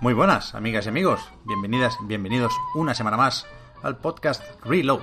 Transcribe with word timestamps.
Muy 0.00 0.14
buenas, 0.14 0.54
amigas 0.54 0.86
y 0.86 0.90
amigos. 0.90 1.20
Bienvenidas, 1.44 1.96
bienvenidos 2.02 2.52
una 2.74 2.94
semana 2.94 3.16
más 3.16 3.46
al 3.82 3.96
podcast 3.98 4.42
Reload, 4.64 5.00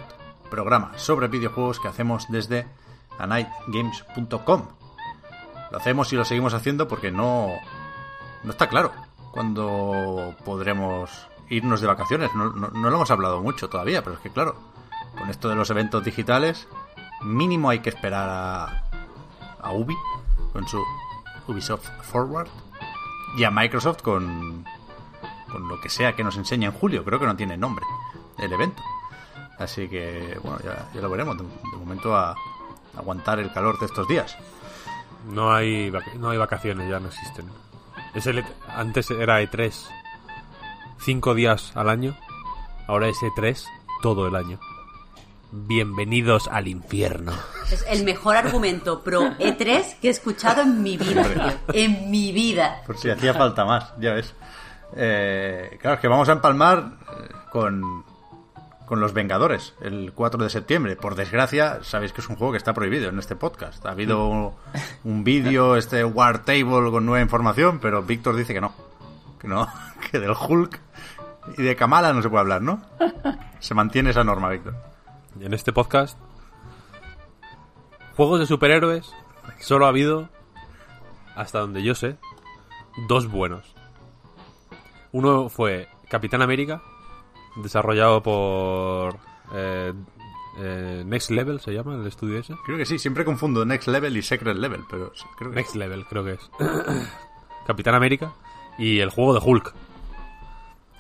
programa 0.50 0.92
sobre 0.98 1.28
videojuegos 1.28 1.80
que 1.80 1.88
hacemos 1.88 2.26
desde 2.30 2.68
anightgames.com. 3.20 4.68
Lo 5.72 5.78
hacemos 5.78 6.12
y 6.14 6.16
lo 6.16 6.24
seguimos 6.26 6.54
haciendo 6.54 6.88
porque 6.88 7.12
no, 7.12 7.50
no 8.44 8.52
está 8.52 8.70
claro 8.70 8.92
cuándo 9.32 10.34
podremos 10.46 11.28
irnos 11.50 11.82
de 11.82 11.88
vacaciones. 11.88 12.34
No, 12.36 12.52
no- 12.52 12.70
no 12.70 12.90
lo 12.90 12.96
hemos 12.96 13.12
hablado 13.12 13.42
mucho 13.42 13.68
todavía, 13.70 14.02
pero 14.04 14.16
es 14.16 14.22
que 14.22 14.30
claro, 14.32 14.56
con 15.18 15.30
esto 15.30 15.50
de 15.50 15.56
los 15.56 15.70
eventos 15.70 16.04
digitales, 16.06 16.68
mínimo 17.22 17.70
hay 17.70 17.80
que 17.80 17.90
esperar 17.90 18.30
a, 18.30 18.84
a 19.62 19.72
Ubi 19.74 19.96
con 20.54 20.66
su 20.68 20.82
Ubisoft 21.48 21.90
Forward 22.04 22.48
y 23.38 23.44
a 23.44 23.52
Microsoft 23.52 24.02
con, 24.02 24.64
con 25.56 25.70
lo 25.70 25.80
que 25.80 25.88
sea 25.90 26.14
que 26.14 26.24
nos 26.24 26.36
enseñe 26.36 26.66
en 26.66 26.74
julio. 26.74 27.06
Creo 27.06 27.18
que 27.18 27.26
no 27.26 27.36
tiene 27.38 27.56
nombre 27.56 27.86
el 28.40 28.52
evento. 28.52 28.84
Así 29.58 29.88
que, 29.88 30.38
bueno, 30.44 30.60
ya, 30.66 30.90
ya 30.94 31.00
lo 31.00 31.10
veremos. 31.10 31.38
De, 31.38 31.44
de 31.46 31.78
momento 31.78 32.14
a 32.14 32.36
aguantar 32.98 33.40
el 33.40 33.54
calor 33.54 33.80
de 33.80 33.86
estos 33.86 34.06
días. 34.08 34.36
No 35.32 35.54
hay, 35.54 35.94
no 36.20 36.30
hay 36.32 36.38
vacaciones, 36.38 36.90
ya 36.90 37.00
no 37.00 37.08
existen. 37.08 37.46
Es 38.14 38.28
el 38.28 38.40
E- 38.40 38.46
antes 38.68 39.10
era 39.12 39.42
E3 39.42 39.74
cinco 41.00 41.34
días 41.36 41.72
al 41.76 41.88
año, 41.90 42.18
ahora 42.88 43.08
es 43.08 43.18
E3 43.22 43.66
todo 44.02 44.28
el 44.28 44.36
año. 44.36 44.60
Bienvenidos 45.52 46.50
al 46.50 46.68
infierno. 46.68 47.32
Es 47.72 47.86
el 47.88 48.04
mejor 48.04 48.36
argumento 48.36 49.04
pro 49.04 49.22
E3 49.38 50.00
que 50.02 50.10
he 50.10 50.12
escuchado 50.12 50.62
en 50.64 50.84
mi 50.84 50.98
vida, 50.98 51.24
tío. 51.24 51.74
En 51.74 52.12
mi 52.12 52.34
vida. 52.34 52.82
Por 52.86 52.98
si 52.98 53.10
hacía 53.10 53.34
falta 53.34 53.64
más, 53.64 53.94
ya 54.00 54.14
ves. 54.14 54.34
Eh, 54.96 55.78
claro, 55.82 55.96
es 55.96 56.02
que 56.02 56.08
vamos 56.08 56.30
a 56.30 56.34
empalmar 56.34 56.92
eh, 57.20 57.34
con, 57.52 58.04
con 58.86 59.00
Los 59.00 59.14
Vengadores 59.14 59.74
el 59.82 60.14
4 60.14 60.44
de 60.44 60.50
septiembre. 60.50 60.96
Por 60.96 61.16
desgracia, 61.16 61.80
sabéis 61.84 62.14
que 62.14 62.22
es 62.22 62.30
un 62.30 62.36
juego 62.36 62.52
que 62.52 62.58
está 62.58 62.74
prohibido 62.74 63.10
en 63.10 63.20
este 63.20 63.36
podcast. 63.36 63.86
Ha 63.86 63.92
habido 63.92 64.28
un, 64.28 64.54
un 65.04 65.24
vídeo, 65.24 65.76
este 65.76 66.04
War 66.04 66.46
Table 66.46 66.92
con 66.92 67.06
nueva 67.06 67.22
información, 67.22 67.80
pero 67.80 68.04
Víctor 68.04 68.36
dice 68.36 68.54
que 68.54 68.62
no. 68.62 68.74
Que 69.40 69.48
no, 69.48 69.68
que 70.12 70.20
del 70.20 70.32
Hulk 70.32 70.80
y 71.58 71.62
de 71.62 71.76
Kamala 71.76 72.14
no 72.14 72.22
se 72.22 72.30
puede 72.30 72.42
hablar, 72.42 72.62
¿no? 72.62 72.82
Se 73.60 73.74
mantiene 73.74 74.12
esa 74.12 74.24
norma, 74.24 74.50
Víctor. 74.50 74.76
Y 75.40 75.46
en 75.46 75.54
este 75.54 75.74
podcast, 75.74 76.18
juegos 78.16 78.40
de 78.40 78.46
superhéroes, 78.46 79.14
solo 79.60 79.86
ha 79.86 79.90
habido, 79.90 80.30
hasta 81.36 81.60
donde 81.60 81.84
yo 81.84 81.96
sé, 81.96 82.18
dos 83.08 83.28
buenos. 83.30 83.75
Uno 85.16 85.48
fue 85.50 85.88
Capitán 86.10 86.42
América, 86.42 86.82
desarrollado 87.56 88.22
por 88.22 89.18
eh, 89.54 89.94
eh, 90.60 91.04
Next 91.06 91.30
Level, 91.32 91.62
se 91.62 91.72
llama 91.74 91.96
el 91.96 92.06
estudio 92.06 92.38
ese. 92.40 92.54
Creo 92.66 92.78
que 92.78 92.86
sí, 92.86 93.00
siempre 93.00 93.24
confundo 93.24 93.64
Next 93.66 93.88
Level 93.88 94.18
y 94.18 94.22
Secret 94.22 94.58
Level, 94.58 94.84
pero 94.90 95.14
creo 95.38 95.52
que 95.52 95.56
Next 95.56 95.76
Level, 95.76 96.06
creo 96.06 96.26
que 96.26 96.34
es. 96.34 96.52
Capitán 97.66 97.96
América 97.96 98.34
y 98.78 99.00
el 99.00 99.10
juego 99.10 99.34
de 99.34 99.40
Hulk. 99.42 99.74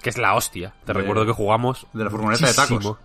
Que 0.01 0.09
es 0.11 0.17
la 0.17 0.35
hostia. 0.35 0.73
Te 0.85 0.93
De- 0.93 0.99
recuerdo 0.99 1.25
que 1.25 1.33
jugamos. 1.33 1.85
de 1.91 2.05
la 2.05 2.09
furgoneta 2.09 2.47
de 2.47 2.53
tacos. 2.53 2.97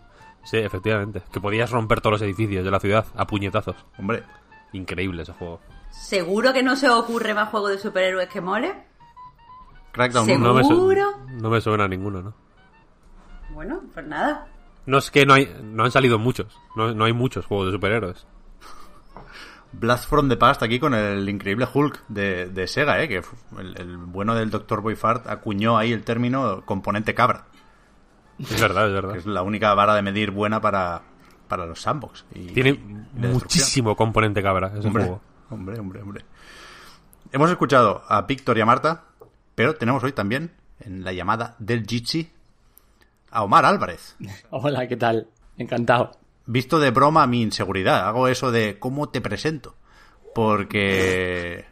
Sí, 0.45 0.59
efectivamente. 0.59 1.23
Que 1.33 1.41
podías 1.41 1.71
romper 1.71 2.01
todos 2.01 2.13
los 2.13 2.23
edificios 2.23 2.65
de 2.65 2.71
la 2.71 2.79
ciudad 2.79 3.05
a 3.17 3.27
puñetazos. 3.27 3.77
Hombre, 3.99 4.23
Increíble 4.73 5.23
ese 5.23 5.33
juego. 5.33 5.61
¿Seguro 5.91 6.53
que 6.53 6.63
no 6.63 6.77
se 6.77 6.89
os 6.89 7.01
ocurre 7.03 7.35
más 7.35 7.49
juego 7.49 7.67
de 7.69 7.79
superhéroes 7.79 8.29
que 8.29 8.41
mole? 8.41 8.90
Crackdown 9.93 10.27
Seguro. 10.27 10.53
1. 10.53 10.63
No 10.63 11.27
me, 11.27 11.43
no 11.43 11.51
me 11.51 11.61
suena 11.61 11.85
a 11.85 11.89
ninguno, 11.89 12.23
¿no? 12.23 12.35
Bueno, 13.53 13.81
pues 13.93 14.07
nada. 14.07 14.47
No 14.87 14.99
es 14.99 15.11
que 15.11 15.27
no 15.27 15.35
hay, 15.35 15.53
no 15.63 15.85
han 15.85 15.91
salido 15.91 16.19
muchos. 16.19 16.59
No, 16.77 16.95
no 16.95 17.05
hay 17.05 17.13
muchos 17.13 17.45
juegos 17.47 17.67
de 17.67 17.73
superhéroes. 17.73 18.27
Blast 19.73 20.09
from 20.09 20.29
the 20.29 20.37
Past 20.37 20.63
aquí 20.65 20.81
con 20.81 20.95
el 20.95 21.29
increíble 21.29 21.67
Hulk 21.73 22.03
de, 22.09 22.47
de 22.47 22.67
Sega, 22.67 23.01
¿eh? 23.03 23.09
que 23.09 23.23
el, 23.59 23.77
el 23.79 23.97
bueno 23.99 24.35
del 24.35 24.51
Dr. 24.51 24.81
Boyfart 24.81 25.29
acuñó 25.29 25.79
ahí 25.79 25.93
el 25.93 26.03
término 26.03 26.63
componente 26.65 27.15
cabra, 27.15 27.45
Es 28.41 28.61
verdad, 28.61 28.89
es 28.89 28.93
verdad. 28.95 29.13
que 29.13 29.19
es 29.21 29.27
la 29.27 29.43
única 29.43 29.73
vara 29.75 29.95
de 29.95 30.03
medir 30.03 30.33
buena 30.33 30.61
para, 30.61 31.03
para 31.47 31.67
los 31.67 31.81
sandbox. 31.81 32.25
Y, 32.35 32.47
Tiene 32.49 32.71
y 32.71 32.77
muchísimo 33.15 33.95
componente 33.95 34.43
cabra 34.43 34.73
ese 34.77 34.89
Hombre, 34.89 35.05
juego. 35.05 35.21
hombre, 35.51 35.79
hombre, 35.79 36.03
hombre. 36.03 36.25
Hemos 37.31 37.49
escuchado 37.51 38.03
a 38.09 38.23
Víctor 38.23 38.59
y 38.59 38.63
a 38.63 38.67
Marta, 38.67 39.05
pero 39.61 39.75
tenemos 39.75 40.03
hoy 40.03 40.13
también 40.13 40.53
en 40.81 41.05
la 41.05 41.13
llamada 41.13 41.55
del 41.59 41.85
Jitsi 41.87 42.31
a 43.31 43.43
Omar 43.43 43.67
Álvarez. 43.67 44.17
Hola, 44.51 44.89
¿qué 44.89 44.97
tal? 44.97 45.29
Encantado. 45.59 46.13
visto 46.47 46.79
de 46.81 46.91
broma 46.91 47.27
mi 47.27 47.43
inseguridad. 47.43 48.09
Hago 48.09 48.27
eso 48.29 48.51
de 48.53 48.79
cómo 48.79 49.11
te 49.11 49.21
presento. 49.21 49.77
Porque, 50.35 51.67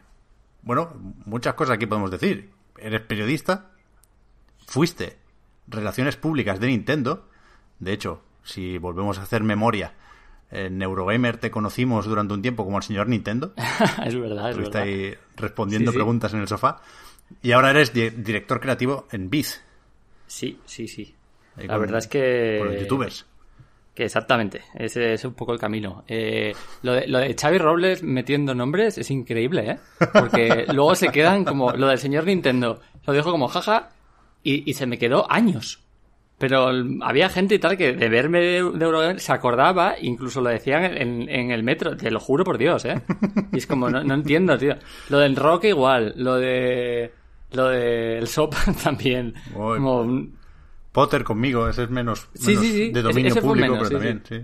bueno, 0.61 0.93
muchas 1.25 1.55
cosas 1.55 1.77
aquí 1.77 1.87
podemos 1.87 2.11
decir. 2.11 2.51
Eres 2.77 3.01
periodista, 3.01 3.71
fuiste 4.67 5.17
relaciones 5.67 6.15
públicas 6.15 6.59
de 6.59 6.67
Nintendo. 6.67 7.27
De 7.79 7.91
hecho, 7.91 8.21
si 8.43 8.77
volvemos 8.77 9.17
a 9.17 9.23
hacer 9.23 9.41
memoria, 9.41 9.95
en 10.51 10.79
Eurogamer 10.79 11.37
te 11.37 11.49
conocimos 11.49 12.05
durante 12.05 12.35
un 12.35 12.43
tiempo 12.43 12.65
como 12.65 12.77
el 12.77 12.83
señor 12.83 13.07
Nintendo. 13.07 13.55
es 14.05 14.15
verdad, 14.15 14.51
es 14.51 14.57
Estuviste 14.57 14.77
verdad. 14.77 14.81
ahí 14.83 15.15
respondiendo 15.37 15.89
Sí, 15.91 15.95
sí. 15.95 15.97
preguntas 15.97 16.33
en 16.35 16.41
el 16.41 16.47
sofá. 16.47 16.81
Y 17.41 17.51
ahora 17.51 17.71
eres 17.71 17.93
di- 17.93 18.09
director 18.09 18.59
creativo 18.59 19.07
en 19.11 19.29
Biz. 19.29 19.63
Sí, 20.27 20.59
sí, 20.65 20.87
sí. 20.87 21.13
ahí 21.57 21.67
La 21.67 21.73
con- 21.73 21.81
verdad 21.81 21.99
es 21.99 22.07
que... 22.07 22.55
Con 22.59 22.67
los 22.73 22.81
youtubers. 22.81 23.25
Que 23.95 24.05
exactamente, 24.05 24.61
ese 24.75 25.13
es 25.13 25.25
un 25.25 25.33
poco 25.33 25.51
el 25.51 25.59
camino. 25.59 26.05
Eh, 26.07 26.53
lo, 26.83 26.93
de, 26.93 27.07
lo 27.07 27.19
de 27.19 27.35
Xavi 27.35 27.57
Robles 27.57 28.01
metiendo 28.01 28.55
nombres 28.55 28.97
es 28.97 29.11
increíble, 29.11 29.71
¿eh? 29.71 29.77
Porque 30.13 30.65
luego 30.73 30.95
se 30.95 31.09
quedan 31.09 31.43
como... 31.43 31.71
Lo 31.73 31.87
del 31.87 31.97
señor 31.97 32.25
Nintendo 32.25 32.79
lo 33.05 33.13
dijo 33.13 33.31
como 33.31 33.47
jaja 33.49 33.89
y, 34.43 34.69
y 34.69 34.73
se 34.75 34.85
me 34.85 34.97
quedó 34.97 35.29
años. 35.29 35.81
Pero 36.37 36.69
había 37.01 37.27
gente 37.27 37.55
y 37.55 37.59
tal 37.59 37.75
que 37.75 37.91
de 37.91 38.07
verme 38.07 38.39
de, 38.39 38.63
de 38.71 38.85
Eurogamer 38.85 39.19
se 39.19 39.33
acordaba, 39.33 39.95
incluso 39.99 40.39
lo 40.39 40.49
decían 40.49 40.85
en, 40.85 41.27
en 41.27 41.51
el 41.51 41.63
metro, 41.63 41.97
te 41.97 42.09
lo 42.09 42.21
juro 42.21 42.45
por 42.45 42.57
Dios, 42.57 42.85
¿eh? 42.85 43.01
Y 43.51 43.57
es 43.57 43.67
como, 43.67 43.89
no, 43.89 44.01
no 44.05 44.13
entiendo, 44.13 44.57
tío. 44.57 44.75
Lo 45.09 45.17
del 45.19 45.35
rock 45.35 45.65
igual, 45.65 46.13
lo 46.15 46.35
de... 46.35 47.11
Lo 47.51 47.67
del 47.69 48.27
SOP 48.27 48.53
también. 48.83 49.33
Como 49.53 50.01
un- 50.01 50.37
Potter 50.91 51.23
conmigo, 51.23 51.69
ese 51.69 51.83
es 51.83 51.89
menos, 51.89 52.27
Sí, 52.33 52.47
menos 52.47 52.63
sí, 52.63 52.71
sí. 52.71 52.91
de 52.91 53.01
dominio 53.03 53.31
ese 53.31 53.41
público, 53.41 53.73
menos, 53.73 53.87
pero 53.89 53.99
también, 53.99 54.23
sí. 54.27 54.43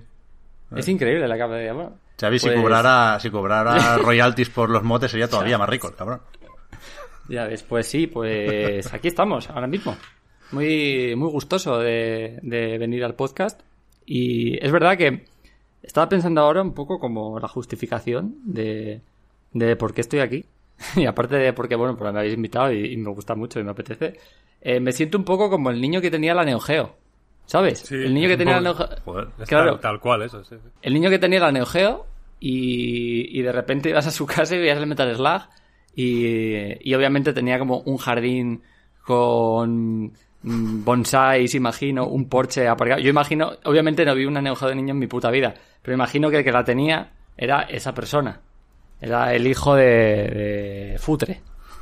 Es 0.75 0.88
increíble 0.88 1.28
la 1.28 1.38
capa 1.38 1.56
de... 1.56 1.72
Bueno, 1.72 1.98
Xavi, 2.19 2.40
si 2.40 2.48
pues- 2.48 2.62
cobrara, 2.62 3.19
si 3.19 3.30
cobrara 3.31 3.98
royalties 4.04 4.50
por 4.50 4.69
los 4.69 4.84
motes 4.84 5.12
sería 5.12 5.28
todavía 5.28 5.57
más 5.57 5.68
rico, 5.69 5.92
cabrón. 5.98 6.22
Ya 7.28 7.46
ves, 7.48 7.63
pues 7.63 7.88
sí, 7.88 8.06
pues 8.07 8.94
aquí 8.94 9.07
estamos, 9.07 9.50
ahora 9.50 9.66
mismo. 9.68 9.98
Muy, 10.52 11.16
muy 11.16 11.30
gustoso 11.31 11.80
de, 11.80 12.38
de 12.44 12.78
venir 12.78 13.04
al 13.04 13.16
podcast. 13.16 13.60
Y 14.06 14.63
es 14.63 14.72
verdad 14.72 14.96
que 14.98 15.25
estaba 15.81 16.07
pensando 16.07 16.42
ahora 16.42 16.62
un 16.62 16.74
poco 16.75 17.00
como 17.00 17.40
la 17.40 17.48
justificación 17.48 18.36
de, 18.46 19.02
de 19.54 19.75
por 19.75 19.96
qué 19.96 20.02
estoy 20.02 20.19
aquí. 20.19 20.46
Y 20.95 21.06
aparte 21.06 21.36
de 21.38 21.54
porque, 21.54 21.75
bueno, 21.75 21.95
pues 21.98 22.12
me 22.13 22.19
habéis 22.19 22.36
invitado 22.36 22.72
y, 22.72 22.94
y 22.94 22.98
me 22.98 23.10
gusta 23.12 23.36
mucho 23.36 23.60
y 23.60 23.63
me 23.63 23.72
apetece. 23.72 24.18
eh, 24.62 24.80
me 24.80 24.92
siento 24.92 25.18
un 25.18 25.24
poco 25.24 25.50
como 25.50 25.69
el 25.69 25.80
niño 25.81 26.01
que 26.01 26.12
tenía 26.12 26.33
la 26.33 26.44
Neo 26.45 26.60
Geo. 26.60 26.95
¿Sabes? 27.45 27.80
Sí, 27.80 27.95
el 27.95 28.13
niño 28.13 28.27
que 28.30 28.38
tenía 28.38 28.56
la 28.56 28.62
Neo 28.62 28.74
Geo. 28.75 28.88
Joder. 29.06 29.27
Es 29.39 29.48
Claro. 29.48 29.72
tal, 29.74 29.80
tal 29.81 30.00
cual, 30.00 30.22
eso, 30.24 30.44
sí, 30.44 30.56
sí. 30.62 30.69
El 30.81 30.94
niño 30.95 31.10
que 31.10 31.19
tenía 31.19 31.39
la 31.39 31.51
Neo 31.51 31.66
Geo 31.66 32.06
y, 32.39 33.39
y 33.39 33.42
de 33.44 33.51
repente 33.51 33.89
ibas 33.89 34.07
a 34.07 34.12
su 34.12 34.25
casa 34.27 34.56
y 34.56 34.60
veías 34.60 34.77
el 34.80 34.88
Metal 34.88 35.16
Slug 35.16 35.42
Y, 35.95 36.89
y 36.89 36.94
obviamente 36.95 37.33
tenía 37.33 37.57
como 37.60 37.80
un 37.81 37.98
jardín 37.98 38.62
con 39.06 40.06
mm, 40.42 40.83
bonsáis, 40.83 41.54
imagino, 41.56 42.07
un 42.07 42.28
porche 42.28 42.68
aparcado. 42.68 43.00
Yo 43.01 43.10
imagino, 43.10 43.51
obviamente 43.63 44.04
no 44.06 44.16
vi 44.16 44.25
una 44.25 44.42
Neo 44.42 44.56
Geo 44.56 44.69
de 44.69 44.75
niño 44.75 44.92
en 44.94 45.00
mi 45.00 45.07
puta 45.07 45.30
vida, 45.31 45.54
pero 45.81 45.95
imagino 45.95 46.30
que 46.30 46.38
el 46.39 46.44
que 46.44 46.51
la 46.51 46.63
tenía 46.63 47.12
era 47.38 47.62
esa 47.63 47.94
persona. 47.94 48.42
Era 49.01 49.33
el 49.33 49.45
hijo 49.47 49.75
de, 49.75 49.83
de 49.83 50.95
Futre, 51.00 51.42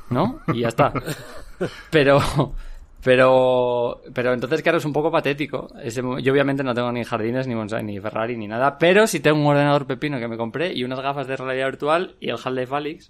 ¿no? 0.10 0.42
Y 0.54 0.62
ya 0.62 0.70
está. 0.70 0.92
Pero, 1.90 2.20
pero, 3.04 4.02
pero 4.14 4.34
entonces, 4.34 4.62
claro, 4.62 4.78
es 4.78 4.86
un 4.86 4.94
poco 4.94 5.12
patético. 5.12 5.70
Ese 5.82 6.02
yo 6.02 6.34
obviamente 6.34 6.64
no 6.64 6.74
tengo 6.74 6.92
ni 6.92 7.04
jardines, 7.04 7.48
ni 7.48 7.54
bonsai, 7.54 7.84
ni 7.84 8.00
Ferrari, 8.00 8.38
ni 8.38 8.48
nada, 8.48 8.78
pero 8.78 9.08
sí 9.08 9.20
tengo 9.20 9.40
un 9.40 9.48
ordenador 9.48 9.86
pepino 9.86 10.20
que 10.20 10.28
me 10.28 10.38
compré 10.38 10.74
y 10.74 10.84
unas 10.84 11.00
gafas 11.00 11.28
de 11.28 11.38
realidad 11.38 11.68
virtual 11.68 12.16
y 12.20 12.30
el 12.30 12.38
Half-Life. 12.44 13.10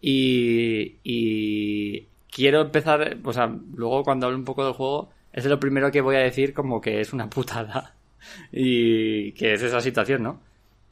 Y, 0.00 0.98
y 1.02 2.08
quiero 2.30 2.60
empezar, 2.60 3.16
o 3.24 3.32
sea, 3.32 3.46
luego 3.74 4.04
cuando 4.04 4.26
hable 4.26 4.38
un 4.38 4.44
poco 4.44 4.64
del 4.64 4.74
juego, 4.74 5.10
es 5.32 5.44
lo 5.46 5.58
primero 5.58 5.90
que 5.90 6.00
voy 6.00 6.16
a 6.16 6.20
decir 6.20 6.52
como 6.52 6.80
que 6.80 7.00
es 7.00 7.12
una 7.12 7.28
putada. 7.30 7.94
Y 8.50 9.32
que 9.32 9.52
es 9.52 9.62
esa 9.62 9.82
situación, 9.82 10.22
¿no? 10.22 10.40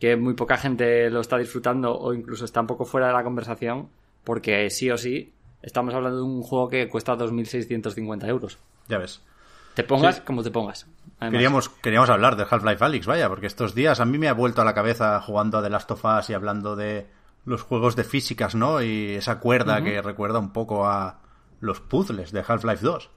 Que 0.02 0.16
muy 0.16 0.34
poca 0.34 0.56
gente 0.56 1.08
lo 1.10 1.20
está 1.20 1.38
disfrutando 1.38 1.96
o 1.96 2.12
incluso 2.12 2.44
está 2.44 2.60
un 2.60 2.66
poco 2.66 2.84
fuera 2.84 3.06
de 3.06 3.12
la 3.12 3.22
conversación 3.22 3.88
porque 4.24 4.68
sí 4.68 4.90
o 4.90 4.98
sí 4.98 5.32
estamos 5.62 5.94
hablando 5.94 6.16
de 6.16 6.24
un 6.24 6.42
juego 6.42 6.68
que 6.68 6.88
cuesta 6.88 7.16
2.650 7.16 8.26
euros. 8.26 8.58
Ya 8.88 8.98
ves. 8.98 9.22
Te 9.74 9.84
pongas 9.84 10.16
Sí. 10.16 10.22
como 10.26 10.42
te 10.42 10.50
pongas. 10.50 10.88
Además, 11.20 11.32
Queríamos, 11.34 11.68
queríamos 11.68 12.10
hablar 12.10 12.34
de 12.34 12.44
Half-Life 12.50 12.84
Alyx, 12.84 13.06
vaya, 13.06 13.28
porque 13.28 13.46
estos 13.46 13.76
días 13.76 14.00
a 14.00 14.04
mí 14.04 14.18
me 14.18 14.26
ha 14.28 14.32
vuelto 14.34 14.60
a 14.60 14.64
la 14.64 14.74
cabeza 14.74 15.20
jugando 15.20 15.58
a 15.58 15.62
The 15.62 15.70
Last 15.70 15.92
of 15.92 16.04
Us 16.04 16.30
y 16.30 16.34
hablando 16.34 16.74
de 16.74 17.06
los 17.44 17.62
juegos 17.62 17.94
de 17.94 18.02
físicas, 18.02 18.56
¿no? 18.56 18.82
Y 18.82 19.12
esa 19.14 19.38
cuerda 19.38 19.84
que 19.84 20.02
recuerda 20.02 20.40
un 20.40 20.52
poco 20.52 20.84
a 20.88 21.20
los 21.60 21.78
puzzles 21.80 22.32
de 22.32 22.42
Half-Life 22.44 22.84
2. 22.84 23.08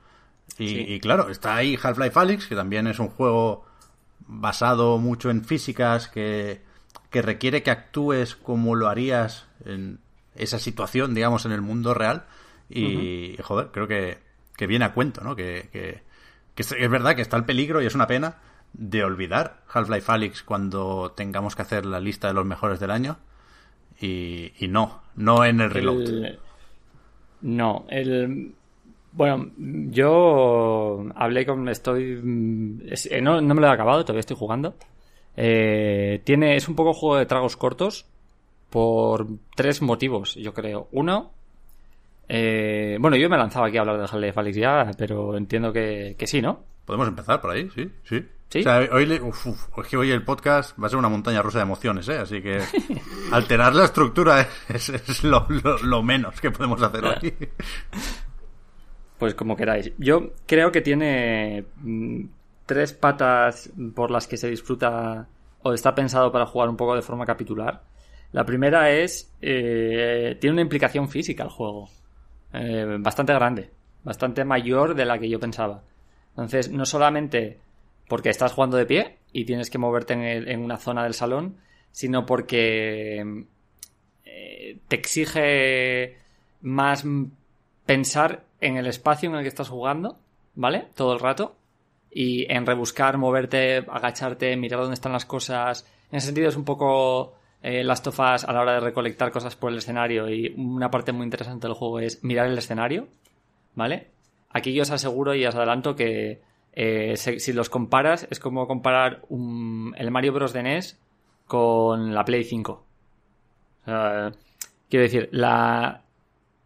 Y, 0.60 0.68
Sí. 0.70 0.86
y 0.88 1.00
claro, 1.00 1.30
está 1.30 1.56
ahí 1.56 1.80
Half-Life 1.82 2.20
Alyx, 2.20 2.46
que 2.48 2.56
también 2.56 2.86
es 2.86 3.00
un 3.00 3.08
juego 3.10 3.66
basado 4.20 5.00
mucho 5.00 5.32
en 5.32 5.44
físicas, 5.44 6.08
que, 6.10 6.62
que 7.10 7.22
requiere 7.22 7.63
que 7.63 7.72
actúes 7.72 8.36
como 8.36 8.75
lo 8.75 8.88
harías 8.88 9.48
en 9.66 10.00
esa 10.36 10.60
situación, 10.60 11.13
digamos, 11.16 11.46
en 11.46 11.52
el 11.54 11.62
mundo 11.62 11.94
real. 11.94 12.25
Y, 12.69 13.38
joder, 13.44 13.68
creo 13.72 13.88
que, 13.88 14.18
que 14.57 14.68
viene 14.68 14.86
a 14.86 14.94
cuento, 14.94 15.22
¿no? 15.24 15.36
Que, 15.36 15.69
que, 15.72 16.02
que 16.56 16.62
es, 16.63 16.90
verdad 16.90 17.16
que 17.16 17.22
está 17.22 17.38
el 17.38 17.46
peligro 17.46 17.81
y 17.81 17.86
es 17.86 17.96
una 17.96 18.07
pena 18.07 18.38
de 18.74 19.04
olvidar 19.04 19.62
Half-Life 19.72 20.12
Alyx 20.12 20.44
cuando 20.44 21.13
tengamos 21.16 21.56
que 21.56 21.62
hacer 21.62 21.86
la 21.86 22.00
lista 22.00 22.28
de 22.28 22.34
los 22.34 22.46
mejores 22.46 22.80
del 22.80 22.92
año. 22.92 23.18
Y, 24.01 24.51
y 24.60 24.68
no, 24.68 25.01
no 25.16 25.46
en 25.46 25.62
el 25.62 25.69
reload. 25.72 26.01
el- 26.01 26.40
No, 27.42 27.86
el... 27.90 28.54
Bueno, 29.13 29.51
yo 29.58 31.06
hablé 31.16 31.46
con... 31.46 31.69
Estoy... 31.69 32.81
es- 32.88 33.06
eh, 33.10 33.22
no, 33.22 33.40
no 33.40 33.54
me 33.56 33.62
lo 33.62 33.68
he 33.68 33.72
acabado, 33.72 34.04
todavía 34.04 34.19
estoy 34.19 34.36
jugando. 34.38 34.75
Eh, 35.38 36.22
tiene, 36.24 36.56
es 36.56 36.68
un 36.68 36.76
poco 36.76 36.94
juego 36.94 37.18
de 37.18 37.26
tragos 37.26 37.58
cortos 37.58 38.06
por 38.70 39.28
tres 39.56 39.82
motivos, 39.82 40.36
yo 40.36 40.54
creo. 40.54 40.88
Uno, 40.92 41.32
eh, 42.28 42.98
bueno, 43.00 43.18
yo 43.18 43.30
me 43.30 43.38
lanzaba 43.38 43.68
aquí 43.68 43.78
a 43.78 43.82
hablar 43.82 43.98
de 43.98 44.04
Half-Life 44.04 44.40
Alyx 44.40 44.58
ya, 44.58 44.92
pero 44.98 45.38
entiendo 45.38 45.72
que, 45.74 46.16
que 46.18 46.28
sí, 46.28 46.42
¿no? 46.42 46.64
Podemos 46.86 47.08
empezar 47.08 47.42
por 47.42 47.52
ahí, 47.52 47.70
sí, 47.74 47.90
sí. 48.04 48.24
¿Sí? 48.48 48.60
O 48.60 48.64
sea, 48.64 48.78
hoy, 48.92 49.06
le- 49.08 49.20
uf, 49.22 49.48
uf, 49.48 49.80
es 49.80 49.88
que 49.88 49.98
hoy 49.98 50.12
el 50.12 50.24
podcast 50.24 50.80
va 50.82 50.86
a 50.86 50.90
ser 50.90 51.00
una 51.00 51.10
montaña 51.10 51.42
rusa 51.42 51.58
de 51.58 51.64
emociones, 51.64 52.08
¿eh? 52.10 52.18
Así 52.20 52.42
que 52.42 52.60
alterar 53.32 53.74
la 53.76 53.86
estructura 53.86 54.48
es, 54.70 54.90
es 54.90 55.24
lo, 55.24 55.48
lo- 55.50 55.80
lo 55.80 56.04
menos 56.04 56.40
que 56.40 56.52
podemos 56.52 56.82
hacer 56.82 57.04
hoy. 57.06 57.34
Pues 59.18 59.34
como 59.34 59.56
queráis. 59.56 59.92
Yo 59.98 60.32
creo 60.46 60.72
que 60.72 60.82
tiene 60.82 61.66
mm, 61.78 62.22
tres 62.65 62.94
patas 62.94 63.71
por 63.94 64.12
las 64.12 64.27
que 64.27 64.38
se 64.38 64.50
disfruta 64.50 65.27
o 65.62 65.73
está 65.73 65.95
pensado 65.95 66.31
para 66.31 66.45
jugar 66.45 66.69
un 66.69 66.77
poco 66.77 66.95
de 66.95 67.01
forma 67.01 67.25
capitular. 67.25 67.83
La 68.31 68.45
primera 68.45 68.91
es, 68.91 69.31
eh, 69.41 70.38
tiene 70.39 70.53
una 70.53 70.62
implicación 70.62 71.09
física 71.09 71.44
el 71.44 71.50
juego. 71.50 71.89
Eh, 72.53 72.97
bastante 73.00 73.33
grande. 73.33 73.69
Bastante 74.03 74.45
mayor 74.45 74.94
de 74.94 75.06
la 75.06 75.17
que 75.17 75.29
yo 75.29 75.39
pensaba. 75.39 75.83
Entonces, 76.29 76.69
no 76.69 76.85
solamente 76.85 77.59
porque 78.07 78.29
estás 78.29 78.53
jugando 78.53 78.77
de 78.77 78.85
pie 78.85 79.17
y 79.31 79.45
tienes 79.45 79.69
que 79.69 79.77
moverte 79.77 80.13
en, 80.13 80.59
una 80.59 80.77
zona 80.77 81.03
del 81.03 81.13
salón, 81.13 81.57
sino 81.91 82.25
porque 82.25 83.45
eh, 84.25 84.79
te 84.88 84.95
exige 84.95 86.17
más 86.62 87.06
pensar 87.85 88.44
en 88.62 88.77
el 88.77 88.88
espacio 88.88 89.29
en 89.29 89.35
el 89.35 89.41
que 89.41 89.47
estás 89.47 89.69
jugando, 89.69 90.19
¿vale? 90.56 90.88
Todo 90.95 91.13
el 91.13 91.19
rato. 91.19 91.56
Y 92.17 92.50
en 92.50 92.65
rebuscar, 92.65 93.17
moverte, 93.17 93.79
agacharte, 93.89 94.56
mirar 94.56 94.79
dónde 94.79 94.94
están 94.94 95.12
las 95.12 95.25
cosas. 95.25 95.85
En 96.12 96.17
ese 96.17 96.27
sentido 96.27 96.47
es 96.47 96.56
un 96.56 96.63
poco 96.63 97.33
eh, 97.62 97.83
Last 97.83 98.07
of 98.07 98.17
Us 98.19 98.45
a 98.45 98.53
la 98.53 98.62
hora 98.62 98.73
de 98.75 98.79
recolectar 98.79 99.31
cosas 99.33 99.57
por 99.57 99.69
el 99.71 99.79
escenario. 99.79 100.29
Y 100.29 100.53
una 100.56 100.89
parte 100.89 101.12
muy 101.12 101.25
interesante 101.25 101.67
del 101.67 101.75
juego 101.75 102.00
es 102.00 102.23
mirar 102.23 102.47
el 102.47 102.57
escenario, 102.57 103.09
¿vale? 103.73 104.12
Aquí 104.51 104.73
yo 104.73 104.83
os 104.83 104.91
aseguro 104.91 105.35
y 105.35 105.45
os 105.45 105.56
adelanto 105.56 105.94
que 105.97 106.41
eh, 106.71 107.17
si 107.17 107.51
los 107.51 107.69
comparas 107.69 108.27
es 108.31 108.39
como 108.39 108.65
comparar 108.65 109.23
un- 109.27 109.94
el 109.97 110.09
Mario 110.09 110.31
Bros. 110.31 110.53
de 110.53 110.63
NES 110.63 110.97
con 111.47 112.13
la 112.13 112.23
Play 112.23 112.45
5. 112.45 112.71
O 113.81 113.85
sea, 113.85 114.31
quiero 114.89 115.03
decir, 115.03 115.27
la 115.33 116.01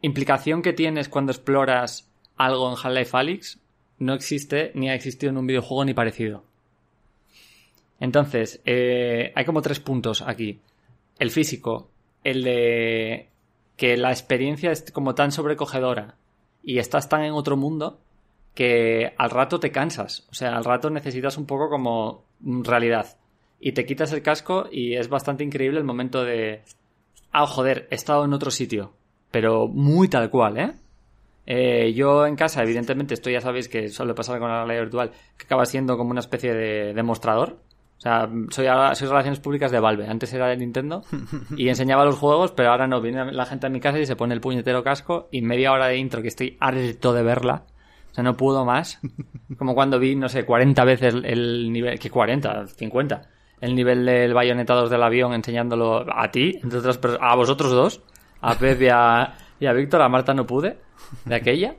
implicación 0.01 0.61
que 0.61 0.73
tienes 0.73 1.09
cuando 1.09 1.31
exploras 1.31 2.07
algo 2.37 2.69
en 2.69 2.75
Half-Life 2.77 3.17
Alyx 3.17 3.59
no 3.99 4.13
existe 4.13 4.71
ni 4.73 4.89
ha 4.89 4.95
existido 4.95 5.29
en 5.29 5.37
un 5.37 5.47
videojuego 5.47 5.85
ni 5.85 5.93
parecido. 5.93 6.43
Entonces, 7.99 8.61
eh, 8.65 9.31
hay 9.35 9.45
como 9.45 9.61
tres 9.61 9.79
puntos 9.79 10.21
aquí. 10.21 10.59
El 11.17 11.31
físico, 11.31 11.89
el 12.23 12.43
de 12.43 13.29
que 13.75 13.97
la 13.97 14.11
experiencia 14.11 14.71
es 14.71 14.91
como 14.91 15.15
tan 15.15 15.31
sobrecogedora 15.31 16.15
y 16.63 16.79
estás 16.79 17.07
tan 17.09 17.23
en 17.23 17.33
otro 17.33 17.57
mundo 17.57 17.99
que 18.53 19.13
al 19.17 19.29
rato 19.29 19.59
te 19.59 19.71
cansas. 19.71 20.27
O 20.31 20.33
sea, 20.33 20.55
al 20.55 20.65
rato 20.65 20.89
necesitas 20.89 21.37
un 21.37 21.45
poco 21.45 21.69
como 21.69 22.23
realidad. 22.41 23.17
Y 23.59 23.73
te 23.73 23.85
quitas 23.85 24.11
el 24.13 24.21
casco 24.21 24.67
y 24.71 24.95
es 24.95 25.09
bastante 25.09 25.43
increíble 25.43 25.79
el 25.79 25.85
momento 25.85 26.23
de... 26.23 26.61
Ah, 27.31 27.45
joder, 27.45 27.87
he 27.91 27.95
estado 27.95 28.25
en 28.25 28.33
otro 28.33 28.51
sitio. 28.51 28.93
Pero 29.31 29.67
muy 29.67 30.07
tal 30.07 30.29
cual, 30.29 30.57
¿eh? 30.57 30.73
Eh, 31.51 31.93
yo 31.95 32.27
en 32.27 32.35
casa, 32.35 32.61
evidentemente, 32.61 33.15
esto 33.15 33.31
ya 33.31 33.41
sabéis 33.41 33.67
que 33.67 33.89
suele 33.89 34.13
pasar 34.13 34.37
con 34.39 34.49
la 34.49 34.57
realidad 34.63 34.83
virtual, 34.83 35.11
que 35.35 35.45
acaba 35.45 35.65
siendo 35.65 35.97
como 35.97 36.11
una 36.11 36.19
especie 36.19 36.53
de 36.53 36.93
demostrador. 36.93 37.57
O 37.97 38.01
sea, 38.01 38.29
soy, 38.51 38.67
ahora- 38.67 38.93
soy 38.93 39.07
relaciones 39.07 39.39
públicas 39.39 39.71
de 39.71 39.79
Valve. 39.79 40.07
Antes 40.07 40.31
era 40.31 40.47
de 40.47 40.57
Nintendo 40.57 41.03
y 41.57 41.67
enseñaba 41.69 42.05
los 42.05 42.15
juegos, 42.19 42.51
pero 42.51 42.69
ahora 42.69 42.85
no. 42.87 43.01
Viene 43.01 43.31
la 43.33 43.45
gente 43.47 43.65
a 43.65 43.69
mi 43.71 43.79
casa 43.79 43.97
y 43.99 44.05
se 44.05 44.15
pone 44.15 44.35
el 44.35 44.41
puñetero 44.41 44.83
casco 44.83 45.27
y 45.31 45.41
media 45.41 45.71
hora 45.73 45.87
de 45.87 45.97
intro 45.97 46.21
que 46.21 46.27
estoy 46.27 46.55
harto 46.59 47.13
de 47.13 47.23
verla. 47.23 47.63
O 48.11 48.13
sea, 48.13 48.23
no 48.23 48.37
puedo 48.37 48.63
más. 48.63 48.99
Como 49.57 49.73
cuando 49.75 49.97
vi, 49.99 50.15
no 50.15 50.29
sé, 50.29 50.45
40 50.45 50.83
veces 50.85 51.15
el 51.23 51.71
nivel... 51.73 51.97
¿Qué 51.99 52.09
40? 52.11 52.67
50. 52.67 53.21
El 53.59 53.75
nivel 53.75 54.05
del 54.05 54.33
bayonetados 54.35 54.89
del 54.89 55.01
avión 55.03 55.33
enseñándolo 55.33 56.05
a 56.15 56.29
ti, 56.31 56.59
entre 56.63 56.79
otras 56.79 56.97
personas, 56.99 57.27
a 57.29 57.35
vosotros 57.35 57.71
dos, 57.71 58.01
a 58.39 58.55
Pep 58.55 58.81
y 58.83 58.87
a, 58.87 59.33
y 59.59 59.65
a 59.65 59.73
Víctor, 59.73 60.01
a 60.01 60.09
Marta 60.09 60.33
no 60.33 60.45
pude, 60.45 60.77
de 61.25 61.35
aquella. 61.35 61.75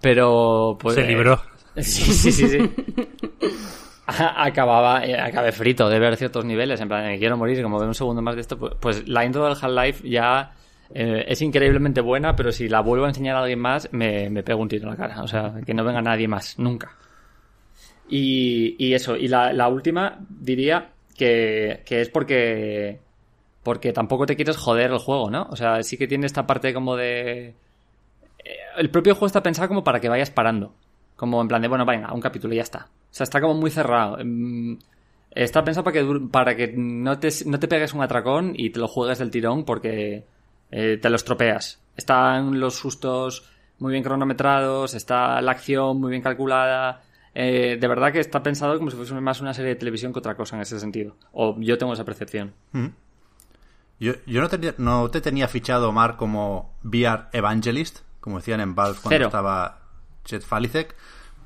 Pero, 0.00 0.76
pues... 0.80 0.96
Se 0.96 1.02
libró. 1.04 1.40
eh, 1.76 1.82
sí, 1.82 2.12
sí, 2.12 2.32
sí, 2.32 2.48
sí. 2.48 2.70
Acababa, 4.06 5.04
eh, 5.06 5.18
acabé 5.18 5.52
frito 5.52 5.88
de 5.88 5.98
ver 5.98 6.16
ciertos 6.16 6.44
niveles, 6.44 6.80
en 6.80 6.88
plan, 6.88 7.06
me 7.06 7.18
quiero 7.18 7.36
morir, 7.36 7.62
como 7.62 7.78
veo 7.78 7.88
un 7.88 7.94
segundo 7.94 8.20
más 8.20 8.34
de 8.34 8.40
esto, 8.42 8.58
pues, 8.58 8.74
pues 8.80 9.08
la 9.08 9.24
intro 9.24 9.44
del 9.44 9.56
Half-Life 9.60 10.08
ya 10.08 10.52
eh, 10.92 11.24
es 11.28 11.40
increíblemente 11.40 12.00
buena, 12.00 12.34
pero 12.36 12.52
si 12.52 12.68
la 12.68 12.80
vuelvo 12.80 13.04
a 13.06 13.08
enseñar 13.08 13.36
a 13.36 13.40
alguien 13.40 13.60
más, 13.60 13.88
me, 13.92 14.28
me 14.28 14.42
pego 14.42 14.60
un 14.60 14.68
tiro 14.68 14.84
en 14.84 14.90
la 14.90 14.96
cara. 14.96 15.22
O 15.22 15.28
sea, 15.28 15.54
que 15.64 15.72
no 15.72 15.84
venga 15.84 16.02
nadie 16.02 16.28
más, 16.28 16.58
nunca. 16.58 16.96
Y, 18.08 18.74
y 18.78 18.92
eso, 18.92 19.16
y 19.16 19.28
la, 19.28 19.52
la 19.52 19.68
última 19.68 20.18
diría 20.28 20.90
que, 21.16 21.82
que 21.86 22.00
es 22.02 22.08
porque 22.10 23.00
porque 23.62 23.92
tampoco 23.92 24.26
te 24.26 24.36
quieres 24.36 24.56
joder 24.56 24.90
el 24.90 24.98
juego, 24.98 25.30
¿no? 25.30 25.46
O 25.50 25.56
sea, 25.56 25.82
sí 25.82 25.96
que 25.96 26.06
tiene 26.08 26.26
esta 26.26 26.46
parte 26.46 26.72
como 26.74 26.96
de... 26.96 27.54
eh, 28.44 28.56
El 28.76 28.90
propio 28.90 29.14
juego 29.14 29.26
está 29.26 29.42
pensado 29.42 29.68
como 29.68 29.84
para 29.84 30.00
que 30.00 30.08
vayas 30.08 30.30
parando. 30.30 30.74
Como 31.16 31.40
en 31.40 31.48
plan 31.48 31.62
de, 31.62 31.68
bueno, 31.68 31.86
venga, 31.86 32.12
un 32.12 32.20
capítulo 32.20 32.52
y 32.54 32.56
ya 32.56 32.62
está. 32.64 32.86
O 32.88 33.14
sea, 33.14 33.24
está 33.24 33.40
como 33.40 33.54
muy 33.54 33.70
cerrado. 33.70 34.18
Mm, 34.24 34.76
Está 35.34 35.64
pensado 35.64 35.82
para 35.84 35.94
que, 35.94 36.20
para 36.30 36.54
que 36.56 36.74
no, 36.76 37.18
te, 37.18 37.30
no 37.46 37.58
te 37.58 37.66
pegues 37.66 37.94
un 37.94 38.02
atracón 38.02 38.52
y 38.54 38.68
te 38.68 38.78
lo 38.80 38.86
juegues 38.86 39.18
del 39.18 39.30
tirón 39.30 39.64
porque 39.64 40.24
eh, 40.70 40.98
te 41.00 41.08
lo 41.08 41.16
estropeas. 41.16 41.80
Están 41.96 42.60
los 42.60 42.74
sustos 42.74 43.48
muy 43.78 43.92
bien 43.92 44.04
cronometrados, 44.04 44.92
está 44.92 45.40
la 45.40 45.52
acción 45.52 45.98
muy 45.98 46.10
bien 46.10 46.20
calculada. 46.22 47.00
Eh, 47.34 47.78
de 47.80 47.88
verdad 47.88 48.12
que 48.12 48.20
está 48.20 48.42
pensado 48.42 48.76
como 48.76 48.90
si 48.90 48.96
fuese 48.98 49.14
más 49.14 49.40
una 49.40 49.54
serie 49.54 49.70
de 49.70 49.76
televisión 49.76 50.12
que 50.12 50.18
otra 50.18 50.34
cosa 50.34 50.56
en 50.56 50.62
ese 50.62 50.78
sentido. 50.78 51.16
O 51.32 51.56
yo 51.60 51.78
tengo 51.78 51.94
esa 51.94 52.04
percepción. 52.04 52.52
Yo, 54.02 54.12
yo 54.26 54.40
no, 54.40 54.48
te, 54.48 54.74
no 54.78 55.10
te 55.10 55.20
tenía 55.20 55.46
fichado, 55.48 55.88
Omar, 55.88 56.16
como 56.16 56.74
VR 56.82 57.24
Evangelist, 57.32 58.00
como 58.20 58.38
decían 58.38 58.60
en 58.60 58.74
Valve 58.74 58.98
cuando 59.00 59.16
Cero. 59.16 59.26
estaba 59.26 59.80
Chet 60.24 60.42
Falicek, 60.42 60.94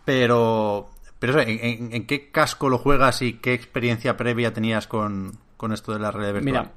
pero, 0.04 0.88
pero 1.18 1.38
eso, 1.38 1.48
¿en, 1.48 1.58
en- 1.62 1.92
en 1.92 2.06
qué 2.06 2.30
casco 2.30 2.68
lo 2.68 2.78
juegas 2.78 3.20
y 3.22 3.34
qué 3.34 3.52
experiencia 3.54 4.16
previa 4.16 4.52
tenías 4.54 4.86
con, 4.86 5.38
con 5.56 5.72
esto 5.72 5.92
de 5.92 5.98
la 5.98 6.10
realidad 6.10 6.34
virtual? 6.42 6.62
Mira, 6.64 6.72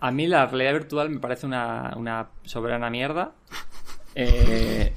a 0.00 0.10
mí 0.10 0.26
la 0.26 0.46
realidad 0.46 0.72
virtual 0.72 1.10
me 1.10 1.18
parece 1.20 1.46
una, 1.46 1.92
una 1.96 2.28
soberana 2.44 2.90
mierda. 2.90 3.32
Eh, 4.14 4.92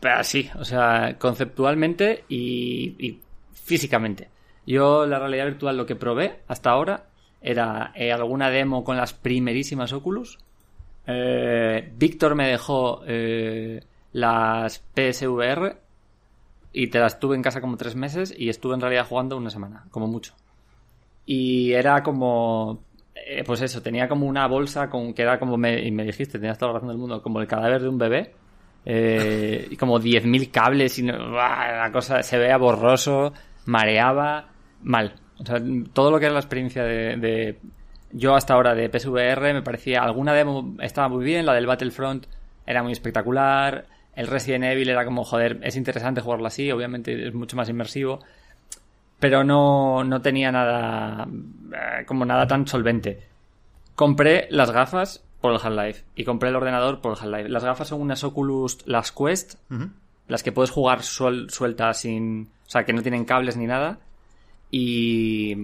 pero 0.00 0.22
sí, 0.22 0.50
o 0.58 0.66
sea, 0.66 1.16
conceptualmente 1.18 2.24
y, 2.28 2.94
y 2.98 3.20
físicamente. 3.54 4.28
Yo 4.66 5.06
la 5.06 5.18
realidad 5.18 5.46
virtual 5.46 5.78
lo 5.78 5.86
que 5.86 5.96
probé 5.96 6.42
hasta 6.46 6.68
ahora 6.68 7.06
era 7.40 7.92
eh, 7.94 8.12
alguna 8.12 8.50
demo 8.50 8.84
con 8.84 8.96
las 8.96 9.12
primerísimas 9.14 9.92
Oculus. 9.92 10.38
Eh, 11.06 11.92
Víctor 11.96 12.34
me 12.34 12.48
dejó 12.48 13.02
eh, 13.06 13.82
las 14.12 14.78
PSVR 14.94 15.76
y 16.72 16.88
te 16.88 16.98
las 17.00 17.18
tuve 17.18 17.36
en 17.36 17.42
casa 17.42 17.60
como 17.60 17.76
tres 17.76 17.96
meses 17.96 18.34
y 18.36 18.48
estuve 18.48 18.74
en 18.74 18.80
realidad 18.80 19.06
jugando 19.08 19.36
una 19.36 19.50
semana, 19.50 19.86
como 19.90 20.06
mucho. 20.06 20.34
Y 21.26 21.72
era 21.72 22.02
como. 22.02 22.84
eh, 23.14 23.44
pues 23.44 23.60
eso, 23.62 23.82
tenía 23.82 24.08
como 24.08 24.26
una 24.26 24.46
bolsa 24.46 24.88
con 24.90 25.14
que 25.14 25.22
era 25.22 25.38
como. 25.38 25.56
Me, 25.56 25.80
y 25.86 25.90
me 25.90 26.04
dijiste, 26.04 26.38
tenías 26.38 26.58
toda 26.58 26.72
la 26.72 26.78
razón 26.78 26.88
del 26.90 26.98
mundo, 26.98 27.22
como 27.22 27.40
el 27.40 27.46
cadáver 27.46 27.82
de 27.82 27.88
un 27.88 27.98
bebé. 27.98 28.34
eh, 28.84 29.66
y 29.70 29.76
como 29.76 29.98
10.000 30.00 30.50
cables 30.50 30.98
y 30.98 31.02
la 31.02 31.90
cosa 31.92 32.22
se 32.22 32.38
veía 32.38 32.56
borroso, 32.56 33.32
mareaba, 33.66 34.48
mal. 34.82 35.14
O 35.40 35.46
sea, 35.46 35.60
todo 35.92 36.10
lo 36.10 36.18
que 36.18 36.26
era 36.26 36.34
la 36.34 36.40
experiencia 36.40 36.84
de, 36.84 37.16
de- 37.16 37.58
yo 38.12 38.34
hasta 38.34 38.54
ahora 38.54 38.74
de 38.74 38.88
PSVR 38.90 39.54
me 39.54 39.62
parecía 39.62 40.02
alguna 40.02 40.32
demo 40.34 40.74
estaba 40.80 41.08
muy 41.08 41.24
bien, 41.24 41.46
la 41.46 41.54
del 41.54 41.66
Battlefront 41.66 42.26
era 42.66 42.82
muy 42.82 42.92
espectacular, 42.92 43.86
el 44.16 44.26
Resident 44.26 44.64
Evil 44.64 44.88
era 44.90 45.04
como, 45.04 45.24
joder, 45.24 45.60
es 45.62 45.76
interesante 45.76 46.20
jugarlo 46.20 46.46
así, 46.46 46.70
obviamente 46.72 47.28
es 47.28 47.32
mucho 47.34 47.56
más 47.56 47.68
inmersivo, 47.68 48.18
pero 49.18 49.44
no, 49.44 50.02
no 50.04 50.20
tenía 50.22 50.50
nada, 50.50 51.26
eh, 51.72 52.04
como 52.06 52.24
nada 52.24 52.46
tan 52.46 52.66
solvente. 52.66 53.22
Compré 53.94 54.46
las 54.50 54.70
gafas 54.70 55.22
por 55.40 55.52
el 55.52 55.58
Half-Life 55.62 56.04
y 56.16 56.24
compré 56.24 56.48
el 56.48 56.56
ordenador 56.56 57.00
por 57.00 57.12
el 57.12 57.18
Half-Life. 57.18 57.48
Las 57.48 57.64
gafas 57.64 57.88
son 57.88 58.00
unas 58.00 58.24
Oculus, 58.24 58.78
las 58.86 59.12
Quest, 59.12 59.54
las 60.28 60.42
que 60.42 60.52
puedes 60.52 60.70
jugar 60.70 61.00
suel- 61.02 61.48
sueltas 61.50 62.00
sin, 62.00 62.48
o 62.66 62.70
sea, 62.70 62.84
que 62.84 62.92
no 62.92 63.02
tienen 63.02 63.24
cables 63.24 63.56
ni 63.56 63.66
nada. 63.66 63.98
Y, 64.70 65.54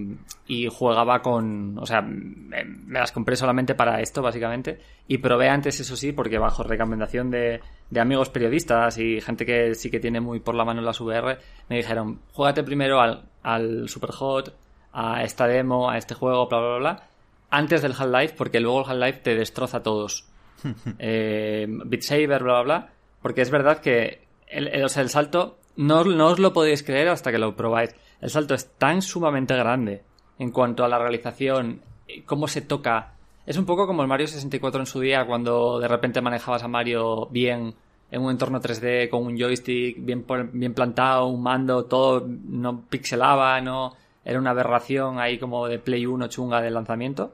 y 0.47 0.67
jugaba 0.67 1.21
con, 1.21 1.77
o 1.79 1.85
sea, 1.85 2.01
me, 2.01 2.65
me 2.65 2.99
las 2.99 3.11
compré 3.11 3.35
solamente 3.35 3.73
para 3.75 4.01
esto, 4.01 4.21
básicamente. 4.21 4.79
Y 5.07 5.19
probé 5.19 5.49
antes, 5.49 5.79
eso 5.79 5.95
sí, 5.95 6.11
porque 6.11 6.37
bajo 6.37 6.63
recomendación 6.63 7.31
de, 7.31 7.61
de 7.89 7.99
amigos 7.99 8.29
periodistas 8.29 8.97
y 8.97 9.21
gente 9.21 9.45
que 9.45 9.75
sí 9.75 9.89
que 9.89 9.99
tiene 9.99 10.19
muy 10.19 10.39
por 10.41 10.55
la 10.55 10.65
mano 10.65 10.81
las 10.81 10.99
VR, 10.99 11.37
me 11.69 11.77
dijeron, 11.77 12.19
juégate 12.33 12.63
primero 12.63 12.99
al, 12.99 13.23
al 13.43 13.87
Superhot, 13.87 14.53
a 14.91 15.23
esta 15.23 15.47
demo, 15.47 15.89
a 15.89 15.97
este 15.97 16.13
juego, 16.15 16.47
bla, 16.47 16.59
bla, 16.59 16.67
bla, 16.69 16.77
bla, 16.79 17.03
antes 17.49 17.81
del 17.81 17.93
Half-Life, 17.97 18.35
porque 18.37 18.59
luego 18.59 18.81
el 18.81 18.89
Half-Life 19.03 19.19
te 19.23 19.35
destroza 19.35 19.77
a 19.77 19.83
todos. 19.83 20.25
eh, 20.99 21.65
Beat 21.69 22.01
Saber, 22.01 22.43
bla, 22.43 22.61
bla, 22.61 22.63
bla. 22.63 22.89
Porque 23.21 23.41
es 23.41 23.49
verdad 23.51 23.79
que 23.79 24.21
el, 24.47 24.67
el- 24.67 24.83
o 24.83 24.89
sea, 24.89 25.01
el 25.03 25.09
salto, 25.09 25.57
no, 25.77 26.03
no 26.03 26.27
os 26.27 26.39
lo 26.39 26.51
podéis 26.53 26.83
creer 26.83 27.07
hasta 27.09 27.31
que 27.31 27.37
lo 27.37 27.55
probáis. 27.55 27.95
El 28.21 28.29
salto 28.29 28.53
es 28.53 28.71
tan 28.77 29.01
sumamente 29.01 29.55
grande 29.55 30.03
en 30.39 30.51
cuanto 30.51 30.83
a 30.83 30.87
la 30.87 30.99
realización, 30.99 31.81
cómo 32.25 32.47
se 32.47 32.61
toca. 32.61 33.13
Es 33.45 33.57
un 33.57 33.65
poco 33.65 33.87
como 33.87 34.01
el 34.01 34.07
Mario 34.07 34.27
64 34.27 34.79
en 34.79 34.85
su 34.85 34.99
día, 34.99 35.25
cuando 35.25 35.79
de 35.79 35.87
repente 35.87 36.21
manejabas 36.21 36.63
a 36.63 36.67
Mario 36.67 37.27
bien 37.27 37.73
en 38.09 38.21
un 38.21 38.31
entorno 38.31 38.61
3D, 38.61 39.09
con 39.09 39.25
un 39.25 39.37
joystick 39.37 39.97
bien, 39.99 40.25
bien 40.53 40.73
plantado, 40.73 41.27
un 41.27 41.41
mando, 41.41 41.85
todo 41.85 42.25
no 42.27 42.81
pixelaba, 42.81 43.59
no 43.61 43.95
era 44.23 44.39
una 44.39 44.51
aberración 44.51 45.19
ahí 45.19 45.37
como 45.37 45.67
de 45.67 45.79
Play 45.79 46.05
1 46.05 46.27
chunga 46.27 46.61
de 46.61 46.71
lanzamiento. 46.71 47.33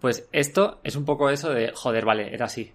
Pues 0.00 0.28
esto 0.32 0.78
es 0.82 0.96
un 0.96 1.04
poco 1.04 1.28
eso 1.28 1.50
de, 1.50 1.72
joder, 1.74 2.04
vale, 2.04 2.32
era 2.32 2.46
así. 2.46 2.72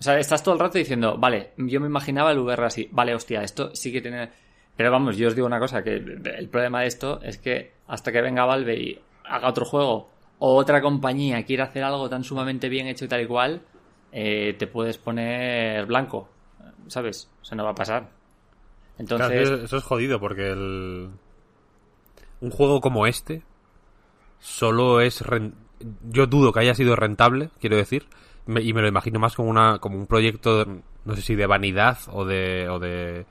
O 0.00 0.02
sea, 0.02 0.18
estás 0.18 0.42
todo 0.42 0.54
el 0.54 0.60
rato 0.60 0.78
diciendo, 0.78 1.18
vale, 1.18 1.50
yo 1.56 1.80
me 1.80 1.88
imaginaba 1.88 2.30
el 2.30 2.38
VR 2.38 2.64
así. 2.64 2.88
Vale, 2.92 3.14
hostia, 3.14 3.42
esto 3.42 3.74
sí 3.74 3.92
que 3.92 4.00
tiene... 4.00 4.30
Pero 4.78 4.90
vamos, 4.92 5.18
yo 5.18 5.28
os 5.28 5.34
digo 5.34 5.46
una 5.46 5.58
cosa, 5.58 5.82
que 5.84 5.96
el 5.96 6.48
problema 6.48 6.80
de 6.82 6.86
esto 6.86 7.20
es 7.22 7.36
que 7.36 7.72
hasta 7.88 8.12
que 8.12 8.22
venga 8.22 8.46
Valve 8.46 8.74
y 8.80 8.98
haga 9.24 9.48
otro 9.48 9.66
juego 9.66 10.08
o 10.38 10.54
otra 10.56 10.80
compañía 10.80 11.44
quiera 11.44 11.64
hacer 11.64 11.82
algo 11.82 12.08
tan 12.08 12.22
sumamente 12.24 12.68
bien 12.70 12.86
hecho 12.86 13.04
y 13.04 13.08
tal 13.08 13.20
y 13.22 13.26
cual, 13.26 13.60
eh, 14.12 14.54
te 14.58 14.68
puedes 14.68 14.96
poner 14.96 15.84
blanco, 15.86 16.28
¿sabes? 16.86 17.28
O 17.42 17.44
sea, 17.44 17.56
no 17.56 17.64
va 17.64 17.70
a 17.72 17.74
pasar. 17.74 18.08
Entonces, 18.98 19.48
Claro, 19.48 19.64
eso, 19.64 19.76
es 19.76 19.84
jodido 19.84 20.20
porque 20.20 20.50
el... 20.50 21.10
un 22.40 22.50
juego 22.50 22.80
como 22.80 23.06
este 23.06 23.42
solo 24.40 25.00
es 25.00 25.22
ren- 25.22 25.54
yo 26.08 26.26
dudo 26.26 26.52
que 26.52 26.60
haya 26.60 26.74
sido 26.74 26.96
rentable, 26.96 27.50
quiero 27.60 27.76
decir, 27.76 28.06
y 28.46 28.72
me 28.72 28.80
lo 28.82 28.88
imagino 28.88 29.18
más 29.18 29.34
como 29.34 29.50
una 29.50 29.78
como 29.78 29.98
un 29.98 30.06
proyecto 30.06 30.64
no 31.04 31.14
sé 31.16 31.22
si 31.22 31.34
de 31.34 31.46
vanidad 31.46 31.98
o 32.12 32.24
de 32.24 32.68
o 32.68 32.78
de 32.78 33.26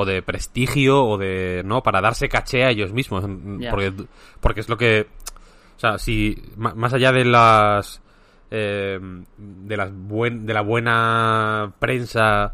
o 0.00 0.04
de 0.04 0.22
prestigio 0.22 1.04
o 1.04 1.18
de 1.18 1.62
no 1.64 1.82
para 1.82 2.00
darse 2.00 2.28
caché 2.28 2.62
a 2.62 2.70
ellos 2.70 2.92
mismos 2.92 3.24
Ya. 3.58 3.70
porque 3.70 3.92
porque 4.38 4.60
es 4.60 4.68
lo 4.68 4.76
que 4.76 5.08
o 5.76 5.80
sea, 5.80 5.98
si 5.98 6.40
más 6.56 6.92
allá 6.92 7.10
de 7.10 7.24
las 7.24 8.00
eh, 8.52 9.00
de 9.36 9.76
las 9.76 9.92
buen, 9.92 10.46
de 10.46 10.54
la 10.54 10.60
buena 10.60 11.72
prensa 11.80 12.52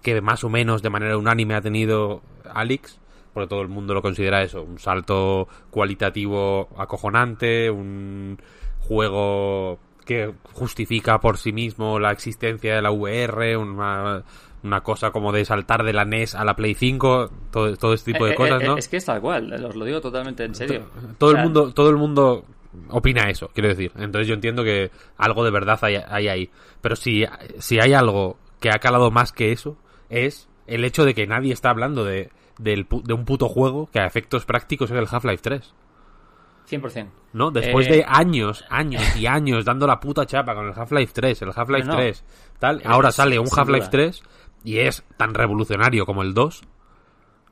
que 0.00 0.20
más 0.20 0.44
o 0.44 0.48
menos 0.48 0.80
de 0.82 0.90
manera 0.90 1.18
unánime 1.18 1.54
ha 1.56 1.60
tenido 1.60 2.22
Alex, 2.48 3.00
porque 3.34 3.48
todo 3.48 3.62
el 3.62 3.68
mundo 3.68 3.92
lo 3.92 4.00
considera 4.02 4.42
eso, 4.42 4.62
un 4.62 4.78
salto 4.78 5.48
cualitativo 5.70 6.68
acojonante, 6.78 7.68
un 7.68 8.38
juego 8.78 9.80
que 10.04 10.32
justifica 10.52 11.18
por 11.20 11.36
sí 11.36 11.52
mismo 11.52 11.98
la 11.98 12.12
existencia 12.12 12.76
de 12.76 12.82
la 12.82 12.92
VR, 12.92 13.56
una, 13.56 14.22
una 14.66 14.82
cosa 14.82 15.10
como 15.10 15.32
de 15.32 15.44
saltar 15.44 15.82
de 15.84 15.92
la 15.92 16.04
NES 16.04 16.34
a 16.34 16.44
la 16.44 16.54
Play 16.56 16.74
5, 16.74 17.30
todo, 17.50 17.76
todo 17.76 17.94
este 17.94 18.12
tipo 18.12 18.26
de 18.26 18.32
eh, 18.32 18.34
cosas, 18.34 18.62
eh, 18.62 18.66
¿no? 18.66 18.76
Es 18.76 18.88
que 18.88 18.96
es 18.98 19.04
tal 19.04 19.20
cual, 19.20 19.52
os 19.64 19.74
lo 19.76 19.84
digo 19.84 20.00
totalmente 20.00 20.44
en 20.44 20.54
serio. 20.54 20.86
todo 21.18 21.30
O 21.30 21.36
el 21.36 21.42
mundo 21.42 21.72
todo 21.72 21.88
el 21.90 21.96
mundo 21.96 22.44
opina 22.90 23.30
eso 23.30 23.48
quiero 23.54 23.70
decir 23.70 23.90
entonces 23.96 24.28
yo 24.28 24.34
entiendo 24.34 24.62
que 24.62 24.90
algo 25.16 25.42
de 25.44 25.50
verdad 25.50 25.78
hay, 25.80 25.96
hay 25.96 26.28
ahí 26.28 26.50
pero 26.82 26.94
si, 26.94 27.24
si 27.58 27.80
hay 27.80 27.94
algo 27.94 28.36
que 28.60 28.68
ha 28.68 28.78
calado 28.78 29.10
más 29.10 29.32
que 29.32 29.50
eso 29.50 29.78
es 30.10 30.46
el 30.66 30.84
hecho 30.84 31.04
de 31.06 31.14
que 31.14 31.26
nadie 31.26 31.54
está 31.54 31.70
hablando 31.70 32.04
de, 32.04 32.28
pu- 32.58 33.02
de 33.02 33.14
un 33.14 33.24
puto 33.24 33.48
juego 33.48 33.88
que 33.90 34.00
a 34.00 34.04
efectos 34.06 34.44
prácticos 34.44 34.90
es 34.90 34.96
el 34.98 35.06
Half-Life 35.10 35.42
3 35.42 35.74
100%. 36.68 37.06
¿no? 37.32 37.50
Después 37.50 37.86
Eh, 37.86 37.90
de 37.98 38.04
años, 38.06 38.64
años 38.68 39.02
y 39.16 39.26
años 39.26 39.64
dando 39.64 39.86
la 39.86 40.00
puta 40.00 40.26
chapa 40.26 40.54
con 40.54 40.66
el 40.66 40.72
Half-Life 40.76 41.12
3, 41.14 41.42
el 41.42 41.52
Half-Life 41.54 41.84
No, 41.86 41.92
no. 41.92 41.98
3, 41.98 42.24
tal, 42.58 42.80
Eh, 42.80 42.82
ahora 42.86 43.12
sale 43.12 43.38
un 43.38 43.46
Half-Life 43.46 43.86
duda. 43.86 43.90
3 43.90 44.22
y 44.66 44.80
es 44.80 45.04
tan 45.16 45.32
revolucionario 45.32 46.04
como 46.06 46.22
el 46.22 46.34
2 46.34 46.62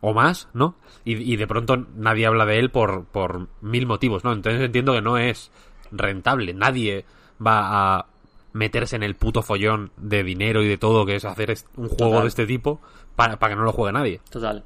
o 0.00 0.12
más, 0.12 0.49
¿no? 0.52 0.75
Y, 1.04 1.14
y 1.14 1.37
de 1.37 1.47
pronto 1.47 1.76
nadie 1.97 2.26
habla 2.26 2.44
de 2.44 2.59
él 2.59 2.71
por, 2.71 3.06
por 3.06 3.49
mil 3.62 3.87
motivos, 3.87 4.25
¿no? 4.25 4.33
Entonces 4.33 4.61
entiendo 4.61 4.92
que 4.94 5.00
no 5.00 5.16
es 5.16 5.52
rentable, 5.92 6.52
nadie 6.54 7.04
va 7.44 7.99
a 7.99 8.06
meterse 8.52 8.97
en 8.97 9.04
el 9.04 9.14
puto 9.14 9.42
follón 9.42 9.92
de 9.97 10.25
dinero 10.25 10.62
y 10.62 10.68
de 10.68 10.76
todo 10.76 11.06
que 11.06 11.14
es 11.16 11.25
hacer 11.25 11.54
un 11.76 11.88
juego 11.88 12.14
Total. 12.14 12.23
de 12.23 12.28
este 12.28 12.47
tipo 12.47 12.80
para, 13.14 13.38
para 13.38 13.54
que 13.54 13.59
no 13.59 13.64
lo 13.64 13.73
juegue 13.73 13.92
nadie. 13.92 14.21
Total. 14.28 14.64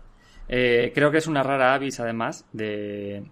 Eh, 0.49 0.90
creo 0.95 1.11
que 1.11 1.19
es 1.19 1.26
una 1.26 1.43
rara 1.43 1.75
avis, 1.75 2.00
además, 2.00 2.47
de... 2.52 3.19
Eh, 3.19 3.25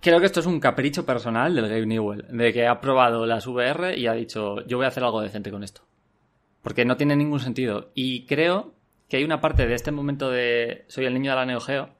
Creo 0.00 0.18
que 0.18 0.26
esto 0.26 0.40
es 0.40 0.46
un 0.46 0.60
capricho 0.60 1.04
personal 1.04 1.54
del 1.54 1.68
Gabe 1.68 1.86
Newell, 1.86 2.24
de 2.30 2.52
que 2.54 2.66
ha 2.66 2.80
probado 2.80 3.26
las 3.26 3.46
VR 3.46 3.96
y 3.98 4.06
ha 4.06 4.14
dicho, 4.14 4.64
yo 4.66 4.78
voy 4.78 4.86
a 4.86 4.88
hacer 4.88 5.04
algo 5.04 5.20
decente 5.20 5.50
con 5.50 5.62
esto. 5.62 5.82
Porque 6.62 6.84
no 6.84 6.96
tiene 6.96 7.16
ningún 7.16 7.40
sentido. 7.40 7.90
Y 7.94 8.26
creo 8.26 8.72
que 9.08 9.16
hay 9.18 9.24
una 9.24 9.40
parte 9.40 9.66
de 9.66 9.74
este 9.74 9.90
momento 9.90 10.30
de 10.30 10.84
soy 10.88 11.04
el 11.04 11.14
niño 11.14 11.30
de 11.32 11.36
la 11.36 11.46
Neo 11.46 11.60
Geo, 11.60 11.90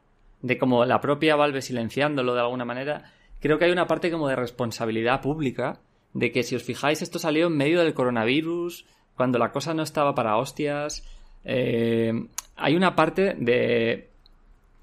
de 0.41 0.59
como 0.59 0.85
la 0.85 1.01
propia 1.01 1.37
Valve 1.37 1.63
silenciándolo 1.63 2.35
de 2.35 2.41
alguna 2.41 2.65
manera, 2.65 3.13
creo 3.41 3.59
que 3.59 3.67
hay 3.67 3.71
una 3.71 3.87
parte 3.87 4.11
como 4.11 4.29
de 4.29 4.37
responsabilidad 4.37 5.21
pública, 5.21 5.81
de 6.15 6.33
que 6.33 6.43
si 6.43 6.57
os 6.57 6.63
fijáis 6.63 7.03
esto 7.03 7.19
salió 7.19 7.47
en 7.47 7.57
medio 7.57 7.81
del 7.81 7.95
coronavirus, 7.95 8.87
cuando 9.17 9.39
la 9.39 9.53
cosa 9.53 9.75
no 9.75 9.83
estaba 9.83 10.15
para 10.15 10.37
hostias, 10.37 11.07
eh, 11.45 12.13
hay 12.57 12.77
una 12.77 12.95
parte 12.95 13.35
de... 13.39 14.09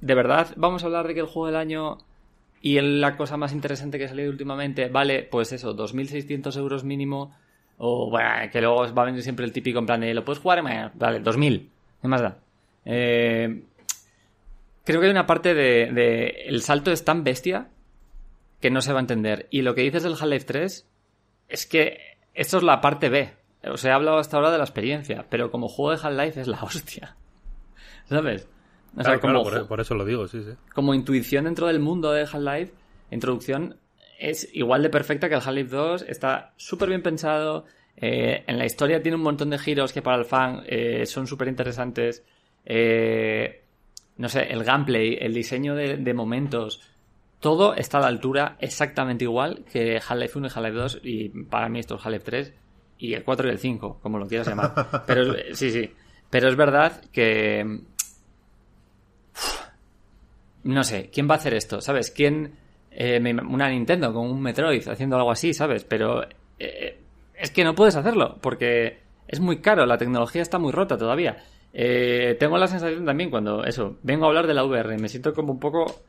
De 0.01 0.15
verdad, 0.15 0.53
vamos 0.55 0.83
a 0.83 0.85
hablar 0.85 1.07
de 1.07 1.13
que 1.13 1.19
el 1.19 1.25
juego 1.25 1.47
del 1.47 1.57
año 1.57 1.97
y 2.61 2.79
la 2.79 3.17
cosa 3.17 3.37
más 3.37 3.53
interesante 3.53 3.97
que 3.97 4.05
ha 4.05 4.09
salido 4.09 4.29
últimamente 4.29 4.87
vale, 4.87 5.23
pues 5.23 5.51
eso, 5.51 5.75
2.600 5.75 6.57
euros 6.57 6.83
mínimo. 6.83 7.33
O 7.81 8.09
bueno, 8.09 8.29
que 8.51 8.61
luego 8.61 8.93
va 8.93 9.01
a 9.03 9.05
venir 9.05 9.23
siempre 9.23 9.45
el 9.45 9.51
típico 9.53 9.79
en 9.79 9.85
plan 9.85 10.01
de, 10.01 10.13
¿lo 10.13 10.23
puedes 10.25 10.41
jugar? 10.41 10.61
Bueno, 10.61 10.91
Vale, 10.95 11.21
2.000. 11.23 11.67
¿Qué 12.01 12.07
más 12.07 12.21
da? 12.21 12.37
Eh, 12.85 13.63
creo 14.83 14.99
que 14.99 15.05
hay 15.07 15.11
una 15.11 15.25
parte 15.25 15.53
de, 15.53 15.91
de- 15.91 16.43
El 16.47 16.61
salto 16.61 16.91
es 16.91 17.03
tan 17.05 17.23
bestia 17.23 17.69
que 18.59 18.69
no 18.69 18.81
se 18.81 18.91
va 18.91 18.99
a 18.99 19.01
entender. 19.01 19.47
Y 19.49 19.61
lo 19.61 19.75
que 19.75 19.81
dices 19.81 20.03
del 20.03 20.13
Half-Life 20.13 20.45
3, 20.45 20.87
es 21.47 21.65
que 21.65 21.99
esto 22.33 22.57
es 22.57 22.63
la 22.63 22.81
parte 22.81 23.09
B. 23.09 23.31
Os 23.63 23.83
he 23.85 23.91
hablado 23.91 24.17
hasta 24.17 24.37
ahora 24.37 24.51
de 24.51 24.57
la 24.57 24.63
experiencia, 24.65 25.25
pero 25.29 25.49
como 25.51 25.67
juego 25.69 25.91
de 25.91 26.05
Half-Life 26.05 26.41
es 26.41 26.47
la 26.47 26.59
hostia. 26.63 27.15
¿Sabes? 28.09 28.47
O 28.97 29.03
sea, 29.03 29.03
Claro, 29.03 29.19
como, 29.21 29.33
claro, 29.43 29.43
por, 29.43 29.63
ju- 29.63 29.67
por 29.67 29.79
eso 29.81 29.95
lo 29.95 30.03
digo, 30.03 30.27
sí, 30.27 30.41
sí. 30.43 30.51
como 30.73 30.93
intuición 30.93 31.45
dentro 31.45 31.67
del 31.67 31.79
mundo 31.79 32.11
de 32.11 32.21
Half-Life, 32.23 32.73
introducción 33.11 33.77
es 34.19 34.49
igual 34.53 34.83
de 34.83 34.89
perfecta 34.89 35.29
que 35.29 35.35
el 35.35 35.41
Half-Life 35.41 35.75
2. 35.75 36.05
Está 36.07 36.53
súper 36.57 36.89
bien 36.89 37.01
pensado. 37.01 37.65
eh, 37.97 38.43
en 38.47 38.57
la 38.57 38.65
historia 38.65 39.01
tiene 39.01 39.15
un 39.17 39.23
montón 39.23 39.49
de 39.49 39.57
giros 39.57 39.91
que 39.93 40.01
para 40.01 40.17
el 40.17 40.25
fan 40.25 40.63
eh, 40.67 41.05
son 41.05 41.25
súper 41.27 41.47
interesantes. 41.47 42.23
Eh, 42.65 43.63
no 44.17 44.29
sé, 44.29 44.43
el 44.51 44.63
gameplay, 44.63 45.17
el 45.19 45.33
diseño 45.33 45.75
de, 45.75 45.97
de 45.97 46.13
momentos, 46.13 46.81
todo 47.39 47.73
está 47.75 47.97
a 47.99 48.01
la 48.01 48.07
altura 48.07 48.57
exactamente 48.59 49.23
igual 49.23 49.63
que 49.71 49.95
Half-Life 49.97 50.37
1 50.37 50.47
y 50.47 50.49
Half-Life 50.49 50.77
2 50.77 50.99
y 51.03 51.29
para 51.45 51.69
mí 51.69 51.79
esto 51.79 51.95
es 51.95 52.01
Half-Life 52.05 52.25
3 52.25 52.53
y 52.99 53.13
el 53.13 53.23
4 53.23 53.47
y 53.47 53.51
el 53.51 53.59
5, 53.59 53.99
como 54.01 54.17
lo 54.19 54.27
quieras 54.27 54.47
llamar. 54.47 55.03
Pero 55.07 55.33
sí, 55.53 55.71
sí. 55.71 55.89
Pero 56.29 56.49
es 56.49 56.55
verdad 56.57 57.01
que 57.11 57.79
no 60.63 60.83
sé, 60.83 61.09
¿quién 61.11 61.29
va 61.29 61.35
a 61.35 61.37
hacer 61.37 61.53
esto? 61.53 61.81
¿Sabes? 61.81 62.11
¿Quién? 62.11 62.55
Eh, 63.01 63.17
una 63.47 63.69
Nintendo 63.69 64.13
con 64.13 64.29
un 64.29 64.41
Metroid 64.41 64.85
haciendo 64.89 65.15
algo 65.15 65.31
así, 65.31 65.53
¿sabes? 65.53 65.85
Pero 65.85 66.21
eh, 66.59 66.99
es 67.33 67.49
que 67.49 67.63
no 67.63 67.73
puedes 67.73 67.95
hacerlo 67.95 68.37
porque 68.41 68.99
es 69.25 69.39
muy 69.39 69.59
caro, 69.59 69.85
la 69.85 69.97
tecnología 69.97 70.41
está 70.41 70.59
muy 70.59 70.73
rota 70.73 70.97
todavía. 70.97 71.37
Eh, 71.71 72.35
tengo 72.37 72.57
la 72.57 72.67
sensación 72.67 73.05
también 73.05 73.29
cuando 73.29 73.63
eso, 73.63 73.97
vengo 74.03 74.25
a 74.25 74.27
hablar 74.27 74.47
de 74.47 74.53
la 74.53 74.65
VR, 74.65 74.97
me 74.97 75.07
siento 75.07 75.33
como 75.33 75.53
un 75.53 75.59
poco... 75.59 76.01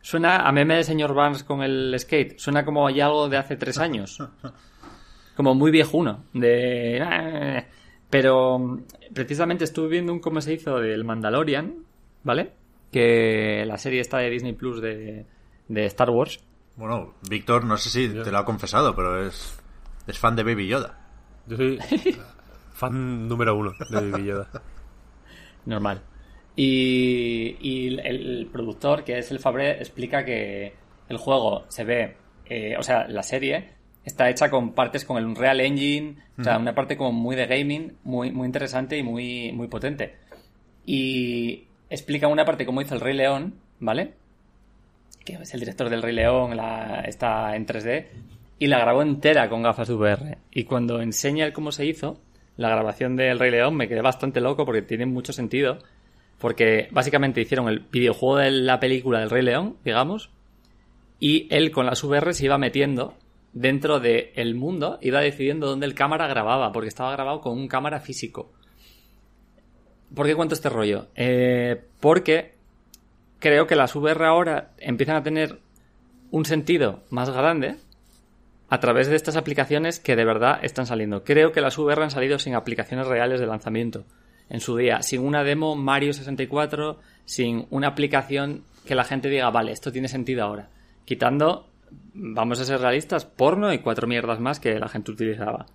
Suena 0.00 0.48
a 0.48 0.52
meme 0.52 0.76
de 0.76 0.84
señor 0.84 1.12
Barnes 1.12 1.44
con 1.44 1.62
el 1.62 1.94
skate, 1.98 2.38
suena 2.38 2.64
como 2.64 2.88
ya 2.88 3.06
algo 3.06 3.28
de 3.28 3.36
hace 3.36 3.56
tres 3.56 3.78
años. 3.78 4.18
Como 5.36 5.54
muy 5.54 5.70
viejuno, 5.70 6.24
de... 6.32 7.64
Pero 8.10 8.80
precisamente 9.14 9.62
estuve 9.62 9.86
viendo 9.86 10.12
un 10.12 10.18
cómo 10.18 10.40
se 10.40 10.54
hizo 10.54 10.80
del 10.80 11.04
Mandalorian, 11.04 11.84
¿vale? 12.24 12.50
Que 12.90 13.64
la 13.64 13.78
serie 13.78 14.00
está 14.00 14.18
de 14.18 14.30
Disney 14.30 14.54
Plus 14.54 14.80
de, 14.80 15.26
de 15.68 15.86
Star 15.86 16.10
Wars. 16.10 16.40
Bueno, 16.76 17.14
Víctor, 17.28 17.64
no 17.64 17.76
sé 17.76 17.90
si 17.90 18.08
te 18.08 18.30
lo 18.30 18.38
ha 18.38 18.44
confesado, 18.44 18.94
pero 18.94 19.26
es, 19.26 19.58
es 20.06 20.18
fan 20.18 20.36
de 20.36 20.44
Baby 20.44 20.68
Yoda. 20.68 20.98
Yo 21.46 21.56
soy 21.56 21.78
fan 22.72 23.28
número 23.28 23.56
uno 23.56 23.72
de 23.90 24.10
Baby 24.10 24.26
Yoda. 24.26 24.50
Normal. 25.66 26.02
Y, 26.56 27.56
y 27.60 27.86
el, 27.88 28.00
el 28.00 28.48
productor, 28.52 29.04
que 29.04 29.18
es 29.18 29.30
el 29.30 29.38
Fabre, 29.38 29.78
explica 29.78 30.24
que 30.24 30.74
el 31.08 31.16
juego 31.16 31.64
se 31.68 31.84
ve, 31.84 32.16
eh, 32.46 32.76
o 32.78 32.82
sea, 32.82 33.06
la 33.08 33.22
serie 33.22 33.74
está 34.04 34.28
hecha 34.30 34.50
con 34.50 34.72
partes 34.72 35.04
con 35.04 35.18
el 35.18 35.26
Unreal 35.26 35.60
Engine, 35.60 36.16
o 36.38 36.42
sea, 36.42 36.58
una 36.58 36.74
parte 36.74 36.96
como 36.96 37.12
muy 37.12 37.36
de 37.36 37.46
gaming, 37.46 37.98
muy, 38.04 38.30
muy 38.32 38.46
interesante 38.46 38.96
y 38.96 39.02
muy, 39.02 39.52
muy 39.52 39.68
potente. 39.68 40.16
Y 40.86 41.66
explica 41.90 42.26
una 42.26 42.44
parte 42.44 42.64
como 42.64 42.80
hizo 42.80 42.94
el 42.94 43.00
Rey 43.00 43.14
León, 43.14 43.60
¿vale? 43.80 44.14
Que 45.36 45.42
es 45.42 45.52
el 45.52 45.60
director 45.60 45.90
del 45.90 46.02
Rey 46.02 46.14
León, 46.14 46.56
la, 46.56 47.00
está 47.00 47.54
en 47.54 47.66
3D, 47.66 48.06
y 48.58 48.66
la 48.66 48.78
grabó 48.78 49.02
entera 49.02 49.50
con 49.50 49.62
gafas 49.62 49.88
de 49.88 49.94
VR. 49.94 50.38
Y 50.50 50.64
cuando 50.64 51.02
enseña 51.02 51.52
cómo 51.52 51.70
se 51.70 51.84
hizo, 51.84 52.18
la 52.56 52.70
grabación 52.70 53.14
del 53.14 53.38
Rey 53.38 53.50
León, 53.50 53.76
me 53.76 53.88
quedé 53.88 54.00
bastante 54.00 54.40
loco 54.40 54.64
porque 54.64 54.82
tiene 54.82 55.04
mucho 55.04 55.34
sentido. 55.34 55.78
Porque 56.38 56.88
básicamente 56.92 57.40
hicieron 57.40 57.68
el 57.68 57.80
videojuego 57.80 58.38
de 58.38 58.50
la 58.50 58.80
película 58.80 59.20
del 59.20 59.28
Rey 59.28 59.42
León, 59.42 59.76
digamos, 59.84 60.30
y 61.20 61.46
él 61.54 61.72
con 61.72 61.84
las 61.84 62.02
VR 62.02 62.32
se 62.32 62.46
iba 62.46 62.58
metiendo 62.58 63.14
dentro 63.52 64.00
del 64.00 64.54
mundo, 64.54 64.98
iba 65.02 65.20
decidiendo 65.20 65.66
dónde 65.66 65.86
el 65.86 65.94
cámara 65.94 66.26
grababa, 66.26 66.72
porque 66.72 66.88
estaba 66.88 67.12
grabado 67.12 67.40
con 67.40 67.58
un 67.58 67.68
cámara 67.68 68.00
físico. 68.00 68.52
¿Por 70.14 70.26
qué 70.26 70.34
cuento 70.34 70.54
este 70.54 70.70
rollo? 70.70 71.08
Eh, 71.16 71.78
porque 72.00 72.57
creo 73.38 73.66
que 73.66 73.76
las 73.76 73.94
VR 73.94 74.26
ahora 74.26 74.70
empiezan 74.78 75.16
a 75.16 75.22
tener 75.22 75.58
un 76.30 76.44
sentido 76.44 77.02
más 77.10 77.30
grande 77.30 77.76
a 78.68 78.80
través 78.80 79.08
de 79.08 79.16
estas 79.16 79.36
aplicaciones 79.36 79.98
que 79.98 80.16
de 80.16 80.24
verdad 80.24 80.58
están 80.62 80.86
saliendo. 80.86 81.24
Creo 81.24 81.52
que 81.52 81.60
las 81.60 81.78
VR 81.78 82.02
han 82.02 82.10
salido 82.10 82.38
sin 82.38 82.54
aplicaciones 82.54 83.06
reales 83.06 83.40
de 83.40 83.46
lanzamiento 83.46 84.04
en 84.50 84.60
su 84.60 84.76
día, 84.76 85.02
sin 85.02 85.20
una 85.20 85.44
demo 85.44 85.76
Mario 85.76 86.12
64, 86.12 86.98
sin 87.24 87.66
una 87.70 87.88
aplicación 87.88 88.64
que 88.86 88.94
la 88.94 89.04
gente 89.04 89.28
diga, 89.28 89.50
vale, 89.50 89.72
esto 89.72 89.92
tiene 89.92 90.08
sentido 90.08 90.44
ahora. 90.44 90.70
Quitando, 91.04 91.68
vamos 92.14 92.60
a 92.60 92.64
ser 92.64 92.80
realistas, 92.80 93.24
porno 93.24 93.72
y 93.72 93.78
cuatro 93.78 94.06
mierdas 94.06 94.40
más 94.40 94.60
que 94.60 94.78
la 94.78 94.88
gente 94.88 95.10
utilizaba. 95.10 95.66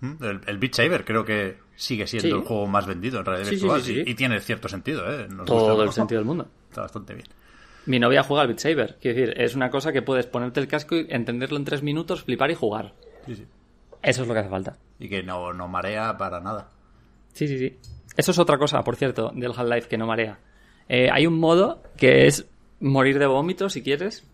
El, 0.00 0.40
el 0.46 0.58
Beat 0.58 0.74
Saber 0.74 1.04
creo 1.04 1.24
que 1.24 1.58
sigue 1.74 2.06
siendo 2.06 2.28
Sí. 2.28 2.34
el 2.34 2.46
juego 2.46 2.66
más 2.66 2.86
vendido 2.86 3.18
en 3.20 3.24
realidad 3.26 3.48
Sí, 3.48 3.56
virtual 3.56 3.82
sí. 3.82 4.02
Y, 4.06 4.10
y 4.10 4.14
tiene 4.14 4.40
cierto 4.40 4.68
sentido, 4.68 5.10
¿eh? 5.10 5.26
Nos 5.28 5.38
gusta 5.40 5.54
o 5.54 5.58
Todo 5.66 5.76
no. 5.78 5.82
el 5.84 5.92
sentido 5.92 6.20
del 6.20 6.26
mundo. 6.26 6.48
Está 6.68 6.82
bastante 6.82 7.14
bien. 7.14 7.26
Mi 7.86 7.98
novia 7.98 8.22
juega 8.22 8.42
al 8.42 8.48
Beat 8.48 8.60
Saber. 8.60 8.96
Quiero 9.00 9.18
decir, 9.18 9.40
es 9.40 9.54
una 9.54 9.70
cosa 9.70 9.92
que 9.92 10.02
puedes 10.02 10.26
ponerte 10.26 10.60
el 10.60 10.68
casco 10.68 10.94
y 10.96 11.06
entenderlo 11.08 11.56
en 11.56 11.64
tres 11.64 11.82
minutos, 11.82 12.22
flipar 12.22 12.50
y 12.50 12.54
jugar. 12.54 12.94
Sí, 13.26 13.34
sí. 13.36 13.46
Eso 14.02 14.22
es 14.22 14.28
lo 14.28 14.34
que 14.34 14.40
hace 14.40 14.48
falta. 14.50 14.76
Y 15.00 15.08
que 15.08 15.22
no, 15.22 15.52
no 15.52 15.66
marea 15.68 16.16
para 16.16 16.38
nada. 16.40 16.68
Sí, 17.32 17.48
sí, 17.48 17.58
sí. 17.58 17.76
Eso 18.16 18.30
es 18.32 18.38
otra 18.38 18.58
cosa, 18.58 18.82
por 18.84 18.96
cierto, 18.96 19.32
del 19.34 19.52
Half-Life 19.56 19.88
que 19.88 19.96
no 19.98 20.06
marea. 20.06 20.38
Eh, 20.88 21.08
hay 21.12 21.26
un 21.26 21.38
modo 21.38 21.82
que 21.96 22.26
es 22.26 22.46
morir 22.80 23.18
de 23.18 23.26
vómito, 23.26 23.68
si 23.68 23.82
quieres. 23.82 24.24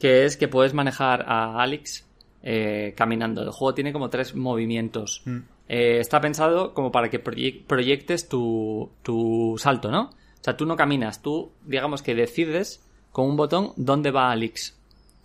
Que 0.00 0.24
es 0.24 0.36
que 0.36 0.46
puedes 0.48 0.74
manejar 0.74 1.24
a 1.26 1.60
Alex 1.62 2.06
eh, 2.48 2.94
caminando. 2.96 3.42
El 3.42 3.50
juego 3.50 3.74
tiene 3.74 3.92
como 3.92 4.08
tres 4.08 4.36
movimientos. 4.36 5.22
Eh, 5.68 5.98
está 5.98 6.20
pensado 6.20 6.74
como 6.74 6.92
para 6.92 7.10
que 7.10 7.22
proye- 7.22 7.64
proyectes 7.66 8.28
tu, 8.28 8.90
tu 9.02 9.56
salto, 9.58 9.90
¿no? 9.90 10.02
O 10.10 10.44
sea, 10.46 10.56
tú 10.56 10.64
no 10.64 10.76
caminas, 10.76 11.22
tú, 11.22 11.50
digamos 11.64 12.02
que 12.02 12.14
decides 12.14 12.86
con 13.10 13.28
un 13.28 13.36
botón 13.36 13.72
dónde 13.76 14.12
va 14.12 14.30
Alex. 14.30 14.78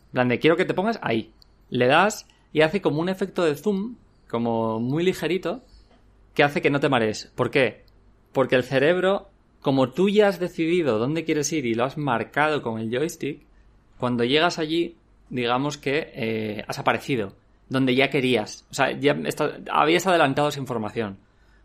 En 0.07 0.11
plan 0.13 0.27
de, 0.29 0.39
quiero 0.39 0.57
que 0.57 0.65
te 0.65 0.73
pongas 0.73 0.97
ahí. 1.03 1.31
Le 1.69 1.85
das 1.85 2.25
y 2.53 2.61
hace 2.61 2.81
como 2.81 2.99
un 3.01 3.07
efecto 3.09 3.43
de 3.45 3.53
zoom, 3.55 3.97
como 4.27 4.79
muy 4.79 5.03
ligerito, 5.03 5.61
que 6.33 6.41
hace 6.43 6.59
que 6.61 6.71
no 6.71 6.79
te 6.79 6.89
marees. 6.89 7.31
¿Por 7.35 7.51
qué? 7.51 7.83
Porque 8.33 8.55
el 8.55 8.63
cerebro, 8.63 9.29
como 9.61 9.91
tú 9.91 10.09
ya 10.09 10.27
has 10.27 10.39
decidido 10.39 10.97
dónde 10.97 11.23
quieres 11.23 11.53
ir 11.53 11.67
y 11.67 11.75
lo 11.75 11.83
has 11.83 11.97
marcado 11.99 12.63
con 12.63 12.79
el 12.79 12.89
joystick, 12.89 13.41
cuando 13.99 14.23
llegas 14.23 14.57
allí, 14.57 14.95
digamos 15.31 15.77
que 15.79 16.11
eh, 16.13 16.63
has 16.67 16.77
aparecido, 16.77 17.33
donde 17.69 17.95
ya 17.95 18.09
querías. 18.11 18.67
O 18.69 18.73
sea, 18.75 18.91
ya 18.91 19.13
está- 19.25 19.57
habías 19.71 20.05
adelantado 20.05 20.49
esa 20.49 20.59
información. 20.59 21.17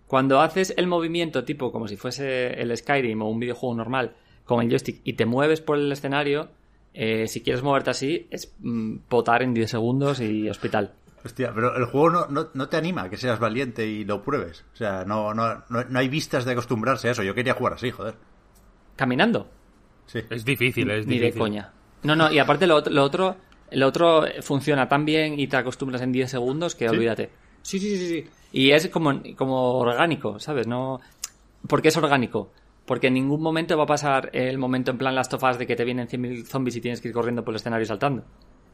Cuando 0.07 0.41
haces 0.41 0.73
el 0.77 0.87
movimiento 0.87 1.45
tipo 1.45 1.71
como 1.73 1.89
si 1.89 1.97
fuese 1.97 2.61
el 2.63 2.75
Skyrim 2.77 3.21
o 3.23 3.29
un 3.29 3.41
videojuego 3.41 3.75
normal 3.75 4.15
con 4.45 4.63
el 4.63 4.69
joystick 4.71 5.01
y 5.05 5.15
te 5.15 5.27
mueves 5.27 5.61
por 5.61 5.77
el 5.77 5.91
escenario, 5.93 6.49
eh, 6.95 7.27
si 7.27 7.43
quieres 7.43 7.63
moverte 7.63 7.91
así, 7.91 8.27
es 8.31 8.55
mm, 8.61 8.99
potar 9.09 9.43
en 9.43 9.53
10 9.53 9.69
segundos 9.71 10.21
y 10.21 10.49
hospital. 10.49 10.95
Hostia, 11.25 11.51
pero 11.53 11.77
el 11.77 11.87
juego 11.87 12.09
no, 12.11 12.27
no, 12.29 12.49
no 12.55 12.69
te 12.69 12.77
anima 12.77 13.03
a 13.03 13.11
que 13.11 13.17
seas 13.17 13.41
valiente 13.41 13.85
y 13.85 14.05
lo 14.05 14.23
pruebes. 14.23 14.65
O 14.73 14.77
sea, 14.77 15.05
no, 15.05 15.35
no, 15.35 15.65
no, 15.69 15.83
no 15.89 15.99
hay 15.99 16.09
vistas 16.09 16.45
de 16.45 16.53
acostumbrarse 16.53 17.09
a 17.09 17.11
eso. 17.11 17.25
Yo 17.25 17.35
quería 17.35 17.55
jugar 17.55 17.73
así, 17.73 17.91
joder. 17.91 18.15
Caminando. 18.95 19.51
Sí. 20.07 20.21
Es 20.31 20.45
difícil, 20.45 20.89
es 20.91 21.07
Ni 21.07 21.15
difícil. 21.15 21.35
de 21.35 21.39
coña. 21.41 21.73
No, 22.05 22.15
no, 22.15 22.31
y 22.33 22.39
aparte 22.39 22.67
lo, 22.69 22.81
lo 22.81 23.03
otro 23.03 23.37
lo 23.71 23.87
otro 23.87 24.25
funciona 24.43 24.89
tan 24.89 25.05
bien 25.05 25.39
y 25.39 25.47
te 25.47 25.57
acostumbras 25.57 26.03
en 26.03 26.13
10 26.13 26.31
segundos 26.31 26.75
que 26.75 26.89
olvídate. 26.89 27.31
Sí, 27.63 27.79
sí, 27.79 27.97
sí, 27.97 28.09
sí. 28.09 28.31
Y 28.53 28.71
es 28.71 28.89
como, 28.89 29.21
como 29.37 29.79
orgánico, 29.79 30.39
¿sabes? 30.39 30.67
No... 30.67 31.01
¿Por 31.67 31.83
qué 31.83 31.89
es 31.89 31.97
orgánico? 31.97 32.53
Porque 32.85 33.09
en 33.09 33.15
ningún 33.15 33.43
momento 33.43 33.77
va 33.77 33.85
a 33.85 33.89
pasar 33.89 34.31
el 34.33 34.59
momento 34.59 34.93
en 34.93 34.99
plan 34.99 35.15
las 35.15 35.29
tofas 35.29 35.59
de 35.59 35.67
que 35.67 35.75
te 35.75 35.85
vienen 35.85 36.07
100.000 36.07 36.45
zombies 36.45 36.77
y 36.77 36.81
tienes 36.81 37.01
que 37.01 37.09
ir 37.09 37.15
corriendo 37.15 37.45
por 37.45 37.53
el 37.53 37.57
escenario 37.57 37.83
y 37.83 37.87
saltando. 37.87 38.25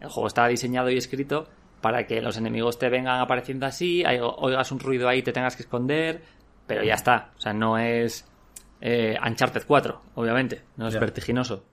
El 0.00 0.08
juego 0.08 0.26
está 0.26 0.46
diseñado 0.46 0.90
y 0.90 0.98
escrito 0.98 1.48
para 1.80 2.06
que 2.06 2.20
los 2.20 2.36
enemigos 2.36 2.78
te 2.78 2.90
vengan 2.90 3.20
apareciendo 3.20 3.66
así, 3.66 4.04
oigas 4.04 4.70
un 4.72 4.78
ruido 4.78 5.08
ahí 5.08 5.20
y 5.20 5.22
te 5.22 5.32
tengas 5.32 5.56
que 5.56 5.62
esconder, 5.62 6.22
pero 6.66 6.84
ya 6.84 6.94
está. 6.94 7.32
O 7.36 7.40
sea, 7.40 7.52
no 7.52 7.78
es 7.78 8.30
eh, 8.80 9.16
Uncharted 9.26 9.62
4, 9.66 10.02
obviamente. 10.16 10.62
No 10.76 10.88
es 10.88 10.98
vertiginoso. 10.98 11.64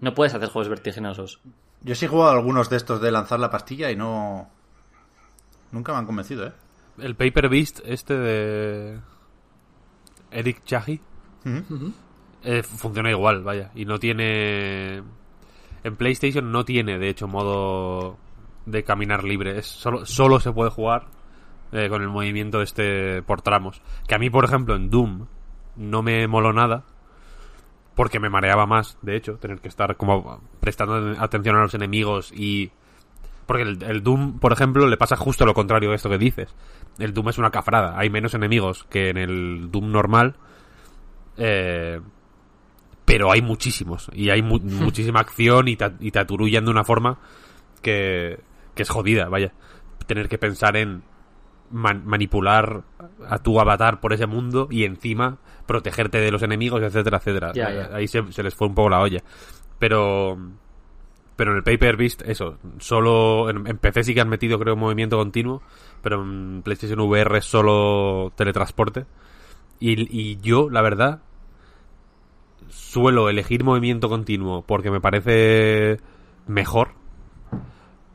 No 0.00 0.14
puedes 0.14 0.34
hacer 0.34 0.48
juegos 0.48 0.68
vertiginosos. 0.68 1.40
Yo 1.82 1.94
sí 1.94 2.06
he 2.06 2.08
jugado 2.08 2.30
a 2.30 2.34
algunos 2.34 2.68
de 2.70 2.76
estos 2.76 3.00
de 3.00 3.10
lanzar 3.10 3.40
la 3.40 3.50
pastilla 3.50 3.90
y 3.90 3.96
no. 3.96 4.48
Nunca 5.72 5.92
me 5.92 5.98
han 5.98 6.06
convencido, 6.06 6.46
¿eh? 6.46 6.52
El 6.98 7.14
Paper 7.14 7.48
Beast 7.48 7.80
este 7.84 8.16
de 8.16 9.00
Eric 10.30 10.64
Chahi 10.64 11.00
eh, 12.42 12.62
funciona 12.62 13.10
igual, 13.10 13.42
vaya. 13.42 13.70
Y 13.74 13.84
no 13.84 13.98
tiene... 13.98 15.02
En 15.84 15.96
PlayStation 15.96 16.50
no 16.50 16.64
tiene, 16.64 16.98
de 16.98 17.08
hecho, 17.08 17.28
modo 17.28 18.18
de 18.64 18.82
caminar 18.82 19.24
libre. 19.24 19.58
Es 19.58 19.66
solo, 19.66 20.04
solo 20.06 20.40
se 20.40 20.52
puede 20.52 20.70
jugar 20.70 21.06
eh, 21.72 21.88
con 21.88 22.02
el 22.02 22.08
movimiento 22.08 22.62
este 22.62 23.22
por 23.22 23.42
tramos. 23.42 23.82
Que 24.08 24.14
a 24.14 24.18
mí, 24.18 24.30
por 24.30 24.44
ejemplo, 24.44 24.74
en 24.74 24.90
Doom 24.90 25.26
no 25.76 26.02
me 26.02 26.26
moló 26.26 26.52
nada. 26.52 26.84
Porque 27.96 28.20
me 28.20 28.28
mareaba 28.30 28.66
más, 28.66 28.96
de 29.02 29.16
hecho, 29.16 29.34
tener 29.38 29.58
que 29.60 29.66
estar 29.68 29.96
como 29.96 30.40
prestando 30.60 31.20
atención 31.20 31.56
a 31.56 31.62
los 31.62 31.74
enemigos 31.74 32.30
y 32.32 32.70
Porque 33.46 33.62
el, 33.62 33.82
el 33.82 34.02
Doom, 34.04 34.38
por 34.38 34.52
ejemplo, 34.52 34.86
le 34.86 34.96
pasa 34.96 35.16
justo 35.16 35.44
lo 35.46 35.54
contrario 35.54 35.90
de 35.90 35.96
esto 35.96 36.08
que 36.10 36.18
dices. 36.18 36.54
El 36.98 37.12
Doom 37.14 37.30
es 37.30 37.38
una 37.38 37.50
cafrada. 37.50 37.98
Hay 37.98 38.10
menos 38.10 38.34
enemigos 38.34 38.84
que 38.90 39.08
en 39.10 39.16
el 39.16 39.70
Doom 39.72 39.90
normal. 39.90 40.36
Eh, 41.38 42.00
pero 43.04 43.30
hay 43.30 43.40
muchísimos. 43.42 44.10
Y 44.12 44.30
hay 44.30 44.42
mu- 44.42 44.58
muchísima 44.62 45.20
acción 45.20 45.68
y 45.68 45.76
te, 45.76 45.92
y 46.00 46.10
te 46.10 46.18
aturullan 46.18 46.64
de 46.64 46.70
una 46.70 46.84
forma 46.84 47.18
que, 47.82 48.40
que 48.74 48.82
es 48.82 48.90
jodida, 48.90 49.28
vaya. 49.28 49.52
Tener 50.06 50.28
que 50.28 50.38
pensar 50.38 50.76
en 50.76 51.02
man- 51.70 52.02
manipular 52.04 52.82
a 53.28 53.38
tu 53.38 53.60
avatar 53.60 54.00
por 54.00 54.12
ese 54.12 54.26
mundo 54.26 54.68
y 54.70 54.84
encima 54.84 55.38
protegerte 55.66 56.18
de 56.18 56.30
los 56.30 56.42
enemigos, 56.42 56.82
etcétera, 56.82 57.18
etcétera. 57.18 57.52
Ahí 57.92 58.08
se, 58.08 58.32
se 58.32 58.42
les 58.42 58.54
fue 58.54 58.68
un 58.68 58.74
poco 58.74 58.88
la 58.90 59.00
olla. 59.00 59.22
Pero 59.78 60.38
pero 61.36 61.50
en 61.50 61.58
el 61.58 61.64
Paper 61.64 61.96
Beast, 61.98 62.22
eso, 62.22 62.56
solo 62.78 63.50
en, 63.50 63.66
en 63.66 63.76
PC 63.76 64.04
sí 64.04 64.14
que 64.14 64.22
han 64.22 64.28
metido, 64.30 64.58
creo, 64.58 64.74
movimiento 64.74 65.18
continuo, 65.18 65.60
pero 66.00 66.22
en 66.22 66.62
PlayStation 66.62 66.98
VR 67.00 67.36
es 67.38 67.44
solo 67.44 68.32
teletransporte. 68.36 69.04
Y, 69.78 70.08
y 70.18 70.38
yo, 70.40 70.70
la 70.70 70.80
verdad, 70.80 71.20
suelo 72.70 73.28
elegir 73.28 73.64
movimiento 73.64 74.08
continuo 74.08 74.62
porque 74.62 74.90
me 74.90 75.00
parece 75.00 75.98
mejor. 76.46 76.90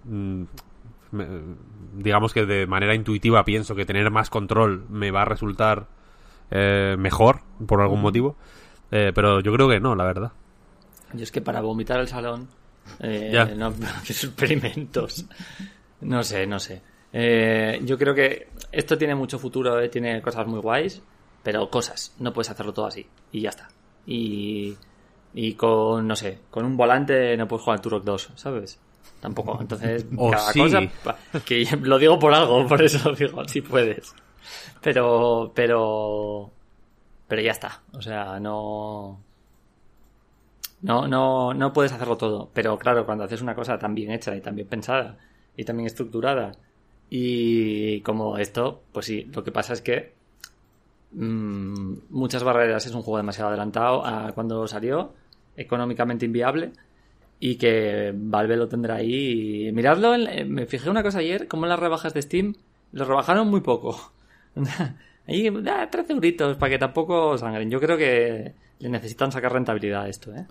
Mm, 0.05 0.43
me- 1.11 1.27
digamos 1.93 2.33
que 2.33 2.45
de 2.45 2.67
manera 2.67 2.95
intuitiva 2.95 3.43
pienso 3.43 3.75
que 3.75 3.85
tener 3.85 4.09
más 4.11 4.29
control 4.29 4.85
me 4.89 5.11
va 5.11 5.23
a 5.23 5.25
resultar 5.25 5.87
eh, 6.51 6.95
mejor 6.97 7.41
por 7.65 7.81
algún 7.81 8.01
motivo. 8.01 8.35
Eh, 8.91 9.11
pero 9.15 9.39
yo 9.39 9.53
creo 9.53 9.69
que 9.69 9.79
no, 9.79 9.95
la 9.95 10.03
verdad. 10.03 10.31
Yo 11.13 11.23
es 11.23 11.31
que 11.31 11.41
para 11.41 11.61
vomitar 11.61 11.99
el 11.99 12.07
salón 12.07 12.47
eh, 12.99 13.29
Ya. 13.33 13.45
no 13.45 13.73
experimentos. 14.09 15.25
No 16.01 16.23
sé, 16.23 16.45
no 16.47 16.59
sé. 16.59 16.81
Eh, 17.13 17.79
yo 17.83 17.97
creo 17.97 18.13
que 18.15 18.49
esto 18.71 18.97
tiene 18.97 19.15
mucho 19.15 19.37
futuro, 19.39 19.79
eh, 19.79 19.89
tiene 19.89 20.21
cosas 20.21 20.47
muy 20.47 20.59
guays, 20.59 21.01
pero 21.43 21.69
cosas. 21.69 22.15
No 22.19 22.31
puedes 22.33 22.49
hacerlo 22.49 22.73
todo 22.73 22.85
así 22.87 23.05
y 23.31 23.41
ya 23.41 23.49
está. 23.49 23.69
Y, 24.05 24.75
y 25.33 25.53
con, 25.53 26.07
no 26.07 26.15
sé, 26.15 26.39
con 26.49 26.65
un 26.65 26.75
volante 26.77 27.35
no 27.37 27.47
puedes 27.47 27.63
jugar 27.63 27.77
al 27.79 27.81
Turok 27.81 28.03
2, 28.03 28.29
¿sabes? 28.35 28.79
Tampoco. 29.19 29.57
Entonces, 29.61 30.05
cada 30.31 30.51
sí. 30.53 30.59
cosa. 30.59 30.81
Que 31.45 31.65
lo 31.81 31.99
digo 31.99 32.17
por 32.17 32.33
algo, 32.33 32.65
por 32.67 32.81
eso 32.81 33.11
digo, 33.13 33.47
si 33.47 33.61
puedes. 33.61 34.13
Pero, 34.81 35.51
pero. 35.55 36.51
Pero 37.27 37.41
ya 37.41 37.51
está. 37.51 37.81
O 37.93 38.01
sea, 38.01 38.39
no. 38.39 39.19
No, 40.81 41.07
no, 41.07 41.53
no 41.53 41.73
puedes 41.73 41.91
hacerlo 41.91 42.17
todo. 42.17 42.49
Pero 42.53 42.77
claro, 42.77 43.05
cuando 43.05 43.23
haces 43.23 43.41
una 43.41 43.55
cosa 43.55 43.77
tan 43.77 43.93
bien 43.95 44.11
hecha 44.11 44.35
y 44.35 44.41
tan 44.41 44.55
bien 44.55 44.67
pensada 44.67 45.17
y 45.55 45.63
tan 45.63 45.77
bien 45.77 45.87
estructurada 45.87 46.53
y 47.13 47.99
como 48.01 48.37
esto, 48.37 48.83
pues 48.93 49.05
sí, 49.05 49.29
lo 49.33 49.43
que 49.43 49.51
pasa 49.51 49.73
es 49.73 49.81
que 49.81 50.13
mm, 51.11 51.93
muchas 52.09 52.43
barreras 52.43 52.85
es 52.85 52.93
un 52.95 53.01
juego 53.01 53.17
demasiado 53.17 53.49
adelantado 53.49 54.05
a 54.05 54.31
cuando 54.31 54.65
salió, 54.65 55.13
económicamente 55.57 56.25
inviable 56.25 56.71
y 57.37 57.57
que 57.57 58.13
Valve 58.15 58.55
lo 58.55 58.69
tendrá 58.69 58.95
ahí. 58.95 59.67
Y 59.67 59.71
miradlo, 59.73 60.13
me 60.47 60.65
fijé 60.67 60.89
una 60.89 61.03
cosa 61.03 61.19
ayer, 61.19 61.49
como 61.49 61.65
las 61.65 61.79
rebajas 61.79 62.13
de 62.13 62.21
Steam, 62.21 62.55
lo 62.93 63.03
rebajaron 63.05 63.49
muy 63.49 63.59
poco. 63.59 64.13
Ahí, 65.27 65.49
da 65.61 65.89
13 65.89 66.13
euritos 66.13 66.57
para 66.57 66.69
que 66.71 66.79
tampoco 66.79 67.37
sangren. 67.37 67.69
Yo 67.69 67.79
creo 67.79 67.97
que 67.97 68.53
le 68.79 68.89
necesitan 68.89 69.31
sacar 69.31 69.53
rentabilidad 69.53 70.03
a 70.03 70.09
esto, 70.09 70.33
¿eh? 70.35 70.45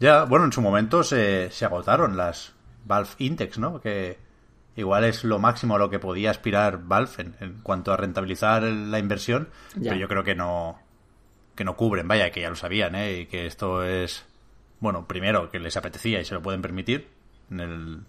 Ya, 0.00 0.24
bueno, 0.24 0.44
en 0.44 0.52
su 0.52 0.60
momento 0.60 1.02
se, 1.02 1.50
se 1.50 1.64
agotaron 1.64 2.16
las 2.16 2.54
Valve 2.84 3.10
Index, 3.18 3.58
¿no? 3.58 3.80
Que 3.80 4.18
igual 4.76 5.04
es 5.04 5.24
lo 5.24 5.38
máximo 5.38 5.76
a 5.76 5.78
lo 5.78 5.90
que 5.90 5.98
podía 5.98 6.30
aspirar 6.30 6.78
Valve 6.84 7.10
en, 7.18 7.34
en 7.40 7.60
cuanto 7.62 7.92
a 7.92 7.96
rentabilizar 7.96 8.62
la 8.62 8.98
inversión, 8.98 9.48
Ya. 9.76 9.90
pero 9.90 9.96
yo 10.02 10.08
creo 10.08 10.24
que 10.24 10.34
no 10.34 10.78
que 11.56 11.64
no 11.64 11.76
cubren, 11.76 12.06
vaya, 12.06 12.30
que 12.30 12.40
ya 12.42 12.50
lo 12.50 12.54
sabían, 12.54 12.94
¿eh? 12.94 13.20
Y 13.20 13.26
que 13.26 13.46
esto 13.46 13.82
es, 13.82 14.24
bueno, 14.78 15.08
primero, 15.08 15.50
que 15.50 15.58
les 15.58 15.76
apetecía 15.76 16.20
y 16.20 16.24
se 16.24 16.34
lo 16.34 16.40
pueden 16.42 16.62
permitir. 16.62 17.08
En 17.50 17.58
el 17.60 18.00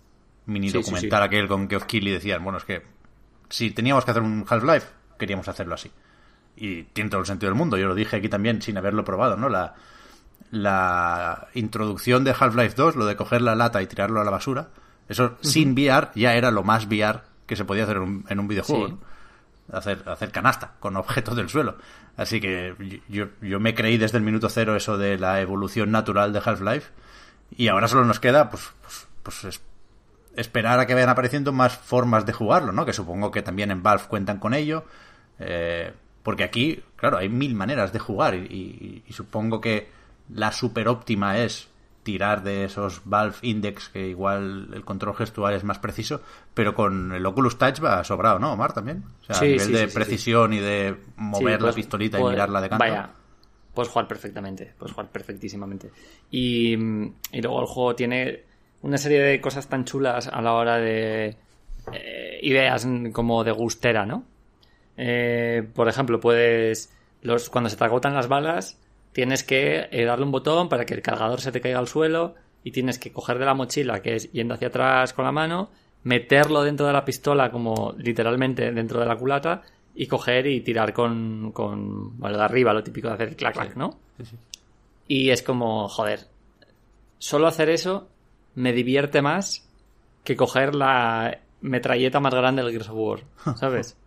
mini 0.46 0.70
Sí, 0.70 0.78
documental 0.78 1.22
sí. 1.22 1.26
aquel 1.26 1.48
con 1.48 1.68
Geoff 1.68 1.86
Keighley 1.86 2.14
decían, 2.14 2.44
bueno, 2.44 2.60
es 2.60 2.66
que 2.66 2.84
si 3.50 3.72
teníamos 3.72 4.06
que 4.06 4.12
hacer 4.12 4.22
un 4.22 4.46
Half-Life, 4.48 4.86
queríamos 5.20 5.48
hacerlo 5.48 5.76
así. 5.76 5.92
Y 6.56 6.84
tiene 6.86 7.10
todo 7.12 7.20
el 7.22 7.28
sentido 7.28 7.52
del 7.52 7.58
mundo, 7.58 7.78
yo 7.78 7.88
lo 7.88 7.94
dije 7.96 8.16
aquí 8.18 8.28
también 8.30 8.62
sin 8.64 8.78
haberlo 8.78 9.06
probado, 9.06 9.38
¿no? 9.38 9.48
La, 9.50 9.76
la 10.52 11.48
introducción 11.54 12.24
de 12.24 12.32
Half-Life 12.38 12.74
2, 12.76 12.96
lo 12.96 13.06
de 13.06 13.16
coger 13.16 13.42
la 13.42 13.56
lata 13.56 13.82
y 13.82 13.88
tirarlo 13.88 14.20
a 14.20 14.24
la 14.24 14.32
basura, 14.32 14.70
eso 15.08 15.38
sin 15.42 15.74
VR 15.74 16.10
ya 16.16 16.36
era 16.36 16.52
lo 16.52 16.64
más 16.64 16.86
VR 16.88 17.22
que 17.46 17.56
se 17.56 17.66
podía 17.66 17.84
hacer 17.84 17.98
en 17.98 18.04
un, 18.04 18.26
en 18.30 18.40
un 18.40 18.48
videojuego, 18.48 18.88
Sí. 18.88 18.94
¿no? 18.94 19.10
Hacer, 19.78 20.02
hacer 20.08 20.32
canasta 20.32 20.72
con 20.80 20.98
objetos 20.98 21.36
del 21.36 21.48
suelo. 21.48 21.78
Así 22.18 22.42
que 22.42 23.02
yo, 23.08 23.28
yo 23.42 23.60
me 23.60 23.76
creí 23.76 23.98
desde 24.00 24.18
el 24.18 24.24
minuto 24.24 24.50
cero 24.50 24.76
eso 24.76 24.98
de 24.98 25.20
la 25.20 25.42
evolución 25.42 25.92
natural 25.92 26.34
de 26.34 26.42
Half-Life 26.44 26.90
y 27.56 27.68
ahora 27.68 27.88
solo 27.88 28.04
nos 28.06 28.20
queda 28.20 28.50
pues, 28.50 28.72
pues, 28.82 29.08
pues 29.22 29.44
es- 29.46 29.62
esperar 30.36 30.80
a 30.80 30.88
que 30.88 30.96
vayan 30.96 31.10
apareciendo 31.10 31.52
más 31.54 31.78
formas 31.78 32.26
de 32.26 32.34
jugarlo, 32.34 32.72
¿no? 32.72 32.84
Que 32.86 32.94
supongo 32.94 33.30
que 33.30 33.42
también 33.44 33.70
en 33.72 33.84
Valve 33.84 34.06
cuentan 34.08 34.40
con 34.40 34.54
ello. 34.56 34.86
Eh, 35.40 35.92
porque 36.24 36.44
aquí, 36.44 36.82
claro, 36.96 37.18
hay 37.18 37.30
mil 37.30 37.56
maneras 37.56 37.92
de 37.94 38.00
jugar 38.00 38.36
y, 38.36 38.40
y- 38.50 39.04
y 39.08 39.14
supongo 39.14 39.62
que 39.62 39.88
la 40.34 40.52
super 40.52 40.88
óptima 40.88 41.38
es 41.40 41.70
tirar 42.04 42.44
de 42.44 42.64
esos 42.66 43.02
Valve 43.06 43.36
Index 43.42 43.90
que 43.90 44.08
igual 44.08 44.70
el 44.74 44.84
control 44.86 45.16
gestual 45.16 45.54
es 45.54 45.64
más 45.64 45.80
preciso, 45.80 46.22
pero 46.54 46.74
con 46.74 47.14
el 47.14 47.26
Oculus 47.26 47.58
Touch 47.58 47.84
va 47.84 48.04
sobrado, 48.04 48.40
¿no, 48.40 48.54
Omar, 48.54 48.74
también? 48.74 49.04
O 49.22 49.26
sea, 49.26 49.36
Sí, 49.36 49.46
a 49.46 49.48
nivel 49.50 49.68
sí, 49.68 49.72
de 49.74 49.88
sí, 49.88 49.94
precisión 49.96 50.54
y 50.54 50.60
de 50.60 50.96
mover 51.18 51.60
la 51.62 51.68
pues- 51.68 51.76
pistolita 51.76 52.18
y 52.18 52.22
pues- 52.22 52.34
mirarla 52.34 52.62
de 52.62 52.70
canto. 52.70 52.84
Vaya, 52.84 53.10
puedes 53.74 53.92
jugar 53.92 54.08
perfectamente, 54.08 54.74
puedes 54.78 54.94
jugar 54.94 55.10
perfectísimamente. 55.12 55.92
Y, 56.32 56.76
mm, 56.78 57.14
y 57.34 57.42
luego 57.42 57.62
el 57.62 57.68
juego 57.68 57.96
tiene 57.96 58.44
una 58.82 58.98
serie 58.98 59.20
de 59.22 59.42
cosas 59.42 59.68
tan 59.68 59.84
chulas 59.86 60.28
a 60.28 60.42
la 60.42 60.54
hora 60.54 60.78
de 60.78 61.36
eh, 61.92 62.40
ideas 62.44 62.88
como 63.14 63.44
de 63.44 63.52
gustera, 63.52 64.06
¿no? 64.06 64.24
Eh, 65.02 65.66
por 65.74 65.88
ejemplo, 65.88 66.20
puedes 66.20 66.94
los 67.22 67.50
cuando 67.50 67.70
se 67.70 67.78
te 67.78 67.84
agotan 67.86 68.14
las 68.14 68.28
balas 68.28 68.78
tienes 69.14 69.44
que 69.44 69.88
eh, 69.92 70.06
darle 70.06 70.26
un 70.26 70.32
botón 70.32 70.70
para 70.70 70.86
que 70.86 70.94
el 70.94 71.02
cargador 71.02 71.42
se 71.42 71.52
te 71.52 71.62
caiga 71.62 71.80
al 71.80 71.88
suelo 71.88 72.36
y 72.64 72.72
tienes 72.72 73.00
que 73.00 73.12
coger 73.12 73.40
de 73.40 73.46
la 73.46 73.54
mochila 73.54 74.02
que 74.02 74.16
es 74.16 74.32
yendo 74.32 74.54
hacia 74.54 74.68
atrás 74.68 75.14
con 75.14 75.26
la 75.26 75.32
mano 75.32 75.70
meterlo 76.04 76.64
dentro 76.64 76.86
de 76.86 76.94
la 76.94 77.06
pistola 77.06 77.50
como 77.50 77.94
literalmente 77.98 78.72
dentro 78.72 79.00
de 79.00 79.06
la 79.06 79.16
culata 79.16 79.62
y 79.96 80.08
coger 80.08 80.48
y 80.48 80.62
tirar 80.62 80.94
con, 80.94 81.52
con 81.54 82.18
bueno, 82.18 82.38
de 82.38 82.44
arriba 82.44 82.74
lo 82.74 82.84
típico 82.84 83.08
de 83.08 83.14
hacer 83.14 83.36
clac 83.36 83.54
clac 83.54 83.76
¿no? 83.76 83.98
y 85.08 85.30
es 85.30 85.42
como 85.44 85.88
joder 85.88 86.28
solo 87.18 87.48
hacer 87.48 87.70
eso 87.70 88.08
me 88.56 88.74
divierte 88.74 89.22
más 89.22 89.68
que 90.24 90.36
coger 90.36 90.76
la 90.76 91.40
metralleta 91.62 92.20
más 92.20 92.34
grande 92.34 92.64
del 92.64 92.72
Gears 92.72 92.90
of 92.90 92.96
War 92.96 93.20
¿sabes? 93.58 93.98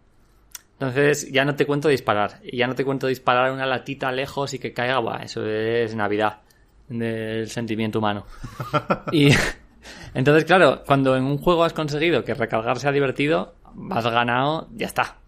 Entonces 0.82 1.30
ya 1.30 1.44
no 1.44 1.54
te 1.54 1.64
cuento 1.64 1.88
disparar. 1.88 2.40
Y 2.42 2.56
ya 2.56 2.66
no 2.66 2.74
te 2.74 2.84
cuento 2.84 3.06
disparar 3.06 3.52
una 3.52 3.66
latita 3.66 4.10
lejos 4.10 4.52
y 4.52 4.58
que 4.58 4.72
caiga. 4.72 4.98
Buah, 4.98 5.22
eso 5.22 5.46
es 5.46 5.94
Navidad 5.94 6.40
del 6.88 7.48
sentimiento 7.48 8.00
humano. 8.00 8.26
Y 9.12 9.28
entonces, 10.14 10.44
claro, 10.44 10.82
cuando 10.84 11.16
en 11.16 11.22
un 11.22 11.38
juego 11.38 11.62
has 11.62 11.72
conseguido 11.72 12.24
que 12.24 12.34
recargar 12.34 12.80
sea 12.80 12.90
divertido, 12.90 13.54
has 13.90 14.04
ganado, 14.04 14.68
ya 14.72 14.86
está. 14.86 15.18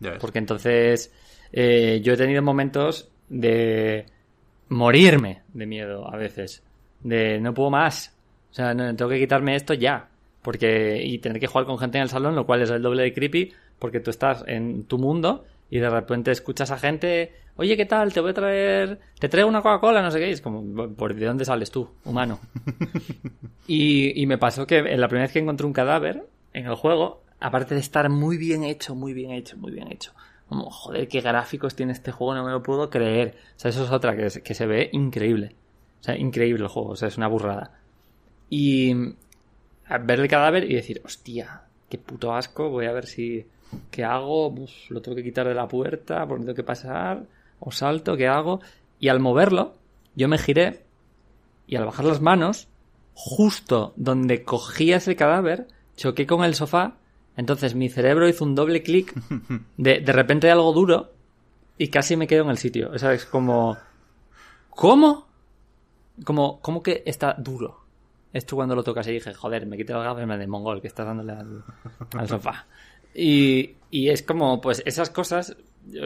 Ya. 0.00 0.16
Porque 0.18 0.38
entonces 0.38 1.12
eh, 1.52 2.00
yo 2.02 2.14
he 2.14 2.16
tenido 2.16 2.40
momentos 2.40 3.10
de 3.28 4.06
morirme 4.70 5.42
de 5.52 5.66
miedo 5.66 6.10
a 6.10 6.16
veces. 6.16 6.62
De 7.00 7.38
no 7.40 7.52
puedo 7.52 7.68
más. 7.68 8.16
O 8.50 8.54
sea, 8.54 8.72
no, 8.72 8.96
tengo 8.96 9.10
que 9.10 9.18
quitarme 9.18 9.54
esto 9.54 9.74
ya. 9.74 10.08
Porque, 10.40 11.02
y 11.04 11.18
tener 11.18 11.40
que 11.40 11.46
jugar 11.46 11.66
con 11.66 11.76
gente 11.76 11.98
en 11.98 12.04
el 12.04 12.08
salón, 12.08 12.34
lo 12.34 12.46
cual 12.46 12.62
es 12.62 12.70
el 12.70 12.80
doble 12.80 13.02
de 13.02 13.12
creepy, 13.12 13.52
porque 13.78 14.00
tú 14.00 14.10
estás 14.10 14.44
en 14.46 14.84
tu 14.84 14.98
mundo 14.98 15.44
y 15.70 15.78
de 15.78 15.90
repente 15.90 16.30
escuchas 16.30 16.70
a 16.70 16.78
gente, 16.78 17.32
oye, 17.56 17.76
¿qué 17.76 17.84
tal? 17.86 18.12
Te 18.12 18.20
voy 18.20 18.30
a 18.30 18.34
traer, 18.34 19.00
te 19.18 19.28
traigo 19.28 19.48
una 19.48 19.60
Coca-Cola, 19.62 20.00
no 20.02 20.10
sé 20.10 20.18
qué. 20.18 20.28
Y 20.28 20.32
es 20.32 20.40
como, 20.40 20.88
¿por 20.94 21.14
de 21.14 21.26
dónde 21.26 21.44
sales 21.44 21.70
tú, 21.70 21.88
humano? 22.04 22.38
y, 23.66 24.20
y 24.20 24.26
me 24.26 24.38
pasó 24.38 24.66
que 24.66 24.78
en 24.78 25.00
la 25.00 25.08
primera 25.08 25.24
vez 25.26 25.32
que 25.32 25.38
encontré 25.40 25.66
un 25.66 25.72
cadáver 25.72 26.26
en 26.52 26.66
el 26.66 26.74
juego, 26.74 27.22
aparte 27.40 27.74
de 27.74 27.80
estar 27.80 28.08
muy 28.08 28.36
bien 28.38 28.64
hecho, 28.64 28.94
muy 28.94 29.12
bien 29.12 29.30
hecho, 29.30 29.56
muy 29.56 29.72
bien 29.72 29.90
hecho. 29.92 30.12
Como, 30.48 30.70
joder, 30.70 31.08
qué 31.08 31.20
gráficos 31.20 31.74
tiene 31.74 31.92
este 31.92 32.10
juego, 32.10 32.34
no 32.34 32.44
me 32.44 32.50
lo 32.50 32.62
puedo 32.62 32.88
creer. 32.88 33.34
O 33.56 33.60
sea, 33.60 33.68
eso 33.70 33.84
es 33.84 33.90
otra 33.90 34.16
que, 34.16 34.30
se- 34.30 34.42
que 34.42 34.54
se 34.54 34.66
ve 34.66 34.88
increíble. 34.92 35.54
O 36.00 36.04
sea, 36.04 36.16
increíble 36.16 36.62
el 36.62 36.68
juego, 36.68 36.90
o 36.90 36.96
sea, 36.96 37.08
es 37.08 37.18
una 37.18 37.26
burrada. 37.28 37.78
Y 38.48 38.94
ver 38.94 40.20
el 40.20 40.28
cadáver 40.28 40.64
y 40.70 40.74
decir, 40.74 41.02
hostia, 41.04 41.62
qué 41.90 41.98
puto 41.98 42.34
asco, 42.34 42.70
voy 42.70 42.86
a 42.86 42.92
ver 42.92 43.06
si... 43.06 43.46
¿Qué 43.90 44.04
hago? 44.04 44.48
Uf, 44.48 44.90
lo 44.90 45.02
tengo 45.02 45.16
que 45.16 45.22
quitar 45.22 45.46
de 45.46 45.54
la 45.54 45.68
puerta, 45.68 46.26
por 46.26 46.38
tengo 46.38 46.54
que 46.54 46.62
pasar, 46.62 47.24
o 47.60 47.70
salto, 47.70 48.16
¿qué 48.16 48.28
hago? 48.28 48.60
Y 49.00 49.08
al 49.08 49.20
moverlo, 49.20 49.74
yo 50.14 50.28
me 50.28 50.38
giré 50.38 50.84
y 51.66 51.76
al 51.76 51.84
bajar 51.84 52.04
las 52.04 52.20
manos, 52.20 52.68
justo 53.14 53.92
donde 53.96 54.44
cogía 54.44 54.96
ese 54.96 55.16
cadáver, 55.16 55.68
choqué 55.96 56.26
con 56.26 56.44
el 56.44 56.54
sofá, 56.54 56.96
entonces 57.36 57.74
mi 57.74 57.88
cerebro 57.88 58.28
hizo 58.28 58.44
un 58.44 58.54
doble 58.54 58.82
clic, 58.82 59.14
de, 59.76 60.00
de 60.00 60.12
repente 60.12 60.46
hay 60.46 60.52
algo 60.52 60.72
duro 60.72 61.12
y 61.78 61.88
casi 61.88 62.16
me 62.16 62.26
quedo 62.26 62.44
en 62.44 62.50
el 62.50 62.58
sitio. 62.58 62.90
O 62.92 62.98
sea, 62.98 63.12
es 63.12 63.24
como... 63.24 63.76
¿Cómo? 64.70 65.26
Como, 66.24 66.60
¿cómo 66.60 66.82
que 66.82 67.02
está 67.06 67.34
duro? 67.38 67.84
Esto 68.32 68.56
cuando 68.56 68.74
lo 68.74 68.82
tocas 68.82 69.06
y 69.08 69.12
dije, 69.12 69.32
joder, 69.32 69.66
me 69.66 69.76
quité 69.76 69.92
las 69.92 70.04
gafas 70.04 70.26
me 70.26 70.36
de 70.36 70.46
mongol 70.46 70.80
que 70.80 70.88
estás 70.88 71.06
dándole 71.06 71.32
al, 71.32 71.64
al 72.16 72.28
sofá. 72.28 72.66
Y, 73.20 73.74
y 73.90 74.10
es 74.10 74.22
como, 74.22 74.60
pues 74.60 74.82
esas 74.86 75.10
cosas, 75.10 75.56
yo- 75.90 76.02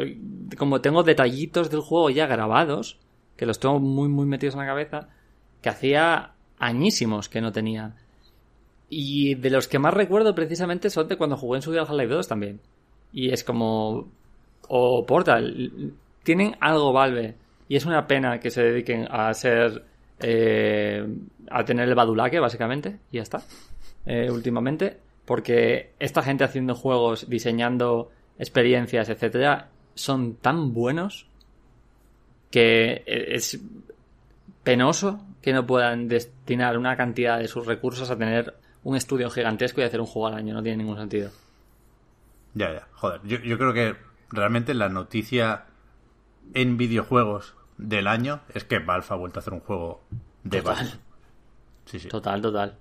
como 0.57 0.81
tengo 0.81 1.03
detallitos 1.03 1.71
del 1.71 1.81
juego 1.81 2.09
ya 2.11 2.27
grabados, 2.27 2.99
que 3.37 3.45
los 3.47 3.59
tengo 3.61 3.79
muy, 3.81 4.09
muy 4.09 4.25
metidos 4.27 4.55
en 4.55 4.61
la 4.61 4.67
cabeza, 4.67 5.09
que 5.61 5.69
hacía 5.69 6.33
añísimos 6.59 7.29
que 7.29 7.41
no 7.41 7.53
tenía. 7.53 7.97
Y 8.89 9.35
de 9.37 9.51
los 9.51 9.69
que 9.69 9.79
más 9.79 9.95
recuerdo 9.95 10.35
precisamente 10.35 10.91
son 10.91 11.09
de 11.09 11.17
cuando 11.17 11.37
jugué 11.37 11.59
en 11.59 11.63
su 11.63 11.73
día 11.73 11.81
al 11.83 11.87
Half-Life 11.89 12.13
2 12.15 12.29
también. 12.29 12.61
Y 13.13 13.31
es 13.31 13.43
como... 13.45 14.09
O 14.69 15.05
Portal. 15.07 15.93
Tienen 16.23 16.57
algo 16.61 16.93
Valve. 16.93 17.35
Y 17.69 17.77
es 17.77 17.85
una 17.87 18.07
pena 18.07 18.39
que 18.39 18.51
se 18.51 18.63
dediquen 18.63 19.07
a 19.11 19.33
ser... 19.35 19.85
eh, 20.21 21.07
a 21.51 21.65
tener 21.65 21.89
el 21.89 21.95
badulaque, 21.95 22.39
básicamente. 22.39 22.99
Y 23.11 23.17
ya 23.17 23.23
está. 23.23 23.43
Eh, 24.07 24.31
últimamente. 24.31 24.99
Porque 25.25 25.93
esta 25.99 26.23
gente 26.23 26.45
haciendo 26.45 26.75
juegos, 26.75 27.29
diseñando 27.29 28.11
experiencias, 28.39 29.09
etcétera, 29.09 29.69
son 29.95 30.35
tan 30.35 30.73
buenos 30.73 31.27
que 32.51 33.03
es 33.07 33.61
penoso 34.63 35.25
que 35.41 35.53
no 35.53 35.67
puedan 35.67 36.09
destinar 36.09 36.79
una 36.79 36.97
cantidad 36.97 37.39
de 37.39 37.49
sus 37.49 37.67
recursos 37.67 38.11
a 38.11 38.19
tener 38.19 38.55
un 38.85 38.97
estudio 38.97 39.31
gigantesco 39.31 39.81
y 39.81 39.85
hacer 39.85 40.01
un 40.01 40.07
juego 40.07 40.29
al 40.29 40.35
año. 40.35 40.55
No 40.55 40.63
tiene 40.63 40.79
ningún 40.79 40.97
sentido. 40.97 41.31
Ya, 42.55 42.73
ya, 42.73 42.89
joder. 42.93 43.21
Yo, 43.25 43.39
yo 43.39 43.59
creo 43.59 43.73
que 43.73 43.97
realmente 44.31 44.75
la 44.75 44.89
noticia 44.89 45.67
en 46.55 46.77
videojuegos 46.77 47.55
del 47.79 48.07
año 48.07 48.41
es 48.55 48.65
que 48.65 48.79
Valve 48.79 49.07
ha 49.09 49.15
vuelto 49.15 49.39
a 49.39 49.41
hacer 49.41 49.55
un 49.55 49.61
juego 49.61 50.03
de 50.45 50.61
Total. 50.61 50.77
Valve. 50.77 50.93
Sí, 51.87 51.99
sí. 51.99 52.09
Total, 52.09 52.41
total. 52.41 52.79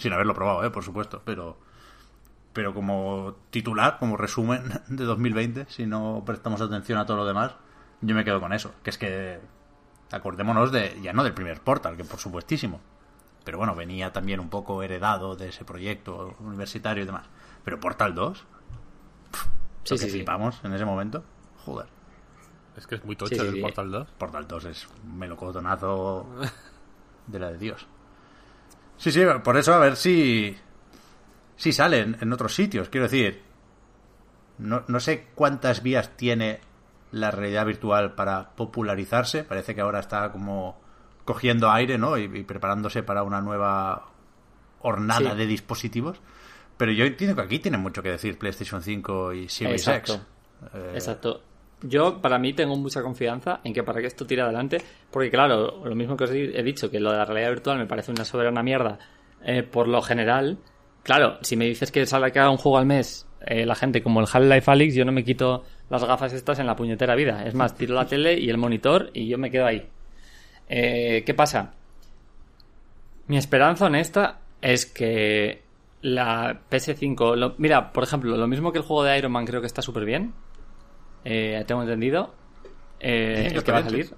Sin 0.00 0.12
haberlo 0.12 0.34
probado, 0.34 0.64
¿eh? 0.64 0.70
por 0.70 0.82
supuesto, 0.82 1.20
pero 1.24 1.58
pero 2.52 2.74
como 2.74 3.36
titular, 3.50 3.98
como 3.98 4.16
resumen 4.16 4.64
de 4.88 5.04
2020, 5.04 5.66
si 5.68 5.86
no 5.86 6.22
prestamos 6.26 6.60
atención 6.60 6.98
a 6.98 7.06
todo 7.06 7.18
lo 7.18 7.26
demás, 7.26 7.52
yo 8.00 8.14
me 8.14 8.24
quedo 8.24 8.40
con 8.40 8.52
eso, 8.52 8.72
que 8.82 8.90
es 8.90 8.98
que 8.98 9.38
acordémonos 10.10 10.72
de 10.72 10.98
ya 11.02 11.12
no 11.12 11.22
del 11.22 11.34
primer 11.34 11.60
Portal, 11.60 11.96
que 11.96 12.04
por 12.04 12.18
supuestísimo, 12.18 12.80
pero 13.44 13.58
bueno, 13.58 13.74
venía 13.76 14.12
también 14.12 14.40
un 14.40 14.48
poco 14.50 14.82
heredado 14.82 15.36
de 15.36 15.48
ese 15.50 15.64
proyecto 15.64 16.34
universitario 16.40 17.02
y 17.02 17.06
demás, 17.06 17.26
pero 17.64 17.78
Portal 17.78 18.14
2, 18.14 18.46
Sí, 19.84 19.94
lo 19.94 19.98
que 19.98 20.06
sí, 20.06 20.10
sí. 20.10 20.16
flipamos 20.18 20.60
en 20.64 20.72
ese 20.74 20.84
momento, 20.84 21.24
joder, 21.64 21.86
Es 22.76 22.86
que 22.86 22.96
es 22.96 23.04
muy 23.04 23.16
tocho 23.16 23.34
Sí, 23.34 23.48
sí, 23.50 23.56
el. 23.56 23.60
Portal 23.60 23.90
2. 23.90 24.08
Portal 24.18 24.46
2 24.48 24.64
es 24.66 24.88
un 24.88 25.18
melocotonazo 25.18 26.26
de 27.26 27.38
la 27.38 27.50
de 27.52 27.58
Dios. 27.58 27.86
Sí, 29.00 29.10
sí, 29.10 29.22
por 29.42 29.56
eso 29.56 29.72
a 29.72 29.78
ver 29.78 29.96
si. 29.96 30.54
Si 31.56 31.72
salen 31.72 32.16
en 32.20 32.32
otros 32.32 32.54
sitios. 32.54 32.88
Quiero 32.90 33.04
decir. 33.06 33.42
No, 34.58 34.84
no 34.88 35.00
sé 35.00 35.28
cuántas 35.34 35.82
vías 35.82 36.16
tiene 36.16 36.60
la 37.12 37.30
realidad 37.30 37.64
virtual 37.64 38.14
para 38.14 38.50
popularizarse. 38.50 39.42
Parece 39.42 39.74
que 39.74 39.80
ahora 39.80 40.00
está 40.00 40.30
como 40.32 40.78
cogiendo 41.24 41.70
aire, 41.70 41.96
¿no? 41.96 42.18
Y, 42.18 42.24
y 42.24 42.42
preparándose 42.44 43.02
para 43.02 43.22
una 43.22 43.40
nueva 43.40 44.10
hornada 44.80 45.30
Sí. 45.32 45.36
de 45.38 45.46
dispositivos. 45.46 46.20
Pero 46.76 46.92
yo 46.92 47.04
entiendo 47.06 47.36
que 47.36 47.42
aquí 47.42 47.58
tienen 47.58 47.80
mucho 47.80 48.02
que 48.02 48.10
decir 48.10 48.38
PlayStation 48.38 48.82
5 48.82 49.32
y 49.32 49.48
Series 49.48 49.86
Exacto. 49.86 50.14
X. 50.14 50.26
Eh, 50.74 50.90
Exacto. 50.94 51.42
Yo, 51.82 52.20
para 52.20 52.38
mí, 52.38 52.52
tengo 52.52 52.76
mucha 52.76 53.02
confianza 53.02 53.60
en 53.64 53.72
que 53.72 53.82
para 53.82 54.00
que 54.00 54.06
esto 54.06 54.26
tire 54.26 54.42
adelante, 54.42 54.78
porque 55.10 55.30
claro, 55.30 55.82
lo 55.84 55.94
mismo 55.94 56.16
que 56.16 56.24
os 56.24 56.30
he 56.30 56.62
dicho, 56.62 56.90
que 56.90 57.00
lo 57.00 57.10
de 57.10 57.16
la 57.18 57.24
realidad 57.24 57.50
virtual 57.50 57.78
me 57.78 57.86
parece 57.86 58.10
una 58.12 58.24
soberana 58.24 58.62
mierda 58.62 58.98
eh, 59.44 59.62
por 59.62 59.88
lo 59.88 60.02
general. 60.02 60.58
Claro, 61.02 61.38
si 61.40 61.56
me 61.56 61.64
dices 61.64 61.90
que 61.90 62.04
sale 62.04 62.30
cada 62.32 62.50
un 62.50 62.58
juego 62.58 62.76
al 62.76 62.84
mes 62.84 63.26
eh, 63.46 63.64
la 63.64 63.74
gente 63.74 64.02
como 64.02 64.20
el 64.20 64.26
Half-Life 64.30 64.70
Alyx, 64.70 64.94
yo 64.94 65.06
no 65.06 65.12
me 65.12 65.24
quito 65.24 65.64
las 65.88 66.04
gafas 66.04 66.34
estas 66.34 66.58
en 66.58 66.66
la 66.66 66.76
puñetera 66.76 67.14
vida. 67.14 67.46
Es 67.46 67.54
más, 67.54 67.74
tiro 67.74 67.94
la 67.94 68.06
tele 68.06 68.38
y 68.38 68.50
el 68.50 68.58
monitor 68.58 69.10
y 69.14 69.26
yo 69.28 69.38
me 69.38 69.50
quedo 69.50 69.64
ahí. 69.64 69.88
Eh, 70.68 71.22
¿Qué 71.24 71.32
pasa? 71.32 71.72
Mi 73.28 73.38
esperanza 73.38 73.86
honesta 73.86 74.40
es 74.60 74.84
que 74.86 75.62
la 76.02 76.60
PS5... 76.70 77.36
lo- 77.36 77.54
mira, 77.58 77.92
por 77.92 78.04
ejemplo, 78.04 78.36
lo 78.36 78.46
mismo 78.46 78.72
que 78.72 78.78
el 78.78 78.84
juego 78.84 79.04
de 79.04 79.16
Iron 79.18 79.32
Man 79.32 79.46
creo 79.46 79.60
que 79.62 79.66
está 79.66 79.82
súper 79.82 80.04
bien. 80.04 80.32
Eh, 81.24 81.64
tengo 81.66 81.82
entendido. 81.82 82.34
Eh, 82.98 83.50
que 83.54 83.62
que 83.62 83.72
va 83.72 83.78
a 83.78 83.82
salir. 83.82 84.10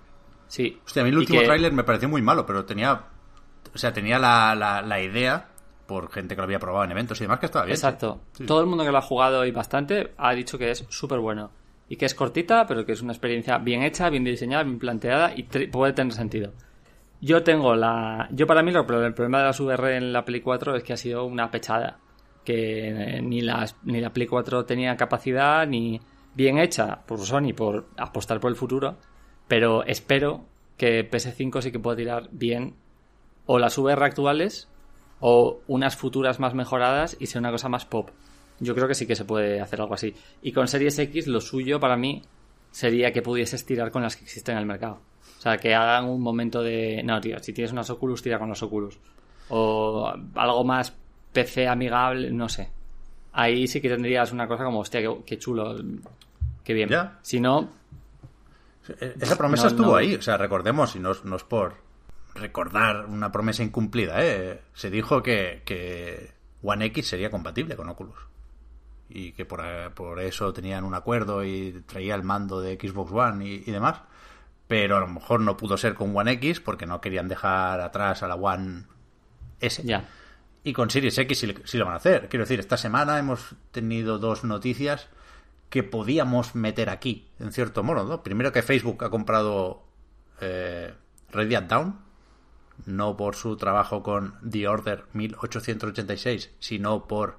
Sí. 0.48 0.78
Hostia, 0.84 1.02
a 1.02 1.04
mí 1.04 1.10
el 1.10 1.18
último 1.18 1.40
que- 1.40 1.46
tráiler 1.46 1.72
me 1.72 1.84
pareció 1.84 2.08
muy 2.08 2.22
malo, 2.22 2.44
pero 2.46 2.64
tenía. 2.64 3.00
O 3.74 3.78
sea, 3.78 3.92
tenía 3.92 4.18
la, 4.18 4.54
la, 4.54 4.82
la 4.82 5.00
idea, 5.00 5.48
por 5.86 6.10
gente 6.10 6.34
que 6.34 6.40
lo 6.40 6.44
había 6.44 6.58
probado 6.58 6.84
en 6.84 6.90
eventos 6.92 7.18
y 7.20 7.24
demás, 7.24 7.38
que 7.38 7.46
estaba 7.46 7.64
bien. 7.64 7.74
Exacto. 7.74 8.20
Sí, 8.32 8.44
Todo 8.44 8.60
el 8.60 8.66
mundo 8.66 8.84
que 8.84 8.90
lo 8.90 8.98
ha 8.98 9.02
jugado 9.02 9.46
y 9.46 9.50
bastante 9.50 10.12
ha 10.18 10.34
dicho 10.34 10.58
que 10.58 10.70
es 10.70 10.84
súper 10.90 11.20
bueno. 11.20 11.50
Y 11.88 11.96
que 11.96 12.06
es 12.06 12.14
cortita, 12.14 12.66
pero 12.66 12.84
que 12.86 12.92
es 12.92 13.02
una 13.02 13.12
experiencia 13.12 13.58
bien 13.58 13.82
hecha, 13.82 14.08
bien 14.10 14.24
diseñada, 14.24 14.62
bien 14.64 14.78
planteada 14.78 15.32
y 15.36 15.42
puede 15.68 15.92
tener 15.92 16.12
sentido. 16.12 16.52
Yo 17.20 17.42
tengo 17.42 17.74
la. 17.74 18.28
Yo 18.32 18.46
para 18.46 18.62
mí 18.62 18.72
lo- 18.72 18.80
el 19.06 19.14
problema 19.14 19.38
de 19.38 19.44
las 19.44 19.60
VR 19.60 19.96
en 19.96 20.12
la 20.12 20.24
Play 20.24 20.40
4 20.40 20.76
es 20.76 20.82
que 20.82 20.92
ha 20.92 20.96
sido 20.96 21.24
una 21.24 21.50
pechada. 21.50 21.98
Que 22.44 23.20
ni, 23.22 23.40
las, 23.40 23.76
ni 23.84 24.00
la 24.00 24.10
Play 24.12 24.26
4 24.26 24.64
tenía 24.64 24.96
capacidad, 24.96 25.66
ni 25.66 26.00
bien 26.34 26.58
hecha 26.58 27.02
por 27.06 27.20
Sony 27.20 27.52
por 27.56 27.88
apostar 27.96 28.40
por 28.40 28.50
el 28.50 28.56
futuro. 28.56 28.96
Pero 29.48 29.84
espero 29.84 30.44
que 30.76 31.08
PS5 31.10 31.62
sí 31.62 31.72
que 31.72 31.78
pueda 31.78 31.96
tirar 31.96 32.28
bien 32.32 32.74
o 33.46 33.58
las 33.58 33.76
VR 33.76 34.04
actuales 34.04 34.68
o 35.20 35.60
unas 35.66 35.96
futuras 35.96 36.40
más 36.40 36.54
mejoradas 36.54 37.16
y 37.20 37.26
sea 37.26 37.40
una 37.40 37.50
cosa 37.50 37.68
más 37.68 37.86
pop. 37.86 38.10
Yo 38.60 38.74
creo 38.74 38.88
que 38.88 38.94
sí 38.94 39.06
que 39.06 39.16
se 39.16 39.24
puede 39.24 39.60
hacer 39.60 39.80
algo 39.80 39.94
así. 39.94 40.14
Y 40.42 40.52
con 40.52 40.68
Series 40.68 40.98
X 40.98 41.26
lo 41.26 41.40
suyo 41.40 41.80
para 41.80 41.96
mí 41.96 42.22
sería 42.70 43.12
que 43.12 43.22
pudiese 43.22 43.56
estirar 43.56 43.90
con 43.90 44.02
las 44.02 44.16
que 44.16 44.24
existen 44.24 44.54
en 44.54 44.60
el 44.60 44.66
mercado. 44.66 45.00
O 45.38 45.40
sea, 45.42 45.56
que 45.56 45.74
hagan 45.74 46.04
un 46.04 46.20
momento 46.20 46.62
de... 46.62 47.02
No, 47.04 47.20
tío, 47.20 47.38
si 47.40 47.52
tienes 47.52 47.72
unas 47.72 47.90
Oculus, 47.90 48.22
tira 48.22 48.38
con 48.38 48.48
los 48.48 48.62
Oculus. 48.62 48.98
O 49.48 50.12
algo 50.34 50.64
más 50.64 50.96
PC 51.32 51.66
amigable, 51.66 52.30
no 52.30 52.48
sé. 52.48 52.70
Ahí 53.32 53.66
sí 53.66 53.80
que 53.80 53.88
tendrías 53.88 54.30
una 54.32 54.46
cosa 54.46 54.64
como, 54.64 54.80
hostia, 54.80 55.00
qué, 55.00 55.16
qué 55.24 55.38
chulo, 55.38 55.76
qué 56.64 56.74
bien. 56.74 56.88
Ya. 56.88 57.18
Si 57.22 57.40
no, 57.40 57.70
Eh, 59.00 59.14
Esa 59.20 59.36
promesa 59.36 59.62
No, 59.64 59.68
estuvo 59.68 59.86
no. 59.92 59.96
ahí, 59.96 60.16
o 60.16 60.22
sea, 60.22 60.36
recordemos, 60.36 60.96
y 60.96 60.98
no, 60.98 61.12
es- 61.12 61.24
no 61.24 61.36
es 61.36 61.44
por 61.44 61.74
recordar 62.34 63.06
una 63.06 63.30
promesa 63.30 63.62
incumplida, 63.62 64.16
¿eh? 64.24 64.60
Se 64.74 64.90
dijo 64.90 65.22
que, 65.22 65.62
que 65.64 66.32
One 66.62 66.86
X 66.86 67.06
sería 67.08 67.30
compatible 67.30 67.76
con 67.76 67.88
Oculus. 67.88 68.16
Y 69.08 69.32
que 69.32 69.44
por, 69.44 69.62
por 69.94 70.18
eso 70.20 70.52
tenían 70.52 70.82
un 70.84 70.94
acuerdo 70.94 71.44
y 71.44 71.82
traía 71.86 72.14
el 72.16 72.22
mando 72.24 72.60
de 72.60 72.74
Xbox 72.80 73.12
One 73.12 73.46
y, 73.46 73.62
y 73.66 73.70
demás. 73.70 74.00
Pero 74.66 74.96
a 74.96 75.00
lo 75.00 75.06
mejor 75.08 75.40
no 75.40 75.56
pudo 75.56 75.76
ser 75.76 75.94
con 75.94 76.16
One 76.16 76.32
X 76.32 76.60
porque 76.60 76.86
no 76.86 77.00
querían 77.00 77.28
dejar 77.28 77.80
atrás 77.82 78.22
a 78.22 78.28
la 78.28 78.34
One 78.36 78.84
S. 79.60 79.82
ya. 79.84 80.08
Y 80.64 80.72
con 80.72 80.90
Series 80.90 81.18
X 81.18 81.46
sí, 81.64 81.78
lo 81.78 81.84
van 81.84 81.94
a 81.94 81.96
hacer. 81.96 82.28
Quiero 82.28 82.44
decir, 82.44 82.60
esta 82.60 82.76
semana 82.76 83.18
hemos 83.18 83.56
tenido 83.72 84.18
dos 84.18 84.44
noticias 84.44 85.08
que 85.70 85.82
podíamos 85.82 86.54
meter 86.54 86.90
aquí, 86.90 87.28
en 87.40 87.52
cierto 87.52 87.82
modo. 87.82 88.04
¿no? 88.04 88.22
Primero 88.22 88.52
que 88.52 88.62
Facebook 88.62 89.02
ha 89.04 89.10
comprado 89.10 89.82
eh, 90.40 90.94
Radiant 91.30 91.68
Down, 91.68 91.98
no 92.86 93.16
por 93.16 93.34
su 93.34 93.56
trabajo 93.56 94.02
con 94.02 94.34
The 94.48 94.68
Order 94.68 95.04
1886, 95.14 96.52
sino 96.60 97.08
por 97.08 97.38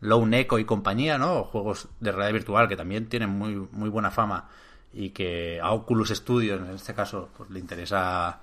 Lone 0.00 0.40
Echo 0.40 0.58
y 0.58 0.64
compañía, 0.64 1.18
¿no? 1.18 1.44
Juegos 1.44 1.88
de 2.00 2.10
realidad 2.12 2.32
virtual 2.32 2.68
que 2.68 2.76
también 2.76 3.08
tienen 3.08 3.30
muy, 3.30 3.54
muy 3.54 3.88
buena 3.88 4.10
fama 4.10 4.48
y 4.92 5.10
que 5.10 5.60
a 5.60 5.72
Oculus 5.72 6.10
Studios, 6.10 6.60
en 6.60 6.74
este 6.74 6.94
caso, 6.94 7.30
pues 7.36 7.50
le 7.50 7.58
interesa 7.58 8.40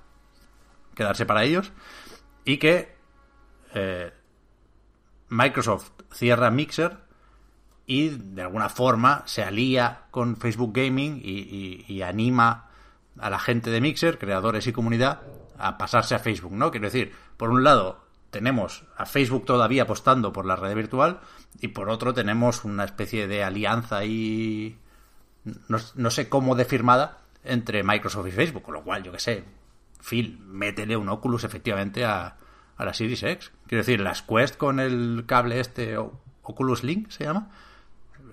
quedarse 0.96 1.26
para 1.26 1.44
ellos. 1.44 1.72
Y 2.46 2.58
que 2.58 2.96
eh, 3.74 4.12
Microsoft 5.30 5.92
cierra 6.12 6.50
Mixer 6.52 6.98
y 7.86 8.10
de 8.10 8.42
alguna 8.42 8.70
forma 8.70 9.24
se 9.26 9.44
alía 9.44 10.02
con 10.12 10.38
Facebook 10.38 10.74
Gaming 10.74 11.22
y, 11.24 11.40
y- 11.40 11.86
y 11.88 12.02
anima 12.02 12.68
a 13.20 13.30
la 13.30 13.40
gente 13.40 13.70
de 13.70 13.82
Mixer, 13.82 14.18
creadores 14.20 14.68
y 14.68 14.74
comunidad, 14.74 15.22
a 15.58 15.78
pasarse 15.78 16.16
a 16.16 16.20
Facebook, 16.20 16.54
¿no? 16.54 16.72
Quiero 16.72 16.86
decir, 16.88 17.14
por 17.38 17.50
un 17.50 17.64
lado 17.64 18.04
tenemos 18.32 18.84
a 18.96 19.06
Facebook 19.06 19.46
todavía 19.46 19.84
apostando 19.84 20.32
por 20.32 20.46
la 20.46 20.56
red 20.56 20.76
virtual 20.76 21.20
y 21.60 21.70
por 21.70 21.90
otro 21.90 22.14
tenemos 22.14 22.64
una 22.64 22.84
especie 22.86 23.28
de 23.28 23.44
alianza 23.44 24.04
no, 25.68 25.78
no 25.96 26.12
sé 26.12 26.30
cómo 26.30 26.56
de 26.56 26.66
firmada 26.66 27.18
entre 27.44 27.84
Microsoft 27.84 28.28
y 28.28 28.32
Facebook, 28.32 28.64
con 28.64 28.74
lo 28.76 28.84
cual, 28.84 29.02
yo 29.04 29.12
que 29.12 29.20
sé, 29.20 29.44
Phil, 30.08 30.38
métele 30.46 30.96
un 30.96 31.10
Oculus 31.10 31.44
efectivamente 31.44 32.06
a, 32.06 32.36
a 32.80 32.86
la 32.86 32.94
Series 32.94 33.22
X. 33.22 33.52
Quiero 33.68 33.82
decir, 33.84 34.00
las 34.00 34.24
Quest 34.24 34.58
con 34.58 34.80
el 34.80 35.26
cable 35.28 35.60
este, 35.60 35.96
Oculus 35.98 36.84
Link 36.84 37.10
se 37.12 37.26
llama, 37.26 37.52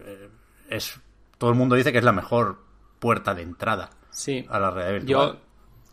eh, 0.07 0.31
es 0.71 0.99
todo 1.37 1.51
el 1.51 1.57
mundo 1.57 1.77
dice 1.77 1.93
que 1.93 1.99
es 1.99 2.05
la 2.05 2.13
mejor 2.13 2.59
puerta 2.99 3.35
de 3.35 3.43
entrada 3.43 3.91
Sí. 4.11 4.47
a 4.49 4.59
la 4.59 4.71
realidad 4.71 4.93
virtual. 5.01 5.33
Yo, 5.35 5.41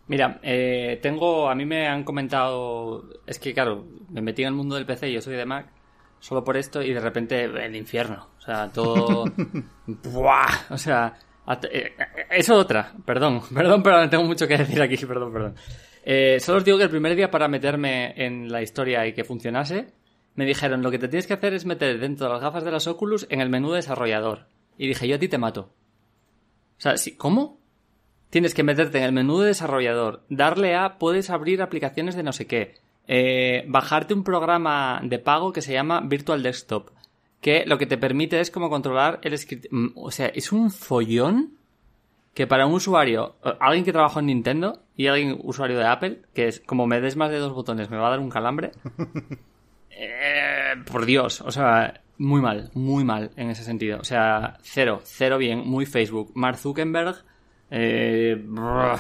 mira, 0.07 0.39
eh, 0.41 0.99
tengo, 1.01 1.49
a 1.49 1.55
mí 1.55 1.65
me 1.65 1.87
han 1.87 2.03
comentado, 2.05 3.03
es 3.25 3.39
que 3.39 3.53
claro, 3.53 3.85
me 4.09 4.21
metí 4.21 4.43
en 4.43 4.49
el 4.49 4.53
mundo 4.53 4.75
del 4.75 4.85
PC, 4.85 5.11
yo 5.11 5.19
soy 5.21 5.35
de 5.35 5.45
Mac, 5.45 5.67
solo 6.19 6.43
por 6.43 6.55
esto 6.55 6.81
y 6.81 6.93
de 6.93 7.01
repente 7.01 7.43
el 7.43 7.75
infierno, 7.75 8.29
o 8.37 8.41
sea, 8.41 8.69
todo, 8.69 9.25
¡buah! 9.87 10.47
o 10.69 10.77
sea, 10.77 11.13
eh, 11.69 11.93
eh, 11.97 11.97
eso 12.29 12.55
otra, 12.55 12.93
perdón, 13.03 13.41
perdón, 13.53 13.83
pero 13.83 14.09
tengo 14.09 14.23
mucho 14.23 14.47
que 14.47 14.57
decir 14.59 14.81
aquí, 14.81 14.95
perdón, 15.05 15.33
perdón. 15.33 15.55
Eh, 16.03 16.39
solo 16.39 16.57
os 16.59 16.65
digo 16.65 16.77
que 16.77 16.83
el 16.83 16.89
primer 16.89 17.15
día 17.15 17.31
para 17.31 17.47
meterme 17.47 18.13
en 18.17 18.51
la 18.51 18.61
historia 18.61 19.07
y 19.07 19.13
que 19.13 19.23
funcionase, 19.23 19.93
me 20.35 20.45
dijeron, 20.45 20.81
lo 20.81 20.91
que 20.91 20.99
te 20.99 21.07
tienes 21.07 21.27
que 21.27 21.33
hacer 21.33 21.53
es 21.53 21.65
meter 21.65 21.99
dentro 21.99 22.27
de 22.27 22.33
las 22.33 22.41
gafas 22.41 22.63
de 22.63 22.71
las 22.71 22.87
Oculus 22.87 23.27
en 23.29 23.39
el 23.39 23.49
menú 23.49 23.71
desarrollador. 23.71 24.47
Y 24.77 24.87
dije, 24.87 25.07
yo 25.07 25.15
a 25.15 25.19
ti 25.19 25.27
te 25.27 25.37
mato. 25.37 25.71
O 26.77 26.81
sea, 26.81 26.95
¿cómo? 27.17 27.59
Tienes 28.29 28.53
que 28.53 28.63
meterte 28.63 28.97
en 28.97 29.03
el 29.03 29.11
menú 29.11 29.39
de 29.39 29.47
desarrollador, 29.47 30.23
darle 30.27 30.75
a 30.75 30.97
puedes 30.97 31.29
abrir 31.29 31.61
aplicaciones 31.61 32.15
de 32.15 32.23
no 32.23 32.33
sé 32.33 32.47
qué, 32.47 32.73
eh, 33.07 33.63
bajarte 33.67 34.15
un 34.15 34.23
programa 34.23 34.99
de 35.03 35.19
pago 35.19 35.53
que 35.53 35.61
se 35.61 35.73
llama 35.73 36.01
Virtual 36.01 36.41
Desktop, 36.41 36.89
que 37.41 37.63
lo 37.67 37.77
que 37.77 37.85
te 37.85 37.97
permite 37.97 38.39
es 38.39 38.49
como 38.49 38.69
controlar 38.71 39.19
el 39.21 39.37
script. 39.37 39.67
Mm, 39.69 39.89
O 39.95 40.09
sea, 40.09 40.27
es 40.27 40.51
un 40.51 40.71
follón 40.71 41.57
que 42.33 42.47
para 42.47 42.65
un 42.65 42.73
usuario, 42.73 43.35
eh, 43.43 43.53
alguien 43.59 43.85
que 43.85 43.93
trabaja 43.93 44.19
en 44.19 44.27
Nintendo 44.27 44.83
y 44.95 45.07
alguien 45.07 45.39
usuario 45.43 45.77
de 45.77 45.85
Apple, 45.85 46.21
que 46.33 46.47
es 46.47 46.59
como 46.59 46.87
me 46.87 47.01
des 47.01 47.15
más 47.15 47.31
de 47.31 47.37
dos 47.37 47.53
botones 47.53 47.89
me 47.89 47.97
va 47.97 48.07
a 48.07 48.11
dar 48.11 48.19
un 48.19 48.29
calambre. 48.29 48.71
Eh, 49.95 50.73
por 50.91 51.05
Dios, 51.05 51.41
o 51.41 51.51
sea, 51.51 52.01
muy 52.17 52.41
mal, 52.41 52.71
muy 52.73 53.03
mal 53.03 53.29
en 53.35 53.51
ese 53.51 53.63
sentido. 53.63 53.99
O 53.99 54.03
sea, 54.03 54.57
cero, 54.61 55.01
cero 55.03 55.37
bien, 55.37 55.59
muy 55.59 55.85
Facebook. 55.85 56.31
Mark 56.33 56.57
Zuckerberg, 56.57 57.23
eh, 57.69 58.35
brr, 58.43 58.99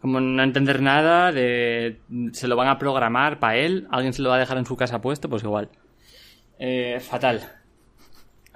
como 0.00 0.20
no 0.20 0.42
entender 0.42 0.80
nada, 0.80 1.32
de, 1.32 1.98
se 2.32 2.46
lo 2.46 2.54
van 2.54 2.68
a 2.68 2.78
programar 2.78 3.40
para 3.40 3.56
él, 3.56 3.88
alguien 3.90 4.12
se 4.12 4.22
lo 4.22 4.30
va 4.30 4.36
a 4.36 4.38
dejar 4.38 4.58
en 4.58 4.66
su 4.66 4.76
casa 4.76 5.00
puesto, 5.00 5.28
pues 5.28 5.42
igual. 5.42 5.70
Eh, 6.58 7.00
fatal. 7.00 7.40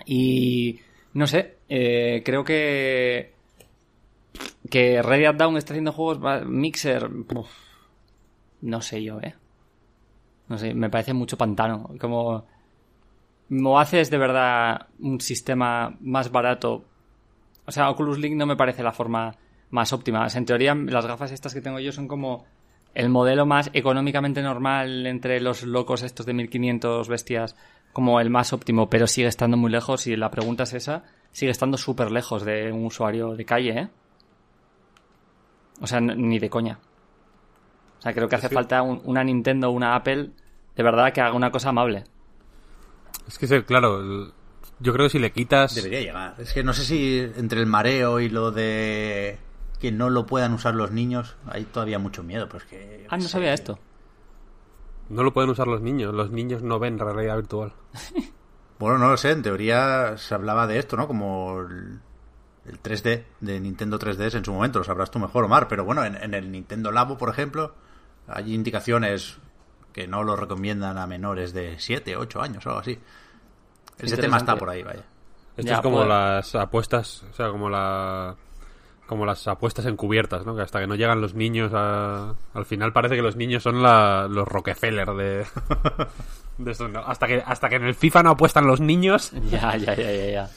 Y 0.07 0.79
no 1.15 1.27
sé, 1.27 1.57
creo 1.69 2.45
que 2.45 3.33
que 4.71 5.03
Red 5.03 5.35
Down 5.35 5.57
está 5.57 5.75
haciendo 5.75 5.93
juegos 5.93 6.47
Mixer, 6.47 7.11
no 8.63 8.81
sé 8.81 9.03
yo, 9.03 9.21
eh. 9.21 9.35
No 10.49 10.59
sé, 10.59 10.75
me 10.75 10.91
parece 10.91 11.13
mucho 11.13 11.37
pantano. 11.37 11.91
Como. 12.01 12.47
¿O 13.65 13.79
haces 13.79 14.11
de 14.11 14.19
verdad 14.19 14.87
un 14.99 15.21
sistema 15.21 15.97
más 16.01 16.31
barato? 16.31 16.85
O 17.67 17.73
sea, 17.73 17.91
Oculus 17.91 18.19
Link 18.19 18.35
no 18.37 18.47
me 18.47 18.57
parece 18.57 18.83
la 18.83 18.93
forma 18.93 19.35
más 19.71 19.93
óptima. 19.93 20.27
En 20.35 20.45
teoría, 20.45 20.75
las 20.75 21.07
gafas 21.07 21.33
estas 21.33 21.55
que 21.55 21.61
tengo 21.61 21.81
yo 21.81 21.93
son 21.93 22.09
como 22.09 22.45
el 22.95 23.09
modelo 23.09 23.47
más 23.47 23.71
económicamente 23.73 24.43
normal 24.43 25.07
entre 25.07 25.41
los 25.41 25.63
locos 25.63 26.03
estos 26.03 26.27
de 26.27 26.35
1500 26.35 27.09
bestias, 27.09 27.57
como 27.93 28.21
el 28.21 28.31
más 28.31 28.53
óptimo, 28.53 28.91
pero 28.91 29.07
sigue 29.07 29.29
estando 29.29 29.57
muy 29.57 29.71
lejos. 29.71 30.07
Y 30.07 30.17
la 30.17 30.31
pregunta 30.31 30.63
es 30.65 30.73
esa: 30.75 31.05
sigue 31.31 31.51
estando 31.51 31.77
súper 31.79 32.11
lejos 32.11 32.45
de 32.45 32.73
un 32.73 32.87
usuario 32.87 33.35
de 33.35 33.45
calle, 33.45 33.79
¿eh? 33.79 33.89
O 35.83 35.87
sea, 35.87 36.01
ni 36.01 36.39
de 36.39 36.49
coña. 36.49 36.79
O 37.99 38.03
sea, 38.03 38.15
creo 38.15 38.29
que 38.29 38.37
hace 38.37 38.49
falta 38.49 38.81
un- 38.83 39.01
una 39.05 39.23
Nintendo 39.23 39.69
o 39.69 39.73
una 39.73 39.95
Apple 39.95 40.31
de 40.77 40.83
verdad 40.83 41.13
que 41.13 41.21
haga 41.21 41.35
una 41.35 41.51
cosa 41.51 41.69
amable. 41.69 42.05
Es 43.29 43.39
que, 43.39 43.65
claro, 43.65 44.33
yo 44.81 44.93
creo 44.93 45.07
que 45.07 45.11
si 45.11 45.19
le 45.19 45.33
quitas... 45.33 45.75
Debería 45.75 46.01
llegar. 46.01 46.35
Es 46.39 46.53
que 46.53 46.65
no 46.65 46.73
sé 46.73 46.85
si 46.85 47.19
entre 47.37 47.61
el 47.61 47.67
mareo 47.67 48.19
y 48.21 48.29
lo 48.29 48.51
de 48.51 49.39
que 49.79 49.93
no 49.93 50.11
lo 50.11 50.27
puedan 50.27 50.53
usar 50.55 50.75
los 50.75 50.91
niños, 50.93 51.37
hay 51.47 51.65
todavía 51.65 51.99
mucho 51.99 52.23
miedo. 52.23 52.49
Pues 52.49 52.65
que, 52.65 53.07
Ah, 53.11 53.17
no 53.19 53.25
sabía 53.25 53.53
esto. 53.53 53.79
No 55.09 55.23
lo 55.23 55.33
pueden 55.33 55.51
usar 55.51 55.67
los 55.67 55.83
niños. 55.83 56.15
Los 56.15 56.31
niños 56.31 56.63
no 56.63 56.79
ven 56.79 56.99
realidad 56.99 57.37
virtual. 57.37 57.73
Bueno, 58.79 58.99
no 58.99 59.11
lo 59.11 59.17
sé, 59.17 59.31
en 59.31 59.43
teoría 59.43 60.17
se 60.19 60.35
hablaba 60.35 60.67
de 60.67 60.81
esto, 60.81 60.97
¿no? 60.97 61.07
Como 61.07 61.61
el, 61.61 62.01
el 62.67 62.81
3D 62.83 63.25
de 63.41 63.61
Nintendo 63.61 63.99
3DS 63.99 64.35
en 64.39 64.45
su 64.45 64.53
momento, 64.53 64.79
lo 64.79 64.85
sabrás 64.85 65.11
tú 65.11 65.19
mejor, 65.19 65.45
Omar, 65.45 65.69
pero 65.69 65.85
bueno, 65.85 66.05
en, 66.05 66.17
en 66.17 66.35
el 66.35 66.51
Nintendo 66.53 66.93
Labo, 66.93 67.19
por 67.19 67.29
ejemplo, 67.31 67.75
hay 68.29 68.55
indicaciones 68.55 69.39
que 69.93 70.07
no 70.07 70.23
lo 70.23 70.37
recomiendan 70.37 70.97
a 70.99 71.07
menores 71.07 71.53
de 71.53 71.77
7, 71.79 72.17
8 72.17 72.41
años 72.41 72.65
o 72.67 72.71
algo 72.71 72.81
así. 72.81 72.99
Ese 73.99 74.17
tema 74.17 74.39
está 74.39 74.57
por 74.57 74.71
ahí, 74.71 74.83
vaya. 74.83 75.05
Esto 75.57 75.69
Ya, 75.69 75.75
es 75.75 75.81
como 75.81 75.97
pues- 75.99 76.09
las 76.09 76.55
apuestas, 76.55 77.25
o 77.31 77.35
sea, 77.35 77.49
como 77.51 77.69
la 77.69 78.37
como 79.07 79.27
las 79.27 79.47
apuestas 79.47 79.85
encubiertas, 79.85 80.47
¿no? 80.47 80.57
Que 80.57 80.63
hasta 80.63 80.81
que 80.81 80.87
no 80.87 80.95
llegan 80.95 81.21
los 81.21 81.35
niños 81.35 81.73
a- 81.75 82.35
al 82.55 82.65
final 82.65 82.95
parece 82.95 83.15
que 83.17 83.21
los 83.21 83.37
niños 83.37 83.63
son 83.63 83.83
la- 83.83 84.27
los 84.31 84.49
Rockefeller 84.49 85.09
de, 85.11 85.45
de 86.59 86.71
esto, 86.71 86.89
¿no? 86.89 87.01
Hasta 87.01 87.27
que 87.27 87.43
hasta 87.45 87.69
que 87.69 87.75
en 87.77 87.85
el 87.85 87.95
FIFA 87.95 88.23
no 88.23 88.31
apuestan 88.31 88.67
los 88.67 88.81
niños. 88.81 89.31
Ya, 89.51 89.77
ya, 89.77 89.95
ya, 89.95 90.11
ya, 90.13 90.31
ya. 90.31 90.51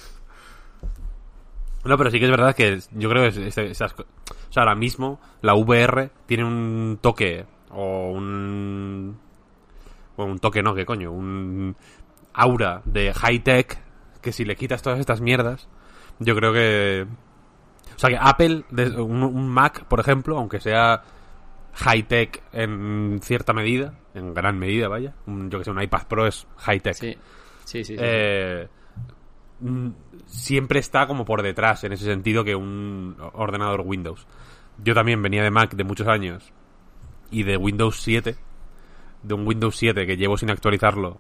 No, 1.86 1.98
pero 1.98 2.10
sí 2.12 2.20
que 2.20 2.26
es 2.26 2.32
verdad 2.32 2.56
que 2.56 2.80
yo 2.92 3.10
creo 3.10 3.24
que 3.24 3.48
es- 3.48 3.58
es- 3.58 3.82
o 3.82 3.88
sea, 4.50 4.64
ahora 4.64 4.76
mismo 4.76 5.20
la 5.42 5.54
VR 5.56 6.10
tiene 6.26 6.44
un 6.44 6.98
toque 7.02 7.46
o 7.70 8.12
un 8.12 9.18
bueno, 10.18 10.32
un 10.34 10.40
toque 10.40 10.64
no, 10.64 10.74
¿qué 10.74 10.86
coño? 10.86 11.12
Un 11.12 11.76
aura 12.34 12.82
de 12.86 13.14
high 13.14 13.40
tech 13.44 13.78
que 14.22 14.32
si 14.32 14.46
le 14.46 14.56
quitas 14.56 14.82
todas 14.82 15.00
estas 15.00 15.22
mierdas, 15.22 15.68
yo 16.20 16.36
creo 16.36 16.54
que 16.54 17.06
o 17.96 18.00
sea, 18.00 18.10
que 18.10 18.18
Apple, 18.20 18.64
un, 18.98 19.24
un 19.24 19.48
Mac, 19.50 19.86
por 19.86 20.00
ejemplo, 20.00 20.38
aunque 20.38 20.60
sea 20.60 21.04
high-tech 21.76 22.42
en 22.54 23.20
cierta 23.22 23.54
medida, 23.54 23.94
en 24.14 24.34
gran 24.34 24.58
medida, 24.58 24.88
vaya, 24.88 25.14
un- 25.28 25.50
yo 25.50 25.60
que 25.60 25.66
sé, 25.66 25.72
un 25.72 25.82
iPad 25.82 26.08
Pro 26.08 26.26
es 26.28 26.48
high-tech. 26.58 26.96
Sí, 26.96 27.18
sí, 27.66 27.84
sí. 27.84 27.96
sí. 27.96 27.96
Eh, 28.00 28.68
mm, 28.68 28.85
siempre 30.26 30.80
está 30.80 31.08
como 31.08 31.26
por 31.26 31.42
detrás 31.42 31.84
en 31.84 31.94
ese 31.94 32.06
sentido 32.06 32.44
que 32.44 32.56
un 32.56 33.16
ordenador 33.34 33.82
Windows. 33.86 34.28
Yo 34.84 34.94
también 34.94 35.22
venía 35.22 35.44
de 35.44 35.52
Mac 35.52 35.74
de 35.74 35.84
muchos 35.84 36.08
años 36.08 36.52
y 37.32 37.44
de 37.44 37.58
Windows 37.58 38.02
7, 38.02 38.36
de 39.24 39.34
un 39.34 39.48
Windows 39.48 39.76
7 39.78 40.06
que 40.06 40.18
llevo 40.18 40.38
sin 40.38 40.52
actualizarlo. 40.52 41.20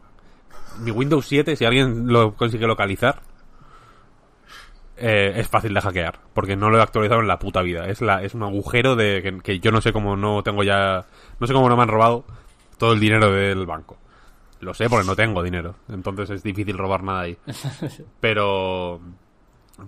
Mi 0.79 0.91
Windows 0.91 1.25
7, 1.25 1.55
si 1.55 1.65
alguien 1.65 2.07
lo 2.07 2.35
consigue 2.35 2.67
localizar, 2.67 3.21
eh, 4.97 5.33
es 5.35 5.47
fácil 5.47 5.73
de 5.73 5.81
hackear, 5.81 6.19
porque 6.33 6.55
no 6.55 6.69
lo 6.69 6.77
he 6.77 6.81
actualizado 6.81 7.21
en 7.21 7.27
la 7.27 7.39
puta 7.39 7.61
vida. 7.61 7.87
Es, 7.87 8.01
la, 8.01 8.23
es 8.23 8.33
un 8.33 8.43
agujero 8.43 8.95
de 8.95 9.21
que, 9.21 9.39
que 9.39 9.59
yo 9.59 9.71
no 9.71 9.81
sé 9.81 9.93
cómo 9.93 10.15
no 10.15 10.43
tengo 10.43 10.63
ya... 10.63 11.05
No 11.39 11.47
sé 11.47 11.53
cómo 11.53 11.69
no 11.69 11.77
me 11.77 11.83
han 11.83 11.89
robado 11.89 12.25
todo 12.77 12.93
el 12.93 12.99
dinero 12.99 13.31
del 13.31 13.65
banco. 13.65 13.97
Lo 14.61 14.73
sé 14.73 14.89
porque 14.89 15.05
no 15.05 15.15
tengo 15.15 15.43
dinero, 15.43 15.75
entonces 15.89 16.29
es 16.29 16.43
difícil 16.43 16.77
robar 16.77 17.03
nada 17.03 17.21
ahí. 17.21 17.37
Pero... 18.19 18.99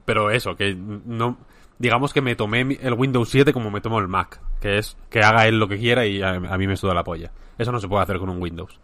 Pero 0.06 0.32
eso, 0.32 0.56
que 0.56 0.75
no... 0.75 1.38
Digamos 1.80 2.12
que 2.12 2.21
me 2.21 2.36
tomé 2.36 2.77
el 2.82 2.93
Windows 2.93 3.30
7 3.30 3.53
como 3.53 3.69
me 3.69 3.82
tomo 3.82 3.99
el 3.99 4.08
Mac, 4.08 4.41
que 4.60 4.80
es 4.80 4.97
que 5.10 5.19
haga 5.19 5.47
él 5.47 5.60
lo 5.60 5.67
que 5.67 5.77
quiera 5.77 6.06
y 6.06 6.21
a, 6.21 6.32
a 6.32 6.58
mí 6.58 6.67
me 6.67 6.75
suda 6.75 6.93
la 6.93 7.03
polla. 7.03 7.32
Eso 7.58 7.71
no 7.71 7.80
se 7.80 7.88
puede 7.88 8.03
hacer 8.03 8.17
con 8.17 8.30
un 8.30 8.41
Windows. 8.41 8.80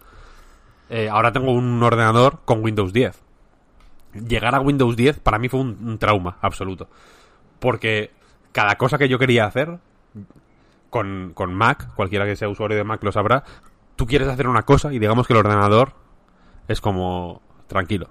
Eh, 0.89 1.09
ahora 1.09 1.31
tengo 1.31 1.51
un 1.51 1.81
ordenador 1.81 2.41
con 2.45 2.63
Windows 2.63 2.93
10 2.93 3.23
llegar 4.13 4.55
a 4.55 4.59
Windows 4.59 4.95
10 4.95 5.19
para 5.19 5.39
mí 5.39 5.49
fue 5.49 5.59
un, 5.59 5.77
un 5.83 5.97
trauma 5.97 6.37
absoluto. 6.41 6.87
Porque 7.59 8.11
cada 8.51 8.75
cosa 8.75 8.97
que 8.97 9.09
yo 9.09 9.17
quería 9.17 9.45
hacer 9.45 9.79
con, 10.89 11.31
con 11.33 11.53
Mac, 11.53 11.93
cualquiera 11.95 12.25
que 12.25 12.35
sea 12.35 12.49
usuario 12.49 12.77
de 12.77 12.83
Mac 12.83 13.03
lo 13.03 13.11
sabrá, 13.11 13.43
tú 13.95 14.05
quieres 14.05 14.27
hacer 14.27 14.47
una 14.47 14.63
cosa 14.63 14.93
y 14.93 14.99
digamos 14.99 15.27
que 15.27 15.33
el 15.33 15.39
ordenador 15.39 15.93
es 16.67 16.81
como 16.81 17.41
tranquilo. 17.67 18.09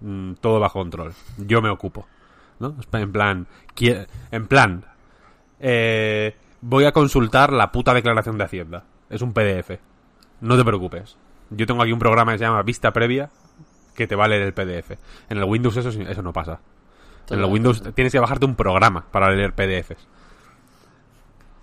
Mm, 0.00 0.34
todo 0.34 0.60
bajo 0.60 0.80
control. 0.80 1.14
Yo 1.38 1.62
me 1.62 1.70
ocupo. 1.70 2.06
¿no? 2.58 2.76
En 2.92 3.12
plan, 3.12 3.46
en 4.30 4.46
plan, 4.46 4.84
eh, 5.60 6.36
voy 6.60 6.84
a 6.84 6.92
consultar 6.92 7.52
la 7.52 7.72
puta 7.72 7.94
declaración 7.94 8.38
de 8.38 8.44
Hacienda. 8.44 8.84
Es 9.10 9.22
un 9.22 9.32
PDF. 9.32 9.78
No 10.40 10.56
te 10.56 10.64
preocupes. 10.64 11.16
Yo 11.50 11.66
tengo 11.66 11.82
aquí 11.82 11.92
un 11.92 11.98
programa 11.98 12.32
que 12.32 12.38
se 12.38 12.44
llama 12.44 12.62
Vista 12.62 12.92
Previa 12.92 13.30
que 13.94 14.06
te 14.06 14.14
va 14.14 14.26
a 14.26 14.28
leer 14.28 14.42
el 14.42 14.52
PDF. 14.52 14.92
En 15.30 15.38
el 15.38 15.44
Windows 15.44 15.76
eso, 15.76 15.88
eso 15.88 16.22
no 16.22 16.32
pasa. 16.32 16.60
En 17.30 17.40
el 17.40 17.46
Windows 17.46 17.82
tienes 17.94 18.12
que 18.12 18.20
bajarte 18.20 18.44
un 18.44 18.54
programa 18.54 19.06
para 19.10 19.30
leer 19.30 19.54
PDFs. 19.54 20.06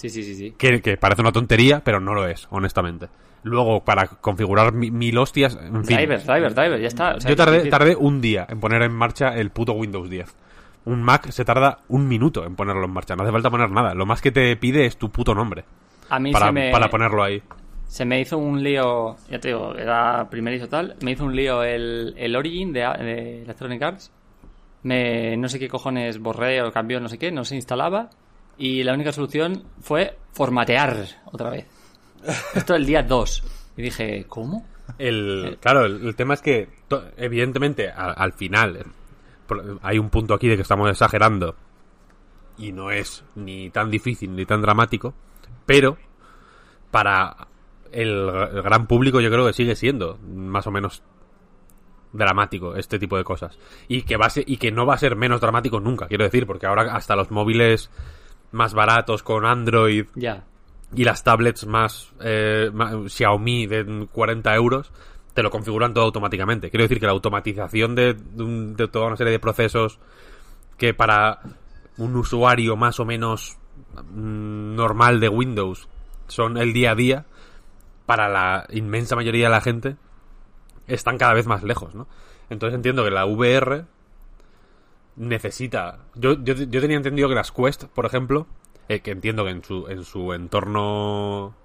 Sí, 0.03 0.09
sí, 0.09 0.23
sí, 0.23 0.35
sí. 0.35 0.53
Que, 0.57 0.81
que 0.81 0.97
parece 0.97 1.21
una 1.21 1.31
tontería, 1.31 1.81
pero 1.81 2.01
no 2.01 2.13
lo 2.13 2.27
es, 2.27 2.45
honestamente. 2.51 3.07
Luego, 3.43 3.85
para 3.85 4.07
configurar 4.07 4.73
mi- 4.73 4.91
mil 4.91 5.17
hostias, 5.17 5.57
en 5.61 5.85
fin. 5.85 5.95
Driver, 5.95 6.21
driver, 6.25 6.53
driver, 6.53 6.79
ya 6.81 6.87
está. 6.87 7.15
O 7.15 7.21
sea, 7.21 7.29
Yo 7.29 7.35
tardé, 7.69 7.95
un 7.95 8.19
día 8.19 8.45
en 8.49 8.59
poner 8.59 8.81
en 8.81 8.91
marcha 8.91 9.29
el 9.37 9.49
puto 9.49 9.71
Windows 9.71 10.09
10. 10.09 10.35
Un 10.85 11.01
Mac 11.01 11.29
se 11.31 11.45
tarda 11.45 11.79
un 11.87 12.09
minuto 12.09 12.45
en 12.45 12.57
ponerlo 12.57 12.83
en 12.83 12.91
marcha. 12.91 13.15
No 13.15 13.23
hace 13.23 13.31
falta 13.31 13.49
poner 13.49 13.71
nada. 13.71 13.93
Lo 13.93 14.05
más 14.05 14.21
que 14.21 14.31
te 14.33 14.53
pide 14.57 14.85
es 14.85 14.97
tu 14.97 15.09
puto 15.09 15.33
nombre 15.33 15.63
A 16.09 16.19
mí 16.19 16.33
para, 16.33 16.47
se 16.47 16.51
me... 16.51 16.69
para 16.71 16.89
ponerlo 16.89 17.23
ahí. 17.23 17.41
se 17.87 18.03
me 18.03 18.19
hizo 18.19 18.37
un 18.37 18.61
lío, 18.61 19.15
ya 19.29 19.39
te 19.39 19.47
digo, 19.49 19.73
era 19.75 20.27
primerizo 20.29 20.67
tal, 20.67 20.97
me 21.01 21.11
hizo 21.11 21.23
un 21.23 21.33
lío 21.35 21.63
el, 21.63 22.13
el 22.17 22.35
Origin 22.35 22.73
de, 22.73 22.81
de 22.81 23.43
Electronic 23.43 23.81
Arts. 23.81 24.11
Me, 24.83 25.37
no 25.37 25.47
sé 25.47 25.59
qué 25.59 25.69
cojones 25.69 26.19
borré 26.19 26.61
o 26.61 26.71
cambió, 26.73 26.99
no 26.99 27.07
sé 27.07 27.17
qué, 27.17 27.31
no 27.31 27.45
se 27.45 27.55
instalaba. 27.55 28.09
Y 28.57 28.83
la 28.83 28.93
única 28.93 29.11
solución 29.11 29.63
fue 29.81 30.17
formatear 30.33 31.05
otra 31.31 31.49
vez. 31.49 31.65
Esto 32.55 32.75
el 32.75 32.85
día 32.85 33.03
2. 33.03 33.43
Y 33.77 33.81
dije, 33.81 34.25
¿cómo? 34.27 34.65
El, 34.97 35.57
claro, 35.61 35.85
el, 35.85 36.05
el 36.05 36.15
tema 36.15 36.35
es 36.35 36.41
que, 36.41 36.69
evidentemente, 37.17 37.89
al 37.89 38.33
final, 38.33 38.75
eh, 38.77 38.83
hay 39.81 39.97
un 39.97 40.09
punto 40.09 40.33
aquí 40.33 40.47
de 40.47 40.55
que 40.55 40.61
estamos 40.61 40.89
exagerando 40.89 41.55
y 42.57 42.71
no 42.71 42.91
es 42.91 43.23
ni 43.35 43.69
tan 43.71 43.89
difícil 43.89 44.35
ni 44.35 44.45
tan 44.45 44.61
dramático, 44.61 45.13
pero 45.65 45.97
para 46.91 47.47
el, 47.91 48.29
el 48.29 48.61
gran 48.61 48.85
público 48.85 49.19
yo 49.21 49.31
creo 49.31 49.47
que 49.47 49.53
sigue 49.53 49.75
siendo 49.75 50.19
más 50.23 50.67
o 50.67 50.71
menos 50.71 51.01
dramático 52.11 52.75
este 52.75 52.99
tipo 52.99 53.17
de 53.17 53.23
cosas 53.23 53.57
y 53.87 54.03
que 54.03 54.17
va 54.17 54.27
a 54.27 54.29
ser- 54.29 54.43
y 54.47 54.57
que 54.57 54.71
no 54.71 54.85
va 54.85 54.93
a 54.93 54.97
ser 54.99 55.15
menos 55.15 55.41
dramático 55.41 55.79
nunca 55.79 56.05
quiero 56.07 56.23
decir 56.25 56.45
porque 56.45 56.67
ahora 56.67 56.93
hasta 56.95 57.15
los 57.15 57.31
móviles 57.31 57.89
más 58.53 58.73
baratos 58.73 59.21
con 59.23 59.45
Android 59.45 60.05
Ya. 60.15 60.45
y 60.95 61.03
las 61.03 61.23
tablets 61.23 61.65
más, 61.67 62.13
eh, 62.21 62.71
Xiaomi 63.07 63.67
de 63.67 64.07
40 64.11 64.55
euros 64.55 64.91
te 65.33 65.43
lo 65.43 65.49
configuran 65.51 65.93
todo 65.93 66.05
automáticamente. 66.05 66.69
Quiero 66.69 66.83
decir 66.83 66.99
que 66.99 67.05
la 67.07 67.11
automatización 67.11 67.95
de, 67.95 68.13
de 68.13 68.43
un- 68.43 68.75
de 68.75 68.87
toda 68.87 69.07
una 69.07 69.17
serie 69.17 69.31
de 69.33 69.39
procesos 69.39 69.99
que 70.77 70.93
para 70.93 71.39
un 71.97 72.15
usuario 72.15 72.75
más 72.77 72.99
o 72.99 73.05
menos 73.05 73.57
mm, 73.95 74.75
normal 74.75 75.19
de 75.19 75.29
Windows 75.29 75.87
son 76.27 76.57
el 76.57 76.71
día 76.73 76.91
a 76.91 76.95
día, 76.95 77.25
para 78.05 78.27
la 78.29 78.65
inmensa 78.71 79.15
mayoría 79.15 79.45
de 79.45 79.51
la 79.51 79.61
gente 79.61 79.95
están 80.87 81.17
cada 81.17 81.33
vez 81.33 81.47
más 81.47 81.63
lejos, 81.63 81.95
¿no? 81.95 82.07
Entonces 82.49 82.75
entiendo 82.75 83.03
que 83.03 83.11
la 83.11 83.25
VR 83.25 83.85
necesita. 85.15 85.99
Yo, 86.15 86.33
yo, 86.43 86.53
yo 86.53 86.81
tenía 86.81 86.97
entendido 86.97 87.29
que 87.29 87.35
las 87.35 87.51
Quest, 87.51 87.85
por 87.85 88.05
ejemplo, 88.05 88.47
eh, 88.89 89.01
que 89.01 89.11
entiendo 89.11 89.45
que 89.45 89.51
en 89.51 89.63
su, 89.63 89.87
en 89.87 90.03
su 90.03 90.33
entorno 90.33 91.55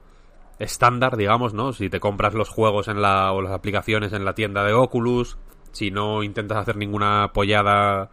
estándar, 0.58 1.16
digamos, 1.16 1.54
¿no? 1.54 1.72
Si 1.72 1.88
te 1.88 2.00
compras 2.00 2.34
los 2.34 2.48
juegos 2.48 2.88
en 2.88 3.00
la, 3.00 3.32
o 3.32 3.42
las 3.42 3.52
aplicaciones 3.52 4.12
en 4.12 4.24
la 4.24 4.34
tienda 4.34 4.64
de 4.64 4.72
Oculus, 4.72 5.38
si 5.72 5.90
no 5.90 6.22
intentas 6.22 6.58
hacer 6.58 6.76
ninguna 6.76 7.24
apoyada 7.24 8.10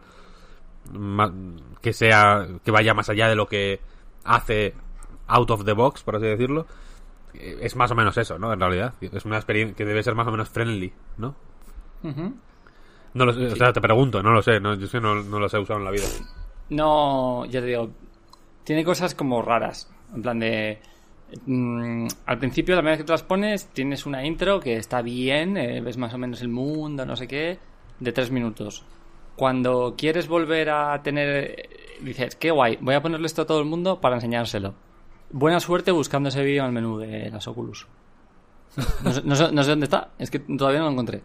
que 1.80 1.92
sea, 1.92 2.46
que 2.64 2.70
vaya 2.70 2.94
más 2.94 3.08
allá 3.08 3.28
de 3.28 3.34
lo 3.34 3.48
que 3.48 3.80
hace 4.24 4.74
out 5.26 5.50
of 5.50 5.64
the 5.64 5.72
box, 5.72 6.02
por 6.02 6.16
así 6.16 6.26
decirlo, 6.26 6.66
eh, 7.34 7.58
es 7.62 7.74
más 7.76 7.90
o 7.90 7.94
menos 7.94 8.16
eso, 8.16 8.38
¿no? 8.38 8.52
En 8.52 8.60
realidad, 8.60 8.94
es 9.00 9.24
una 9.24 9.36
experiencia 9.36 9.76
que 9.76 9.84
debe 9.84 10.02
ser 10.02 10.14
más 10.14 10.26
o 10.28 10.30
menos 10.30 10.48
friendly, 10.48 10.92
¿no? 11.16 11.34
Ujú. 12.02 12.34
No 13.16 13.24
lo 13.24 13.32
sé, 13.32 13.46
o 13.46 13.56
sea, 13.56 13.72
te 13.72 13.80
pregunto, 13.80 14.22
no 14.22 14.32
lo 14.32 14.42
sé, 14.42 14.60
no, 14.60 14.74
yo 14.74 15.00
no, 15.00 15.14
no 15.22 15.38
los 15.38 15.52
he 15.54 15.58
usado 15.58 15.78
en 15.78 15.84
la 15.84 15.90
vida. 15.90 16.04
No, 16.70 17.44
ya 17.46 17.60
te 17.60 17.66
digo, 17.66 17.90
tiene 18.64 18.84
cosas 18.84 19.14
como 19.14 19.40
raras. 19.42 19.90
En 20.14 20.22
plan 20.22 20.38
de. 20.38 20.78
mm, 21.46 22.06
al 22.26 22.38
principio, 22.38 22.74
la 22.74 22.80
primera 22.82 22.92
vez 22.96 23.00
que 23.02 23.06
te 23.06 23.12
las 23.12 23.22
pones, 23.22 23.66
tienes 23.72 24.06
una 24.06 24.24
intro 24.24 24.60
que 24.60 24.76
está 24.76 25.02
bien, 25.02 25.56
eh, 25.56 25.80
ves 25.80 25.96
más 25.96 26.12
o 26.14 26.18
menos 26.18 26.42
el 26.42 26.48
mundo, 26.48 27.06
no 27.06 27.16
sé 27.16 27.26
qué, 27.26 27.58
de 28.00 28.12
tres 28.12 28.30
minutos. 28.30 28.84
Cuando 29.36 29.94
quieres 29.96 30.28
volver 30.28 30.70
a 30.70 31.02
tener. 31.02 31.68
Dices, 32.00 32.36
qué 32.36 32.50
guay, 32.50 32.78
voy 32.80 32.94
a 32.94 33.00
ponerle 33.02 33.26
esto 33.26 33.42
a 33.42 33.46
todo 33.46 33.60
el 33.60 33.64
mundo 33.66 34.00
para 34.00 34.16
enseñárselo. 34.16 34.74
Buena 35.30 35.60
suerte 35.60 35.90
buscando 35.90 36.28
ese 36.28 36.42
vídeo 36.44 36.62
en 36.62 36.66
el 36.68 36.72
menú 36.72 36.98
de 36.98 37.30
las 37.30 37.48
Oculus. 37.48 37.86
No 39.02 39.12
sé, 39.12 39.22
no 39.24 39.34
sé- 39.34 39.52
no 39.52 39.62
sé 39.62 39.70
dónde 39.70 39.84
está, 39.84 40.10
es 40.18 40.30
que 40.30 40.38
todavía 40.40 40.80
no 40.80 40.86
lo 40.86 40.92
encontré. 40.92 41.22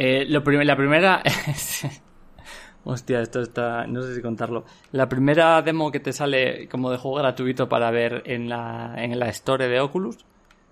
Eh, 0.00 0.24
lo 0.28 0.44
prim- 0.44 0.62
la 0.62 0.76
primera. 0.76 1.22
Hostia, 2.84 3.20
esto 3.20 3.40
está. 3.40 3.86
No 3.86 4.02
sé 4.02 4.14
si 4.14 4.22
contarlo. 4.22 4.64
La 4.92 5.08
primera 5.08 5.60
demo 5.62 5.90
que 5.90 6.00
te 6.00 6.12
sale 6.12 6.68
como 6.68 6.90
de 6.90 6.96
juego 6.98 7.16
gratuito 7.18 7.68
para 7.68 7.90
ver 7.90 8.22
en 8.26 8.48
la, 8.48 8.94
en 8.96 9.18
la 9.18 9.28
Store 9.28 9.68
de 9.68 9.80
Oculus, 9.80 10.18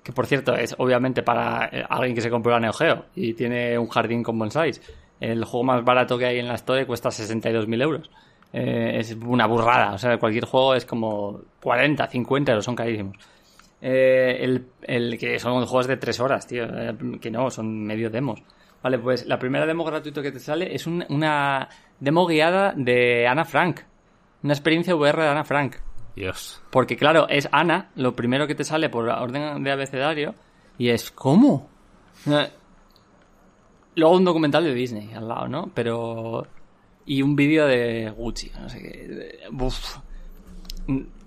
que 0.02 0.12
por 0.12 0.26
cierto 0.26 0.54
es 0.54 0.74
obviamente 0.78 1.22
para 1.22 1.66
eh, 1.72 1.84
alguien 1.88 2.14
que 2.14 2.20
se 2.22 2.30
compró 2.30 2.52
la 2.52 2.60
Neo 2.60 2.72
Geo 2.72 3.06
y 3.14 3.34
tiene 3.34 3.78
un 3.78 3.88
jardín 3.88 4.22
con 4.22 4.38
bonsais. 4.38 4.80
El 5.20 5.44
juego 5.44 5.64
más 5.64 5.84
barato 5.84 6.16
que 6.18 6.26
hay 6.26 6.38
en 6.38 6.48
la 6.48 6.54
Store 6.54 6.86
cuesta 6.86 7.10
62.000 7.10 7.82
euros. 7.82 8.10
Eh, 8.52 8.92
es 9.00 9.14
una 9.26 9.46
burrada. 9.46 9.92
O 9.94 9.98
sea, 9.98 10.18
cualquier 10.18 10.44
juego 10.44 10.74
es 10.74 10.86
como 10.86 11.40
40, 11.62 12.06
50 12.06 12.52
euros, 12.52 12.64
son 12.64 12.76
carísimos. 12.76 13.16
Eh, 13.82 14.38
el, 14.40 14.66
el 14.82 15.18
que 15.18 15.38
son 15.38 15.66
juegos 15.66 15.86
de 15.86 15.96
3 15.96 16.20
horas, 16.20 16.46
tío. 16.46 16.64
eh, 16.64 16.94
que 17.20 17.30
no, 17.30 17.50
son 17.50 17.84
medio 17.84 18.08
demos. 18.08 18.40
Vale, 18.82 18.98
pues 18.98 19.26
la 19.26 19.38
primera 19.38 19.66
demo 19.66 19.84
gratuito 19.84 20.22
que 20.22 20.30
te 20.32 20.38
sale 20.40 20.74
es 20.74 20.86
un- 20.86 21.04
una 21.08 21.68
demo 21.98 22.26
guiada 22.26 22.72
de 22.76 23.26
Ana 23.26 23.44
Frank. 23.44 23.80
Una 24.42 24.52
experiencia 24.52 24.94
VR 24.94 25.22
de 25.22 25.28
Ana 25.28 25.44
Frank. 25.44 25.76
Dios. 26.14 26.62
Porque 26.70 26.96
claro, 26.96 27.28
es 27.28 27.48
Ana, 27.52 27.90
lo 27.96 28.14
primero 28.14 28.46
que 28.46 28.54
te 28.54 28.64
sale 28.64 28.88
por 28.88 29.08
orden 29.08 29.62
de 29.64 29.70
abecedario, 29.72 30.34
y 30.78 30.88
es 30.90 31.10
¿cómo? 31.10 31.68
Eh, 32.26 32.48
Luego 33.96 34.14
un 34.16 34.24
documental 34.24 34.62
de 34.64 34.74
Disney 34.74 35.12
al 35.14 35.26
lado, 35.28 35.48
¿no? 35.48 35.70
Pero... 35.74 36.46
Y 37.06 37.22
un 37.22 37.34
vídeo 37.36 37.66
de 37.66 38.10
Gucci, 38.10 38.50
no 38.60 38.68
sé 38.68 38.78
qué. 38.80 39.38
Uf. 39.52 39.98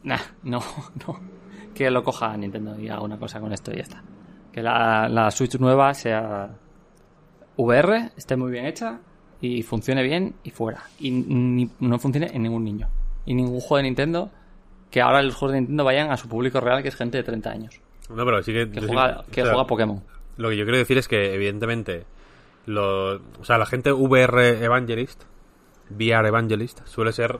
Nah, 0.03 0.19
no, 0.43 0.59
no. 1.07 1.19
Que 1.73 1.89
lo 1.89 2.03
coja 2.03 2.35
Nintendo 2.37 2.79
y 2.79 2.89
haga 2.89 3.01
una 3.01 3.17
cosa 3.17 3.39
con 3.39 3.51
esto 3.53 3.71
y 3.71 3.77
ya 3.77 3.81
está. 3.83 4.03
Que 4.51 4.61
la, 4.61 5.07
la 5.09 5.31
Switch 5.31 5.57
nueva 5.57 5.93
sea 5.93 6.49
VR, 7.63 8.11
esté 8.15 8.35
muy 8.37 8.51
bien 8.51 8.65
hecha 8.65 8.99
y 9.41 9.61
funcione 9.63 10.01
bien 10.03 10.35
y 10.43 10.51
fuera. 10.51 10.83
Y 10.99 11.11
ni- 11.11 11.69
no 11.79 11.99
funcione 11.99 12.29
en 12.33 12.43
ningún 12.43 12.63
niño. 12.63 12.87
Y 13.25 13.33
ningún 13.33 13.59
juego 13.59 13.77
de 13.77 13.83
Nintendo 13.83 14.31
que 14.89 15.01
ahora 15.01 15.21
los 15.21 15.35
juegos 15.35 15.53
de 15.53 15.59
Nintendo 15.61 15.83
vayan 15.83 16.11
a 16.11 16.17
su 16.17 16.27
público 16.27 16.59
real, 16.59 16.81
que 16.81 16.87
es 16.89 16.95
gente 16.95 17.17
de 17.17 17.23
30 17.23 17.51
años. 17.51 17.81
No, 18.09 18.25
pero 18.25 18.41
sí 18.41 18.53
que... 18.53 18.69
Que 18.71 18.81
sí- 18.81 18.87
juega, 18.87 19.19
o 19.19 19.25
que 19.25 19.41
sea, 19.43 19.51
juega 19.51 19.67
Pokémon. 19.67 20.01
Lo 20.37 20.49
que 20.49 20.57
yo 20.57 20.63
quiero 20.63 20.77
decir 20.77 20.97
es 20.97 21.07
que, 21.07 21.33
evidentemente, 21.35 22.05
lo, 22.65 23.15
o 23.17 23.43
sea, 23.43 23.57
la 23.57 23.65
gente 23.65 23.91
VR 23.91 24.63
Evangelist, 24.63 25.23
VR 25.91 26.27
Evangelist, 26.29 26.79
suele 26.87 27.11
ser 27.11 27.39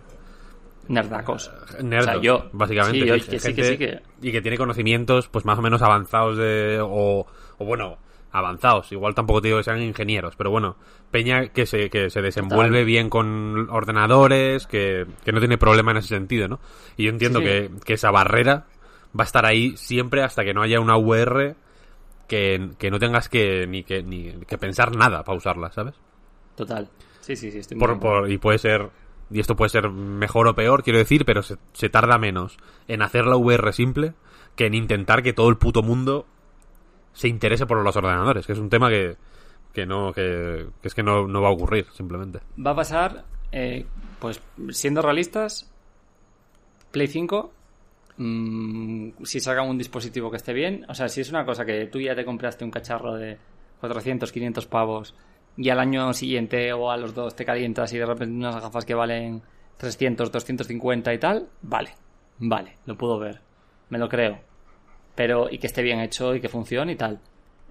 Nerdacos. 0.90 1.52
nerd, 1.84 2.02
O 2.02 2.04
sea, 2.06 2.22
yo- 2.22 2.50
básicamente. 2.52 3.00
sí, 3.00 3.06
yo- 3.08 3.16
es 3.16 3.26
que 3.26 3.40
sí, 3.40 3.48
gente- 3.54 3.62
que 3.62 3.68
sí, 3.68 3.78
que- 3.78 4.28
Y 4.28 4.32
que 4.32 4.42
tiene 4.42 4.58
conocimientos, 4.58 5.28
pues 5.30 5.46
más 5.46 5.58
o 5.60 5.62
menos 5.62 5.82
avanzados 5.82 6.38
de. 6.38 6.80
O, 6.82 7.26
o 7.58 7.66
bueno, 7.66 7.98
avanzados. 8.32 8.92
Igual 8.92 9.16
tampoco 9.16 9.42
te 9.42 9.48
digo 9.50 9.58
que 9.60 9.64
sean 9.64 9.82
ingenieros, 9.82 10.36
pero 10.36 10.52
bueno, 10.52 10.76
Peña 11.12 11.48
que 11.50 11.66
se, 11.66 11.90
que 11.90 12.10
se 12.10 12.22
desenvuelve 12.22 12.70
Total. 12.80 12.86
bien 12.86 13.10
con 13.10 13.70
ordenadores, 13.70 14.68
que, 14.68 15.06
que 15.26 15.32
no 15.32 15.40
tiene 15.40 15.58
problema 15.58 15.92
en 15.92 15.98
ese 15.98 16.10
sentido, 16.10 16.48
¿no? 16.48 16.60
Y 16.98 17.06
yo 17.06 17.10
entiendo 17.10 17.40
Sí, 17.40 17.46
sí. 17.46 17.52
Que, 17.52 17.70
que 17.86 17.94
esa 17.94 18.12
barrera 18.12 18.68
va 19.20 19.24
a 19.24 19.26
estar 19.26 19.46
ahí 19.46 19.76
siempre 19.78 20.22
hasta 20.24 20.44
que 20.44 20.54
no 20.54 20.62
haya 20.62 20.80
una 20.80 20.98
VR 20.98 21.56
que, 22.28 22.70
que 22.78 22.92
no 22.92 23.00
tengas 23.00 23.28
que 23.30 23.66
ni 23.68 23.84
que 23.84 24.04
ni 24.04 24.34
que 24.46 24.58
pensar 24.58 24.96
nada 24.96 25.24
para 25.24 25.38
usarla, 25.38 25.72
¿sabes? 25.72 25.96
Total. 26.56 26.88
Sí, 27.22 27.36
sí, 27.36 27.52
sí. 27.52 27.60
Estoy 27.60 27.78
Por, 27.80 28.00
por- 28.00 28.30
y 28.32 28.38
puede 28.38 28.60
ser 28.60 28.90
y 29.32 29.40
esto 29.40 29.56
puede 29.56 29.70
ser 29.70 29.90
mejor 29.90 30.48
o 30.48 30.56
peor, 30.56 30.84
quiero 30.84 30.98
decir, 31.00 31.24
pero 31.26 31.42
se, 31.44 31.58
se 31.74 31.90
tarda 31.90 32.18
menos 32.18 32.58
en 32.88 33.02
hacer 33.02 33.26
la 33.26 33.36
VR 33.38 33.74
simple 33.74 34.14
que 34.56 34.66
en 34.68 34.74
intentar 34.74 35.22
que 35.24 35.34
todo 35.34 35.50
el 35.50 35.58
puto 35.58 35.82
mundo 35.84 36.26
se 37.14 37.28
interese 37.28 37.66
por 37.66 37.84
los 37.84 37.96
ordenadores, 37.96 38.46
que 38.46 38.54
es 38.54 38.60
un 38.60 38.70
tema 38.70 38.90
que, 38.90 39.18
que 39.74 39.86
no 39.86 40.14
que, 40.14 40.68
es 40.84 40.94
que 40.94 41.04
no, 41.04 41.28
no 41.28 41.42
va 41.42 41.50
a 41.50 41.52
ocurrir 41.52 41.88
simplemente. 41.94 42.40
Va 42.66 42.72
a 42.72 42.76
pasar, 42.76 43.26
eh, 43.52 43.86
pues 44.20 44.42
siendo 44.70 45.02
realistas, 45.02 45.70
Play 46.92 47.08
5, 47.08 47.52
mm, 48.18 49.10
si 49.24 49.40
sacan 49.40 49.70
un 49.70 49.78
dispositivo 49.78 50.32
que 50.32 50.38
esté 50.38 50.54
bien, 50.54 50.86
o 50.90 50.94
sea, 50.94 51.08
si 51.08 51.22
es 51.22 51.30
una 51.30 51.46
cosa 51.46 51.66
que 51.66 51.86
tú 51.88 52.00
ya 52.00 52.16
te 52.16 52.26
compraste 52.26 52.66
un 52.66 52.72
cacharro 52.72 53.16
de 53.16 53.38
400, 53.80 54.32
500 54.32 54.66
pavos 54.66 55.16
y 55.58 55.70
al 55.70 55.80
año 55.80 56.14
siguiente 56.14 56.72
o 56.74 56.92
a 56.92 56.98
los 56.98 57.14
dos 57.14 57.36
te 57.36 57.46
calientas 57.46 57.92
y 57.94 57.98
de 57.98 58.06
repente 58.06 58.36
unas 58.36 58.62
gafas 58.62 58.86
que 58.86 58.94
valen 58.94 59.42
300, 59.78 60.32
250 60.32 61.14
y 61.14 61.18
tal, 61.20 61.50
vale, 61.62 61.92
vale, 62.40 62.78
lo 62.86 62.98
puedo 62.98 63.20
ver, 63.20 63.42
me 63.90 63.98
lo 63.98 64.10
creo. 64.10 64.49
Pero, 65.16 65.50
y 65.50 65.58
que 65.58 65.68
esté 65.68 65.82
bien 65.82 66.00
hecho 66.00 66.36
y 66.36 66.42
que 66.42 66.50
funcione 66.50 66.94
y 66.94 66.96
tal. 66.96 67.20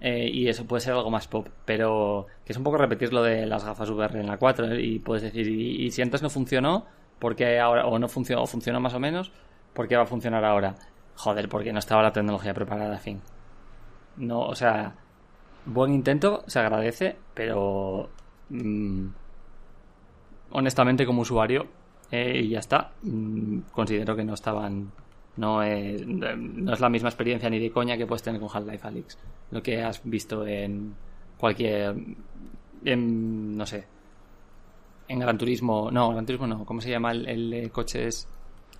Eh, 0.01 0.29
y 0.31 0.47
eso 0.47 0.65
puede 0.65 0.81
ser 0.81 0.93
algo 0.93 1.09
más 1.09 1.27
pop, 1.27 1.47
pero 1.65 2.27
que 2.45 2.53
es 2.53 2.57
un 2.57 2.63
poco 2.63 2.77
repetir 2.77 3.11
lo 3.11 3.21
de 3.21 3.45
las 3.45 3.65
gafas 3.65 3.89
VR 3.89 4.19
en 4.19 4.27
la 4.27 4.37
4 4.37 4.71
¿eh? 4.71 4.81
y 4.81 4.99
puedes 4.99 5.23
decir, 5.23 5.45
y, 5.47 5.85
y 5.85 5.91
si 5.91 6.01
antes 6.01 6.21
no 6.21 6.29
funcionó, 6.29 6.85
porque 7.19 7.59
ahora, 7.59 7.85
o 7.85 7.99
no 7.99 8.07
funcionó, 8.07 8.43
o 8.43 8.47
funcionó 8.47 8.79
más 8.79 8.93
o 8.93 8.99
menos, 8.99 9.31
¿por 9.73 9.87
qué 9.87 9.97
va 9.97 10.03
a 10.03 10.05
funcionar 10.05 10.45
ahora? 10.45 10.75
Joder, 11.15 11.49
porque 11.49 11.73
no 11.73 11.79
estaba 11.79 12.01
la 12.01 12.13
tecnología 12.13 12.53
preparada, 12.53 12.97
fin. 12.97 13.21
No, 14.15 14.41
o 14.41 14.55
sea, 14.55 14.95
buen 15.65 15.93
intento, 15.93 16.43
se 16.47 16.59
agradece, 16.59 17.17
pero 17.33 18.09
mm, 18.49 19.07
honestamente 20.51 21.05
como 21.05 21.21
usuario, 21.21 21.67
eh, 22.11 22.41
y 22.43 22.49
ya 22.49 22.59
está, 22.59 22.91
mm, 23.03 23.59
considero 23.71 24.15
que 24.15 24.23
no 24.23 24.33
estaban 24.33 24.91
No 25.39 25.63
es, 25.63 26.05
no 26.05 26.73
es 26.73 26.79
la 26.79 26.89
misma 26.89 27.09
experiencia 27.09 27.49
ni 27.49 27.59
de 27.59 27.71
coña 27.71 27.95
que 27.97 28.05
puedes 28.05 28.21
tener 28.23 28.39
con 28.41 28.49
Half-Life 28.53 28.85
Alyx. 28.87 29.17
Lo 29.51 29.63
que 29.63 29.81
has 29.81 30.01
visto 30.03 30.45
en 30.45 30.93
cualquier. 31.37 31.95
En, 32.83 33.57
no 33.57 33.65
sé. 33.65 33.85
En 35.07 35.19
Gran 35.19 35.37
Turismo. 35.37 35.89
No, 35.91 36.09
Gran 36.11 36.25
Turismo 36.25 36.47
no. 36.47 36.65
¿Cómo 36.65 36.81
se 36.81 36.89
llama 36.89 37.11
el, 37.11 37.27
el 37.27 37.49
de 37.49 37.69
coches? 37.69 38.27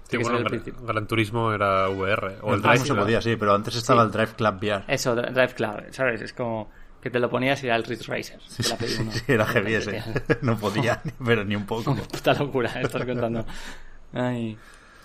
Sí, 0.10 0.18
bueno, 0.18 0.40
Gran. 0.44 0.64
Gran 0.86 1.08
Turismo 1.08 1.54
era 1.54 1.88
VR. 1.90 2.38
O 2.42 2.50
el 2.50 2.56
El 2.56 2.62
Drive 2.62 2.78
se 2.80 2.96
podía, 2.96 3.22
sí, 3.22 3.36
pero 3.36 3.54
antes 3.54 3.76
estaba 3.76 4.02
Sí. 4.02 4.08
el 4.08 4.12
Drive 4.12 4.34
Club 4.36 4.56
VR. 4.62 4.84
Eso, 4.88 5.16
Dri- 5.16 5.32
Drive 5.32 5.54
Club, 5.54 5.84
¿sabes? 5.92 6.22
Es 6.22 6.34
como 6.34 6.70
que 7.02 7.10
te 7.10 7.20
lo 7.20 7.30
ponías 7.30 7.64
y 7.64 7.68
era 7.68 7.76
el 7.76 7.84
Ridge 7.84 8.08
Racer. 8.08 8.40
Play 8.78 8.92
uno. 9.00 9.12
Sí, 9.12 9.22
era 9.28 9.46
heavy 9.46 9.74
ese. 9.76 10.04
No 10.42 10.58
podía, 10.58 11.02
pero 11.24 11.46
ni 11.46 11.56
un 11.56 11.66
poco. 11.66 11.96
Puta 12.12 12.34
locura, 12.34 12.70
estás 12.82 13.06
contando. 13.06 13.46
Ay. 14.14 14.58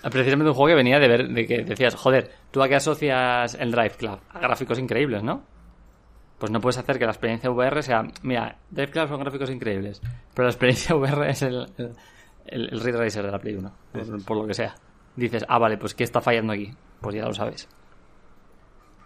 Ah, 0.04 0.10
Precisamente 0.10 0.50
un 0.50 0.54
juego 0.54 0.68
que 0.68 0.74
venía 0.74 0.98
de 1.00 1.08
ver, 1.08 1.28
de 1.28 1.46
que 1.46 1.64
decías, 1.64 1.94
joder, 1.94 2.30
tú 2.50 2.62
a 2.62 2.68
qué 2.68 2.76
asocias 2.76 3.54
el 3.54 3.70
Drive 3.72 3.92
Club? 3.96 4.18
A 4.30 4.38
gráficos 4.38 4.78
increíbles, 4.78 5.22
¿no? 5.22 5.42
Pues 6.38 6.52
no 6.52 6.60
puedes 6.60 6.76
hacer 6.76 6.98
que 6.98 7.06
la 7.06 7.12
experiencia 7.12 7.50
VR 7.50 7.82
sea, 7.82 8.06
mira, 8.22 8.58
Drive 8.70 8.90
Club 8.90 9.08
son 9.08 9.20
gráficos 9.20 9.48
increíbles, 9.50 10.02
pero 10.34 10.46
la 10.46 10.50
experiencia 10.50 10.94
VR 10.96 11.30
es 11.30 11.40
el, 11.42 11.66
el, 11.78 11.96
el, 12.46 12.68
el 12.72 12.80
Ridge 12.80 12.96
Racer 12.96 13.24
de 13.24 13.32
la 13.32 13.38
Play 13.38 13.54
1, 13.54 13.72
por, 13.92 14.24
por 14.24 14.36
lo 14.36 14.46
que 14.46 14.54
sea. 14.54 14.74
Dices, 15.16 15.44
ah, 15.48 15.58
vale, 15.58 15.78
pues 15.78 15.94
¿qué 15.94 16.04
está 16.04 16.20
fallando 16.20 16.52
aquí? 16.52 16.74
Pues 17.00 17.14
ya 17.14 17.24
lo 17.24 17.32
sabes. 17.32 17.68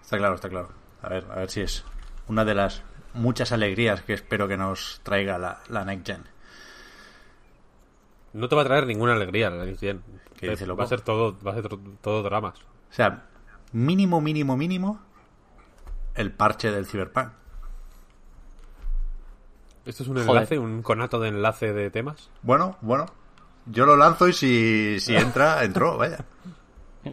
Está 0.02 0.16
claro, 0.16 0.34
está 0.34 0.48
claro. 0.48 0.70
A 1.02 1.08
ver, 1.10 1.26
a 1.30 1.36
ver 1.36 1.50
si 1.50 1.60
es 1.60 1.84
una 2.26 2.44
de 2.44 2.54
las 2.54 2.82
muchas 3.14 3.52
alegrías 3.52 4.02
que 4.02 4.14
espero 4.14 4.48
que 4.48 4.56
nos 4.56 5.00
traiga 5.04 5.38
la, 5.38 5.60
la 5.68 5.84
Next 5.84 6.06
Gen. 6.06 6.24
No 8.38 8.48
te 8.48 8.54
va 8.54 8.62
a 8.62 8.64
traer 8.64 8.86
ninguna 8.86 9.14
alegría 9.14 9.50
la 9.50 9.64
Next 9.64 9.80
Gen. 9.80 10.02
¿Qué 10.36 10.50
dice, 10.50 10.66
loco? 10.66 10.78
va 10.78 10.84
a 10.84 10.88
ser 10.88 11.00
todo, 11.00 11.36
va 11.44 11.52
a 11.52 11.54
ser 11.54 11.68
todo 12.00 12.22
dramas. 12.22 12.60
O 12.60 12.92
sea, 12.94 13.26
mínimo, 13.72 14.20
mínimo, 14.20 14.56
mínimo, 14.56 15.00
el 16.14 16.30
parche 16.32 16.70
del 16.70 16.86
Cyberpunk. 16.86 17.30
Esto 19.84 20.02
es 20.02 20.08
un 20.08 20.16
Joder. 20.16 20.28
enlace, 20.30 20.58
un 20.58 20.82
conato 20.82 21.18
de 21.18 21.28
enlace 21.28 21.72
de 21.72 21.90
temas. 21.90 22.30
Bueno, 22.42 22.76
bueno. 22.80 23.06
Yo 23.66 23.84
lo 23.86 23.96
lanzo 23.96 24.28
y 24.28 24.32
si, 24.32 25.00
si 25.00 25.16
entra, 25.16 25.64
entró, 25.64 25.96
vaya. 25.98 26.24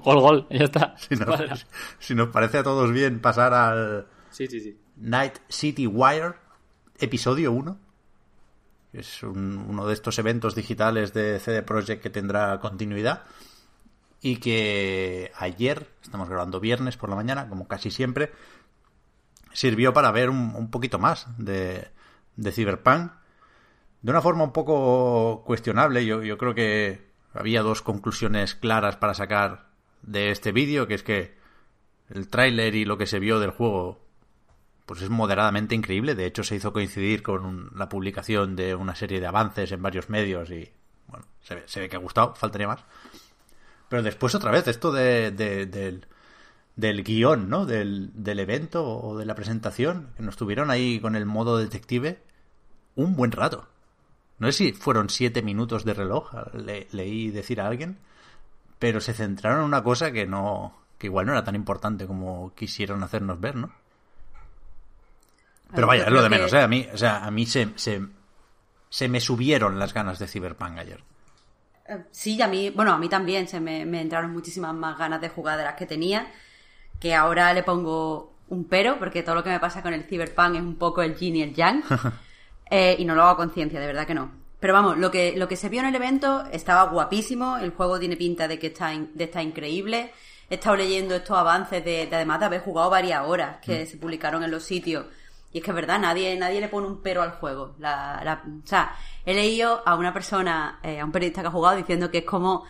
Gol, 0.03 0.19
gol, 0.19 0.47
ya 0.49 0.65
está. 0.65 0.95
Si 0.97 1.15
nos, 1.15 1.25
Cuadra. 1.25 1.55
si 1.99 2.13
nos 2.15 2.29
parece 2.29 2.59
a 2.59 2.63
todos 2.63 2.91
bien 2.91 3.19
pasar 3.21 3.53
al 3.53 4.05
Sí, 4.29 4.47
sí, 4.47 4.59
sí. 4.59 4.77
Night 4.97 5.37
City 5.49 5.87
Wire, 5.87 6.33
episodio 6.99 7.51
1. 7.51 7.79
Es 8.97 9.23
un- 9.23 9.57
uno 9.67 9.85
de 9.87 9.93
estos 9.93 10.17
eventos 10.19 10.55
digitales 10.55 11.13
de 11.13 11.39
CD 11.39 11.63
Projekt 11.63 12.01
que 12.01 12.09
tendrá 12.09 12.59
continuidad. 12.59 13.23
Y 14.21 14.37
que 14.37 15.31
ayer, 15.37 15.87
estamos 16.01 16.29
grabando 16.29 16.59
viernes 16.59 16.97
por 16.97 17.09
la 17.09 17.15
mañana, 17.15 17.47
como 17.49 17.67
casi 17.67 17.91
siempre, 17.91 18.31
sirvió 19.53 19.93
para 19.93 20.11
ver 20.11 20.29
un, 20.29 20.53
un 20.55 20.71
poquito 20.71 20.97
más 20.99 21.27
de, 21.37 21.87
de 22.35 22.51
Cyberpunk. 22.51 23.11
De 24.01 24.11
una 24.11 24.21
forma 24.21 24.43
un 24.43 24.53
poco 24.53 25.43
cuestionable, 25.45 26.05
yo, 26.05 26.23
yo 26.23 26.37
creo 26.37 26.55
que 26.55 27.05
había 27.33 27.61
dos 27.61 27.81
conclusiones 27.81 28.55
claras 28.55 28.95
para 28.97 29.13
sacar 29.13 29.67
de 30.01 30.31
este 30.31 30.51
vídeo, 30.51 30.87
que 30.87 30.93
es 30.93 31.03
que 31.03 31.35
el 32.09 32.27
tráiler 32.29 32.75
y 32.75 32.85
lo 32.85 32.97
que 32.97 33.07
se 33.07 33.19
vio 33.19 33.39
del 33.39 33.49
juego 33.51 34.04
pues 34.85 35.01
es 35.01 35.09
moderadamente 35.09 35.75
increíble. 35.75 36.15
De 36.15 36.25
hecho, 36.25 36.43
se 36.43 36.55
hizo 36.55 36.73
coincidir 36.73 37.23
con 37.23 37.45
un- 37.45 37.71
la 37.75 37.89
publicación 37.89 38.55
de 38.55 38.75
una 38.75 38.95
serie 38.95 39.19
de 39.19 39.27
avances 39.27 39.71
en 39.71 39.81
varios 39.81 40.09
medios 40.09 40.49
y, 40.51 40.71
bueno, 41.07 41.25
se 41.41 41.55
ve, 41.55 41.63
se 41.65 41.79
ve 41.79 41.89
que 41.89 41.95
ha 41.95 41.99
gustado, 41.99 42.35
faltaría 42.35 42.67
más. 42.67 42.83
Pero 43.89 44.03
después 44.03 44.33
otra 44.35 44.51
vez, 44.51 44.67
esto 44.67 44.91
de, 44.91 45.31
de- 45.31 45.65
del, 45.65 46.05
del 46.75 47.03
guion, 47.03 47.49
¿no? 47.49 47.65
Del, 47.65 48.11
del 48.13 48.39
evento 48.39 48.85
o 48.85 49.17
de 49.17 49.25
la 49.25 49.35
presentación, 49.35 50.09
que 50.17 50.23
nos 50.23 50.37
tuvieron 50.37 50.69
ahí 50.71 50.99
con 50.99 51.15
el 51.15 51.25
modo 51.25 51.57
detective 51.57 52.19
un 52.95 53.15
buen 53.15 53.31
rato. 53.31 53.67
No 54.39 54.47
sé 54.47 54.53
si 54.53 54.73
fueron 54.73 55.09
siete 55.09 55.41
minutos 55.41 55.85
de 55.85 55.93
reloj, 55.93 56.31
le- 56.53 56.87
leí 56.91 57.29
decir 57.31 57.61
a 57.61 57.67
alguien, 57.67 57.97
pero 58.79 58.99
se 59.01 59.13
centraron 59.13 59.59
en 59.59 59.65
una 59.65 59.83
cosa 59.83 60.11
que 60.11 60.25
no, 60.27 60.77
que 60.97 61.07
igual 61.07 61.25
no 61.27 61.31
era 61.33 61.43
tan 61.43 61.55
importante 61.55 62.07
como 62.07 62.53
quisieron 62.55 63.03
hacernos 63.03 63.39
ver, 63.39 63.55
¿no? 63.55 63.71
Pero 65.73 65.87
vaya, 65.87 66.03
es 66.05 66.11
lo 66.11 66.21
de 66.21 66.29
menos, 66.29 66.53
¿eh? 66.53 66.59
A 66.61 66.67
mí, 66.67 66.87
o 66.93 66.97
sea, 66.97 67.25
a 67.25 67.31
mí 67.31 67.45
se, 67.45 67.69
se, 67.75 68.01
se 68.89 69.09
me 69.09 69.19
subieron 69.19 69.77
las 69.79 69.93
ganas 69.93 70.19
de 70.19 70.27
Cyberpunk 70.27 70.77
ayer. 70.77 71.03
Eh, 71.87 72.03
Sí, 72.11 72.41
a 72.41 72.47
mí, 72.47 72.69
bueno, 72.69 72.93
a 72.93 72.97
mí 72.97 73.09
también 73.09 73.47
se 73.47 73.59
me, 73.59 73.85
me 73.85 74.01
entraron 74.01 74.31
muchísimas 74.31 74.73
más 74.73 74.97
ganas 74.97 75.21
de 75.21 75.29
jugar 75.29 75.57
de 75.57 75.63
las 75.65 75.75
que 75.75 75.85
tenía, 75.85 76.27
que 76.99 77.13
ahora 77.13 77.53
le 77.53 77.63
pongo 77.63 78.33
un 78.47 78.65
pero, 78.65 78.99
porque 78.99 79.23
todo 79.23 79.35
lo 79.35 79.43
que 79.43 79.49
me 79.49 79.59
pasa 79.59 79.81
con 79.81 79.93
el 79.93 80.03
Cyberpunk 80.03 80.55
es 80.55 80.61
un 80.61 80.75
poco 80.75 81.01
el 81.01 81.15
yin 81.15 81.35
y 81.37 81.41
el 81.41 81.53
yang, 81.53 81.83
eh, 82.69 82.95
y 82.97 83.05
no 83.05 83.15
lo 83.15 83.23
hago 83.23 83.31
a 83.31 83.37
conciencia, 83.37 83.79
de 83.79 83.87
verdad 83.87 84.05
que 84.07 84.13
no. 84.13 84.31
Pero 84.59 84.73
vamos, 84.73 84.97
lo 84.97 85.11
que, 85.11 85.33
lo 85.35 85.47
que 85.47 85.57
se 85.57 85.69
vio 85.69 85.81
en 85.81 85.87
el 85.87 85.95
evento 85.95 86.45
estaba 86.51 86.83
guapísimo, 86.89 87.57
el 87.57 87.71
juego 87.71 87.99
tiene 87.99 88.15
pinta 88.17 88.47
de 88.47 88.57
que 88.57 88.67
está, 88.67 88.93
in- 88.93 89.11
de 89.13 89.25
estar 89.25 89.43
increíble, 89.43 90.11
he 90.49 90.55
estado 90.55 90.75
leyendo 90.75 91.15
estos 91.15 91.37
avances 91.37 91.83
de, 91.83 92.07
de 92.07 92.15
además 92.15 92.39
de 92.39 92.45
haber 92.45 92.61
jugado 92.61 92.89
varias 92.89 93.23
horas 93.27 93.57
que 93.61 93.85
se 93.85 93.97
publicaron 93.97 94.43
en 94.43 94.51
los 94.51 94.63
sitios, 94.63 95.05
y 95.55 95.59
es 95.59 95.63
que 95.63 95.71
es 95.71 95.75
verdad, 95.75 95.97
nadie, 95.97 96.35
nadie 96.35 96.59
le 96.59 96.67
pone 96.67 96.85
un 96.85 97.01
pero 97.01 97.21
al 97.21 97.31
juego. 97.31 97.75
O 97.79 98.67
sea, 98.67 98.93
he 99.25 99.33
leído 99.33 99.81
a 99.85 99.95
una 99.95 100.11
persona, 100.11 100.81
eh, 100.83 100.99
a 100.99 101.05
un 101.05 101.13
periodista 101.13 101.39
que 101.39 101.47
ha 101.47 101.51
jugado, 101.51 101.77
diciendo 101.77 102.11
que 102.11 102.17
es 102.17 102.25
como 102.25 102.65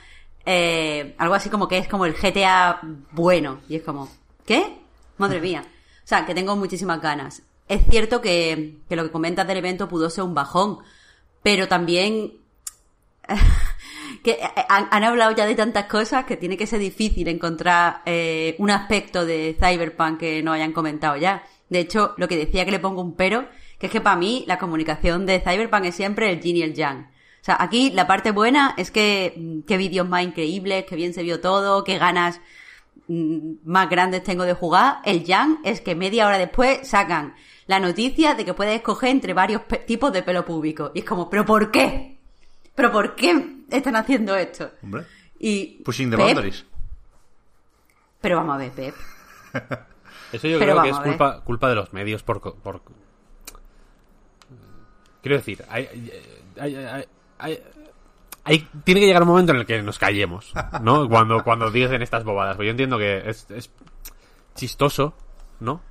eh, 0.45 1.15
algo 1.17 1.33
así 1.33 1.49
como 1.49 1.67
que 1.67 1.79
es 1.79 1.87
como 1.87 2.05
el 2.05 2.13
GTA 2.13 2.79
bueno. 3.09 3.61
Y 3.67 3.77
es 3.77 3.81
como, 3.81 4.07
¿qué? 4.45 4.77
Madre 5.17 5.41
mía. 5.41 5.63
O 5.65 6.07
sea, 6.07 6.27
que 6.27 6.35
tengo 6.35 6.55
muchísimas 6.55 7.01
ganas. 7.01 7.41
Es 7.67 7.81
cierto 7.89 8.21
que, 8.21 8.77
que 8.87 8.95
lo 8.95 9.01
que 9.01 9.11
comentas 9.11 9.47
del 9.47 9.57
evento 9.57 9.87
pudo 9.87 10.11
ser 10.11 10.23
un 10.23 10.35
bajón, 10.35 10.77
pero 11.41 11.67
también 11.67 12.33
que 14.23 14.31
eh, 14.33 14.65
han, 14.69 15.03
hablado 15.03 15.31
ya 15.31 15.47
de 15.47 15.55
tantas 15.55 15.85
cosas 15.85 16.25
que 16.25 16.37
tiene 16.37 16.55
que 16.55 16.67
ser 16.67 16.81
difícil 16.81 17.27
encontrar 17.29 18.03
un 18.59 18.69
aspecto 18.69 19.25
de 19.25 19.57
Cyberpunk 19.59 20.19
que 20.19 20.43
no 20.43 20.53
hayan 20.53 20.71
comentado 20.71 21.17
ya. 21.17 21.43
De 21.69 21.79
hecho, 21.79 22.13
lo 22.17 22.27
que 22.27 22.37
decía 22.37 22.65
que 22.65 22.71
le 22.71 22.79
pongo 22.79 23.01
un 23.01 23.15
pero, 23.15 23.47
que 23.79 23.87
es 23.87 23.91
que 23.91 24.01
para 24.01 24.15
mí 24.15 24.43
la 24.47 24.57
comunicación 24.59 25.25
de 25.25 25.39
Cyberpunk 25.39 25.85
es 25.85 25.95
siempre 25.95 26.31
el 26.31 26.41
yin 26.41 26.57
y 26.57 26.61
el 26.61 26.73
yang. 26.73 27.09
O 27.41 27.45
sea, 27.45 27.57
aquí 27.59 27.91
la 27.91 28.07
parte 28.07 28.31
buena 28.31 28.73
es 28.77 28.91
que 28.91 29.33
mm, 29.35 29.61
qué 29.67 29.77
vídeos 29.77 30.07
más 30.07 30.23
increíbles, 30.23 30.85
que 30.85 30.95
bien 30.95 31.13
se 31.13 31.23
vio 31.23 31.41
todo, 31.41 31.83
qué 31.83 31.97
ganas 31.97 32.41
mm, 33.07 33.57
más 33.63 33.89
grandes 33.89 34.23
tengo 34.23 34.45
de 34.45 34.53
jugar. 34.53 34.97
El 35.05 35.23
yang 35.23 35.59
es 35.63 35.81
que 35.81 35.95
media 35.95 36.27
hora 36.27 36.37
después 36.37 36.87
sacan 36.87 37.35
la 37.67 37.79
noticia 37.79 38.35
de 38.35 38.45
que 38.45 38.53
puedes 38.53 38.75
escoger 38.75 39.09
entre 39.09 39.33
varios 39.33 39.61
tipos 39.85 40.11
de 40.11 40.23
pelo 40.23 40.45
público. 40.45 40.91
Y 40.93 40.99
es 40.99 41.05
como, 41.05 41.29
¿pero 41.29 41.45
por 41.45 41.71
qué? 41.71 42.17
¿Pero 42.73 42.91
por 42.91 43.15
qué 43.15 43.57
están 43.69 43.95
haciendo 43.95 44.35
esto? 44.35 44.71
Hombre, 44.83 45.05
Y 45.39 45.83
pushing 45.83 46.09
the 46.09 46.17
Pep, 46.17 46.25
boundaries. 46.25 46.65
Pero 48.21 48.37
vamos 48.37 48.55
a 48.55 48.57
ver, 48.57 48.71
Pep. 48.71 48.95
Eso 50.35 50.47
yo 50.47 50.59
Pero 50.59 50.71
creo 50.73 50.83
que 50.83 50.89
es 50.89 50.97
ver. 50.99 51.07
culpa, 51.07 51.41
culpa 51.43 51.69
de 51.69 51.75
los 51.75 51.91
medios 51.93 52.23
por, 52.23 52.39
por... 52.41 52.81
Quiero 55.21 55.37
decir, 55.37 55.63
hay, 55.69 55.87
hay- 56.59 57.59
hay- 58.43 58.67
tiene 58.83 59.01
que 59.01 59.07
llegar 59.07 59.23
un 59.23 59.29
momento 59.29 59.51
en 59.53 59.59
el 59.59 59.65
que 59.65 59.81
nos 59.81 59.97
callemos, 59.97 60.53
¿no? 60.81 61.09
Cuando, 61.09 61.43
cuando 61.43 61.71
dicen 61.71 62.01
estas 62.01 62.23
bobadas. 62.23 62.55
Pues 62.55 62.67
yo 62.67 62.71
entiendo 62.71 62.97
que 62.97 63.27
es, 63.27 63.49
es 63.49 63.71
chistoso, 64.53 65.15
¿no? 65.59 65.81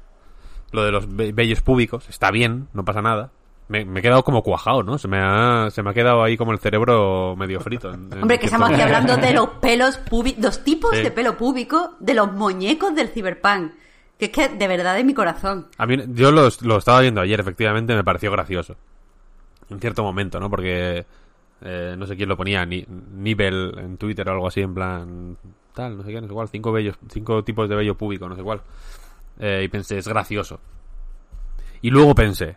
Lo 0.70 0.84
de 0.84 0.92
los 0.92 1.14
be- 1.14 1.32
bellos 1.32 1.61
públicos, 1.62 2.09
está 2.09 2.30
bien, 2.30 2.68
no 2.72 2.84
pasa 2.84 3.03
nada. 3.03 3.30
Me, 3.66 3.84
me 3.84 4.01
he 4.01 4.03
quedado 4.03 4.22
como 4.24 4.42
cuajado, 4.42 4.82
¿no? 4.82 4.99
Se 4.99 5.09
me, 5.09 5.18
ha, 5.18 5.68
se 5.70 5.82
me 5.82 5.90
ha 5.90 5.95
quedado 5.95 6.22
ahí 6.22 6.36
como 6.36 6.53
el 6.53 6.59
cerebro 6.59 7.34
medio 7.36 7.59
frito. 7.61 7.92
en- 7.92 8.12
en 8.12 8.22
Hombre, 8.22 8.38
que 8.38 8.47
estamos 8.47 8.70
aquí 8.70 8.80
hablando 8.80 9.16
de 9.16 9.32
los 9.34 9.49
pelos 9.61 9.97
públicos, 9.97 10.45
los 10.45 10.62
tipos 10.62 10.90
Sí. 10.92 11.03
de 11.03 11.11
pelo 11.11 11.36
público, 11.36 11.95
de 11.99 12.14
los 12.14 12.30
muñecos 12.32 12.95
del 12.95 13.09
ciberpunk. 13.09 13.72
Que 14.31 14.43
es 14.43 14.49
que 14.49 14.57
de 14.57 14.68
verdad 14.68 14.99
es 14.99 15.05
mi 15.05 15.12
corazón. 15.12 15.66
A 15.77 15.87
mí, 15.87 15.99
yo 16.09 16.31
lo, 16.31 16.49
lo 16.62 16.79
estaba 16.79 17.01
viendo 17.01 17.20
ayer, 17.20 17.39
efectivamente, 17.39 17.95
me 17.95 18.05
pareció 18.05 18.31
gracioso. 18.31 18.77
En 19.68 19.81
cierto 19.81 20.03
momento, 20.03 20.41
¿no? 20.41 20.49
Porque 20.49 21.05
eh, 21.61 21.95
no 21.99 22.07
sé 22.07 22.16
quién 22.16 22.29
lo 22.29 22.37
ponía, 22.37 22.64
ni, 22.64 22.87
Nivel 22.89 23.75
en 23.79 23.99
Twitter 23.99 24.27
o 24.29 24.33
algo 24.33 24.47
así, 24.47 24.62
en 24.62 24.72
plan. 24.72 25.37
Tal, 25.75 25.99
no 25.99 26.05
sé 26.05 26.12
qué, 26.12 26.20
no 26.22 26.29
sé 26.29 26.33
cuál. 26.33 26.49
Cinco, 26.49 26.72
bellos, 26.72 26.97
cinco 27.09 27.45
tipos 27.45 27.68
de 27.68 27.77
vello 27.77 27.97
público, 27.97 28.27
no 28.29 28.35
sé 28.37 28.43
cuál. 28.43 28.62
Eh, 29.39 29.62
y 29.64 29.68
pensé, 29.68 29.99
es 29.99 30.09
gracioso. 30.09 30.59
Y 31.83 31.91
luego 31.91 32.14
pensé, 32.14 32.57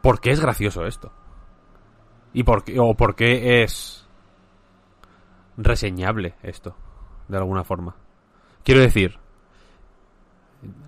¿por 0.00 0.20
qué 0.20 0.30
es 0.30 0.40
gracioso 0.40 0.86
esto? 0.86 1.12
¿Y 2.34 2.44
por 2.44 2.62
qué, 2.62 2.78
o 2.78 2.94
por 2.94 3.16
qué 3.16 3.64
es 3.64 4.06
reseñable 5.56 6.34
esto? 6.42 6.76
De 7.26 7.36
alguna 7.36 7.64
forma. 7.64 7.96
Quiero 8.64 8.80
decir, 8.80 9.18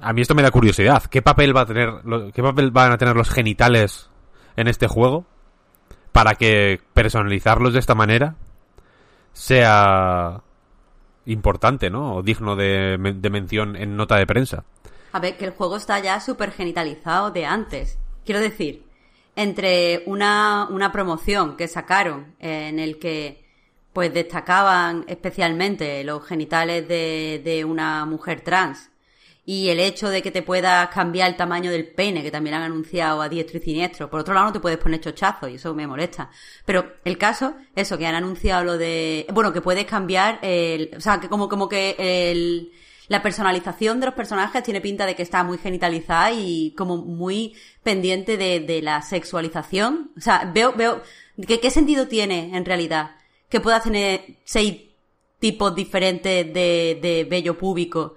a 0.01 0.13
mí 0.13 0.21
esto 0.21 0.35
me 0.35 0.43
da 0.43 0.51
curiosidad. 0.51 1.03
¿Qué 1.05 1.23
papel 1.23 1.57
va 1.57 1.63
a 1.63 1.67
tener, 1.67 1.91
qué 2.33 2.43
papel 2.43 2.71
van 2.71 2.93
a 2.93 2.99
tener 2.99 3.17
los 3.17 3.31
genitales 3.31 4.09
en 4.57 4.69
este 4.69 4.87
juego 4.87 5.25
para 6.13 6.35
que 6.35 6.81
personalizarlos 6.93 7.73
de 7.73 7.81
esta 7.81 7.95
manera 7.95 8.37
sea 9.33 10.43
importante, 11.27 11.91
¿no? 11.91 12.17
O 12.17 12.23
digno 12.23 12.55
de, 12.57 12.97
men- 12.99 13.21
de 13.21 13.31
mención 13.31 13.77
en 13.77 13.97
nota 13.97 14.17
de 14.17 14.27
prensa. 14.27 14.65
A 15.13 15.21
ver, 15.21 15.37
que 15.37 15.45
el 15.47 15.53
juego 15.53 15.77
está 15.77 15.99
ya 15.99 16.21
súper 16.21 16.53
genitalizado 16.53 17.31
de 17.31 17.47
antes. 17.47 17.99
Quiero 18.25 18.41
decir, 18.41 18.85
entre 19.37 20.03
una, 20.07 20.69
una 20.71 20.93
promoción 20.93 21.57
que 21.57 21.67
sacaron 21.69 22.35
en 22.39 22.79
el 22.79 22.99
que 22.99 23.44
pues 23.95 24.13
destacaban 24.13 25.05
especialmente 25.09 26.05
los 26.05 26.27
genitales 26.27 26.87
de, 26.87 27.41
de 27.43 27.65
una 27.65 28.05
mujer 28.05 28.43
trans 28.43 28.91
y 29.47 29.69
el 29.69 29.79
hecho 29.79 30.09
de 30.09 30.23
que 30.23 30.31
te 30.31 30.43
puedas 30.43 30.89
cambiar 30.89 31.29
el 31.29 31.37
tamaño 31.37 31.71
del 31.71 31.87
pene, 31.87 32.23
que 32.23 32.31
también 32.31 32.55
han 32.55 32.63
anunciado 32.63 33.21
a 33.21 33.29
diestro 33.29 33.59
y 33.59 33.63
siniestro. 33.63 34.09
Por 34.09 34.21
otro 34.21 34.33
lado, 34.33 34.47
no 34.47 34.53
te 34.53 34.61
puedes 34.61 34.79
poner 34.79 35.01
chochazo 35.01 35.49
y 35.49 35.57
eso 35.57 35.75
me 35.75 35.87
molesta. 35.87 36.31
Pero 36.65 36.95
el 37.05 37.19
caso, 37.19 37.55
eso, 37.77 37.99
que 37.99 38.07
han 38.07 38.15
anunciado 38.15 38.65
lo 38.65 38.79
de... 38.79 39.27
Bueno, 39.33 39.53
que 39.53 39.61
puedes 39.61 39.85
cambiar 39.85 40.39
el... 40.43 40.91
O 40.97 41.01
sea, 41.01 41.21
que 41.21 41.29
como, 41.29 41.49
como 41.49 41.69
que 41.69 41.97
el... 41.99 42.73
La 43.07 43.21
personalización 43.21 44.01
de 44.01 44.07
los 44.07 44.15
personajes 44.15 44.63
tiene 44.63 44.81
pinta 44.81 45.05
de 45.05 45.15
que 45.15 45.23
está 45.23 45.45
muy 45.45 45.59
genitalizada 45.59 46.33
y 46.33 46.73
como 46.75 46.97
muy 46.97 47.55
pendiente 47.83 48.39
de, 48.39 48.61
de 48.61 48.81
la 48.81 49.03
sexualización. 49.03 50.13
O 50.17 50.23
sea, 50.23 50.51
veo, 50.55 50.73
veo, 50.73 51.03
¿qué, 51.47 51.61
¿qué 51.61 51.71
sentido 51.71 52.09
tiene 52.09 52.57
en 52.57 52.65
realidad? 52.65 53.11
Que 53.55 53.61
puedas 53.61 53.85
tener 53.85 54.25
seis 54.43 54.83
tipos 55.39 55.73
diferentes 55.77 56.53
de, 56.53 56.99
de 57.01 57.25
vello 57.31 57.57
púbico 57.57 58.17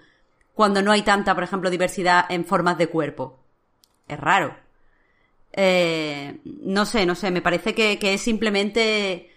cuando 0.55 0.81
no 0.81 0.91
hay 0.91 1.03
tanta, 1.03 1.35
por 1.35 1.43
ejemplo, 1.43 1.69
diversidad 1.69 2.25
en 2.29 2.43
formas 2.43 2.79
de 2.79 2.87
cuerpo. 2.87 3.37
Es 4.07 4.19
raro. 4.19 4.55
Eh, 5.53 6.39
no 6.63 6.87
sé, 6.87 7.05
no 7.05 7.13
sé, 7.13 7.29
me 7.29 7.43
parece 7.43 7.75
que, 7.75 7.99
que 7.99 8.15
es 8.15 8.21
simplemente 8.21 9.29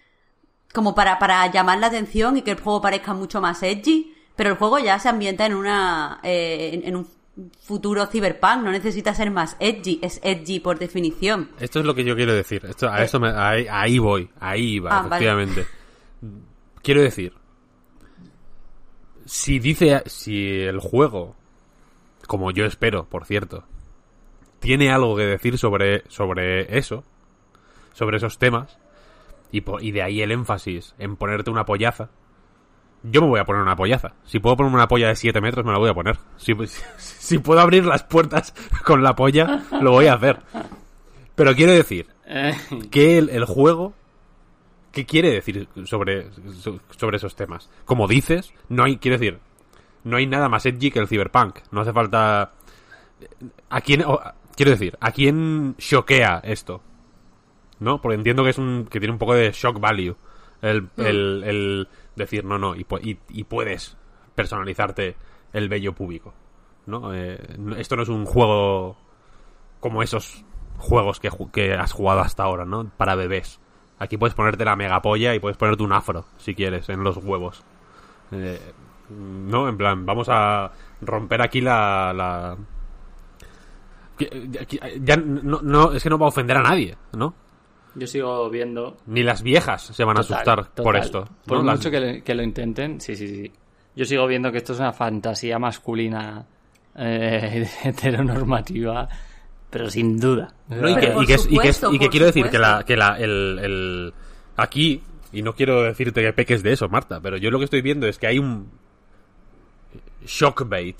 como 0.73 0.95
para, 0.95 1.19
para 1.19 1.47
llamar 1.53 1.79
la 1.81 1.89
atención 1.89 2.39
y 2.39 2.43
que 2.43 2.53
el 2.53 2.61
juego 2.61 2.81
parezca 2.81 3.13
mucho 3.13 3.43
más 3.43 3.63
edgy, 3.63 4.15
pero 4.37 4.49
el 4.49 4.57
juego 4.57 4.79
ya 4.79 4.99
se 4.99 5.11
ambienta 5.11 5.45
en 5.45 5.53
una 5.53 6.19
eh, 6.23 6.71
en, 6.73 6.87
en 6.89 6.97
un 6.97 7.07
futuro 7.61 8.07
cyberpunk, 8.07 8.63
no 8.63 8.71
necesita 8.71 9.13
ser 9.15 9.31
más 9.31 9.55
edgy, 9.61 9.99
es 10.01 10.19
edgy 10.25 10.61
por 10.61 10.79
definición. 10.79 11.51
Esto 11.61 11.81
es 11.81 11.85
lo 11.85 11.95
que 11.95 12.05
yo 12.05 12.17
quiero 12.17 12.33
decir. 12.33 12.65
Esto, 12.65 12.89
a 12.89 13.03
eso 13.03 13.21
me- 13.21 13.31
ahí, 13.37 13.67
ahí 13.71 13.99
voy, 13.99 14.31
ahí 14.41 14.79
va, 14.79 15.01
Ah, 15.01 15.03
vale. 15.03 15.25
Quiero 16.83 17.03
decir, 17.03 17.35
si 19.25 19.59
dice, 19.59 20.03
si 20.07 20.61
el 20.61 20.79
juego, 20.81 21.37
como 22.27 22.51
yo 22.51 22.65
espero, 22.65 23.05
por 23.07 23.25
cierto, 23.25 23.65
tiene 24.59 24.91
algo 24.91 25.17
que 25.17 25.25
decir 25.25 25.59
sobre, 25.59 26.03
sobre 26.09 26.79
eso, 26.79 27.05
sobre 27.93 28.17
esos 28.19 28.39
temas, 28.39 28.79
y, 29.53 29.63
y 29.81 29.91
de 29.93 30.03
ahí 30.03 30.23
el 30.23 30.33
énfasis 30.33 30.95
en 30.99 31.17
ponerte 31.17 31.51
una 31.51 31.65
pollaza, 31.65 32.11
yo 33.03 33.23
me 33.23 33.29
voy 33.29 33.41
a 33.41 33.45
poner 33.45 33.63
una 33.63 33.77
pollaza. 33.77 34.13
Si 34.25 34.41
puedo 34.41 34.57
ponerme 34.57 34.77
una 34.77 34.89
polla 34.89 35.09
de 35.09 35.17
7 35.17 35.41
metros, 35.41 35.65
me 35.65 35.73
la 35.73 35.79
voy 35.79 35.89
a 35.91 35.95
poner. 35.95 36.19
Si, 36.37 36.55
si 36.99 37.39
puedo 37.39 37.61
abrir 37.61 37.85
las 37.87 38.05
puertas 38.05 38.55
con 38.85 39.03
la 39.03 39.17
polla, 39.17 39.65
lo 39.81 39.93
voy 39.93 40.07
a 40.07 40.15
hacer. 40.15 40.41
Pero 41.35 41.55
quiero 41.55 41.73
decir 41.73 42.09
Eh, 42.27 42.55
que 42.91 43.17
el, 43.19 43.31
el 43.31 43.45
juego, 43.47 43.95
¿qué 44.93 45.07
quiere 45.07 45.31
decir 45.31 45.69
sobre, 45.85 46.31
so- 46.53 46.81
sobre 46.97 47.17
esos 47.17 47.35
temas? 47.37 47.71
Como 47.85 48.07
dices, 48.09 48.53
no 48.69 48.85
hay, 48.85 48.97
quiero 48.99 49.19
decir, 49.19 49.39
no 50.05 50.17
hay 50.17 50.27
nada 50.27 50.49
más 50.49 50.67
edgy 50.67 50.91
que 50.91 50.99
el 50.99 51.09
cyberpunk. 51.09 51.59
No 51.71 51.81
hace 51.81 51.93
falta... 51.93 52.53
¿A 53.69 53.81
quién, 53.83 54.03
o- 54.07 54.21
quiero 54.57 54.71
decir, 54.73 54.97
¿a 55.01 55.13
quién 55.13 55.75
choquea 55.79 56.41
esto? 56.45 56.81
¿No? 57.79 58.01
Porque 58.01 58.17
entiendo 58.17 58.45
que 58.45 58.51
es 58.51 58.59
un, 58.59 58.87
que 58.91 58.99
tiene 59.01 59.13
un 59.13 59.19
poco 59.19 59.35
de 59.35 59.53
shock 59.53 59.79
value. 59.81 60.17
El, 60.63 60.91
el, 60.99 61.43
el 61.47 61.89
decir, 62.17 62.45
no, 62.45 62.59
no, 62.59 62.75
y, 62.77 62.87
y, 63.03 63.19
y 63.31 63.45
puedes 63.45 63.97
personalizarte 64.35 65.17
el 65.53 65.69
vello 65.69 65.95
público. 65.95 66.35
¿No? 66.87 67.15
Eh, 67.15 67.39
esto 67.77 67.97
no 67.97 68.03
es 68.03 68.09
un 68.09 68.25
juego 68.27 68.97
como 69.81 70.03
esos 70.03 70.45
juegos 70.79 71.21
que, 71.21 71.31
que 71.53 71.75
has 71.75 71.93
jugado 71.93 72.21
hasta 72.21 72.43
ahora, 72.43 72.65
¿no? 72.65 72.91
Para 72.97 73.15
bebés. 73.15 73.61
Aquí 74.01 74.17
puedes 74.17 74.35
ponerte 74.35 74.65
la 74.65 74.75
megapolla 74.75 75.35
y 75.35 75.39
puedes 75.39 75.57
ponerte 75.57 75.83
un 75.85 75.93
afro, 75.93 76.25
si 76.39 76.55
quieres, 76.55 76.89
en 76.89 77.05
los 77.05 77.19
huevos. 77.19 77.63
Eh, 78.33 78.59
no, 79.11 79.69
en 79.69 79.77
plan, 79.77 80.05
vamos 80.05 80.27
a 80.31 80.73
romper 81.03 81.43
aquí 81.43 81.61
la... 81.61 82.13
la... 82.13 82.57
Ya 85.01 85.17
no, 85.17 85.61
no, 85.63 85.93
es 85.93 86.03
que 86.03 86.11
no 86.11 86.19
va 86.19 86.27
a 86.27 86.29
ofender 86.29 86.57
a 86.57 86.63
nadie, 86.63 86.97
¿no? 87.13 87.35
yo 87.97 88.07
sigo 88.07 88.49
viendo 88.51 88.99
Ni 89.07 89.25
las 89.25 89.43
viejas 89.43 89.83
se 89.83 90.05
van 90.05 90.17
a 90.17 90.23
Total, 90.23 90.37
asustar 90.61 90.85
por 90.85 90.97
esto. 90.97 91.29
Por 91.45 91.59
¿no? 91.59 91.65
Las- 91.65 91.79
mucho 91.79 91.91
que, 91.91 91.99
le- 92.01 92.23
que 92.23 92.35
lo 92.37 92.43
intenten, 92.45 93.01
sí, 93.01 93.17
sí, 93.17 93.27
sí. 93.27 93.53
Yo 93.97 94.05
sigo 94.05 94.27
viendo 94.29 94.53
que 94.53 94.59
esto 94.59 94.75
es 94.75 94.79
una 94.79 94.93
fantasía 94.93 95.59
masculina 95.59 96.47
eh, 96.95 97.69
heteronormativa, 97.85 99.09
pero 99.71 99.89
sin 99.91 100.19
duda. 100.19 100.53
No, 100.69 100.89
y, 100.89 100.95
que, 100.97 101.15
y 101.21 101.27
que 101.27 101.37
y 101.49 101.59
que 101.59 102.05
y 102.05 102.09
quiero 102.09 102.27
decir 102.27 102.51
que, 102.51 102.59
la, 102.59 102.85
que 102.85 102.97
la, 102.97 103.17
el, 103.19 103.59
el- 103.63 104.15
aquí, 104.57 105.03
y 105.33 105.43
no 105.43 105.55
quiero 105.55 105.83
decirte 105.83 106.23
que 106.23 106.33
peques 106.33 106.63
de 106.63 106.73
eso, 106.73 106.89
Marta, 106.89 107.21
pero 107.21 107.37
yo 107.37 107.51
lo 107.51 107.59
que 107.59 107.65
estoy 107.65 107.83
viendo 107.83 108.07
es 108.07 108.19
que 108.19 108.27
hay 108.27 108.39
un 108.39 108.69
shockbait. 110.25 110.97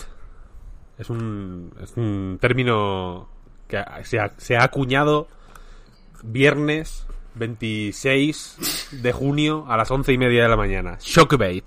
Es 0.99 1.09
un, 1.11 1.73
es 1.83 1.93
un 1.97 2.39
término 2.41 3.29
que 3.67 3.83
se 4.05 4.19
ha, 4.21 4.33
se 4.37 4.57
ha 4.57 4.65
acuñado 4.65 5.29
viernes 6.23 7.07
26 7.37 8.91
de 9.03 9.13
junio 9.13 9.65
a 9.69 9.77
las 9.77 9.91
once 9.91 10.13
y 10.13 10.19
media 10.19 10.43
de 10.43 10.49
la 10.49 10.57
mañana. 10.57 10.99
Shockbait. 11.01 11.65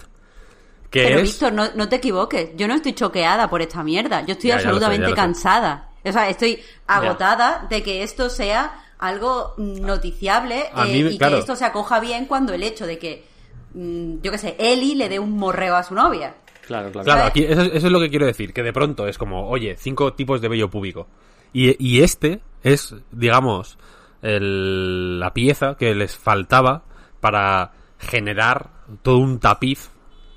Que 0.92 1.06
Pero 1.08 1.20
es... 1.22 1.32
Víctor, 1.32 1.54
no, 1.54 1.64
no 1.76 1.90
te 1.90 1.96
equivoques, 1.96 2.52
yo 2.56 2.68
no 2.68 2.76
estoy 2.76 2.94
choqueada 2.94 3.50
por 3.50 3.62
esta 3.64 3.84
mierda, 3.84 4.24
yo 4.26 4.34
estoy 4.34 4.50
Ya, 4.50 4.56
absolutamente 4.58 5.06
ya 5.06 5.10
lo 5.10 5.16
sé. 5.16 5.22
cansada. 5.22 5.90
O 6.06 6.12
sea, 6.12 6.30
estoy 6.30 6.60
agotada 6.88 7.66
de 7.70 7.82
que 7.84 8.04
esto 8.04 8.30
sea 8.30 8.80
algo 9.00 9.54
noticiable 9.58 10.66
eh, 10.76 10.86
mí, 10.86 11.00
y 11.14 11.18
claro. 11.18 11.36
que 11.36 11.40
esto 11.40 11.56
se 11.56 11.66
acoja 11.66 12.00
bien 12.00 12.26
cuando 12.26 12.54
el 12.54 12.64
hecho 12.64 12.86
de 12.86 12.98
que, 13.00 13.26
mm, 13.74 14.22
yo 14.22 14.32
qué 14.32 14.38
sé, 14.38 14.56
Eli 14.60 14.96
le 14.96 15.10
dé 15.10 15.20
un 15.20 15.38
morreo 15.38 15.76
a 15.76 15.84
su 15.84 15.94
novia. 15.94 16.36
Claro, 16.66 16.92
claro. 16.92 17.06
Claro, 17.06 17.32
eso, 17.36 17.62
eso 17.62 17.88
es 17.88 17.92
lo 17.92 18.00
que 18.00 18.10
quiero 18.10 18.26
decir, 18.26 18.54
que 18.54 18.64
de 18.64 18.72
pronto 18.72 19.08
es 19.08 19.18
como, 19.18 19.50
oye, 19.50 19.76
cinco 19.78 20.14
tipos 20.14 20.40
de 20.42 20.48
vello 20.48 20.70
púbico. 20.70 21.08
Y, 21.52 21.76
y 21.86 22.02
este 22.02 22.40
es, 22.64 22.96
digamos, 23.12 23.78
el- 24.22 25.20
la 25.20 25.34
pieza 25.34 25.76
que 25.78 25.94
les 25.94 26.18
faltaba 26.18 26.84
para 27.20 27.74
generar 28.00 28.70
todo 29.02 29.18
un 29.18 29.40
tapiz 29.40 29.90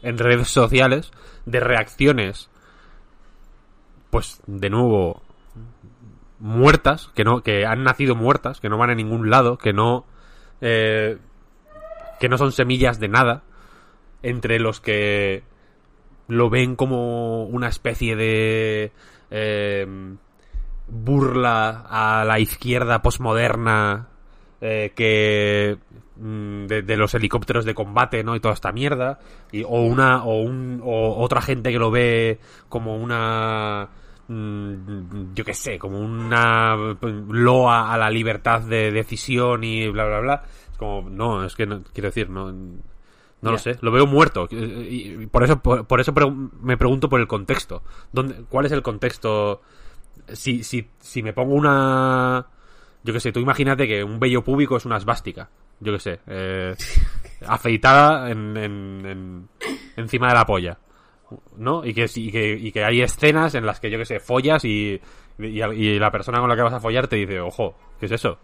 en 0.03 0.19
redes 0.19 0.49
sociales 0.49 1.11
de 1.47 1.61
reacciones, 1.61 2.51
pues, 4.11 4.41
de 4.47 4.71
nuevo, 4.71 5.23
muertas, 6.39 7.11
que 7.15 7.25
no, 7.25 7.43
que 7.43 7.67
han 7.67 7.83
nacido 7.85 8.15
muertas, 8.15 8.61
que 8.61 8.69
no 8.69 8.79
van 8.79 8.91
a 8.91 8.95
ningún 8.95 9.31
lado, 9.31 9.59
que 9.59 9.73
no, 9.73 10.07
eh, 10.61 11.19
que 12.21 12.29
no 12.29 12.39
son 12.39 12.53
semillas 12.53 13.01
de 13.01 13.09
nada, 13.09 13.43
entre 14.23 14.59
los 14.59 14.81
que 14.81 15.45
lo 16.29 16.51
ven 16.51 16.77
como 16.77 17.45
una 17.45 17.69
especie 17.69 18.17
de 18.17 18.93
eh, 19.31 19.87
burla 20.89 21.85
a 21.89 22.25
la 22.25 22.39
izquierda 22.39 23.03
posmoderna 23.03 24.09
eh, 24.61 24.93
que 24.97 25.79
mm, 26.17 26.67
de, 26.67 26.83
de 26.83 26.97
los 26.97 27.15
helicópteros 27.15 27.65
de 27.65 27.75
combate 27.75 28.25
no 28.25 28.35
y 28.35 28.41
toda 28.41 28.55
esta 28.55 28.73
mierda 28.73 29.19
y, 29.53 29.63
o 29.65 29.83
una 29.83 30.25
o 30.25 30.41
un 30.41 30.81
o 30.83 31.23
otra 31.23 31.43
gente 31.43 31.71
que 31.71 31.79
lo 31.79 31.91
ve 31.91 32.41
como 32.69 32.97
una 32.97 33.89
yo 34.29 35.45
qué 35.45 35.55
sé 35.55 35.79
como 35.79 36.01
una 36.01 36.77
loa 37.29 37.93
a 37.93 37.99
la 37.99 38.11
libertad 38.11 38.61
de 38.63 38.91
decisión 38.91 39.63
y 39.65 39.89
bla 39.89 40.05
bla 40.07 40.21
bla 40.21 40.43
es 40.73 40.77
como 40.79 41.09
no 41.09 41.45
es 41.45 41.55
que 41.55 41.67
no, 41.67 41.83
quiero 41.93 42.09
decir 42.09 42.29
no 42.31 42.53
no 42.53 43.53
lo 43.53 43.59
sé, 43.59 43.77
lo 43.83 43.93
veo 43.93 44.07
muerto. 44.07 44.49
Y 44.51 45.27
por 45.27 45.45
eso, 45.45 45.61
por, 45.61 45.87
por 45.87 46.01
eso 46.01 46.13
pre- 46.15 46.29
me 46.31 46.77
pregunto 46.79 47.09
por 47.09 47.21
el 47.21 47.29
contexto. 47.29 47.83
¿Dónde, 48.11 48.45
¿Cuál 48.49 48.67
es 48.67 48.73
el 48.73 48.83
contexto? 48.83 49.61
Si, 50.33 50.65
si, 50.65 50.89
si 50.99 51.23
me 51.23 51.33
pongo 51.35 51.55
una... 51.55 52.47
Yo 53.05 53.13
qué 53.13 53.21
sé, 53.21 53.31
tú 53.33 53.39
imagínate 53.39 53.87
que 53.87 54.03
un 54.03 54.19
vello 54.19 54.43
público 54.43 54.77
es 54.79 54.87
una 54.87 54.97
esvástica. 54.97 55.51
Yo 55.79 55.93
qué 55.93 56.01
sé. 56.01 56.21
eh, 56.27 56.75
afeitada 57.47 58.31
en, 58.31 58.57
en- 58.57 59.07
en- 59.07 59.49
encima 59.97 60.29
de 60.29 60.35
la 60.35 60.47
polla. 60.47 60.79
¿No? 61.57 61.85
Y 61.85 61.93
que, 61.95 62.07
y, 62.15 62.31
que, 62.31 62.53
y 62.53 62.73
que 62.73 62.85
hay 62.85 63.03
escenas 63.03 63.55
en 63.55 63.67
las 63.67 63.81
que, 63.81 63.91
yo 63.91 63.99
qué 63.99 64.05
sé, 64.05 64.21
follas 64.21 64.65
y, 64.65 65.01
y, 65.39 65.63
y 65.63 65.99
la 65.99 66.11
persona 66.11 66.39
con 66.39 66.49
la 66.49 66.57
que 66.57 66.63
vas 66.63 66.75
a 66.75 66.81
follar 66.81 67.09
te 67.09 67.17
dice, 67.17 67.41
ojo, 67.41 67.77
¿qué 67.99 68.07
es 68.07 68.13
eso? 68.13 68.39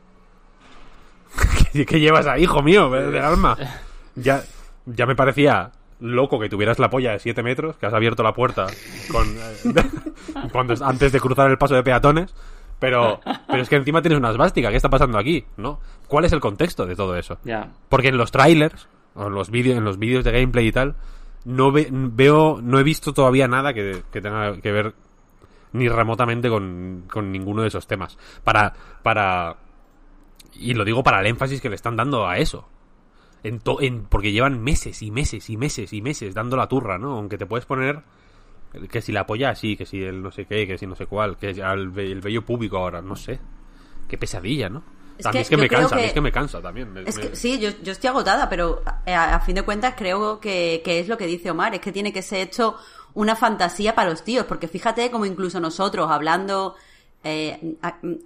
¿Qué, 1.72 1.87
qué 1.87 2.01
llevas 2.01 2.26
ahí, 2.26 2.43
hijo 2.43 2.62
mío? 2.62 2.91
Del 2.91 3.18
alma. 3.18 3.57
Ya, 4.14 4.43
ya 4.85 5.07
me 5.07 5.16
parecía 5.16 5.72
loco 5.99 6.39
que 6.39 6.51
tuvieras 6.51 6.78
la 6.78 6.91
polla 6.91 7.12
de 7.12 7.18
7 7.18 7.43
metros, 7.43 7.76
que 7.76 7.87
has 7.87 7.95
abierto 7.95 8.22
la 8.22 8.35
puerta 8.35 8.66
con, 9.11 9.26
eh, 9.26 9.83
cuando, 10.53 10.74
antes 10.85 11.12
de 11.12 11.18
cruzar 11.18 11.51
el 11.51 11.57
paso 11.57 11.74
de 11.74 11.83
peatones, 11.83 12.35
pero, 12.78 13.20
pero 13.47 13.62
es 13.62 13.68
que 13.68 13.76
encima 13.76 14.03
tienes 14.03 14.18
una 14.18 14.30
esvástica. 14.30 14.70
¿Qué 14.70 14.76
está 14.76 14.91
pasando 14.91 15.16
aquí? 15.16 15.45
¿No? 15.57 15.80
¿Cuál 16.09 16.24
es 16.24 16.33
el 16.33 16.41
contexto 16.41 16.85
de 16.85 16.97
todo 16.97 17.16
eso? 17.16 17.39
Porque 17.89 18.09
en 18.09 18.18
los 18.18 18.33
trailers, 18.33 18.89
o 19.14 19.28
en 19.28 19.35
los 19.35 19.51
vídeos, 19.51 19.78
en 19.78 19.85
los 19.85 19.99
vídeos 19.99 20.24
de 20.24 20.33
gameplay 20.33 20.66
y 20.66 20.72
tal, 20.72 20.97
no 21.45 21.72
ve- 21.72 21.88
veo, 21.90 22.61
no 22.62 22.78
he 22.78 22.82
visto 22.82 23.12
todavía 23.12 23.49
nada 23.49 23.72
que, 23.74 24.03
tenga 24.12 24.61
que 24.61 24.72
ver 24.72 24.95
ni 25.72 25.88
remotamente 25.88 26.49
con, 26.49 27.05
con 27.11 27.32
ninguno 27.32 27.62
de 27.62 27.68
esos 27.68 27.86
temas. 27.86 28.18
Para, 28.45 28.72
para, 29.03 29.57
y 30.55 30.74
lo 30.74 30.84
digo 30.84 31.03
para 31.03 31.20
el 31.20 31.26
énfasis 31.26 31.61
que 31.61 31.68
le 31.68 31.76
están 31.76 31.97
dando 31.97 32.26
a 32.26 32.38
eso. 32.38 32.68
En 33.43 33.59
to- 33.61 33.80
en, 33.80 34.05
porque 34.05 34.32
llevan 34.32 34.62
meses 34.62 35.03
y 35.03 35.11
meses 35.11 35.49
y 35.51 35.57
meses 35.57 35.93
y 35.93 36.01
meses 36.03 36.34
dando 36.34 36.57
la 36.57 36.68
turra, 36.68 36.99
¿no? 36.99 37.12
Aunque 37.16 37.38
te 37.38 37.47
puedes 37.47 37.66
poner 37.66 38.03
que 38.90 39.01
si 39.03 39.12
la 39.12 39.26
polla 39.26 39.51
así, 39.51 39.76
que 39.76 39.84
si 39.84 40.03
el 40.03 40.22
no 40.22 40.30
sé 40.30 40.47
qué, 40.47 40.66
que 40.66 40.78
si 40.78 40.86
no 40.86 40.95
sé 40.95 41.07
cuál, 41.07 41.36
que 41.36 41.53
ve- 41.53 42.12
el 42.12 42.20
bello 42.20 42.43
público 42.43 42.78
ahora, 42.78 43.03
no 43.03 43.16
sé. 43.16 43.40
Qué 44.09 44.16
pesadilla, 44.18 44.68
¿no? 44.68 44.82
Es 45.19 45.27
a 45.27 45.31
mí 45.31 45.33
que 45.35 45.41
es 45.43 45.49
que 45.49 45.57
me 45.57 45.69
cansa, 45.69 45.95
a 45.95 45.97
mí 45.97 46.03
que- 46.03 46.07
es 46.09 46.13
que 46.15 46.21
me 46.21 46.33
cansa 46.33 46.61
también. 46.63 46.93
me- 46.93 47.03
Es 47.03 47.17
me- 47.17 47.29
que, 47.31 47.37
sí, 47.37 47.59
yo, 47.59 47.71
yo 47.83 47.93
estoy 47.93 48.09
agotada, 48.09 48.49
pero 48.49 48.83
a, 49.07 49.35
a 49.35 49.41
fin 49.41 49.55
de 49.55 49.63
cuentas 49.63 49.95
creo 49.97 50.41
que, 50.41 50.83
que 50.85 51.01
es 51.01 51.09
lo 51.09 51.17
que 51.19 51.27
dice 51.27 51.51
Omar, 51.51 51.75
es 51.75 51.81
que 51.81 51.93
tiene 51.93 52.13
que 52.13 52.23
ser 52.23 52.41
hecho 52.41 52.77
una 53.15 53.37
fantasía 53.37 53.95
para 53.95 54.11
los 54.11 54.23
tíos, 54.25 54.47
porque 54.47 54.69
fíjate 54.69 55.11
como 55.11 55.27
incluso 55.27 55.61
nosotros 55.61 56.11
hablando 56.11 56.75
eh, 57.25 57.77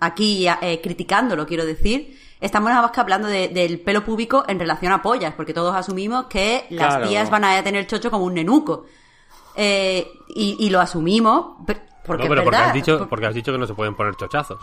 aquí, 0.01 0.47
eh, 0.49 0.80
criticándolo, 0.82 1.47
quiero 1.47 1.66
decir, 1.66 2.18
estamos 2.41 2.70
nada 2.70 2.80
más 2.82 2.93
que 2.93 3.01
hablando 3.01 3.28
de- 3.28 3.49
del 3.49 3.78
pelo 3.80 4.03
púbico 4.05 4.45
en 4.49 4.59
relación 4.59 4.91
a 4.93 5.03
pollas, 5.03 5.34
porque 5.34 5.53
todos 5.53 5.74
asumimos 5.76 6.26
que 6.26 6.66
las 6.70 6.95
Claro. 6.95 7.09
tías 7.09 7.28
van 7.28 7.45
a 7.45 7.62
tener 7.62 7.87
chocho 7.87 8.11
como 8.11 8.24
un 8.24 8.32
nenuco. 8.34 8.87
Eh, 9.55 10.11
y, 10.28 10.57
y 10.61 10.70
lo 10.70 10.80
asumimos, 10.80 11.57
porque 12.07 12.24
no, 12.24 12.28
pero 12.28 12.41
es 12.41 12.45
porque 12.45 12.57
has, 12.57 12.72
dicho, 12.74 12.99
Por- 13.01 13.09
porque 13.09 13.26
has 13.26 13.34
dicho 13.34 13.53
que 13.53 13.59
no 13.59 13.66
se 13.66 13.74
pueden 13.74 13.95
poner 13.95 14.14
chochazos. 14.16 14.61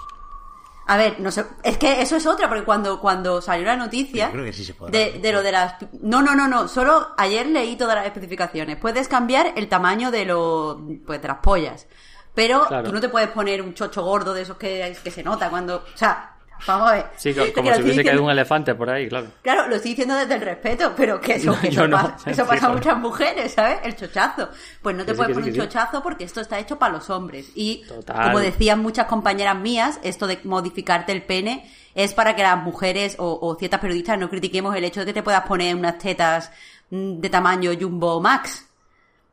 A 0.85 0.97
ver, 0.97 1.19
no 1.19 1.31
sé, 1.31 1.45
es 1.63 1.77
que 1.77 2.01
eso 2.01 2.15
es 2.17 2.25
otra, 2.25 2.47
porque 2.49 2.63
cuando, 2.65 2.99
cuando 2.99 3.41
salió 3.41 3.65
la 3.65 3.75
noticia 3.77 4.25
Yo 4.27 4.31
creo 4.33 4.45
que 4.45 4.53
sí 4.53 4.65
se 4.65 4.73
podrá. 4.73 4.91
de, 4.91 5.19
de 5.19 5.31
lo 5.31 5.41
de 5.41 5.51
las... 5.51 5.75
No, 6.01 6.21
no, 6.21 6.35
no, 6.35 6.47
no, 6.47 6.67
solo 6.67 7.09
ayer 7.17 7.45
leí 7.47 7.75
todas 7.75 7.95
las 7.95 8.05
especificaciones. 8.05 8.77
Puedes 8.77 9.07
cambiar 9.07 9.53
el 9.55 9.69
tamaño 9.69 10.11
de, 10.11 10.25
lo, 10.25 10.81
pues, 11.05 11.21
de 11.21 11.27
las 11.29 11.37
pollas, 11.37 11.87
pero 12.33 12.65
Claro. 12.67 12.87
tú 12.87 12.93
no 12.93 12.99
te 12.99 13.09
puedes 13.09 13.29
poner 13.29 13.61
un 13.61 13.73
chocho 13.73 14.03
gordo 14.03 14.33
de 14.33 14.41
esos 14.41 14.57
que, 14.57 14.97
que 15.03 15.11
se 15.11 15.23
nota 15.23 15.49
cuando... 15.49 15.77
O 15.77 15.97
sea, 15.97 16.32
vamos 16.67 16.89
a 16.89 16.93
ver. 16.93 17.05
Sí, 17.17 17.33
como 17.33 17.69
lo 17.69 17.75
si 17.75 17.81
hubiese 17.81 17.83
diciendo- 17.83 18.03
caído 18.09 18.23
un 18.23 18.31
elefante 18.31 18.75
por 18.75 18.89
ahí, 18.89 19.07
claro. 19.09 19.27
Claro, 19.41 19.67
lo 19.67 19.75
estoy 19.75 19.91
diciendo 19.91 20.15
desde 20.15 20.35
el 20.35 20.41
respeto, 20.41 20.93
pero 20.95 21.19
que 21.21 21.35
eso, 21.35 21.51
No, 21.51 21.59
que 21.61 21.67
eso 21.69 21.87
no. 21.87 21.97
pasa, 21.97 22.29
eso 22.31 22.43
Sí, 22.43 22.49
pasa 22.49 22.65
a 22.65 22.69
muchas 22.69 22.97
mujeres, 22.97 23.53
¿sabes? 23.53 23.79
El 23.83 23.95
chochazo. 23.95 24.49
Pues 24.81 24.95
no 24.95 25.05
te 25.05 25.11
sí, 25.11 25.17
puedes 25.17 25.35
sí, 25.35 25.41
poner 25.41 25.53
un 25.53 25.59
chochazo 25.67 26.03
porque 26.03 26.23
esto 26.23 26.41
está 26.41 26.59
hecho 26.59 26.77
para 26.79 26.93
los 26.93 27.09
hombres. 27.09 27.51
Y 27.55 27.83
Total. 27.87 28.23
como 28.25 28.39
decían 28.39 28.79
muchas 28.81 29.07
compañeras 29.07 29.57
mías, 29.57 29.99
esto 30.03 30.27
de 30.27 30.39
modificarte 30.43 31.11
el 31.11 31.23
pene 31.23 31.69
es 31.95 32.13
para 32.13 32.35
que 32.35 32.41
las 32.43 32.57
mujeres 32.57 33.15
o, 33.19 33.37
o 33.41 33.55
ciertas 33.55 33.79
periodistas 33.79 34.17
no 34.17 34.29
critiquemos 34.29 34.75
el 34.75 34.83
hecho 34.83 35.01
de 35.01 35.05
que 35.07 35.13
te 35.13 35.23
puedas 35.23 35.43
poner 35.47 35.75
unas 35.75 35.97
tetas 35.99 36.51
mm, 36.89 37.19
de 37.19 37.29
tamaño 37.29 37.71
jumbo 37.79 38.19
max. 38.19 38.67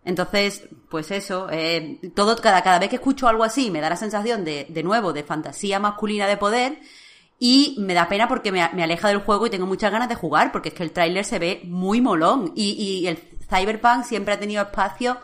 Entonces, 0.04 0.64
pues 0.88 1.10
eso, 1.10 1.48
eh, 1.50 1.98
todo, 2.14 2.34
cada, 2.36 2.62
cada 2.62 2.78
vez 2.78 2.88
que 2.88 2.96
escucho 2.96 3.28
algo 3.28 3.44
así 3.44 3.70
me 3.70 3.80
da 3.82 3.90
la 3.90 3.96
sensación 3.96 4.44
de, 4.46 4.66
de 4.68 4.82
nuevo, 4.82 5.12
de 5.12 5.22
fantasía 5.24 5.78
masculina 5.78 6.26
de 6.26 6.38
poder 6.38 6.78
y 7.42 7.74
me 7.78 7.94
da 7.94 8.06
pena 8.06 8.28
porque 8.28 8.52
me, 8.52 8.68
me 8.74 8.84
aleja 8.84 9.08
del 9.08 9.22
juego 9.22 9.46
y 9.46 9.50
tengo 9.50 9.66
muchas 9.66 9.90
ganas 9.90 10.10
de 10.10 10.14
jugar 10.14 10.52
porque 10.52 10.68
es 10.68 10.74
que 10.74 10.82
el 10.82 10.92
tráiler 10.92 11.24
se 11.24 11.38
ve 11.38 11.62
muy 11.64 12.02
molón 12.02 12.52
y, 12.54 12.72
y 12.72 13.06
el 13.08 13.16
Cyberpunk 13.16 14.04
siempre 14.04 14.34
ha 14.34 14.38
tenido 14.38 14.62
espacio 14.62 15.16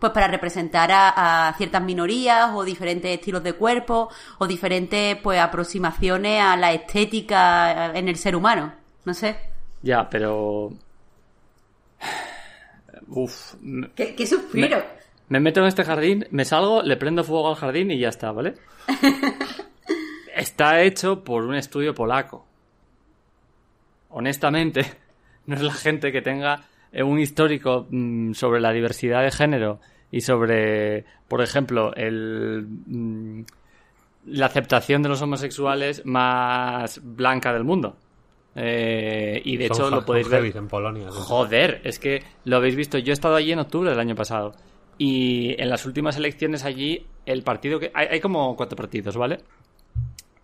pues 0.00 0.12
para 0.12 0.26
representar 0.26 0.90
a, 0.90 1.48
a 1.48 1.52
ciertas 1.54 1.80
minorías 1.82 2.50
o 2.54 2.64
diferentes 2.64 3.10
estilos 3.12 3.44
de 3.44 3.52
cuerpo 3.52 4.10
o 4.38 4.46
diferentes 4.48 5.16
pues 5.22 5.38
aproximaciones 5.38 6.42
a 6.42 6.56
la 6.56 6.72
estética 6.72 7.96
en 7.96 8.08
el 8.08 8.16
ser 8.16 8.34
humano. 8.34 8.72
No 9.04 9.14
sé. 9.14 9.36
Ya, 9.82 10.08
pero... 10.10 10.72
Uf, 13.08 13.54
me, 13.60 13.90
¿Qué, 13.92 14.14
qué 14.14 14.26
suspiro? 14.26 14.82
me 15.28 15.38
meto 15.38 15.60
en 15.60 15.66
este 15.66 15.84
jardín, 15.84 16.26
me 16.30 16.44
salgo, 16.44 16.82
le 16.82 16.96
prendo 16.96 17.22
fuego 17.22 17.50
al 17.50 17.56
jardín 17.56 17.90
y 17.90 17.98
ya 18.00 18.08
está, 18.08 18.32
¿vale? 18.32 18.54
Está 20.34 20.82
hecho 20.82 21.22
por 21.24 21.44
un 21.44 21.54
estudio 21.54 21.94
polaco. 21.94 22.46
Honestamente, 24.10 24.84
no 25.46 25.56
es 25.56 25.62
la 25.62 25.72
gente 25.72 26.12
que 26.12 26.22
tenga 26.22 26.62
eh, 26.92 27.02
un 27.02 27.18
histórico 27.18 27.86
mm, 27.90 28.32
sobre 28.32 28.60
la 28.60 28.72
diversidad 28.72 29.22
de 29.22 29.30
género 29.30 29.80
y 30.10 30.22
sobre, 30.22 31.04
por 31.28 31.40
ejemplo, 31.40 31.94
el, 31.94 32.66
mm, 32.86 33.42
la 34.26 34.46
aceptación 34.46 35.02
de 35.02 35.08
los 35.08 35.22
homosexuales 35.22 36.04
más 36.04 37.00
blanca 37.02 37.52
del 37.52 37.64
mundo. 37.64 37.96
Eh, 38.56 39.40
y 39.44 39.56
de 39.56 39.68
Son 39.68 39.76
hecho 39.76 39.90
lo 39.90 40.04
podéis 40.04 40.28
ver. 40.28 40.40
heavies 40.40 40.56
en 40.56 40.66
Polonia. 40.68 41.10
sí. 41.10 41.18
Joder, 41.20 41.80
es 41.84 41.98
que 42.00 42.24
lo 42.44 42.56
habéis 42.56 42.74
visto. 42.74 42.98
Yo 42.98 43.12
he 43.12 43.14
estado 43.14 43.36
allí 43.36 43.52
en 43.52 43.60
octubre 43.60 43.90
del 43.90 44.00
año 44.00 44.16
pasado. 44.16 44.52
Y 44.98 45.54
en 45.62 45.70
las 45.70 45.86
últimas 45.86 46.16
elecciones 46.16 46.64
allí, 46.64 47.06
el 47.26 47.42
partido 47.42 47.78
que. 47.78 47.90
Hay, 47.94 48.08
hay 48.10 48.20
como 48.20 48.56
cuatro 48.56 48.76
partidos, 48.76 49.16
¿vale? 49.16 49.38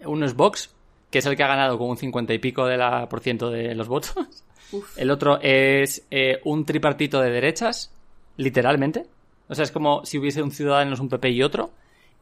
Uno 0.06 0.26
es 0.26 0.34
Vox, 0.34 0.74
que 1.10 1.18
es 1.18 1.26
el 1.26 1.36
que 1.36 1.42
ha 1.42 1.48
ganado 1.48 1.78
con 1.78 1.90
un 1.90 1.96
50 1.96 2.34
y 2.34 2.38
pico 2.38 2.66
de 2.66 2.76
la, 2.76 3.08
por 3.08 3.20
ciento 3.20 3.50
de 3.50 3.74
los 3.74 3.88
votos. 3.88 4.44
El 4.96 5.10
otro 5.10 5.38
es 5.40 6.06
eh, 6.10 6.40
un 6.44 6.64
tripartito 6.64 7.20
de 7.20 7.30
derechas, 7.30 7.92
literalmente. 8.36 9.06
O 9.48 9.54
sea, 9.54 9.64
es 9.64 9.70
como 9.70 10.04
si 10.04 10.18
hubiese 10.18 10.42
un 10.42 10.50
Ciudadanos, 10.50 11.00
un 11.00 11.08
PP 11.08 11.30
y 11.30 11.42
otro. 11.42 11.70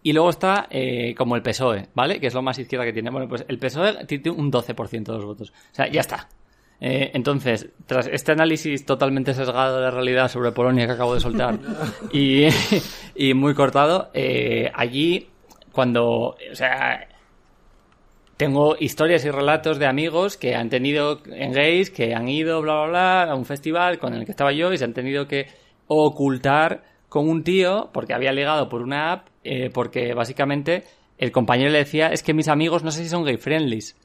Y 0.03 0.12
luego 0.12 0.28
está 0.28 0.66
eh, 0.70 1.14
como 1.16 1.35
el 1.35 1.43
PSOE, 1.43 1.89
¿vale? 1.95 2.20
Que 2.20 2.26
es 2.26 2.35
lo 2.35 2.43
más 2.43 2.59
izquierda 2.59 2.85
que 2.85 2.93
tiene. 2.93 3.11
Bueno, 3.11 3.26
pues 3.26 3.45
el 3.49 3.59
PSOE 3.59 4.05
tiene 4.05 4.30
un 4.30 4.53
12% 4.53 5.05
de 5.05 5.12
los 5.12 5.24
votos. 5.24 5.51
O 5.51 5.74
sea, 5.74 5.89
ya 5.89 6.03
está. 6.03 6.28
Eh, 6.78 7.12
entonces, 7.14 7.70
tras 7.87 8.07
este 8.09 8.32
análisis 8.32 8.85
totalmente 8.85 9.32
sesgado 9.32 9.76
de 9.76 9.82
la 9.82 9.91
realidad 9.91 10.28
sobre 10.28 10.53
Polonia 10.53 10.87
que 10.87 10.93
acabo 10.93 11.14
de 11.14 11.20
soltar 11.20 11.59
y, 12.12 12.47
y 13.14 13.32
muy 13.32 13.55
cortado, 13.55 14.11
allí 14.74 15.28
cuando, 15.72 16.37
o 16.37 16.55
sea, 16.55 17.09
tengo 18.37 18.76
historias 18.78 19.24
y 19.24 19.30
relatos 19.30 19.78
de 19.78 19.87
amigos 19.87 20.37
que 20.37 20.55
han 20.55 20.68
tenido 20.68 21.20
en 21.26 21.53
gays, 21.53 21.91
que 21.91 22.14
han 22.14 22.28
ido, 22.28 22.61
bla, 22.62 22.74
bla, 22.82 22.87
bla, 22.89 23.22
a 23.24 23.35
un 23.35 23.45
festival 23.45 23.99
con 23.99 24.14
el 24.14 24.24
que 24.24 24.32
estaba 24.32 24.53
yo 24.53 24.72
y 24.72 24.78
se 24.78 24.85
han 24.85 24.95
tenido 24.95 25.26
que 25.28 25.47
ocultar 25.87 26.82
con 27.09 27.28
un 27.28 27.45
tío 27.45 27.91
porque 27.93 28.14
había 28.14 28.32
ligado 28.32 28.68
por 28.68 28.82
una 28.82 29.12
app, 29.12 29.28
eh, 29.45 29.70
porque 29.72 30.14
básicamente 30.14 30.85
el 31.18 31.30
compañero 31.30 31.70
le 31.70 31.78
decía, 31.78 32.09
es 32.09 32.22
que 32.22 32.35
mis 32.35 32.49
amigos 32.49 32.82
no 32.82 32.91
sé 32.91 33.05
si 33.05 33.09
son 33.09 33.24
gay 33.24 33.37
friendlies. 33.37 33.97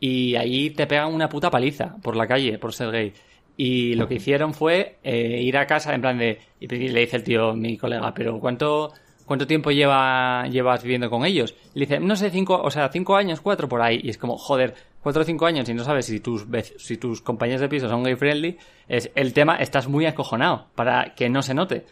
Y 0.00 0.36
allí 0.36 0.70
te 0.70 0.86
pegan 0.86 1.12
una 1.12 1.28
puta 1.28 1.50
paliza 1.50 1.96
por 2.02 2.14
la 2.14 2.26
calle 2.26 2.58
por 2.58 2.72
ser 2.72 2.90
gay. 2.90 3.12
Y 3.56 3.94
lo 3.94 4.06
que 4.06 4.14
hicieron 4.16 4.54
fue 4.54 4.98
eh, 5.02 5.40
ir 5.42 5.56
a 5.56 5.66
casa 5.66 5.92
en 5.94 6.00
plan 6.00 6.18
de... 6.18 6.38
Y 6.60 6.68
le 6.68 7.00
dice 7.00 7.16
el 7.16 7.24
tío, 7.24 7.54
mi 7.54 7.76
colega, 7.76 8.12
pero 8.14 8.38
¿cuánto, 8.38 8.92
cuánto 9.28 9.46
tiempo 9.46 9.70
lleva, 9.70 10.48
llevas 10.48 10.82
viviendo 10.82 11.08
con 11.08 11.24
ellos? 11.24 11.54
Y 11.74 11.78
le 11.78 11.86
dice, 11.86 12.00
no 12.00 12.16
sé, 12.16 12.30
cinco, 12.30 12.60
o 12.60 12.70
sea, 12.70 12.88
cinco 12.88 13.14
años, 13.14 13.40
cuatro 13.40 13.68
por 13.68 13.80
ahí. 13.80 14.00
Y 14.02 14.10
es 14.10 14.18
como, 14.18 14.36
joder, 14.36 14.74
cuatro 15.00 15.22
o 15.22 15.24
cinco 15.24 15.46
años 15.46 15.68
y 15.68 15.74
no 15.74 15.84
sabes 15.84 16.06
si 16.06 16.18
tus, 16.18 16.46
si 16.78 16.96
tus 16.96 17.22
compañeros 17.22 17.60
de 17.60 17.68
piso 17.68 17.88
son 17.88 18.02
gay 18.02 18.16
friendly. 18.16 18.58
Es 18.88 19.12
el 19.14 19.32
tema, 19.32 19.56
estás 19.56 19.86
muy 19.86 20.06
acojonado 20.06 20.66
para 20.74 21.14
que 21.14 21.28
no 21.28 21.42
se 21.42 21.54
note. 21.54 21.84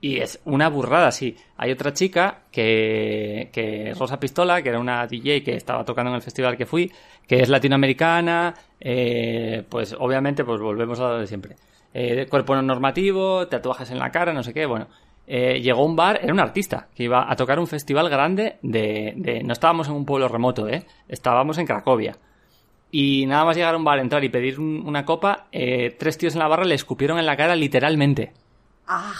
Y 0.00 0.18
es 0.18 0.40
una 0.44 0.68
burrada, 0.68 1.10
sí. 1.10 1.36
Hay 1.56 1.72
otra 1.72 1.92
chica 1.92 2.42
que, 2.52 3.50
que 3.52 3.94
Rosa 3.98 4.20
Pistola, 4.20 4.62
que 4.62 4.68
era 4.68 4.78
una 4.78 5.06
DJ 5.08 5.42
que 5.42 5.56
estaba 5.56 5.84
tocando 5.84 6.10
en 6.10 6.16
el 6.16 6.22
festival 6.22 6.56
que 6.56 6.66
fui, 6.66 6.92
que 7.26 7.40
es 7.40 7.48
latinoamericana, 7.48 8.54
eh, 8.80 9.64
pues 9.68 9.96
obviamente 9.98 10.44
pues 10.44 10.60
volvemos 10.60 11.00
a 11.00 11.08
lo 11.08 11.18
de 11.18 11.26
siempre. 11.26 11.56
Eh, 11.94 12.26
cuerpo 12.30 12.54
no 12.54 12.62
normativo, 12.62 13.48
tatuajes 13.48 13.90
en 13.90 13.98
la 13.98 14.10
cara, 14.10 14.32
no 14.32 14.42
sé 14.42 14.54
qué, 14.54 14.66
bueno. 14.66 14.86
Eh, 15.30 15.60
llegó 15.60 15.82
a 15.82 15.84
un 15.84 15.94
bar, 15.94 16.20
era 16.22 16.32
un 16.32 16.40
artista, 16.40 16.88
que 16.94 17.04
iba 17.04 17.30
a 17.30 17.36
tocar 17.36 17.58
un 17.58 17.66
festival 17.66 18.08
grande 18.08 18.56
de, 18.62 19.12
de... 19.16 19.42
No 19.42 19.52
estábamos 19.52 19.86
en 19.88 19.94
un 19.94 20.06
pueblo 20.06 20.26
remoto, 20.26 20.66
¿eh? 20.68 20.84
Estábamos 21.06 21.58
en 21.58 21.66
Cracovia. 21.66 22.16
Y 22.90 23.26
nada 23.26 23.44
más 23.44 23.54
llegar 23.54 23.74
a 23.74 23.76
un 23.76 23.84
bar, 23.84 23.98
entrar 23.98 24.24
y 24.24 24.30
pedir 24.30 24.58
un- 24.58 24.82
una 24.86 25.04
copa, 25.04 25.48
eh, 25.52 25.94
tres 25.98 26.16
tíos 26.16 26.32
en 26.32 26.38
la 26.38 26.48
barra 26.48 26.64
le 26.64 26.74
escupieron 26.74 27.18
en 27.18 27.26
la 27.26 27.36
cara 27.36 27.54
literalmente. 27.56 28.32
Ah, 28.86 29.12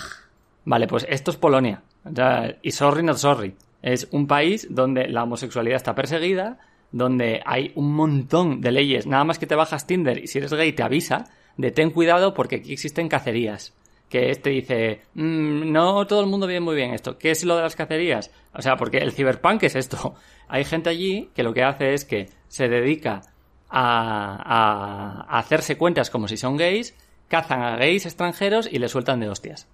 Vale, 0.64 0.86
pues 0.86 1.06
esto 1.10 1.30
es 1.30 1.36
Polonia. 1.36 1.82
O 2.04 2.14
sea, 2.14 2.56
y 2.62 2.70
sorry, 2.70 3.02
not 3.02 3.16
sorry. 3.18 3.54
Es 3.82 4.08
un 4.10 4.26
país 4.26 4.66
donde 4.70 5.08
la 5.08 5.24
homosexualidad 5.24 5.76
está 5.76 5.94
perseguida, 5.94 6.58
donde 6.90 7.42
hay 7.44 7.72
un 7.74 7.94
montón 7.94 8.60
de 8.62 8.72
leyes. 8.72 9.06
Nada 9.06 9.24
más 9.24 9.38
que 9.38 9.46
te 9.46 9.54
bajas 9.54 9.86
Tinder 9.86 10.18
y 10.22 10.26
si 10.26 10.38
eres 10.38 10.52
gay 10.54 10.72
te 10.72 10.82
avisa 10.82 11.26
de 11.58 11.70
ten 11.70 11.90
cuidado 11.90 12.32
porque 12.34 12.56
aquí 12.56 12.72
existen 12.72 13.08
cacerías. 13.08 13.74
Que 14.08 14.30
este 14.30 14.50
dice, 14.50 15.02
"Mm, 15.14 15.70
no 15.70 16.06
todo 16.06 16.20
el 16.20 16.26
mundo 16.26 16.46
vive 16.46 16.60
muy 16.60 16.74
bien 16.76 16.94
esto. 16.94 17.18
¿Qué 17.18 17.30
es 17.30 17.44
lo 17.44 17.56
de 17.56 17.62
las 17.62 17.76
cacerías? 17.76 18.30
O 18.54 18.62
sea, 18.62 18.76
porque 18.76 18.98
el 18.98 19.12
ciberpunk 19.12 19.62
es 19.64 19.76
esto. 19.76 20.14
Hay 20.48 20.64
gente 20.64 20.88
allí 20.90 21.30
que 21.34 21.42
lo 21.42 21.52
que 21.52 21.62
hace 21.62 21.92
es 21.94 22.04
que 22.06 22.30
se 22.48 22.68
dedica 22.68 23.20
a, 23.68 24.36
a- 24.36 25.26
a 25.28 25.38
hacerse 25.38 25.76
cuentas 25.76 26.10
como 26.10 26.28
si 26.28 26.36
son 26.36 26.56
gays, 26.56 26.94
cazan 27.28 27.62
a 27.62 27.76
gays 27.76 28.06
extranjeros 28.06 28.68
y 28.70 28.78
les 28.78 28.90
sueltan 28.90 29.20
de 29.20 29.28
hostias. 29.28 29.68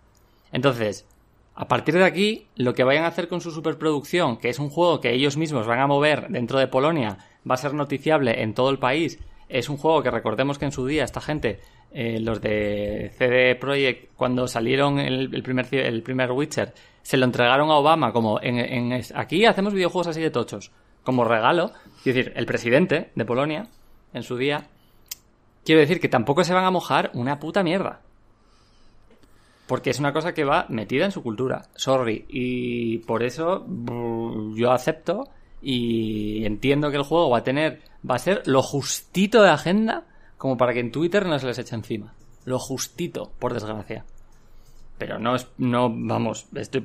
Entonces, 0.52 1.06
a 1.54 1.68
partir 1.68 1.94
de 1.94 2.04
aquí, 2.04 2.48
lo 2.56 2.74
que 2.74 2.82
vayan 2.82 3.04
a 3.04 3.08
hacer 3.08 3.28
con 3.28 3.40
su 3.40 3.52
superproducción, 3.52 4.36
que 4.38 4.48
es 4.48 4.58
un 4.58 4.70
juego 4.70 5.00
que 5.00 5.12
ellos 5.12 5.36
mismos 5.36 5.66
van 5.68 5.78
a 5.78 5.86
mover 5.86 6.26
dentro 6.28 6.58
de 6.58 6.66
Polonia, 6.66 7.18
va 7.48 7.54
a 7.54 7.58
ser 7.58 7.74
noticiable 7.74 8.42
en 8.42 8.54
todo 8.54 8.70
el 8.70 8.80
país. 8.80 9.20
Es 9.48 9.68
un 9.68 9.76
juego 9.76 10.02
que 10.02 10.10
recordemos 10.10 10.58
que 10.58 10.64
en 10.64 10.72
su 10.72 10.84
día 10.86 11.04
esta 11.04 11.20
gente 11.20 11.60
eh, 11.94 12.18
los 12.20 12.40
de 12.40 13.10
CD 13.16 13.54
Projekt, 13.54 14.12
cuando 14.16 14.46
salieron 14.48 14.98
el, 14.98 15.42
primer, 15.42 15.72
el 15.74 16.02
primer 16.02 16.32
Witcher, 16.32 16.74
se 17.02 17.16
lo 17.16 17.24
entregaron 17.24 17.70
a 17.70 17.74
Obama 17.76 18.12
como 18.12 18.40
en, 18.42 18.58
en- 18.58 19.02
aquí 19.14 19.44
hacemos 19.46 19.72
videojuegos 19.72 20.08
así 20.08 20.20
de 20.20 20.30
tochos, 20.30 20.72
como 21.04 21.24
regalo. 21.24 21.70
Quiero 22.02 22.18
decir, 22.18 22.32
el 22.36 22.46
presidente 22.46 23.10
de 23.14 23.24
Polonia, 23.24 23.68
en 24.12 24.22
su 24.24 24.36
día, 24.36 24.66
quiero 25.64 25.80
decir 25.80 26.00
que 26.00 26.08
tampoco 26.08 26.42
se 26.44 26.52
van 26.52 26.64
a 26.64 26.70
mojar 26.70 27.10
una 27.14 27.38
puta 27.38 27.62
mierda. 27.62 28.00
Porque 29.66 29.90
es 29.90 29.98
una 29.98 30.12
cosa 30.12 30.34
que 30.34 30.44
va 30.44 30.66
metida 30.68 31.06
en 31.06 31.12
su 31.12 31.22
cultura. 31.22 31.62
Sorry. 31.74 32.26
Y 32.28 32.98
por 32.98 33.22
eso 33.22 33.64
yo 34.56 34.72
acepto 34.72 35.28
y 35.62 36.44
entiendo 36.44 36.90
que 36.90 36.98
el 36.98 37.02
juego 37.02 37.30
va 37.30 37.38
a 37.38 37.44
tener, 37.44 37.80
va 38.08 38.16
a 38.16 38.18
ser 38.18 38.42
lo 38.46 38.60
justito 38.62 39.42
de 39.42 39.48
agenda 39.48 40.04
como 40.44 40.58
para 40.58 40.74
que 40.74 40.80
en 40.80 40.92
Twitter 40.92 41.24
no 41.24 41.38
se 41.38 41.46
les 41.46 41.58
eche 41.58 41.74
encima. 41.74 42.12
Lo 42.44 42.58
justito, 42.58 43.32
por 43.38 43.54
desgracia. 43.54 44.04
Pero 44.98 45.18
no 45.18 45.34
es, 45.36 45.48
no, 45.56 45.88
vamos, 45.90 46.48
estoy 46.54 46.84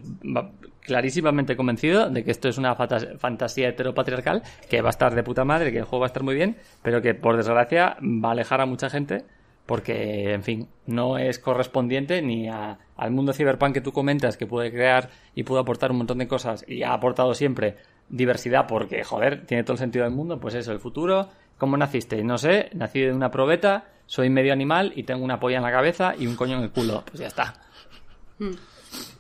clarísimamente 0.80 1.58
convencido 1.58 2.10
de 2.10 2.24
que 2.24 2.32
esto 2.32 2.48
es 2.48 2.58
una 2.58 2.74
fantasía 2.76 3.68
heteropatriarcal 3.68 4.44
que 4.70 4.82
va 4.82 4.88
a 4.88 4.92
estar 4.92 5.14
de 5.14 5.24
puta 5.24 5.44
madre, 5.44 5.74
que 5.74 5.80
el 5.80 5.84
juego 5.84 6.00
va 6.00 6.06
a 6.06 6.08
estar 6.08 6.24
muy 6.24 6.36
bien, 6.36 6.56
pero 6.82 7.02
que 7.02 7.14
por 7.16 7.36
desgracia 7.36 7.98
va 8.02 8.30
a 8.30 8.32
alejar 8.32 8.62
a 8.62 8.66
mucha 8.66 8.90
gente 8.90 9.26
porque, 9.66 10.32
en 10.34 10.44
fin, 10.44 10.70
no 10.88 11.18
es 11.18 11.38
correspondiente 11.38 12.22
ni 12.22 12.48
a- 12.48 12.80
al 12.96 13.12
mundo 13.12 13.34
cyberpunk 13.34 13.74
que 13.74 13.82
tú 13.82 13.92
comentas 13.92 14.38
que 14.38 14.48
puede 14.48 14.72
crear 14.72 15.10
y 15.36 15.44
puede 15.44 15.62
aportar 15.62 15.92
un 15.92 15.98
montón 15.98 16.20
de 16.20 16.30
cosas 16.30 16.64
y 16.66 16.84
ha 16.84 16.94
aportado 16.94 17.34
siempre 17.34 17.76
diversidad 18.08 18.68
porque, 18.68 19.04
joder, 19.04 19.46
tiene 19.46 19.64
todo 19.66 19.74
el 19.74 19.80
sentido 19.80 20.06
del 20.06 20.14
mundo, 20.16 20.40
pues 20.40 20.56
eso, 20.56 20.72
el 20.72 20.80
futuro, 20.80 21.28
¿cómo 21.60 21.78
naciste? 21.78 22.24
No 22.24 22.40
sé, 22.40 22.72
nací 22.74 23.02
de 23.02 23.14
una 23.14 23.30
probeta, 23.30 23.86
soy 24.08 24.32
medio 24.32 24.52
animal 24.54 24.92
y 24.96 25.04
tengo 25.04 25.24
una 25.24 25.40
polla 25.40 25.58
en 25.58 25.64
la 25.64 25.72
cabeza 25.72 26.16
y 26.18 26.26
un 26.26 26.36
coño 26.36 26.58
en 26.58 26.64
el 26.64 26.72
culo, 26.72 27.04
pues 27.06 27.20
ya 27.20 27.28
está. 27.28 27.54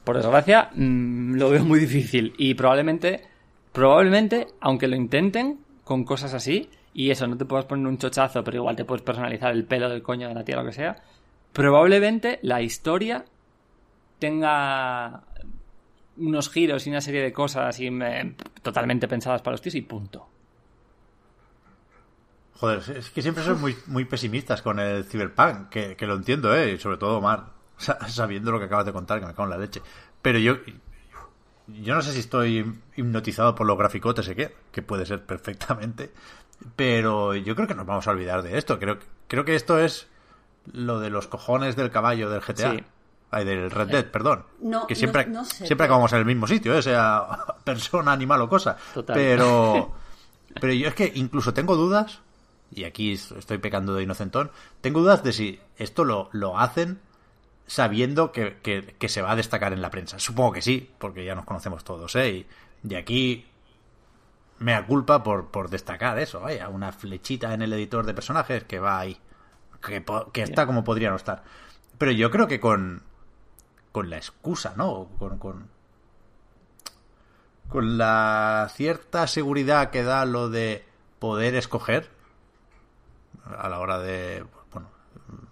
Por 0.03 0.15
desgracia, 0.17 0.71
mm, 0.73 1.35
lo 1.35 1.51
veo 1.51 1.63
muy 1.63 1.79
difícil 1.79 2.33
y 2.39 2.55
probablemente, 2.55 3.21
probablemente, 3.71 4.47
aunque 4.61 4.87
lo 4.87 4.95
intenten 4.95 5.59
con 5.83 6.03
cosas 6.05 6.33
así, 6.33 6.69
y 6.93 7.11
eso, 7.11 7.27
no 7.27 7.37
te 7.37 7.45
puedes 7.45 7.65
poner 7.65 7.85
un 7.85 7.97
chochazo, 7.99 8.43
pero 8.43 8.57
igual 8.57 8.75
te 8.75 8.85
puedes 8.85 9.03
personalizar 9.03 9.51
el 9.51 9.65
pelo 9.65 9.89
del 9.89 10.01
coño 10.01 10.27
de 10.27 10.33
la 10.33 10.43
tía, 10.43 10.55
lo 10.55 10.65
que 10.65 10.71
sea, 10.73 10.95
probablemente 11.53 12.39
la 12.41 12.61
historia 12.61 13.25
tenga 14.17 15.23
unos 16.17 16.49
giros 16.49 16.85
y 16.85 16.89
una 16.89 17.01
serie 17.01 17.21
de 17.21 17.31
cosas 17.31 17.67
así 17.69 17.89
me- 17.91 18.35
totalmente 18.61 19.07
pensadas 19.07 19.41
para 19.41 19.53
los 19.53 19.61
tíos 19.61 19.75
y 19.75 19.81
punto. 19.81 20.27
Joder, 22.59 22.83
es 22.97 23.09
que 23.09 23.21
siempre 23.21 23.43
son 23.43 23.59
muy, 23.61 23.77
muy 23.87 24.05
pesimistas 24.05 24.61
con 24.61 24.79
el 24.79 25.05
Cyberpunk, 25.05 25.69
que, 25.69 25.95
que 25.95 26.05
lo 26.05 26.15
entiendo, 26.15 26.53
¿eh? 26.55 26.73
Y 26.73 26.77
sobre 26.79 26.97
todo 26.97 27.17
Omar, 27.19 27.45
sa- 27.77 28.07
sabiendo 28.09 28.51
lo 28.51 28.59
que 28.59 28.65
acabas 28.65 28.85
de 28.85 28.93
contar, 28.93 29.19
que 29.19 29.25
me 29.25 29.33
cago 29.33 29.45
en 29.45 29.49
la 29.51 29.57
leche. 29.57 29.81
Pero 30.21 30.39
yo, 30.39 30.57
yo 31.67 31.95
no 31.95 32.01
sé 32.01 32.11
si 32.13 32.19
estoy 32.19 32.79
hipnotizado 32.97 33.55
por 33.55 33.65
los 33.67 33.77
graficotes, 33.77 34.27
¿eh? 34.27 34.35
que, 34.35 34.55
que 34.71 34.81
puede 34.81 35.05
ser 35.05 35.23
perfectamente, 35.25 36.11
pero 36.75 37.33
yo 37.35 37.55
creo 37.55 37.67
que 37.67 37.75
nos 37.75 37.85
vamos 37.85 38.07
a 38.07 38.11
olvidar 38.11 38.41
de 38.41 38.57
esto. 38.57 38.79
Creo, 38.79 38.97
creo 39.27 39.45
que 39.45 39.55
esto 39.55 39.79
es 39.79 40.07
lo 40.73 40.99
de 40.99 41.09
los 41.09 41.27
cojones 41.27 41.75
del 41.75 41.91
caballo 41.91 42.29
del 42.29 42.41
GTA. 42.41 42.71
Sí. 42.71 42.83
Ay, 43.31 43.45
del 43.45 43.69
Red 43.69 43.87
Dead, 43.89 44.05
perdón. 44.05 44.43
No, 44.59 44.87
que 44.87 44.95
siempre, 44.95 45.27
no- 45.27 45.41
no 45.41 45.45
sé, 45.45 45.57
siempre 45.57 45.75
pero- 45.77 45.83
acabamos 45.85 46.11
en 46.13 46.19
el 46.19 46.25
mismo 46.25 46.47
sitio, 46.47 46.73
¿eh? 46.75 46.81
sea 46.81 47.25
persona, 47.63 48.11
animal 48.11 48.41
o 48.41 48.49
cosa. 48.49 48.75
Total. 48.93 49.13
Pero, 49.15 49.93
pero 50.59 50.73
yo 50.73 50.87
es 50.89 50.95
que 50.95 51.11
incluso 51.15 51.53
tengo 51.53 51.75
dudas, 51.75 52.19
y 52.71 52.83
aquí 52.83 53.13
estoy 53.13 53.57
pecando 53.57 53.93
de 53.95 54.03
inocentón, 54.03 54.51
tengo 54.81 55.01
dudas 55.01 55.23
de 55.23 55.33
si 55.33 55.59
esto 55.77 56.05
lo, 56.05 56.29
lo 56.31 56.57
hacen 56.59 56.99
sabiendo 57.67 58.31
que, 58.31 58.57
que- 58.63 58.95
que 58.97 59.09
se 59.09 59.21
va 59.21 59.31
a 59.31 59.35
destacar 59.35 59.73
en 59.73 59.81
la 59.81 59.91
prensa. 59.91 60.19
Supongo 60.19 60.53
que 60.53 60.61
sí, 60.61 60.89
porque 60.97 61.23
ya 61.25 61.35
nos 61.35 61.45
conocemos 61.45 61.83
todos, 61.83 62.15
¿eh? 62.15 62.29
Y 62.29 62.47
de 62.83 62.97
aquí 62.97 63.45
me 64.59 64.83
culpa 64.85 65.23
por, 65.23 65.47
por 65.51 65.69
destacar 65.69 66.17
eso, 66.19 66.41
vaya, 66.41 66.67
una 66.69 66.91
flechita 66.91 67.53
en 67.53 67.61
el 67.61 67.71
editor 67.73 68.05
de 68.05 68.13
personajes 68.13 68.63
que 68.65 68.79
va 68.79 68.99
ahí, 68.99 69.17
que, 69.81 70.03
que 70.33 70.41
está 70.43 70.65
como 70.65 70.83
podría 70.83 71.09
no 71.11 71.15
estar. 71.15 71.43
Pero 71.97 72.11
yo 72.11 72.29
creo 72.31 72.47
que 72.47 72.59
con, 72.59 73.03
con 73.91 74.09
la 74.09 74.17
excusa, 74.17 74.73
¿no? 74.75 75.09
Con, 75.19 75.37
con, 75.37 75.69
con 77.69 77.97
la 77.97 78.67
cierta 78.73 79.27
seguridad 79.27 79.91
que 79.91 80.03
da 80.03 80.25
lo 80.25 80.49
de 80.49 80.83
poder 81.19 81.55
escoger 81.55 82.09
a 83.57 83.69
la 83.69 83.79
hora 83.79 83.99
de 83.99 84.45
bueno, 84.71 84.89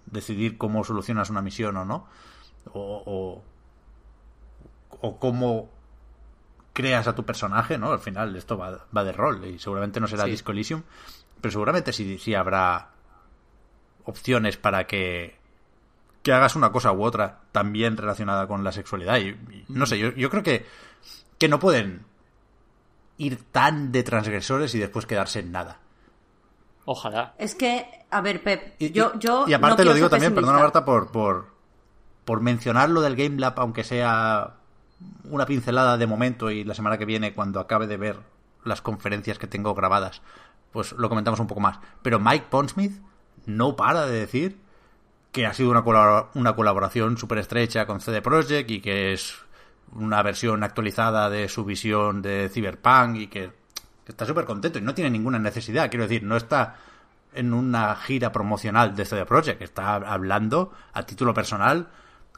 decidir 0.06 0.58
cómo 0.58 0.84
solucionas 0.84 1.30
una 1.30 1.42
misión 1.42 1.76
o 1.76 1.84
no, 1.84 2.06
o, 2.72 3.02
o, 3.06 4.98
o 5.00 5.18
cómo 5.18 5.70
creas 6.72 7.08
a 7.08 7.14
tu 7.14 7.24
personaje, 7.24 7.76
¿no? 7.78 7.90
Al 7.92 7.98
final 7.98 8.36
esto 8.36 8.56
va, 8.56 8.86
va 8.96 9.04
de 9.04 9.12
rol 9.12 9.44
y 9.44 9.58
seguramente 9.58 10.00
no 10.00 10.06
será 10.06 10.24
Sí. 10.24 10.30
Disco 10.30 10.52
Elysium, 10.52 10.82
pero 11.40 11.52
seguramente 11.52 11.92
sí, 11.92 12.18
sí 12.18 12.34
habrá 12.34 12.90
opciones 14.04 14.56
para 14.56 14.86
que 14.86 15.36
que 16.22 16.32
hagas 16.32 16.56
una 16.56 16.72
cosa 16.72 16.92
u 16.92 17.02
otra 17.02 17.40
también 17.52 17.96
relacionada 17.96 18.46
con 18.46 18.62
la 18.64 18.72
sexualidad 18.72 19.18
y, 19.18 19.28
y 19.28 19.64
no 19.68 19.86
sé, 19.86 19.98
yo, 19.98 20.12
yo 20.12 20.30
creo 20.30 20.42
que 20.42 20.66
que 21.38 21.48
no 21.48 21.58
pueden 21.58 22.04
ir 23.16 23.42
tan 23.50 23.90
de 23.92 24.02
transgresores 24.02 24.74
y 24.74 24.78
después 24.78 25.06
quedarse 25.06 25.40
en 25.40 25.52
nada. 25.52 25.78
Ojalá. 26.90 27.34
Es 27.36 27.54
que, 27.54 27.86
a 28.10 28.22
ver, 28.22 28.42
Pep, 28.42 28.76
Y, 28.78 28.92
yo, 28.92 29.12
y- 29.14 29.18
yo 29.18 29.44
y 29.46 29.52
aparte 29.52 29.82
no 29.84 29.90
lo 29.90 29.94
digo 29.94 30.08
también, 30.08 30.32
pesimista. 30.32 30.52
perdona 30.52 30.64
Marta, 30.64 30.84
por, 30.86 31.12
por, 31.12 31.48
por 32.24 32.40
mencionar 32.40 32.88
lo 32.88 33.02
del 33.02 33.14
Game 33.14 33.36
Lab, 33.38 33.60
aunque 33.60 33.84
sea 33.84 34.54
una 35.24 35.44
pincelada 35.44 35.98
de 35.98 36.06
momento 36.06 36.50
y 36.50 36.64
la 36.64 36.72
semana 36.74 36.96
que 36.96 37.04
viene, 37.04 37.34
cuando 37.34 37.60
acabe 37.60 37.86
de 37.86 37.98
ver 37.98 38.16
las 38.64 38.80
conferencias 38.80 39.38
que 39.38 39.46
tengo 39.46 39.74
grabadas, 39.74 40.22
pues 40.72 40.92
lo 40.92 41.10
comentamos 41.10 41.40
un 41.40 41.46
poco 41.46 41.60
más. 41.60 41.78
Pero 42.00 42.18
Mike 42.20 42.46
Pondsmith 42.48 43.00
no 43.44 43.76
para 43.76 44.06
de 44.06 44.20
decir 44.20 44.58
que 45.30 45.44
ha 45.44 45.52
sido 45.52 45.70
una, 45.70 45.84
colabora- 45.84 46.28
una 46.34 46.56
colaboración 46.56 47.18
súper 47.18 47.36
estrecha 47.36 47.86
con 47.86 48.00
CD 48.00 48.22
Projekt 48.22 48.70
y 48.70 48.80
que 48.80 49.12
es 49.12 49.34
una 49.92 50.22
versión 50.22 50.62
actualizada 50.64 51.28
de 51.28 51.50
su 51.50 51.66
visión 51.66 52.22
de 52.22 52.48
Cyberpunk 52.50 53.16
y 53.16 53.26
que, 53.26 53.52
está 54.08 54.24
súper 54.26 54.44
contento 54.44 54.78
y 54.78 54.82
no 54.82 54.94
tiene 54.94 55.10
ninguna 55.10 55.38
necesidad. 55.38 55.90
Quiero 55.90 56.04
decir, 56.04 56.22
no 56.22 56.36
está 56.36 56.76
en 57.34 57.52
una 57.52 57.94
gira 57.94 58.32
promocional 58.32 58.96
de 58.96 59.04
CD 59.04 59.24
Projekt, 59.26 59.62
está 59.62 59.94
hablando 59.94 60.72
a 60.92 61.04
título 61.04 61.34
personal 61.34 61.88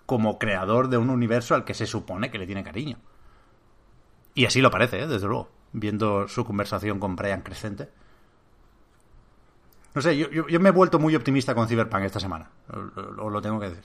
como 0.05 0.39
creador 0.39 0.89
de 0.89 0.99
un 0.99 1.11
universo 1.11 1.55
al 1.55 1.65
que 1.65 1.75
se 1.75 1.87
supone 1.87 2.31
que 2.31 2.39
le 2.39 2.47
tiene 2.47 2.65
cariño. 2.65 2.99
Y 4.35 4.45
así 4.45 4.61
lo 4.61 4.71
parece, 4.71 5.01
¿eh? 5.01 5.07
desde 5.07 5.27
luego, 5.27 5.51
viendo 5.73 6.27
su 6.29 6.45
conversación 6.45 6.99
con 6.99 7.17
Brian 7.17 7.43
Crescente. 7.43 7.89
No 9.95 10.03
sé, 10.03 10.17
yo, 10.17 10.29
yo, 10.31 10.61
me 10.61 10.69
he 10.69 10.73
vuelto 10.73 10.99
muy 10.99 11.17
optimista 11.17 11.55
con 11.55 11.67
Cyberpunk 11.67 12.03
esta 12.03 12.21
semana, 12.21 12.49
os 12.69 13.33
lo 13.33 13.43
tengo 13.43 13.59
que 13.59 13.71
decir. 13.71 13.85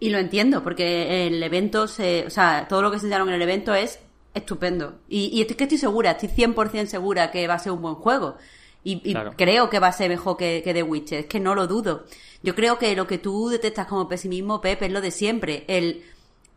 Y 0.00 0.10
lo 0.10 0.18
entiendo, 0.18 0.62
porque 0.62 1.26
el 1.26 1.42
evento, 1.42 1.86
se, 1.86 2.26
o 2.26 2.30
sea, 2.30 2.66
todo 2.68 2.82
lo 2.82 2.90
que 2.90 2.98
se 2.98 3.06
enseñaron 3.06 3.28
en 3.28 3.34
el 3.34 3.42
evento 3.42 3.74
es 3.74 4.00
estupendo. 4.34 4.98
Y, 5.08 5.26
y 5.32 5.40
estoy, 5.40 5.56
que 5.56 5.64
estoy 5.64 5.78
segura, 5.78 6.12
estoy 6.12 6.28
100% 6.28 6.86
segura 6.86 7.30
que 7.30 7.46
va 7.46 7.54
a 7.54 7.58
ser 7.58 7.72
un 7.72 7.82
buen 7.82 7.94
juego. 7.96 8.36
Y, 8.84 9.00
y 9.04 9.12
Claro. 9.12 9.32
creo 9.36 9.68
que 9.68 9.80
va 9.80 9.88
a 9.88 9.92
ser 9.92 10.08
mejor 10.08 10.36
que, 10.36 10.62
que 10.64 10.72
The 10.72 10.82
Witcher, 10.82 11.20
es 11.20 11.26
que 11.26 11.40
no 11.40 11.54
lo 11.54 11.66
dudo. 11.66 12.04
Yo 12.42 12.54
creo 12.54 12.78
que 12.78 12.94
lo 12.94 13.06
que 13.06 13.18
tú 13.18 13.48
detectas 13.48 13.86
como 13.86 14.08
pesimismo, 14.08 14.60
Pep, 14.60 14.82
es 14.82 14.92
lo 14.92 15.00
de 15.00 15.10
siempre. 15.10 15.64
El 15.66 16.04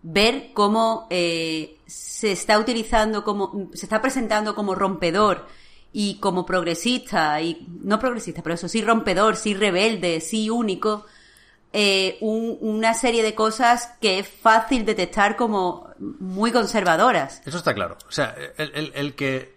ver 0.03 0.51
cómo 0.53 1.07
eh, 1.09 1.77
se 1.87 2.31
está 2.31 2.59
utilizando 2.59 3.23
como, 3.23 3.69
se 3.73 3.85
está 3.85 4.01
presentando 4.01 4.55
como 4.55 4.75
rompedor 4.75 5.47
y 5.93 6.15
como 6.19 6.45
progresista, 6.45 7.41
y 7.41 7.67
no 7.83 7.99
progresista, 7.99 8.41
pero 8.41 8.55
eso 8.55 8.67
sí 8.69 8.81
rompedor, 8.81 9.35
sí 9.35 9.53
rebelde, 9.53 10.21
sí 10.21 10.49
único, 10.49 11.05
eh, 11.73 12.17
un- 12.21 12.57
una 12.61 12.93
serie 12.93 13.23
de 13.23 13.33
cosas 13.35 13.93
que 14.01 14.19
es 14.19 14.27
fácil 14.27 14.85
detectar 14.85 15.35
como 15.37 15.89
muy 15.99 16.51
conservadoras. 16.51 17.41
Eso 17.45 17.57
está 17.57 17.73
claro. 17.73 17.97
O 18.07 18.11
sea, 18.11 18.35
el, 18.57 18.71
el- 18.75 18.91
el 18.95 19.15
que 19.15 19.55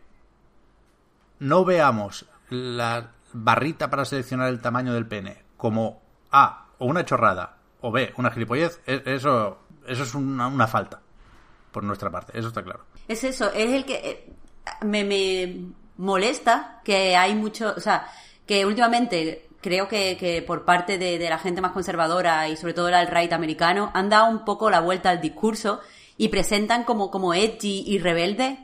no 1.41 1.65
veamos 1.65 2.27
la 2.51 3.11
barrita 3.33 3.91
para 3.91 4.05
seleccionar 4.05 4.49
el 4.49 4.61
tamaño 4.61 4.95
del 4.95 5.07
pene 5.07 5.43
como 5.57 6.01
A, 6.31 6.67
o 6.79 6.87
una 6.87 7.05
chorrada, 7.05 7.57
o 7.81 7.91
B, 7.91 8.13
una 8.17 8.31
gilipollez, 8.31 8.81
e- 8.87 9.03
eso, 9.07 9.59
eso 9.87 10.03
es 10.03 10.15
una, 10.15 10.47
una 10.47 10.67
falta 10.67 11.01
por 11.73 11.83
nuestra 11.83 12.11
parte. 12.11 12.39
Eso 12.39 12.49
está 12.49 12.63
claro. 12.63 12.85
Es 13.09 13.25
eso, 13.25 13.51
es 13.53 13.73
el 13.73 13.85
que 13.85 13.95
eh, 13.95 14.33
me, 14.83 15.05
me 15.05 15.67
molesta 15.97 16.81
que 16.85 17.17
hay 17.17 17.35
mucho, 17.35 17.75
o 17.77 17.81
sea, 17.81 18.07
que 18.47 18.65
últimamente 18.67 19.49
creo 19.65 19.89
que, 19.89 20.19
que 20.19 20.43
por 20.43 20.67
parte 20.67 20.99
de, 20.99 21.19
de 21.19 21.31
la 21.31 21.39
gente 21.39 21.63
más 21.63 21.73
conservadora 21.73 22.51
y 22.51 22.57
sobre 22.59 22.75
todo 22.75 22.89
el 22.89 22.95
alt-right 22.95 23.33
americano 23.33 23.91
han 23.95 24.11
dado 24.11 24.29
un 24.29 24.45
poco 24.45 24.69
la 24.69 24.81
vuelta 24.81 25.09
al 25.09 25.23
discurso 25.23 25.81
y 26.19 26.29
presentan 26.29 26.85
como, 26.85 27.11
como 27.11 27.33
edgy 27.33 27.83
y 27.87 27.99
rebelde 27.99 28.59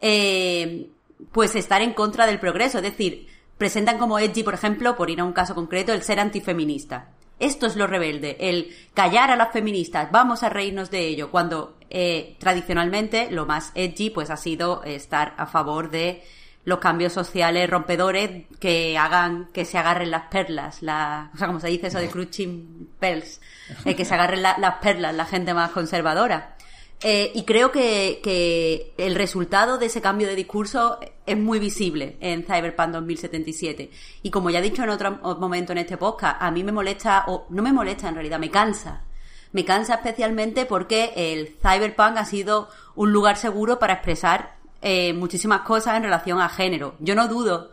eh, 0.00 0.88
pues 1.32 1.54
estar 1.54 1.82
en 1.82 1.92
contra 1.92 2.26
del 2.26 2.40
progreso. 2.40 2.78
Es 2.78 2.84
decir, 2.84 3.28
presentan 3.58 3.98
como 3.98 4.18
edgy, 4.18 4.42
por 4.42 4.54
ejemplo, 4.54 4.96
por 4.96 5.10
ir 5.10 5.20
a 5.20 5.24
un 5.24 5.34
caso 5.34 5.54
concreto, 5.54 5.92
el 5.92 6.02
ser 6.02 6.18
antifeminista. 6.18 7.10
Esto 7.38 7.66
es 7.66 7.76
lo 7.76 7.86
rebelde, 7.86 8.38
el 8.40 8.74
callar 8.94 9.30
a 9.30 9.36
las 9.36 9.52
feministas, 9.52 10.10
vamos 10.10 10.42
a 10.42 10.48
reírnos 10.48 10.90
de 10.90 11.06
ello, 11.06 11.30
cuando 11.30 11.76
eh, 11.90 12.36
tradicionalmente 12.40 13.30
lo 13.30 13.44
más 13.44 13.70
edgy 13.74 14.10
pues 14.10 14.30
ha 14.30 14.36
sido 14.36 14.82
estar 14.82 15.34
a 15.36 15.46
favor 15.46 15.90
de 15.90 16.24
los 16.64 16.78
cambios 16.80 17.12
sociales 17.12 17.68
rompedores 17.70 18.46
que 18.60 18.98
hagan 18.98 19.48
que 19.52 19.64
se 19.64 19.78
agarren 19.78 20.10
las 20.10 20.24
perlas, 20.24 20.82
la, 20.82 21.30
o 21.34 21.38
sea, 21.38 21.46
como 21.46 21.60
se 21.60 21.68
dice 21.68 21.86
eso 21.86 21.98
de 21.98 22.08
cruching 22.10 22.90
pearls, 23.00 23.40
eh, 23.84 23.94
que 23.96 24.04
se 24.04 24.14
agarren 24.14 24.42
la- 24.42 24.58
las 24.58 24.74
perlas 24.76 25.14
la 25.14 25.24
gente 25.24 25.54
más 25.54 25.70
conservadora. 25.70 26.54
Eh, 27.00 27.30
y 27.32 27.44
creo 27.44 27.70
que, 27.70 28.20
que 28.24 28.92
el 28.98 29.14
resultado 29.14 29.78
de 29.78 29.86
ese 29.86 30.00
cambio 30.00 30.26
de 30.26 30.34
discurso 30.34 30.98
es 31.26 31.38
muy 31.38 31.60
visible 31.60 32.16
en 32.20 32.42
Cyberpunk 32.44 32.88
2077. 32.90 33.90
Y 34.22 34.30
como 34.30 34.50
ya 34.50 34.58
he 34.58 34.62
dicho 34.62 34.82
en 34.82 34.90
otro 34.90 35.12
momento 35.38 35.70
en 35.72 35.78
este 35.78 35.96
podcast, 35.96 36.36
a 36.42 36.50
mí 36.50 36.64
me 36.64 36.72
molesta, 36.72 37.24
o 37.28 37.46
no 37.50 37.62
me 37.62 37.72
molesta 37.72 38.08
en 38.08 38.14
realidad, 38.14 38.40
me 38.40 38.50
cansa. 38.50 39.04
Me 39.52 39.64
cansa 39.64 39.94
especialmente 39.94 40.66
porque 40.66 41.12
el 41.16 41.56
Cyberpunk 41.62 42.16
ha 42.18 42.24
sido 42.24 42.68
un 42.96 43.12
lugar 43.12 43.36
seguro 43.36 43.78
para 43.78 43.94
expresar 43.94 44.56
eh, 44.80 45.12
muchísimas 45.12 45.62
cosas 45.62 45.96
en 45.96 46.04
relación 46.04 46.40
a 46.40 46.48
género. 46.48 46.94
Yo 47.00 47.14
no 47.14 47.28
dudo 47.28 47.72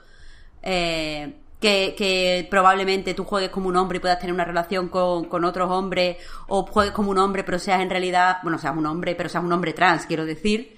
eh, 0.61 1.35
que, 1.59 2.47
probablemente 2.49 3.13
tú 3.13 3.23
juegues 3.23 3.49
como 3.49 3.69
un 3.69 3.75
hombre 3.75 3.97
y 3.97 4.01
puedas 4.01 4.19
tener 4.19 4.33
una 4.33 4.45
relación 4.45 4.89
con, 4.89 5.25
con 5.25 5.45
otros 5.45 5.69
hombres, 5.71 6.17
o 6.47 6.65
juegues 6.65 6.93
como 6.93 7.11
un 7.11 7.17
hombre 7.17 7.43
pero 7.43 7.59
seas 7.59 7.81
en 7.81 7.89
realidad, 7.89 8.37
bueno, 8.43 8.57
seas 8.57 8.75
un 8.75 8.85
hombre, 8.85 9.15
pero 9.15 9.29
seas 9.29 9.43
un 9.43 9.51
hombre 9.51 9.73
trans, 9.73 10.05
quiero 10.05 10.25
decir, 10.25 10.77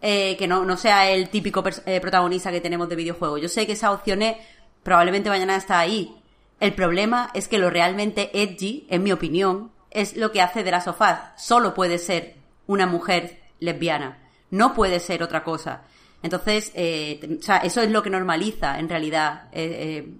eh, 0.00 0.36
que 0.36 0.46
no, 0.46 0.76
sea 0.76 1.10
el 1.10 1.28
típico 1.28 1.62
protagonista 1.62 2.52
que 2.52 2.60
tenemos 2.60 2.88
de 2.88 2.96
videojuegos. 2.96 3.40
Yo 3.40 3.48
sé 3.48 3.66
que 3.66 3.72
esas 3.72 3.90
opciones 3.90 4.36
probablemente 4.82 5.28
vayan 5.28 5.50
a 5.50 5.56
estar 5.56 5.78
ahí. 5.78 6.14
El 6.60 6.74
problema 6.74 7.30
es 7.34 7.46
que 7.46 7.58
lo 7.58 7.70
realmente 7.70 8.30
edgy, 8.32 8.86
en 8.90 9.02
mi 9.04 9.12
opinión, 9.12 9.70
es 9.90 10.16
lo 10.16 10.32
que 10.32 10.42
hace 10.42 10.64
de 10.64 10.70
la 10.70 10.80
sofá. 10.80 11.34
Solo 11.36 11.74
puede 11.74 11.98
ser 11.98 12.36
una 12.66 12.86
mujer 12.86 13.40
lesbiana. 13.60 14.27
No 14.50 14.74
puede 14.74 15.00
ser 15.00 15.22
otra 15.22 15.44
cosa. 15.44 15.82
Entonces, 16.22 16.72
eh, 16.74 17.38
o 17.38 17.42
sea, 17.42 17.58
eso 17.58 17.80
es 17.80 17.90
lo 17.90 18.02
que 18.02 18.10
normaliza, 18.10 18.78
en 18.78 18.88
realidad, 18.88 19.44
eh, 19.52 20.04
eh, 20.06 20.14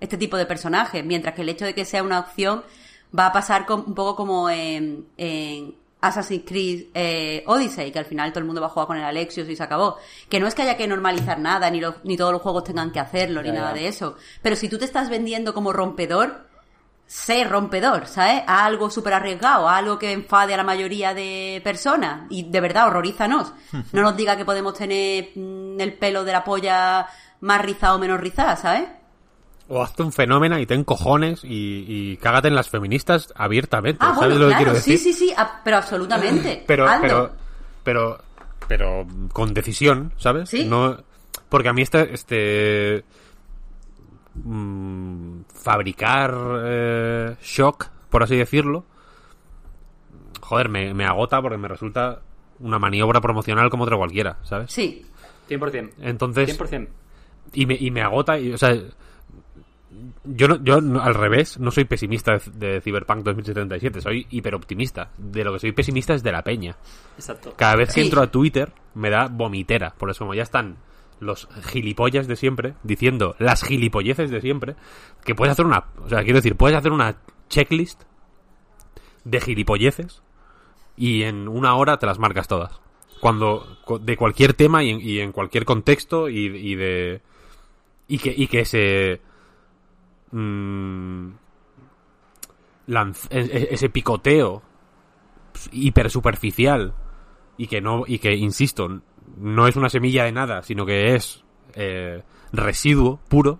este 0.00 0.16
tipo 0.16 0.36
de 0.36 0.46
personajes. 0.46 1.04
Mientras 1.04 1.34
que 1.34 1.42
el 1.42 1.48
hecho 1.48 1.64
de 1.64 1.74
que 1.74 1.84
sea 1.84 2.02
una 2.02 2.20
opción 2.20 2.62
va 3.16 3.26
a 3.26 3.32
pasar 3.32 3.66
un 3.70 3.94
poco 3.94 4.16
como 4.16 4.48
en, 4.50 5.06
en 5.16 5.74
Assassin's 6.04 6.44
Creed 6.46 6.86
eh, 6.92 7.42
Odyssey, 7.46 7.90
que 7.90 7.98
al 7.98 8.04
final 8.04 8.30
todo 8.30 8.40
el 8.40 8.44
mundo 8.44 8.60
va 8.60 8.66
a 8.66 8.70
jugar 8.70 8.86
con 8.86 8.96
el 8.98 9.04
Alexios 9.04 9.48
y 9.48 9.56
se 9.56 9.62
acabó. 9.62 9.96
Que 10.28 10.38
no 10.38 10.46
es 10.46 10.54
que 10.54 10.62
haya 10.62 10.76
que 10.76 10.86
normalizar 10.86 11.38
nada, 11.38 11.70
ni, 11.70 11.80
ni 12.04 12.16
todos 12.16 12.32
los 12.32 12.42
juegos 12.42 12.64
tengan 12.64 12.92
que 12.92 13.00
hacerlo, 13.00 13.42
ni 13.42 13.50
nada 13.50 13.72
de 13.72 13.88
eso. 13.88 14.16
Pero 14.42 14.54
si 14.56 14.68
tú 14.68 14.78
te 14.78 14.84
estás 14.84 15.08
vendiendo 15.08 15.54
como 15.54 15.72
rompedor, 15.72 16.46
sé 17.06 17.44
rompedor, 17.44 18.06
¿sabes? 18.06 18.42
A 18.46 18.64
algo 18.64 18.90
súper 18.90 19.12
arriesgado, 19.14 19.68
a 19.68 19.76
algo 19.76 19.98
que 19.98 20.12
enfade 20.12 20.54
a 20.54 20.56
la 20.56 20.64
mayoría 20.64 21.14
de 21.14 21.60
personas. 21.62 22.22
Y 22.30 22.44
de 22.50 22.60
verdad, 22.60 22.88
horrorízanos. 22.88 23.52
No 23.92 24.02
nos 24.02 24.16
diga 24.16 24.36
que 24.36 24.44
podemos 24.44 24.74
tener 24.74 25.30
mm, 25.34 25.80
el 25.80 25.92
pelo 25.94 26.24
de 26.24 26.32
la 26.32 26.42
polla 26.44 27.06
más 27.40 27.60
rizado 27.60 27.96
o 27.96 27.98
menos 27.98 28.18
rizada, 28.20 28.56
¿sabes? 28.56 28.88
O 29.68 29.82
hazte 29.82 30.02
un 30.02 30.12
fenómeno 30.12 30.58
y 30.58 30.66
ten 30.66 30.84
cojones 30.84 31.42
y, 31.44 31.84
y 31.88 32.16
cágate 32.18 32.48
en 32.48 32.54
las 32.54 32.68
feministas 32.68 33.32
abiertamente. 33.34 33.98
Ah, 34.04 34.14
¿Sabes 34.14 34.36
bueno, 34.38 34.40
lo 34.40 34.46
que 34.46 34.48
claro, 34.50 34.58
quiero 34.64 34.72
decir? 34.74 34.98
sí, 34.98 35.12
sí, 35.12 35.28
sí, 35.28 35.34
ah, 35.36 35.60
pero 35.64 35.76
absolutamente. 35.78 36.64
Pero, 36.66 36.86
Hazlo. 36.88 37.00
pero, 37.02 37.32
pero, 37.82 38.18
pero 38.68 39.06
con 39.32 39.54
decisión, 39.54 40.12
¿sabes? 40.18 40.50
Sí. 40.50 40.64
No, 40.66 40.96
porque 41.48 41.68
a 41.68 41.72
mí 41.72 41.80
este, 41.82 42.12
este 42.12 43.04
mm, 44.34 45.40
fabricar 45.64 46.34
eh, 46.62 47.36
shock, 47.42 47.88
por 48.10 48.22
así 48.22 48.36
decirlo, 48.36 48.84
joder, 50.40 50.68
me, 50.68 50.92
me 50.94 51.04
agota 51.06 51.40
porque 51.40 51.56
me 51.58 51.68
resulta 51.68 52.20
una 52.60 52.78
maniobra 52.78 53.20
promocional 53.20 53.70
como 53.70 53.84
otra 53.84 53.96
cualquiera, 53.96 54.36
¿sabes? 54.42 54.70
Sí, 54.70 55.06
100%. 55.48 55.92
Entonces, 56.02 56.58
100%. 56.60 56.88
y 57.54 57.66
me, 57.66 57.74
y 57.74 57.90
me 57.90 58.02
agota, 58.02 58.38
y, 58.38 58.52
o 58.52 58.58
sea, 58.58 58.76
yo, 60.24 60.48
no, 60.48 60.62
yo 60.62 60.80
no- 60.80 61.00
al 61.02 61.14
revés, 61.14 61.58
no 61.58 61.70
soy 61.70 61.84
pesimista 61.84 62.36
de, 62.36 62.74
de 62.74 62.80
Cyberpunk 62.80 63.22
2077, 63.24 64.00
soy 64.00 64.26
hiperoptimista. 64.30 65.10
De 65.16 65.44
lo 65.44 65.52
que 65.54 65.60
soy 65.60 65.72
pesimista 65.72 66.14
es 66.14 66.22
de 66.22 66.32
la 66.32 66.42
peña. 66.42 66.76
Exacto. 67.16 67.54
Cada 67.56 67.76
vez 67.76 67.88
que 67.88 68.00
Sí. 68.00 68.06
entro 68.06 68.20
a 68.22 68.26
Twitter 68.26 68.72
me 68.94 69.08
da 69.10 69.28
vomitera. 69.28 69.94
Por 69.96 70.10
eso, 70.10 70.20
como 70.20 70.34
ya 70.34 70.42
están 70.42 70.76
los 71.24 71.48
gilipollas 71.70 72.26
de 72.28 72.36
siempre 72.36 72.74
diciendo 72.82 73.34
las 73.38 73.62
gilipolleces 73.64 74.30
de 74.30 74.40
siempre, 74.40 74.76
que 75.24 75.34
puedes 75.34 75.52
hacer 75.52 75.66
una. 75.66 75.84
O 76.04 76.08
sea, 76.08 76.22
quiero 76.22 76.38
decir, 76.38 76.56
puedes 76.56 76.76
hacer 76.76 76.92
una 76.92 77.16
checklist 77.48 78.02
de 79.24 79.40
gilipolleces 79.40 80.22
y 80.96 81.22
en 81.22 81.48
una 81.48 81.74
hora 81.74 81.98
te 81.98 82.06
las 82.06 82.18
marcas 82.18 82.46
todas. 82.48 82.80
Cuando. 83.20 83.78
cu- 83.84 83.98
de 83.98 84.16
cualquier 84.16 84.52
tema 84.54 84.82
y 84.84 84.90
en, 84.90 85.00
y 85.00 85.18
en 85.20 85.32
cualquier 85.32 85.64
contexto 85.64 86.28
y, 86.28 86.46
y 86.46 86.74
de. 86.76 87.22
Y 88.06 88.18
que, 88.18 88.34
y 88.36 88.46
que 88.48 88.60
ese. 88.60 89.20
mm, 90.30 91.28
lanz- 92.88 93.28
e- 93.30 93.40
e- 93.40 93.68
ese 93.74 93.88
picoteo 93.88 94.62
hiper 95.72 96.10
superficial 96.10 96.94
y 97.56 97.66
que 97.68 97.80
no 97.80 98.02
y 98.06 98.18
que 98.18 98.34
insisto 98.34 99.00
no 99.36 99.66
es 99.66 99.76
una 99.76 99.88
semilla 99.88 100.24
de 100.24 100.32
nada 100.32 100.62
sino 100.62 100.86
que 100.86 101.14
es 101.14 101.44
eh, 101.74 102.22
residuo 102.52 103.20
puro 103.28 103.58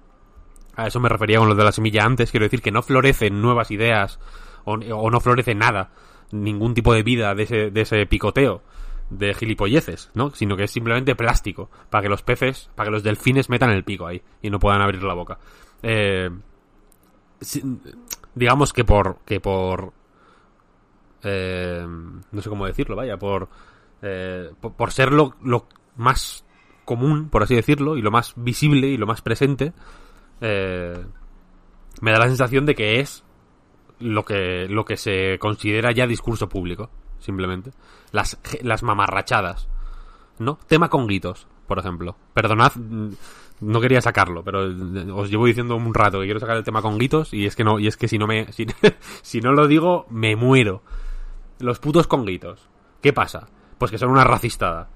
a 0.77 0.87
eso 0.87 1.01
me 1.01 1.09
refería 1.09 1.39
con 1.39 1.49
lo 1.49 1.55
de 1.55 1.65
la 1.65 1.73
semilla 1.73 2.05
antes 2.05 2.31
quiero 2.31 2.45
decir 2.45 2.63
que 2.63 2.73
no 2.73 2.83
florecen 2.83 3.41
nuevas 3.41 3.71
ideas 3.71 4.19
o, 4.65 4.73
o 4.75 5.11
no 5.11 5.21
florece 5.21 5.55
nada 5.55 5.91
ningún 6.33 6.75
tipo 6.75 6.93
de 6.93 7.03
vida 7.03 7.35
de 7.35 7.43
ese, 7.45 7.71
de 7.71 7.81
ese 7.81 8.07
picoteo 8.07 8.63
de 9.11 9.35
gilipolleces, 9.35 10.11
¿no? 10.15 10.31
Sino 10.31 10.57
que 10.57 10.65
es 10.65 10.71
simplemente 10.71 11.15
plástico 11.15 11.71
para 11.91 12.03
que 12.03 12.09
los 12.09 12.23
peces, 12.23 12.71
para 12.75 12.89
que 12.89 12.93
los 12.93 13.03
delfines 13.03 13.49
metan 13.49 13.71
el 13.71 13.85
pico 13.85 14.07
ahí 14.07 14.23
y 14.43 14.51
no 14.51 14.59
puedan 14.59 14.81
abrir 14.81 15.03
la 15.03 15.15
boca. 15.15 15.39
Eh, 15.83 16.31
digamos 18.35 18.73
que 18.73 18.85
por 18.85 19.19
que 19.25 19.41
por 19.41 19.93
eh, 21.23 21.87
no 21.87 22.43
sé 22.43 22.49
cómo 22.49 22.67
decirlo, 22.67 22.97
vaya, 22.97 23.17
por, 23.17 23.49
eh, 24.07 24.51
por, 24.61 24.93
ser 24.93 25.13
lo, 25.13 25.35
más 25.97 26.45
común, 26.85 27.31
por 27.31 27.43
así 27.43 27.55
decirlo, 27.55 27.97
y 27.97 28.03
lo 28.03 28.11
más 28.11 28.35
visible 28.37 28.89
y 28.89 28.99
lo 28.99 29.07
más 29.07 29.23
presente, 29.23 29.73
eh, 30.43 31.03
me 32.03 32.13
da 32.13 32.19
la 32.19 32.27
sensación 32.27 32.67
de 32.67 32.75
que 32.75 33.01
es 33.01 33.25
lo 34.01 34.27
que, 34.27 34.67
lo 34.69 34.85
que 34.85 34.99
se 34.99 35.39
considera 35.39 35.91
ya 35.91 36.07
discurso 36.07 36.51
público, 36.51 36.91
simplemente. 37.19 37.71
Las, 38.13 38.39
las 38.61 38.83
mamarrachadas, 38.83 39.71
¿no? 40.39 40.59
Tema 40.67 40.91
conguitos, 40.91 41.49
por 41.67 41.79
ejemplo. 41.79 42.15
Perdonad, 42.35 42.73
mm, 42.77 43.09
no 43.61 43.81
quería 43.81 44.03
sacarlo, 44.03 44.45
pero 44.45 44.71
eh, 44.71 45.11
os 45.13 45.31
llevo 45.31 45.47
diciendo 45.47 45.77
un 45.77 45.95
rato 45.95 46.21
que 46.21 46.27
quiero 46.27 46.41
sacar 46.41 46.59
el 46.59 46.65
tema 46.65 46.83
conguitos 46.83 47.33
y 47.33 47.47
es 47.47 47.57
que 47.57 47.65
no, 47.65 47.79
y 47.79 47.87
es 47.87 47.97
que 47.97 48.09
si 48.09 48.19
no 48.19 48.27
me, 48.27 48.53
si, 48.53 48.67
si 49.23 49.41
no 49.41 49.53
lo 49.53 49.67
digo, 49.67 50.05
me 50.11 50.37
muero. 50.37 50.83
Los 51.59 51.79
putos 51.79 52.07
conguitos. 52.07 52.69
¿Qué 53.01 53.15
pasa? 53.15 53.49
Pues 53.85 53.91
que 53.91 53.99
son 53.99 54.09
una 54.11 54.25
racistada. 54.25 54.89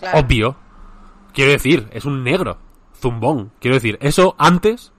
Claro. 0.00 0.18
Obvio. 0.18 0.56
Quiero 1.32 1.52
decir, 1.52 1.86
es 1.92 2.04
un 2.04 2.24
negro. 2.24 2.58
Zumbón. 3.00 3.52
Quiero 3.60 3.76
decir, 3.76 3.98
eso 4.00 4.34
antes 4.36 4.92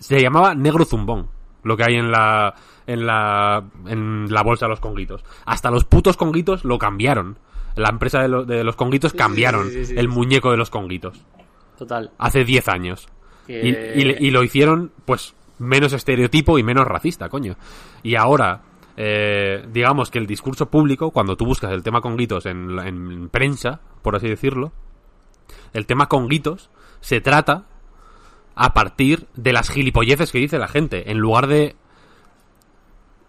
se 0.00 0.20
llamaba 0.20 0.56
negro 0.56 0.84
zumbón. 0.84 1.28
Lo 1.62 1.76
que 1.76 1.84
hay 1.84 1.94
en 1.94 2.10
la, 2.10 2.52
en 2.88 3.06
la, 3.06 3.62
en 3.86 4.26
la 4.32 4.42
bolsa 4.42 4.66
de 4.66 4.70
los 4.70 4.80
conguitos. 4.80 5.24
Hasta 5.46 5.70
los 5.70 5.84
putos 5.84 6.16
conguitos 6.16 6.64
lo 6.64 6.78
cambiaron. 6.78 7.38
La 7.76 7.90
empresa 7.90 8.22
de, 8.22 8.28
lo- 8.28 8.44
de 8.44 8.64
los 8.64 8.74
conguitos 8.74 9.12
cambiaron 9.12 9.66
sí, 9.68 9.84
sí, 9.84 9.86
sí. 9.86 9.94
el 9.96 10.08
muñeco 10.08 10.50
de 10.50 10.56
los 10.56 10.68
conguitos. 10.70 11.24
Total. 11.78 12.10
Hace 12.18 12.44
10 12.44 12.68
años. 12.68 13.06
Que- 13.46 13.92
Y, 13.94 14.02
y- 14.02 14.26
y 14.26 14.30
lo 14.32 14.42
hicieron, 14.42 14.90
pues, 15.04 15.36
menos 15.60 15.92
estereotipo 15.92 16.58
y 16.58 16.64
menos 16.64 16.88
racista, 16.88 17.28
coño. 17.28 17.54
Y 18.02 18.16
ahora, 18.16 18.62
eh, 19.02 19.64
digamos 19.72 20.10
que 20.10 20.18
el 20.18 20.26
discurso 20.26 20.68
público, 20.70 21.10
cuando 21.10 21.34
tú 21.34 21.46
buscas 21.46 21.72
el 21.72 21.82
tema 21.82 22.02
conguitos 22.02 22.44
en, 22.44 22.76
la- 22.76 22.86
en 22.86 23.30
prensa, 23.30 23.80
por 24.02 24.14
así 24.14 24.28
decirlo, 24.28 24.72
el 25.72 25.86
tema 25.86 26.06
conguitos 26.06 26.68
se 27.00 27.22
trata 27.22 27.64
a 28.54 28.74
partir 28.74 29.26
de 29.36 29.54
las 29.54 29.70
gilipolleces 29.70 30.30
que 30.30 30.38
dice 30.38 30.58
la 30.58 30.68
gente, 30.68 31.10
en 31.10 31.18
lugar 31.18 31.46
de 31.46 31.76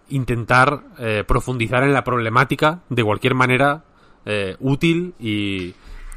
intentar 0.10 0.82
eh, 1.00 1.24
profundizar 1.26 1.84
en 1.84 1.94
la 1.94 2.04
problemática 2.04 2.82
de 2.90 3.04
cualquier 3.04 3.34
manera 3.34 3.86
eh, 4.26 4.58
útil 4.60 5.14
y, 5.20 5.68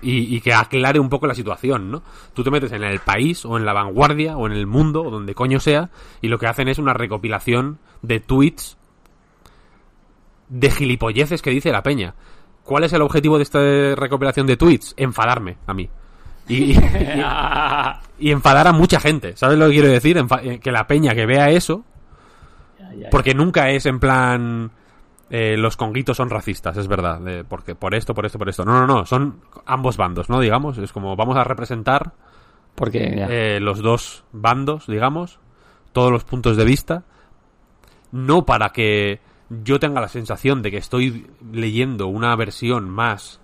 y, 0.03 0.37
y 0.37 0.41
que 0.41 0.53
aclare 0.53 0.99
un 0.99 1.09
poco 1.09 1.29
la 1.29 1.35
situación, 1.35 1.91
¿no? 1.93 2.03
Tú 2.35 2.43
te 2.43 2.51
metes 2.51 2.73
en 2.73 2.83
el 2.83 2.99
país 2.99 3.45
o 3.45 3.57
en 3.57 3.65
la 3.65 3.73
vanguardia 3.73 4.37
o 4.37 4.47
en 4.47 4.53
el 4.53 4.67
mundo 4.67 5.03
o 5.03 5.11
donde 5.11 5.35
coño 5.37 5.61
sea 5.61 5.91
y 6.21 6.27
lo 6.29 6.39
que 6.39 6.49
hacen 6.49 6.67
es 6.67 6.79
una 6.81 6.93
recopilación 6.93 7.79
de 8.03 8.19
tweets 8.19 8.77
de 10.49 10.71
gilipolleces 10.71 11.43
que 11.43 11.51
dice 11.51 11.73
la 11.73 11.83
peña. 11.83 12.15
¿Cuál 12.63 12.85
es 12.85 12.93
el 12.93 13.03
objetivo 13.03 13.37
de 13.37 13.43
esta 13.43 13.59
recopilación 13.95 14.47
de 14.47 14.57
tweets? 14.57 14.95
Enfadarme 14.97 15.57
a 15.67 15.75
mí. 15.75 15.89
y, 16.49 16.73
y- 16.73 16.79
y 18.19 18.31
enfadar 18.31 18.67
a 18.67 18.73
mucha 18.73 19.01
gente. 19.01 19.37
¿Sabes 19.37 19.59
lo 19.59 19.67
que 19.67 19.73
quiero 19.73 19.89
decir? 19.89 20.17
Enfa- 20.19 20.41
eh, 20.45 20.59
que 20.61 20.71
la 20.73 20.87
peña 20.87 21.15
que 21.15 21.27
vea 21.27 21.51
eso, 21.51 21.85
porque 23.11 23.35
nunca 23.35 23.71
es 23.71 23.87
en 23.87 23.99
plan 23.99 24.71
eh, 25.31 25.57
los 25.57 25.77
conguitos 25.77 26.17
son 26.19 26.31
racistas, 26.31 26.77
es 26.77 26.87
verdad, 26.87 27.19
de- 27.21 27.45
porque 27.45 27.75
por 27.75 27.95
esto, 27.95 28.15
por 28.15 28.25
esto, 28.27 28.39
por 28.39 28.49
esto. 28.49 28.65
No, 28.65 28.73
no, 28.79 28.87
no, 28.87 29.07
son 29.07 29.41
ambos 29.67 29.97
bandos, 29.97 30.29
¿no? 30.29 30.39
Digamos, 30.41 30.79
es 30.79 30.93
como 30.93 31.17
vamos 31.17 31.37
a 31.37 31.45
representar 31.45 32.13
Porque 32.75 33.27
eh, 33.31 33.59
los 33.61 33.81
dos 33.81 34.25
bandos, 34.33 34.87
digamos, 34.87 35.39
todos 35.93 36.13
los 36.13 36.25
puntos 36.25 36.57
de 36.57 36.65
vista, 36.65 37.05
no 38.13 38.45
para 38.45 38.69
que 38.71 39.21
yo 39.51 39.79
tenga 39.79 40.01
la 40.01 40.09
sensación 40.09 40.63
de 40.63 40.71
que 40.71 40.79
estoy 40.79 41.27
leyendo 41.53 42.07
una 42.07 42.35
versión 42.37 42.89
más 42.89 43.41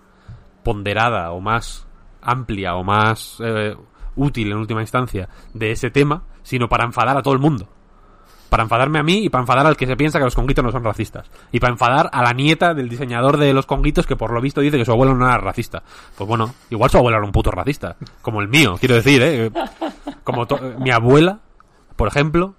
ponderada 0.63 1.33
o 1.33 1.41
más 1.41 1.87
amplia 2.23 2.75
o 2.77 2.85
más 2.85 3.39
eh, 3.41 3.77
útil 4.17 4.53
en 4.53 4.59
última 4.59 4.81
instancia 4.81 5.29
de 5.55 5.73
ese 5.73 5.91
tema, 5.91 6.25
sino 6.43 6.69
para 6.69 6.85
enfadar 6.85 7.17
a 7.17 7.23
todo 7.23 7.35
el 7.35 7.41
mundo. 7.41 7.69
Para 8.49 8.65
enfadarme 8.65 8.99
a 8.99 9.05
mí 9.05 9.25
y 9.25 9.29
para 9.29 9.43
enfadar 9.43 9.65
al 9.67 9.77
que 9.77 9.87
se 9.87 9.97
piensa 9.97 10.19
que 10.19 10.25
los 10.25 10.35
conguitos 10.35 10.65
no 10.65 10.73
son 10.73 10.83
racistas. 10.83 11.31
Y 11.53 11.61
para 11.61 11.73
enfadar 11.73 12.11
a 12.13 12.23
la 12.23 12.33
nieta 12.33 12.75
del 12.75 12.89
diseñador 12.89 13.37
de 13.37 13.53
los 13.53 13.65
conguitos 13.65 14.07
que 14.07 14.17
por 14.17 14.33
lo 14.33 14.41
visto 14.41 14.61
dice 14.61 14.77
que 14.77 14.85
su 14.85 14.91
abuelo 14.91 15.15
no 15.15 15.25
era 15.25 15.39
racista. 15.39 15.85
Pues 16.17 16.27
bueno, 16.27 16.53
igual 16.69 16.91
su 16.91 16.99
abuelo 16.99 17.19
era 17.19 17.27
un 17.27 17.33
puto 17.33 17.53
racista. 17.53 17.97
Como 18.23 18.41
el 18.41 18.49
mío, 18.49 18.77
quiero 18.81 18.97
decir, 18.97 19.23
¿eh? 19.23 19.53
Como 20.25 20.49
mi 20.79 20.91
abuela, 20.91 21.39
por 21.95 22.09
ejemplo, 22.09 22.57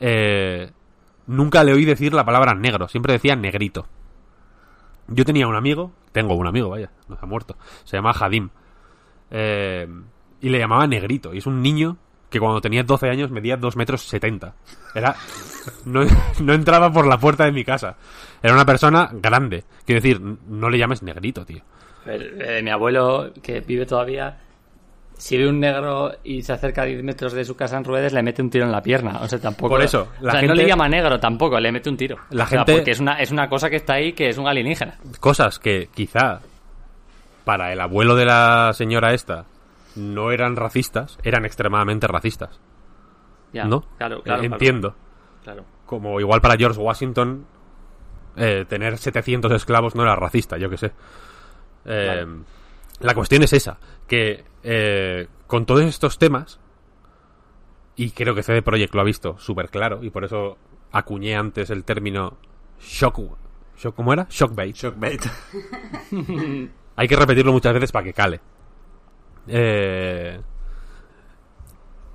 eh, 0.00 0.72
nunca 1.26 1.64
le 1.64 1.72
oí 1.72 1.84
decir 1.84 2.12
la 2.12 2.24
palabra 2.24 2.54
negro. 2.54 2.88
Siempre 2.88 3.12
decía 3.12 3.36
negrito. 3.36 3.86
Yo 5.08 5.24
tenía 5.24 5.46
un 5.46 5.54
amigo, 5.54 5.92
tengo 6.12 6.34
un 6.34 6.46
amigo, 6.46 6.70
vaya, 6.70 6.90
no 7.08 7.16
se 7.16 7.24
ha 7.24 7.28
muerto. 7.28 7.56
Se 7.84 7.96
llama 7.96 8.12
Jadim. 8.12 8.50
Eh, 9.30 9.88
y 10.40 10.48
le 10.48 10.58
llamaba 10.58 10.86
negrito. 10.86 11.32
Y 11.32 11.38
es 11.38 11.46
un 11.46 11.62
niño 11.62 11.96
que 12.30 12.40
cuando 12.40 12.60
tenía 12.60 12.82
12 12.82 13.08
años 13.08 13.30
medía 13.30 13.56
2 13.56 13.76
metros 13.76 14.02
70. 14.02 14.54
Era, 14.94 15.14
no, 15.84 16.04
no 16.40 16.52
entraba 16.52 16.92
por 16.92 17.06
la 17.06 17.18
puerta 17.18 17.44
de 17.44 17.52
mi 17.52 17.64
casa. 17.64 17.96
Era 18.42 18.54
una 18.54 18.66
persona 18.66 19.10
grande. 19.12 19.64
Quiero 19.84 20.00
decir, 20.00 20.20
no 20.20 20.70
le 20.70 20.78
llames 20.78 21.02
negrito, 21.02 21.44
tío. 21.44 21.62
Eh, 22.06 22.60
mi 22.62 22.70
abuelo, 22.70 23.32
que 23.42 23.60
vive 23.60 23.86
todavía, 23.86 24.38
si 25.16 25.36
ve 25.38 25.48
un 25.48 25.58
negro 25.60 26.12
y 26.24 26.42
se 26.42 26.52
acerca 26.52 26.82
a 26.82 26.84
10 26.84 27.02
metros 27.02 27.32
de 27.32 27.44
su 27.44 27.56
casa 27.56 27.76
en 27.78 27.84
ruedas, 27.84 28.12
le 28.12 28.22
mete 28.22 28.42
un 28.42 28.50
tiro 28.50 28.64
en 28.66 28.72
la 28.72 28.82
pierna. 28.82 29.20
O 29.22 29.28
sea, 29.28 29.38
tampoco. 29.38 29.68
Por 29.70 29.82
eso, 29.82 30.08
la 30.20 30.28
o 30.28 30.30
sea, 30.32 30.42
no 30.42 30.48
gente- 30.48 30.62
le 30.62 30.68
llama 30.68 30.88
negro 30.88 31.18
tampoco, 31.18 31.58
le 31.58 31.72
mete 31.72 31.88
un 31.88 31.96
tiro. 31.96 32.16
La 32.30 32.44
O 32.44 32.46
sea, 32.46 32.58
gente- 32.58 32.74
Porque 32.74 32.90
es 32.90 33.00
una, 33.00 33.14
es 33.20 33.30
una 33.30 33.48
cosa 33.48 33.70
que 33.70 33.76
está 33.76 33.94
ahí 33.94 34.12
que 34.12 34.28
es 34.28 34.36
un 34.38 34.46
alienígena. 34.46 34.98
Cosas 35.20 35.58
que 35.58 35.88
quizá 35.94 36.40
para 37.44 37.72
el 37.72 37.80
abuelo 37.80 38.14
de 38.16 38.26
la 38.26 38.72
señora 38.74 39.14
esta 39.14 39.46
no 39.94 40.30
eran 40.32 40.56
racistas, 40.56 41.18
eran 41.22 41.44
extremadamente 41.46 42.06
racistas. 42.06 42.60
Ya, 43.52 43.64
¿No? 43.64 43.82
Claro, 43.96 44.18
Eh, 44.18 44.22
claro. 44.24 44.42
Entiendo. 44.42 44.94
Claro. 45.44 45.64
Como 45.86 46.20
igual 46.20 46.40
para 46.40 46.56
George 46.56 46.78
Washington 46.80 47.46
eh, 48.36 48.66
tener 48.68 48.98
700 48.98 49.50
esclavos 49.52 49.94
no 49.94 50.02
era 50.02 50.14
racista, 50.16 50.58
yo 50.58 50.68
que 50.68 50.76
sé. 50.76 50.86
Eh, 51.86 52.04
Claro. 52.04 52.38
La 53.00 53.14
cuestión 53.14 53.42
es 53.42 53.52
esa, 53.52 53.78
que 54.06 54.44
eh, 54.62 55.28
con 55.46 55.66
todos 55.66 55.84
estos 55.84 56.18
temas, 56.18 56.60
y 57.94 58.10
creo 58.10 58.34
que 58.34 58.42
CD 58.42 58.62
Projekt 58.62 58.94
lo 58.94 59.00
ha 59.00 59.04
visto 59.04 59.38
súper 59.38 59.68
claro, 59.68 60.02
y 60.02 60.10
por 60.10 60.24
eso 60.24 60.56
acuñé 60.92 61.36
antes 61.36 61.70
el 61.70 61.84
término 61.84 62.38
shock, 62.80 63.20
shock 63.76 63.94
¿cómo 63.94 64.12
era? 64.12 64.26
Shockbait. 64.30 64.74
Shockbait. 64.74 65.22
Hay 66.96 67.08
que 67.08 67.16
repetirlo 67.16 67.52
muchas 67.52 67.74
veces 67.74 67.92
para 67.92 68.04
que 68.04 68.14
cale. 68.14 68.40
Eh, 69.48 70.40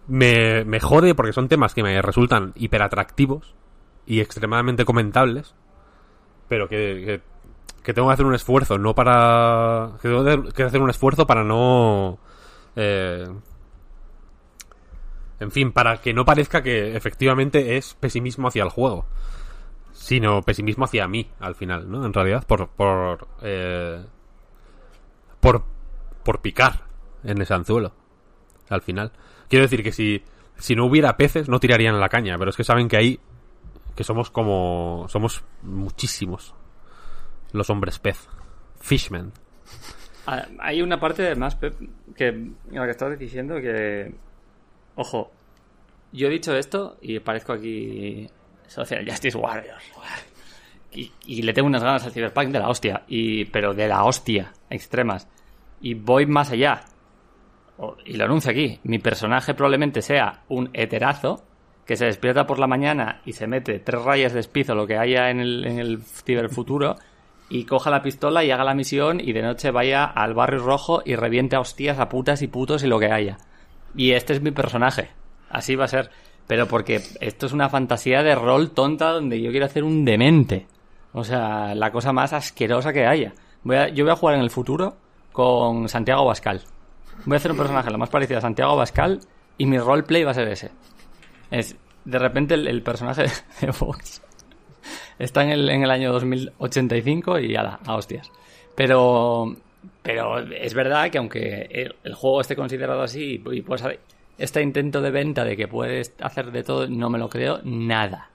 me, 0.07 0.65
me 0.65 0.79
jode 0.79 1.15
porque 1.15 1.33
son 1.33 1.47
temas 1.47 1.73
que 1.73 1.83
me 1.83 2.01
resultan 2.01 2.53
hiperatractivos 2.55 3.55
y 4.05 4.19
extremadamente 4.19 4.83
comentables, 4.83 5.55
pero 6.49 6.67
que, 6.67 7.03
que, 7.05 7.30
que 7.83 7.93
tengo 7.93 8.07
que 8.09 8.13
hacer 8.13 8.25
un 8.25 8.35
esfuerzo, 8.35 8.77
no 8.77 8.93
para. 8.95 9.91
que 10.01 10.07
tengo 10.09 10.51
que- 10.53 10.63
hacer 10.63 10.81
un 10.81 10.89
esfuerzo 10.89 11.25
para 11.27 11.43
no. 11.43 12.19
eh, 12.75 13.27
en 15.39 15.51
fin, 15.51 15.71
para 15.71 15.97
que 15.97 16.13
no 16.13 16.23
parezca 16.23 16.61
que 16.61 16.95
efectivamente 16.95 17.77
es 17.77 17.95
pesimismo 17.95 18.47
hacia 18.47 18.63
el 18.63 18.69
juego 18.69 19.05
sino 19.93 20.41
pesimismo 20.41 20.85
hacia 20.85 21.07
mí 21.07 21.29
al 21.39 21.53
final, 21.55 21.89
¿no? 21.91 22.05
En 22.05 22.13
realidad, 22.13 22.43
por 22.47 22.69
por 22.69 23.27
eh, 23.41 24.03
por 25.39 25.63
por 26.23 26.41
picar 26.41 26.85
en 27.23 27.41
ese 27.41 27.53
anzuelo 27.53 27.93
al 28.69 28.81
final. 28.81 29.11
Quiero 29.47 29.63
decir 29.65 29.83
que 29.83 29.91
si 29.91 30.23
si 30.57 30.75
no 30.75 30.85
hubiera 30.85 31.17
peces 31.17 31.49
no 31.49 31.59
tirarían 31.59 31.99
la 31.99 32.09
caña, 32.09 32.37
pero 32.37 32.49
es 32.49 32.55
que 32.57 32.63
saben 32.63 32.87
que 32.87 32.97
ahí 32.97 33.19
que 33.95 34.03
somos 34.03 34.31
como 34.31 35.05
somos 35.09 35.43
muchísimos 35.61 36.55
los 37.53 37.69
hombres 37.69 37.99
pez, 37.99 38.27
fishmen. 38.79 39.31
Ah, 40.25 40.45
Hay 40.59 40.81
una 40.81 40.99
parte 40.99 41.35
más, 41.35 41.55
Pep, 41.55 41.75
que 42.15 42.27
en 42.27 42.55
lo 42.71 42.83
que 42.83 42.91
estabas 42.91 43.17
diciendo 43.17 43.55
que... 43.55 44.13
Ojo, 44.95 45.31
yo 46.11 46.27
he 46.27 46.31
dicho 46.31 46.55
esto 46.55 46.97
y 47.01 47.19
parezco 47.19 47.53
aquí 47.53 48.29
Social 48.67 49.05
Justice 49.07 49.37
Warrior. 49.37 49.77
Y, 50.93 51.41
le 51.41 51.53
tengo 51.53 51.67
unas 51.67 51.83
ganas 51.83 52.05
al 52.05 52.11
Cyberpunk 52.11 52.49
de 52.49 52.59
la 52.59 52.67
hostia, 52.67 53.03
y, 53.07 53.45
pero 53.45 53.73
de 53.73 53.87
la 53.87 54.03
hostia, 54.03 54.51
extremas. 54.69 55.27
Y 55.79 55.93
voy 55.93 56.25
más 56.25 56.51
allá. 56.51 56.83
Y 58.05 58.17
lo 58.17 58.25
anuncio 58.25 58.51
aquí. 58.51 58.79
Mi 58.83 58.99
personaje 58.99 59.53
probablemente 59.53 60.01
sea 60.01 60.43
un 60.49 60.69
heterazo 60.73 61.43
que 61.85 61.95
se 61.95 62.05
despierta 62.05 62.45
por 62.45 62.59
la 62.59 62.67
mañana 62.67 63.21
y 63.25 63.33
se 63.33 63.47
mete 63.47 63.79
tres 63.79 64.01
rayas 64.03 64.33
de 64.33 64.41
espizo, 64.41 64.75
lo 64.75 64.85
que 64.85 64.97
haya 64.97 65.29
en 65.29 65.39
el, 65.39 65.65
en 65.65 65.79
el 65.79 66.01
ciberfuturo, 66.01 66.97
y 67.51 67.65
coja 67.65 67.89
la 67.89 68.01
pistola 68.01 68.43
y 68.43 68.51
haga 68.51 68.63
la 68.63 68.73
misión 68.73 69.19
y 69.19 69.33
de 69.33 69.41
noche 69.41 69.71
vaya 69.71 70.05
al 70.05 70.33
barrio 70.33 70.59
rojo 70.63 71.01
y 71.05 71.15
reviente 71.15 71.55
a 71.55 71.59
hostias 71.59 71.99
a 71.99 72.07
putas 72.09 72.41
y 72.41 72.47
putos 72.47 72.83
y 72.83 72.87
lo 72.87 72.97
que 72.97 73.11
haya. 73.11 73.37
Y 73.95 74.11
este 74.11 74.33
es 74.33 74.41
mi 74.41 74.51
personaje. 74.51 75.09
Así 75.49 75.75
va 75.75 75.85
a 75.85 75.89
ser. 75.89 76.09
Pero 76.47 76.67
porque 76.67 77.01
esto 77.19 77.45
es 77.45 77.51
una 77.51 77.69
fantasía 77.69 78.23
de 78.23 78.35
rol 78.35 78.71
tonta 78.71 79.09
donde 79.11 79.41
yo 79.41 79.51
quiero 79.51 79.65
hacer 79.65 79.83
un 79.83 80.05
demente. 80.05 80.65
O 81.13 81.23
sea, 81.25 81.75
la 81.75 81.91
cosa 81.91 82.13
más 82.13 82.31
asquerosa 82.33 82.93
que 82.93 83.05
haya. 83.05 83.33
Voy 83.63 83.75
a- 83.75 83.89
yo 83.89 84.05
voy 84.05 84.11
a 84.13 84.15
jugar 84.15 84.35
en 84.35 84.41
el 84.41 84.49
futuro 84.49 84.95
con 85.33 85.89
Santiago 85.89 86.25
Bascal. 86.25 86.61
Voy 87.25 87.35
a 87.35 87.37
hacer 87.37 87.51
un 87.51 87.57
personaje 87.57 87.91
lo 87.91 87.97
más 87.97 88.09
parecido 88.09 88.37
a 88.39 88.41
Santiago 88.41 88.75
Bascal 88.77 89.19
y 89.57 89.65
mi 89.65 89.77
roleplay 89.77 90.23
va 90.23 90.31
a 90.31 90.35
ser 90.35 90.47
ese. 90.47 90.71
Es, 91.51 91.75
de 92.05 92.17
repente 92.17 92.53
el, 92.53 92.67
el 92.67 92.81
personaje 92.81 93.23
de 93.61 93.71
Vox 93.77 94.21
está 95.23 95.43
en 95.43 95.51
el, 95.51 95.69
en 95.69 95.83
el 95.83 95.91
año 95.91 96.11
2085 96.11 97.39
y 97.39 97.55
ala, 97.55 97.79
a 97.85 97.95
hostias. 97.95 98.31
Pero, 98.75 99.55
pero 100.01 100.39
es 100.39 100.73
verdad 100.73 101.09
que 101.09 101.17
aunque 101.17 101.93
el, 102.03 102.13
juego 102.15 102.41
esté 102.41 102.55
considerado 102.55 103.01
así 103.01 103.41
y 103.51 103.61
pues 103.61 103.83
este 104.37 104.61
intento 104.61 105.01
de 105.01 105.11
venta 105.11 105.43
de 105.43 105.55
que 105.55 105.67
puedes 105.67 106.13
hacer 106.21 106.51
de 106.51 106.63
todo, 106.63 106.87
no 106.87 107.09
me 107.09 107.19
lo 107.19 107.29
creo 107.29 107.59
nada. 107.63 108.29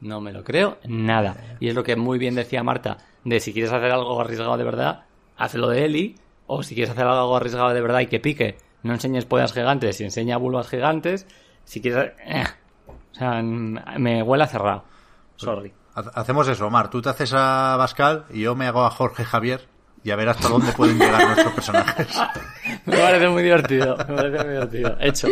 No 0.00 0.20
me 0.20 0.32
lo 0.32 0.44
creo 0.44 0.78
nada. 0.84 1.56
Y 1.60 1.68
es 1.68 1.74
lo 1.74 1.82
que 1.82 1.96
muy 1.96 2.18
bien 2.18 2.34
decía 2.34 2.62
Marta, 2.62 2.98
de 3.24 3.40
si 3.40 3.52
quieres 3.52 3.72
hacer 3.72 3.90
algo 3.90 4.20
arriesgado 4.20 4.56
de 4.56 4.64
verdad, 4.64 5.04
hazlo 5.36 5.68
de 5.68 5.84
Eli, 5.84 6.16
o 6.46 6.62
si 6.62 6.74
quieres 6.74 6.90
hacer 6.90 7.06
algo 7.06 7.36
arriesgado 7.36 7.72
de 7.72 7.80
verdad 7.80 8.00
y 8.00 8.06
que 8.06 8.20
pique, 8.20 8.56
no 8.82 8.92
enseñes 8.92 9.24
pollas 9.24 9.52
gigantes 9.52 10.00
y 10.00 10.04
enseña 10.04 10.36
vulvas 10.36 10.68
gigantes. 10.68 11.26
Si 11.64 11.80
quieres... 11.80 12.12
eh. 12.24 12.44
O 13.12 13.18
sea, 13.18 13.42
me 13.42 14.22
huele 14.22 14.46
cerrado. 14.46 14.84
Sorry. 15.36 15.72
Ha- 15.96 16.20
Hacemos 16.20 16.46
eso, 16.48 16.66
Omar. 16.68 16.88
Tú 16.90 17.02
te 17.02 17.08
haces 17.08 17.32
a 17.34 17.76
Bascal 17.76 18.26
y 18.30 18.42
yo 18.42 18.54
me 18.54 18.66
hago 18.68 18.84
a 18.86 18.90
Jorge 18.90 19.24
Javier 19.24 19.66
y 20.04 20.10
a 20.12 20.16
ver 20.16 20.28
hasta 20.28 20.48
dónde 20.48 20.72
pueden 20.72 20.98
llegar 20.98 21.24
nuestros 21.26 21.52
personajes. 21.54 22.08
Me 22.86 22.96
parece 22.96 23.28
muy 23.28 23.42
divertido. 23.42 23.96
Me 23.96 24.04
parece 24.04 24.44
muy 24.44 24.52
divertido. 24.54 24.96
Hecho. 25.00 25.28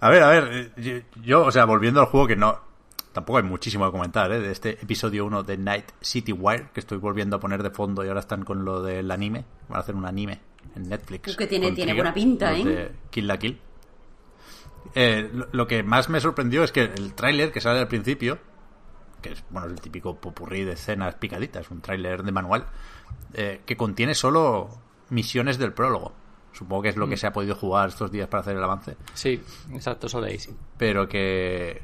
A 0.00 0.08
ver, 0.10 0.22
a 0.22 0.28
ver, 0.30 0.48
eh, 0.52 0.70
yo, 1.14 1.20
yo, 1.22 1.44
o 1.46 1.52
sea, 1.52 1.64
volviendo 1.64 2.00
al 2.00 2.06
juego 2.06 2.26
que 2.26 2.36
no... 2.36 2.58
Tampoco 3.12 3.36
hay 3.36 3.44
muchísimo 3.44 3.84
que 3.84 3.92
comentar, 3.92 4.32
¿eh? 4.32 4.40
De 4.40 4.50
este 4.50 4.70
episodio 4.70 5.26
1 5.26 5.42
de 5.42 5.58
Night 5.58 5.84
City 6.00 6.32
Wire, 6.32 6.68
que 6.72 6.80
estoy 6.80 6.96
volviendo 6.96 7.36
a 7.36 7.40
poner 7.40 7.62
de 7.62 7.68
fondo 7.70 8.02
y 8.02 8.08
ahora 8.08 8.20
están 8.20 8.42
con 8.42 8.64
lo 8.64 8.82
del 8.82 9.10
anime. 9.10 9.44
Van 9.68 9.76
a 9.76 9.80
hacer 9.82 9.94
un 9.94 10.06
anime 10.06 10.40
en 10.74 10.88
Netflix. 10.88 11.36
Que 11.36 11.46
tiene- 11.46 11.72
tiene 11.72 11.92
Trigger, 11.92 11.96
buena 11.96 12.14
pinta, 12.14 12.56
¿eh? 12.56 12.64
de 12.64 12.92
Kill 13.10 13.26
la 13.26 13.38
Kill. 13.38 13.60
Eh, 14.94 15.30
lo, 15.32 15.46
lo 15.52 15.66
que 15.66 15.82
más 15.82 16.08
me 16.08 16.20
sorprendió 16.20 16.64
es 16.64 16.72
que 16.72 16.84
el 16.84 17.12
tráiler 17.14 17.52
que 17.52 17.60
sale 17.60 17.80
al 17.80 17.88
principio, 17.88 18.38
que 19.22 19.32
es, 19.32 19.42
bueno, 19.50 19.68
es 19.68 19.72
el 19.74 19.80
típico 19.80 20.16
popurrí 20.16 20.64
de 20.64 20.72
escenas 20.72 21.14
picaditas, 21.14 21.70
un 21.70 21.80
tráiler 21.80 22.22
de 22.22 22.32
manual, 22.32 22.66
eh, 23.34 23.62
que 23.64 23.76
contiene 23.76 24.14
solo 24.14 24.68
misiones 25.08 25.56
del 25.58 25.72
prólogo. 25.72 26.12
Supongo 26.52 26.82
que 26.82 26.88
es 26.90 26.96
lo 26.96 27.06
Mm. 27.06 27.10
que 27.10 27.16
se 27.16 27.26
ha 27.26 27.32
podido 27.32 27.54
jugar 27.54 27.88
estos 27.88 28.10
días 28.10 28.28
para 28.28 28.42
hacer 28.42 28.56
el 28.56 28.62
avance 28.62 28.96
Sí, 29.14 29.42
exacto, 29.72 30.08
solo 30.08 30.26
ahí 30.26 30.38
sí. 30.38 30.54
pero 30.76 31.08
que, 31.08 31.82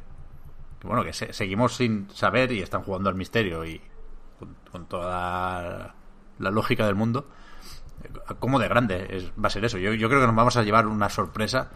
que 0.80 0.86
bueno, 0.86 1.02
que 1.04 1.14
se- 1.14 1.32
seguimos 1.32 1.74
sin 1.76 2.10
saber 2.10 2.52
y 2.52 2.60
están 2.60 2.82
jugando 2.82 3.08
al 3.08 3.14
misterio 3.14 3.64
y 3.64 3.80
con, 4.38 4.54
con 4.70 4.86
toda 4.86 5.94
la 6.38 6.50
lógica 6.50 6.84
del 6.84 6.94
mundo. 6.96 7.26
¿Cómo 8.38 8.58
de 8.60 8.68
grande 8.68 9.06
es, 9.10 9.30
va 9.42 9.48
a 9.48 9.50
ser 9.50 9.64
eso? 9.64 9.78
Yo, 9.78 9.92
yo 9.94 10.08
creo 10.08 10.20
que 10.20 10.26
nos 10.26 10.36
vamos 10.36 10.56
a 10.56 10.62
llevar 10.62 10.86
una 10.86 11.08
sorpresa 11.08 11.70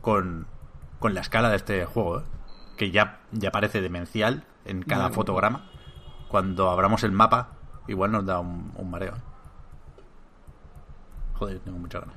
con, 0.00 0.46
con 1.00 1.12
la 1.14 1.20
escala 1.20 1.50
de 1.50 1.56
este 1.56 1.84
juego, 1.84 2.20
¿eh? 2.20 2.22
Que 2.76 2.90
ya, 2.90 3.20
ya 3.32 3.50
parece 3.50 3.80
demencial 3.80 4.44
en 4.64 4.82
cada 4.82 5.10
fotograma. 5.10 5.70
Cuando 6.28 6.70
abramos 6.70 7.02
el 7.04 7.12
mapa, 7.12 7.50
igual 7.86 8.12
nos 8.12 8.26
da 8.26 8.40
un, 8.40 8.72
un 8.76 8.90
mareo. 8.90 9.14
Joder, 11.34 11.60
tengo 11.60 11.78
muchas 11.78 12.02
ganas. 12.02 12.16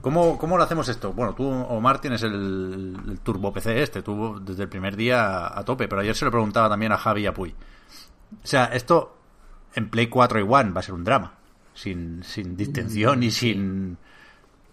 ¿Cómo, 0.00 0.38
¿Cómo 0.38 0.56
lo 0.56 0.62
hacemos 0.62 0.88
esto? 0.88 1.12
Bueno, 1.12 1.34
tú, 1.34 1.48
Omar, 1.48 2.00
tienes 2.00 2.22
el, 2.22 2.96
el 3.08 3.20
Turbo 3.20 3.52
PC 3.52 3.82
este, 3.82 4.02
tú 4.02 4.40
desde 4.40 4.62
el 4.62 4.68
primer 4.68 4.96
día 4.96 5.24
a, 5.24 5.58
a 5.58 5.64
tope, 5.64 5.88
pero 5.88 6.02
ayer 6.02 6.14
se 6.14 6.24
lo 6.24 6.30
preguntaba 6.30 6.68
también 6.68 6.92
a 6.92 6.98
Javi 6.98 7.22
y 7.22 7.26
a 7.26 7.34
Puy. 7.34 7.54
O 8.42 8.46
sea, 8.46 8.66
esto 8.66 9.16
en 9.74 9.90
Play 9.90 10.08
4 10.08 10.38
y 10.40 10.42
One 10.42 10.70
va 10.70 10.80
a 10.80 10.82
ser 10.82 10.94
un 10.94 11.04
drama, 11.04 11.34
sin, 11.74 12.22
sin 12.22 12.56
distensión 12.56 13.22
y 13.22 13.30
sin, 13.30 13.98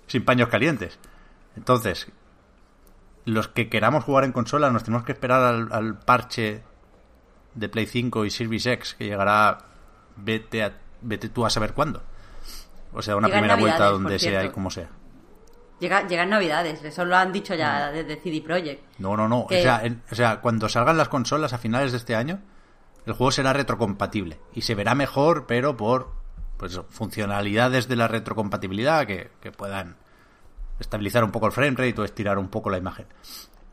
sin 0.07 0.25
paños 0.25 0.49
calientes. 0.49 0.99
Entonces, 1.55 2.11
los 3.25 3.47
que 3.47 3.69
queramos 3.69 4.03
jugar 4.03 4.23
en 4.23 4.31
consola 4.31 4.69
nos 4.71 4.83
tenemos 4.83 5.05
que 5.05 5.11
esperar 5.11 5.41
al, 5.43 5.69
al 5.71 5.97
parche 5.99 6.63
de 7.55 7.69
Play 7.69 7.85
5 7.85 8.25
y 8.25 8.29
Series 8.31 8.65
X 8.65 8.95
que 8.95 9.05
llegará 9.05 9.57
vete, 10.17 10.63
a- 10.63 10.73
vete 11.01 11.29
tú 11.29 11.45
a 11.45 11.49
saber 11.49 11.73
cuándo. 11.73 12.03
O 12.93 13.01
sea, 13.01 13.15
una 13.15 13.27
Llegan 13.27 13.41
primera 13.41 13.59
vuelta 13.59 13.85
donde 13.89 14.19
sea 14.19 14.43
y 14.45 14.49
como 14.49 14.69
sea. 14.71 14.89
Llega, 15.79 16.07
llegan 16.07 16.29
navidades, 16.29 16.81
eso 16.83 17.03
lo 17.03 17.17
han 17.17 17.33
dicho 17.33 17.53
ya 17.53 17.91
desde 17.91 18.15
CD 18.21 18.41
Projekt. 18.41 18.81
No, 18.99 19.17
no, 19.17 19.27
no. 19.27 19.45
Que- 19.47 19.59
O, 19.59 19.61
sea, 19.61 19.81
en- 19.83 20.01
o 20.09 20.15
sea, 20.15 20.39
cuando 20.39 20.69
salgan 20.69 20.95
las 20.97 21.09
consolas 21.09 21.51
a 21.51 21.57
finales 21.57 21.91
de 21.91 21.97
este 21.97 22.15
año, 22.15 22.39
el 23.05 23.13
juego 23.13 23.31
será 23.31 23.51
retrocompatible. 23.53 24.39
Y 24.53 24.61
se 24.61 24.75
verá 24.75 24.95
mejor, 24.95 25.45
pero 25.47 25.75
por 25.75 26.11
pues, 26.57 26.79
funcionalidades 26.89 27.87
de 27.89 27.95
la 27.97 28.07
retrocompatibilidad 28.07 29.05
que, 29.05 29.31
que 29.41 29.51
puedan 29.51 29.97
estabilizar 30.79 31.23
un 31.23 31.31
poco 31.31 31.45
el 31.47 31.51
frame 31.51 31.71
rate 31.77 31.99
o 32.01 32.03
estirar 32.03 32.37
un 32.37 32.49
poco 32.49 32.69
la 32.69 32.77
imagen. 32.77 33.05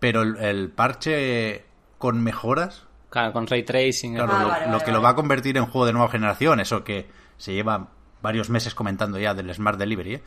Pero 0.01 0.23
el, 0.23 0.37
el 0.37 0.71
parche 0.71 1.65
con 1.99 2.23
mejoras, 2.23 2.87
Claro, 3.11 3.33
con 3.35 3.47
ray 3.47 3.63
tracing. 3.63 4.15
claro, 4.15 4.33
Ah, 4.33 4.43
lo, 4.43 4.49
vale, 4.49 4.67
lo 4.67 4.73
vale, 4.73 4.85
que 4.85 4.93
lo 4.93 5.03
va 5.03 5.11
a 5.11 5.15
convertir 5.15 5.57
en 5.59 5.67
juego 5.67 5.85
de 5.87 5.93
nueva 5.93 6.09
generación, 6.09 6.61
eso 6.61 6.83
que 6.83 7.09
se 7.37 7.53
lleva 7.53 7.89
varios 8.23 8.49
meses 8.51 8.75
comentando 8.75 9.19
ya 9.19 9.35
del 9.35 9.53
Smart 9.55 9.79
Delivery, 9.79 10.15
¿eh? 10.15 10.23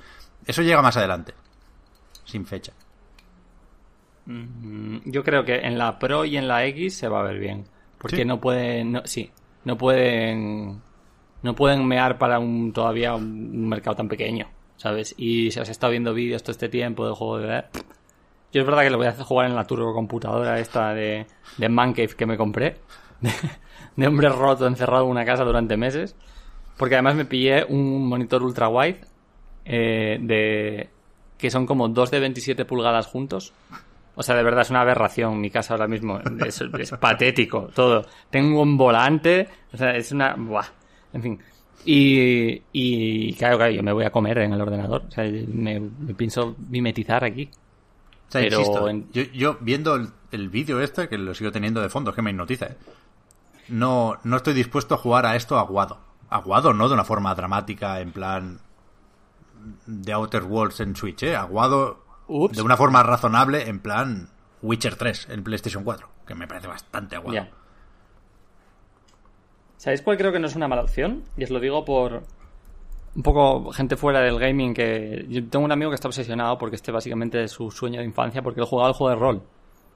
eso 0.46 0.62
llega 0.62 0.82
más 0.84 0.96
adelante, 0.98 1.34
sin 2.26 2.46
fecha. 2.46 2.74
Mm, 4.26 4.98
Yo 5.06 5.24
creo 5.24 5.44
que 5.46 5.56
en 5.60 5.78
la 5.78 5.98
Pro 6.00 6.26
y 6.26 6.38
en 6.38 6.48
la 6.48 6.66
X 6.66 6.98
se 6.98 7.08
va 7.08 7.20
a 7.22 7.24
ver 7.24 7.40
bien. 7.40 7.66
Porque 7.98 8.18
¿Sí? 8.18 8.26
no 8.26 8.40
pueden. 8.40 8.92
No, 8.92 9.02
sí, 9.06 9.32
no 9.64 9.78
pueden. 9.78 10.82
No 11.44 11.56
pueden 11.56 11.86
mear 11.88 12.18
para 12.18 12.40
un 12.40 12.74
todavía 12.74 13.14
un 13.16 13.68
mercado 13.70 13.96
tan 13.98 14.08
pequeño, 14.08 14.48
¿sabes? 14.78 15.16
Y 15.18 15.52
se 15.52 15.62
os 15.62 15.70
ha 15.70 15.72
estado 15.72 15.92
viendo 15.92 16.14
vídeos 16.14 16.44
todo 16.44 16.52
este 16.52 16.70
tiempo 16.70 17.08
de 17.08 17.14
juego 17.14 17.40
de. 17.40 17.64
Yo 18.54 18.62
es 18.62 18.68
verdad 18.68 18.84
que 18.84 18.90
lo 18.90 18.98
voy 18.98 19.08
a 19.08 19.10
hacer 19.10 19.26
jugar 19.26 19.48
en 19.48 19.56
la 19.56 19.66
turbo 19.66 19.94
computadora 19.94 20.60
esta 20.60 20.94
de, 20.94 21.26
de 21.58 21.70
Mancave 21.70 22.16
que 22.16 22.26
me 22.26 22.38
compré. 22.38 22.78
De, 23.22 23.32
de 23.96 24.08
hombre 24.08 24.30
roto 24.30 24.68
encerrado 24.68 25.06
en 25.06 25.12
una 25.12 25.26
casa 25.26 25.44
durante 25.44 25.78
meses. 25.78 26.16
Porque 26.78 26.96
además 26.96 27.16
me 27.16 27.26
pillé 27.26 27.66
un 27.66 28.08
monitor 28.08 28.44
ultra 28.44 28.68
wide 28.68 29.00
eh, 29.64 30.18
de 30.22 30.90
que 31.38 31.50
son 31.50 31.66
como 31.66 31.90
dos 31.90 32.12
de 32.12 32.20
27 32.20 32.66
pulgadas 32.66 33.08
juntos. 33.08 33.54
O 34.16 34.24
sea, 34.24 34.36
de 34.36 34.44
verdad 34.44 34.62
es 34.62 34.70
una 34.70 34.82
aberración 34.82 35.40
mi 35.40 35.50
casa 35.50 35.74
ahora 35.74 35.88
mismo. 35.88 36.20
Es, 36.46 36.62
es 36.62 36.92
patético 36.92 37.70
todo. 37.74 38.06
Tengo 38.30 38.62
un 38.62 38.78
volante. 38.78 39.48
O 39.74 39.78
sea, 39.78 39.92
es 39.92 40.12
una... 40.12 40.36
Buah. 40.36 40.66
En 41.14 41.22
fin. 41.22 41.40
Y, 41.86 42.64
y 42.74 43.34
claro, 43.36 43.58
claro, 43.58 43.72
yo 43.72 43.84
me 43.84 43.92
voy 43.94 44.06
a 44.06 44.12
comer 44.12 44.40
en 44.40 44.54
el 44.54 44.62
ordenador. 44.62 45.04
O 45.08 45.12
sea, 45.12 45.24
me, 45.24 45.80
me 45.80 46.14
pienso 46.16 46.56
mimetizar 46.70 47.24
aquí. 47.24 47.50
O 48.28 48.32
sea, 48.32 48.42
Pero 48.42 48.60
insisto, 48.60 48.90
en- 48.90 49.12
yo, 49.12 49.24
yo 49.34 49.58
viendo 49.62 49.96
el, 49.96 50.10
el 50.32 50.50
vídeo 50.50 50.82
este, 50.82 51.08
que 51.08 51.18
lo 51.18 51.34
sigo 51.36 51.52
teniendo 51.52 51.82
de 51.82 51.90
fondo, 51.90 52.10
es 52.10 52.16
que 52.16 52.22
me 52.24 52.32
hipnotiza, 52.32 52.66
¿eh? 52.68 52.78
no, 53.70 54.18
no 54.24 54.38
estoy 54.38 54.54
dispuesto 54.54 54.96
a 54.96 54.98
jugar 54.98 55.26
a 55.26 55.36
esto 55.36 55.58
aguado. 55.60 56.00
Aguado 56.30 56.74
no 56.74 56.88
de 56.88 56.96
una 56.96 57.04
forma 57.04 57.34
dramática, 57.36 58.00
en 58.02 58.12
plan 58.12 58.60
de 59.86 60.12
Outer 60.14 60.44
Worlds 60.44 60.80
en 60.80 60.96
Switch, 60.96 61.22
¿eh? 61.24 61.36
Aguado 61.36 62.04
Ups. 62.28 62.56
de 62.58 62.64
una 62.64 62.78
forma 62.78 63.04
razonable, 63.04 63.68
en 63.70 63.80
plan 63.80 64.30
Witcher 64.64 64.96
3 64.96 65.28
en 65.30 65.44
PlayStation 65.44 65.84
4, 65.84 66.08
que 66.26 66.34
me 66.36 66.48
parece 66.48 66.68
bastante 66.68 67.16
aguado. 67.16 67.48
¿Sabéis 69.86 70.02
cuál 70.02 70.18
creo 70.18 70.32
que 70.32 70.40
no 70.40 70.48
es 70.48 70.56
una 70.56 70.68
mala 70.68 70.82
opción? 70.82 71.24
Y 71.38 71.44
os 71.44 71.52
lo 71.52 71.60
digo 71.60 71.86
por 71.86 72.24
un 73.16 73.22
poco 73.22 73.72
gente 73.72 73.96
fuera 73.96 74.20
del 74.20 74.40
gaming 74.40 74.74
que... 74.74 75.28
Yo 75.30 75.48
tengo 75.48 75.64
un 75.64 75.72
amigo 75.72 75.92
que 75.92 75.96
está 75.96 76.08
obsesionado 76.08 76.58
porque 76.58 76.76
este 76.76 76.92
básicamente 76.92 77.44
es 77.44 77.52
su 77.52 77.70
sueño 77.70 78.00
de 78.00 78.06
infancia 78.08 78.42
porque 78.42 78.62
él 78.62 78.66
jugaba 78.66 78.88
al 78.88 78.96
juego 78.96 79.12
de 79.12 79.20
rol, 79.22 79.44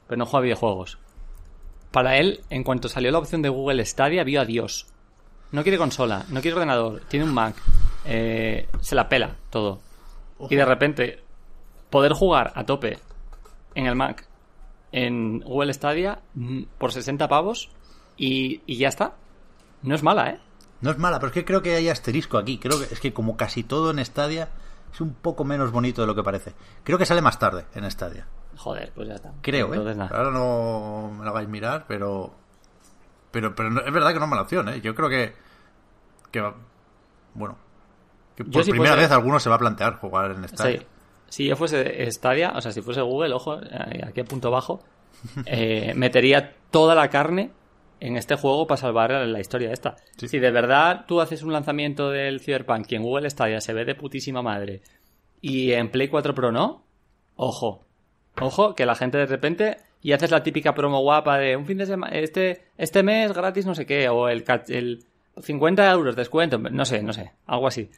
pero 0.06 0.20
no 0.20 0.28
juega 0.28 0.42
a 0.42 0.44
videojuegos. 0.44 1.00
Para 1.90 2.18
él, 2.18 2.42
en 2.52 2.64
cuanto 2.64 2.88
salió 2.88 3.10
la 3.10 3.18
opción 3.18 3.42
de 3.42 3.50
Google 3.50 3.84
Stadia, 3.84 4.24
vio 4.24 4.42
a 4.42 4.46
Dios. 4.46 4.86
No 5.52 5.64
quiere 5.64 5.80
consola, 5.80 6.24
no 6.30 6.40
quiere 6.40 6.54
ordenador, 6.54 7.02
tiene 7.08 7.26
un 7.26 7.34
Mac, 7.34 7.56
eh, 8.06 8.68
se 8.82 8.94
la 8.94 9.10
pela 9.10 9.38
todo. 9.50 9.80
Y 10.52 10.56
de 10.56 10.66
repente, 10.66 11.24
poder 11.90 12.14
jugar 12.14 12.52
a 12.54 12.64
tope 12.64 13.00
en 13.74 13.88
el 13.88 13.96
Mac, 13.96 14.28
en 14.92 15.40
Google 15.40 15.74
Stadia, 15.74 16.20
mm, 16.36 16.62
por 16.78 16.92
60 16.92 17.28
pavos 17.28 17.72
y, 18.18 18.62
y 18.68 18.78
ya 18.78 18.90
está. 18.90 19.16
No 19.82 19.96
es 19.96 20.04
mala, 20.04 20.30
¿eh? 20.32 20.40
No 20.82 20.92
es 20.92 20.98
mala, 20.98 21.20
pero 21.20 21.28
es 21.28 21.34
que 21.34 21.46
creo 21.46 21.62
que 21.62 21.76
hay 21.76 21.90
asterisco 21.90 22.38
aquí. 22.38 22.58
Creo 22.58 22.80
que 22.80 22.94
es 22.94 23.00
que 23.00 23.14
como 23.14 23.36
casi 23.38 23.64
todo 23.64 23.92
en 23.92 24.04
Stadia 24.04 24.50
es 24.94 25.02
un 25.02 25.14
poco 25.14 25.44
menos 25.44 25.72
bonito 25.72 26.02
de 26.02 26.08
lo 26.08 26.16
que 26.16 26.24
parece. 26.24 26.54
Creo 26.84 26.98
que 26.98 27.06
sale 27.06 27.22
más 27.22 27.38
tarde 27.40 27.66
en 27.76 27.90
Stadia. 27.92 28.28
Joder, 28.58 28.92
pues 28.94 29.08
ya 29.08 29.16
está. 29.16 29.32
Creo, 29.42 29.68
Entonces, 29.68 29.96
¿eh? 29.96 30.00
nada. 30.00 30.18
Ahora 30.18 30.32
no 30.32 31.12
me 31.18 31.24
lo 31.26 31.32
hagáis 31.32 31.48
mirar, 31.50 31.86
pero. 31.88 32.34
Pero, 33.32 33.54
pero 33.56 33.70
no- 33.70 33.82
es 33.82 33.92
verdad 33.94 34.12
que 34.14 34.20
no 34.20 34.26
es 34.26 34.30
mala 34.30 34.42
opción, 34.44 34.68
¿eh? 34.70 34.82
Yo 34.82 34.96
creo 34.96 35.08
que. 35.10 35.34
que 36.32 36.54
bueno. 37.34 37.58
Que 38.36 38.44
por 38.46 38.64
si 38.64 38.72
primera 38.72 38.96
fuese- 38.96 39.02
vez 39.02 39.12
alguno 39.12 39.40
se 39.40 39.50
va 39.50 39.56
a 39.56 39.60
plantear 39.60 39.96
jugar 39.98 40.32
en 40.32 40.48
Stadia. 40.48 40.80
Sí. 40.80 40.86
Si 41.30 41.46
yo 41.46 41.56
fuese 41.56 42.10
Stadia, 42.12 42.54
o 42.56 42.62
sea, 42.62 42.72
si 42.72 42.82
fuese 42.82 43.02
Google, 43.02 43.34
ojo, 43.34 43.60
aquí 44.08 44.20
a 44.22 44.26
punto 44.26 44.50
bajo, 44.50 44.82
eh, 45.46 45.94
metería 45.96 46.56
toda 46.72 46.96
la 46.96 47.10
carne 47.10 47.52
en 48.00 48.18
este 48.18 48.36
juego 48.36 48.68
para 48.68 48.82
salvar 48.82 49.12
la 49.12 49.40
historia 49.40 49.72
esta. 49.72 49.96
Sí. 50.18 50.28
Si 50.28 50.40
de 50.40 50.52
verdad 50.52 51.06
tú 51.08 51.22
haces 51.22 51.44
un 51.44 51.54
lanzamiento 51.54 52.10
del 52.10 52.40
Cyberpunk 52.40 52.92
y 52.92 52.96
en 52.96 53.04
Google 53.04 53.30
Stadia 53.30 53.62
se 53.62 53.74
ve 53.74 53.86
de 53.86 53.96
putísima 53.96 54.42
madre 54.42 54.82
y 55.42 55.72
en 55.72 55.90
Play 55.90 56.08
4 56.08 56.34
Pro 56.34 56.52
no, 56.52 56.84
ojo, 57.36 57.86
ojo, 58.40 58.76
que 58.76 58.86
la 58.86 58.96
gente 58.96 59.18
de 59.18 59.26
repente 59.26 59.78
y 60.02 60.14
haces 60.14 60.32
la 60.32 60.44
típica 60.44 60.74
promo 60.74 61.02
guapa 61.02 61.38
de 61.38 61.56
un 61.56 61.66
fin 61.66 61.78
de 61.78 61.86
semana, 61.86 62.18
este, 62.18 62.64
este 62.78 63.04
mes 63.04 63.34
gratis 63.34 63.66
no 63.66 63.76
sé 63.76 63.86
qué, 63.86 64.08
o 64.10 64.30
el, 64.30 64.44
el 64.70 65.06
50 65.42 65.92
euros 65.92 66.16
descuento, 66.16 66.58
no 66.58 66.86
sé, 66.86 67.04
no 67.04 67.14
sé, 67.14 67.32
algo 67.46 67.68
así. 67.68 67.90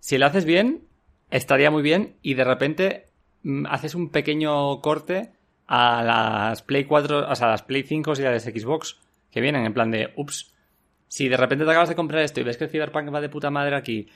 Si 0.00 0.18
lo 0.18 0.26
haces 0.26 0.44
bien, 0.44 0.84
estaría 1.30 1.70
muy 1.70 1.82
bien 1.82 2.16
y 2.22 2.34
de 2.34 2.44
repente 2.44 3.06
mm, 3.42 3.66
haces 3.66 3.94
un 3.94 4.10
pequeño 4.10 4.80
corte 4.80 5.32
a 5.66 6.02
las 6.02 6.62
Play 6.62 6.84
4, 6.84 7.30
o 7.30 7.34
sea, 7.34 7.48
a 7.48 7.50
las 7.50 7.62
Play 7.62 7.82
5 7.82 8.12
y 8.18 8.24
a 8.24 8.30
las 8.30 8.44
Xbox 8.44 8.96
que 9.38 9.42
vienen 9.42 9.64
en 9.64 9.72
plan 9.72 9.90
de, 9.90 10.12
ups, 10.16 10.52
si 11.06 11.28
de 11.28 11.36
repente 11.36 11.64
te 11.64 11.70
acabas 11.70 11.88
de 11.88 11.94
comprar 11.94 12.22
esto 12.22 12.40
y 12.40 12.42
ves 12.42 12.56
que 12.56 12.64
el 12.64 12.70
Cyberpunk 12.70 13.14
va 13.14 13.20
de 13.20 13.28
puta 13.28 13.50
madre 13.50 13.76
aquí, 13.76 14.08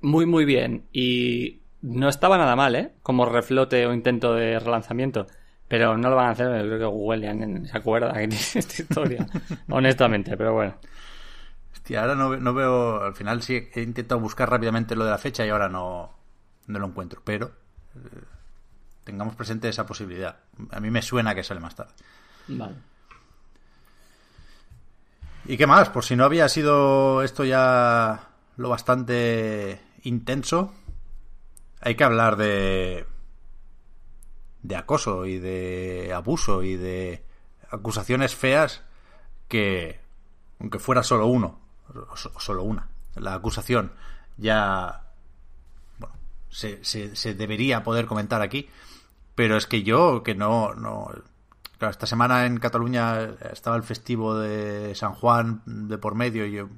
muy 0.00 0.24
muy 0.24 0.44
bien 0.46 0.86
y 0.92 1.60
no 1.82 2.08
estaba 2.08 2.38
nada 2.38 2.56
mal, 2.56 2.74
¿eh? 2.74 2.92
Como 3.02 3.26
reflote 3.26 3.86
o 3.86 3.92
intento 3.92 4.34
de 4.34 4.58
relanzamiento. 4.58 5.26
Pero 5.68 5.96
no 5.96 6.10
lo 6.10 6.16
van 6.16 6.26
a 6.26 6.30
hacer, 6.30 6.46
yo 6.62 6.66
creo 6.66 6.78
que 6.78 6.84
Google 6.84 7.66
se 7.66 7.76
acuerda 7.76 8.12
que 8.12 8.28
tiene 8.28 8.36
esta 8.54 8.82
historia. 8.82 9.26
honestamente, 9.68 10.36
pero 10.36 10.54
bueno. 10.54 10.74
Hostia, 11.72 12.00
ahora 12.02 12.14
no, 12.14 12.36
no 12.36 12.54
veo. 12.54 13.02
Al 13.02 13.14
final 13.14 13.42
sí 13.42 13.68
he 13.74 13.82
intentado 13.82 14.20
buscar 14.20 14.50
rápidamente 14.50 14.96
lo 14.96 15.04
de 15.04 15.10
la 15.10 15.18
fecha 15.18 15.44
y 15.46 15.50
ahora 15.50 15.68
no, 15.68 16.16
no 16.66 16.78
lo 16.78 16.86
encuentro. 16.86 17.22
Pero. 17.24 17.52
eh, 17.96 18.24
tengamos 19.04 19.34
presente 19.34 19.68
esa 19.68 19.86
posibilidad. 19.86 20.36
A 20.70 20.80
mí 20.80 20.90
me 20.90 21.02
suena 21.02 21.34
que 21.34 21.42
sale 21.42 21.60
más 21.60 21.74
tarde. 21.74 21.92
Vale. 22.48 22.91
¿Y 25.44 25.56
qué 25.56 25.66
más? 25.66 25.88
Por 25.88 26.04
si 26.04 26.14
no 26.14 26.24
había 26.24 26.48
sido 26.48 27.22
esto 27.22 27.44
ya 27.44 28.28
lo 28.56 28.68
bastante 28.68 29.80
intenso, 30.04 30.72
hay 31.80 31.96
que 31.96 32.04
hablar 32.04 32.36
de 32.36 33.06
de 34.62 34.76
acoso 34.76 35.26
y 35.26 35.38
de 35.38 36.12
abuso 36.14 36.62
y 36.62 36.76
de 36.76 37.24
acusaciones 37.70 38.36
feas 38.36 38.82
que, 39.48 40.00
aunque 40.60 40.78
fuera 40.78 41.02
solo 41.02 41.26
uno, 41.26 41.58
solo 42.16 42.62
una, 42.62 42.88
la 43.16 43.34
acusación 43.34 43.92
ya 44.36 45.02
bueno, 45.98 46.14
se, 46.48 46.84
se, 46.84 47.16
se 47.16 47.34
debería 47.34 47.82
poder 47.82 48.06
comentar 48.06 48.40
aquí, 48.40 48.68
pero 49.34 49.56
es 49.56 49.66
que 49.66 49.82
yo, 49.82 50.22
que 50.22 50.36
no, 50.36 50.74
no 50.74 51.10
Esta 51.90 52.06
semana 52.06 52.46
en 52.46 52.58
Cataluña 52.58 53.36
estaba 53.52 53.76
el 53.76 53.82
festivo 53.82 54.38
de 54.38 54.94
San 54.94 55.14
Juan 55.14 55.62
de 55.66 55.98
por 55.98 56.14
medio 56.14 56.46
y 56.46 56.52
yo 56.52 56.68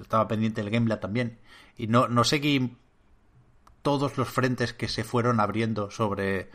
estaba 0.00 0.28
pendiente 0.28 0.62
del 0.62 0.70
Gameplay 0.70 1.00
también. 1.00 1.38
Y 1.76 1.86
no, 1.86 2.08
no 2.08 2.24
seguí 2.24 2.76
todos 3.82 4.16
los 4.16 4.28
frentes 4.28 4.72
que 4.72 4.88
se 4.88 5.04
fueron 5.04 5.40
abriendo 5.40 5.90
sobre, 5.90 6.50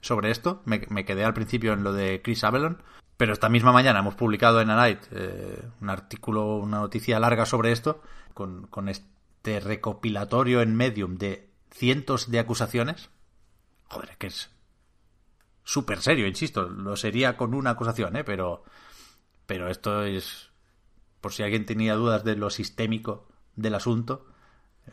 sobre 0.00 0.30
esto. 0.30 0.62
Me, 0.64 0.86
me 0.88 1.04
quedé 1.04 1.24
al 1.24 1.34
principio 1.34 1.72
en 1.72 1.84
lo 1.84 1.92
de 1.92 2.22
Chris 2.22 2.44
Avalon, 2.44 2.82
pero 3.16 3.32
esta 3.32 3.48
misma 3.48 3.72
mañana 3.72 4.00
hemos 4.00 4.14
publicado 4.14 4.60
en 4.60 4.70
A 4.70 4.76
Night 4.76 5.00
eh, 5.12 5.62
un 5.80 5.90
artículo, 5.90 6.56
una 6.56 6.78
noticia 6.78 7.20
larga 7.20 7.46
sobre 7.46 7.72
esto, 7.72 8.02
con, 8.34 8.66
con 8.66 8.88
este 8.88 9.60
recopilatorio 9.60 10.60
en 10.60 10.76
Medium 10.76 11.16
de 11.16 11.50
cientos 11.70 12.30
de 12.30 12.38
acusaciones. 12.38 13.10
Joder, 13.88 14.16
que 14.16 14.28
es 14.28 14.51
súper 15.64 16.00
serio, 16.00 16.26
insisto. 16.26 16.62
Lo 16.68 16.96
sería 16.96 17.36
con 17.36 17.54
una 17.54 17.70
acusación, 17.70 18.16
¿eh? 18.16 18.24
Pero, 18.24 18.64
pero 19.46 19.68
esto 19.68 20.02
es, 20.04 20.50
por 21.20 21.32
si 21.32 21.42
alguien 21.42 21.66
tenía 21.66 21.94
dudas 21.94 22.24
de 22.24 22.36
lo 22.36 22.50
sistémico 22.50 23.28
del 23.56 23.74
asunto, 23.74 24.26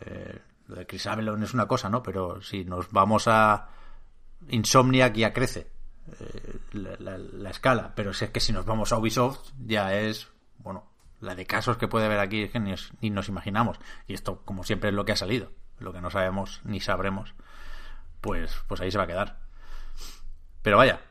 eh, 0.01 0.39
lo 0.67 0.75
de 0.75 0.85
Chris 0.85 1.05
es 1.07 1.53
una 1.53 1.67
cosa, 1.67 1.89
¿no? 1.89 2.03
Pero 2.03 2.41
si 2.41 2.63
nos 2.65 2.91
vamos 2.91 3.27
a 3.27 3.69
Insomniac 4.49 5.13
ya 5.15 5.33
crece 5.33 5.71
eh, 6.19 6.59
la, 6.73 6.95
la- 6.99 7.17
la 7.17 7.49
escala. 7.49 7.93
Pero 7.95 8.13
si 8.13 8.25
es 8.25 8.31
que 8.31 8.39
si 8.39 8.53
nos 8.53 8.65
vamos 8.65 8.91
a 8.91 8.97
Ubisoft 8.97 9.51
ya 9.65 9.93
es, 9.95 10.27
bueno, 10.59 10.85
la 11.21 11.35
de 11.35 11.45
casos 11.45 11.77
que 11.77 11.87
puede 11.87 12.05
haber 12.05 12.19
aquí 12.19 12.43
es 12.43 12.51
que 12.51 12.59
ni, 12.59 12.73
ni 13.01 13.09
nos 13.09 13.27
imaginamos. 13.29 13.79
Y 14.07 14.13
esto, 14.13 14.41
como 14.45 14.63
siempre, 14.63 14.89
es 14.89 14.95
lo 14.95 15.05
que 15.05 15.11
ha 15.13 15.17
salido. 15.17 15.51
Lo 15.79 15.91
que 15.93 16.01
no 16.01 16.09
sabemos 16.11 16.61
ni 16.65 16.79
sabremos, 16.81 17.33
pues, 18.21 18.53
pues 18.67 18.81
ahí 18.81 18.91
se 18.91 18.97
va 18.97 19.05
a 19.05 19.07
quedar. 19.07 19.39
Pero 20.61 20.77
vaya, 20.77 21.01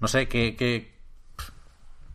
no 0.00 0.08
sé 0.08 0.28
qué, 0.28 0.56
qué 0.56 0.94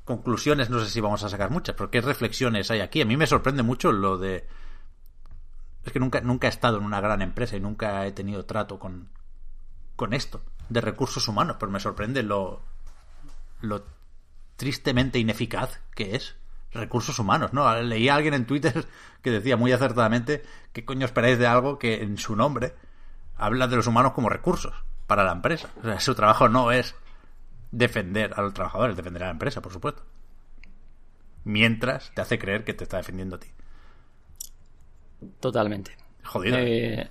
conclusiones, 0.06 0.70
no 0.70 0.80
sé 0.80 0.90
si 0.90 1.02
vamos 1.02 1.24
a 1.24 1.30
sacar 1.30 1.52
muchas, 1.52 1.76
pero 1.76 1.92
qué 1.92 2.02
reflexiones 2.02 2.72
hay 2.72 2.82
aquí. 2.82 3.02
A 3.02 3.06
mí 3.06 3.18
me 3.18 3.28
sorprende 3.28 3.64
mucho 3.64 3.92
lo 3.92 4.18
de... 4.18 4.48
Es 5.86 5.94
que 5.94 6.00
nunca, 6.00 6.22
nunca 6.22 6.48
he 6.48 6.50
estado 6.50 6.78
en 6.78 6.84
una 6.84 7.00
gran 7.00 7.22
empresa 7.22 7.56
y 7.56 7.60
nunca 7.60 8.06
he 8.06 8.12
tenido 8.12 8.46
trato 8.46 8.80
con, 8.80 9.10
con 9.96 10.14
esto 10.14 10.42
de 10.68 10.82
recursos 10.82 11.28
humanos, 11.28 11.58
pero 11.60 11.72
me 11.72 11.80
sorprende 11.80 12.24
lo, 12.24 12.64
lo 13.62 13.86
tristemente 14.56 15.20
ineficaz 15.20 15.80
que 15.96 16.16
es 16.16 16.36
recursos 16.72 17.18
humanos, 17.20 17.54
¿no? 17.54 17.74
Leí 17.82 18.10
a 18.10 18.16
alguien 18.16 18.34
en 18.34 18.46
Twitter 18.46 18.88
que 19.22 19.32
decía 19.32 19.58
muy 19.58 19.72
acertadamente 19.72 20.44
qué 20.74 20.86
coño 20.86 21.06
esperáis 21.06 21.40
de 21.40 21.48
algo 21.48 21.80
que 21.80 22.02
en 22.04 22.18
su 22.18 22.36
nombre 22.36 22.76
habla 23.36 23.68
de 23.68 23.76
los 23.76 23.88
humanos 23.88 24.14
como 24.14 24.30
recursos 24.30 24.74
para 25.10 25.24
la 25.24 25.32
empresa. 25.32 25.70
O 25.82 25.84
sea, 25.84 26.00
su 26.00 26.14
trabajo 26.14 26.48
no 26.48 26.72
es 26.72 26.96
defender 27.72 28.32
a 28.36 28.44
los 28.44 28.54
trabajadores, 28.54 28.96
defender 28.96 29.24
a 29.24 29.26
la 29.26 29.32
empresa, 29.32 29.60
por 29.60 29.74
supuesto. 29.74 30.06
Mientras 31.44 32.12
te 32.14 32.22
hace 32.22 32.38
creer 32.38 32.64
que 32.64 32.76
te 32.76 32.84
está 32.84 32.98
defendiendo 32.98 33.36
a 33.36 33.40
ti. 33.40 33.48
Totalmente. 35.40 35.98
Jodido. 36.24 36.58
Eh, 36.60 37.10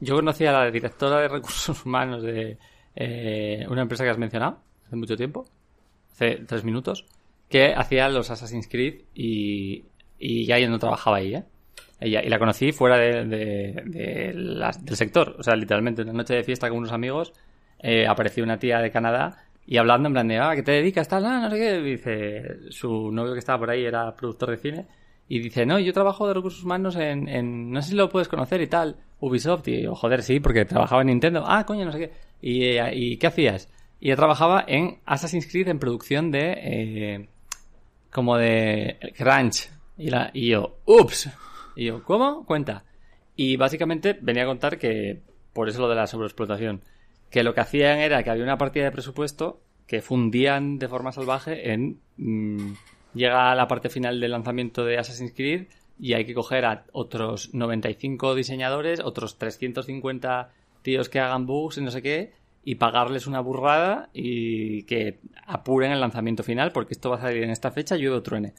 yo 0.00 0.16
conocí 0.16 0.46
a 0.46 0.52
la 0.52 0.70
directora 0.70 1.20
de 1.20 1.28
recursos 1.28 1.86
humanos 1.86 2.24
de 2.24 2.58
eh, 2.96 3.64
una 3.70 3.82
empresa 3.82 4.02
que 4.02 4.10
has 4.10 4.18
mencionado 4.18 4.58
hace 4.84 4.96
mucho 4.96 5.16
tiempo, 5.16 5.46
hace 6.10 6.42
tres 6.46 6.64
minutos, 6.64 7.06
que 7.48 7.72
hacía 7.72 8.08
los 8.08 8.30
Assassin's 8.30 8.66
Creed 8.68 9.02
y, 9.14 9.84
y 10.18 10.44
ya 10.44 10.58
yo 10.58 10.68
no 10.68 10.80
trabajaba 10.80 11.18
ahí, 11.18 11.36
¿eh? 11.36 11.44
Y 12.00 12.10
la 12.28 12.38
conocí 12.38 12.72
fuera 12.72 12.98
de, 12.98 13.24
de- 13.24 13.82
del 13.86 14.96
sector. 14.96 15.36
O 15.38 15.42
sea, 15.42 15.56
literalmente, 15.56 16.02
una 16.02 16.12
noche 16.12 16.34
de 16.34 16.44
fiesta 16.44 16.68
con 16.68 16.78
unos 16.78 16.92
amigos, 16.92 17.32
eh, 17.78 18.06
apareció 18.06 18.44
una 18.44 18.58
tía 18.58 18.80
de 18.80 18.90
Canadá 18.90 19.38
y 19.66 19.78
hablando 19.78 20.08
en 20.08 20.12
plan 20.12 20.28
de, 20.28 20.38
ah, 20.38 20.52
¿qué 20.54 20.62
te 20.62 20.72
dedicas? 20.72 21.08
Tal, 21.08 21.24
ah, 21.24 21.40
no 21.40 21.50
sé 21.50 21.56
qué. 21.56 21.80
Dice, 21.80 22.70
su 22.70 23.10
novio 23.10 23.32
que 23.32 23.38
estaba 23.38 23.58
por 23.58 23.70
ahí 23.70 23.84
era 23.84 24.14
productor 24.14 24.50
de 24.50 24.56
cine. 24.58 24.86
Y 25.28 25.40
dice, 25.40 25.66
no, 25.66 25.78
yo 25.80 25.92
trabajo 25.92 26.28
de 26.28 26.34
recursos 26.34 26.62
humanos 26.62 26.94
en, 26.96 27.70
no 27.72 27.82
sé 27.82 27.90
si 27.90 27.96
lo 27.96 28.08
puedes 28.08 28.28
conocer 28.28 28.60
y 28.60 28.66
tal, 28.68 28.96
Ubisoft. 29.20 29.66
Y 29.68 29.82
yo, 29.82 29.94
joder, 29.94 30.22
sí, 30.22 30.38
porque 30.38 30.64
trabajaba 30.66 31.00
en 31.00 31.08
Nintendo. 31.08 31.44
Ah, 31.46 31.64
coño, 31.66 31.84
no 31.86 31.92
sé 31.92 31.98
qué. 31.98 32.12
¿Y, 32.42 32.64
eh, 32.64 32.90
¿y 32.94 33.16
qué 33.16 33.26
hacías? 33.26 33.68
Y 33.98 34.08
ella 34.08 34.16
trabajaba 34.16 34.64
en 34.68 34.98
Assassin's 35.06 35.50
Creed 35.50 35.68
en 35.68 35.78
producción 35.78 36.30
de, 36.30 36.52
eh, 36.58 37.28
como 38.12 38.36
de 38.36 38.98
Crunch. 39.16 39.70
Y 39.98 40.48
yo, 40.50 40.76
ups. 40.84 41.30
Y 41.76 41.84
yo, 41.86 42.02
¿cómo? 42.02 42.44
Cuenta. 42.44 42.84
Y 43.36 43.56
básicamente 43.56 44.18
venía 44.20 44.42
a 44.44 44.46
contar 44.46 44.78
que, 44.78 45.22
por 45.52 45.68
eso 45.68 45.82
lo 45.82 45.88
de 45.88 45.94
la 45.94 46.06
sobreexplotación, 46.06 46.80
que 47.30 47.44
lo 47.44 47.54
que 47.54 47.60
hacían 47.60 47.98
era 47.98 48.22
que 48.22 48.30
había 48.30 48.44
una 48.44 48.58
partida 48.58 48.84
de 48.84 48.92
presupuesto 48.92 49.60
que 49.86 50.02
fundían 50.02 50.78
de 50.78 50.88
forma 50.88 51.12
salvaje 51.12 51.72
en... 51.72 52.00
mm, 52.16 52.72
llega 53.14 53.50
a 53.50 53.54
la 53.54 53.68
parte 53.68 53.88
final 53.88 54.20
del 54.20 54.32
lanzamiento 54.32 54.84
de 54.84 54.98
Assassin's 54.98 55.32
Creed 55.34 55.68
y 55.98 56.14
hay 56.14 56.24
que 56.24 56.34
coger 56.34 56.64
a 56.64 56.84
otros 56.92 57.54
95 57.54 58.34
diseñadores, 58.34 59.00
otros 59.00 59.38
350 59.38 60.50
tíos 60.82 61.08
que 61.08 61.20
hagan 61.20 61.46
bugs 61.46 61.78
y 61.78 61.82
no 61.82 61.90
sé 61.90 62.02
qué, 62.02 62.32
y 62.64 62.74
pagarles 62.74 63.26
una 63.26 63.40
burrada 63.40 64.10
y 64.12 64.82
que 64.84 65.20
apuren 65.46 65.92
el 65.92 66.00
lanzamiento 66.00 66.42
final 66.42 66.72
porque 66.72 66.94
esto 66.94 67.10
va 67.10 67.16
a 67.16 67.20
salir 67.20 67.42
en 67.44 67.50
esta 67.50 67.70
fecha, 67.70 67.96
llueve 67.96 68.16
o 68.16 68.22
truene. 68.22 68.54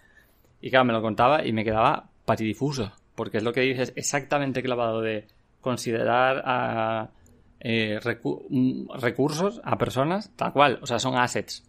Y 0.61 0.69
claro, 0.69 0.85
me 0.85 0.93
lo 0.93 1.01
contaba 1.01 1.45
y 1.45 1.53
me 1.53 1.63
quedaba 1.63 2.09
patidifuso, 2.25 2.91
porque 3.17 3.37
es 3.37 3.43
lo 3.43 3.51
que 3.51 3.61
dices 3.61 3.91
exactamente 3.97 4.61
clavado 4.63 5.01
de 5.01 5.27
considerar 5.59 6.43
a 6.45 7.09
eh, 7.59 7.99
recu- 8.01 8.45
mm, 8.49 8.91
recursos 9.01 9.59
a 9.65 9.77
personas 9.77 10.31
tal 10.37 10.53
cual, 10.53 10.79
o 10.81 10.85
sea, 10.85 10.99
son 10.99 11.15
assets. 11.17 11.65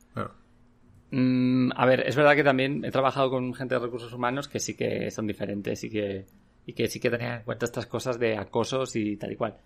Mm, 1.11 1.71
a 1.75 1.87
ver, 1.87 2.07
es 2.07 2.15
verdad 2.17 2.37
que 2.37 2.45
también 2.45 2.85
he 2.85 2.91
trabajado 2.91 3.31
con 3.31 3.55
gente 3.55 3.75
de 3.75 3.81
recursos 3.81 4.13
humanos 4.13 4.47
que 4.47 4.61
sí 4.61 4.77
que 4.77 5.11
son 5.11 5.27
diferentes 5.27 5.83
y 5.85 5.89
que, 5.91 6.27
y 6.67 6.75
que 6.75 6.87
sí 6.87 7.01
que 7.01 7.09
tenían 7.11 7.39
en 7.39 7.43
cuenta 7.45 7.65
estas 7.65 7.87
cosas 7.87 8.19
de 8.19 8.37
acosos 8.37 8.95
y 8.95 9.17
tal 9.17 9.33
y 9.33 9.37
cual. 9.37 9.57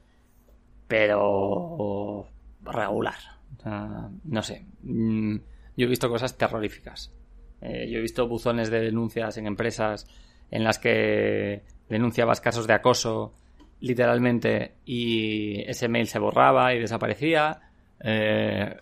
Pero 0.87 2.27
regular. 2.65 3.17
O 3.59 3.63
sea, 3.63 4.09
no 4.25 4.43
sé. 4.43 4.65
Mm, 4.83 5.37
yo 5.77 5.87
he 5.87 5.89
visto 5.89 6.09
cosas 6.09 6.37
terroríficas. 6.39 7.13
Eh, 7.61 7.89
yo 7.91 7.99
he 7.99 8.03
visto 8.03 8.29
buzones 8.29 8.71
de 8.71 8.81
denuncias 8.81 9.37
en 9.39 9.47
empresas 9.47 10.07
en 10.53 10.63
las 10.63 10.79
que 10.79 11.63
denunciabas 11.89 12.41
casos 12.41 12.67
de 12.67 12.75
acoso 12.75 13.33
literalmente 13.81 14.75
y 14.85 15.63
ese 15.63 15.89
mail 15.89 16.07
se 16.07 16.21
borraba 16.21 16.73
y 16.75 16.79
desaparecía. 16.79 17.61
Eh, 18.01 18.77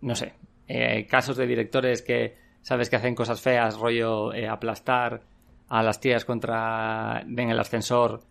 no 0.00 0.16
sé, 0.16 0.32
eh, 0.66 1.06
casos 1.06 1.36
de 1.36 1.46
directores 1.46 2.02
que 2.02 2.36
sabes 2.62 2.90
que 2.90 2.96
hacen 2.96 3.14
cosas 3.14 3.40
feas, 3.40 3.78
rollo 3.78 4.32
eh, 4.32 4.48
aplastar 4.48 5.22
a 5.68 5.82
las 5.82 6.00
tías 6.00 6.24
contra 6.24 7.20
en 7.20 7.50
el 7.50 7.58
ascensor 7.58 8.22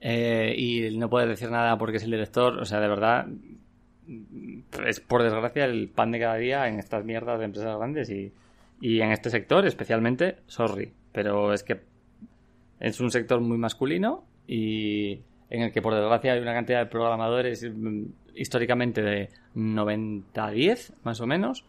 y 0.00 0.98
no 0.98 1.08
puedes 1.08 1.30
decir 1.30 1.50
nada 1.50 1.78
porque 1.78 1.96
es 1.96 2.02
el 2.02 2.10
director, 2.10 2.58
o 2.58 2.64
sea, 2.66 2.78
de 2.78 2.88
verdad 2.88 3.26
es 4.86 5.00
por 5.00 5.22
desgracia 5.22 5.64
el 5.64 5.88
pan 5.88 6.10
de 6.10 6.20
cada 6.20 6.36
día 6.36 6.68
en 6.68 6.78
estas 6.78 7.06
mierdas 7.06 7.38
de 7.38 7.46
empresas 7.46 7.78
grandes 7.78 8.10
y, 8.10 8.30
y 8.82 9.00
en 9.00 9.12
este 9.12 9.30
sector 9.30 9.66
especialmente, 9.66 10.36
sorry, 10.46 10.92
pero 11.14 11.54
es 11.54 11.62
que 11.62 11.80
es 12.80 13.00
un 13.00 13.10
sector 13.10 13.40
muy 13.40 13.56
masculino 13.56 14.24
y 14.46 15.20
en 15.48 15.62
el 15.62 15.72
que 15.72 15.80
por 15.80 15.94
desgracia 15.94 16.34
hay 16.34 16.40
una 16.40 16.52
cantidad 16.52 16.80
de 16.80 16.86
programadores 16.86 17.64
mm, 17.72 18.02
históricamente 18.34 19.00
de 19.00 19.28
90-10 19.56 20.92
más 21.04 21.20
o 21.22 21.26
menos 21.26 21.64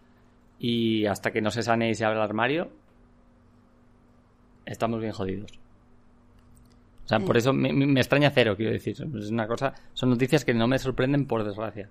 y 0.60 1.06
hasta 1.06 1.32
que 1.32 1.42
no 1.42 1.52
se 1.52 1.62
sane 1.64 1.90
y 1.90 1.96
se 1.96 2.04
abra 2.04 2.18
el 2.18 2.24
armario 2.24 2.70
estamos 4.66 5.00
bien 5.00 5.12
jodidos. 5.14 5.52
O 7.06 7.08
sea, 7.08 7.20
por 7.20 7.38
eso 7.38 7.54
me, 7.54 7.72
me- 7.72 7.86
me 7.86 8.00
extraña 8.00 8.32
cero, 8.32 8.56
quiero 8.58 8.72
decir. 8.72 8.96
Es 9.00 9.30
una 9.30 9.46
cosa, 9.48 9.76
son 9.94 10.10
noticias 10.10 10.44
que 10.44 10.56
no 10.56 10.68
me 10.68 10.80
sorprenden 10.80 11.28
por 11.28 11.44
desgracia. 11.44 11.88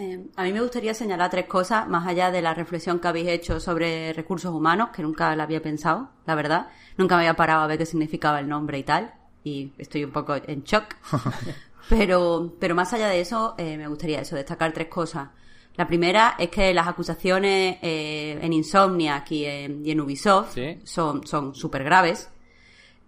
Eh, 0.00 0.18
a 0.36 0.44
mí 0.44 0.52
me 0.52 0.60
gustaría 0.62 0.94
señalar 0.94 1.30
tres 1.30 1.44
cosas, 1.46 1.86
más 1.86 2.06
allá 2.06 2.30
de 2.30 2.40
la 2.40 2.54
reflexión 2.54 2.98
que 3.00 3.08
habéis 3.08 3.28
hecho 3.28 3.60
sobre 3.60 4.12
recursos 4.14 4.50
humanos, 4.54 4.88
que 4.94 5.02
nunca 5.02 5.36
la 5.36 5.42
había 5.42 5.60
pensado, 5.60 6.08
la 6.26 6.34
verdad. 6.34 6.68
Nunca 6.96 7.16
me 7.16 7.22
había 7.24 7.34
parado 7.36 7.62
a 7.62 7.66
ver 7.66 7.76
qué 7.78 7.84
significaba 7.86 8.40
el 8.40 8.48
nombre 8.48 8.78
y 8.78 8.82
tal, 8.82 9.12
y 9.44 9.72
estoy 9.76 10.04
un 10.04 10.10
poco 10.12 10.36
en 10.36 10.62
shock. 10.64 10.84
pero, 11.90 12.54
pero 12.58 12.74
más 12.74 12.92
allá 12.94 13.08
de 13.08 13.20
eso, 13.20 13.54
eh, 13.58 13.76
me 13.76 13.88
gustaría 13.88 14.20
eso, 14.22 14.36
destacar 14.36 14.72
tres 14.72 14.88
cosas. 14.88 15.28
La 15.76 15.86
primera 15.86 16.34
es 16.38 16.48
que 16.50 16.72
las 16.74 16.88
acusaciones 16.88 17.76
eh, 17.82 18.38
en 18.40 18.52
Insomniac 18.52 19.30
y 19.32 19.44
en, 19.44 19.84
y 19.86 19.90
en 19.90 20.00
Ubisoft 20.00 20.54
Sí. 20.54 20.78
son 20.84 21.26
son 21.26 21.54
súper 21.54 21.84
graves. 21.84 22.28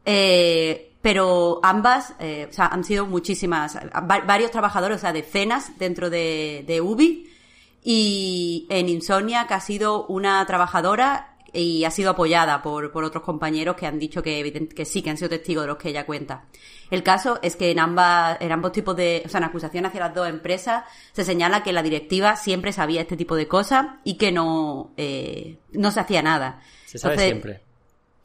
Eh, 0.05 0.92
pero 1.03 1.61
ambas, 1.63 2.15
eh, 2.21 2.47
o 2.49 2.53
sea, 2.53 2.67
han 2.69 2.85
sido 2.85 3.05
muchísimas, 3.07 3.77
va- 3.77 4.21
varios 4.27 4.51
trabajadores, 4.51 4.97
o 4.99 5.01
sea, 5.01 5.13
decenas 5.13 5.79
dentro 5.79 6.09
de, 6.09 6.65
de 6.67 6.81
Ubi. 6.81 7.29
Y 7.85 8.67
en 8.71 8.89
Insomnia, 8.89 9.47
que 9.49 9.55
ha 9.55 9.61
sido 9.61 10.07
una 10.07 10.45
trabajadora 10.47 11.37
y 11.53 11.85
ha 11.85 11.91
sido 11.91 12.13
apoyada 12.13 12.63
por, 12.63 12.93
por 12.93 13.05
otros 13.05 13.25
compañeros 13.25 13.75
que 13.77 13.87
han 13.87 13.99
dicho 13.99 14.23
que, 14.23 14.69
que 14.75 14.85
sí, 14.85 15.03
que 15.03 15.11
han 15.11 15.17
sido 15.17 15.29
testigos 15.29 15.65
de 15.65 15.69
los 15.69 15.77
que 15.77 15.89
ella 15.91 16.07
cuenta. 16.07 16.45
El 16.91 17.03
caso 17.03 17.41
es 17.43 17.57
que 17.57 17.71
en 17.73 17.81
ambas, 17.81 18.39
en 18.41 18.53
ambos 18.53 18.73
tipos 18.73 18.95
de, 18.97 19.23
o 19.27 19.29
sea, 19.29 19.39
en 19.39 19.45
acusación 19.45 19.85
hacia 19.85 20.01
las 20.01 20.15
dos 20.15 20.29
empresas, 20.29 20.85
se 21.13 21.25
señala 21.25 21.63
que 21.65 21.73
la 21.73 21.83
directiva 21.83 22.37
siempre 22.37 22.73
sabía 22.73 23.01
este 23.03 23.17
tipo 23.17 23.35
de 23.35 23.49
cosas 23.49 23.87
y 24.05 24.17
que 24.17 24.31
no, 24.31 24.93
eh, 24.97 25.59
no 25.73 25.91
se 25.91 26.01
hacía 26.01 26.23
nada. 26.23 26.61
Se 26.87 26.99
sabe 26.99 27.15
Entonces, 27.15 27.31
siempre. 27.33 27.61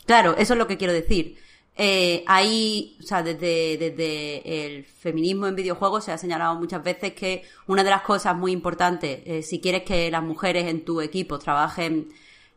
Claro, 0.06 0.36
eso 0.38 0.54
es 0.54 0.58
lo 0.60 0.68
que 0.68 0.78
quiero 0.78 0.94
decir. 0.94 1.38
Eh, 1.80 2.24
hay, 2.26 2.98
o 2.99 3.04
sea, 3.04 3.22
desde, 3.22 3.78
desde 3.78 4.66
el 4.66 4.84
feminismo 4.84 5.45
en 5.45 5.56
videojuegos 5.56 6.06
se 6.06 6.12
ha 6.12 6.18
señalado 6.18 6.56
muchas 6.56 6.84
veces 6.84 7.14
que 7.14 7.44
una 7.68 7.84
de 7.84 7.91
las 7.91 8.02
cosas 8.02 8.36
muy 8.36 8.52
importantes, 8.52 9.22
eh, 9.26 9.44
si 9.44 9.62
quieres 9.62 9.84
que 9.84 10.10
las 10.10 10.24
mujeres 10.24 10.66
en 10.68 10.84
tu 10.84 11.02
equipo 11.02 11.38
trabajen 11.38 12.10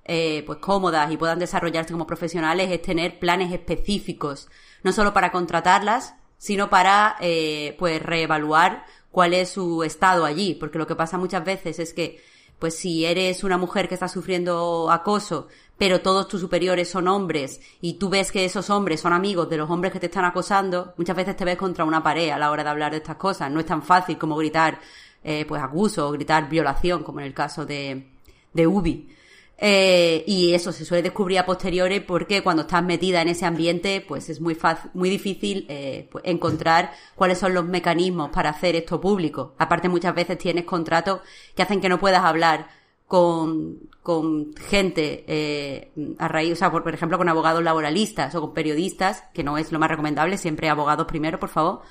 eh, 0.07 0.43
pues 0.47 0.59
cómodas 0.59 1.13
y 1.13 1.19
puedan 1.19 1.39
desarrollarse 1.39 1.93
como 1.93 2.07
profesionales, 2.07 2.71
es 2.71 2.81
tener 2.81 3.19
planes 3.19 3.53
específicos, 3.53 4.49
no 4.83 4.93
solo 4.93 5.13
para 5.13 5.31
contratarlas, 5.31 6.15
sino 6.39 6.71
para 6.71 7.17
eh, 7.21 7.77
pues 7.79 8.03
reevaluar 8.03 8.87
cuál 9.11 9.35
es 9.35 9.51
su 9.51 9.85
estado 9.85 10.25
allí, 10.25 10.55
porque 10.55 10.79
lo 10.79 10.87
que 10.87 10.97
pasa 10.97 11.19
muchas 11.19 11.45
veces 11.45 11.79
es 11.79 11.93
que 11.93 12.23
pues 12.59 12.75
si 12.77 13.05
eres 13.05 13.45
una 13.45 13.59
mujer 13.59 13.89
que 13.89 13.95
está 13.95 14.09
sufriendo 14.09 14.91
acoso, 14.91 15.49
pero 15.81 16.03
todos 16.03 16.29
tus 16.29 16.43
superiores 16.43 16.91
son 16.91 17.09
hombres 17.09 17.59
y 17.81 17.95
tú 17.95 18.11
ves 18.11 18.31
que 18.31 18.45
esos 18.45 18.69
hombres 18.69 19.01
son 19.01 19.15
amigos 19.15 19.49
de 19.49 19.57
los 19.57 19.71
hombres 19.71 19.95
que 19.95 19.99
te 19.99 20.09
están 20.09 20.27
acosando, 20.27 20.93
muchas 20.99 21.17
veces 21.17 21.35
te 21.35 21.47
ves 21.47 21.57
contra 21.57 21.87
una 21.87 22.03
pared 22.03 22.29
a 22.29 22.39
la 22.39 22.51
hora 22.51 22.63
de 22.63 22.69
hablar 22.69 22.91
de 22.91 22.99
estas 22.99 23.17
cosas. 23.17 23.51
No 23.51 23.61
es 23.61 23.65
tan 23.65 23.83
fácil 23.83 24.19
como 24.19 24.37
gritar 24.37 24.79
eh, 25.25 25.47
pues 25.49 25.63
abuso 25.63 26.07
o 26.07 26.13
gritar 26.13 26.51
violación, 26.51 27.03
como 27.03 27.21
en 27.21 27.27
el 27.27 27.33
caso 27.33 27.65
de, 27.65 28.11
de 28.53 28.67
Ubi. 28.67 29.09
Eh, 29.57 30.23
y 30.27 30.53
eso 30.53 30.71
se 30.71 30.85
suele 30.85 31.03
descubrir 31.03 31.39
a 31.39 31.47
posteriori 31.47 32.01
porque 32.01 32.43
cuando 32.43 32.63
estás 32.63 32.85
metida 32.85 33.23
en 33.23 33.29
ese 33.29 33.47
ambiente, 33.47 34.05
pues 34.07 34.29
es 34.29 34.39
muy 34.39 34.55
fácil, 34.55 34.91
muy 34.93 35.09
difícil 35.09 35.65
eh, 35.71 36.11
pues 36.13 36.25
encontrar 36.27 36.93
cuáles 37.15 37.39
son 37.39 37.55
los 37.55 37.65
mecanismos 37.65 38.29
para 38.29 38.51
hacer 38.51 38.77
esto 38.77 39.01
público. 39.01 39.55
Aparte, 39.57 39.89
muchas 39.89 40.15
veces 40.15 40.37
tienes 40.37 40.65
contratos 40.65 41.21
que 41.57 41.63
hacen 41.63 41.81
que 41.81 41.89
no 41.89 41.99
puedas 41.99 42.23
hablar 42.23 42.69
con, 43.11 43.91
con 44.05 44.55
gente 44.55 45.25
eh, 45.27 45.91
a 46.21 46.29
raíz, 46.29 46.53
o 46.53 46.55
sea, 46.55 46.71
por, 46.71 46.85
por, 46.85 46.95
ejemplo, 46.95 47.19
con 47.19 47.29
abogados 47.29 47.61
laboralistas 47.61 48.33
o 48.37 48.41
con 48.41 48.55
periodistas, 48.55 49.25
que 49.35 49.43
no 49.43 49.59
es 49.59 49.73
lo 49.73 49.81
más 49.81 49.91
recomendable, 49.91 50.39
siempre 50.39 50.69
abogados 50.69 51.09
primero, 51.09 51.41
por 51.41 51.49
favor, 51.49 51.83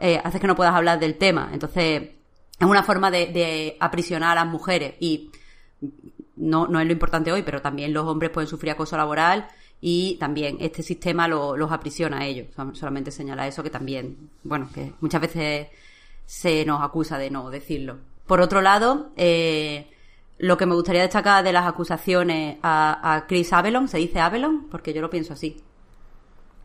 eh, 0.00 0.20
hace 0.24 0.40
que 0.40 0.48
no 0.48 0.56
puedas 0.56 0.74
hablar 0.74 0.98
del 0.98 1.18
tema. 1.18 1.50
Entonces, 1.52 2.10
es 2.58 2.66
una 2.66 2.82
forma 2.82 3.12
de, 3.12 3.28
de 3.28 3.76
aprisionar 3.78 4.36
a 4.36 4.42
las 4.42 4.52
mujeres 4.52 4.96
y 4.98 5.30
no, 6.34 6.66
no 6.66 6.80
es 6.80 6.86
lo 6.86 6.92
importante 6.92 7.30
hoy, 7.30 7.44
pero 7.44 7.62
también 7.62 7.92
los 7.92 8.04
hombres 8.04 8.32
pueden 8.32 8.48
sufrir 8.48 8.72
acoso 8.72 8.96
laboral 8.96 9.46
y 9.80 10.16
también 10.18 10.56
este 10.58 10.82
sistema 10.82 11.28
lo, 11.28 11.56
los 11.56 11.70
aprisiona 11.70 12.22
a 12.22 12.26
ellos. 12.26 12.48
Solamente 12.72 13.12
señala 13.12 13.46
eso 13.46 13.62
que 13.62 13.70
también, 13.70 14.30
bueno, 14.42 14.68
que 14.74 14.94
muchas 15.00 15.20
veces 15.20 15.68
se 16.24 16.64
nos 16.64 16.82
acusa 16.82 17.18
de 17.18 17.30
no 17.30 17.50
decirlo. 17.50 17.98
Por 18.26 18.40
otro 18.40 18.62
lado, 18.62 19.12
eh, 19.16 19.92
lo 20.38 20.56
que 20.56 20.66
me 20.66 20.74
gustaría 20.74 21.02
destacar 21.02 21.42
de 21.42 21.52
las 21.52 21.66
acusaciones 21.66 22.58
a, 22.62 23.14
a 23.14 23.26
Chris 23.26 23.52
Avelon, 23.52 23.88
¿se 23.88 23.98
dice 23.98 24.20
Avelon? 24.20 24.68
Porque 24.68 24.92
yo 24.92 25.00
lo 25.00 25.10
pienso 25.10 25.32
así. 25.32 25.56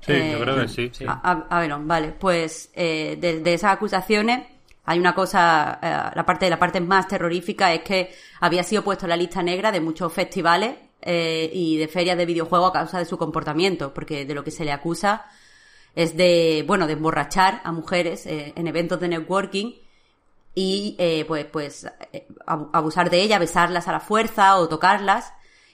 Sí, 0.02 0.14
eh, 0.14 0.31
yo 0.34 0.41
creo 0.41 0.56
que 0.56 0.68
sí. 0.68 0.89
sí. 0.91 1.06
A, 1.07 1.48
Avelon, 1.49 1.88
vale. 1.88 2.11
Pues 2.11 2.72
eh, 2.73 3.18
de, 3.19 3.39
de, 3.39 3.53
esas 3.53 3.73
acusaciones 3.73 4.48
hay 4.85 4.99
una 4.99 5.14
cosa, 5.14 5.80
eh, 5.81 6.15
la 6.15 6.26
parte 6.26 6.49
la 6.49 6.60
parte 6.60 6.81
más 6.81 7.07
terrorífica 7.07 7.73
es 7.73 7.81
que 7.81 8.11
había 8.39 8.64
sido 8.64 8.84
puesto 8.84 9.06
en 9.06 9.10
la 9.10 9.18
lista 9.18 9.43
negra 9.43 9.72
de 9.72 9.80
muchos 9.80 10.11
festivales 10.11 10.76
eh, 11.02 11.49
y 11.53 11.77
de 11.77 11.88
ferias 11.88 12.18
de 12.18 12.26
videojuegos 12.26 12.69
a 12.69 12.73
causa 12.73 12.99
de 12.99 13.06
su 13.06 13.18
comportamiento, 13.18 13.93
porque 13.93 14.26
de 14.26 14.34
lo 14.34 14.43
que 14.43 14.52
se 14.52 14.65
le 14.65 14.72
acusa 14.72 15.26
es 15.95 16.15
de, 16.15 16.64
bueno, 16.68 16.88
de 16.88 16.93
emborrachar 16.93 17.61
a 17.64 17.72
mujeres 17.72 18.26
eh, 18.26 18.53
en 18.56 18.68
eventos 18.68 18.99
de 18.99 19.07
networking 19.07 19.73
y 20.53 20.95
eh, 20.99 21.26
pues, 21.28 21.45
pues 21.45 21.88
abusar 22.45 23.10
de 23.10 23.22
ellas, 23.22 23.40
besarlas 23.40 23.88
a 23.88 23.94
la 23.94 23.99
fuerza 23.99 24.57
o 24.57 24.68
tocarlas. 24.68 25.34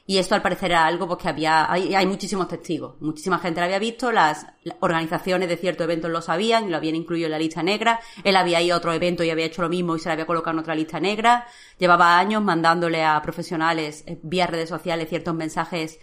Y 0.09 0.19
esto 0.19 0.35
al 0.35 0.41
parecer 0.41 0.71
era 0.71 0.85
algo 0.85 1.05
porque 1.05 1.27
había, 1.27 1.69
hay, 1.69 2.07
muchísimos 2.07 2.47
testigos, 2.47 2.95
muchísima 3.01 3.39
gente 3.39 3.59
lo 3.59 3.65
había 3.65 3.77
visto, 3.77 4.09
las, 4.13 4.47
las, 4.63 4.77
organizaciones 4.79 5.49
de 5.49 5.57
ciertos 5.57 5.83
eventos 5.83 6.09
lo 6.09 6.21
sabían 6.21 6.65
y 6.65 6.69
lo 6.69 6.77
habían 6.77 6.95
incluido 6.95 7.25
en 7.25 7.31
la 7.31 7.39
lista 7.39 7.61
negra, 7.61 7.99
él 8.23 8.37
había 8.37 8.61
ido 8.61 8.75
a 8.75 8.77
otro 8.77 8.93
evento 8.93 9.25
y 9.25 9.31
había 9.31 9.43
hecho 9.43 9.63
lo 9.63 9.67
mismo 9.67 9.97
y 9.97 9.99
se 9.99 10.07
le 10.07 10.13
había 10.13 10.25
colocado 10.25 10.53
en 10.53 10.59
otra 10.59 10.75
lista 10.75 11.01
negra, 11.01 11.45
llevaba 11.77 12.17
años 12.17 12.41
mandándole 12.41 13.03
a 13.03 13.21
profesionales 13.21 14.05
eh, 14.07 14.17
vía 14.23 14.47
redes 14.47 14.69
sociales 14.69 15.09
ciertos 15.09 15.35
mensajes 15.35 15.99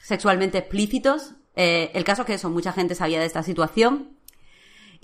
sexualmente 0.00 0.58
explícitos. 0.58 1.34
Eh, 1.56 1.90
el 1.94 2.04
caso 2.04 2.22
es 2.22 2.26
que 2.26 2.34
eso, 2.34 2.48
mucha 2.48 2.72
gente 2.72 2.94
sabía 2.94 3.18
de 3.18 3.26
esta 3.26 3.42
situación, 3.42 4.18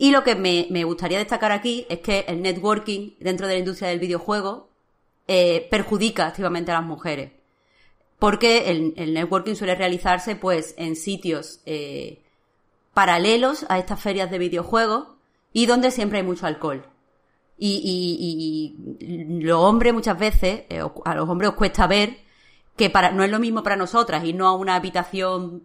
y 0.00 0.12
lo 0.12 0.22
que 0.22 0.36
me, 0.36 0.68
me, 0.70 0.84
gustaría 0.84 1.18
destacar 1.18 1.50
aquí 1.50 1.84
es 1.88 1.98
que 1.98 2.24
el 2.28 2.40
networking 2.40 3.16
dentro 3.18 3.48
de 3.48 3.54
la 3.54 3.58
industria 3.58 3.88
del 3.88 3.98
videojuego 3.98 4.68
eh, 5.26 5.66
perjudica 5.72 6.28
activamente 6.28 6.70
a 6.70 6.74
las 6.74 6.84
mujeres. 6.84 7.32
Porque 8.20 8.70
el, 8.70 9.12
networking 9.12 9.56
suele 9.56 9.74
realizarse 9.74 10.36
pues 10.36 10.74
en 10.78 10.94
sitios 10.94 11.60
eh, 11.66 12.22
paralelos 12.94 13.66
a 13.68 13.80
estas 13.80 14.00
ferias 14.00 14.30
de 14.30 14.38
videojuegos 14.38 15.08
y 15.52 15.66
donde 15.66 15.90
siempre 15.90 16.18
hay 16.18 16.24
mucho 16.24 16.46
alcohol. 16.46 16.86
Y, 17.58 17.82
y, 17.84 19.04
y 19.04 19.42
los 19.42 19.58
hombres 19.58 19.92
muchas 19.92 20.16
veces, 20.16 20.62
eh, 20.68 20.80
a 21.04 21.14
los 21.16 21.28
hombres 21.28 21.50
os 21.50 21.56
cuesta 21.56 21.88
ver 21.88 22.18
que 22.76 22.88
para, 22.88 23.10
no 23.10 23.24
es 23.24 23.30
lo 23.32 23.40
mismo 23.40 23.64
para 23.64 23.74
nosotras 23.74 24.24
ir 24.24 24.36
no 24.36 24.46
a 24.46 24.54
una 24.54 24.76
habitación 24.76 25.64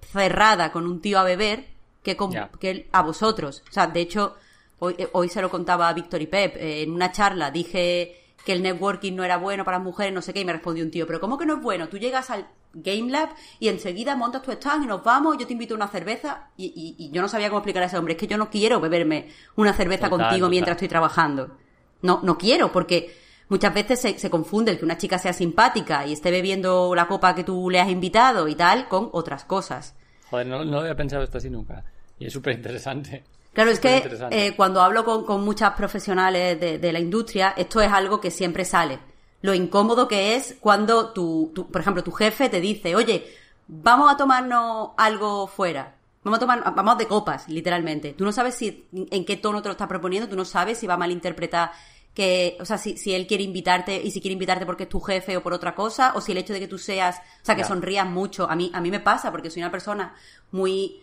cerrada 0.00 0.72
con 0.72 0.86
un 0.86 1.02
tío 1.02 1.18
a 1.18 1.24
beber 1.24 1.75
que, 2.06 2.16
con, 2.16 2.30
yeah. 2.30 2.50
que 2.60 2.88
a 2.92 3.02
vosotros. 3.02 3.64
O 3.68 3.72
sea, 3.72 3.88
de 3.88 4.00
hecho, 4.00 4.36
hoy, 4.78 4.94
hoy 5.12 5.28
se 5.28 5.42
lo 5.42 5.50
contaba 5.50 5.88
a 5.88 5.92
Víctor 5.92 6.22
y 6.22 6.28
Pep. 6.28 6.56
Eh, 6.56 6.82
en 6.82 6.92
una 6.92 7.10
charla 7.10 7.50
dije 7.50 8.22
que 8.44 8.52
el 8.52 8.62
networking 8.62 9.12
no 9.12 9.24
era 9.24 9.38
bueno 9.38 9.64
para 9.64 9.78
las 9.78 9.84
mujeres, 9.84 10.14
no 10.14 10.22
sé 10.22 10.32
qué, 10.32 10.40
y 10.40 10.44
me 10.44 10.52
respondió 10.52 10.84
un 10.84 10.92
tío, 10.92 11.04
pero 11.04 11.18
¿cómo 11.18 11.36
que 11.36 11.44
no 11.44 11.54
es 11.54 11.62
bueno? 11.62 11.88
Tú 11.88 11.98
llegas 11.98 12.30
al 12.30 12.46
Game 12.74 13.10
Lab 13.10 13.30
y 13.58 13.66
enseguida 13.66 14.14
montas 14.14 14.42
tu 14.42 14.52
stand 14.52 14.84
y 14.84 14.86
nos 14.86 15.02
vamos, 15.02 15.36
yo 15.36 15.48
te 15.48 15.52
invito 15.52 15.74
a 15.74 15.78
una 15.78 15.88
cerveza, 15.88 16.50
y, 16.56 16.66
y, 16.66 17.04
y, 17.04 17.10
yo 17.10 17.22
no 17.22 17.28
sabía 17.28 17.48
cómo 17.48 17.58
explicar 17.58 17.82
a 17.82 17.86
ese 17.86 17.98
hombre, 17.98 18.14
es 18.14 18.20
que 18.20 18.28
yo 18.28 18.38
no 18.38 18.48
quiero 18.48 18.80
beberme 18.80 19.30
una 19.56 19.72
cerveza 19.72 20.08
total, 20.08 20.26
contigo 20.26 20.46
total. 20.46 20.50
mientras 20.50 20.76
estoy 20.76 20.88
trabajando. 20.88 21.56
No, 22.02 22.20
no 22.22 22.38
quiero, 22.38 22.70
porque 22.70 23.16
muchas 23.48 23.74
veces 23.74 24.00
se, 24.00 24.16
se, 24.16 24.30
confunde 24.30 24.70
el 24.70 24.78
que 24.78 24.84
una 24.84 24.96
chica 24.96 25.18
sea 25.18 25.32
simpática 25.32 26.06
y 26.06 26.12
esté 26.12 26.30
bebiendo 26.30 26.94
la 26.94 27.08
copa 27.08 27.34
que 27.34 27.42
tú 27.42 27.68
le 27.68 27.80
has 27.80 27.88
invitado 27.88 28.46
y 28.46 28.54
tal 28.54 28.86
con 28.86 29.08
otras 29.12 29.44
cosas. 29.44 29.96
Joder, 30.30 30.46
no, 30.46 30.64
no 30.64 30.80
había 30.80 30.96
pensado 30.96 31.22
esto 31.22 31.38
así 31.38 31.50
nunca. 31.50 31.84
Y 32.18 32.26
es 32.26 32.32
súper 32.32 32.54
interesante. 32.54 33.24
Claro, 33.52 33.70
es 33.70 33.80
que 33.80 34.02
eh, 34.30 34.54
cuando 34.54 34.82
hablo 34.82 35.04
con, 35.04 35.24
con 35.24 35.42
muchas 35.42 35.72
profesionales 35.72 36.60
de, 36.60 36.78
de, 36.78 36.92
la 36.92 37.00
industria, 37.00 37.54
esto 37.56 37.80
es 37.80 37.90
algo 37.90 38.20
que 38.20 38.30
siempre 38.30 38.66
sale. 38.66 38.98
Lo 39.40 39.54
incómodo 39.54 40.06
que 40.06 40.34
es 40.34 40.56
cuando 40.60 41.12
tu, 41.12 41.52
tu, 41.54 41.70
por 41.70 41.80
ejemplo, 41.80 42.04
tu 42.04 42.12
jefe 42.12 42.50
te 42.50 42.60
dice, 42.60 42.94
oye, 42.94 43.26
vamos 43.66 44.12
a 44.12 44.16
tomarnos 44.16 44.90
algo 44.96 45.46
fuera. 45.46 45.94
Vamos 46.22 46.38
a 46.38 46.40
tomar, 46.40 46.74
vamos 46.74 46.98
de 46.98 47.06
copas, 47.06 47.48
literalmente. 47.48 48.12
Tú 48.12 48.24
no 48.24 48.32
sabes 48.32 48.56
si, 48.56 48.88
en 48.92 49.24
qué 49.24 49.36
tono 49.36 49.62
te 49.62 49.68
lo 49.68 49.72
está 49.72 49.86
proponiendo, 49.86 50.28
tú 50.28 50.36
no 50.36 50.44
sabes 50.44 50.76
si 50.76 50.86
va 50.86 50.94
a 50.94 50.98
malinterpretar 50.98 51.70
que, 52.12 52.56
o 52.60 52.64
sea, 52.64 52.78
si, 52.78 52.96
si 52.96 53.14
él 53.14 53.26
quiere 53.26 53.44
invitarte 53.44 54.02
y 54.02 54.10
si 54.10 54.20
quiere 54.20 54.32
invitarte 54.32 54.66
porque 54.66 54.82
es 54.82 54.88
tu 54.88 55.00
jefe 55.00 55.36
o 55.36 55.42
por 55.42 55.52
otra 55.52 55.74
cosa, 55.74 56.12
o 56.16 56.20
si 56.20 56.32
el 56.32 56.38
hecho 56.38 56.52
de 56.52 56.60
que 56.60 56.66
tú 56.66 56.78
seas, 56.78 57.18
o 57.18 57.44
sea, 57.44 57.54
que 57.54 57.60
yeah. 57.60 57.68
sonrías 57.68 58.06
mucho. 58.06 58.50
A 58.50 58.56
mí, 58.56 58.70
a 58.74 58.80
mí 58.80 58.90
me 58.90 59.00
pasa 59.00 59.30
porque 59.30 59.50
soy 59.50 59.62
una 59.62 59.70
persona 59.70 60.14
muy, 60.50 61.00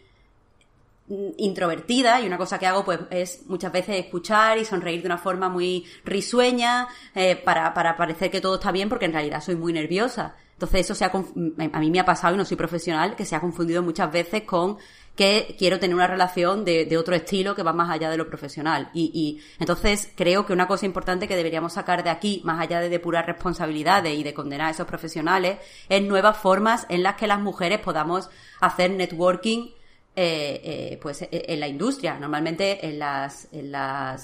introvertida 1.38 2.22
y 2.22 2.28
una 2.28 2.38
cosa 2.38 2.60
que 2.60 2.66
hago 2.66 2.84
pues 2.86 3.00
es 3.10 3.44
muchas 3.48 3.72
veces 3.72 3.98
escuchar 3.98 4.58
y 4.58 4.66
sonreír 4.66 5.02
de 5.02 5.08
una 5.08 5.18
forma 5.18 5.50
muy 5.50 5.86
risueña 6.06 6.88
eh, 7.16 7.36
para, 7.36 7.74
para 7.74 7.98
parecer 7.98 8.32
que 8.32 8.42
todo 8.42 8.56
está 8.56 8.72
bien 8.72 8.90
porque 8.90 9.06
en 9.06 9.14
realidad 9.14 9.42
soy 9.42 9.56
muy 9.56 9.74
nerviosa. 9.74 10.36
Entonces 10.54 10.82
eso 10.82 10.96
se 10.96 11.04
ha, 11.04 11.12
a 11.12 11.80
mí 11.80 11.92
me 11.92 12.00
ha 12.00 12.06
pasado 12.06 12.36
y 12.36 12.38
no 12.38 12.46
soy 12.46 12.56
profesional 12.56 13.16
que 13.16 13.26
se 13.26 13.36
ha 13.36 13.42
confundido 13.42 13.82
muchas 13.82 14.12
veces 14.12 14.44
con 14.44 14.78
que 15.16 15.56
quiero 15.60 15.80
tener 15.80 15.96
una 15.96 16.08
relación 16.08 16.66
de, 16.66 16.86
de 16.86 16.98
otro 16.98 17.16
estilo 17.16 17.56
que 17.56 17.64
va 17.64 17.74
más 17.74 17.90
allá 17.90 18.10
de 18.10 18.18
lo 18.18 18.28
profesional. 18.28 18.90
Y, 18.94 19.12
y, 19.14 19.44
entonces 19.60 20.12
creo 20.16 20.46
que 20.46 20.54
una 20.54 20.68
cosa 20.68 20.86
importante 20.86 21.28
que 21.28 21.36
deberíamos 21.36 21.74
sacar 21.74 22.04
de 22.04 22.10
aquí, 22.10 22.42
más 22.46 22.60
allá 22.60 22.80
de 22.80 22.90
depurar 22.90 23.26
responsabilidades 23.28 24.18
y 24.18 24.24
de 24.24 24.34
condenar 24.34 24.68
a 24.68 24.72
esos 24.72 24.88
profesionales, 24.88 25.58
es 25.90 26.02
nuevas 26.02 26.38
formas 26.38 26.86
en 26.90 27.04
las 27.04 27.16
que 27.16 27.28
las 27.28 27.40
mujeres 27.40 27.80
podamos 27.80 28.30
hacer 28.60 28.92
networking 28.92 29.70
eh, 30.16 30.62
eh, 30.64 31.00
pues 31.02 31.28
en 31.30 31.60
la 31.60 31.68
industria, 31.68 32.18
normalmente 32.20 32.86
en 32.88 33.00
las, 33.00 33.48
en 33.52 33.74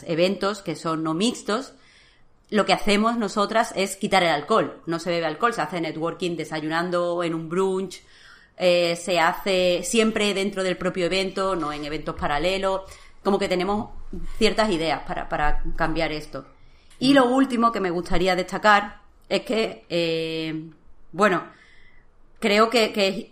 eventos 0.05 0.61
que 0.61 0.75
son 0.75 1.03
no 1.03 1.13
mixtos, 1.13 1.73
lo 2.49 2.65
que 2.65 2.73
hacemos 2.73 3.17
nosotras 3.17 3.73
es 3.75 3.95
quitar 3.95 4.23
el 4.23 4.29
alcohol. 4.29 4.81
No 4.85 4.99
se 4.99 5.11
bebe 5.11 5.25
alcohol, 5.25 5.53
se 5.53 5.61
hace 5.61 5.81
networking 5.81 6.35
desayunando 6.35 7.23
en 7.23 7.33
un 7.35 7.47
brunch, 7.47 8.01
eh, 8.57 8.95
se 8.95 9.19
hace 9.19 9.81
siempre 9.83 10.33
dentro 10.33 10.63
del 10.63 10.77
propio 10.77 11.05
evento, 11.05 11.55
no 11.55 11.71
en 11.71 11.85
eventos 11.85 12.15
paralelos. 12.15 12.81
Como 13.23 13.37
que 13.37 13.47
tenemos 13.47 13.89
ciertas 14.37 14.71
ideas 14.71 15.01
para, 15.05 15.29
para 15.29 15.63
cambiar 15.75 16.11
esto. 16.11 16.45
Y 16.97 17.13
lo 17.13 17.25
último 17.25 17.71
que 17.71 17.79
me 17.79 17.91
gustaría 17.91 18.35
destacar 18.35 19.01
es 19.27 19.41
que, 19.41 19.85
eh, 19.89 20.69
bueno, 21.11 21.43
creo 22.39 22.69
que, 22.69 22.91
que 22.91 23.31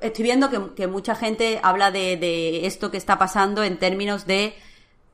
estoy 0.00 0.22
viendo 0.22 0.74
que, 0.74 0.86
mucha 0.86 1.14
gente 1.14 1.60
habla 1.62 1.90
de, 1.90 2.66
esto 2.66 2.90
que 2.90 2.96
está 2.96 3.18
pasando 3.18 3.62
en 3.62 3.78
términos 3.78 4.26
de 4.26 4.54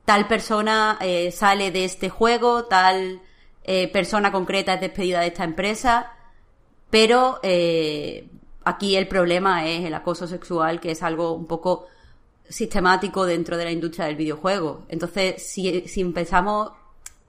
tal 0.05 0.27
persona 0.27 0.97
eh, 1.01 1.31
sale 1.31 1.71
de 1.71 1.85
este 1.85 2.09
juego, 2.09 2.65
tal 2.65 3.21
eh, 3.63 3.87
persona 3.87 4.31
concreta 4.31 4.75
es 4.75 4.81
despedida 4.81 5.21
de 5.21 5.27
esta 5.27 5.43
empresa, 5.43 6.11
pero 6.89 7.39
eh, 7.41 8.27
aquí 8.63 8.95
el 8.95 9.07
problema 9.07 9.67
es 9.67 9.83
el 9.83 9.93
acoso 9.93 10.27
sexual, 10.27 10.79
que 10.79 10.91
es 10.91 11.01
algo 11.01 11.33
un 11.33 11.47
poco 11.47 11.87
sistemático 12.47 13.25
dentro 13.25 13.57
de 13.57 13.65
la 13.65 13.71
industria 13.71 14.05
del 14.05 14.15
videojuego. 14.15 14.85
Entonces, 14.89 15.41
si, 15.41 15.89
empezamos 15.99 16.71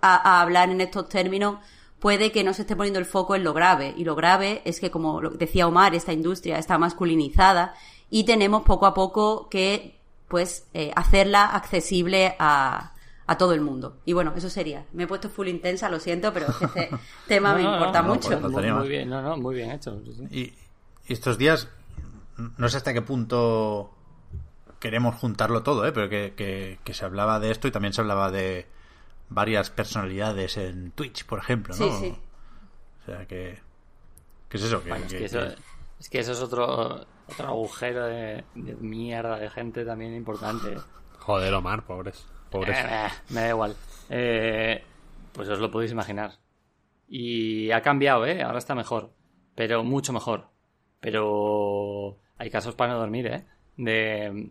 a 0.02 0.42
hablar 0.42 0.68
en 0.68 0.82
estos 0.82 1.08
términos, 1.08 1.58
puede 2.00 2.32
que 2.32 2.44
no 2.44 2.52
se 2.54 2.62
esté 2.62 2.76
poniendo 2.76 2.98
el 3.00 3.06
foco 3.06 3.34
en 3.34 3.44
lo 3.44 3.52
grave. 3.54 3.94
Y 3.96 4.04
lo 4.04 4.14
grave 4.14 4.62
es 4.64 4.80
que, 4.80 4.90
como 4.90 5.20
lo 5.20 5.30
decía 5.30 5.66
Omar, 5.66 5.94
esta 5.94 6.12
industria 6.12 6.58
está 6.58 6.78
masculinizada 6.78 7.74
y 8.10 8.24
tenemos 8.24 8.62
poco 8.62 8.86
a 8.86 8.94
poco 8.94 9.48
que, 9.48 9.98
pues, 10.28 10.66
eh, 10.74 10.92
hacerla 10.94 11.46
accesible 11.46 12.36
a, 12.38 12.92
a 13.26 13.38
todo 13.38 13.52
el 13.54 13.60
mundo. 13.60 13.96
Y 14.04 14.12
bueno, 14.12 14.32
eso 14.36 14.48
sería. 14.50 14.84
Me 14.92 15.04
he 15.04 15.06
puesto 15.06 15.28
full 15.30 15.48
intensa, 15.48 15.88
lo 15.88 15.98
siento, 16.00 16.32
pero 16.32 16.46
este 16.60 16.90
tema 17.26 17.54
me 17.54 17.62
No, 17.62 17.72
importa 17.74 18.02
no, 18.02 18.08
mucho. 18.14 18.40
pues, 18.40 18.52
muy, 18.72 18.88
bien, 18.88 19.08
no, 19.08 19.22
no, 19.22 19.36
muy 19.36 19.54
bien 19.54 19.70
hecho. 19.72 20.00
Y, 20.30 20.40
y 20.42 20.54
estos 21.08 21.38
días, 21.38 21.68
no 22.58 22.68
sé 22.68 22.76
hasta 22.76 22.92
qué 22.92 23.02
punto 23.02 23.90
queremos 24.78 25.14
juntarlo 25.16 25.62
todo, 25.62 25.86
¿eh? 25.86 25.92
pero 25.92 26.08
que, 26.08 26.34
que- 26.36 26.78
que 26.84 26.94
se 26.94 27.04
hablaba 27.04 27.40
de 27.40 27.50
esto 27.50 27.66
y 27.66 27.70
también 27.70 27.92
se 27.94 28.02
hablaba 28.02 28.30
de 28.30 28.66
varias 29.28 29.70
personalidades 29.70 30.56
en 30.56 30.90
Twitch, 30.92 31.24
por 31.26 31.38
ejemplo, 31.38 31.74
¿no? 31.76 31.84
Sí, 31.84 31.90
sí. 32.00 32.16
O 33.02 33.04
sea, 33.06 33.26
que... 33.26 33.58
¿Qué 34.48 34.56
es 34.56 34.62
eso? 34.62 34.82
Que- 34.82 34.88
Bueno, 34.90 35.06
es, 35.06 35.12
que- 35.14 35.24
eso, 35.24 35.40
que- 35.40 35.54
es 36.00 36.08
que 36.10 36.18
eso 36.20 36.32
es 36.32 36.40
otro, 36.40 37.06
otro 37.28 37.46
agujero 37.46 38.06
de, 38.06 38.44
de 38.54 38.74
mierda 38.76 39.38
de 39.38 39.50
gente 39.50 39.84
también 39.84 40.14
importante. 40.14 40.76
Joder, 41.18 41.52
Omar, 41.54 41.84
pobres. 41.84 42.26
Pobres. 42.50 42.78
Eh, 42.78 42.86
eh, 42.88 43.08
me 43.30 43.40
da 43.42 43.48
igual. 43.48 43.76
Eh, 44.08 44.84
pues 45.32 45.48
os 45.48 45.58
lo 45.58 45.70
podéis 45.70 45.90
imaginar. 45.92 46.38
Y 47.08 47.70
ha 47.72 47.82
cambiado, 47.82 48.24
¿eh? 48.26 48.42
Ahora 48.42 48.58
está 48.58 48.74
mejor. 48.74 49.12
Pero 49.54 49.82
mucho 49.84 50.12
mejor. 50.12 50.48
Pero 51.00 52.18
hay 52.38 52.50
casos 52.50 52.74
para 52.74 52.92
no 52.92 52.98
dormir, 53.00 53.26
¿eh? 53.26 53.46
De... 53.76 54.50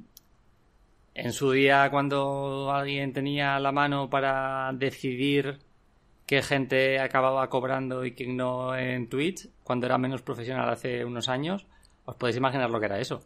En 1.16 1.32
su 1.32 1.52
día, 1.52 1.90
cuando 1.90 2.70
alguien 2.74 3.14
tenía 3.14 3.58
la 3.58 3.72
mano 3.72 4.10
para 4.10 4.72
decidir 4.74 5.60
qué 6.26 6.42
gente 6.42 7.00
acababa 7.00 7.50
cobrando 7.50 8.04
y 8.04 8.12
quién 8.12 8.36
no 8.36 8.76
en 8.76 9.08
Twitch, 9.08 9.48
cuando 9.64 9.86
era 9.86 9.98
menos 9.98 10.22
profesional 10.22 10.70
hace 10.70 11.06
unos 11.06 11.30
años, 11.30 11.68
os 12.04 12.16
podéis 12.18 12.36
imaginar 12.36 12.70
lo 12.70 12.82
que 12.82 12.88
era 12.88 13.00
eso. 13.00 13.26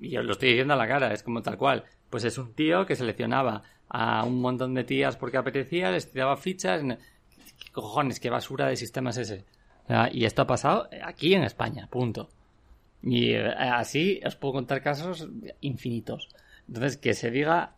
Y 0.00 0.16
os 0.16 0.24
lo 0.24 0.32
estoy 0.32 0.48
diciendo 0.48 0.72
a 0.72 0.78
la 0.78 0.88
cara, 0.88 1.12
es 1.12 1.22
como 1.22 1.42
tal 1.42 1.58
cual. 1.58 1.84
Pues 2.08 2.24
es 2.24 2.38
un 2.38 2.54
tío 2.54 2.86
que 2.86 2.96
seleccionaba 2.96 3.62
a 3.90 4.24
un 4.24 4.40
montón 4.40 4.72
de 4.72 4.84
tías 4.84 5.16
porque 5.16 5.36
apetecía, 5.36 5.90
les 5.90 6.10
tiraba 6.10 6.38
fichas. 6.38 6.80
¿Qué 6.82 7.70
cojones? 7.70 8.18
¿Qué 8.18 8.30
basura 8.30 8.66
de 8.66 8.76
sistema 8.76 9.10
es 9.10 9.18
ese? 9.18 9.44
Y 10.12 10.24
esto 10.24 10.40
ha 10.40 10.46
pasado 10.46 10.88
aquí 11.04 11.34
en 11.34 11.44
España, 11.44 11.86
punto. 11.90 12.30
Y 13.02 13.32
eh, 13.32 13.46
así 13.46 14.22
os 14.24 14.36
puedo 14.36 14.54
contar 14.54 14.80
casos 14.82 15.28
infinitos. 15.60 16.30
Entonces, 16.68 16.96
que 16.96 17.14
se 17.14 17.30
diga. 17.30 17.74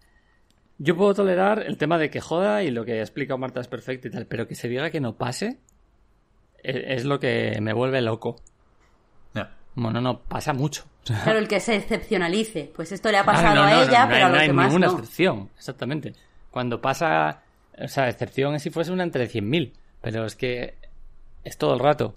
Yo 0.79 0.97
puedo 0.97 1.15
tolerar 1.15 1.63
el 1.67 1.77
tema 1.79 1.99
de 1.99 2.11
que 2.11 2.21
joda 2.21 2.65
y 2.65 2.71
lo 2.73 2.85
que 2.85 2.95
ha 2.99 3.03
explicado 3.03 3.39
Marta 3.39 3.61
es 3.61 3.69
perfecto 3.69 4.09
y 4.09 4.11
tal, 4.11 4.27
pero 4.27 4.49
que 4.49 4.57
se 4.57 4.69
diga 4.69 4.91
que 4.91 5.01
no 5.01 5.15
pase 5.17 5.59
e- 6.65 6.95
es 6.95 7.05
lo 7.05 7.21
que 7.21 7.59
me 7.61 7.73
vuelve 7.73 8.01
loco. 8.03 8.37
ya. 9.35 9.55
Bueno, 9.77 10.01
no, 10.01 10.21
pasa 10.23 10.53
mucho. 10.53 10.85
O 11.05 11.07
sea, 11.07 11.23
Claro, 11.23 11.39
el 11.39 11.47
que 11.49 11.61
se 11.61 11.77
excepcionalice. 11.77 12.73
Pues 12.75 12.91
esto 12.93 13.11
le 13.13 13.19
ha 13.19 13.25
pasado 13.25 13.55
no, 13.55 13.63
no, 13.63 13.67
a 13.69 13.71
no, 13.71 13.83
ella, 13.83 14.05
no 14.07 14.09
pero 14.11 14.17
hay, 14.17 14.23
a 14.23 14.29
los 14.29 14.33
no 14.37 14.41
hay 14.41 14.47
demás 14.49 14.67
ninguna 14.67 14.87
no. 14.89 14.93
excepción, 14.95 15.51
exactamente. 15.57 16.13
Cuando 16.51 16.81
pasa, 16.81 17.43
o 17.79 17.89
sea, 17.89 18.09
excepción 18.09 18.55
es 18.57 18.63
si 18.63 18.71
fuese 18.71 18.91
una 18.93 19.03
entre 19.05 19.29
100.000, 19.29 19.73
pero 20.01 20.25
es 20.27 20.35
que 20.37 20.75
es 21.45 21.57
todo 21.59 21.75
el 21.75 21.81
rato. 21.81 22.17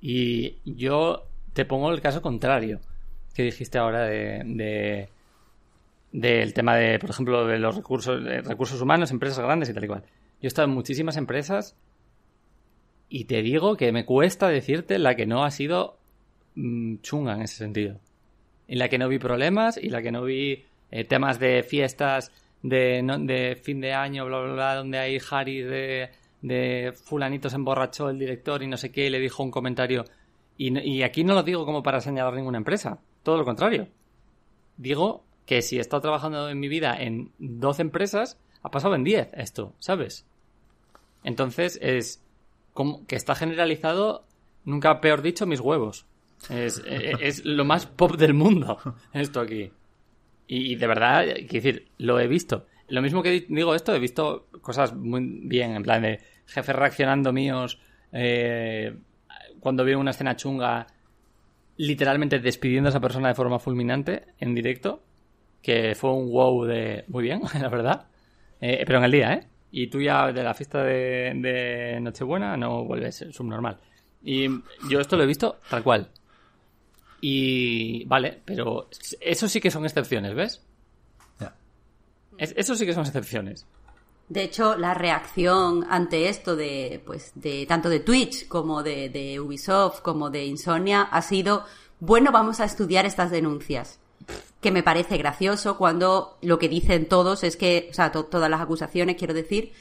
Y 0.00 0.56
yo 0.64 1.26
te 1.52 1.64
pongo 1.66 1.90
el 1.90 2.00
caso 2.00 2.22
contrario 2.22 2.80
que 3.34 3.42
dijiste 3.42 3.76
ahora 3.78 4.02
de, 4.04 4.42
de- 4.44 5.08
del 6.12 6.54
tema 6.54 6.76
de, 6.76 6.98
por 6.98 7.10
ejemplo, 7.10 7.46
de 7.46 7.58
los 7.58 7.76
recursos, 7.76 8.22
recursos 8.44 8.80
humanos, 8.80 9.10
empresas 9.10 9.38
grandes 9.38 9.68
y 9.68 9.74
tal 9.74 9.84
y 9.84 9.88
cual. 9.88 10.02
Yo 10.40 10.46
he 10.46 10.48
estado 10.48 10.68
en 10.68 10.74
muchísimas 10.74 11.16
empresas 11.16 11.76
y 13.08 13.24
te 13.24 13.42
digo 13.42 13.76
que 13.76 13.92
me 13.92 14.04
cuesta 14.04 14.48
decirte 14.48 14.98
la 14.98 15.14
que 15.14 15.26
no 15.26 15.44
ha 15.44 15.50
sido 15.50 15.98
mm, 16.54 16.98
chunga 17.00 17.34
en 17.34 17.42
ese 17.42 17.56
sentido 17.56 18.00
en 18.68 18.78
la 18.78 18.88
que 18.88 18.98
no 18.98 19.08
vi 19.08 19.18
problemas 19.18 19.78
y 19.78 19.88
la 19.88 20.02
que 20.02 20.12
no 20.12 20.22
vi 20.22 20.64
eh, 20.90 21.04
temas 21.04 21.40
de 21.40 21.62
fiestas 21.62 22.30
de, 22.62 23.02
de 23.20 23.56
fin 23.56 23.80
de 23.80 23.94
año, 23.94 24.26
bla, 24.26 24.40
bla, 24.40 24.52
bla, 24.52 24.74
donde 24.74 24.98
hay 24.98 25.18
Harry 25.30 25.62
de, 25.62 26.10
de 26.42 26.92
fulanito 26.92 27.48
se 27.48 27.56
emborrachó 27.56 28.10
el 28.10 28.18
director 28.18 28.62
y 28.62 28.66
no 28.66 28.76
sé 28.76 28.92
qué, 28.92 29.06
y 29.06 29.10
le 29.10 29.18
dijo 29.18 29.42
un 29.42 29.50
comentario. 29.50 30.04
Y, 30.58 30.78
y 30.78 31.02
aquí 31.02 31.24
no 31.24 31.34
lo 31.34 31.42
digo 31.42 31.64
como 31.64 31.82
para 31.82 32.00
señalar 32.00 32.34
ninguna 32.34 32.58
empresa, 32.58 32.98
todo 33.22 33.38
lo 33.38 33.44
contrario. 33.44 33.88
Digo 34.76 35.24
que 35.48 35.62
si 35.62 35.78
he 35.78 35.80
estado 35.80 36.02
trabajando 36.02 36.50
en 36.50 36.60
mi 36.60 36.68
vida 36.68 36.94
en 37.00 37.32
12 37.38 37.80
empresas, 37.80 38.38
ha 38.62 38.70
pasado 38.70 38.94
en 38.94 39.02
10 39.02 39.30
esto, 39.32 39.72
¿sabes? 39.78 40.26
Entonces 41.24 41.78
es 41.80 42.22
como 42.74 43.06
que 43.06 43.16
está 43.16 43.34
generalizado, 43.34 44.26
nunca 44.66 45.00
peor 45.00 45.22
dicho, 45.22 45.46
mis 45.46 45.60
huevos. 45.60 46.04
Es, 46.50 46.82
eh, 46.86 47.14
es 47.20 47.46
lo 47.46 47.64
más 47.64 47.86
pop 47.86 48.16
del 48.16 48.34
mundo 48.34 48.78
esto 49.14 49.40
aquí. 49.40 49.72
Y, 50.46 50.72
y 50.72 50.76
de 50.76 50.86
verdad, 50.86 51.24
quiero 51.24 51.48
decir, 51.64 51.88
lo 51.96 52.20
he 52.20 52.26
visto. 52.28 52.66
Lo 52.88 53.00
mismo 53.00 53.22
que 53.22 53.30
di- 53.30 53.46
digo 53.48 53.74
esto, 53.74 53.94
he 53.94 53.98
visto 53.98 54.48
cosas 54.60 54.94
muy 54.94 55.22
bien, 55.44 55.76
en 55.76 55.82
plan 55.82 56.02
de 56.02 56.20
jefes 56.44 56.76
reaccionando 56.76 57.32
míos 57.32 57.80
eh, 58.12 58.94
cuando 59.60 59.82
veo 59.82 59.98
una 59.98 60.10
escena 60.10 60.36
chunga, 60.36 60.86
literalmente 61.78 62.38
despidiendo 62.38 62.88
a 62.88 62.90
esa 62.90 63.00
persona 63.00 63.28
de 63.28 63.34
forma 63.34 63.58
fulminante 63.58 64.24
en 64.38 64.54
directo, 64.54 65.02
que 65.62 65.94
fue 65.94 66.12
un 66.12 66.30
wow 66.30 66.64
de... 66.64 67.04
Muy 67.08 67.22
bien, 67.24 67.40
la 67.60 67.68
verdad. 67.68 68.06
Eh, 68.60 68.82
pero 68.86 68.98
en 68.98 69.04
el 69.04 69.12
día, 69.12 69.32
¿eh? 69.34 69.46
Y 69.70 69.88
tú 69.88 70.00
ya 70.00 70.32
de 70.32 70.42
la 70.42 70.54
fiesta 70.54 70.82
de, 70.82 71.32
de 71.36 71.98
Nochebuena 72.00 72.56
no 72.56 72.84
vuelves 72.84 73.24
subnormal. 73.32 73.78
Y 74.24 74.48
yo 74.88 75.00
esto 75.00 75.16
lo 75.16 75.22
he 75.24 75.26
visto 75.26 75.58
tal 75.70 75.82
cual. 75.82 76.08
Y 77.20 78.04
vale, 78.06 78.40
pero 78.44 78.88
eso 79.20 79.48
sí 79.48 79.60
que 79.60 79.70
son 79.70 79.84
excepciones, 79.84 80.34
¿ves? 80.34 80.62
Es- 82.38 82.54
eso 82.56 82.76
sí 82.76 82.86
que 82.86 82.92
son 82.94 83.04
excepciones. 83.04 83.66
De 84.28 84.44
hecho, 84.44 84.76
la 84.76 84.94
reacción 84.94 85.84
ante 85.90 86.28
esto 86.28 86.54
de, 86.54 87.02
pues, 87.04 87.32
de 87.34 87.66
tanto 87.66 87.88
de 87.88 87.98
Twitch 88.00 88.46
como 88.46 88.82
de, 88.84 89.08
de 89.08 89.40
Ubisoft 89.40 90.02
como 90.02 90.30
de 90.30 90.44
Insomnia 90.44 91.02
ha 91.02 91.20
sido, 91.22 91.64
bueno, 91.98 92.30
vamos 92.30 92.60
a 92.60 92.64
estudiar 92.64 93.06
estas 93.06 93.30
denuncias. 93.32 93.98
Que 94.60 94.70
me 94.72 94.82
parece 94.82 95.16
gracioso 95.18 95.76
cuando 95.78 96.36
lo 96.42 96.58
que 96.58 96.68
dicen 96.68 97.08
todos 97.08 97.44
es 97.44 97.56
que, 97.56 97.88
o 97.90 97.94
sea, 97.94 98.10
to- 98.12 98.24
todas 98.24 98.50
las 98.50 98.60
acusaciones, 98.60 99.16
quiero 99.16 99.32
decir, 99.34 99.72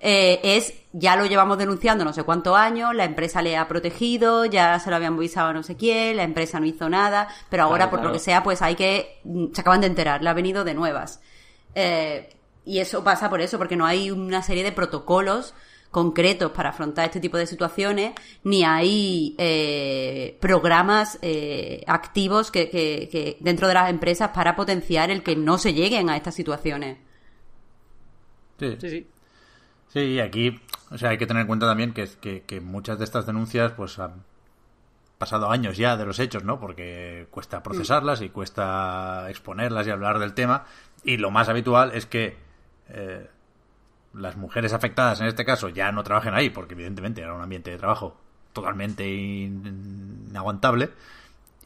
eh, 0.00 0.40
es, 0.42 0.74
ya 0.92 1.16
lo 1.16 1.24
llevamos 1.26 1.56
denunciando 1.58 2.04
no 2.04 2.12
sé 2.12 2.22
cuántos 2.24 2.56
años, 2.56 2.94
la 2.94 3.04
empresa 3.04 3.40
le 3.40 3.56
ha 3.56 3.66
protegido, 3.68 4.44
ya 4.44 4.78
se 4.80 4.90
lo 4.90 4.96
habían 4.96 5.14
avisado 5.14 5.48
a 5.50 5.52
no 5.52 5.62
sé 5.62 5.76
quién, 5.76 6.16
la 6.16 6.24
empresa 6.24 6.58
no 6.60 6.66
hizo 6.66 6.88
nada, 6.88 7.28
pero 7.48 7.62
ahora 7.62 7.76
Claro, 7.84 7.90
por 7.90 7.98
claro. 8.00 8.08
lo 8.08 8.14
que 8.14 8.18
sea, 8.24 8.42
pues 8.42 8.60
hay 8.62 8.74
que, 8.74 9.20
mm, 9.24 9.46
se 9.54 9.60
acaban 9.60 9.80
de 9.80 9.86
enterar, 9.86 10.22
le 10.22 10.28
ha 10.28 10.34
venido 10.34 10.64
de 10.64 10.74
nuevas. 10.74 11.20
Eh, 11.74 12.28
y 12.64 12.80
eso 12.80 13.04
pasa 13.04 13.30
por 13.30 13.40
eso, 13.40 13.58
porque 13.58 13.76
no 13.76 13.86
hay 13.86 14.10
una 14.10 14.42
serie 14.42 14.64
de 14.64 14.72
protocolos 14.72 15.54
concretos 15.96 16.52
para 16.52 16.68
afrontar 16.68 17.06
este 17.06 17.20
tipo 17.20 17.38
de 17.38 17.46
situaciones, 17.46 18.12
ni 18.44 18.64
hay 18.64 19.34
eh, 19.38 20.36
programas 20.42 21.18
eh, 21.22 21.82
activos 21.86 22.50
que, 22.50 22.68
que- 22.68 23.08
que 23.10 23.38
dentro 23.40 23.66
de 23.66 23.72
las 23.72 23.88
empresas 23.88 24.28
para 24.34 24.54
potenciar 24.56 25.10
el 25.10 25.22
que 25.22 25.36
no 25.36 25.56
se 25.56 25.72
lleguen 25.72 26.10
a 26.10 26.16
estas 26.18 26.34
situaciones. 26.34 26.98
Sí. 28.60 28.76
Sí, 28.78 28.90
sí. 28.90 29.06
Sí, 29.88 30.00
y 30.00 30.20
aquí, 30.20 30.60
o 30.90 30.98
sea, 30.98 31.08
hay 31.10 31.16
que 31.16 31.26
tener 31.26 31.40
en 31.40 31.46
cuenta 31.46 31.64
también 31.66 31.94
que, 31.94 32.06
que, 32.20 32.42
que 32.42 32.60
muchas 32.60 32.98
de 32.98 33.04
estas 33.04 33.24
denuncias, 33.24 33.72
pues 33.72 33.98
han 33.98 34.22
pasado 35.16 35.50
años 35.50 35.78
ya 35.78 35.96
de 35.96 36.04
los 36.04 36.18
hechos, 36.18 36.44
¿no? 36.44 36.60
Porque 36.60 37.26
cuesta 37.30 37.62
procesarlas 37.62 38.20
y 38.20 38.28
cuesta 38.28 39.30
exponerlas 39.30 39.86
y 39.86 39.90
hablar 39.90 40.18
del 40.18 40.34
tema. 40.34 40.66
Y 41.04 41.16
lo 41.16 41.30
más 41.30 41.48
habitual 41.48 41.92
es 41.94 42.04
que 42.04 42.36
eh, 42.90 43.30
las 44.16 44.36
mujeres 44.36 44.72
afectadas, 44.72 45.20
en 45.20 45.26
este 45.26 45.44
caso, 45.44 45.68
ya 45.68 45.92
no 45.92 46.02
trabajen 46.02 46.34
ahí, 46.34 46.50
porque 46.50 46.74
evidentemente 46.74 47.20
era 47.22 47.34
un 47.34 47.42
ambiente 47.42 47.70
de 47.70 47.78
trabajo 47.78 48.16
totalmente 48.52 49.06
in- 49.08 50.26
inaguantable. 50.30 50.90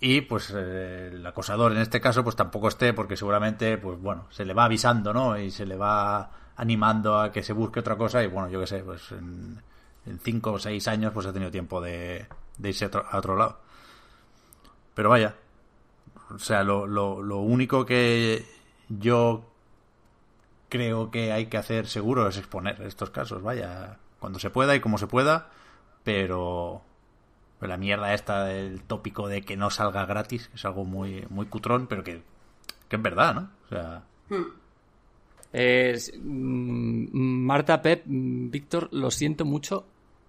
Y 0.00 0.22
pues 0.22 0.50
el 0.50 1.24
acosador 1.26 1.72
en 1.72 1.78
este 1.78 2.00
caso 2.00 2.24
pues 2.24 2.34
tampoco 2.34 2.68
esté 2.68 2.94
porque 2.94 3.16
seguramente 3.18 3.76
pues 3.76 4.00
bueno, 4.00 4.24
se 4.30 4.46
le 4.46 4.54
va 4.54 4.64
avisando, 4.64 5.12
¿no? 5.12 5.38
Y 5.38 5.50
se 5.50 5.66
le 5.66 5.76
va 5.76 6.30
animando 6.56 7.18
a 7.18 7.30
que 7.30 7.42
se 7.42 7.52
busque 7.52 7.80
otra 7.80 7.96
cosa 7.96 8.22
y 8.22 8.26
bueno, 8.26 8.48
yo 8.48 8.60
qué 8.60 8.66
sé, 8.66 8.78
pues 8.82 9.12
en, 9.12 9.60
en 10.06 10.18
cinco 10.20 10.52
o 10.52 10.58
seis 10.58 10.88
años 10.88 11.12
pues 11.12 11.26
ha 11.26 11.32
tenido 11.34 11.50
tiempo 11.50 11.82
de, 11.82 12.26
de 12.56 12.68
irse 12.70 12.86
a 12.86 12.88
otro, 12.88 13.04
a 13.10 13.18
otro 13.18 13.36
lado. 13.36 13.58
Pero 14.94 15.10
vaya, 15.10 15.34
o 16.34 16.38
sea, 16.38 16.62
lo, 16.64 16.86
lo, 16.86 17.22
lo 17.22 17.38
único 17.38 17.84
que 17.84 18.44
yo 18.88 19.49
creo 20.70 21.10
que 21.10 21.32
hay 21.32 21.46
que 21.46 21.58
hacer 21.58 21.86
seguro 21.86 22.26
es 22.28 22.38
exponer 22.38 22.80
estos 22.82 23.10
casos, 23.10 23.42
vaya, 23.42 23.98
cuando 24.18 24.38
se 24.38 24.48
pueda 24.48 24.74
y 24.74 24.80
como 24.80 24.96
se 24.96 25.06
pueda, 25.06 25.50
pero 26.04 26.82
La 27.60 27.76
mierda 27.76 28.14
esta 28.14 28.44
del 28.46 28.80
tópico 28.84 29.28
de 29.28 29.42
que 29.42 29.54
no 29.58 29.68
salga 29.68 30.06
gratis, 30.06 30.48
que 30.48 30.56
es 30.56 30.64
algo 30.64 30.86
muy, 30.86 31.26
muy 31.28 31.44
cutrón, 31.44 31.86
pero 31.88 32.02
que, 32.02 32.22
que 32.88 32.96
es 32.96 33.02
verdad, 33.02 33.34
¿no? 33.34 33.50
O 33.66 33.68
sea, 33.68 34.02
Es- 35.52 36.12
mm, 36.18 37.08
Marta, 37.12 37.82
Pep, 37.82 38.02
Víctor, 38.06 38.88
lo 38.92 39.10
siento 39.10 39.44
mucho, 39.44 39.84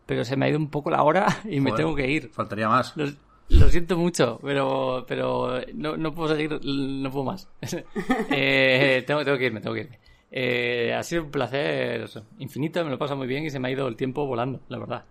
pero 0.05 0.25
se 0.25 0.35
me 0.35 0.45
ha 0.45 0.49
ido 0.49 0.57
un 0.59 0.69
poco 0.69 0.89
la 0.89 1.03
hora 1.03 1.25
y 1.45 1.59
me 1.61 1.69
joder, 1.71 1.85
tengo 1.85 1.95
que 1.95 2.09
ir. 2.11 2.29
Faltaría 2.33 2.67
más. 2.67 2.97
Lo, 2.97 3.05
lo 3.49 3.69
siento 3.69 3.97
mucho, 3.97 4.39
pero, 4.41 5.05
pero 5.07 5.61
no, 5.73 5.95
no 5.97 6.13
puedo 6.13 6.35
seguir, 6.35 6.59
no 6.65 7.11
puedo 7.11 7.23
más. 7.25 7.47
Eh, 8.29 9.03
tengo, 9.05 9.23
tengo 9.23 9.37
que 9.37 9.45
irme, 9.45 9.61
tengo 9.61 9.75
que 9.75 9.81
irme. 9.81 9.99
Eh, 10.31 10.93
ha 10.97 11.03
sido 11.03 11.23
un 11.23 11.31
placer 11.31 12.05
infinito, 12.39 12.81
me 12.83 12.89
lo 12.89 12.95
he 12.95 12.99
pasado 12.99 13.17
muy 13.17 13.27
bien 13.27 13.43
y 13.45 13.49
se 13.49 13.59
me 13.59 13.67
ha 13.67 13.71
ido 13.71 13.87
el 13.87 13.95
tiempo 13.97 14.25
volando, 14.25 14.61
la 14.69 14.77
verdad. 14.79 15.03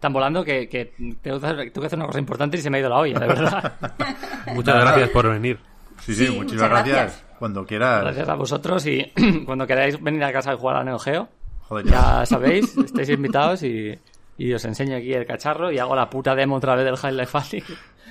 Tan 0.00 0.12
volando 0.12 0.44
que, 0.44 0.68
que 0.68 0.92
tengo, 1.22 1.40
que 1.40 1.46
hacer, 1.46 1.56
tengo 1.70 1.80
que 1.80 1.86
hacer 1.86 1.98
una 1.98 2.06
cosa 2.06 2.18
importante 2.18 2.56
y 2.56 2.60
se 2.60 2.70
me 2.70 2.78
ha 2.78 2.80
ido 2.80 2.90
la 2.90 2.98
olla, 2.98 3.18
de 3.20 3.26
verdad. 3.26 3.72
Muchas 4.54 4.80
gracias 4.80 5.08
por 5.10 5.30
venir. 5.30 5.58
Sí, 6.00 6.14
sí, 6.14 6.26
Sí, 6.26 6.32
muchísimas 6.36 6.44
muchas 6.44 6.68
gracias. 6.70 6.96
gracias. 6.96 7.24
Cuando 7.38 7.64
quieras. 7.64 8.02
Gracias 8.02 8.28
a 8.28 8.34
vosotros 8.34 8.84
y 8.86 9.12
cuando 9.46 9.66
queráis 9.66 10.02
venir 10.02 10.24
a 10.24 10.32
casa 10.32 10.52
a 10.52 10.56
jugar 10.56 10.76
a 10.76 10.84
Neo 10.84 10.98
Geo, 10.98 11.28
Joder, 11.68 11.86
ya. 11.86 12.26
sabéis, 12.26 12.76
estáis 12.76 13.08
invitados 13.10 13.62
y, 13.62 13.98
y 14.36 14.52
os 14.52 14.64
enseño 14.64 14.96
aquí 14.96 15.14
el 15.14 15.24
cacharro 15.24 15.70
y 15.72 15.78
hago 15.78 15.94
la 15.96 16.10
puta 16.10 16.34
demo 16.34 16.56
otra 16.56 16.74
vez 16.74 16.84
del 16.84 16.96
High 16.96 17.14
Life. 17.14 17.38
Qué 17.50 17.62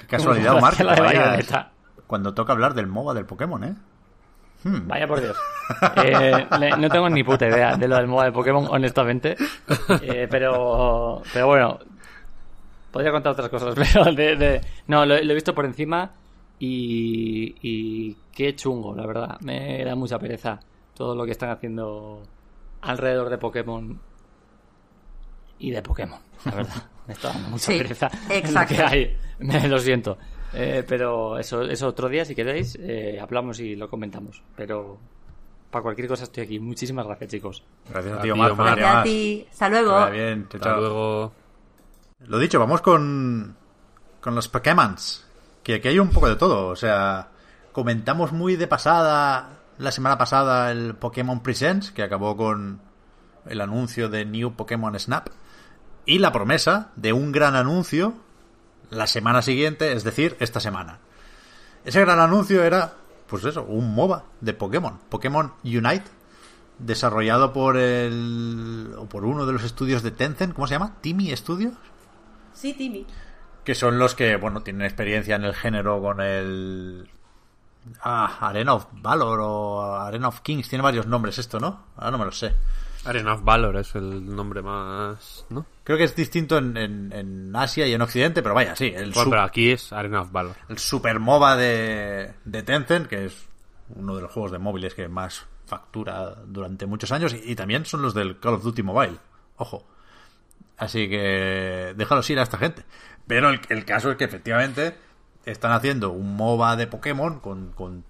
casualidad, 0.08 0.56
la 0.80 0.96
bayoneta. 0.96 1.72
cuando 2.08 2.34
toca 2.34 2.54
hablar 2.54 2.74
del 2.74 2.88
MOBA 2.88 3.14
del 3.14 3.26
Pokémon, 3.26 3.64
¿eh? 3.64 3.76
Vaya 4.64 5.08
por 5.08 5.22
Dios. 5.22 5.38
Eh, 6.04 6.46
no 6.78 6.90
tengo 6.90 7.10
ni 7.10 7.24
puta 7.24 7.48
idea 7.48 7.78
de 7.78 7.88
lo 7.88 7.96
del 7.96 8.08
modo 8.08 8.24
de 8.26 8.32
Pokémon, 8.34 8.68
honestamente. 8.70 9.36
Eh, 10.02 10.28
pero, 10.30 11.22
pero 11.32 11.48
bueno, 11.48 11.80
podría 12.92 13.12
contar 13.12 13.32
otras 13.32 13.48
cosas. 13.50 13.74
Pero 13.94 14.12
de, 14.14 14.36
de- 14.36 14.62
no, 14.88 15.06
lo, 15.06 15.16
lo 15.22 15.32
he 15.32 15.34
visto 15.34 15.56
por 15.56 15.64
encima 15.66 16.12
y, 16.60 17.56
y 17.62 18.18
qué 18.34 18.54
chungo, 18.56 18.94
la 18.94 19.06
verdad. 19.08 19.38
Me 19.40 19.84
da 19.86 19.96
mucha 19.96 20.20
pereza 20.20 20.60
todo 20.96 21.16
lo 21.16 21.24
que 21.26 21.32
están 21.32 21.50
haciendo 21.50 22.22
alrededor 22.82 23.30
de 23.30 23.38
Pokémon 23.38 24.00
y 25.60 25.72
de 25.72 25.82
Pokémon, 25.82 26.20
la 26.46 26.52
verdad. 26.56 26.84
Me 27.08 27.14
está 27.14 27.30
dando 27.30 27.50
mucha 27.50 27.72
Sí, 27.72 27.78
pereza. 27.78 28.10
exacto. 28.30 28.74
Lo, 28.74 28.80
que 28.80 28.84
hay. 28.84 29.18
Me 29.40 29.68
lo 29.68 29.78
siento. 29.80 30.18
Eh, 30.54 30.84
pero 30.88 31.38
eso, 31.40 31.64
eso 31.64 31.88
otro 31.88 32.10
día, 32.10 32.26
si 32.26 32.36
queréis, 32.36 32.78
eh, 32.80 33.20
hablamos 33.22 33.60
y 33.60 33.76
lo 33.76 33.90
comentamos. 33.90 34.42
Pero 34.56 35.00
para 35.72 35.84
cualquier 35.84 36.08
cosa 36.08 36.24
estoy 36.24 36.44
aquí. 36.44 36.60
Muchísimas 36.60 37.06
gracias, 37.08 37.32
chicos. 37.32 37.64
Gracias 37.90 38.18
a 38.18 38.22
ti, 38.22 38.30
Omar. 38.32 38.56
Gracias 38.56 38.88
a 38.88 38.94
más. 38.94 39.04
ti. 39.04 39.48
Hasta 39.52 39.70
luego. 39.70 40.10
bien. 40.12 40.48
Chao, 40.50 40.58
Hasta 40.58 40.70
chao. 40.70 40.80
luego. 40.80 41.34
Lo 42.28 42.40
dicho, 42.40 42.60
vamos 42.60 42.82
con, 42.82 43.56
con 44.22 44.36
los 44.36 44.48
Pokémons. 44.48 45.26
Que 45.64 45.76
aquí 45.76 45.88
hay 45.88 46.00
un 46.00 46.10
poco 46.10 46.30
de 46.30 46.36
todo. 46.36 46.68
O 46.68 46.76
sea, 46.76 47.30
comentamos 47.72 48.32
muy 48.32 48.56
de 48.56 48.68
pasada, 48.68 49.60
la 49.80 49.92
semana 49.92 50.18
pasada, 50.18 50.72
el 50.72 50.94
Pokémon 50.96 51.42
Presents, 51.42 51.92
que 51.92 52.04
acabó 52.04 52.38
con 52.38 52.80
el 53.48 53.60
anuncio 53.60 54.10
de 54.10 54.26
New 54.26 54.54
Pokémon 54.54 54.98
Snap. 55.00 55.30
Y 56.06 56.20
la 56.20 56.32
promesa 56.32 56.92
de 56.96 57.14
un 57.14 57.32
gran 57.32 57.56
anuncio 57.56 58.14
la 58.94 59.08
semana 59.08 59.42
siguiente, 59.42 59.94
es 59.94 60.04
decir, 60.04 60.38
esta 60.40 60.60
semana. 60.60 61.00
Ese 61.86 62.00
gran 62.02 62.20
anuncio 62.20 62.64
era, 62.64 62.94
pues 63.28 63.44
eso, 63.46 63.64
un 63.64 63.94
MOBA 63.94 64.24
de 64.42 64.54
Pokémon. 64.54 65.00
Pokémon 65.10 65.54
Unite. 65.64 66.06
Desarrollado 66.80 67.54
por 67.54 67.78
el. 67.78 68.94
o 68.98 69.06
por 69.06 69.26
uno 69.26 69.46
de 69.46 69.54
los 69.54 69.64
estudios 69.64 70.02
de 70.02 70.12
Tencent. 70.12 70.54
¿Cómo 70.54 70.68
se 70.68 70.74
llama? 70.74 70.96
¿Timmy 71.02 71.36
Studios? 71.36 71.74
Sí, 72.54 72.74
Timmy. 72.74 73.06
que 73.64 73.76
son 73.76 74.00
los 74.00 74.16
que, 74.16 74.36
bueno, 74.38 74.62
tienen 74.62 74.84
experiencia 74.84 75.36
en 75.36 75.44
el 75.44 75.54
género 75.56 76.02
con 76.02 76.20
el... 76.22 77.10
Ah, 78.02 78.38
Arena 78.42 78.76
of 78.76 78.88
Valor 78.94 79.40
o 79.42 79.96
Arena 79.96 80.30
of 80.30 80.42
Kings, 80.42 80.70
tiene 80.70 80.84
varios 80.84 81.06
nombres 81.08 81.38
esto, 81.38 81.60
¿no? 81.60 81.86
Ahora 81.96 82.12
no 82.12 82.18
me 82.18 82.26
lo 82.26 82.32
sé. 82.32 82.56
Arena 83.06 83.34
of 83.34 83.44
Valor 83.44 83.76
es 83.78 83.94
el 83.96 84.34
nombre 84.36 84.62
más. 84.62 85.46
¿No? 85.50 85.66
Creo 85.84 85.98
que 85.98 86.06
es 86.06 86.16
distinto 86.16 86.58
en, 86.58 86.78
en- 86.78 87.12
en 87.14 87.56
Asia 87.56 87.86
y 87.88 87.94
en 87.94 88.02
Occidente, 88.02 88.42
pero 88.42 88.56
vaya, 88.56 88.76
sí, 88.76 88.94
el, 88.96 89.12
Bueno, 89.12 89.30
pero 89.32 89.42
aquí 89.44 89.72
es 89.72 89.92
Arena 89.92 90.22
of 90.22 90.32
Valor. 90.32 90.56
el 90.70 90.78
super 90.78 91.20
MOBA 91.20 91.58
de, 91.58 92.34
de 92.46 92.64
Tencent, 92.64 93.08
que 93.08 93.26
es 93.26 93.48
uno 93.96 94.16
de 94.16 94.22
los 94.22 94.32
juegos 94.32 94.52
de 94.52 94.60
móviles 94.60 94.94
que 94.96 95.08
más 95.10 95.46
factura 95.66 96.36
durante 96.46 96.86
muchos 96.86 97.12
años, 97.12 97.34
y, 97.34 97.52
y 97.52 97.56
también 97.56 97.86
son 97.86 98.02
los 98.02 98.14
del 98.14 98.40
Call 98.40 98.54
of 98.56 98.64
Duty 98.64 98.84
Mobile. 98.84 99.18
Ojo. 99.58 99.86
Así 100.78 101.10
que 101.10 101.94
déjalos 101.96 102.30
ir 102.30 102.40
a 102.40 102.44
esta 102.44 102.58
gente. 102.58 102.84
Pero 103.28 103.50
el, 103.50 103.62
el 103.70 103.86
caso 103.86 104.12
es 104.12 104.18
que 104.18 104.24
efectivamente 104.24 104.98
están 105.46 105.72
haciendo 105.74 106.12
un 106.12 106.36
MOBA 106.36 106.76
de 106.78 106.88
Pokémon 106.88 107.40
con, 107.40 107.72
con 107.74 108.04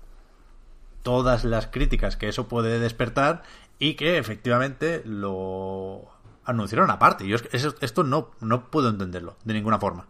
todas 1.02 1.44
las 1.44 1.68
críticas 1.68 2.16
que 2.16 2.30
eso 2.30 2.48
puede 2.48 2.80
despertar 2.80 3.44
y 3.80 3.96
que 3.96 4.18
efectivamente 4.18 5.02
lo 5.06 6.02
anunciaron 6.46 6.90
aparte. 6.90 7.28
Yo 7.28 7.38
esto 7.52 8.04
no, 8.04 8.32
no 8.42 8.70
puedo 8.70 8.90
entenderlo 8.90 9.38
de 9.44 9.54
ninguna 9.54 9.80
forma. 9.80 10.08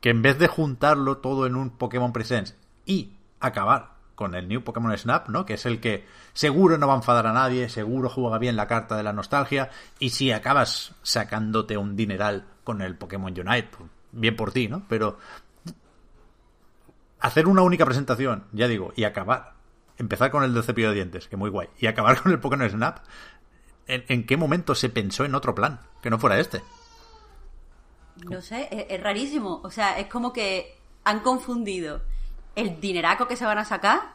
Que 0.00 0.10
en 0.10 0.22
vez 0.22 0.38
de 0.38 0.46
juntarlo 0.46 1.18
todo 1.18 1.46
en 1.46 1.56
un 1.56 1.70
Pokémon 1.70 2.12
Presents 2.12 2.54
y 2.84 3.16
acabar 3.40 3.96
con 4.16 4.34
el 4.34 4.48
New 4.48 4.64
Pokémon 4.64 4.96
Snap, 4.96 5.28
¿no? 5.28 5.44
Que 5.44 5.54
es 5.54 5.66
el 5.66 5.78
que 5.78 6.06
seguro 6.32 6.78
no 6.78 6.88
va 6.88 6.94
a 6.94 6.96
enfadar 6.96 7.26
a 7.26 7.32
nadie, 7.32 7.68
seguro 7.68 8.08
juega 8.08 8.38
bien 8.38 8.56
la 8.56 8.66
carta 8.66 8.96
de 8.96 9.02
la 9.02 9.12
nostalgia, 9.12 9.70
y 9.98 10.10
si 10.10 10.32
acabas 10.32 10.94
sacándote 11.02 11.76
un 11.76 11.96
dineral 11.96 12.46
con 12.64 12.80
el 12.80 12.96
Pokémon 12.96 13.32
Unite, 13.32 13.68
pues, 13.76 13.90
bien 14.12 14.34
por 14.34 14.52
ti, 14.52 14.68
¿no? 14.68 14.84
Pero 14.88 15.18
hacer 17.20 17.46
una 17.46 17.62
única 17.62 17.84
presentación, 17.84 18.44
ya 18.52 18.68
digo, 18.68 18.92
y 18.96 19.04
acabar, 19.04 19.55
empezar 19.98 20.30
con 20.30 20.44
el 20.44 20.52
del 20.54 20.62
cepillo 20.64 20.88
de 20.90 20.96
dientes, 20.96 21.28
que 21.28 21.36
muy 21.36 21.50
guay, 21.50 21.68
y 21.78 21.86
acabar 21.86 22.22
con 22.22 22.32
el 22.32 22.40
Pokémon 22.40 22.68
Snap, 22.68 22.98
¿en, 23.86 24.04
en 24.08 24.26
qué 24.26 24.36
momento 24.36 24.74
se 24.74 24.88
pensó 24.90 25.24
en 25.24 25.34
otro 25.34 25.54
plan 25.54 25.80
que 26.02 26.10
no 26.10 26.18
fuera 26.18 26.38
este? 26.38 26.62
No 28.30 28.40
sé, 28.40 28.68
es, 28.70 28.86
es 28.88 29.02
rarísimo. 29.02 29.60
O 29.62 29.70
sea, 29.70 29.98
es 29.98 30.06
como 30.06 30.32
que 30.32 30.76
han 31.04 31.20
confundido 31.20 32.02
el 32.54 32.80
dineraco 32.80 33.28
que 33.28 33.36
se 33.36 33.44
van 33.44 33.58
a 33.58 33.64
sacar 33.64 34.14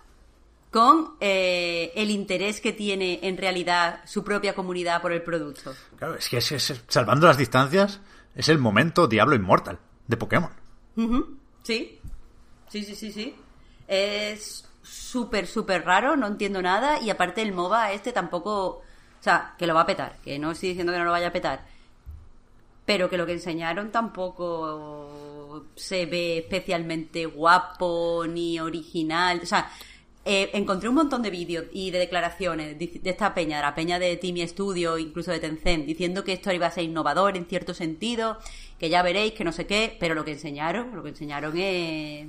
con 0.71 1.15
eh, 1.19 1.91
el 1.95 2.09
interés 2.09 2.61
que 2.61 2.71
tiene 2.71 3.19
en 3.23 3.37
realidad 3.37 4.01
su 4.05 4.23
propia 4.23 4.55
comunidad 4.55 5.01
por 5.01 5.11
el 5.11 5.21
producto. 5.21 5.75
Claro, 5.97 6.15
es 6.15 6.29
que 6.29 6.37
es- 6.37 6.51
es- 6.51 6.83
salvando 6.87 7.27
las 7.27 7.37
distancias, 7.37 7.99
es 8.35 8.47
el 8.49 8.57
momento 8.57 9.07
Diablo 9.07 9.35
Inmortal 9.35 9.79
de 10.07 10.17
Pokémon. 10.17 10.51
Sí, 11.63 11.99
sí, 12.69 12.83
sí, 12.83 12.95
sí, 12.95 13.11
sí. 13.11 13.35
Es 13.87 14.67
súper, 14.83 15.47
súper 15.47 15.85
raro, 15.85 16.15
no 16.15 16.27
entiendo 16.27 16.61
nada. 16.61 16.99
Y 17.01 17.09
aparte 17.09 17.41
el 17.41 17.53
MOBA 17.53 17.93
este 17.93 18.11
tampoco... 18.11 18.81
O 19.19 19.23
sea, 19.23 19.53
que 19.57 19.67
lo 19.67 19.75
va 19.75 19.81
a 19.81 19.85
petar, 19.85 20.17
que 20.23 20.39
no 20.39 20.51
estoy 20.51 20.69
diciendo 20.69 20.91
que 20.91 20.97
no 20.97 21.05
lo 21.05 21.11
vaya 21.11 21.27
a 21.27 21.33
petar. 21.33 21.65
Pero 22.85 23.09
que 23.09 23.17
lo 23.17 23.25
que 23.25 23.33
enseñaron 23.33 23.91
tampoco 23.91 25.67
se 25.75 26.05
ve 26.07 26.39
especialmente 26.39 27.25
guapo 27.27 28.25
ni 28.27 28.59
original. 28.59 29.39
O 29.43 29.45
sea, 29.45 29.69
eh, 30.23 30.51
encontré 30.53 30.87
un 30.87 30.95
montón 30.95 31.23
de 31.23 31.31
vídeos 31.31 31.65
y 31.73 31.89
de 31.89 31.97
declaraciones 31.97 32.77
de, 32.77 33.01
esta 33.05 33.33
peña, 33.33 33.57
de 33.57 33.63
la 33.63 33.73
peña 33.73 33.97
de 33.97 34.17
Timmy 34.17 34.47
Studio, 34.47 34.99
incluso 34.99 35.31
de 35.31 35.39
Tencent, 35.39 35.85
diciendo 35.85 36.23
que 36.23 36.33
esto 36.33 36.51
iba 36.51 36.67
a 36.67 36.71
ser 36.71 36.83
innovador 36.83 37.37
en 37.37 37.45
cierto 37.45 37.73
sentido, 37.73 38.37
que 38.79 38.89
ya 38.89 39.01
veréis, 39.01 39.33
que 39.33 39.43
no 39.43 39.51
sé 39.51 39.65
qué, 39.65 39.97
pero 39.99 40.13
lo 40.13 40.23
que 40.23 40.33
enseñaron, 40.33 40.95
lo 40.95 41.01
que 41.01 41.09
enseñaron 41.09 41.57
es 41.57 42.27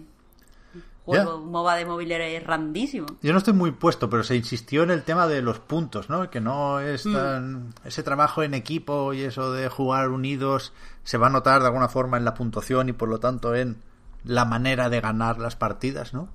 juego, 1.05 1.37
un 1.39 1.51
MOBA 1.51 1.77
de 1.77 1.85
móvil 1.87 2.13
es 2.13 2.45
randísimo. 2.45 3.07
Yo 3.23 3.33
no 3.33 3.39
estoy 3.39 3.55
muy 3.55 3.73
puesto, 3.73 4.09
pero 4.09 4.23
se 4.23 4.37
insistió 4.37 4.83
en 4.83 4.91
el 4.91 5.03
tema 5.03 5.27
de 5.27 5.43
los 5.43 5.59
puntos, 5.59 6.09
¿no? 6.09 6.31
Que 6.31 6.41
no 6.41 6.81
es 6.81 7.03
tan... 7.05 7.75
Ese 7.85 8.03
trabajo 8.03 8.43
en 8.43 8.55
equipo 8.55 9.13
y 9.13 9.23
eso 9.23 9.53
de 9.53 9.69
jugar 9.69 10.11
unidos 10.11 10.73
se 11.05 11.19
va 11.19 11.27
a 11.27 11.31
notar 11.31 11.61
de 11.61 11.67
alguna 11.67 11.89
forma 11.89 12.17
en 12.19 12.25
la 12.25 12.35
puntuación 12.35 12.89
y 12.89 12.93
por 12.93 13.09
lo 13.09 13.19
tanto 13.19 13.55
en 13.55 13.83
la 14.25 14.45
manera 14.45 14.89
de 14.89 15.01
ganar 15.01 15.39
las 15.39 15.57
partidas, 15.57 16.15
¿no? 16.15 16.29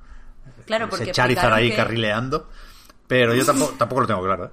Claro, 0.66 0.90
porque 0.90 1.04
Ese 1.06 1.14
Charizard 1.14 1.54
ahí 1.54 1.70
que- 1.70 1.76
carrileando. 1.78 2.50
Pero 3.08 3.34
yo 3.34 3.46
tampoco, 3.46 3.74
tampoco 3.78 4.02
lo 4.02 4.08
tengo 4.08 4.24
claro, 4.24 4.46
¿eh? 4.46 4.50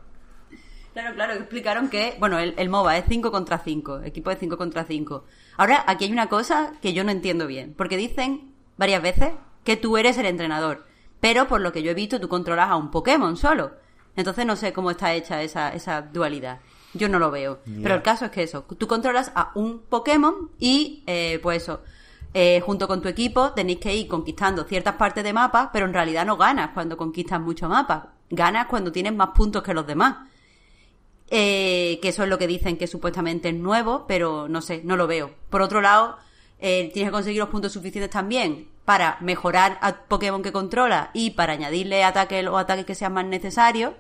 Claro, 0.93 1.12
claro, 1.16 1.32
explicaron 1.32 1.89
que, 1.89 2.16
bueno, 2.20 2.39
el, 2.39 2.55
el 2.57 2.69
MOBA 2.69 2.99
es 2.99 3.05
5 3.09 3.32
contra 3.32 3.59
5, 3.59 4.03
equipo 4.05 4.31
de 4.31 4.36
5 4.36 4.57
contra 4.57 4.85
5. 4.85 5.24
Ahora, 5.57 5.82
aquí 5.89 6.05
hay 6.05 6.12
una 6.12 6.28
cosa 6.28 6.73
que 6.81 6.93
yo 6.93 7.03
no 7.03 7.11
entiendo 7.11 7.49
bien, 7.49 7.74
porque 7.77 7.97
dicen 7.97 8.53
varias 8.77 9.03
veces 9.03 9.32
que 9.65 9.77
tú 9.77 9.97
eres 9.97 10.19
el 10.19 10.27
entrenador, 10.27 10.86
pero 11.20 11.49
por 11.49 11.61
lo 11.61 11.73
que 11.73 11.82
yo 11.82 11.91
he 11.91 11.95
visto 11.95 12.20
tú 12.20 12.28
controlas 12.28 12.70
a 12.70 12.77
un 12.77 12.91
Pokémon 12.91 13.36
solo. 13.36 13.73
Entonces 14.16 14.47
no 14.47 14.57
sé 14.57 14.73
cómo 14.73 14.91
está 14.91 15.15
hecha 15.15 15.43
esa, 15.43 15.73
esa 15.74 16.03
dualidad. 16.03 16.61
Yo 16.93 17.09
no 17.09 17.19
lo 17.19 17.32
veo. 17.32 17.59
Pero 17.82 17.97
el 17.97 18.03
caso 18.03 18.27
es 18.27 18.31
que 18.31 18.45
eso, 18.45 18.62
tú 18.78 18.86
controlas 18.86 19.32
a 19.35 19.51
un 19.57 19.81
Pokémon 19.81 20.51
y, 20.61 21.03
eh, 21.09 21.41
pues 21.43 21.65
eso, 21.65 21.82
eh, 22.32 22.61
junto 22.61 22.86
con 22.86 23.03
tu 23.03 23.09
equipo 23.09 23.51
tenéis 23.53 23.78
que 23.78 23.95
ir 23.95 24.07
conquistando 24.07 24.65
ciertas 24.65 24.95
partes 24.95 25.24
de 25.24 25.32
mapa, 25.32 25.70
pero 25.73 25.86
en 25.86 25.93
realidad 25.93 26.24
no 26.24 26.36
ganas 26.36 26.70
cuando 26.73 26.97
conquistas 26.97 27.41
mucho 27.41 27.69
mapa. 27.69 28.12
Ganas 28.31 28.66
cuando 28.66 28.93
tienes 28.93 29.12
más 29.12 29.31
puntos 29.31 29.62
que 29.65 29.74
los 29.74 29.86
demás. 29.86 30.28
Eh, 31.31 31.99
que 32.01 32.11
eso 32.11 32.23
es 32.23 32.28
lo 32.28 32.39
que 32.39 32.47
dicen 32.47 32.77
que 32.77 32.86
supuestamente 32.86 33.49
es 33.49 33.55
nuevo, 33.55 34.05
pero 34.07 34.47
no 34.49 34.61
sé, 34.61 34.82
no 34.85 34.97
lo 34.97 35.09
veo. 35.09 35.32
Por 35.51 35.62
otro 35.62 35.81
lado, 35.81 36.16
eh, 36.61 36.91
tienes 36.93 37.11
que 37.11 37.15
conseguir 37.15 37.41
los 37.41 37.49
puntos 37.49 37.73
suficientes 37.73 38.11
también 38.11 38.69
para 38.85 39.19
mejorar 39.20 39.78
a 39.81 39.94
Pokémon 40.05 40.43
que 40.43 40.52
controla 40.52 41.11
y 41.15 41.31
para 41.31 41.55
añadirle 41.55 42.05
ataques 42.05 42.47
o 42.47 42.59
ataques 42.59 42.85
que 42.85 42.94
sean 42.94 43.15
más 43.15 43.24
necesarios. 43.24 43.94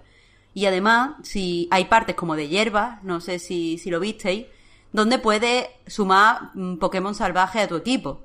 Y 0.52 0.66
además, 0.66 1.16
si 1.22 1.68
hay 1.70 1.86
partes 1.86 2.14
como 2.14 2.36
de 2.36 2.48
hierba, 2.48 3.00
no 3.02 3.20
sé 3.20 3.38
si, 3.38 3.78
si 3.78 3.90
lo 3.90 3.98
visteis, 3.98 4.46
donde 4.92 5.18
puedes 5.18 5.68
sumar 5.86 6.50
mm, 6.54 6.76
Pokémon 6.76 7.14
salvaje 7.14 7.60
a 7.60 7.68
tu 7.68 7.76
equipo. 7.76 8.22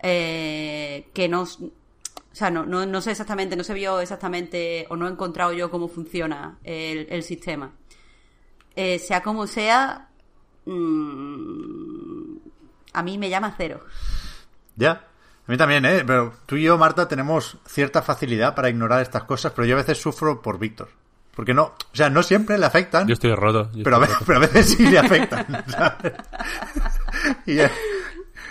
Eh, 0.00 1.08
que 1.14 1.28
no, 1.28 1.42
o 1.42 1.46
sea, 2.32 2.50
no, 2.50 2.66
no, 2.66 2.86
no 2.86 3.00
sé 3.00 3.12
exactamente, 3.12 3.56
no 3.56 3.64
se 3.64 3.74
vio 3.74 4.00
exactamente 4.00 4.86
o 4.90 4.96
no 4.96 5.08
he 5.08 5.10
encontrado 5.10 5.52
yo 5.52 5.70
cómo 5.70 5.88
funciona 5.88 6.58
el, 6.62 7.06
el 7.10 7.22
sistema. 7.22 7.72
Eh, 8.76 8.98
sea 8.98 9.22
como 9.22 9.46
sea, 9.46 10.08
mm, 10.66 12.36
a 12.92 13.02
mí 13.02 13.18
me 13.18 13.30
llama 13.30 13.54
cero. 13.56 13.80
Ya. 14.76 15.04
A 15.48 15.50
mí 15.50 15.56
también, 15.56 15.84
¿eh? 15.86 16.04
Pero 16.06 16.34
tú 16.46 16.56
y 16.56 16.62
yo, 16.64 16.76
Marta, 16.76 17.08
tenemos 17.08 17.56
cierta 17.66 18.02
facilidad 18.02 18.54
para 18.54 18.68
ignorar 18.68 19.00
estas 19.00 19.24
cosas, 19.24 19.52
pero 19.56 19.66
yo 19.66 19.74
a 19.74 19.78
veces 19.78 19.98
sufro 20.00 20.42
por 20.42 20.58
Víctor. 20.58 20.88
Porque 21.34 21.54
no, 21.54 21.62
o 21.64 21.76
sea, 21.96 22.10
no 22.10 22.22
siempre 22.22 22.58
le 22.58 22.66
afectan. 22.66 23.06
Yo 23.08 23.14
estoy 23.14 23.32
roto. 23.34 23.70
yo 23.72 23.82
pero, 23.84 23.96
a 23.96 24.00
estoy 24.04 24.08
veces, 24.14 24.24
pero 24.26 24.38
a 24.38 24.40
veces 24.40 24.70
sí 24.70 24.86
le 24.86 24.98
afectan. 24.98 25.64
¿sabes? 25.68 26.12
Y, 27.46 27.58
el- 27.60 27.70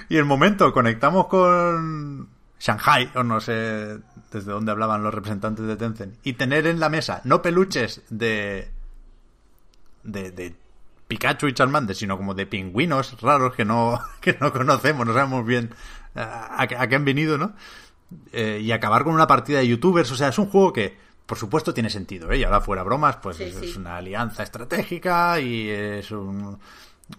y 0.09 0.17
el 0.17 0.25
momento 0.25 0.71
conectamos 0.73 1.27
con 1.27 2.29
Shanghai, 2.59 3.11
o 3.15 3.23
no 3.23 3.39
sé 3.41 3.99
desde 4.31 4.51
dónde 4.51 4.71
hablaban 4.71 5.03
los 5.03 5.13
representantes 5.13 5.65
de 5.67 5.75
Tencent, 5.75 6.15
y 6.23 6.33
tener 6.33 6.65
en 6.65 6.79
la 6.79 6.89
mesa 6.89 7.21
no 7.25 7.41
peluches 7.41 8.01
de. 8.09 8.71
de, 10.03 10.31
de 10.31 10.55
Pikachu 11.07 11.47
y 11.47 11.53
Charmander, 11.53 11.95
sino 11.95 12.17
como 12.17 12.33
de 12.33 12.45
pingüinos 12.45 13.21
raros 13.21 13.53
que 13.53 13.65
no, 13.65 13.99
que 14.21 14.37
no 14.41 14.51
conocemos, 14.51 15.05
no 15.05 15.13
sabemos 15.13 15.45
bien 15.45 15.69
a, 16.18 16.61
a 16.61 16.88
qué 16.88 16.95
han 16.95 17.06
venido, 17.06 17.38
¿no? 17.38 17.53
Eh, 18.31 18.60
y 18.61 18.72
acabar 18.72 19.03
con 19.03 19.14
una 19.14 19.27
partida 19.27 19.60
de 19.60 19.68
youtubers, 19.68 20.11
o 20.11 20.15
sea, 20.15 20.30
es 20.30 20.39
un 20.39 20.48
juego 20.48 20.72
que, 20.73 20.98
por 21.26 21.38
supuesto, 21.38 21.73
tiene 21.73 21.89
sentido, 21.89 22.31
¿eh? 22.31 22.38
Y 22.38 22.44
ahora 22.44 22.61
fuera 22.61 22.84
bromas, 22.84 23.18
pues 23.18 23.38
Sí, 23.38 23.44
es, 23.44 23.56
sí. 23.56 23.65
es 23.65 23.76
una 23.76 23.98
alianza 23.98 24.44
estratégica 24.44 25.39
y 25.41 25.69
es 25.69 26.11
un, 26.11 26.57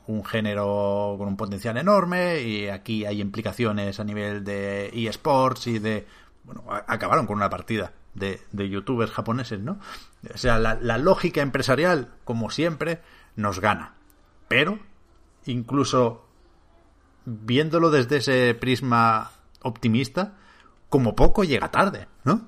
un 0.06 0.24
género 0.24 1.16
con 1.18 1.28
un 1.28 1.36
potencial 1.36 1.76
enorme 1.76 2.40
y 2.40 2.68
aquí 2.68 3.04
hay 3.04 3.20
implicaciones 3.20 4.00
a 4.00 4.04
nivel 4.04 4.44
de 4.44 4.90
eSports 4.94 5.66
y 5.66 5.78
de... 5.78 6.06
Bueno, 6.44 6.64
acabaron 6.86 7.26
con 7.26 7.36
una 7.36 7.50
partida 7.50 7.92
de, 8.14 8.40
de 8.52 8.68
youtubers 8.70 9.10
japoneses, 9.12 9.60
¿no? 9.60 9.78
O 10.34 10.38
sea, 10.38 10.58
la, 10.58 10.74
la 10.80 10.96
lógica 10.96 11.42
empresarial, 11.42 12.08
como 12.24 12.48
siempre, 12.50 13.02
nos 13.36 13.60
gana. 13.60 13.92
Pero, 14.48 14.78
incluso 15.44 16.27
viéndolo 17.30 17.90
desde 17.90 18.16
ese 18.18 18.54
prisma 18.54 19.30
optimista, 19.62 20.34
como 20.88 21.14
poco 21.14 21.44
llega 21.44 21.70
tarde, 21.70 22.08
¿no? 22.24 22.46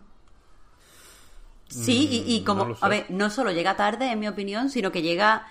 Sí, 1.69 2.09
y, 2.27 2.35
y 2.35 2.43
como, 2.45 2.65
no 2.65 2.77
a 2.81 2.89
ver, 2.89 3.07
no 3.11 3.31
solo 3.31 3.53
llega 3.53 3.77
tarde, 3.77 4.11
en 4.11 4.19
mi 4.19 4.27
opinión, 4.27 4.71
sino 4.71 4.91
que 4.91 5.03
llega 5.03 5.47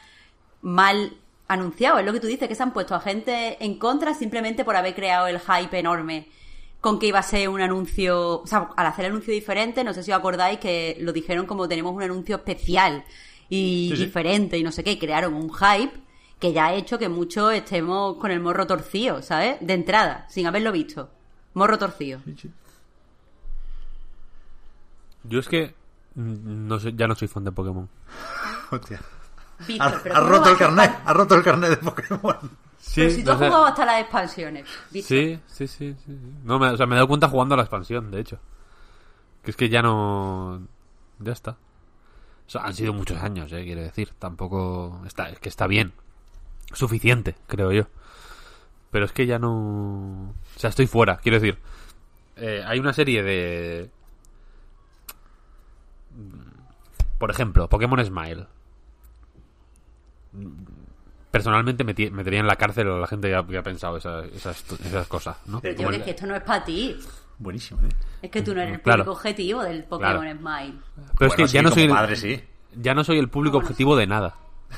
mal 0.61 1.13
anunciado. 1.47 1.99
Es 1.99 2.05
lo 2.05 2.11
que 2.11 2.19
tú 2.19 2.27
dices, 2.27 2.47
que 2.49 2.55
se 2.55 2.63
han 2.63 2.73
puesto 2.73 2.93
a 2.93 2.99
gente 2.99 3.63
en 3.63 3.79
contra 3.79 4.13
simplemente 4.13 4.65
por 4.65 4.75
haber 4.75 4.95
creado 4.95 5.27
el 5.27 5.39
hype 5.39 5.79
enorme 5.79 6.27
con 6.81 6.97
que 6.97 7.07
iba 7.07 7.19
a 7.19 7.23
ser 7.23 7.49
un 7.49 7.59
anuncio, 7.61 8.41
o 8.41 8.47
sea, 8.47 8.69
al 8.77 8.85
hacer 8.87 9.05
el 9.05 9.11
anuncio 9.11 9.33
diferente, 9.33 9.83
no 9.83 9.93
sé 9.93 10.01
si 10.03 10.11
os 10.11 10.17
acordáis 10.17 10.59
que 10.59 10.97
lo 11.01 11.11
dijeron 11.11 11.45
como 11.45 11.67
tenemos 11.67 11.93
un 11.93 12.01
anuncio 12.03 12.37
especial 12.37 13.03
y 13.49 13.89
Sí, 13.91 13.97
sí. 13.97 14.05
diferente 14.05 14.57
y 14.57 14.63
no 14.63 14.71
sé 14.71 14.83
qué, 14.83 14.93
y 14.93 14.97
crearon 14.99 15.33
un 15.33 15.51
hype 15.53 15.91
que 16.39 16.53
ya 16.53 16.67
ha 16.67 16.73
hecho 16.73 16.97
que 16.97 17.09
muchos 17.09 17.53
estemos 17.53 18.17
con 18.17 18.31
el 18.31 18.39
morro 18.39 18.65
torcido, 18.65 19.21
¿sabes? 19.21 19.57
De 19.61 19.73
entrada, 19.73 20.25
sin 20.29 20.47
haberlo 20.47 20.71
visto. 20.71 21.09
Morro 21.53 21.77
torcido. 21.77 22.21
Yo 25.23 25.39
es 25.39 25.47
que 25.47 25.75
mm, 26.15 26.67
no 26.67 26.79
sé, 26.79 26.93
ya 26.95 27.07
no 27.07 27.15
soy 27.15 27.27
fan 27.27 27.43
de 27.43 27.51
Pokémon. 27.51 27.89
Hostia. 28.71 29.01
Víctor, 29.67 29.93
Ha, 29.95 29.99
pero 30.03 30.15
ha 30.15 30.19
¿cómo 30.19 30.29
roto 30.31 30.49
el 30.51 30.57
carnet, 30.57 30.91
ha 31.05 31.13
roto 31.13 31.35
el 31.35 31.43
carnet 31.43 31.69
de 31.71 31.77
Pokémon. 31.77 32.37
Sí, 32.77 33.01
Pero 33.01 33.09
si 33.11 33.23
tú 33.25 33.31
has 33.31 33.37
jugado 33.37 33.65
hasta 33.65 33.85
las 33.85 34.01
expansiones, 34.01 34.65
Víctor. 34.89 35.17
sí, 35.17 35.39
sí, 35.47 35.67
sí, 35.67 35.95
sí, 35.95 35.97
sí. 36.05 36.19
No, 36.45 36.57
me, 36.59 36.69
o 36.69 36.77
sea, 36.77 36.85
me 36.85 36.95
he 36.95 36.97
dado 36.97 37.09
cuenta 37.09 37.27
jugando 37.27 37.55
a 37.55 37.57
la 37.57 37.63
expansión, 37.63 38.09
de 38.09 38.21
hecho. 38.21 38.39
Que 39.43 39.51
es 39.51 39.57
que 39.57 39.67
ya 39.67 39.81
no... 39.81 40.61
Ya 41.19 41.33
está. 41.33 41.51
O 41.51 42.49
sea, 42.49 42.61
han 42.61 42.73
sido 42.73 42.93
muchos 42.93 43.21
años, 43.21 43.51
eh, 43.51 43.63
quiero 43.65 43.81
decir. 43.81 44.13
Tampoco... 44.17 45.01
Está, 45.05 45.29
es 45.29 45.39
que 45.39 45.49
está 45.49 45.67
bien. 45.67 45.91
Suficiente, 46.73 47.35
creo 47.47 47.71
yo. 47.71 47.87
Pero 48.91 49.05
es 49.05 49.11
que 49.11 49.25
ya 49.25 49.37
no... 49.39 50.33
O 50.55 50.59
sea, 50.59 50.69
estoy 50.69 50.87
fuera, 50.87 51.17
quiero 51.17 51.39
decir. 51.39 51.57
Eh, 52.35 52.63
hay 52.65 52.79
una 52.79 52.93
serie 52.93 53.21
de... 53.23 53.89
Por 57.17 57.31
ejemplo, 57.31 57.67
Pokémon 57.69 58.03
Smile. 58.03 58.47
Personalmente 61.31 61.85
meti- 61.85 62.09
metería 62.11 62.39
en 62.39 62.47
la 62.47 62.55
cárcel 62.55 62.87
a 62.89 62.97
la 62.97 63.07
gente 63.07 63.27
que 63.29 63.35
ha, 63.35 63.45
que 63.45 63.57
ha 63.57 63.63
pensado 63.63 63.97
esas, 63.97 64.25
esas, 64.33 64.63
esas 64.83 65.07
cosas, 65.07 65.37
¿no? 65.45 65.59
Pero 65.61 65.75
tío, 65.75 65.89
el- 65.89 65.95
es 65.95 66.03
que 66.03 66.11
esto 66.11 66.25
no 66.25 66.35
es 66.35 66.41
para 66.41 66.63
ti. 66.63 66.97
Buenísimo, 67.37 67.81
¿eh? 67.81 67.89
Es 68.21 68.31
que 68.31 68.41
tú 68.41 68.53
no 68.55 68.61
eres 68.61 68.75
el 68.75 68.81
Claro. 68.81 69.03
público 69.03 69.17
objetivo 69.19 69.63
del 69.63 69.83
Pokémon 69.83 70.21
Claro. 70.21 70.39
Smile. 70.39 70.79
Pero 71.17 71.29
es 71.29 71.35
que 71.35 71.43
Bueno, 71.43 71.45
ya 71.53 71.59
sí, 71.59 71.63
no 71.65 71.71
soy 71.71 71.83
el, 71.83 71.89
padre, 71.89 72.15
sí. 72.15 72.43
ya 72.75 72.93
no 72.93 73.03
soy 73.03 73.17
el 73.19 73.29
público 73.29 73.57
objetivo 73.57 73.95
de 73.95 74.07
nada 74.07 74.35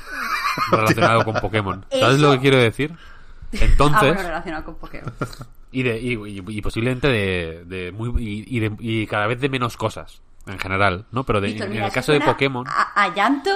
relacionado 0.72 1.24
con 1.24 1.34
Pokémon. 1.34 1.84
¿Sabes 1.90 2.16
Eso- 2.18 2.26
lo 2.26 2.32
que 2.32 2.40
quiero 2.40 2.56
decir? 2.58 2.92
Ah, 2.94 3.58
Entonces, 3.60 4.14
bueno, 4.14 4.22
relacionado 4.22 4.64
con 4.64 4.74
Pokémon. 4.76 5.12
y, 5.72 5.82
de, 5.82 6.00
y, 6.00 6.12
y- 6.14 6.44
y 6.46 6.62
posiblemente 6.62 7.08
de, 7.08 7.64
de 7.66 7.92
muy 7.92 8.10
y, 8.22 8.60
de- 8.60 8.76
y 8.78 9.06
cada 9.06 9.26
vez 9.26 9.40
de 9.40 9.48
menos 9.48 9.76
cosas 9.76 10.22
en 10.46 10.58
general, 10.58 11.04
¿no? 11.12 11.24
Pero 11.24 11.40
de- 11.40 11.48
Víctor, 11.48 11.68
en 11.72 11.82
el 11.82 11.92
caso 11.92 12.12
de 12.12 12.20
Pokémon, 12.20 12.66
A, 12.68 13.02
a 13.04 13.14
llanto 13.14 13.50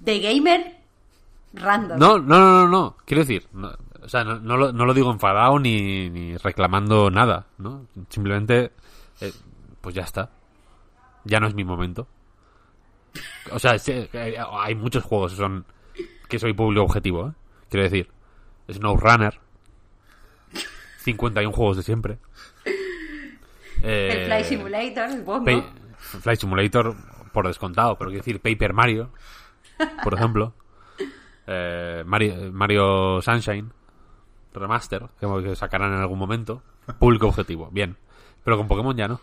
de 0.00 0.18
gamer 0.20 0.76
random. 1.54 1.98
no, 1.98 2.18
no, 2.18 2.38
no, 2.38 2.50
no, 2.62 2.68
no. 2.68 2.96
Quiero 3.04 3.22
decir, 3.22 3.46
no, 3.52 3.70
o 4.02 4.08
sea, 4.08 4.24
no, 4.24 4.38
no 4.40 4.56
lo, 4.56 4.72
no 4.72 4.84
lo 4.86 4.94
digo 4.94 5.10
enfadado 5.10 5.58
ni, 5.58 6.08
ni 6.08 6.36
reclamando 6.38 7.10
nada, 7.10 7.46
¿no? 7.58 7.86
Simplemente, 8.08 8.72
eh, 9.20 9.32
pues 9.80 9.94
ya 9.94 10.02
está. 10.02 10.30
Ya 11.24 11.38
no 11.38 11.46
es 11.46 11.54
mi 11.54 11.64
momento. 11.64 12.06
O 13.52 13.58
sea, 13.58 13.76
eh, 13.86 14.36
hay 14.52 14.74
muchos 14.74 15.04
juegos 15.04 15.32
que 15.32 15.38
son 15.38 15.64
que 16.28 16.38
soy 16.38 16.52
público 16.52 16.84
objetivo, 16.84 17.28
¿eh? 17.28 17.32
Quiero 17.68 17.84
decir, 17.84 18.08
SnowRunner, 18.70 19.40
51 20.98 21.52
juegos 21.52 21.76
de 21.78 21.82
siempre. 21.82 22.18
El 22.64 22.76
Eh, 23.82 24.26
Fly 24.26 24.44
Simulator, 24.44 25.10
supongo. 25.10 25.64
Flight 25.98 26.40
Simulator, 26.40 26.96
por 27.32 27.46
descontado, 27.46 27.96
pero 27.96 28.10
quiero 28.10 28.24
decir 28.24 28.40
Paper 28.40 28.72
Mario, 28.72 29.10
por 30.02 30.14
ejemplo. 30.14 30.54
Eh, 31.46 32.02
Mario, 32.06 32.52
Mario 32.52 33.20
Sunshine 33.22 33.72
Remaster, 34.52 35.06
que 35.18 35.26
que 35.42 35.56
sacarán 35.56 35.92
en 35.94 36.00
algún 36.00 36.18
momento. 36.18 36.62
Público 36.98 37.26
objetivo, 37.28 37.68
bien. 37.70 37.96
Pero 38.44 38.56
con 38.56 38.68
Pokémon 38.68 38.96
ya 38.96 39.08
no. 39.08 39.20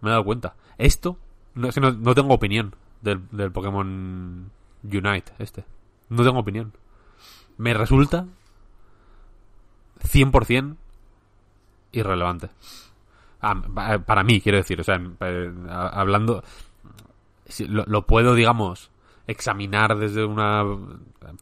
Me 0.00 0.08
he 0.08 0.12
dado 0.12 0.24
cuenta. 0.24 0.54
Esto, 0.78 1.18
no, 1.54 1.68
es 1.68 1.74
que 1.74 1.80
no, 1.80 1.92
no 1.92 2.14
tengo 2.14 2.34
opinión 2.34 2.74
del, 3.00 3.22
del 3.30 3.52
Pokémon 3.52 4.50
Unite, 4.82 5.32
este. 5.38 5.64
No 6.08 6.22
tengo 6.24 6.38
opinión. 6.40 6.72
Me 7.58 7.74
resulta 7.74 8.26
100% 10.04 10.76
irrelevante. 11.92 12.50
Ah, 13.40 13.60
pa- 13.74 13.98
para 13.98 14.22
mí, 14.22 14.40
quiero 14.40 14.58
decir, 14.58 14.80
o 14.80 14.84
sea, 14.84 15.00
eh, 15.20 15.52
hablando, 15.68 16.42
lo, 17.68 17.84
lo 17.86 18.06
puedo, 18.06 18.34
digamos, 18.34 18.90
examinar 19.26 19.96
desde 19.98 20.24
una, 20.24 20.64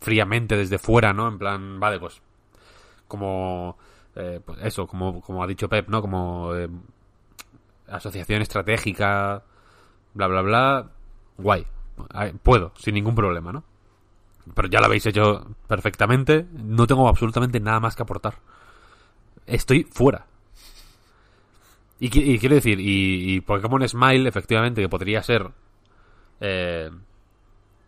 fríamente, 0.01 0.57
desde 0.57 0.79
fuera, 0.79 1.13
¿no? 1.13 1.29
En 1.29 1.39
plan, 1.39 1.79
vale, 1.79 1.99
pues, 2.01 2.21
como, 3.07 3.77
eh, 4.15 4.41
pues 4.45 4.59
eso, 4.63 4.87
como, 4.87 5.21
como 5.21 5.43
ha 5.43 5.47
dicho 5.47 5.69
Pep, 5.69 5.89
¿no? 5.89 6.01
Como 6.01 6.55
eh, 6.55 6.69
asociación 7.89 8.41
estratégica, 8.43 9.43
bla, 10.15 10.27
bla, 10.27 10.43
bla, 10.43 10.91
guay, 11.39 11.67
Ah, 12.15 12.31
puedo, 12.43 12.73
sin 12.79 12.95
ningún 12.95 13.15
problema, 13.15 13.53
¿no? 13.53 13.63
Pero 14.55 14.69
ya 14.69 14.81
lo 14.81 14.87
habéis 14.87 15.05
hecho 15.07 15.47
perfectamente, 15.69 16.47
no 16.53 16.87
tengo 16.87 17.07
absolutamente 17.09 17.61
nada 17.61 17.79
más 17.81 17.95
que 17.95 18.03
aportar. 18.03 18.35
Estoy 19.47 19.85
fuera. 19.85 20.27
Y, 21.99 22.07
y 22.35 22.39
quiero 22.39 22.55
decir, 22.55 22.81
y, 22.81 23.35
y 23.35 23.41
Pokémon 23.43 23.87
Smile, 23.87 24.29
efectivamente, 24.29 24.81
que 24.81 24.89
podría 24.89 25.23
ser 25.23 25.51
eh, 26.41 26.91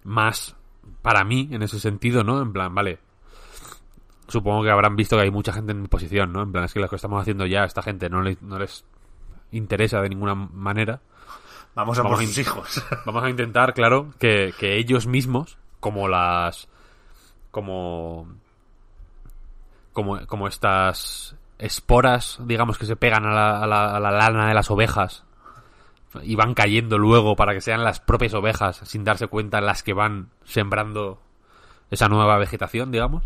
más 0.05 0.55
para 1.01 1.25
mí 1.25 1.49
en 1.51 1.63
ese 1.63 1.81
sentido, 1.81 2.23
¿no? 2.23 2.43
En 2.43 2.53
plan, 2.53 2.75
vale. 2.75 2.99
Supongo 4.29 4.63
que 4.63 4.71
habrán 4.71 4.97
visto 4.97 5.17
que 5.17 5.23
hay 5.23 5.31
mucha 5.31 5.53
gente 5.53 5.73
en 5.73 5.83
mi 5.83 5.89
posición, 5.89 6.33
¿no? 6.33 6.43
En 6.43 6.53
plan, 6.53 6.65
es 6.65 6.73
que 6.73 6.81
lo 6.81 6.89
que 6.89 6.97
estamos 6.97 7.21
haciendo 7.21 7.47
ya 7.47 7.63
a 7.63 7.67
esta 7.67 7.83
gente 7.83 8.09
no, 8.09 8.23
le- 8.23 8.39
no 8.41 8.59
les 8.59 8.85
interesa 9.51 10.01
de 10.01 10.09
ninguna 10.11 10.35
manera. 10.35 11.01
Vamos 11.75 11.99
a 11.99 12.03
Vamos 12.03 12.19
por 12.19 12.27
sus 12.27 12.39
hijos. 12.39 12.85
Vamos 13.07 13.25
a 13.25 13.31
intentar, 13.31 13.73
claro, 13.75 14.11
que, 14.19 14.53
que 14.59 14.77
ellos 14.79 15.07
mismos, 15.07 15.57
como 15.81 16.09
las. 16.09 16.69
como. 17.51 18.27
como, 19.93 20.27
como 20.27 20.49
estas 20.49 21.37
esporas, 21.59 22.39
digamos, 22.45 22.77
que 22.79 22.87
se 22.87 22.97
pegan 22.97 23.25
a 23.27 23.33
la, 23.33 23.63
a 23.63 23.67
la- 23.67 23.97
a 23.97 24.01
la 24.01 24.11
lana 24.11 24.49
de 24.49 24.55
las 24.55 24.71
ovejas 24.71 25.23
y 26.23 26.35
van 26.35 26.53
cayendo 26.55 26.99
luego 26.99 27.37
para 27.37 27.55
que 27.55 27.61
sean 27.63 27.85
las 27.85 28.01
propias 28.01 28.35
ovejas, 28.35 28.81
sin 28.85 29.05
darse 29.05 29.29
cuenta, 29.29 29.61
las 29.63 29.83
que 29.83 29.93
van 29.95 30.29
sembrando 30.45 31.21
esa 31.91 32.09
nueva 32.09 32.37
vegetación, 32.37 32.91
digamos. 32.91 33.23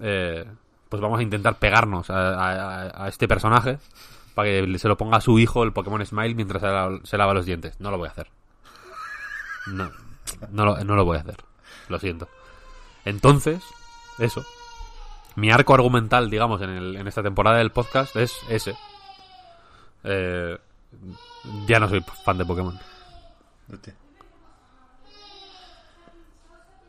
Eh, 0.00 0.44
pues 0.90 1.00
vamos 1.00 1.20
a 1.20 1.22
intentar 1.22 1.54
pegarnos 1.58 2.10
a, 2.10 2.34
a- 2.34 3.04
a 3.04 3.08
este 3.08 3.26
personaje 3.28 3.78
para 4.36 4.48
que 4.50 4.78
se 4.78 4.86
lo 4.86 4.96
ponga 4.98 5.16
a 5.16 5.20
su 5.22 5.38
hijo 5.38 5.64
el 5.64 5.72
Pokémon 5.72 6.04
Smile 6.04 6.34
mientras 6.34 6.60
se 7.04 7.16
lava, 7.16 7.32
los 7.34 7.46
dientes. 7.46 7.80
No 7.80 7.90
lo 7.90 7.96
voy 7.98 8.06
a 8.06 8.10
hacer. 8.12 8.28
No, 9.66 9.90
no 10.50 10.64
lo, 10.84 11.04
voy 11.06 11.16
a 11.16 11.20
hacer. 11.20 11.38
Lo 11.88 11.98
siento. 11.98 12.28
Entonces, 13.06 13.64
eso. 14.18 14.44
Mi 15.36 15.50
arco 15.50 15.72
argumental, 15.74 16.28
digamos, 16.28 16.60
en, 16.60 16.68
el- 16.70 16.96
en 16.96 17.08
esta 17.08 17.22
temporada 17.22 17.56
del 17.58 17.70
podcast 17.72 18.14
es 18.16 18.36
ese. 18.50 18.76
Eh, 20.04 20.58
ya 21.66 21.80
no 21.80 21.88
soy 21.88 22.04
fan 22.24 22.36
de 22.38 22.44
Pokémon. 22.44 22.78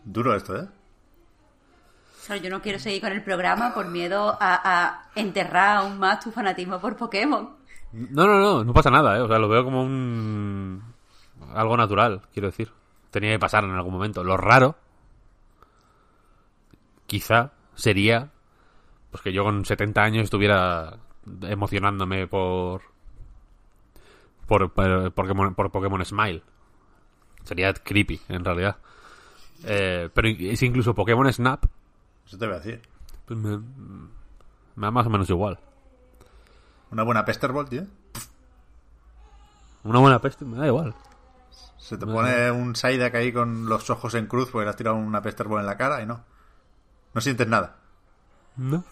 Duro 0.04 0.36
esto, 0.36 0.56
¿eh? 0.58 0.68
Claro, 2.28 2.42
yo 2.42 2.50
no 2.50 2.62
quiero 2.62 2.78
seguir 2.78 3.00
con 3.00 3.14
el 3.14 3.24
programa 3.24 3.74
por 3.74 3.88
miedo 3.88 4.38
a, 4.38 4.60
a 4.62 5.10
enterrar 5.16 5.78
aún 5.78 5.98
más 5.98 6.20
tu 6.20 6.30
fanatismo 6.30 6.78
por 6.78 6.98
Pokémon. 6.98 7.56
No, 7.94 8.28
no, 8.28 8.40
no, 8.40 8.64
no 8.66 8.74
pasa 8.74 8.92
nada, 8.92 9.18
¿eh? 9.18 9.22
O 9.22 9.30
sea, 9.30 9.40
lo 9.40 9.48
veo 9.48 9.64
como 9.64 9.82
un... 9.82 10.84
Algo 11.54 11.78
natural, 11.78 12.24
quiero 12.34 12.50
decir. 12.50 12.70
Tenía 13.12 13.32
que 13.32 13.40
pasar 13.40 13.64
en 13.64 13.72
algún 13.72 13.94
momento. 13.94 14.26
Lo 14.26 14.36
raro, 14.36 14.76
quizá, 17.06 17.54
sería 17.76 18.30
pues 19.10 19.24
que 19.24 19.32
yo 19.32 19.46
con 19.46 19.64
70 19.64 20.02
años 20.02 20.24
estuviera 20.26 20.98
emocionándome 21.44 22.28
por... 22.28 22.82
Por, 24.48 24.74
por, 24.74 25.14
Pokémon, 25.14 25.56
por 25.56 25.72
Pokémon 25.72 26.04
Smile. 26.04 26.44
Sería 27.46 27.74
creepy, 27.74 28.20
en 28.28 28.44
realidad. 28.44 28.76
Eh, 29.64 30.10
pero 30.14 30.28
es 30.28 30.62
incluso 30.62 30.94
Pokémon 30.94 31.32
Snap, 31.32 31.66
Eso 32.28 32.38
te 32.38 32.46
voy 32.46 32.56
a 32.56 32.60
decir. 32.60 32.82
pues 33.26 33.40
me, 33.40 33.58
me 33.58 34.86
da 34.86 34.92
más 34.92 35.08
o 35.08 35.10
menos 35.10 35.30
igual. 35.30 35.58
Una 36.92 37.04
buena 37.04 37.26
Pesterball, 37.26 37.68
tío. 37.70 37.84
Una 39.84 40.00
buena 40.00 40.20
peste, 40.20 40.44
me 40.46 40.58
da 40.58 40.68
igual. 40.68 40.94
Se 41.78 41.98
te 41.98 42.06
pone 42.06 42.52
un 42.52 42.76
Psyduck 42.76 43.16
ahí 43.16 43.32
con 43.32 43.68
los 43.70 43.90
ojos 43.90 44.14
en 44.16 44.28
cruz 44.28 44.50
porque 44.52 44.66
le 44.66 44.70
has 44.72 44.76
tirado 44.76 44.98
una 44.98 45.22
Pesterball 45.22 45.62
en 45.62 45.66
la 45.66 45.78
cara 45.78 46.02
y 46.02 46.06
no. 46.06 46.22
No 47.14 47.22
sientes 47.22 47.48
nada. 47.48 47.78
No. 48.58 48.84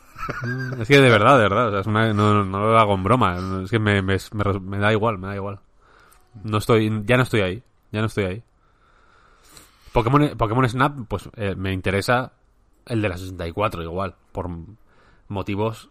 No, 0.44 0.76
Es 0.82 0.88
que 0.88 1.02
de 1.02 1.10
verdad, 1.10 1.36
de 1.38 1.44
verdad. 1.44 1.68
o 1.68 1.72
sea, 1.72 1.80
es 1.82 1.88
una- 1.88 2.14
no, 2.14 2.46
no 2.46 2.60
lo 2.72 2.80
hago 2.80 2.94
en 2.96 3.04
broma. 3.04 3.62
Es 3.64 3.70
que 3.72 3.80
me, 3.80 4.02
me- 4.02 4.18
me 4.62 4.78
da 4.80 4.92
igual, 4.94 5.18
me 5.18 5.28
da 5.28 5.36
igual. 5.36 5.60
No 6.44 6.58
estoy, 6.60 7.04
ya 7.06 7.18
no 7.18 7.24
estoy 7.24 7.42
ahí. 7.42 7.64
Ya 7.92 8.00
no 8.00 8.08
estoy 8.08 8.24
ahí. 8.26 8.44
Pokémon, 9.92 10.32
Pokémon 10.38 10.68
Snap, 10.70 10.96
pues 11.08 11.30
eh, 11.36 11.56
me 11.56 11.74
interesa 11.74 12.32
el 12.86 13.02
de 13.02 13.10
la 13.10 13.18
64 13.18 13.84
igual. 13.84 14.16
Por 14.32 14.50
motivos 15.28 15.90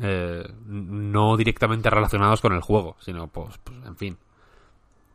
eh, 0.00 0.46
no 0.66 1.36
directamente 1.36 1.90
relacionados 1.90 2.40
con 2.40 2.52
el 2.52 2.60
juego, 2.62 2.96
sino 3.00 3.28
pues, 3.28 3.58
pues, 3.58 3.78
en 3.86 3.96
fin. 3.96 4.18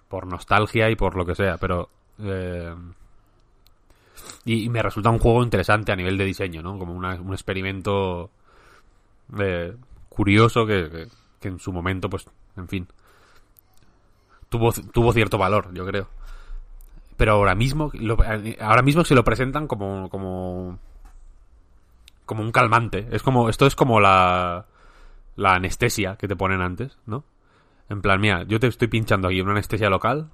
Por 0.08 0.28
nostalgia 0.28 0.90
y 0.90 0.96
por 0.96 1.16
lo 1.16 1.26
que 1.26 1.36
sea, 1.36 1.58
pero... 1.58 1.90
eh, 2.20 2.76
y, 4.46 4.70
me 4.70 4.82
resulta 4.82 5.10
un 5.10 5.20
juego 5.20 5.44
interesante 5.44 5.92
a 5.92 5.96
nivel 5.96 6.18
de 6.18 6.26
diseño, 6.26 6.62
¿no? 6.62 6.78
Como 6.78 6.94
una- 6.94 7.20
un 7.20 7.34
experimento 7.34 8.30
eh, 9.40 9.76
curioso 10.10 10.66
que, 10.66 11.08
que- 11.40 11.48
en 11.48 11.60
su 11.60 11.72
momento, 11.74 12.10
pues, 12.10 12.28
en 12.56 12.68
fin, 12.68 12.88
tuvo, 14.50 14.72
tuvo 14.74 15.14
cierto 15.14 15.38
valor, 15.38 15.74
yo 15.74 15.86
creo. 15.86 16.08
Pero 17.18 17.34
ahora 17.34 17.56
mismo, 17.56 17.92
ahora 18.60 18.82
mismo 18.82 19.04
se 19.04 19.16
lo 19.16 19.24
presentan 19.24 19.68
como, 19.68 20.10
como, 20.10 20.80
como 22.26 22.44
un 22.44 22.52
calmante. 22.52 23.08
Es 23.12 23.24
como, 23.24 23.50
esto 23.50 23.66
es 23.66 23.76
como 23.76 24.00
la, 24.00 24.66
la 25.36 25.56
anestesia 25.56 26.16
que 26.18 26.28
te 26.28 26.36
ponen 26.36 26.62
antes, 26.62 26.98
¿no? 27.06 27.24
En 27.90 28.02
plan, 28.02 28.22
mira, 28.22 28.44
yo 28.44 28.60
te 28.60 28.68
estoy 28.68 28.88
pinchando 28.88 29.28
aquí 29.28 29.42
una 29.42 29.52
anestesia 29.52 29.90
local 29.90 30.30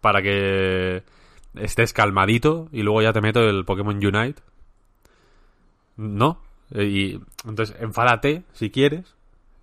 para 0.00 0.22
que 0.22 1.02
estés 1.54 1.92
calmadito 1.92 2.68
y 2.72 2.82
luego 2.82 3.02
ya 3.02 3.12
te 3.12 3.20
meto 3.20 3.40
el 3.40 3.64
Pokémon 3.64 3.96
Unite. 3.96 4.42
No. 5.96 6.40
Eh, 6.72 6.84
Y 6.84 7.20
entonces, 7.48 7.76
enfádate 7.80 8.44
si 8.52 8.70
quieres, 8.70 9.14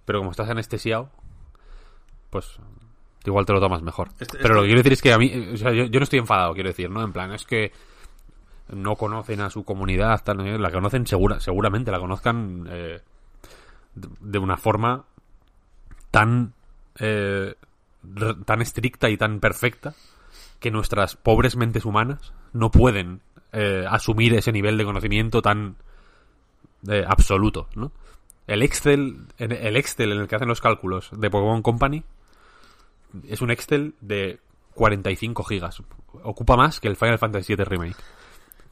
pero 0.06 0.20
como 0.20 0.32
estás 0.32 0.50
anestesiado, 0.50 1.10
pues 2.30 2.60
igual 3.26 3.46
te 3.46 3.54
lo 3.54 3.60
tomas 3.60 3.82
mejor. 3.82 4.10
Este- 4.20 4.38
pero 4.40 4.56
lo 4.56 4.62
que 4.62 4.68
este- 4.68 4.68
quiero 4.68 4.80
decir 4.80 4.94
es 4.94 5.02
que 5.02 5.14
a 5.14 5.18
mí, 5.18 5.28
eh, 5.34 5.52
o 5.54 5.58
sea, 5.58 5.72
yo, 5.74 5.86
yo 5.86 6.00
no 6.00 6.04
estoy 6.04 6.20
enfadado, 6.20 6.54
quiero 6.54 6.70
decir, 6.70 6.90
¿no? 6.90 7.04
En 7.04 7.14
plan, 7.14 7.32
es 7.34 7.46
que 7.46 7.72
no 8.70 8.96
conocen 8.96 9.42
a 9.42 9.50
su 9.50 9.64
comunidad, 9.64 10.24
tal, 10.24 10.62
la 10.62 10.72
conocen 10.72 11.08
segura, 11.08 11.40
seguramente, 11.40 11.92
la 11.92 12.00
conozcan 12.00 12.68
eh, 12.70 13.02
de, 13.96 14.40
una 14.40 14.58
forma 14.58 15.06
tan 16.12 16.54
eh, 17.00 17.56
tan 18.46 18.62
estricta 18.62 19.10
y 19.10 19.18
tan 19.18 19.40
perfecta 19.40 19.94
que 20.60 20.72
nuestras 20.72 21.16
pobres 21.16 21.56
mentes 21.56 21.86
humanas 21.86 22.34
no 22.54 22.72
pueden 22.72 23.22
eh, 23.52 23.86
asumir 23.88 24.34
ese 24.34 24.52
nivel 24.52 24.78
de 24.78 24.86
conocimiento 24.86 25.42
tan 25.42 25.76
eh, 26.88 27.04
absoluto, 27.08 27.68
¿no? 27.76 27.92
El 28.48 28.64
Excel, 28.64 29.28
el 29.38 29.76
Excel 29.76 30.14
en 30.14 30.20
el 30.20 30.28
que 30.28 30.36
hacen 30.38 30.48
los 30.48 30.62
cálculos 30.62 31.10
de 31.12 31.30
Pokémon 31.30 31.62
Company 31.62 32.04
es 33.28 33.42
un 33.42 33.52
Excel 33.52 33.94
de 34.00 34.40
45 34.74 35.44
gigas. 35.44 35.84
Ocupa 36.24 36.56
más 36.56 36.80
que 36.80 36.88
el 36.88 36.96
Final 36.96 37.20
Fantasy 37.20 37.56
VII 37.56 37.66
Remake. 37.66 37.98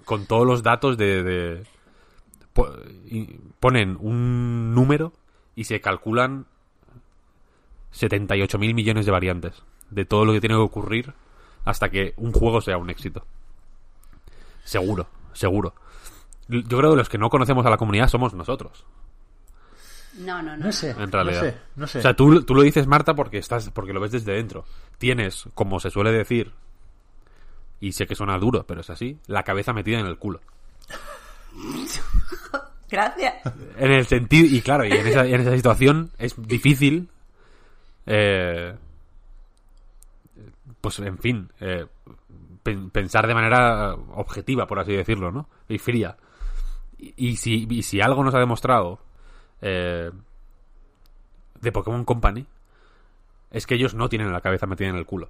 Con 0.05 0.25
todos 0.25 0.45
los 0.47 0.63
datos 0.63 0.97
de... 0.97 1.23
de- 1.23 1.63
po- 2.53 2.69
y 3.05 3.25
ponen 3.59 3.97
un 3.99 4.73
número 4.73 5.11
y 5.55 5.63
se 5.65 5.81
calculan 5.81 6.45
78 7.91 8.57
mil 8.57 8.73
millones 8.73 9.05
de 9.05 9.11
variantes 9.11 9.63
de 9.89 10.05
todo 10.05 10.25
lo 10.25 10.33
que 10.33 10.39
tiene 10.41 10.55
que 10.55 10.61
ocurrir 10.61 11.13
hasta 11.63 11.89
que 11.89 12.13
un 12.17 12.31
juego 12.31 12.61
sea 12.61 12.77
un 12.77 12.89
éxito. 12.89 13.25
Seguro, 14.63 15.07
seguro. 15.33 15.73
Yo 16.47 16.77
creo 16.77 16.91
que 16.91 16.97
los 16.97 17.09
que 17.09 17.17
no 17.17 17.29
conocemos 17.29 17.65
a 17.65 17.69
la 17.69 17.77
comunidad 17.77 18.07
somos 18.07 18.33
nosotros, 18.35 18.85
No, 20.19 20.41
no, 20.43 20.55
no. 20.57 20.65
No 20.65 20.71
sé. 20.71 20.91
en 20.91 21.11
realidad. 21.11 21.41
No 21.43 21.49
sé, 21.49 21.57
no 21.75 21.87
sé. 21.87 21.99
O 21.99 22.01
sea, 22.01 22.15
tú, 22.15 22.43
tú 22.43 22.53
lo 22.55 22.61
dices, 22.61 22.85
Marta, 22.87 23.15
porque 23.15 23.37
estás 23.39 23.69
porque 23.71 23.93
lo 23.93 23.99
ves 23.99 24.11
desde 24.11 24.33
dentro. 24.33 24.65
Tienes, 24.97 25.45
como 25.55 25.79
se 25.79 25.89
suele 25.89 26.11
decir, 26.11 26.53
y 27.87 27.91
sé 27.91 28.05
que 28.07 28.15
suena 28.15 28.37
duro, 28.37 28.65
pero 28.65 28.81
es 28.81 28.89
así, 28.89 29.17
la 29.27 29.43
cabeza 29.43 29.73
metida 29.73 29.99
en 29.99 30.05
el 30.07 30.17
culo. 30.17 30.41
Gracias. 32.89 33.33
En 33.77 33.91
el 33.91 34.05
sentido, 34.05 34.47
y 34.55 34.61
claro, 34.61 34.85
y 34.85 34.91
en 34.91 35.07
esa, 35.07 35.25
en 35.25 35.41
esa 35.41 35.55
situación 35.55 36.11
es 36.17 36.35
difícil, 36.47 37.09
eh, 38.05 38.75
pues 40.81 40.99
en 40.99 41.17
fin, 41.17 41.49
eh, 41.59 41.85
pen- 42.63 42.89
pensar 42.91 43.27
de 43.27 43.33
manera 43.33 43.93
objetiva, 43.93 44.67
por 44.67 44.79
así 44.79 44.93
decirlo, 44.93 45.31
¿no? 45.31 45.49
Y 45.67 45.77
fría. 45.79 46.15
Y, 46.97 47.13
y 47.17 47.35
si, 47.37 47.65
y 47.69 47.81
si 47.83 48.01
algo 48.01 48.23
nos 48.23 48.35
ha 48.35 48.39
demostrado 48.39 48.99
eh, 49.61 50.11
de 51.59 51.71
Pokémon 51.71 52.05
Company, 52.05 52.45
es 53.51 53.65
que 53.65 53.75
ellos 53.75 53.95
no 53.95 54.09
tienen 54.09 54.31
la 54.31 54.41
cabeza 54.41 54.67
metida 54.67 54.89
en 54.89 54.95
el 54.95 55.05
culo. 55.05 55.29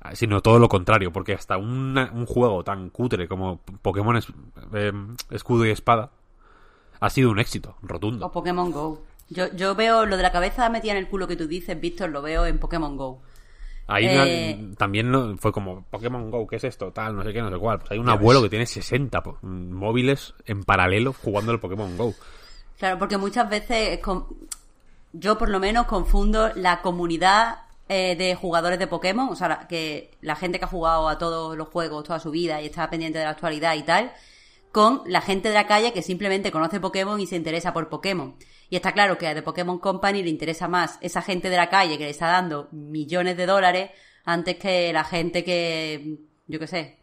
Ah, 0.00 0.14
Sino 0.14 0.40
todo 0.40 0.58
lo 0.58 0.68
contrario, 0.68 1.12
porque 1.12 1.32
hasta 1.34 1.56
una- 1.56 2.10
un 2.14 2.26
juego 2.26 2.62
tan 2.62 2.90
cutre 2.90 3.26
como 3.26 3.60
Pokémon 3.82 4.16
es- 4.16 4.28
eh, 4.74 4.92
Escudo 5.30 5.66
y 5.66 5.70
Espada 5.70 6.10
ha 7.00 7.10
sido 7.10 7.30
un 7.30 7.38
éxito 7.38 7.76
rotundo. 7.82 8.26
O 8.26 8.30
Pokémon 8.32 8.70
Go. 8.70 9.02
Yo, 9.28 9.52
yo 9.54 9.74
veo 9.74 10.06
lo 10.06 10.16
de 10.16 10.22
la 10.22 10.30
cabeza 10.30 10.68
metida 10.68 10.92
en 10.92 10.98
el 10.98 11.08
culo 11.08 11.26
que 11.26 11.34
tú 11.36 11.48
dices, 11.48 11.80
Víctor, 11.80 12.10
lo 12.10 12.22
veo 12.22 12.46
en 12.46 12.58
Pokémon 12.58 12.96
Go. 12.96 13.20
Ahí 13.88 14.06
Eh, 14.08 14.74
también 14.76 15.38
fue 15.38 15.52
como 15.52 15.84
Pokémon 15.90 16.30
Go, 16.30 16.46
¿qué 16.46 16.56
es 16.56 16.64
esto? 16.64 16.92
Tal, 16.92 17.14
no 17.16 17.22
sé 17.24 17.32
qué, 17.32 17.40
no 17.42 17.50
sé 17.50 17.58
cuál. 17.58 17.78
Pues 17.78 17.90
hay 17.92 17.98
un 17.98 18.08
abuelo 18.08 18.40
ves. 18.40 18.46
que 18.46 18.50
tiene 18.50 18.66
60 18.66 19.22
po- 19.22 19.38
móviles 19.42 20.34
en 20.44 20.62
paralelo 20.64 21.12
jugando 21.12 21.52
el 21.52 21.60
Pokémon 21.60 21.96
Go. 21.96 22.14
Claro, 22.78 22.98
porque 22.98 23.16
muchas 23.16 23.48
veces 23.48 23.98
con- 24.00 24.26
yo 25.12 25.38
por 25.38 25.48
lo 25.48 25.58
menos 25.60 25.86
confundo 25.86 26.50
la 26.56 26.82
comunidad 26.82 27.58
eh, 27.88 28.16
de 28.16 28.34
jugadores 28.34 28.78
de 28.78 28.86
Pokémon, 28.86 29.28
o 29.28 29.36
sea, 29.36 29.66
que 29.68 30.10
la 30.20 30.34
gente 30.36 30.58
que 30.58 30.64
ha 30.64 30.68
jugado 30.68 31.08
a 31.08 31.18
todos 31.18 31.56
los 31.56 31.68
juegos 31.68 32.04
toda 32.04 32.18
su 32.20 32.30
vida 32.30 32.60
y 32.60 32.66
está 32.66 32.88
pendiente 32.90 33.18
de 33.18 33.24
la 33.24 33.30
actualidad 33.30 33.74
y 33.76 33.82
tal, 33.82 34.12
con 34.72 35.02
la 35.06 35.20
gente 35.20 35.48
de 35.48 35.54
la 35.54 35.66
calle 35.66 35.92
que 35.92 36.02
simplemente 36.02 36.50
conoce 36.52 36.80
Pokémon 36.80 37.18
y 37.20 37.26
se 37.26 37.36
interesa 37.36 37.72
por 37.72 37.88
Pokémon. 37.88 38.34
Y 38.68 38.76
está 38.76 38.92
claro 38.92 39.16
que 39.16 39.28
a 39.28 39.34
The 39.34 39.42
Pokémon 39.42 39.78
Company 39.78 40.22
le 40.22 40.30
interesa 40.30 40.66
más 40.68 40.98
esa 41.00 41.22
gente 41.22 41.48
de 41.48 41.56
la 41.56 41.68
calle 41.68 41.96
que 41.98 42.04
le 42.04 42.10
está 42.10 42.26
dando 42.26 42.68
millones 42.72 43.36
de 43.36 43.46
dólares 43.46 43.90
antes 44.24 44.56
que 44.56 44.92
la 44.92 45.04
gente 45.04 45.44
que, 45.44 46.18
yo 46.48 46.58
qué 46.58 46.66
sé, 46.66 46.98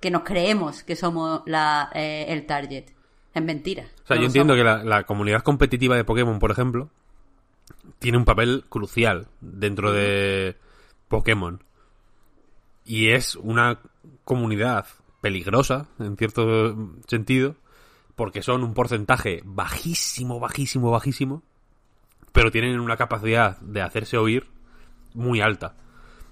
que 0.00 0.10
nos 0.10 0.22
creemos 0.22 0.82
que 0.82 0.96
somos 0.96 1.42
la, 1.46 1.90
eh, 1.94 2.24
el 2.28 2.46
target. 2.46 2.86
Es 3.34 3.42
mentira. 3.42 3.84
O 4.04 4.06
sea, 4.06 4.16
No 4.16 4.22
yo 4.22 4.26
entiendo 4.28 4.54
somos. 4.54 4.58
que 4.80 4.84
la, 4.84 4.96
la 4.96 5.02
comunidad 5.04 5.42
competitiva 5.42 5.94
de 5.94 6.04
Pokémon, 6.04 6.38
por 6.38 6.50
ejemplo, 6.50 6.88
tiene 7.98 8.18
un 8.18 8.24
papel 8.24 8.64
crucial 8.68 9.28
dentro 9.40 9.92
de 9.92 10.56
Pokémon. 11.08 11.62
Y 12.84 13.08
es 13.10 13.34
una 13.36 13.80
comunidad 14.24 14.86
peligrosa, 15.20 15.88
en 15.98 16.16
cierto 16.16 16.76
sentido, 17.08 17.56
porque 18.14 18.42
son 18.42 18.62
un 18.62 18.74
porcentaje 18.74 19.42
bajísimo, 19.44 20.38
bajísimo, 20.38 20.90
bajísimo, 20.90 21.42
pero 22.32 22.50
tienen 22.50 22.78
una 22.80 22.96
capacidad 22.96 23.58
de 23.60 23.82
hacerse 23.82 24.18
oír 24.18 24.46
muy 25.14 25.40
alta. 25.40 25.74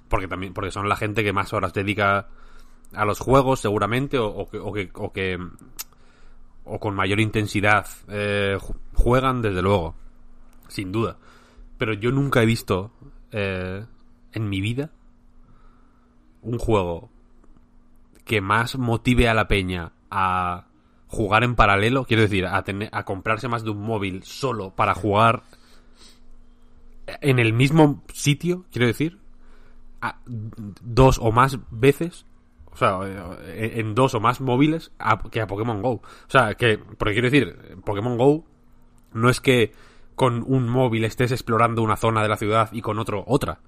Porque 0.08 0.28
también, 0.28 0.52
porque 0.54 0.70
son 0.70 0.88
la 0.88 0.96
gente 0.96 1.24
que 1.24 1.32
más 1.32 1.52
horas 1.52 1.72
dedica 1.72 2.28
a 2.92 3.04
los 3.04 3.18
juegos, 3.18 3.60
seguramente, 3.60 4.18
o, 4.18 4.48
que, 4.48 4.58
o 4.94 5.12
que- 5.12 5.38
o 6.66 6.78
con 6.78 6.94
mayor 6.94 7.20
intensidad 7.20 7.86
eh, 8.08 8.56
ju- 8.60 8.76
juegan, 8.94 9.42
desde 9.42 9.60
luego, 9.60 9.94
sin 10.68 10.92
duda. 10.92 11.16
Pero 11.84 11.92
yo 11.92 12.10
nunca 12.12 12.42
he 12.42 12.46
visto 12.46 12.92
eh, 13.30 13.84
en 14.32 14.48
mi 14.48 14.62
vida 14.62 14.90
un 16.40 16.56
juego 16.58 17.10
que 18.24 18.40
más 18.40 18.78
motive 18.78 19.28
a 19.28 19.34
la 19.34 19.48
peña 19.48 19.92
a 20.10 20.64
jugar 21.08 21.44
en 21.44 21.54
paralelo, 21.54 22.06
quiero 22.06 22.22
decir, 22.22 22.46
a, 22.46 22.64
tener, 22.64 22.88
a 22.90 23.04
comprarse 23.04 23.48
más 23.48 23.64
de 23.64 23.70
un 23.72 23.82
móvil 23.82 24.22
solo 24.22 24.70
para 24.74 24.94
jugar 24.94 25.42
en 27.20 27.38
el 27.38 27.52
mismo 27.52 28.02
sitio, 28.14 28.64
quiero 28.72 28.86
decir, 28.86 29.18
a- 30.00 30.20
dos 30.24 31.18
o 31.20 31.32
más 31.32 31.58
veces 31.70 32.24
o 32.72 32.78
sea, 32.78 33.00
eh, 33.42 33.72
en 33.76 33.94
dos 33.94 34.14
o 34.14 34.20
más 34.20 34.40
móviles 34.40 34.90
que 35.30 35.42
a 35.42 35.46
Pokémon 35.46 35.82
Go. 35.82 35.90
O 35.90 36.02
sea, 36.28 36.54
que, 36.54 36.78
porque 36.78 37.12
quiero 37.12 37.28
decir, 37.30 37.76
Pokémon 37.84 38.16
Go 38.16 38.46
no 39.12 39.28
es 39.28 39.42
que 39.42 39.74
con 40.14 40.44
un 40.46 40.68
móvil 40.68 41.04
estés 41.04 41.32
explorando 41.32 41.82
una 41.82 41.96
zona 41.96 42.22
de 42.22 42.28
la 42.28 42.36
ciudad 42.36 42.70
y 42.72 42.80
con 42.80 42.98
otro 42.98 43.24
otra. 43.26 43.60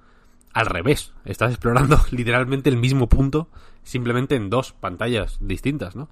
Al 0.52 0.66
revés, 0.66 1.12
estás 1.24 1.50
explorando 1.50 2.00
literalmente 2.10 2.70
el 2.70 2.76
mismo 2.76 3.08
punto, 3.08 3.48
simplemente 3.82 4.36
en 4.36 4.50
dos 4.50 4.72
pantallas 4.72 5.38
distintas, 5.40 5.96
¿no? 5.96 6.08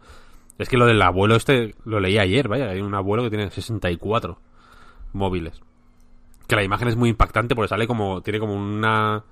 Es 0.59 0.69
que 0.69 0.77
lo 0.77 0.86
del 0.86 1.02
abuelo 1.02 1.35
este 1.35 1.74
lo 1.85 1.98
leí 1.98 2.19
ayer, 2.19 2.47
vaya, 2.47 2.70
hay 2.70 2.81
un 2.81 2.94
abuelo 2.94 3.24
que 3.24 3.31
tiene 3.31 3.51
64 3.51 4.39
móviles. 5.12 5.61
Que 6.47 6.56
la 6.56 6.62
imagen 6.62 6.89
es 6.89 6.97
muy 6.97 7.09
impactante 7.09 7.55
porque 7.55 7.69
sale 7.69 7.86
como, 7.86 8.23
tiene 8.23 8.39
como 8.39 8.55
una, 8.55 9.24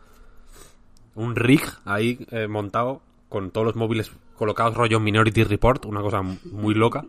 un 1.14 1.36
rig 1.36 1.62
ahí 1.84 2.26
eh, 2.30 2.48
montado 2.48 3.02
con 3.28 3.50
todos 3.50 3.66
los 3.66 3.76
móviles 3.76 4.12
colocados 4.36 4.74
rollo 4.74 4.98
Minority 4.98 5.44
Report, 5.44 5.84
una 5.84 6.00
cosa 6.00 6.22
muy 6.22 6.74
loca. 6.74 7.04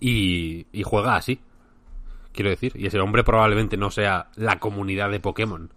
Y, 0.00 0.66
y 0.72 0.82
juega 0.82 1.16
así, 1.16 1.40
quiero 2.32 2.50
decir. 2.50 2.72
Y 2.76 2.86
ese 2.86 2.98
hombre 3.00 3.24
probablemente 3.24 3.76
no 3.76 3.90
sea 3.90 4.28
la 4.36 4.58
comunidad 4.58 5.10
de 5.10 5.20
Pokémon 5.20 5.72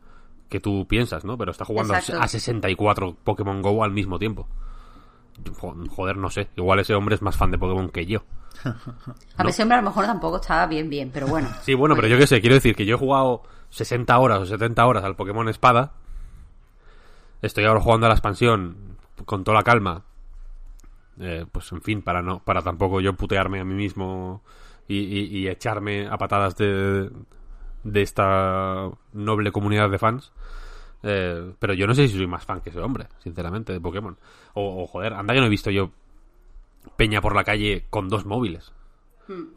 que 0.50 0.60
tú 0.60 0.88
piensas, 0.88 1.26
¿no? 1.26 1.38
Pero 1.38 1.52
está 1.52 1.66
jugando 1.66 1.94
a 1.94 2.00
Exacto. 2.00 2.22
a 2.22 2.28
64 2.28 3.18
Pokémon 3.24 3.62
Go 3.62 3.84
al 3.84 3.92
mismo 3.92 4.20
tiempo. 4.20 4.48
Jo- 5.60 5.76
Joder, 5.90 6.18
no 6.18 6.30
sé. 6.30 6.50
Igual 6.56 6.80
ese 6.80 6.94
hombre 6.96 7.16
es 7.16 7.22
más 7.22 7.36
fan 7.36 7.52
de 7.52 7.58
Pokémon 7.58 7.90
que 7.90 8.06
yo. 8.06 8.24
A 9.38 9.44
ver, 9.44 9.48
ese 9.50 9.64
hombre 9.64 9.78
a 9.78 9.82
lo 9.82 9.90
mejor 9.90 10.06
tampoco 10.06 10.38
estaba 10.38 10.66
bien, 10.66 10.90
bien, 10.90 11.12
pero 11.14 11.28
bueno. 11.28 11.50
Sí, 11.64 11.74
bueno, 11.74 11.94
pero 11.96 12.08
yo 12.08 12.18
qué 12.18 12.26
sé, 12.26 12.40
quiero 12.40 12.56
decir 12.56 12.74
que 12.76 12.86
yo 12.86 12.96
he 12.96 13.00
jugado 13.00 13.44
60 13.70 14.18
horas 14.18 14.40
o 14.40 14.46
70 14.46 14.86
horas 14.86 15.04
al 15.04 15.16
Pokémon 15.18 15.50
Espada. 15.50 15.92
Estoy 17.42 17.66
ahora 17.66 17.82
jugando 17.82 18.06
a 18.06 18.10
la 18.10 18.16
expansión 18.16 18.98
con 19.26 19.44
toda 19.44 19.58
la 19.58 19.64
calma. 19.64 20.04
Eh, 21.20 21.46
pues 21.52 21.72
en 21.72 21.82
fin, 21.82 22.02
para 22.02 22.22
no 22.22 22.40
para 22.40 22.62
tampoco 22.62 23.00
yo 23.02 23.14
putearme 23.14 23.60
a 23.60 23.66
mí 23.66 23.74
mismo 23.74 24.42
y, 24.88 24.98
y- 24.98 25.38
y 25.40 25.48
echarme 25.48 26.08
a 26.08 26.18
patadas 26.18 26.56
de, 26.58 27.10
de 27.84 28.02
esta 28.02 28.90
noble 29.14 29.52
comunidad 29.52 29.90
de 29.90 29.98
fans. 30.00 30.32
Eh, 31.04 31.54
pero 31.60 31.74
yo 31.74 31.86
no 31.88 31.94
sé 31.94 32.08
si 32.08 32.18
soy 32.18 32.28
más 32.28 32.46
fan 32.46 32.62
que 32.62 32.70
ese 32.72 32.80
hombre, 32.80 33.08
sinceramente, 33.24 33.74
de 33.74 33.80
Pokémon. 33.80 34.18
O, 34.54 34.84
o, 34.84 34.88
joder, 34.88 35.14
anda 35.14 35.34
que 35.34 35.40
no 35.40 35.46
he 35.46 35.50
visto 35.50 35.70
yo 35.70 35.92
peña 36.98 37.22
por 37.22 37.36
la 37.36 37.44
calle 37.44 37.86
con 37.90 38.10
dos 38.10 38.26
móviles. 38.26 38.72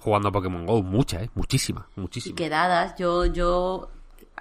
Jugando 0.01 0.29
a 0.29 0.33
Pokémon 0.33 0.65
Go, 0.65 0.83
mucha, 0.83 1.23
eh, 1.23 1.31
muchísima, 1.35 1.87
Y 1.95 2.01
muchísima. 2.01 2.37
quedadas, 2.37 2.95
yo, 2.99 3.27
yo 3.27 3.91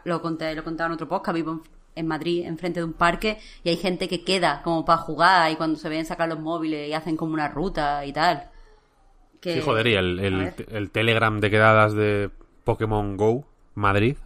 lo 0.06 0.22
conté, 0.22 0.56
lo 0.56 0.64
contaba 0.64 0.88
en 0.88 0.94
otro 0.94 1.10
podcast, 1.10 1.36
vivo 1.36 1.52
en, 1.52 1.62
en 1.96 2.08
Madrid, 2.08 2.46
enfrente 2.46 2.80
de 2.80 2.86
un 2.86 2.94
parque, 2.94 3.38
y 3.62 3.68
hay 3.70 3.76
gente 3.76 4.08
que 4.08 4.24
queda 4.24 4.62
como 4.64 4.86
para 4.86 5.00
jugar, 5.00 5.52
y 5.52 5.58
cuando 5.58 5.78
se 5.78 5.90
ven 5.90 6.06
sacar 6.06 6.30
los 6.30 6.40
móviles 6.40 6.88
y 6.88 6.94
hacen 6.94 7.18
como 7.18 7.34
una 7.34 7.50
ruta 7.50 8.06
y 8.06 8.14
tal. 8.14 8.50
Que, 9.42 9.54
Sí, 9.56 9.62
joder, 9.62 9.88
y 9.88 9.94
el, 9.94 10.20
el, 10.70 10.92
Telegram 10.92 11.40
de 11.40 11.50
quedadas 11.50 11.94
de 11.94 12.30
Pokémon 12.64 13.18
Go 13.18 13.46
Madrid 13.76 14.18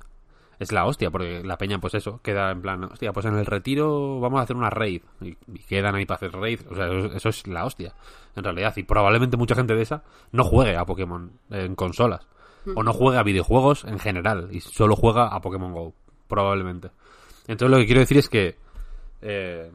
es 0.60 0.72
la 0.72 0.86
hostia, 0.86 1.10
porque 1.10 1.42
la 1.44 1.58
peña, 1.58 1.80
pues 1.80 1.96
eso, 1.96 2.22
queda 2.22 2.52
en 2.52 2.62
plan, 2.62 2.84
hostia, 2.84 3.12
pues 3.12 3.26
en 3.26 3.36
el 3.36 3.46
retiro 3.46 4.20
vamos 4.20 4.40
a 4.40 4.44
hacer 4.44 4.56
una 4.56 4.70
raid. 4.70 5.02
Y, 5.20 5.36
y 5.54 5.60
quedan 5.68 5.96
ahí 5.96 6.06
para 6.06 6.18
hacer 6.18 6.32
raid. 6.32 6.60
O 6.70 6.76
sea, 6.76 6.86
eso, 6.86 7.14
eso 7.14 7.30
es 7.30 7.48
la 7.48 7.66
hostia, 7.66 7.96
en 8.36 8.44
realidad. 8.44 8.74
Y 8.78 8.84
probablemente 8.84 9.38
mucha 9.38 9.56
gente 9.56 9.76
de 9.76 9.82
esa 9.82 10.04
no 10.32 10.44
juegue 10.44 10.78
a 10.78 10.86
Pokémon 10.86 11.32
en 11.50 11.76
consolas. 11.76 12.28
O 12.76 12.84
no 12.84 12.94
juegue 12.94 13.18
a 13.18 13.24
videojuegos 13.24 13.86
en 13.86 13.98
general. 13.98 14.50
Y 14.52 14.60
solo 14.60 14.96
juega 14.96 15.28
a 15.30 15.42
Pokémon 15.42 15.74
Go. 15.74 15.96
Probablemente. 16.28 16.92
Entonces 17.48 17.72
lo 17.72 17.78
que 17.78 17.88
quiero 17.88 18.02
decir 18.02 18.20
es 18.20 18.30
que... 18.30 18.56
eh, 19.24 19.72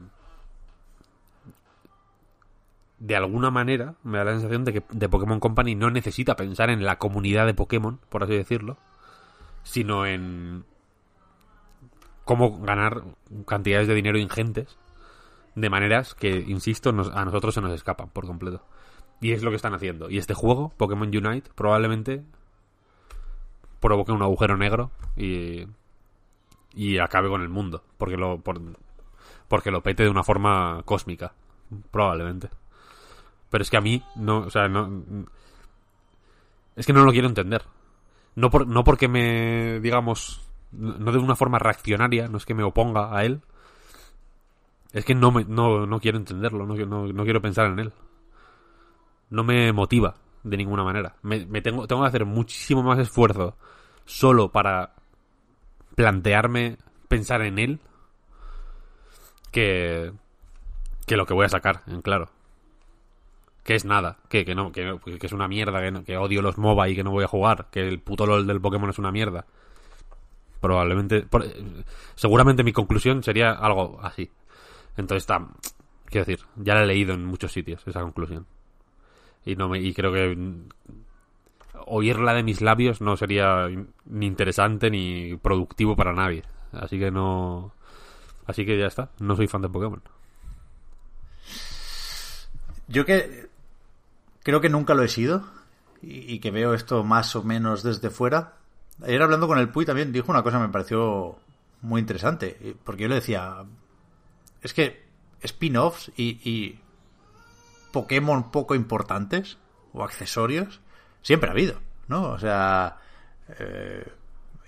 de 2.99 3.15
alguna 3.15 3.51
manera 3.51 3.95
me 4.03 4.17
da 4.17 4.23
la 4.25 4.31
sensación 4.33 4.63
de 4.65 4.73
que 4.73 4.83
de 4.89 5.09
Pokémon 5.09 5.39
Company 5.39 5.75
no 5.75 5.91
necesita 5.91 6.35
pensar 6.35 6.69
en 6.69 6.83
la 6.85 6.97
comunidad 6.97 7.45
de 7.45 7.53
Pokémon, 7.53 7.99
por 8.09 8.23
así 8.23 8.33
decirlo, 8.35 8.77
sino 9.63 10.05
en 10.05 10.65
cómo 12.25 12.59
ganar 12.59 13.03
cantidades 13.45 13.87
de 13.87 13.93
dinero 13.95 14.17
ingentes 14.17 14.77
de 15.55 15.69
maneras 15.69 16.13
que, 16.13 16.29
insisto, 16.47 16.91
nos- 16.91 17.09
a 17.15 17.23
nosotros 17.25 17.53
se 17.53 17.61
nos 17.61 17.71
escapan 17.73 18.09
por 18.09 18.25
completo. 18.25 18.63
Y 19.21 19.31
es 19.31 19.41
lo 19.43 19.49
que 19.49 19.55
están 19.55 19.73
haciendo. 19.73 20.09
Y 20.09 20.17
este 20.19 20.33
juego, 20.35 20.71
Pokémon 20.77 21.07
Unite, 21.07 21.49
probablemente 21.55 22.23
provoque 23.79 24.11
un 24.11 24.21
agujero 24.21 24.57
negro 24.57 24.91
y, 25.15 25.65
y 26.75 26.97
acabe 26.99 27.29
con 27.29 27.41
el 27.41 27.49
mundo. 27.49 27.83
Porque 27.97 28.17
lo, 28.17 28.39
por- 28.39 28.61
porque 29.47 29.71
lo 29.71 29.81
pete 29.81 30.03
de 30.03 30.09
una 30.09 30.23
forma 30.23 30.81
cósmica. 30.85 31.33
Probablemente. 31.91 32.49
Pero 33.49 33.61
es 33.61 33.69
que 33.69 33.77
a 33.77 33.81
mí, 33.81 34.03
no, 34.15 34.39
o 34.39 34.49
sea, 34.49 34.67
no. 34.67 35.03
Es 36.75 36.85
que 36.85 36.93
no 36.93 37.03
lo 37.03 37.11
quiero 37.11 37.27
entender. 37.27 37.63
No, 38.35 38.49
por, 38.49 38.67
no 38.67 38.83
porque 38.83 39.07
me, 39.07 39.79
digamos, 39.79 40.41
no 40.71 41.11
de 41.11 41.17
una 41.17 41.35
forma 41.35 41.59
reaccionaria, 41.59 42.27
no 42.27 42.37
es 42.37 42.45
que 42.45 42.53
me 42.53 42.63
oponga 42.63 43.17
a 43.17 43.25
él. 43.25 43.41
Es 44.93 45.05
que 45.05 45.15
no, 45.15 45.31
me, 45.31 45.43
no, 45.45 45.85
no 45.85 45.99
quiero 45.99 46.17
entenderlo, 46.17 46.65
no, 46.65 46.75
no, 46.75 47.07
no 47.07 47.23
quiero 47.23 47.41
pensar 47.41 47.67
en 47.67 47.79
él. 47.79 47.93
No 49.29 49.43
me 49.43 49.73
motiva 49.73 50.15
de 50.43 50.57
ninguna 50.57 50.83
manera. 50.83 51.15
Me, 51.23 51.45
me 51.45 51.61
tengo, 51.61 51.87
tengo 51.87 52.03
que 52.03 52.07
hacer 52.07 52.25
muchísimo 52.25 52.83
más 52.83 52.99
esfuerzo 52.99 53.57
solo 54.05 54.51
para 54.51 54.93
plantearme 55.95 56.77
pensar 57.07 57.41
en 57.41 57.59
él 57.59 57.79
que, 59.51 60.13
que 61.05 61.17
lo 61.17 61.25
que 61.25 61.33
voy 61.33 61.45
a 61.45 61.49
sacar, 61.49 61.81
en 61.87 62.01
claro. 62.01 62.29
Que 63.67 63.75
es 63.75 63.83
nada, 63.83 64.17
que, 64.29 64.45
que 64.45 64.55
no, 64.55 64.71
que, 64.71 64.85
no- 64.85 64.99
que 65.01 65.19
es 65.21 65.33
una 65.33 65.49
mierda, 65.49 65.81
que, 65.81 65.91
no- 65.91 66.03
que 66.05 66.15
odio 66.17 66.41
los 66.41 66.57
MOBA 66.57 66.87
y 66.87 66.95
que 66.95 67.03
no 67.03 67.11
voy 67.11 67.25
a 67.25 67.27
jugar, 67.27 67.67
que 67.69 67.85
el 67.85 67.99
puto 67.99 68.25
LOL 68.25 68.47
del 68.47 68.61
Pokémon 68.61 68.89
es 68.89 68.97
una 68.97 69.11
mierda. 69.11 69.45
Probablemente, 70.61 71.17
eh, 71.43 71.83
seguramente 72.15 72.63
mi 72.63 72.71
conclusión 72.71 73.21
sería 73.23 73.51
algo 73.51 73.99
así. 74.01 74.31
Entonces 74.95 75.23
está, 75.23 75.45
quiero 76.05 76.25
decir, 76.25 76.45
ya 76.55 76.75
la 76.75 76.83
he 76.83 76.87
leído 76.87 77.13
en 77.13 77.25
muchos 77.25 77.51
sitios 77.51 77.85
esa 77.85 78.01
conclusión. 78.01 78.47
Y 79.45 79.57
no 79.57 79.67
me, 79.67 79.79
y 79.79 79.93
creo 79.93 80.13
que 80.13 80.37
oírla 81.85 82.33
de 82.35 82.43
mis 82.43 82.61
labios 82.61 83.01
no 83.01 83.17
sería 83.17 83.67
ni 84.05 84.25
interesante 84.27 84.89
ni 84.89 85.35
productivo 85.35 85.95
para 85.97 86.13
nadie. 86.13 86.43
Así 86.71 86.97
que 86.97 87.11
no, 87.11 87.73
así 88.45 88.65
que 88.65 88.79
ya 88.79 88.87
está, 88.87 89.11
no 89.19 89.35
soy 89.35 89.47
fan 89.47 89.61
de 89.61 89.69
Pokémon. 89.69 90.01
Yo 92.87 93.05
que 93.05 93.47
creo 94.47 94.61
que 94.61 94.69
nunca 94.69 94.93
lo 94.93 95.03
he 95.03 95.09
sido 95.09 95.43
y, 96.01 96.39
que 96.39 96.51
veo 96.51 96.73
esto 96.73 97.03
más 97.03 97.35
o 97.35 97.43
menos 97.43 97.83
desde 97.83 98.09
fuera. 98.09 98.53
Ayer 99.03 99.21
hablando 99.21 99.45
con 99.45 99.59
el 99.59 99.67
Puy 99.67 99.83
también 99.83 100.13
dijo 100.13 100.31
una 100.31 100.41
cosa 100.41 100.55
que 100.57 100.67
me 100.67 100.71
pareció 100.71 101.37
muy 101.81 101.99
interesante. 101.99 102.77
Porque 102.85 103.03
yo 103.03 103.09
le 103.09 103.15
decía, 103.15 103.65
es 104.61 104.73
que 104.73 105.05
spin-offs 105.41 106.13
y, 106.15 106.79
Pokémon 107.91 108.49
poco 108.49 108.73
importantes 108.73 109.57
o 109.91 110.01
accesorios 110.01 110.79
siempre 111.23 111.49
ha 111.49 111.51
habido, 111.51 111.81
¿no? 112.07 112.29
O 112.29 112.39
sea, 112.39 112.99
eh, 113.59 114.09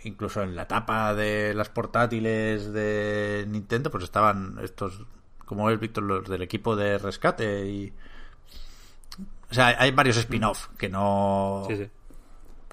incluso 0.04 0.44
en 0.44 0.58
la 0.58 0.64
etapa 0.64 1.16
de 1.16 1.54
las 1.54 1.70
portátiles 1.70 2.74
de 2.74 3.46
Nintendo, 3.48 3.90
pues 3.90 4.04
estaban 4.04 4.60
estos, 4.62 5.06
como 5.46 5.70
es 5.70 5.80
Víctor, 5.80 6.04
los 6.04 6.28
del 6.28 6.42
equipo 6.42 6.76
de 6.76 6.98
rescate 6.98 7.66
y 7.66 7.94
O 9.50 9.54
sea, 9.54 9.76
hay 9.80 9.92
varios 9.92 10.18
spin-off 10.18 10.68
que 10.78 10.90
no. 10.90 11.66
Sí, 11.68 11.76
sí. 11.78 11.90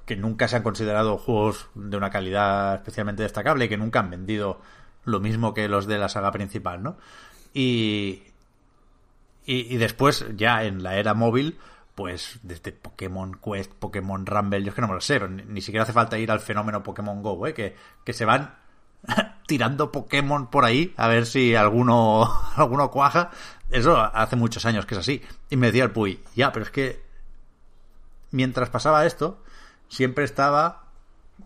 que 0.04 0.16
nunca 0.16 0.46
se 0.48 0.56
han 0.56 0.62
considerado 0.62 1.18
juegos 1.18 1.68
de 1.74 1.96
una 1.96 2.10
calidad 2.10 2.74
especialmente 2.76 3.22
destacable 3.22 3.64
y 3.64 3.68
que 3.68 3.76
nunca 3.76 4.00
han 4.00 4.10
vendido 4.10 4.60
lo 5.04 5.20
mismo 5.20 5.54
que 5.54 5.68
los 5.68 5.86
de 5.86 5.98
la 5.98 6.08
saga 6.08 6.32
principal, 6.32 6.82
¿no? 6.82 6.96
Y, 7.54 8.22
y, 9.44 9.74
y 9.74 9.76
después, 9.78 10.26
ya 10.36 10.64
en 10.64 10.82
la 10.82 10.96
era 10.96 11.14
móvil, 11.14 11.58
pues 11.94 12.38
desde 12.42 12.72
Pokémon 12.72 13.38
Quest, 13.42 13.72
Pokémon 13.72 14.26
Rumble, 14.26 14.62
yo 14.62 14.68
es 14.68 14.74
que 14.74 14.82
no 14.82 14.88
me 14.88 14.94
lo 14.94 15.00
sé, 15.00 15.14
pero 15.14 15.28
ni, 15.28 15.42
ni 15.44 15.62
siquiera 15.62 15.84
hace 15.84 15.92
falta 15.92 16.18
ir 16.18 16.30
al 16.30 16.40
fenómeno 16.40 16.82
Pokémon 16.82 17.22
Go, 17.22 17.46
¿eh? 17.46 17.54
que, 17.54 17.74
que 18.04 18.12
se 18.12 18.24
van 18.26 18.54
tirando 19.46 19.92
Pokémon 19.92 20.48
por 20.50 20.64
ahí 20.64 20.92
a 20.96 21.08
ver 21.08 21.26
si 21.26 21.54
alguno, 21.54 22.28
alguno 22.56 22.90
cuaja. 22.90 23.30
Eso 23.70 23.98
hace 23.98 24.36
muchos 24.36 24.64
años 24.66 24.86
que 24.86 24.94
es 24.94 25.00
así. 25.00 25.22
Y 25.50 25.56
me 25.56 25.66
decía 25.66 25.84
el 25.84 25.90
Puy, 25.90 26.20
ya, 26.34 26.52
pero 26.52 26.64
es 26.64 26.70
que 26.70 27.02
mientras 28.30 28.70
pasaba 28.70 29.06
esto, 29.06 29.42
siempre 29.88 30.24
estaba 30.24 30.84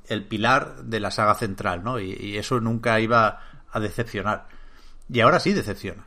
el 0.07 0.25
pilar 0.25 0.85
de 0.85 1.01
la 1.01 1.11
saga 1.11 1.35
central, 1.35 1.83
¿no? 1.83 1.99
Y, 1.99 2.13
y 2.13 2.37
eso 2.37 2.61
nunca 2.61 3.01
iba 3.01 3.41
a 3.71 3.81
decepcionar. 3.81 4.49
Y 5.09 5.21
ahora 5.21 5.41
sí 5.41 5.53
decepciona. 5.53 6.05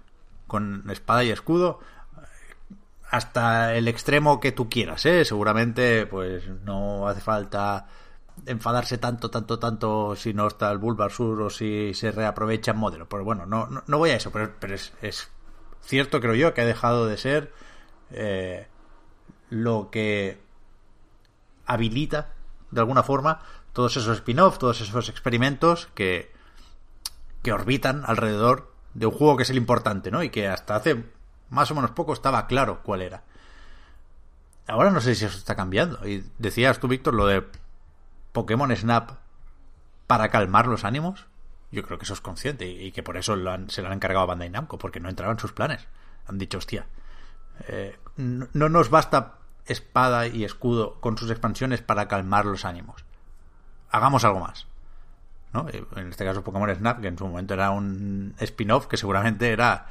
Con 0.48 0.90
espada 0.90 1.24
y 1.24 1.32
escudo, 1.32 1.80
hasta 3.10 3.76
el 3.76 3.88
extremo 3.88 4.40
que 4.40 4.52
tú 4.52 4.70
quieras, 4.70 5.06
¿eh? 5.06 5.24
Seguramente, 5.26 6.06
pues 6.06 6.48
no 6.64 7.07
hace 7.07 7.22
falta 7.22 7.88
enfadarse 8.45 8.97
tanto, 8.97 9.30
tanto, 9.30 9.60
tanto 9.60 10.15
si 10.15 10.34
no 10.34 10.47
está 10.47 10.72
el 10.72 10.77
Bulbasaur 10.77 11.41
o 11.41 11.49
si 11.49 11.93
se 11.93 12.11
reaprovecha 12.11 12.72
en 12.72 12.77
modelo. 12.77 13.07
Pero 13.07 13.23
bueno, 13.23 13.45
no, 13.45 13.68
no, 13.68 13.97
voy 13.97 14.11
a 14.11 14.15
eso, 14.15 14.31
pero, 14.31 14.53
pero 14.60 14.76
es, 14.76 14.93
es, 15.01 15.30
cierto, 15.81 16.19
creo 16.19 16.35
yo, 16.35 16.53
que 16.53 16.61
ha 16.61 16.65
dejado 16.65 17.07
de 17.07 17.18
ser 17.18 17.53
eh, 18.11 18.68
lo 19.49 19.89
que 19.91 20.41
habilita, 21.65 22.34
de 22.72 22.81
alguna 22.81 23.03
forma, 23.03 23.41
todos 23.72 23.97
esos 23.97 24.18
spin-off, 24.18 24.57
todos 24.57 24.81
esos 24.81 25.10
experimentos 25.10 25.88
que, 25.95 26.31
que 27.41 27.51
orbitan 27.51 28.03
alrededor 28.05 28.73
de 28.93 29.07
un 29.07 29.11
juego 29.11 29.38
que 29.38 29.43
es 29.43 29.49
el 29.49 29.57
importante, 29.57 30.11
¿no? 30.11 30.23
Y 30.23 30.30
que 30.30 30.47
hasta 30.47 30.76
hace 30.76 31.03
más 31.49 31.72
o 31.72 31.76
menos 31.76 31.91
poco 31.91 32.14
estaba 32.14 32.47
claro 32.47 32.81
cuál 32.84 33.01
era. 33.01 33.23
Ahora 34.68 34.91
no 34.91 35.01
sé 35.01 35.15
si 35.15 35.26
eso 35.26 35.38
está 35.38 35.55
cambiando. 35.55 36.07
Y 36.07 36.23
decías 36.38 36.80
tú, 36.80 36.88
Víctor, 36.88 37.14
lo 37.14 37.27
de 37.27 37.43
Pokémon 38.34 38.76
Snap 38.76 39.11
para 40.07 40.30
calmar 40.30 40.68
los 40.68 40.84
ánimos. 40.84 41.27
Yo 41.72 41.84
creo 41.84 41.97
que 41.97 42.03
eso 42.03 42.14
es 42.14 42.22
consciente 42.22 42.68
y 42.68 42.91
que 42.91 43.01
por 43.01 43.18
eso 43.18 43.35
se 43.69 43.81
lo 43.81 43.88
han 43.88 43.93
encargado 43.93 44.23
a 44.23 44.27
Bandai 44.27 44.49
Namco, 44.49 44.77
porque 44.77 44.99
no 44.99 45.10
entraban 45.10 45.39
sus 45.39 45.53
planes. 45.53 45.88
Han 46.27 46.38
dicho, 46.38 46.57
hostia, 46.57 46.85
eh, 47.68 47.97
no, 48.18 48.47
no 48.53 48.69
nos 48.69 48.89
basta 48.89 49.35
espada 49.65 50.27
y 50.27 50.43
escudo 50.43 50.99
con 50.99 51.18
sus 51.18 51.31
expansiones 51.31 51.81
para 51.81 52.07
calmar 52.07 52.45
los 52.45 52.65
ánimos. 52.65 53.05
Hagamos 53.89 54.26
algo 54.26 54.41
más. 54.41 54.68
¿no? 55.53 55.68
En 55.69 56.10
este 56.10 56.26
caso 56.26 56.43
Pokémon 56.43 56.76
Snap, 56.76 56.99
que 56.99 57.07
en 57.07 57.18
su 57.18 57.27
momento 57.27 57.53
era 57.53 57.72
un 57.72 58.35
spin-off 58.39 58.88
que 58.88 58.97
seguramente 58.97 59.51
era 59.51 59.88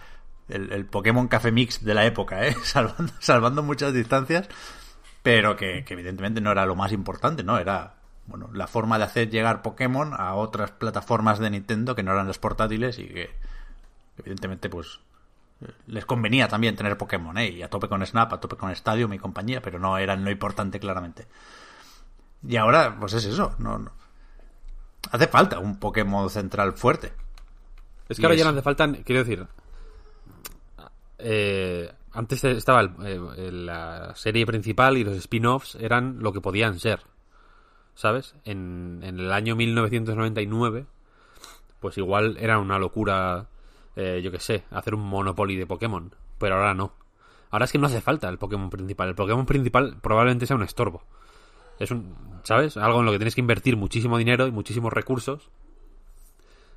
el, 0.49 0.85
Pokémon 0.87 1.29
Café 1.29 1.53
Mix 1.53 1.85
de 1.85 1.95
la 1.95 2.05
época, 2.05 2.47
¿eh? 2.47 2.57
salvando, 3.21 3.63
muchas 3.63 3.95
distancias, 3.95 4.49
pero 5.23 5.57
que, 5.57 5.85
evidentemente 5.89 6.41
no 6.41 6.51
era 6.51 6.67
lo 6.67 6.75
más 6.75 6.93
importante, 6.93 7.45
¿no? 7.45 7.59
Era 7.59 7.95
bueno 8.27 8.51
la 8.53 8.67
forma 8.67 8.99
de 8.99 9.05
hacer 9.05 9.31
llegar 9.31 9.63
Pokémon 9.63 10.15
a 10.17 10.35
otras 10.35 10.71
plataformas 10.71 11.39
de 11.39 11.51
Nintendo 11.51 11.95
que 11.95 12.03
no 12.03 12.13
eran 12.13 12.27
las 12.27 12.39
portátiles 12.39 12.99
y 12.99 13.07
que 13.07 13.31
evidentemente 14.19 14.69
pues 14.69 15.01
les 15.87 16.05
convenía 16.05 16.49
también 16.49 16.77
tener 16.77 16.97
Pokémon, 16.97 17.37
¿eh? 17.39 17.49
Y 17.49 17.63
a 17.63 17.71
tope 17.71 17.89
con 17.89 18.05
Snap, 18.05 18.33
a 18.33 18.41
tope 18.41 18.57
con 18.57 18.71
Stadium 18.71 19.13
y 19.13 19.19
compañía, 19.19 19.61
pero 19.63 19.79
no 19.79 19.97
eran 19.99 20.25
lo 20.25 20.31
importante 20.31 20.81
claramente. 20.81 21.27
Y 22.47 22.57
ahora, 22.57 22.97
pues 22.99 23.13
es 23.15 23.25
eso, 23.25 23.55
no, 23.59 23.79
no. 23.79 23.93
Hace 25.11 25.29
falta 25.29 25.59
un 25.59 25.79
Pokémon 25.79 26.29
central 26.31 26.73
fuerte. 26.73 27.13
Es 28.09 28.19
que 28.19 28.27
ahora 28.27 28.37
ya 28.37 28.45
no 28.45 28.51
hace 28.51 28.63
falta, 28.63 28.91
quiero 29.05 29.25
decir, 29.25 29.47
eh, 31.19 31.93
antes 32.13 32.45
estaba 32.45 32.81
el, 32.81 32.91
eh, 33.05 33.53
la 33.53 34.15
serie 34.15 34.45
principal 34.45 34.97
y 34.99 35.05
los 35.05 35.17
spin-offs 35.17 35.77
eran 35.77 36.19
lo 36.21 36.33
que 36.33 36.41
podían 36.41 36.79
ser. 36.79 37.01
¿Sabes? 37.95 38.35
En, 38.45 39.01
en, 39.03 39.21
el 39.21 39.33
año 39.33 39.55
1999, 39.55 40.87
pues 41.81 41.99
igual 41.99 42.37
era 42.41 42.59
una 42.59 42.79
locura, 42.79 43.49
eh, 43.97 44.21
yo 44.23 44.31
que 44.31 44.41
sé, 44.41 44.65
hacer 44.71 44.95
un 44.95 45.03
Monopoly 45.03 45.57
de 45.57 45.67
Pokémon. 45.67 46.15
Pero 46.39 46.57
ahora 46.57 46.75
no. 46.75 46.95
Ahora 47.51 47.67
es 47.67 47.73
que 47.73 47.79
no 47.79 47.87
hace 47.87 48.01
falta 48.01 48.29
el 48.29 48.39
Pokémon 48.39 48.71
principal. 48.71 49.11
El 49.11 49.15
Pokémon 49.15 49.47
principal 49.47 49.97
probablemente 50.01 50.47
sea 50.47 50.57
un 50.57 50.63
estorbo. 50.63 51.05
Es 51.79 51.91
un, 51.91 52.15
¿sabes? 52.45 52.77
Algo 52.77 53.01
en 53.01 53.07
lo 53.07 53.13
que 53.13 53.19
tienes 53.19 53.35
que 53.35 53.41
invertir 53.41 53.77
muchísimo 53.77 54.17
dinero 54.17 54.47
y 54.47 54.53
muchísimos 54.53 54.93
recursos. 54.93 55.51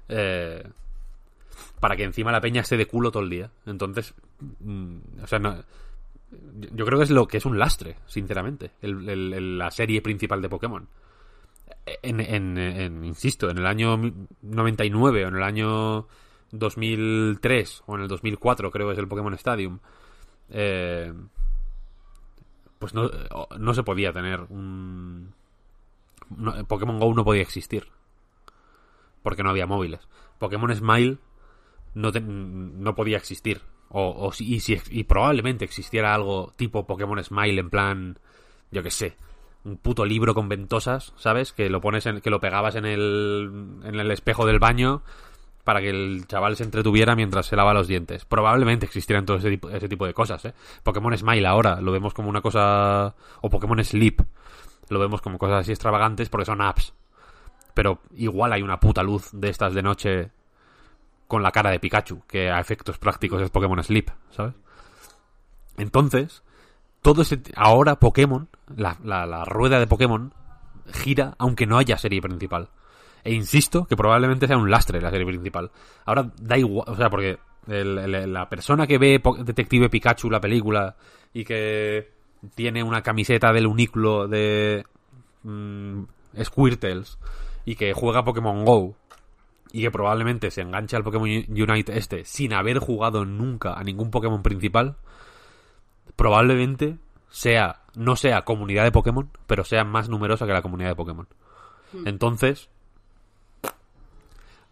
Eh, 0.09 0.67
para 1.79 1.95
que 1.95 2.03
encima 2.03 2.31
la 2.31 2.41
peña 2.41 2.61
esté 2.61 2.77
de 2.77 2.87
culo 2.87 3.11
todo 3.11 3.23
el 3.23 3.29
día. 3.29 3.51
Entonces, 3.65 4.13
mmm, 4.59 4.97
o 5.23 5.27
sea, 5.27 5.39
yo 5.39 6.85
creo 6.85 6.97
que 6.97 7.03
es 7.03 7.11
lo 7.11 7.27
que 7.27 7.37
es 7.37 7.45
un 7.45 7.59
lastre, 7.59 7.97
sinceramente, 8.05 8.71
el, 8.81 9.57
la 9.57 9.71
serie 9.71 10.01
principal 10.01 10.41
de 10.41 10.49
Pokémon. 10.49 10.87
Insisto, 12.03 13.49
en 13.49 13.57
el 13.57 13.65
año 13.65 13.99
99 14.41 15.25
o 15.25 15.27
en 15.27 15.35
el 15.35 15.43
año 15.43 16.07
2003 16.51 17.83
o 17.85 17.95
en 17.95 18.01
el 18.01 18.07
2004 18.07 18.71
creo 18.71 18.87
que 18.87 18.93
es 18.93 18.99
el 18.99 19.07
Pokémon 19.07 19.33
Stadium, 19.33 19.79
eh, 20.49 21.13
pues 22.79 22.93
no, 22.93 23.09
no 23.57 23.73
se 23.73 23.83
podía 23.83 24.13
tener 24.13 24.41
un... 24.49 25.33
Pokémon 26.67 26.99
GO 26.99 27.13
no 27.13 27.23
podía 27.23 27.41
existir. 27.41 27.87
Porque 29.21 29.43
no 29.43 29.49
había 29.49 29.67
móviles. 29.67 30.07
Pokémon 30.39 30.75
Smile 30.75 31.17
no, 31.93 32.11
te, 32.11 32.21
no 32.21 32.95
podía 32.95 33.17
existir. 33.17 33.61
O, 33.89 34.31
y 34.39 35.03
probablemente 35.05 35.63
existiera 35.63 36.13
algo 36.13 36.53
tipo 36.57 36.85
Pokémon 36.85 37.23
Smile 37.23 37.59
en 37.59 37.69
plan, 37.69 38.19
yo 38.71 38.83
que 38.83 38.91
sé, 38.91 39.15
un 39.65 39.77
puto 39.77 40.05
libro 40.05 40.33
con 40.33 40.47
ventosas, 40.47 41.13
¿sabes? 41.17 41.51
Que 41.51 41.69
lo 41.69 41.81
pones 41.81 42.05
en, 42.05 42.21
que 42.21 42.29
lo 42.29 42.39
pegabas 42.39 42.75
en 42.75 42.85
el, 42.85 43.79
en 43.83 43.99
el 43.99 44.11
espejo 44.11 44.45
del 44.45 44.59
baño 44.59 45.01
para 45.63 45.81
que 45.81 45.89
el 45.89 46.27
chaval 46.27 46.55
se 46.55 46.63
entretuviera 46.63 47.15
mientras 47.15 47.47
se 47.47 47.55
lava 47.55 47.73
los 47.73 47.87
dientes. 47.87 48.23
Probablemente 48.23 48.85
existieran 48.85 49.25
todo 49.25 49.37
ese 49.37 49.49
tipo, 49.49 49.69
ese 49.69 49.89
tipo 49.89 50.05
de 50.05 50.13
cosas, 50.13 50.45
¿eh? 50.45 50.53
Pokémon 50.83 51.17
Smile 51.17 51.47
ahora 51.47 51.81
lo 51.81 51.91
vemos 51.91 52.13
como 52.13 52.29
una 52.29 52.41
cosa... 52.41 53.15
o 53.41 53.49
Pokémon 53.49 53.83
Sleep 53.83 54.21
lo 54.89 54.99
vemos 54.99 55.21
como 55.21 55.39
cosas 55.39 55.61
así 55.61 55.71
extravagantes 55.71 56.29
porque 56.29 56.45
son 56.45 56.61
apps. 56.61 56.93
Pero 57.73 57.99
igual 58.15 58.53
hay 58.53 58.61
una 58.61 58.79
puta 58.79 59.03
luz 59.03 59.29
de 59.33 59.49
estas 59.49 59.73
de 59.73 59.81
noche 59.81 60.31
con 61.27 61.41
la 61.41 61.51
cara 61.51 61.71
de 61.71 61.79
Pikachu, 61.79 62.21
que 62.27 62.51
a 62.51 62.59
efectos 62.59 62.99
prácticos 62.99 63.41
es 63.41 63.49
Pokémon 63.49 63.83
Sleep, 63.83 64.11
¿sabes? 64.29 64.53
Entonces, 65.77 66.43
todo 67.05 67.21
ese... 67.21 67.39
Ahora 67.55 67.99
Pokémon, 67.99 68.49
la, 68.75 68.97
la, 69.03 69.45
rueda 69.45 69.79
de 69.79 69.85
Pokémon, 69.85 70.33
gira 70.91 71.35
aunque 71.37 71.67
no 71.67 71.77
haya 71.77 71.99
serie 71.99 72.19
principal. 72.19 72.69
E 73.23 73.31
insisto 73.31 73.85
que 73.85 73.95
probablemente 73.95 74.47
sea 74.47 74.57
un 74.57 74.71
lastre 74.71 74.99
la 74.99 75.11
serie 75.11 75.27
principal. 75.27 75.69
Ahora 76.05 76.31
da 76.41 76.57
igual, 76.57 76.85
o 76.87 76.95
sea, 76.95 77.11
porque 77.11 77.37
la 77.67 78.49
persona 78.49 78.87
que 78.87 78.97
ve 78.97 79.21
Detective 79.43 79.89
Pikachu, 79.89 80.31
la 80.31 80.41
película, 80.41 80.95
y 81.31 81.43
que 81.43 82.09
tiene 82.55 82.81
una 82.81 83.03
camiseta 83.03 83.53
del 83.53 83.67
unículo 83.67 84.27
de 84.27 84.83
mmm, 85.43 86.05
Squirtles, 86.43 87.19
y 87.65 87.75
que 87.75 87.93
juega 87.93 88.23
Pokémon 88.23 88.65
Go, 88.65 88.95
y 89.71 89.81
que 89.81 89.91
probablemente 89.91 90.49
se 90.49 90.61
enganche 90.61 90.95
al 90.95 91.03
Pokémon 91.03 91.29
Unite 91.29 91.99
este 91.99 92.25
sin 92.25 92.53
haber 92.53 92.79
jugado 92.79 93.25
nunca 93.25 93.75
a 93.75 93.83
ningún 93.83 94.09
Pokémon 94.09 94.41
principal, 94.41 94.97
probablemente 96.15 96.97
sea, 97.29 97.81
no 97.95 98.15
sea 98.15 98.43
comunidad 98.43 98.83
de 98.83 98.91
Pokémon, 98.91 99.29
pero 99.47 99.63
sea 99.63 99.83
más 99.83 100.09
numerosa 100.09 100.45
que 100.45 100.53
la 100.53 100.61
comunidad 100.61 100.89
de 100.89 100.95
Pokémon. 100.95 101.27
Hmm. 101.91 102.07
Entonces, 102.07 102.69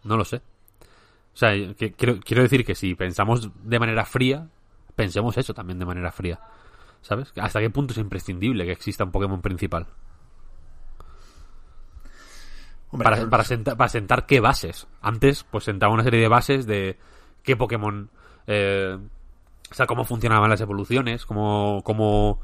no 0.02 0.16
lo 0.16 0.24
sé. 0.24 0.42
O 1.34 1.36
sea, 1.36 1.50
que, 1.74 1.92
quiero, 1.92 2.20
quiero 2.20 2.42
decir 2.42 2.64
que 2.64 2.74
si 2.74 2.94
pensamos 2.94 3.50
de 3.64 3.78
manera 3.78 4.04
fría, 4.04 4.48
pensemos 4.94 5.36
eso 5.36 5.52
también 5.52 5.78
de 5.78 5.86
manera 5.86 6.12
fría. 6.12 6.40
¿Sabes? 7.00 7.32
¿Hasta 7.36 7.60
qué 7.60 7.68
punto 7.68 7.92
es 7.92 7.98
imprescindible 7.98 8.64
que 8.64 8.72
exista 8.72 9.04
un 9.04 9.10
Pokémon 9.10 9.42
principal? 9.42 9.86
Hombre, 12.90 13.04
para, 13.04 13.28
para, 13.28 13.44
sentar, 13.44 13.76
para, 13.76 13.88
sentar, 13.88 14.24
qué 14.24 14.40
bases. 14.40 14.86
Antes, 15.02 15.44
pues 15.44 15.64
sentaba 15.64 15.92
una 15.92 16.04
serie 16.04 16.20
de 16.20 16.28
bases 16.28 16.64
de 16.66 16.98
qué 17.42 17.56
Pokémon. 17.56 18.08
Eh, 18.46 18.96
o 19.74 19.76
sea, 19.76 19.86
cómo 19.86 20.04
funcionaban 20.04 20.48
las 20.48 20.60
evoluciones, 20.60 21.26
cómo, 21.26 21.82
cómo 21.84 22.38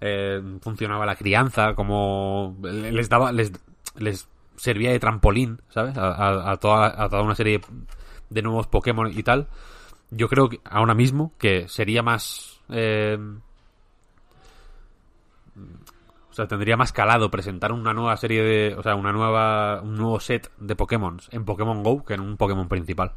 eh, 0.00 0.40
funcionaba 0.60 1.04
la 1.04 1.16
crianza, 1.16 1.74
cómo 1.74 2.56
les 2.62 3.08
daba. 3.08 3.32
les, 3.32 3.52
les 3.96 4.28
servía 4.56 4.92
de 4.92 5.00
trampolín, 5.00 5.60
¿sabes? 5.68 5.96
A, 5.98 6.56
toda, 6.60 7.02
a 7.02 7.08
toda 7.08 7.22
una 7.22 7.34
serie 7.34 7.60
de 8.30 8.42
nuevos 8.42 8.68
Pokémon 8.68 9.10
y 9.12 9.22
tal. 9.24 9.48
Yo 10.10 10.28
creo 10.28 10.48
que 10.48 10.60
ahora 10.64 10.94
mismo 10.94 11.32
que 11.38 11.68
sería 11.68 12.04
más. 12.04 12.60
Eh, 12.68 13.18
sea, 16.36 16.46
tendría 16.46 16.76
más 16.76 16.92
calado 16.92 17.30
presentar 17.30 17.72
una 17.72 17.94
nueva 17.94 18.16
serie 18.16 18.42
de. 18.42 18.74
O 18.76 18.82
sea, 18.82 18.94
una 18.94 19.10
nueva. 19.10 19.80
un 19.82 19.96
nuevo 19.96 20.20
set 20.20 20.52
de 20.58 20.76
Pokémon 20.76 21.18
en 21.30 21.44
Pokémon 21.44 21.82
Go 21.82 22.04
que 22.04 22.14
en 22.14 22.20
un 22.20 22.36
Pokémon 22.36 22.68
principal. 22.68 23.12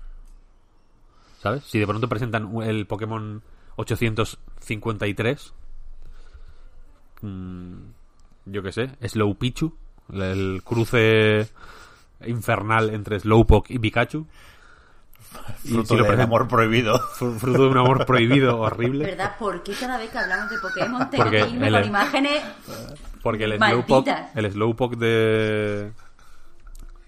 ¿Sabes? 1.40 1.64
Si 1.66 1.80
de 1.80 1.86
pronto 1.86 2.10
presentan 2.10 2.50
el 2.64 2.88
Pokémon 2.88 3.44
853. 3.80 5.54
mm, 7.22 7.74
yo 8.46 8.64
qué 8.64 8.72
sé, 8.72 8.92
Slow 9.08 9.36
Pichu. 9.38 9.76
El 10.12 10.62
cruce 10.64 11.48
infernal 12.26 12.90
entre 12.94 13.20
Slowpoke 13.20 13.70
y 13.72 13.80
Pikachu. 13.80 14.26
Y 15.64 15.70
Fruto 15.70 15.96
lo 15.96 16.04
del 16.04 16.14
present- 16.14 16.24
amor 16.24 16.48
prohibido. 16.48 16.98
fru- 17.00 17.38
Fruto 17.38 17.62
de 17.64 17.68
un 17.70 17.78
amor 17.78 18.06
prohibido 18.06 18.60
horrible. 18.62 19.06
¿Verdad? 19.06 19.36
¿Por 19.38 19.62
qué 19.62 19.74
cada 19.74 19.98
vez 20.00 20.10
que 20.10 20.18
hablamos 20.18 20.50
de 20.50 20.58
Pokémon 20.58 21.10
tengo 21.10 21.24
Porque 21.24 21.42
que 21.44 21.50
irme 21.50 21.68
el- 21.68 21.74
con 21.74 21.86
imágenes? 21.86 22.44
Porque 23.22 23.44
el. 23.44 23.58
Slowpoke, 23.58 24.12
el 24.36 24.52
Slowpoke 24.52 24.96
de 24.98 25.92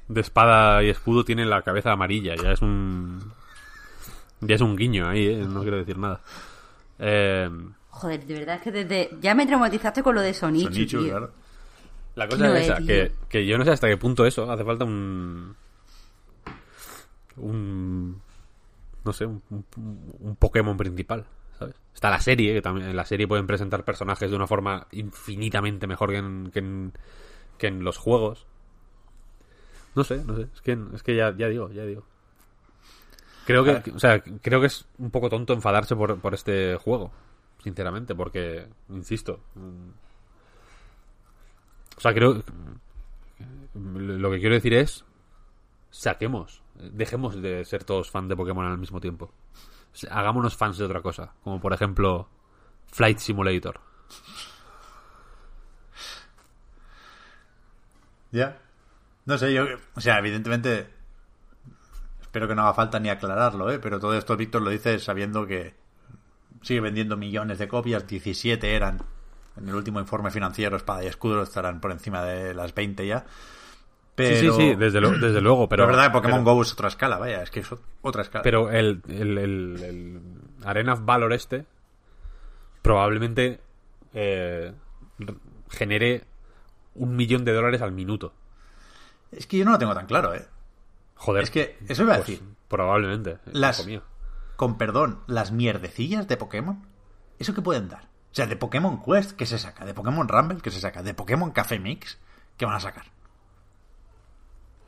de 0.09 0.21
espada 0.21 0.83
y 0.83 0.89
escudo 0.89 1.23
tiene 1.23 1.45
la 1.45 1.61
cabeza 1.63 1.91
amarilla, 1.93 2.35
ya 2.35 2.51
es 2.51 2.61
un 2.61 3.31
ya 4.41 4.55
es 4.55 4.61
un 4.61 4.75
guiño 4.75 5.07
ahí, 5.07 5.25
¿eh? 5.27 5.45
no 5.47 5.61
quiero 5.61 5.77
decir 5.77 5.97
nada. 5.97 6.19
Eh, 7.01 7.49
Joder, 7.89 8.25
de 8.25 8.33
verdad 8.39 8.55
es 8.55 8.61
que 8.61 8.71
desde... 8.71 9.09
Ya 9.21 9.35
me 9.35 9.45
traumatizaste 9.45 10.01
con 10.01 10.15
lo 10.15 10.21
de 10.21 10.33
Sonichu, 10.33 10.69
Sonichu, 10.69 10.97
tío. 10.99 11.09
claro. 11.09 11.31
la 12.15 12.27
cosa 12.27 12.47
No, 12.47 12.55
es 12.55 12.65
esa, 12.65 12.77
que, 12.77 13.11
que 13.27 13.45
yo 13.45 13.57
no 13.57 13.65
sé 13.65 13.71
hasta 13.71 13.87
qué 13.87 13.97
punto 13.97 14.25
eso, 14.25 14.49
hace 14.49 14.63
falta 14.63 14.85
un 14.85 15.55
un 17.37 18.21
no 19.03 19.13
sé, 19.13 19.25
un, 19.25 19.41
un- 19.49 19.65
un 20.19 20.35
Pokémon 20.35 20.77
principal, 20.77 21.25
¿sabes? 21.57 21.75
Está 21.93 22.09
la 22.11 22.21
serie, 22.21 22.53
que 22.53 22.61
también 22.61 22.87
en 22.89 22.95
la 22.95 23.05
serie 23.05 23.27
pueden 23.27 23.47
presentar 23.47 23.83
personajes 23.83 24.29
de 24.29 24.35
una 24.35 24.45
forma 24.47 24.87
infinitamente 24.91 25.87
mejor 25.87 26.11
que 26.11 26.17
en, 26.17 26.51
que 26.51 26.59
en, 26.59 26.93
que 27.57 27.67
en 27.67 27.83
los 27.83 27.97
juegos. 27.97 28.45
No 29.95 30.03
sé, 30.03 30.23
no 30.23 30.35
sé, 30.35 30.47
es 30.53 30.61
que, 30.61 30.77
es 30.93 31.03
que 31.03 31.15
ya, 31.15 31.35
ya 31.35 31.47
digo, 31.47 31.71
ya 31.71 31.83
digo. 31.83 32.03
Creo 33.45 33.63
que, 33.63 33.91
o 33.91 33.99
sea, 33.99 34.21
creo 34.21 34.61
que 34.61 34.67
es 34.67 34.85
un 34.97 35.11
poco 35.11 35.29
tonto 35.29 35.53
enfadarse 35.53 35.95
por, 35.95 36.19
por 36.19 36.33
este 36.33 36.75
juego, 36.75 37.11
sinceramente, 37.63 38.13
porque, 38.15 38.67
insisto, 38.89 39.39
mm, 39.55 39.89
o 41.97 42.01
sea, 42.01 42.13
creo, 42.13 42.43
lo 43.73 44.31
que 44.31 44.39
quiero 44.39 44.55
decir 44.55 44.73
es, 44.73 45.05
saquemos, 45.89 46.61
dejemos 46.75 47.41
de 47.41 47.65
ser 47.65 47.83
todos 47.83 48.09
fans 48.09 48.29
de 48.29 48.35
Pokémon 48.35 48.65
al 48.65 48.77
mismo 48.77 48.99
tiempo. 48.99 49.33
Hagámonos 50.09 50.55
fans 50.55 50.77
de 50.77 50.85
otra 50.85 51.01
cosa, 51.01 51.33
como 51.43 51.59
por 51.59 51.73
ejemplo 51.73 52.29
Flight 52.91 53.17
Simulator. 53.17 53.81
Ya. 58.31 58.57
No 59.25 59.37
sé, 59.37 59.53
yo. 59.53 59.65
O 59.95 60.01
sea, 60.01 60.17
evidentemente. 60.19 60.89
Espero 62.31 62.47
que 62.47 62.55
no 62.55 62.61
haga 62.61 62.73
falta 62.73 62.97
ni 62.97 63.09
aclararlo, 63.09 63.69
¿eh? 63.69 63.79
Pero 63.79 63.99
todo 63.99 64.17
esto 64.17 64.37
Víctor 64.37 64.61
lo 64.61 64.69
dice 64.69 64.99
sabiendo 64.99 65.45
que 65.45 65.73
sigue 66.61 66.79
vendiendo 66.79 67.17
millones 67.17 67.59
de 67.59 67.67
copias. 67.67 68.07
17 68.07 68.73
eran. 68.73 68.99
En 69.57 69.67
el 69.67 69.75
último 69.75 69.99
informe 69.99 70.31
financiero, 70.31 70.77
Espada 70.77 71.03
y 71.03 71.07
Escudo 71.07 71.41
estarán 71.43 71.81
por 71.81 71.91
encima 71.91 72.23
de 72.23 72.53
las 72.53 72.73
20 72.73 73.05
ya. 73.05 73.25
Pero... 74.15 74.35
Sí, 74.37 74.49
sí, 74.49 74.69
sí, 74.71 74.75
desde, 74.75 75.01
lo- 75.01 75.11
desde 75.11 75.41
luego, 75.41 75.67
pero... 75.67 75.83
Pero 75.83 75.97
la 75.97 76.03
verdad, 76.03 76.13
Pokémon 76.13 76.43
pero- 76.45 76.55
Go 76.55 76.61
es 76.61 76.71
otra 76.71 76.87
escala, 76.87 77.17
vaya, 77.17 77.43
es 77.43 77.51
que 77.51 77.59
es 77.59 77.67
otra 78.01 78.21
escala. 78.21 78.43
Pero 78.43 78.71
el, 78.71 79.01
el, 79.09 79.37
el- 79.37 79.83
el 79.83 80.21
Arena 80.63 80.93
of 80.93 81.03
Valor 81.03 81.33
este 81.33 81.65
probablemente 82.81 83.59
eh, 84.13 84.71
genere 85.69 86.23
un 86.95 87.15
millón 87.17 87.43
de 87.43 87.51
dólares 87.53 87.81
al 87.81 87.91
minuto. 87.91 88.33
Es 89.33 89.47
que 89.47 89.57
yo 89.57 89.65
no 89.65 89.71
lo 89.71 89.77
tengo 89.79 89.93
tan 89.93 90.05
claro, 90.07 90.33
¿eh? 90.33 90.45
Joder. 91.21 91.43
Es 91.43 91.51
que 91.51 91.77
eso 91.87 92.01
iba 92.03 92.13
a 92.13 92.17
pues, 92.17 92.27
decir. 92.29 92.43
Probablemente. 92.67 93.37
Las- 93.45 93.79
hijo 93.79 93.87
mío. 93.87 94.03
Con 94.55 94.77
perdón, 94.77 95.21
las 95.27 95.51
mierdecillas 95.51 96.27
de 96.27 96.37
Pokémon, 96.37 96.83
¿eso 97.39 97.53
qué 97.53 97.61
pueden 97.61 97.89
dar? 97.89 98.03
O 98.31 98.33
sea, 98.35 98.47
de 98.47 98.55
Pokémon 98.55 99.01
Quest, 99.03 99.31
¿qué 99.33 99.45
se 99.45 99.57
saca? 99.59 99.85
De 99.85 99.93
Pokémon 99.93 100.27
Rumble, 100.27 100.61
¿qué 100.61 100.71
se 100.71 100.79
saca? 100.79 101.03
De 101.03 101.13
Pokémon 101.13 101.51
Café 101.51 101.79
Mix, 101.79 102.17
¿qué 102.57 102.65
van 102.65 102.75
a 102.75 102.79
sacar? 102.79 103.05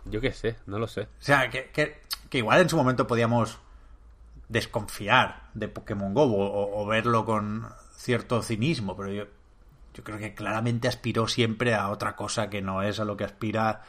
Yo 0.05 0.21
qué 0.21 0.31
sé, 0.31 0.57
no 0.65 0.79
lo 0.79 0.87
sé. 0.87 1.01
O 1.01 1.07
sea, 1.19 1.49
que, 1.49 1.69
que- 1.71 2.01
que 2.29 2.37
igual 2.39 2.61
en 2.61 2.69
su 2.69 2.77
momento 2.77 3.05
podíamos 3.07 3.59
desconfiar 4.49 5.49
de 5.53 5.67
Pokémon 5.67 6.13
Go 6.13 6.23
o, 6.23 6.45
o- 6.45 6.81
o 6.81 6.85
verlo 6.85 7.25
con 7.25 7.67
cierto 7.95 8.41
cinismo, 8.41 8.95
pero 8.95 9.11
yo, 9.11 9.25
yo 9.93 10.03
creo 10.03 10.17
que 10.17 10.33
claramente 10.35 10.87
aspiró 10.87 11.27
siempre 11.27 11.73
a 11.73 11.89
otra 11.89 12.15
cosa 12.15 12.49
que 12.49 12.61
no 12.61 12.81
es 12.81 12.99
a 12.99 13.05
lo 13.05 13.15
que 13.17 13.23
aspira 13.23 13.81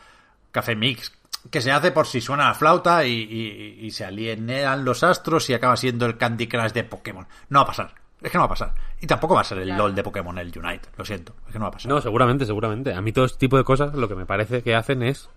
Café 0.52 0.76
Mix, 0.76 1.12
que 1.50 1.60
se 1.60 1.70
hace 1.72 1.92
por 1.92 2.06
si 2.06 2.20
suena 2.20 2.48
la 2.48 2.54
flauta 2.54 3.04
y, 3.04 3.12
y- 3.12 3.86
y 3.86 3.90
se 3.90 4.04
alinean 4.04 4.84
los 4.84 5.02
astros 5.04 5.48
y 5.50 5.54
acaba 5.54 5.76
siendo 5.76 6.06
el 6.06 6.16
Candy 6.16 6.46
Crush 6.48 6.72
de 6.72 6.84
Pokémon. 6.84 7.26
No 7.50 7.58
va 7.60 7.62
a 7.64 7.66
pasar. 7.66 7.94
Es 8.22 8.30
que 8.30 8.38
no 8.38 8.42
va 8.42 8.46
a 8.46 8.48
pasar. 8.48 8.74
Y 9.00 9.06
tampoco 9.06 9.34
va 9.34 9.42
a 9.42 9.44
ser 9.44 9.58
el 9.58 9.64
Claro. 9.68 9.82
LOL 9.84 9.94
de 9.94 10.02
Pokémon, 10.02 10.38
el 10.38 10.52
Unite. 10.58 10.88
Lo 10.96 11.04
siento. 11.04 11.34
Es 11.46 11.52
que 11.52 11.58
no 11.58 11.64
va 11.64 11.68
a 11.68 11.72
pasar. 11.72 11.90
No, 11.90 12.00
seguramente, 12.00 12.46
seguramente. 12.46 12.94
A 12.94 13.00
mí 13.02 13.12
todo 13.12 13.26
este 13.26 13.38
tipo 13.38 13.58
de 13.58 13.64
cosas 13.64 13.94
lo 13.94 14.08
que 14.08 14.14
me 14.14 14.24
parece 14.24 14.62
que 14.62 14.74
hacen 14.74 15.02
es 15.02 15.28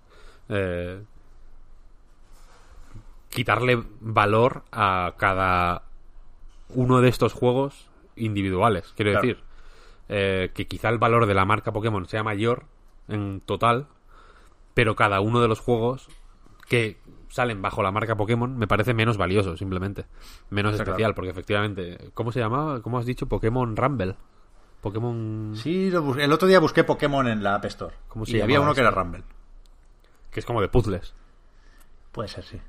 eh, 0.48 1.02
quitarle 3.30 3.84
valor 4.00 4.64
a 4.72 5.14
cada 5.18 5.84
uno 6.70 7.02
de 7.02 7.10
estos 7.10 7.34
juegos 7.34 7.90
individuales. 8.16 8.94
Quiero 8.96 9.12
Claro. 9.12 9.28
decir, 9.28 9.44
eh, 10.10 10.52
que 10.54 10.68
quizá 10.68 10.90
el 10.90 10.98
valor 10.98 11.26
de 11.26 11.34
la 11.34 11.46
marca 11.46 11.72
Pokémon 11.72 12.06
sea 12.08 12.24
mayor 12.24 12.64
en 13.10 13.42
total, 13.42 13.88
pero 14.78 14.96
cada 14.96 15.22
uno 15.22 15.42
de 15.42 15.48
los 15.48 15.60
juegos 15.60 16.08
que 16.70 17.00
salen 17.30 17.64
bajo 17.64 17.82
la 17.82 17.90
marca 17.92 18.16
Pokémon 18.16 18.56
me 18.56 18.68
parece 18.68 18.94
menos 18.94 19.18
valioso, 19.18 19.58
simplemente. 19.58 20.06
Menos 20.52 20.74
Está 20.74 20.84
especial, 20.84 20.98
claro. 20.98 21.16
porque 21.16 21.32
efectivamente, 21.32 22.12
¿cómo 22.14 22.32
se 22.32 22.40
llamaba? 22.40 22.80
¿Cómo 22.84 23.00
has 23.00 23.08
dicho? 23.08 23.26
Pokémon 23.26 23.76
Rumble. 23.76 24.16
Pokémon... 24.82 25.54
Sí, 25.56 25.90
lo 25.90 26.14
el 26.16 26.32
otro 26.32 26.48
día 26.48 26.60
busqué 26.60 26.84
Pokémon 26.84 27.28
en 27.28 27.42
la 27.42 27.56
App 27.56 27.66
Store. 27.66 27.96
¿Cómo 28.08 28.24
se 28.28 28.38
y 28.38 28.42
había 28.42 28.62
uno 28.62 28.76
que 28.76 28.82
era? 28.82 28.92
Rumble. 28.92 29.24
Que 30.30 30.42
es 30.42 30.46
como 30.46 30.62
de 30.62 30.68
puzzles. 30.70 31.16
Puede 32.12 32.30
ser, 32.30 32.44
sí. 32.44 32.62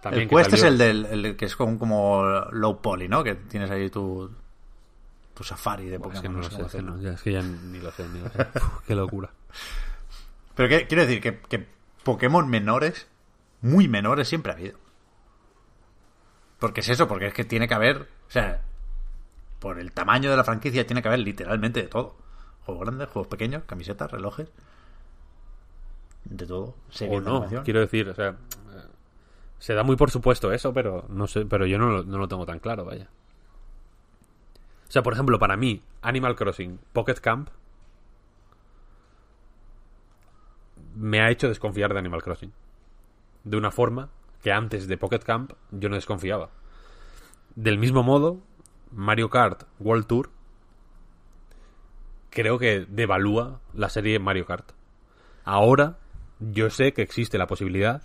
También 0.00 0.22
el 0.22 0.28
que 0.28 0.36
Quest 0.36 0.52
es 0.52 0.60
salió- 0.60 0.84
el, 0.86 1.02
del, 1.08 1.24
el 1.26 1.36
que 1.36 1.46
es 1.46 1.56
como, 1.56 1.76
como 1.76 2.22
low 2.52 2.80
poly, 2.80 3.08
¿no? 3.08 3.24
Que 3.24 3.34
tienes 3.34 3.68
ahí 3.72 3.90
tu, 3.90 4.30
tu 5.34 5.42
safari 5.42 5.86
de 5.86 5.98
Pokémon. 5.98 6.16
es 6.16 6.22
que 6.22 6.28
no 6.28 6.42
sé 6.44 6.50
sé, 6.50 6.54
cómo 6.54 6.66
es 6.66 6.72
que, 6.72 6.78
hacerlo. 6.78 6.96
no, 6.96 7.02
ya, 7.02 7.10
es 7.14 7.22
que 7.22 7.32
ya 7.32 7.42
ni 7.42 7.80
lo 7.80 7.90
sé, 7.90 8.08
ni 8.08 8.20
lo 8.20 8.28
sé. 8.28 8.38
Uf, 8.58 8.86
qué 8.86 8.94
locura. 8.94 9.30
Pero 10.54 10.68
¿qué- 10.68 10.86
quiero 10.86 11.06
decir 11.06 11.20
que, 11.20 11.38
que 11.40 11.66
Pokémon 12.04 12.48
menores, 12.48 13.06
muy 13.60 13.88
menores, 13.88 14.28
siempre 14.28 14.52
ha 14.52 14.54
habido. 14.56 14.78
Porque 16.58 16.80
es 16.80 16.88
eso, 16.88 17.08
porque 17.08 17.26
es 17.26 17.34
que 17.34 17.44
tiene 17.44 17.66
que 17.68 17.74
haber, 17.74 18.02
o 18.28 18.30
sea, 18.30 18.62
por 19.58 19.78
el 19.78 19.92
tamaño 19.92 20.30
de 20.30 20.36
la 20.36 20.44
franquicia 20.44 20.86
tiene 20.86 21.02
que 21.02 21.08
haber 21.08 21.20
literalmente 21.20 21.82
de 21.82 21.88
todo. 21.88 22.16
Juegos 22.64 22.84
grandes, 22.86 23.08
juegos 23.08 23.26
pequeños, 23.28 23.64
camisetas, 23.66 24.10
relojes. 24.10 24.48
De 26.24 26.46
todo. 26.46 26.76
O 27.08 27.20
no, 27.20 27.40
quiero 27.64 27.80
decir, 27.80 28.08
o 28.08 28.14
sea, 28.14 28.28
eh, 28.30 28.34
se 29.58 29.74
da 29.74 29.82
muy 29.82 29.96
por 29.96 30.10
supuesto 30.12 30.52
eso, 30.52 30.72
pero 30.72 31.04
no 31.08 31.26
sé, 31.26 31.44
pero 31.46 31.66
yo 31.66 31.78
no 31.78 31.90
lo, 31.90 32.02
no 32.04 32.18
lo 32.18 32.28
tengo 32.28 32.46
tan 32.46 32.60
claro, 32.60 32.84
vaya. 32.84 33.08
O 34.88 34.92
sea, 34.92 35.02
por 35.02 35.14
ejemplo, 35.14 35.38
para 35.40 35.56
mí, 35.56 35.82
Animal 36.02 36.36
Crossing 36.36 36.78
Pocket 36.92 37.14
Camp 37.14 37.48
me 40.94 41.20
ha 41.20 41.30
hecho 41.30 41.48
desconfiar 41.48 41.92
de 41.92 41.98
Animal 41.98 42.22
Crossing. 42.22 42.52
De 43.44 43.56
una 43.56 43.70
forma 43.70 44.08
que 44.42 44.52
antes 44.52 44.86
de 44.88 44.96
Pocket 44.96 45.20
Camp 45.20 45.52
yo 45.70 45.88
no 45.88 45.94
desconfiaba. 45.96 46.50
Del 47.54 47.78
mismo 47.78 48.02
modo, 48.02 48.40
Mario 48.92 49.30
Kart 49.30 49.64
World 49.78 50.06
Tour 50.06 50.30
creo 52.30 52.58
que 52.58 52.86
devalúa 52.88 53.60
la 53.74 53.88
serie 53.88 54.18
Mario 54.18 54.46
Kart. 54.46 54.72
Ahora 55.44 55.98
yo 56.40 56.70
sé 56.70 56.92
que 56.92 57.02
existe 57.02 57.38
la 57.38 57.46
posibilidad 57.46 58.02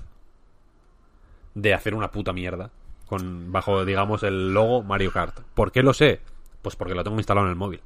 de 1.56 1.74
hacer 1.74 1.96
una 1.96 2.12
puta 2.12 2.34
mierda 2.34 2.72
con 3.08 3.52
bajo 3.52 3.84
digamos 3.86 4.24
el 4.24 4.54
logo 4.54 4.84
Mario 4.84 5.12
Kart. 5.12 5.40
¿Por 5.54 5.72
qué 5.72 5.82
lo 5.82 5.94
sé? 5.94 6.22
Pues 6.62 6.76
porque 6.76 6.94
lo 6.94 7.04
tengo 7.04 7.18
instalado 7.18 7.48
en 7.48 7.52
el 7.52 7.58
móvil. 7.58 7.82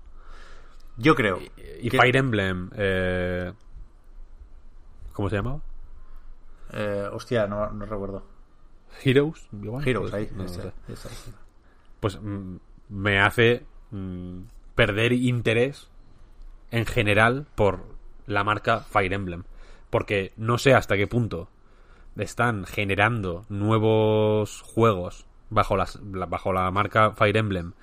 Yo 0.98 1.16
creo. 1.16 1.40
Y 1.82 1.90
que- 1.90 1.98
Fire 1.98 2.18
Emblem 2.18 2.70
eh, 2.76 3.54
¿Cómo 5.22 5.30
se 5.30 5.36
llamaba? 5.36 5.60
eh, 6.74 7.08
hostia, 7.14 7.46
no, 7.46 7.70
no 7.70 7.86
recuerdo. 7.86 8.24
Heroes, 9.04 9.48
igual, 9.54 9.88
Heroes, 9.88 10.10
pues, 10.10 10.14
ahí. 10.16 10.30
no. 10.36 10.72
Pues 12.00 12.20
mm, 12.20 12.56
me 12.90 13.20
hace 13.20 13.64
mm, 13.92 14.40
perder 14.74 15.14
interés 15.14 15.92
en 16.72 16.88
general 16.88 17.46
por 17.54 17.84
la 18.26 18.44
marca 18.44 18.80
Fire 18.80 19.14
Emblem. 19.14 19.44
Porque 19.92 20.34
no 20.38 20.58
sé 20.58 20.74
hasta 20.74 20.98
qué 20.98 21.06
punto 21.06 21.50
están 22.18 22.66
generando 22.66 23.46
nuevos 23.48 24.62
juegos 24.64 25.28
bajo, 25.52 25.78
las, 25.78 25.98
la- 26.12 26.26
bajo 26.26 26.52
la 26.52 26.72
marca 26.72 27.12
Fire 27.12 27.38
Emblem 27.38 27.74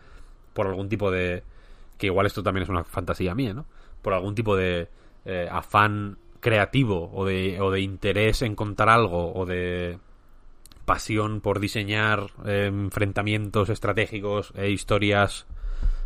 por 0.55 0.67
algún 0.67 0.89
tipo 0.89 1.13
de... 1.13 1.45
que 1.99 2.07
igual 2.07 2.27
esto 2.27 2.43
también 2.43 2.65
es 2.65 2.69
una 2.69 2.83
fantasía 2.83 3.37
mía, 3.37 3.55
¿no? 3.55 3.65
por 4.03 4.13
algún 4.13 4.35
tipo 4.35 4.57
de 4.57 4.89
eh, 5.25 5.49
afán 5.53 6.19
creativo 6.41 7.11
o 7.13 7.25
de, 7.25 7.61
o 7.61 7.71
de 7.71 7.81
interés 7.81 8.43
en 8.43 8.55
contar 8.55 8.89
algo 8.89 9.33
o 9.35 9.47
de 9.47 9.99
pasión 10.85 11.41
por 11.41 11.61
diseñar 11.61 12.31
eh, 12.47 12.67
enfrentamientos 12.67 13.69
estratégicos 13.69 14.53
e 14.57 14.71
historias 14.71 15.47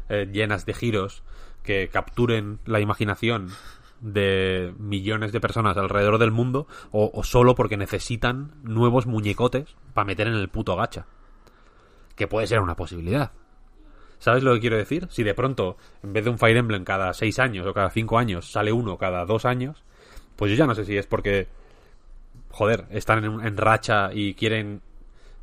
eh, 0.09 0.29
llenas 0.33 0.67
de 0.67 0.75
giros 0.75 1.23
que 1.63 1.89
capturen 1.89 2.59
la 2.67 2.81
imaginación 2.81 3.51
de 4.01 4.75
millones 4.79 5.31
de 5.31 5.41
personas 5.41 5.77
alrededor 5.77 6.19
del 6.19 6.33
mundo 6.33 6.67
o, 6.91 7.11
o 7.15 7.23
solo 7.23 7.55
porque 7.55 7.77
necesitan 7.77 8.51
nuevos 8.65 9.07
muñecotes 9.07 9.77
para 9.95 10.07
meter 10.07 10.27
en 10.27 10.35
el 10.35 10.49
puto 10.49 10.75
gacha. 10.75 11.07
Que 12.17 12.27
puede 12.27 12.49
ser 12.49 12.61
una 12.61 12.75
posibilidad. 12.75 13.31
¿Sabes 14.19 14.43
lo 14.43 14.55
que 14.55 14.61
quiero 14.61 14.77
decir? 14.77 15.09
Si 15.11 15.23
de 15.23 15.35
pronto, 15.35 15.77
en 16.03 16.13
vez 16.13 16.25
de 16.25 16.31
un 16.31 16.39
Fire 16.39 16.57
Emblem 16.57 16.85
cada 16.85 17.13
seis 17.13 17.39
años 17.39 17.67
o 17.67 17.75
cada 17.75 17.91
cinco 17.91 18.19
años, 18.19 18.51
sale 18.51 18.73
uno 18.73 18.99
cada 18.99 19.25
dos 19.25 19.45
años, 19.45 19.83
pues 20.37 20.51
yo 20.51 20.57
ya 20.57 20.67
no 20.67 20.75
sé 20.75 20.85
si 20.85 20.97
es 20.97 21.07
porque, 21.07 21.49
joder, 22.51 22.87
están 22.91 23.25
en, 23.25 23.47
en 23.47 23.57
racha 23.57 24.11
y 24.13 24.35
quieren 24.35 24.81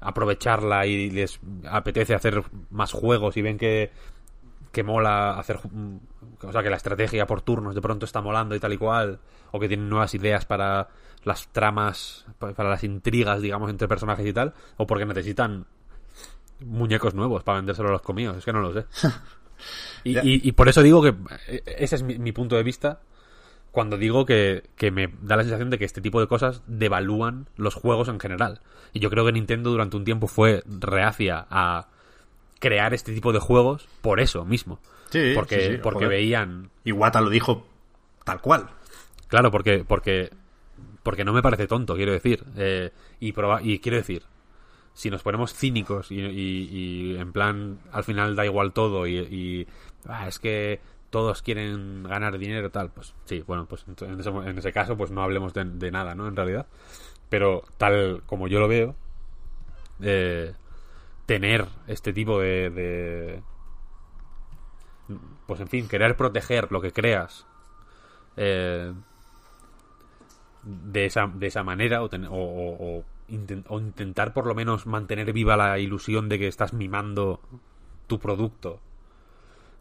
aprovecharla 0.01 0.85
y 0.85 1.09
les 1.09 1.39
apetece 1.69 2.15
hacer 2.15 2.43
más 2.69 2.91
juegos 2.93 3.35
y 3.37 3.41
ven 3.41 3.57
que, 3.57 3.91
que 4.71 4.83
mola 4.83 5.37
hacer... 5.39 5.59
O 6.41 6.51
sea, 6.53 6.63
que 6.63 6.69
la 6.69 6.77
estrategia 6.77 7.27
por 7.27 7.41
turnos 7.41 7.75
de 7.75 7.81
pronto 7.81 8.05
está 8.05 8.21
molando 8.21 8.55
y 8.55 8.59
tal 8.59 8.71
y 8.73 8.77
cual, 8.77 9.19
o 9.51 9.59
que 9.59 9.67
tienen 9.67 9.89
nuevas 9.89 10.13
ideas 10.15 10.45
para 10.45 10.87
las 11.25 11.49
tramas, 11.49 12.25
pa- 12.39 12.53
para 12.53 12.69
las 12.69 12.83
intrigas, 12.85 13.41
digamos, 13.41 13.69
entre 13.69 13.89
personajes 13.89 14.25
y 14.25 14.31
tal, 14.31 14.53
o 14.77 14.87
porque 14.87 15.05
necesitan 15.05 15.65
muñecos 16.61 17.13
nuevos 17.13 17.43
para 17.43 17.57
vendérselo 17.57 17.89
a 17.89 17.91
los 17.93 18.01
comidos, 18.01 18.37
es 18.37 18.45
que 18.45 18.53
no 18.53 18.61
lo 18.61 18.73
sé. 18.73 18.85
Y, 20.05 20.13
Ya. 20.13 20.21
y- 20.23 20.47
y 20.47 20.51
por 20.53 20.69
eso 20.69 20.81
digo 20.81 21.01
que 21.03 21.13
eh, 21.49 21.61
ese 21.79 21.97
es 21.97 22.03
mi, 22.03 22.17
mi 22.17 22.31
punto 22.31 22.55
de 22.55 22.63
vista 22.63 23.01
cuando 23.71 23.97
digo 23.97 24.25
que, 24.25 24.63
que 24.75 24.91
me 24.91 25.07
da 25.21 25.35
la 25.37 25.43
sensación 25.43 25.69
de 25.69 25.77
que 25.77 25.85
este 25.85 26.01
tipo 26.01 26.19
de 26.19 26.27
cosas 26.27 26.63
devalúan 26.67 27.47
los 27.55 27.75
juegos 27.75 28.07
en 28.07 28.19
general. 28.19 28.61
Y 28.93 28.99
yo 28.99 29.09
creo 29.09 29.25
que 29.25 29.31
Nintendo 29.31 29.69
durante 29.69 29.95
un 29.97 30.05
tiempo 30.05 30.27
fue 30.27 30.63
reacia 30.65 31.45
a 31.49 31.87
crear 32.59 32.93
este 32.93 33.13
tipo 33.13 33.31
de 33.31 33.39
juegos 33.39 33.87
por 34.01 34.19
eso 34.19 34.43
mismo. 34.45 34.79
Sí, 35.11 35.31
porque 35.35 35.59
sí, 35.61 35.71
sí, 35.73 35.79
porque 35.81 36.05
joder. 36.05 36.09
veían 36.09 36.69
Iwata 36.83 37.21
lo 37.21 37.29
dijo 37.29 37.65
tal 38.25 38.41
cual. 38.41 38.69
Claro, 39.27 39.51
porque, 39.51 39.83
porque, 39.87 40.31
porque 41.03 41.23
no 41.23 41.33
me 41.33 41.41
parece 41.41 41.67
tonto, 41.67 41.95
quiero 41.95 42.11
decir. 42.11 42.43
Eh, 42.57 42.91
y, 43.19 43.31
proba- 43.33 43.61
y 43.63 43.79
quiero 43.79 43.97
decir, 43.97 44.23
si 44.93 45.09
nos 45.09 45.21
ponemos 45.23 45.53
cínicos 45.53 46.11
y, 46.11 46.19
y- 46.19 46.69
y 47.13 47.17
en 47.17 47.31
plan, 47.31 47.79
al 47.91 48.03
final 48.03 48.35
da 48.35 48.45
igual 48.45 48.73
todo 48.73 49.05
y, 49.07 49.17
y, 49.17 49.67
ah, 50.07 50.27
es 50.27 50.39
que 50.39 50.79
todos 51.09 51.41
quieren 51.41 52.03
ganar 52.03 52.37
dinero 52.37 52.69
tal, 52.71 52.91
pues 52.91 53.13
sí, 53.25 53.43
bueno, 53.45 53.65
pues 53.65 53.85
en 54.01 54.19
ese, 54.19 54.29
en 54.29 54.57
ese 54.57 54.71
caso 54.71 54.97
pues 54.97 55.11
no 55.11 55.23
hablemos 55.23 55.53
de, 55.53 55.91
nada, 55.91 56.15
¿no? 56.15 56.27
En 56.27 56.35
realidad. 56.35 56.67
Pero 57.29 57.63
tal 57.77 58.23
como 58.25 58.47
yo 58.47 58.59
lo 58.59 58.67
veo, 58.67 58.95
eh, 60.01 60.53
tener 61.25 61.67
este 61.87 62.13
tipo 62.13 62.39
de. 62.39 63.41
Pues 65.47 65.59
en 65.59 65.67
fin, 65.67 65.87
querer 65.87 66.15
proteger 66.15 66.71
lo 66.71 66.81
que 66.81 66.91
creas 66.91 67.47
eh, 68.37 68.93
de, 70.63 71.05
esa, 71.05 71.27
de 71.27 71.47
esa 71.47 71.63
manera 71.63 72.03
o, 72.03 72.09
o 72.09 73.03
intentar 73.27 74.33
por 74.33 74.45
lo 74.45 74.53
menos 74.53 74.85
mantener 74.85 75.33
viva 75.33 75.57
la 75.57 75.79
ilusión 75.79 76.29
de 76.29 76.37
que 76.37 76.47
estás 76.47 76.73
mimando 76.73 77.41
tu 78.05 78.19
producto 78.19 78.79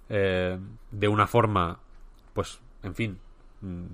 eh, 0.08 0.58
de 0.90 1.08
una 1.08 1.26
forma, 1.26 1.78
pues, 2.34 2.60
en 2.82 2.94
fin, 2.94 3.18
mm, 3.60 3.84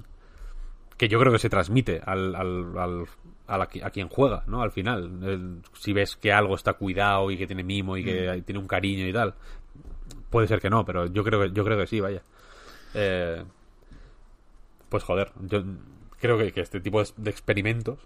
que 0.97 1.09
yo 1.09 1.19
creo 1.19 1.33
que 1.33 1.39
se 1.39 1.51
transmite 1.51 2.01
al, 2.05 2.35
al, 2.37 2.79
al- 2.79 3.07
a, 3.47 3.59
la- 3.59 3.69
a 3.83 3.91
quien 3.91 4.09
juega, 4.09 4.45
¿no? 4.47 4.63
Al 4.63 4.71
final, 4.71 5.21
El- 5.25 5.63
si 5.75 5.93
ves 5.93 6.17
que 6.17 6.33
algo 6.33 6.55
está 6.55 6.75
cuidado 6.75 7.31
y 7.31 7.37
que 7.37 7.47
tiene 7.47 7.65
mimo 7.65 7.97
y 7.97 8.05
que 8.05 8.43
tiene 8.47 8.59
un 8.61 8.69
cariño 8.69 9.07
y 9.07 9.13
tal, 9.13 9.35
puede 10.31 10.47
ser 10.47 10.61
que 10.61 10.71
no, 10.71 10.85
pero 10.85 11.07
yo 11.07 11.25
creo 11.25 11.41
que 11.43 11.51
yo 11.53 11.65
creo 11.65 11.77
que 11.79 11.87
sí, 11.87 12.01
vaya. 12.01 12.23
Eh, 12.95 13.45
pues 14.89 15.03
joder, 15.03 15.33
yo 15.41 15.65
creo 16.21 16.39
que, 16.39 16.53
que 16.53 16.61
este 16.61 16.81
tipo 16.81 17.03
de, 17.03 17.09
de 17.17 17.31
experimentos. 17.31 17.99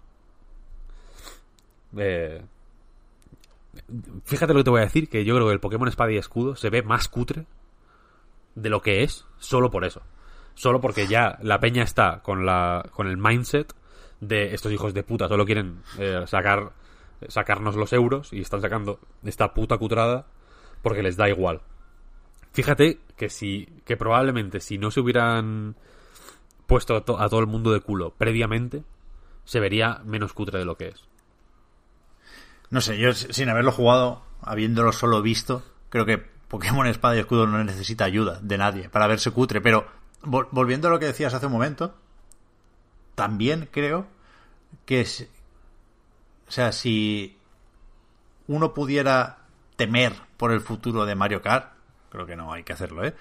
eh, 1.97 2.41
fíjate 4.25 4.53
lo 4.53 4.59
que 4.59 4.63
te 4.63 4.69
voy 4.69 4.81
a 4.81 4.85
decir, 4.85 5.09
que 5.09 5.23
yo 5.25 5.35
creo 5.35 5.47
que 5.47 5.53
el 5.53 5.59
Pokémon 5.59 5.87
Espada 5.87 6.11
y 6.11 6.17
Escudo 6.17 6.55
se 6.55 6.69
ve 6.69 6.81
más 6.81 7.07
cutre 7.07 7.45
de 8.61 8.69
lo 8.69 8.81
que 8.81 9.03
es, 9.03 9.25
solo 9.37 9.69
por 9.69 9.85
eso. 9.85 10.01
Solo 10.55 10.81
porque 10.81 11.07
ya 11.07 11.37
la 11.41 11.59
peña 11.59 11.83
está 11.83 12.21
con 12.21 12.45
la 12.45 12.85
con 12.91 13.07
el 13.07 13.17
mindset 13.17 13.73
de 14.19 14.53
estos 14.53 14.71
hijos 14.71 14.93
de 14.93 15.03
puta 15.03 15.29
solo 15.29 15.45
quieren 15.45 15.81
eh, 15.97 16.23
sacar 16.27 16.73
sacarnos 17.27 17.75
los 17.75 17.93
euros 17.93 18.33
y 18.33 18.41
están 18.41 18.61
sacando 18.61 18.99
esta 19.23 19.53
puta 19.53 19.77
cutrada 19.77 20.25
porque 20.81 21.03
les 21.03 21.15
da 21.15 21.29
igual. 21.29 21.61
Fíjate 22.51 22.99
que 23.15 23.29
si 23.29 23.67
que 23.85 23.95
probablemente 23.95 24.59
si 24.59 24.77
no 24.77 24.91
se 24.91 24.99
hubieran 24.99 25.75
puesto 26.67 26.95
a, 26.95 26.97
a 27.23 27.29
todo 27.29 27.39
el 27.39 27.47
mundo 27.47 27.71
de 27.71 27.79
culo 27.79 28.13
previamente 28.17 28.83
se 29.45 29.59
vería 29.59 30.01
menos 30.03 30.33
cutre 30.33 30.59
de 30.59 30.65
lo 30.65 30.75
que 30.75 30.89
es. 30.89 31.05
No 32.69 32.81
sé, 32.81 32.99
yo 32.99 33.13
sin 33.13 33.49
haberlo 33.49 33.71
jugado, 33.71 34.21
habiéndolo 34.41 34.91
solo 34.91 35.21
visto, 35.21 35.63
creo 35.89 36.05
que 36.05 36.38
Pokémon 36.49 36.85
Espada 36.87 37.15
y 37.15 37.19
Escudo 37.19 37.47
no 37.47 37.63
necesita 37.63 38.03
ayuda 38.03 38.39
de 38.41 38.57
nadie 38.57 38.89
para 38.89 39.07
verse 39.07 39.31
cutre. 39.31 39.61
Pero 39.61 39.87
vol- 40.23 40.47
volviendo 40.51 40.87
a 40.87 40.91
lo 40.91 40.99
que 40.99 41.05
decías 41.05 41.33
hace 41.33 41.45
un 41.45 41.51
momento, 41.53 41.95
también 43.15 43.69
creo 43.71 44.07
que 44.85 45.01
es. 45.01 45.27
O 46.47 46.51
sea, 46.51 46.71
si 46.71 47.37
uno 48.47 48.73
pudiera 48.73 49.37
temer 49.75 50.13
por 50.37 50.51
el 50.51 50.61
futuro 50.61 51.05
de 51.05 51.15
Mario 51.15 51.41
Kart, 51.41 51.71
creo 52.09 52.25
que 52.25 52.35
no 52.35 52.51
hay 52.51 52.63
que 52.63 52.73
hacerlo, 52.73 53.05
¿eh? 53.05 53.15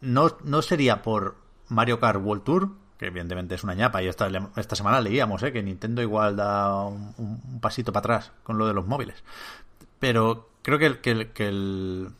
No, 0.00 0.36
no 0.44 0.62
sería 0.62 1.02
por 1.02 1.36
Mario 1.68 1.98
Kart 1.98 2.20
World 2.22 2.44
Tour, 2.44 2.70
que 2.98 3.06
evidentemente 3.06 3.54
es 3.54 3.64
una 3.64 3.74
ñapa, 3.74 4.02
y 4.02 4.06
esta, 4.08 4.28
esta 4.56 4.76
semana 4.76 5.00
leíamos 5.00 5.42
¿eh? 5.42 5.52
que 5.52 5.62
Nintendo 5.62 6.02
igual 6.02 6.36
da 6.36 6.74
un, 6.84 7.14
un 7.16 7.60
pasito 7.60 7.92
para 7.92 8.00
atrás 8.16 8.32
con 8.42 8.58
lo 8.58 8.66
de 8.66 8.74
los 8.74 8.86
móviles. 8.86 9.24
Pero 9.98 10.50
creo 10.64 10.78
que, 10.78 10.86
el, 10.86 10.98
que, 11.32 11.46
el, 11.46 12.10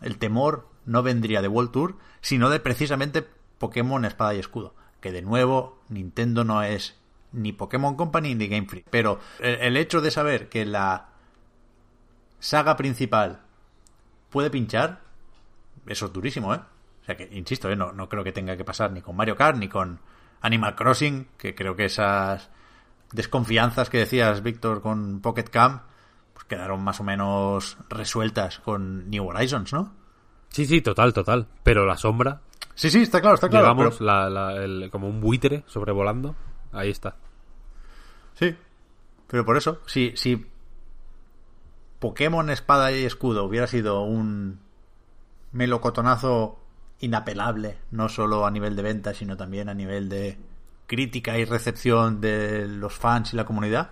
el, 0.00 0.18
temor 0.18 0.68
no 0.86 1.04
vendría 1.04 1.42
de 1.42 1.48
World 1.48 1.70
Tour, 1.70 1.98
sino 2.20 2.50
de 2.50 2.58
precisamente 2.58 3.24
Pokémon 3.58 4.04
Espada 4.04 4.34
y 4.34 4.38
Escudo. 4.38 4.74
Que 5.00 5.12
de 5.12 5.22
nuevo, 5.22 5.78
Nintendo 5.88 6.42
no 6.42 6.62
es 6.62 6.98
ni 7.32 7.52
Pokémon 7.52 7.94
Company 7.94 8.34
ni 8.34 8.48
Game 8.48 8.66
Freak. 8.66 8.86
Pero 8.90 9.20
el, 9.38 9.54
el 9.60 9.76
hecho 9.76 10.00
de 10.00 10.10
saber 10.10 10.48
que 10.48 10.64
la 10.64 11.10
saga 12.40 12.76
principal 12.76 13.42
puede 14.30 14.50
pinchar, 14.50 15.02
eso 15.86 16.06
es 16.06 16.12
durísimo, 16.12 16.54
¿eh? 16.54 16.60
O 17.02 17.04
sea 17.04 17.16
que, 17.16 17.28
insisto, 17.32 17.70
¿eh? 17.70 17.76
no, 17.76 17.92
no 17.92 18.08
creo 18.08 18.24
que 18.24 18.32
tenga 18.32 18.56
que 18.56 18.64
pasar 18.64 18.92
ni 18.92 19.02
con 19.02 19.14
Mario 19.14 19.36
Kart 19.36 19.58
ni 19.58 19.68
con 19.68 20.00
Animal 20.40 20.74
Crossing, 20.74 21.28
que 21.36 21.54
creo 21.54 21.76
que 21.76 21.84
esas 21.84 22.48
desconfianzas 23.12 23.90
que 23.90 23.98
decías, 23.98 24.42
Víctor, 24.42 24.80
con 24.80 25.20
Pocket 25.20 25.44
Camp, 25.44 25.82
pues 26.40 26.48
quedaron 26.48 26.82
más 26.82 27.00
o 27.00 27.04
menos 27.04 27.76
resueltas 27.88 28.58
con 28.60 29.10
New 29.10 29.26
Horizons, 29.28 29.72
¿no? 29.72 29.92
Sí, 30.48 30.64
sí, 30.66 30.80
total, 30.80 31.12
total. 31.12 31.46
Pero 31.62 31.84
la 31.86 31.96
sombra, 31.96 32.40
Sí, 32.74 32.88
sí, 32.90 33.02
está 33.02 33.20
claro, 33.20 33.34
está 33.34 33.48
claro. 33.50 33.66
digamos, 33.66 33.96
pero- 33.98 34.06
la- 34.06 34.30
la- 34.30 34.54
el- 34.64 34.88
como 34.90 35.06
un 35.06 35.20
buitre 35.20 35.64
sobrevolando, 35.66 36.34
ahí 36.72 36.88
está. 36.90 37.16
Sí. 38.34 38.56
Pero 39.26 39.44
por 39.44 39.58
eso, 39.58 39.80
si, 39.86 40.12
si 40.16 40.46
Pokémon 41.98 42.48
Espada 42.48 42.90
y 42.92 43.04
Escudo 43.04 43.44
hubiera 43.44 43.66
sido 43.66 44.00
un 44.02 44.60
melocotonazo 45.52 46.58
inapelable, 47.00 47.76
no 47.90 48.08
solo 48.08 48.46
a 48.46 48.50
nivel 48.50 48.76
de 48.76 48.82
venta, 48.82 49.12
sino 49.14 49.36
también 49.36 49.68
a 49.68 49.74
nivel 49.74 50.08
de 50.08 50.38
crítica 50.86 51.38
y 51.38 51.44
recepción 51.44 52.20
de 52.20 52.66
los 52.66 52.94
fans 52.94 53.32
y 53.32 53.36
la 53.36 53.44
comunidad, 53.44 53.90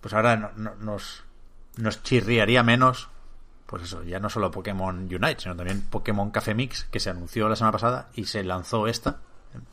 pues 0.00 0.12
ahora 0.14 0.36
no- 0.36 0.50
no- 0.56 0.74
nos, 0.76 1.24
nos 1.80 2.02
chirriaría 2.02 2.62
menos, 2.62 3.08
pues 3.66 3.84
eso, 3.84 4.02
ya 4.02 4.18
no 4.18 4.30
solo 4.30 4.50
Pokémon 4.50 4.96
Unite, 4.96 5.36
sino 5.38 5.56
también 5.56 5.82
Pokémon 5.82 6.30
Café 6.30 6.54
Mix, 6.54 6.84
que 6.84 7.00
se 7.00 7.10
anunció 7.10 7.48
la 7.48 7.56
semana 7.56 7.72
pasada 7.72 8.08
y 8.14 8.24
se 8.24 8.42
lanzó 8.42 8.86
esta. 8.86 9.20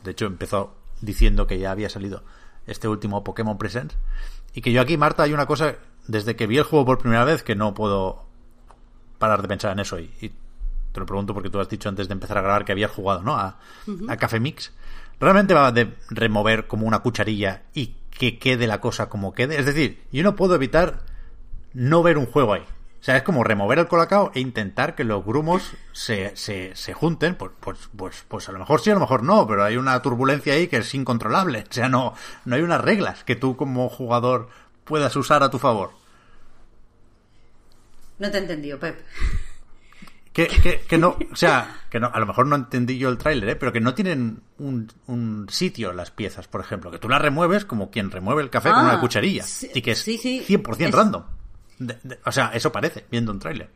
De 0.04 0.12
hecho, 0.12 0.26
empezó 0.26 0.76
diciendo 1.02 1.48
que 1.48 1.60
ya 1.60 1.72
había 1.72 1.90
salido 1.90 2.24
este 2.66 2.88
último 2.88 3.24
Pokémon 3.24 3.58
Presents. 3.58 3.96
Y 4.54 4.62
que 4.62 4.72
yo 4.72 4.82
aquí, 4.82 4.98
Marta, 4.98 5.24
hay 5.24 5.34
una 5.34 5.46
cosa, 5.46 5.76
desde 6.08 6.36
que 6.36 6.48
vi 6.48 6.58
el 6.58 6.64
juego 6.64 6.86
por 6.86 7.00
primera 7.00 7.26
vez, 7.26 7.44
que 7.44 7.56
no 7.56 7.74
puedo 7.74 8.26
parar 9.18 9.42
de 9.42 9.48
pensar 9.48 9.72
en 9.72 9.80
eso. 9.80 10.00
Y, 10.00 10.12
y 10.22 10.32
te 10.92 11.00
lo 11.00 11.06
pregunto 11.06 11.34
porque 11.34 11.50
tú 11.50 11.60
has 11.60 11.70
dicho 11.70 11.90
antes 11.90 12.08
de 12.08 12.14
empezar 12.14 12.38
a 12.38 12.42
grabar 12.42 12.66
que 12.66 12.72
habías 12.72 12.92
jugado, 12.92 13.22
¿no? 13.22 13.36
A, 13.36 13.60
a 14.08 14.18
Café 14.18 14.40
Mix. 14.40 14.74
Realmente 15.20 15.54
va 15.54 15.72
de 15.72 15.96
remover 16.10 16.68
como 16.68 16.88
una 16.88 17.00
cucharilla 17.00 17.64
y 17.74 17.96
que 18.12 18.40
quede 18.40 18.68
la 18.68 18.82
cosa 18.82 19.10
como 19.10 19.34
quede. 19.34 19.60
Es 19.60 19.66
decir, 19.66 20.04
yo 20.12 20.24
no 20.24 20.36
puedo 20.36 20.56
evitar 20.56 21.04
no 21.74 22.04
ver 22.04 22.18
un 22.18 22.26
juego 22.26 22.54
ahí. 22.54 22.62
O 23.00 23.04
sea, 23.08 23.16
es 23.18 23.24
como 23.24 23.44
remover 23.44 23.80
el 23.80 23.88
colacao 23.88 24.32
e 24.34 24.40
intentar 24.40 24.96
que 24.96 25.04
los 25.04 25.24
grumos 25.24 25.72
se, 25.94 26.36
se, 26.36 26.76
se 26.76 26.94
junten. 26.94 27.36
Pues, 27.36 27.52
pues, 27.60 27.78
pues, 27.96 28.26
pues 28.28 28.50
a 28.50 28.52
lo 28.52 28.60
mejor 28.60 28.82
sí, 28.82 28.90
a 28.90 28.96
lo 28.96 29.00
mejor 29.00 29.24
no, 29.24 29.48
pero 29.48 29.64
hay 29.64 29.78
una 29.78 30.02
turbulencia 30.02 30.54
ahí 30.54 30.68
que 30.68 30.78
es 30.78 30.94
incontrolable. 30.94 31.64
O 31.70 31.74
sea, 31.74 31.88
no, 31.90 32.16
no 32.46 32.56
hay 32.56 32.62
unas 32.64 32.82
reglas 32.82 33.24
que 33.24 33.36
tú 33.36 33.56
como 33.56 33.88
jugador 33.90 34.50
puedas 34.84 35.16
usar 35.16 35.44
a 35.44 35.50
tu 35.52 35.60
favor. 35.60 35.92
No 38.20 38.32
te 38.32 38.38
he 38.38 38.42
entendido, 38.42 38.80
Pep. 38.80 39.00
Que, 40.34 40.48
que, 40.48 40.82
que 40.82 40.98
no, 40.98 41.18
o 41.32 41.36
sea, 41.36 41.82
que 41.90 42.00
no, 42.00 42.12
a 42.14 42.20
lo 42.20 42.26
mejor 42.28 42.46
no 42.46 42.56
entendí 42.56 42.98
yo 43.00 43.10
el 43.10 43.18
tráiler, 43.18 43.50
¿eh? 43.50 43.56
pero 43.56 43.72
que 43.74 43.80
no 43.80 43.96
tienen 43.96 44.42
un, 44.60 44.92
un 45.08 45.48
sitio 45.50 45.94
las 45.94 46.12
piezas, 46.12 46.48
por 46.48 46.62
ejemplo, 46.62 46.92
que 46.92 47.00
tú 47.00 47.10
las 47.10 47.22
remueves 47.22 47.66
como 47.66 47.90
quien 47.90 48.12
remueve 48.12 48.44
el 48.44 48.52
café 48.52 48.70
con 48.70 48.80
Ah, 48.80 48.84
una 48.90 49.00
cucharilla 49.00 49.44
sí, 49.44 49.70
y 49.74 49.82
que 49.82 49.92
es 49.92 50.00
sí, 50.02 50.18
sí. 50.20 50.44
100% 50.48 50.90
Es- 50.90 50.94
random. 50.94 51.24
O 52.26 52.32
sea, 52.32 52.52
eso 52.54 52.72
parece, 52.72 53.06
viendo 53.10 53.32
un 53.32 53.40
tráiler. 53.40 53.70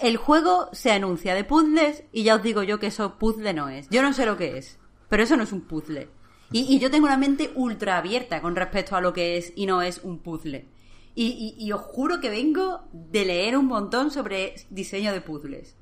El 0.00 0.16
juego 0.16 0.68
se 0.72 0.92
anuncia 0.92 1.34
de 1.34 1.44
puzzles 1.44 2.04
y 2.12 2.22
ya 2.22 2.36
os 2.36 2.42
digo 2.42 2.62
yo 2.62 2.78
que 2.78 2.88
eso 2.88 3.18
puzzle 3.18 3.54
no 3.54 3.68
es. 3.68 3.88
Yo 3.88 4.02
no 4.02 4.12
sé 4.12 4.26
lo 4.26 4.36
que 4.36 4.58
es, 4.58 4.78
pero 5.08 5.22
eso 5.22 5.36
no 5.36 5.42
es 5.42 5.52
un 5.52 5.62
puzzle. 5.62 6.08
Y, 6.52 6.78
yo 6.78 6.90
tengo 6.90 7.06
una 7.06 7.16
mente 7.16 7.50
ultra 7.56 7.98
abierta 7.98 8.40
con 8.40 8.54
respecto 8.54 8.94
a 8.94 9.00
lo 9.00 9.12
que 9.12 9.36
es 9.36 9.52
y 9.56 9.66
no 9.66 9.82
es 9.82 9.98
un 10.04 10.18
puzzle. 10.18 10.68
Y 11.14 11.72
os 11.72 11.80
juro 11.80 12.20
que 12.20 12.28
vengo 12.28 12.82
de 12.92 13.24
leer 13.24 13.56
un 13.56 13.66
montón 13.66 14.10
sobre 14.10 14.54
diseño 14.68 15.12
de 15.12 15.22
puzzles. 15.22 15.74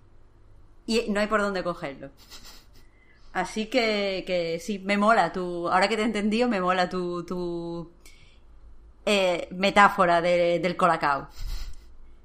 Y 0.87 1.11
no 1.11 1.21
hay 1.21 1.27
por 1.27 1.41
dónde 1.41 1.65
cogerlo. 1.65 2.11
Así 3.33 3.67
que, 3.67 4.23
que 4.27 4.61
sí, 4.61 4.79
me 4.79 4.97
mola 4.97 5.33
tu. 5.33 5.69
Ahora 5.69 5.89
que 5.89 5.97
te 5.97 6.03
he 6.03 6.05
entendido, 6.05 6.49
me 6.49 6.61
mola 6.61 6.89
tu, 6.89 7.25
tu 7.25 7.91
eh, 9.07 9.49
metáfora 9.53 10.21
de- 10.21 10.59
del 10.61 10.77
colacao. 10.77 11.29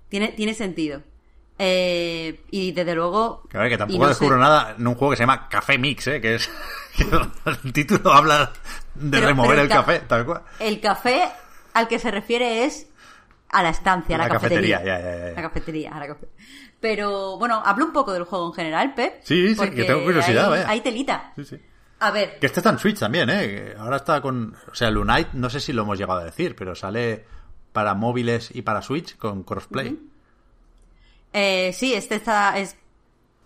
Tiene, 0.10 0.30
tiene 0.30 0.54
sentido. 0.54 1.02
Eh, 1.62 2.40
y 2.52 2.72
desde 2.72 2.96
luego. 2.96 3.44
Que 3.50 3.58
a 3.58 3.62
ver, 3.62 3.70
que 3.72 3.78
tampoco 3.78 4.04
no 4.04 4.10
descubro 4.10 4.36
sé- 4.38 4.42
nada 4.42 4.76
en 4.78 4.88
un 4.88 4.96
juego 4.96 5.12
que 5.12 5.18
se 5.18 5.24
llama 5.24 5.50
Café 5.50 5.78
Mix, 5.78 6.08
¿eh? 6.08 6.22
que 6.22 6.36
es. 6.36 6.50
que 6.98 7.04
el 7.66 7.74
título 7.74 8.12
habla 8.14 8.52
de 8.96 9.12
Pero- 9.12 9.28
remover 9.28 9.50
pero 9.52 9.62
el 9.62 9.66
el 9.68 9.70
ca- 9.70 9.76
café, 9.86 10.00
tal 10.08 10.26
cual. 10.26 10.42
El 10.60 10.80
café 10.80 11.24
al 11.74 11.88
que 11.88 12.00
se 12.00 12.12
refiere 12.12 12.64
es 12.66 12.88
a 13.50 13.62
la 13.64 13.70
estancia, 13.70 14.16
a 14.16 14.20
la, 14.20 14.28
La 14.28 14.34
cafetería. 14.36 14.78
cafetería, 14.78 15.00
ya, 15.02 15.18
ya, 15.18 15.28
ya. 15.30 15.34
La 15.36 15.42
cafetería, 15.42 15.92
a 15.94 16.00
la 16.00 16.08
cafe- 16.08 16.28
Pero 16.80 17.38
bueno, 17.38 17.62
hablo 17.66 17.86
un 17.86 17.94
poco 17.94 18.14
del 18.14 18.24
juego 18.24 18.48
en 18.48 18.54
general, 18.54 18.94
Pep. 18.94 19.20
Sí, 19.24 19.54
sí, 19.56 19.70
que 19.72 19.84
tengo 19.84 20.04
curiosidad, 20.04 20.46
hay, 20.46 20.50
vaya. 20.62 20.70
hay 20.70 20.82
telita. 20.82 21.34
Sí, 21.36 21.44
sí. 21.46 21.58
A 22.02 22.12
ver, 22.12 22.40
Que 22.40 22.46
este 22.46 22.60
está 22.62 22.70
en 22.70 22.80
Switch 22.80 23.00
también, 23.00 23.30
¿eh? 23.30 23.76
Ahora 23.78 23.98
está 23.98 24.22
con... 24.22 24.56
O 24.72 24.76
sea, 24.76 24.90
Lunite, 24.90 25.32
no 25.34 25.50
sé 25.50 25.60
si 25.60 25.74
lo 25.74 25.82
hemos 25.82 25.98
llegado 25.98 26.20
a 26.20 26.24
decir, 26.24 26.56
pero 26.56 26.74
sale 26.76 27.26
para 27.74 27.94
móviles 27.94 28.50
y 28.54 28.62
para 28.62 28.82
Switch 28.82 29.18
con 29.18 29.44
crossplay. 29.44 30.00
eh, 31.34 31.72
sí, 31.74 31.94
este 31.94 32.16
está. 32.16 32.58
Es, 32.58 32.78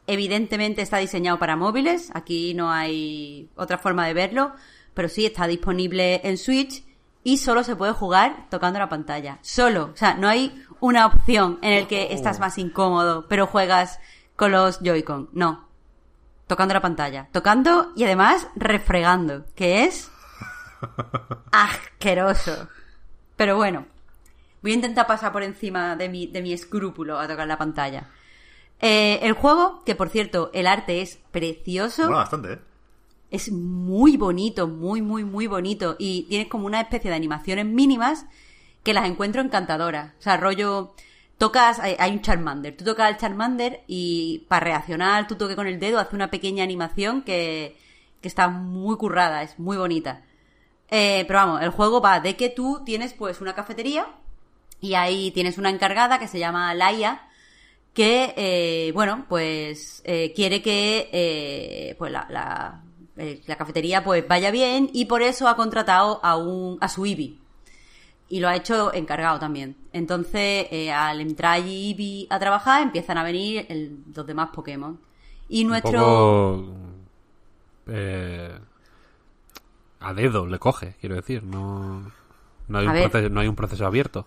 evidentemente 0.08 0.82
está 0.82 0.98
diseñado 0.98 1.40
para 1.40 1.56
móviles. 1.56 2.12
Aquí 2.14 2.54
no 2.54 2.72
hay 2.72 3.50
otra 3.56 3.78
forma 3.78 4.06
de 4.08 4.14
verlo. 4.14 4.54
Pero 4.94 5.10
sí 5.10 5.26
está 5.26 5.48
disponible 5.48 6.22
en 6.24 6.38
Switch. 6.38 6.84
Y 7.24 7.38
solo 7.38 7.64
se 7.64 7.76
puede 7.76 7.94
jugar 7.94 8.48
tocando 8.50 8.80
la 8.80 8.90
pantalla. 8.90 9.40
Solo. 9.42 9.92
O 9.94 9.98
sea, 9.98 10.14
no 10.16 10.28
hay 10.28 10.64
una 10.80 11.06
opción 11.08 11.58
en 11.62 11.74
el 11.74 11.88
que 11.88 12.14
estás 12.14 12.40
más 12.40 12.58
incómodo, 12.58 13.26
pero 13.30 13.48
juegas 13.48 14.00
con 14.36 14.52
los 14.52 14.80
Joy-Con. 14.82 15.30
No. 15.32 15.68
Tocando 16.48 16.74
la 16.74 16.82
pantalla. 16.82 17.28
Tocando 17.32 17.92
y 17.96 18.04
además 18.04 18.48
refregando. 18.56 19.46
Que 19.56 19.86
es 19.86 20.12
asqueroso. 21.52 22.68
Pero 23.36 23.56
bueno. 23.56 23.86
Voy 24.62 24.72
a 24.72 24.76
intentar 24.76 25.08
pasar 25.08 25.34
por 25.34 25.44
encima 25.44 25.98
de 25.98 26.08
mi, 26.08 26.28
de 26.28 26.42
mi 26.42 26.54
escrúpulo 26.54 27.20
a 27.20 27.28
tocar 27.28 27.48
la 27.48 27.58
pantalla. 27.58 28.10
Eh, 28.80 29.20
el 29.22 29.34
juego, 29.34 29.82
que 29.86 29.96
por 29.96 30.10
cierto, 30.10 30.52
el 30.54 30.68
arte 30.68 31.02
es 31.02 31.20
precioso. 31.32 32.10
Bastante, 32.10 32.54
¿eh? 32.54 32.60
Es 33.30 33.52
muy 33.52 34.16
bonito, 34.16 34.68
muy, 34.68 35.02
muy, 35.02 35.24
muy 35.24 35.48
bonito. 35.48 35.96
Y 36.00 36.24
tienes 36.24 36.48
como 36.48 36.66
una 36.66 36.82
especie 36.82 37.10
de 37.10 37.16
animaciones 37.16 37.66
mínimas 37.66 38.26
que 38.84 38.94
las 38.94 39.06
encuentro 39.06 39.42
encantadoras. 39.42 40.14
O 40.20 40.22
sea, 40.22 40.38
rollo. 40.38 40.94
Tocas, 41.44 41.78
hay, 41.80 42.10
un 42.10 42.22
Charmander. 42.22 42.78
Tú 42.78 42.86
tocas 42.86 43.06
al 43.06 43.18
Charmander 43.18 43.84
y 43.86 44.46
para 44.48 44.64
reaccionar, 44.64 45.28
tú 45.28 45.36
toque 45.36 45.58
con 45.58 45.68
el 45.68 45.78
dedo, 45.78 46.00
hace 46.00 46.16
una 46.16 46.32
pequeña 46.32 46.64
animación 46.64 47.22
que, 47.22 47.78
que 48.22 48.30
está 48.30 48.48
muy 48.48 48.96
currada, 48.96 49.44
es 49.44 49.60
muy 49.60 49.76
bonita. 49.76 50.22
Eh, 50.90 51.26
pero 51.28 51.40
vamos, 51.40 51.62
el 51.62 51.72
juego 51.72 52.00
va 52.00 52.22
de 52.22 52.38
que 52.38 52.48
tú 52.48 52.84
tienes 52.86 53.12
pues 53.12 53.42
una 53.42 53.54
cafetería 53.56 54.08
y 54.80 54.94
ahí 54.94 55.32
tienes 55.32 55.58
una 55.58 55.70
encargada 55.70 56.18
que 56.18 56.30
se 56.30 56.40
llama 56.40 56.74
Laia 56.76 57.28
que, 57.94 58.34
eh, 58.38 58.94
bueno, 58.94 59.26
pues 59.28 60.02
eh, 60.06 60.32
quiere 60.34 60.62
que 60.62 61.10
eh, 61.12 61.96
pues 61.98 62.10
la, 62.10 62.26
la 63.18 63.56
cafetería 63.58 64.02
pues 64.02 64.26
vaya 64.26 64.50
bien 64.50 64.90
y 64.94 65.06
por 65.08 65.22
eso 65.22 65.50
ha 65.50 65.58
contratado 65.58 66.22
a 66.24 66.38
un 66.38 66.78
a 66.80 66.88
su 66.88 67.06
IBI. 67.06 67.43
Y 68.30 68.40
lo 68.40 68.48
ha 68.48 68.56
hecho 68.56 68.94
encargado 68.94 69.40
también. 69.40 69.76
Entonces, 69.92 70.68
eh, 70.72 70.92
al 70.92 71.22
entrar 71.22 71.54
allí 71.54 71.90
IBI 71.92 72.28
a 72.30 72.40
trabajar, 72.40 72.82
empiezan 72.82 73.18
a 73.18 73.24
venir 73.24 73.66
el- 73.70 74.00
los 74.16 74.26
demás 74.26 74.50
Pokémon. 74.54 75.00
Y 75.50 75.66
nuestro... 75.66 75.92
Poco, 75.92 76.74
eh, 77.88 78.58
a 80.00 80.14
dedo 80.14 80.48
le 80.48 80.58
coge, 80.60 80.96
quiero 81.00 81.16
decir. 81.16 81.44
No, 81.44 82.12
no, 82.68 82.78
hay, 82.80 82.86
A 82.86 82.90
un 82.90 82.94
ver. 82.96 83.10
proceso, 83.10 83.30
no 83.34 83.40
hay 83.40 83.48
un 83.48 83.56
proceso 83.56 83.86
abierto. 83.86 84.26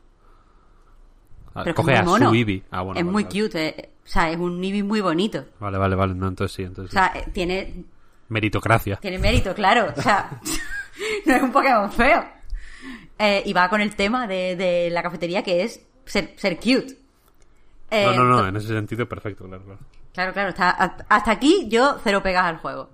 Ah, 1.49 1.63
Pero 1.65 1.71
es 1.71 1.75
que 1.75 1.75
coge 1.83 1.97
a 1.97 2.05
su 2.07 2.35
Eevee. 2.35 2.63
Ah, 2.71 2.83
bueno, 2.83 3.01
es 3.01 3.05
vale, 3.05 3.13
muy 3.13 3.25
vale. 3.25 3.43
cute. 3.43 3.69
eh. 3.69 3.91
O 4.05 4.09
sea, 4.09 4.31
es 4.31 4.37
un 4.39 4.63
IBI 4.63 4.83
muy 4.85 5.01
bonito. 5.01 5.45
Vale, 5.59 5.79
vale, 5.79 5.97
vale. 5.97 6.15
No, 6.15 6.29
entonces 6.29 6.55
sí, 6.55 6.63
O 6.63 6.67
entonces 6.67 6.91
sí. 6.91 6.97
sea, 6.97 7.13
eh, 7.19 7.29
tiene, 7.33 7.85
Meritocracia. 8.29 8.97
Tiene 8.97 9.19
mérito, 9.19 9.53
claro. 9.55 9.93
O 9.97 10.01
sea, 10.01 10.41
no 11.27 11.35
es 11.35 11.43
un 11.43 11.51
Pokémon 11.53 11.91
feo. 11.91 12.25
Eh, 13.19 13.43
y 13.47 13.53
va 13.53 13.69
con 13.71 13.81
el 13.81 13.97
tema 13.97 14.27
de, 14.27 14.57
de 14.57 14.91
la 14.91 15.03
cafetería 15.03 15.43
que 15.43 15.63
es 15.63 15.81
ser, 16.05 16.35
ser 16.37 16.57
cute. 16.57 16.99
Eh, 17.91 18.05
No, 18.05 18.15
no, 18.15 18.25
no, 18.25 18.39
to- 18.39 18.49
en 18.49 18.57
ese 18.57 18.69
sentido 18.69 19.09
perfecto, 19.09 19.45
claro, 19.47 19.65
claro. 19.65 19.81
Claro, 20.13 20.33
claro. 20.33 20.49
está- 20.51 20.71
hasta 21.09 21.31
aquí 21.31 21.67
yo 21.69 21.99
cero 22.03 22.23
pegas 22.23 22.45
al 22.45 22.59
juego. 22.59 22.91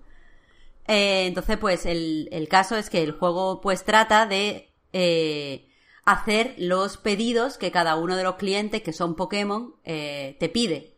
Eh, 0.87 1.27
entonces, 1.27 1.57
pues 1.59 1.87
el, 1.87 2.29
el 2.33 2.49
caso 2.49 2.77
es 2.77 2.91
que 2.91 3.03
el 3.03 3.13
juego 3.13 3.61
pues 3.61 3.85
trata 3.85 4.27
de 4.27 4.71
eh, 4.93 5.69
hacer 6.05 6.55
los 6.59 6.97
pedidos 6.97 7.57
que 7.59 7.71
cada 7.71 7.97
uno 7.97 8.17
de 8.17 8.25
los 8.25 8.35
clientes 8.37 8.83
que 8.83 8.93
son 8.93 9.15
Pokémon 9.15 9.75
eh, 9.85 10.37
te 10.41 10.49
pide. 10.49 10.91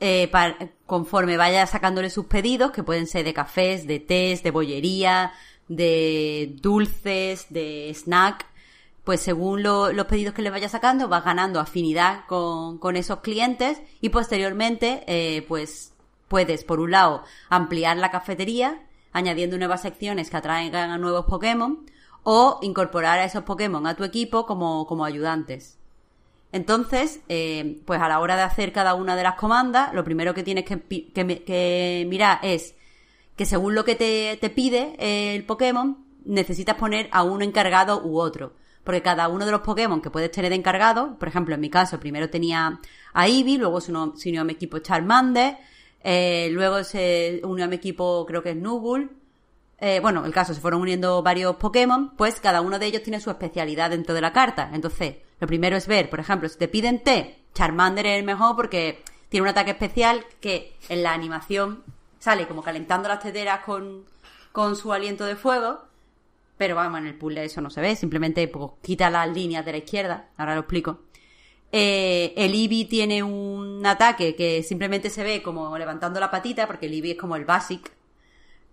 Eh, 0.00 0.30
conforme 0.86 1.36
vaya 1.36 1.66
sacándole 1.66 2.10
sus 2.10 2.26
pedidos, 2.26 2.72
que 2.72 2.82
pueden 2.82 3.06
ser 3.06 3.24
de 3.24 3.32
cafés, 3.32 3.86
de 3.86 4.00
tés, 4.00 4.42
de 4.42 4.50
bollería, 4.50 5.32
de 5.68 6.54
dulces, 6.60 7.46
de 7.50 7.90
snack, 7.94 8.46
pues 9.04 9.20
según 9.20 9.62
lo- 9.62 9.92
los 9.92 10.06
pedidos 10.06 10.34
que 10.34 10.42
le 10.42 10.50
vaya 10.50 10.68
sacando, 10.68 11.08
vas 11.08 11.24
ganando 11.24 11.60
afinidad 11.60 12.24
con, 12.26 12.78
con 12.78 12.96
esos 12.96 13.20
clientes 13.20 13.80
y 14.00 14.08
posteriormente, 14.10 15.04
eh, 15.06 15.42
pues 15.48 15.92
puedes, 16.28 16.64
por 16.64 16.80
un 16.80 16.90
lado, 16.92 17.22
ampliar 17.50 17.96
la 17.98 18.10
cafetería, 18.10 18.82
añadiendo 19.12 19.58
nuevas 19.58 19.82
secciones 19.82 20.30
que 20.30 20.36
atraigan 20.38 20.90
a 20.90 20.98
nuevos 20.98 21.26
Pokémon, 21.26 21.84
o 22.22 22.58
incorporar 22.62 23.18
a 23.18 23.24
esos 23.26 23.44
Pokémon 23.44 23.86
a 23.86 23.94
tu 23.94 24.04
equipo 24.04 24.46
como, 24.46 24.86
como 24.86 25.04
ayudantes. 25.04 25.78
Entonces, 26.52 27.20
eh, 27.28 27.80
pues 27.84 28.00
a 28.00 28.08
la 28.08 28.20
hora 28.20 28.36
de 28.36 28.42
hacer 28.42 28.72
cada 28.72 28.94
una 28.94 29.16
de 29.16 29.22
las 29.24 29.34
comandas, 29.34 29.92
lo 29.92 30.04
primero 30.04 30.34
que 30.34 30.42
tienes 30.44 30.64
que, 30.64 30.80
que 30.80 31.44
que 31.44 32.06
mirar 32.08 32.38
es 32.42 32.74
que 33.36 33.46
según 33.46 33.74
lo 33.74 33.84
que 33.84 33.94
te, 33.94 34.38
te 34.40 34.50
pide 34.50 34.96
el 35.34 35.44
Pokémon, 35.44 36.04
necesitas 36.24 36.76
poner 36.76 37.08
a 37.12 37.22
uno 37.22 37.44
encargado 37.44 38.02
u 38.04 38.18
otro. 38.18 38.54
Porque 38.82 39.02
cada 39.02 39.28
uno 39.28 39.46
de 39.46 39.52
los 39.52 39.62
Pokémon 39.62 40.02
que 40.02 40.10
puedes 40.10 40.30
tener 40.30 40.52
encargado, 40.52 41.18
por 41.18 41.28
ejemplo, 41.28 41.54
en 41.54 41.60
mi 41.60 41.70
caso, 41.70 41.98
primero 41.98 42.28
tenía 42.28 42.80
a 43.14 43.26
Eevee, 43.28 43.58
luego 43.58 43.80
se 43.80 43.92
unió, 43.92 44.42
a 44.42 44.44
mi 44.44 44.52
equipo 44.52 44.78
Charmander, 44.78 45.56
eh, 46.02 46.48
luego 46.52 46.84
se 46.84 47.40
unió 47.44 47.64
a 47.64 47.68
mi 47.68 47.76
equipo, 47.76 48.26
creo 48.26 48.42
que 48.42 48.50
es 48.50 48.56
Nubul, 48.56 49.10
eh, 49.78 50.00
bueno, 50.00 50.24
el 50.24 50.32
caso, 50.32 50.54
se 50.54 50.60
fueron 50.60 50.82
uniendo 50.82 51.22
varios 51.22 51.56
Pokémon, 51.56 52.14
pues 52.16 52.40
cada 52.40 52.60
uno 52.60 52.78
de 52.78 52.86
ellos 52.86 53.02
tiene 53.02 53.20
su 53.20 53.30
especialidad 53.30 53.90
dentro 53.90 54.14
de 54.14 54.20
la 54.20 54.32
carta. 54.32 54.70
Entonces, 54.72 55.16
lo 55.40 55.46
primero 55.46 55.76
es 55.76 55.86
ver, 55.86 56.10
por 56.10 56.20
ejemplo, 56.20 56.48
si 56.48 56.58
te 56.58 56.68
piden 56.68 57.02
té, 57.02 57.38
Charmander 57.54 58.06
es 58.06 58.18
el 58.18 58.24
mejor 58.24 58.54
porque 58.54 59.02
tiene 59.28 59.42
un 59.42 59.48
ataque 59.48 59.72
especial 59.72 60.24
que 60.40 60.76
en 60.88 61.02
la 61.02 61.12
animación 61.12 61.82
sale 62.24 62.48
como 62.48 62.62
calentando 62.62 63.06
las 63.06 63.20
teteras 63.20 63.60
con, 63.60 64.04
con 64.50 64.76
su 64.76 64.92
aliento 64.94 65.26
de 65.26 65.36
fuego. 65.36 65.82
Pero 66.56 66.74
vamos, 66.74 67.00
en 67.00 67.08
el 67.08 67.14
puzzle 67.16 67.44
eso 67.44 67.60
no 67.60 67.68
se 67.68 67.82
ve, 67.82 67.96
simplemente 67.96 68.48
pues, 68.48 68.70
quita 68.80 69.10
las 69.10 69.28
líneas 69.28 69.64
de 69.64 69.72
la 69.72 69.78
izquierda, 69.78 70.30
ahora 70.38 70.54
lo 70.54 70.60
explico. 70.60 71.00
Eh, 71.70 72.32
el 72.36 72.54
Eevee 72.54 72.86
tiene 72.86 73.22
un 73.22 73.84
ataque 73.84 74.34
que 74.36 74.62
simplemente 74.62 75.10
se 75.10 75.24
ve 75.24 75.42
como 75.42 75.76
levantando 75.76 76.18
la 76.20 76.30
patita, 76.30 76.66
porque 76.66 76.86
el 76.86 76.94
Eevee 76.94 77.12
es 77.12 77.18
como 77.18 77.36
el 77.36 77.44
basic, 77.44 77.92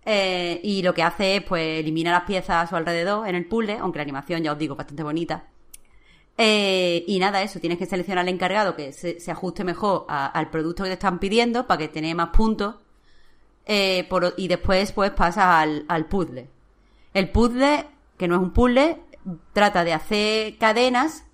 eh, 0.06 0.60
y 0.62 0.82
lo 0.82 0.94
que 0.94 1.02
hace 1.02 1.36
es, 1.36 1.42
pues, 1.42 1.80
elimina 1.80 2.12
las 2.12 2.22
piezas 2.22 2.64
a 2.64 2.66
su 2.66 2.76
alrededor 2.76 3.28
en 3.28 3.34
el 3.34 3.46
puzzle, 3.46 3.78
aunque 3.78 3.98
la 3.98 4.04
animación, 4.04 4.42
ya 4.42 4.52
os 4.52 4.58
digo, 4.58 4.76
bastante 4.76 5.02
bonita. 5.02 5.44
Eh, 6.38 7.04
y 7.06 7.18
nada, 7.18 7.42
eso, 7.42 7.60
tienes 7.60 7.78
que 7.78 7.86
seleccionar 7.86 8.22
al 8.22 8.28
encargado 8.28 8.74
que 8.76 8.92
se, 8.92 9.30
ajuste 9.30 9.64
mejor 9.64 10.06
al 10.08 10.50
producto 10.50 10.84
que 10.84 10.88
te 10.90 10.94
están 10.94 11.18
pidiendo 11.18 11.66
para 11.66 11.78
que 11.78 11.88
tenga 11.88 12.14
más 12.14 12.30
puntos. 12.30 12.76
Eh, 13.66 14.08
y 14.36 14.48
después, 14.48 14.92
pues, 14.92 15.10
pasas 15.12 15.44
al, 15.46 15.84
al 15.88 16.06
puzzle. 16.06 16.48
El 17.14 17.30
puzzle, 17.30 17.86
que 18.18 18.28
no 18.28 18.36
es 18.36 18.40
un 18.42 18.52
puzzle, 18.52 18.98
trata 19.52 19.84
de 19.84 19.92
hacer 19.92 20.58
cadenas 20.58 21.24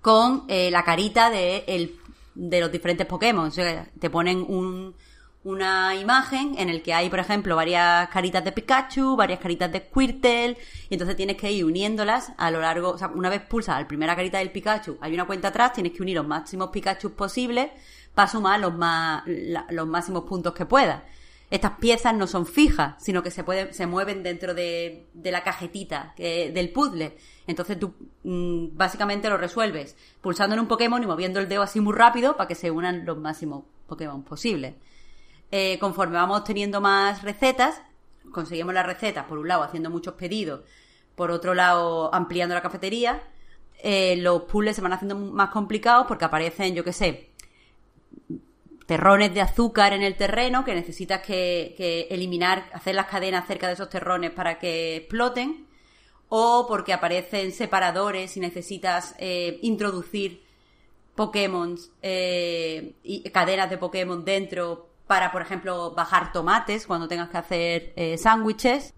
con 0.00 0.44
eh, 0.48 0.70
la 0.70 0.82
carita 0.84 1.30
de, 1.30 1.64
el- 1.68 1.96
de 2.34 2.60
los 2.60 2.72
diferentes 2.72 3.06
Pokémon. 3.06 3.46
O 3.46 3.50
sea, 3.50 3.86
te 4.00 4.10
ponen 4.10 4.38
un- 4.48 4.94
una 5.44 5.94
imagen 5.96 6.54
en 6.58 6.68
el 6.68 6.82
que 6.82 6.94
hay, 6.94 7.10
por 7.10 7.18
ejemplo, 7.18 7.56
varias 7.56 8.08
caritas 8.10 8.44
de 8.44 8.52
Pikachu, 8.52 9.16
varias 9.16 9.40
caritas 9.40 9.72
de 9.72 9.80
Squirtle, 9.80 10.56
y 10.88 10.94
entonces 10.94 11.16
tienes 11.16 11.36
que 11.36 11.50
ir 11.50 11.64
uniéndolas 11.64 12.32
a 12.38 12.50
lo 12.52 12.60
largo, 12.60 12.90
o 12.90 12.98
sea, 12.98 13.08
una 13.08 13.28
vez 13.28 13.40
pulsas 13.42 13.80
la 13.80 13.88
primera 13.88 14.14
carita 14.14 14.38
del 14.38 14.52
Pikachu, 14.52 14.98
hay 15.00 15.12
una 15.14 15.24
cuenta 15.26 15.48
atrás, 15.48 15.72
tienes 15.72 15.92
que 15.92 16.02
unir 16.02 16.16
los 16.16 16.26
máximos 16.26 16.70
Pikachu 16.70 17.14
posibles 17.14 17.70
para 18.14 18.28
sumar 18.28 18.60
los, 18.60 18.72
más, 18.74 19.24
la- 19.26 19.66
los 19.70 19.86
máximos 19.88 20.22
puntos 20.24 20.54
que 20.54 20.64
puedas. 20.64 21.02
Estas 21.52 21.72
piezas 21.72 22.14
no 22.14 22.26
son 22.26 22.46
fijas, 22.46 22.94
sino 22.96 23.22
que 23.22 23.30
se 23.30 23.44
pueden, 23.44 23.74
se 23.74 23.86
mueven 23.86 24.22
dentro 24.22 24.54
de, 24.54 25.10
de 25.12 25.30
la 25.30 25.44
cajetita 25.44 26.14
del 26.16 26.72
puzzle. 26.72 27.18
Entonces 27.46 27.78
tú 27.78 27.92
mm, 28.24 28.68
básicamente 28.74 29.28
lo 29.28 29.36
resuelves 29.36 29.94
pulsando 30.22 30.54
en 30.54 30.60
un 30.60 30.66
Pokémon 30.66 31.02
y 31.02 31.06
moviendo 31.06 31.40
el 31.40 31.50
dedo 31.50 31.60
así 31.60 31.78
muy 31.78 31.92
rápido 31.92 32.38
para 32.38 32.48
que 32.48 32.54
se 32.54 32.70
unan 32.70 33.04
los 33.04 33.18
máximos 33.18 33.64
Pokémon 33.86 34.22
posibles. 34.22 34.76
Eh, 35.50 35.78
conforme 35.78 36.14
vamos 36.14 36.42
teniendo 36.44 36.80
más 36.80 37.20
recetas, 37.20 37.82
conseguimos 38.32 38.72
las 38.72 38.86
recetas, 38.86 39.26
por 39.26 39.36
un 39.36 39.46
lado 39.46 39.62
haciendo 39.62 39.90
muchos 39.90 40.14
pedidos, 40.14 40.62
por 41.14 41.30
otro 41.30 41.52
lado 41.52 42.14
ampliando 42.14 42.54
la 42.54 42.62
cafetería, 42.62 43.22
eh, 43.82 44.16
los 44.16 44.44
puzzles 44.44 44.74
se 44.74 44.80
van 44.80 44.94
haciendo 44.94 45.16
más 45.16 45.50
complicados 45.50 46.06
porque 46.06 46.24
aparecen, 46.24 46.74
yo 46.74 46.82
qué 46.82 46.94
sé, 46.94 47.31
terrones 48.86 49.32
de 49.34 49.40
azúcar 49.40 49.92
en 49.92 50.02
el 50.02 50.16
terreno 50.16 50.64
que 50.64 50.74
necesitas 50.74 51.22
que, 51.22 51.74
que 51.76 52.08
eliminar, 52.10 52.68
hacer 52.72 52.94
las 52.94 53.06
cadenas 53.06 53.46
cerca 53.46 53.66
de 53.68 53.74
esos 53.74 53.88
terrones 53.88 54.30
para 54.32 54.58
que 54.58 54.96
exploten, 54.96 55.66
o 56.28 56.66
porque 56.66 56.92
aparecen 56.92 57.52
separadores 57.52 58.36
y 58.36 58.40
necesitas 58.40 59.14
eh, 59.18 59.58
introducir 59.62 60.42
Pokémon 61.14 61.76
y 62.02 63.22
cadenas 63.32 63.68
de 63.68 63.76
Pokémon 63.78 64.24
dentro 64.24 64.88
para, 65.06 65.30
por 65.30 65.42
ejemplo, 65.42 65.90
bajar 65.90 66.32
tomates 66.32 66.86
cuando 66.86 67.06
tengas 67.06 67.28
que 67.28 67.36
hacer 67.38 67.92
eh, 67.96 68.16
sándwiches. 68.16 68.94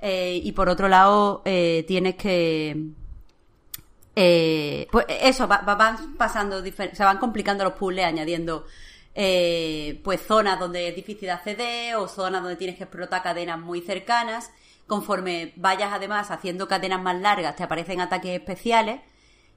Eh, 0.00 0.40
y 0.44 0.52
por 0.52 0.68
otro 0.68 0.86
lado, 0.88 1.42
eh, 1.44 1.84
tienes 1.88 2.14
que. 2.14 2.76
eh, 4.14 4.86
pues 4.90 5.06
eso, 5.08 5.46
va- 5.48 5.62
va- 5.62 5.74
van 5.74 6.16
pasando, 6.16 6.62
se 6.64 7.04
van 7.04 7.18
complicando 7.18 7.64
los 7.64 7.72
puzzles 7.74 8.04
añadiendo 8.04 8.66
eh, 9.20 10.00
pues 10.04 10.20
zonas 10.22 10.60
donde 10.60 10.86
es 10.86 10.94
difícil 10.94 11.26
de 11.26 11.32
acceder 11.32 11.96
o 11.96 12.06
zonas 12.06 12.40
donde 12.40 12.54
tienes 12.54 12.76
que 12.76 12.84
explotar 12.84 13.20
cadenas 13.20 13.58
muy 13.58 13.80
cercanas. 13.80 14.52
Conforme 14.86 15.52
vayas 15.56 15.90
además 15.92 16.30
haciendo 16.30 16.68
cadenas 16.68 17.02
más 17.02 17.20
largas, 17.20 17.56
te 17.56 17.64
aparecen 17.64 18.00
ataques 18.00 18.38
especiales 18.38 19.00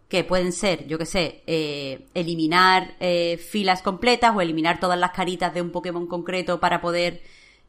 que 0.09 0.23
pueden 0.23 0.51
ser, 0.51 0.87
yo 0.87 0.97
que 0.97 1.05
sé, 1.05 1.43
eh, 1.45 2.07
eliminar 2.15 2.95
eh, 2.99 3.37
filas 3.37 3.83
completas 3.83 4.35
o 4.35 4.41
eliminar 4.41 4.79
todas 4.79 4.97
las 4.97 5.11
caritas 5.11 5.53
de 5.53 5.61
un 5.61 5.69
Pokémon 5.69 6.07
concreto 6.07 6.59
para 6.59 6.81
poder 6.81 7.21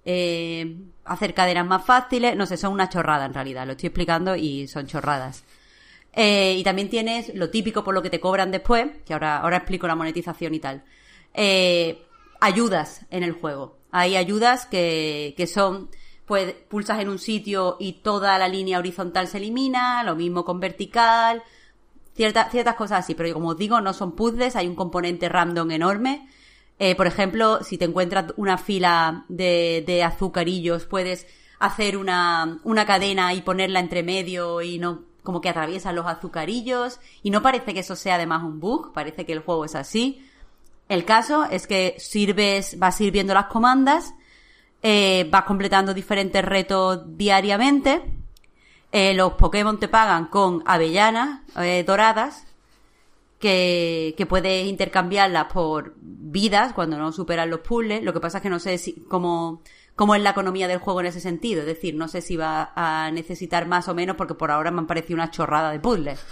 eh, 0.07 0.75
hacer 1.05 1.35
cadenas 1.35 1.67
más 1.67 1.85
fáciles. 1.85 2.35
No 2.37 2.47
sé, 2.47 2.57
son 2.57 2.73
una 2.73 2.89
chorrada 2.89 3.27
en 3.27 3.35
realidad, 3.35 3.67
lo 3.67 3.73
estoy 3.73 3.89
explicando 3.89 4.35
y 4.35 4.67
son 4.67 4.87
chorradas. 4.87 5.45
Y 6.17 6.63
también 6.65 6.89
tienes 6.89 7.35
lo 7.35 7.51
típico 7.51 7.85
por 7.85 7.93
lo 7.95 8.03
que 8.03 8.11
te 8.11 8.21
cobran 8.21 8.51
después, 8.51 8.87
que 9.05 9.13
ahora, 9.13 9.39
ahora 9.39 9.59
explico 9.59 9.87
la 9.87 9.95
monetización 9.95 10.55
y 10.55 10.59
tal. 10.59 10.85
Eh, 11.35 12.05
ayudas 12.41 13.07
en 13.11 13.23
el 13.23 13.33
juego. 13.33 13.79
Hay 13.91 14.17
ayudas 14.17 14.67
que, 14.67 15.35
que 15.37 15.47
son, 15.47 15.91
pues, 16.27 16.53
pulsas 16.69 17.01
en 17.01 17.09
un 17.09 17.19
sitio 17.19 17.77
y 17.79 17.95
toda 18.03 18.39
la 18.39 18.49
línea 18.49 18.79
horizontal 18.79 19.29
se 19.29 19.39
elimina, 19.39 20.03
lo 20.03 20.17
mismo 20.17 20.45
con 20.45 20.61
vertical, 20.61 21.43
cierta- 22.15 22.51
ciertas 22.51 22.75
cosas 22.75 23.01
así, 23.01 23.15
pero 23.15 23.33
como 23.35 23.51
os 23.51 23.57
digo, 23.59 23.81
no 23.81 23.93
son 23.93 24.13
puzzles, 24.13 24.57
hay 24.57 24.67
un 24.69 24.75
componente 24.75 25.29
random 25.29 25.71
enorme. 25.71 26.29
Eh, 26.79 26.95
por 26.97 27.07
ejemplo, 27.07 27.63
si 27.63 27.79
te 27.79 27.85
encuentras 27.85 28.33
una 28.37 28.59
fila 28.59 29.25
de, 29.29 29.85
de 29.87 30.03
azucarillos, 30.03 30.87
puedes 30.87 31.27
hacer 31.59 31.97
una, 31.97 32.59
una 32.65 32.87
cadena 32.87 33.33
y 33.35 33.43
ponerla 33.43 33.79
entre 33.81 34.03
medio 34.03 34.63
y 34.63 34.79
no 34.79 35.05
como 35.23 35.41
que 35.41 35.49
atraviesan 35.49 35.95
los 35.95 36.07
azucarillos 36.07 36.99
y 37.23 37.31
no 37.31 37.43
parece 37.43 37.73
que 37.75 37.81
eso 37.81 37.95
sea 37.95 38.17
además 38.17 38.43
un 38.43 38.59
bug, 38.59 38.93
parece 38.93 39.25
que 39.25 39.33
el 39.33 39.39
juego 39.41 39.65
es 39.65 39.77
así. 39.77 40.27
El 40.93 41.07
caso 41.07 41.45
es 41.45 41.67
que 41.67 41.95
sirves, 41.97 42.79
vas 42.79 42.99
sirviendo 42.99 43.33
las 43.33 43.47
comandas, 43.47 44.15
eh, 44.83 45.27
vas 45.31 45.45
completando 45.45 45.95
diferentes 45.95 46.45
retos 46.45 47.17
diariamente, 47.17 48.03
eh, 48.93 49.15
los 49.15 49.33
Pokémon 49.33 49.81
te 49.81 49.89
pagan 49.89 50.27
con 50.27 50.63
avellanas 50.67 51.41
eh, 51.57 51.83
doradas, 51.87 52.47
que, 53.39 54.15
que 54.19 54.27
puedes 54.27 54.67
intercambiarlas 54.67 55.47
por 55.51 55.95
vidas 55.99 56.75
cuando 56.75 56.99
no 56.99 57.11
superan 57.11 57.49
los 57.49 57.61
puzzles. 57.61 58.03
Lo 58.03 58.13
que 58.13 58.21
pasa 58.21 58.39
es 58.39 58.43
que 58.43 58.51
no 58.51 58.59
sé 58.59 58.77
si, 58.77 58.93
cómo, 59.09 59.63
cómo 59.97 60.15
es 60.15 60.21
la 60.21 60.31
economía 60.31 60.69
del 60.69 60.77
juego 60.77 61.01
en 61.01 61.07
ese 61.07 61.21
sentido. 61.21 61.63
Es 61.63 61.67
decir, 61.69 61.95
no 61.95 62.07
sé 62.07 62.21
si 62.21 62.37
va 62.37 62.71
a 62.77 63.11
necesitar 63.13 63.67
más 63.67 63.89
o 63.89 63.95
menos 63.95 64.17
porque 64.17 64.35
por 64.35 64.51
ahora 64.51 64.71
me 64.71 64.81
han 64.81 64.87
parecido 64.87 65.15
una 65.15 65.31
chorrada 65.31 65.71
de 65.71 65.81
puzzles. 65.81 66.23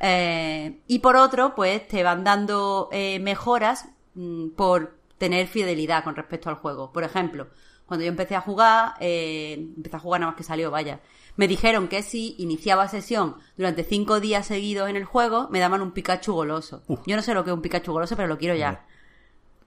Eh, 0.00 0.80
y 0.86 1.00
por 1.00 1.16
otro, 1.16 1.54
pues 1.54 1.86
te 1.88 2.02
van 2.02 2.24
dando 2.24 2.88
eh, 2.92 3.18
mejoras 3.20 3.88
mm, 4.14 4.50
por 4.50 4.98
tener 5.18 5.48
fidelidad 5.48 6.04
con 6.04 6.16
respecto 6.16 6.48
al 6.48 6.56
juego. 6.56 6.92
Por 6.92 7.04
ejemplo, 7.04 7.48
cuando 7.86 8.04
yo 8.04 8.10
empecé 8.10 8.36
a 8.36 8.40
jugar, 8.40 8.94
eh, 9.00 9.54
empecé 9.76 9.96
a 9.96 10.00
jugar 10.00 10.20
nada 10.20 10.32
más 10.32 10.36
que 10.36 10.44
salió, 10.44 10.70
vaya. 10.70 11.00
Me 11.36 11.48
dijeron 11.48 11.88
que 11.88 12.02
si 12.02 12.34
iniciaba 12.38 12.88
sesión 12.88 13.36
durante 13.56 13.84
cinco 13.84 14.20
días 14.20 14.46
seguidos 14.46 14.88
en 14.88 14.96
el 14.96 15.04
juego, 15.04 15.48
me 15.50 15.60
daban 15.60 15.82
un 15.82 15.92
Pikachu 15.92 16.32
goloso. 16.32 16.82
Yo 17.06 17.16
no 17.16 17.22
sé 17.22 17.32
lo 17.34 17.44
que 17.44 17.50
es 17.50 17.54
un 17.54 17.62
Pikachu 17.62 17.92
goloso, 17.92 18.16
pero 18.16 18.28
lo 18.28 18.38
quiero 18.38 18.54
ya. 18.56 18.84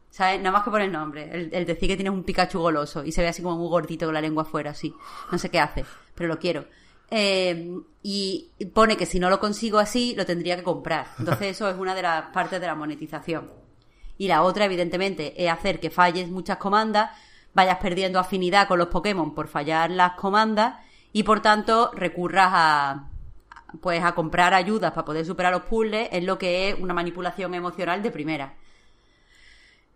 ¿Sabes? 0.10 0.40
Nada 0.40 0.52
más 0.52 0.64
que 0.64 0.72
por 0.72 0.82
el 0.82 0.92
nombre. 0.92 1.30
El, 1.32 1.50
el 1.54 1.66
decir 1.66 1.88
que 1.88 1.96
tienes 1.96 2.14
un 2.14 2.24
Pikachu 2.24 2.60
goloso 2.60 3.06
y 3.06 3.14
se 3.14 3.22
ve 3.22 3.30
así 3.30 3.42
como 3.42 3.58
muy 3.58 3.70
gordito 3.70 4.06
con 4.06 4.14
la 4.14 4.22
lengua 4.22 4.44
afuera, 4.44 4.72
así. 4.72 4.94
No 5.32 5.38
sé 5.38 5.50
qué 5.50 5.60
hace, 5.60 5.86
pero 6.14 6.28
lo 6.28 6.38
quiero. 6.40 6.66
Eh, 7.12 7.78
y 8.02 8.50
pone 8.74 8.98
que 8.98 9.06
si 9.06 9.20
no 9.20 9.30
lo 9.30 9.40
consigo 9.40 9.78
así, 9.78 10.16
lo 10.16 10.26
tendría 10.26 10.56
que 10.56 10.64
comprar. 10.64 11.08
Entonces 11.20 11.50
eso 11.50 11.70
es 11.70 11.78
una 11.78 11.94
de 11.94 12.02
las 12.02 12.24
partes 12.32 12.60
de 12.60 12.68
la 12.68 12.76
monetización. 12.76 13.52
Y 14.18 14.28
la 14.28 14.44
otra, 14.44 14.66
evidentemente, 14.66 15.34
es 15.44 15.52
hacer 15.52 15.80
que 15.80 15.90
falles 15.90 16.30
muchas 16.30 16.58
comandas, 16.58 17.12
vayas 17.54 17.78
perdiendo 17.78 18.20
afinidad 18.20 18.68
con 18.68 18.80
los 18.80 18.88
Pokémon 18.88 19.34
por 19.36 19.48
fallar 19.48 19.92
las 19.92 20.14
comandas 20.14 20.80
y 21.12 21.24
por 21.24 21.42
tanto 21.42 21.92
recurras 21.94 22.50
a 22.54 23.08
pues 23.80 24.04
a 24.04 24.14
comprar 24.14 24.54
ayudas 24.54 24.92
para 24.92 25.06
poder 25.06 25.26
superar 25.26 25.54
los 25.54 25.64
puzzles 25.64 26.10
es 26.12 26.24
lo 26.24 26.38
que 26.38 26.70
es 26.70 26.80
una 26.80 26.94
manipulación 26.94 27.54
emocional 27.54 28.04
de 28.04 28.12
primera. 28.12 28.54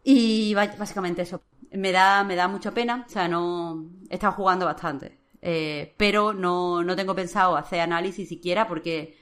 Y 0.03 0.53
básicamente 0.53 1.23
eso. 1.23 1.41
Me 1.71 1.91
da, 1.91 2.23
me 2.23 2.35
da 2.35 2.47
mucha 2.47 2.71
pena. 2.71 3.03
O 3.07 3.09
sea, 3.09 3.27
no. 3.27 3.85
He 4.09 4.13
estado 4.13 4.33
jugando 4.33 4.65
bastante. 4.65 5.17
Eh, 5.41 5.93
pero 5.97 6.33
no, 6.33 6.83
no 6.83 6.95
tengo 6.95 7.15
pensado 7.15 7.55
hacer 7.55 7.79
análisis 7.79 8.27
siquiera 8.27 8.67
porque 8.67 9.17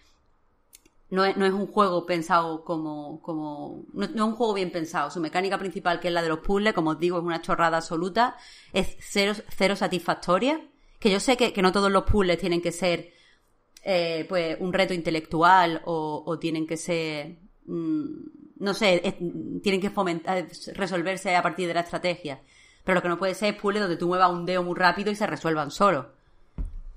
no 1.09 1.25
es, 1.25 1.37
no 1.37 1.45
es 1.45 1.53
un 1.53 1.67
juego 1.67 2.05
pensado 2.05 2.63
como. 2.63 3.21
como 3.21 3.85
no, 3.93 4.05
es 4.05 4.11
un 4.15 4.35
juego 4.35 4.53
bien 4.53 4.71
pensado. 4.71 5.11
Su 5.11 5.19
mecánica 5.19 5.57
principal, 5.57 5.99
que 5.99 6.07
es 6.07 6.13
la 6.13 6.21
de 6.21 6.29
los 6.29 6.39
puzzles, 6.39 6.73
como 6.73 6.91
os 6.91 6.99
digo, 6.99 7.17
es 7.17 7.23
una 7.23 7.41
chorrada 7.41 7.77
absoluta. 7.77 8.35
Es 8.73 8.97
cero, 8.99 9.33
cero 9.49 9.75
satisfactoria. 9.75 10.61
Que 10.99 11.11
yo 11.11 11.19
sé 11.19 11.37
que, 11.37 11.53
que 11.53 11.61
no 11.61 11.71
todos 11.71 11.91
los 11.91 12.03
puzzles 12.03 12.39
tienen 12.39 12.61
que 12.61 12.71
ser 12.71 13.13
eh, 13.85 14.25
pues 14.29 14.55
un 14.61 14.71
reto 14.71 14.93
intelectual 14.93 15.81
o, 15.85 16.37
tienen 16.39 16.65
que 16.65 16.77
ser 16.77 17.35
mm, 17.65 18.05
no 18.59 18.73
sé 18.73 19.17
tienen 19.61 19.81
que 19.81 19.89
fomentar 19.89 20.47
resolverse 20.73 21.35
a 21.35 21.43
partir 21.43 21.67
de 21.67 21.73
la 21.73 21.81
estrategia 21.81 22.41
pero 22.83 22.95
lo 22.95 23.01
que 23.01 23.09
no 23.09 23.17
puede 23.17 23.33
ser 23.35 23.53
es 23.55 23.61
puzzle 23.61 23.79
donde 23.79 23.97
tú 23.97 24.07
muevas 24.07 24.31
un 24.31 24.45
dedo 24.45 24.63
muy 24.63 24.75
rápido 24.77 25.11
y 25.11 25.15
se 25.15 25.25
resuelvan 25.27 25.71
solo 25.71 26.07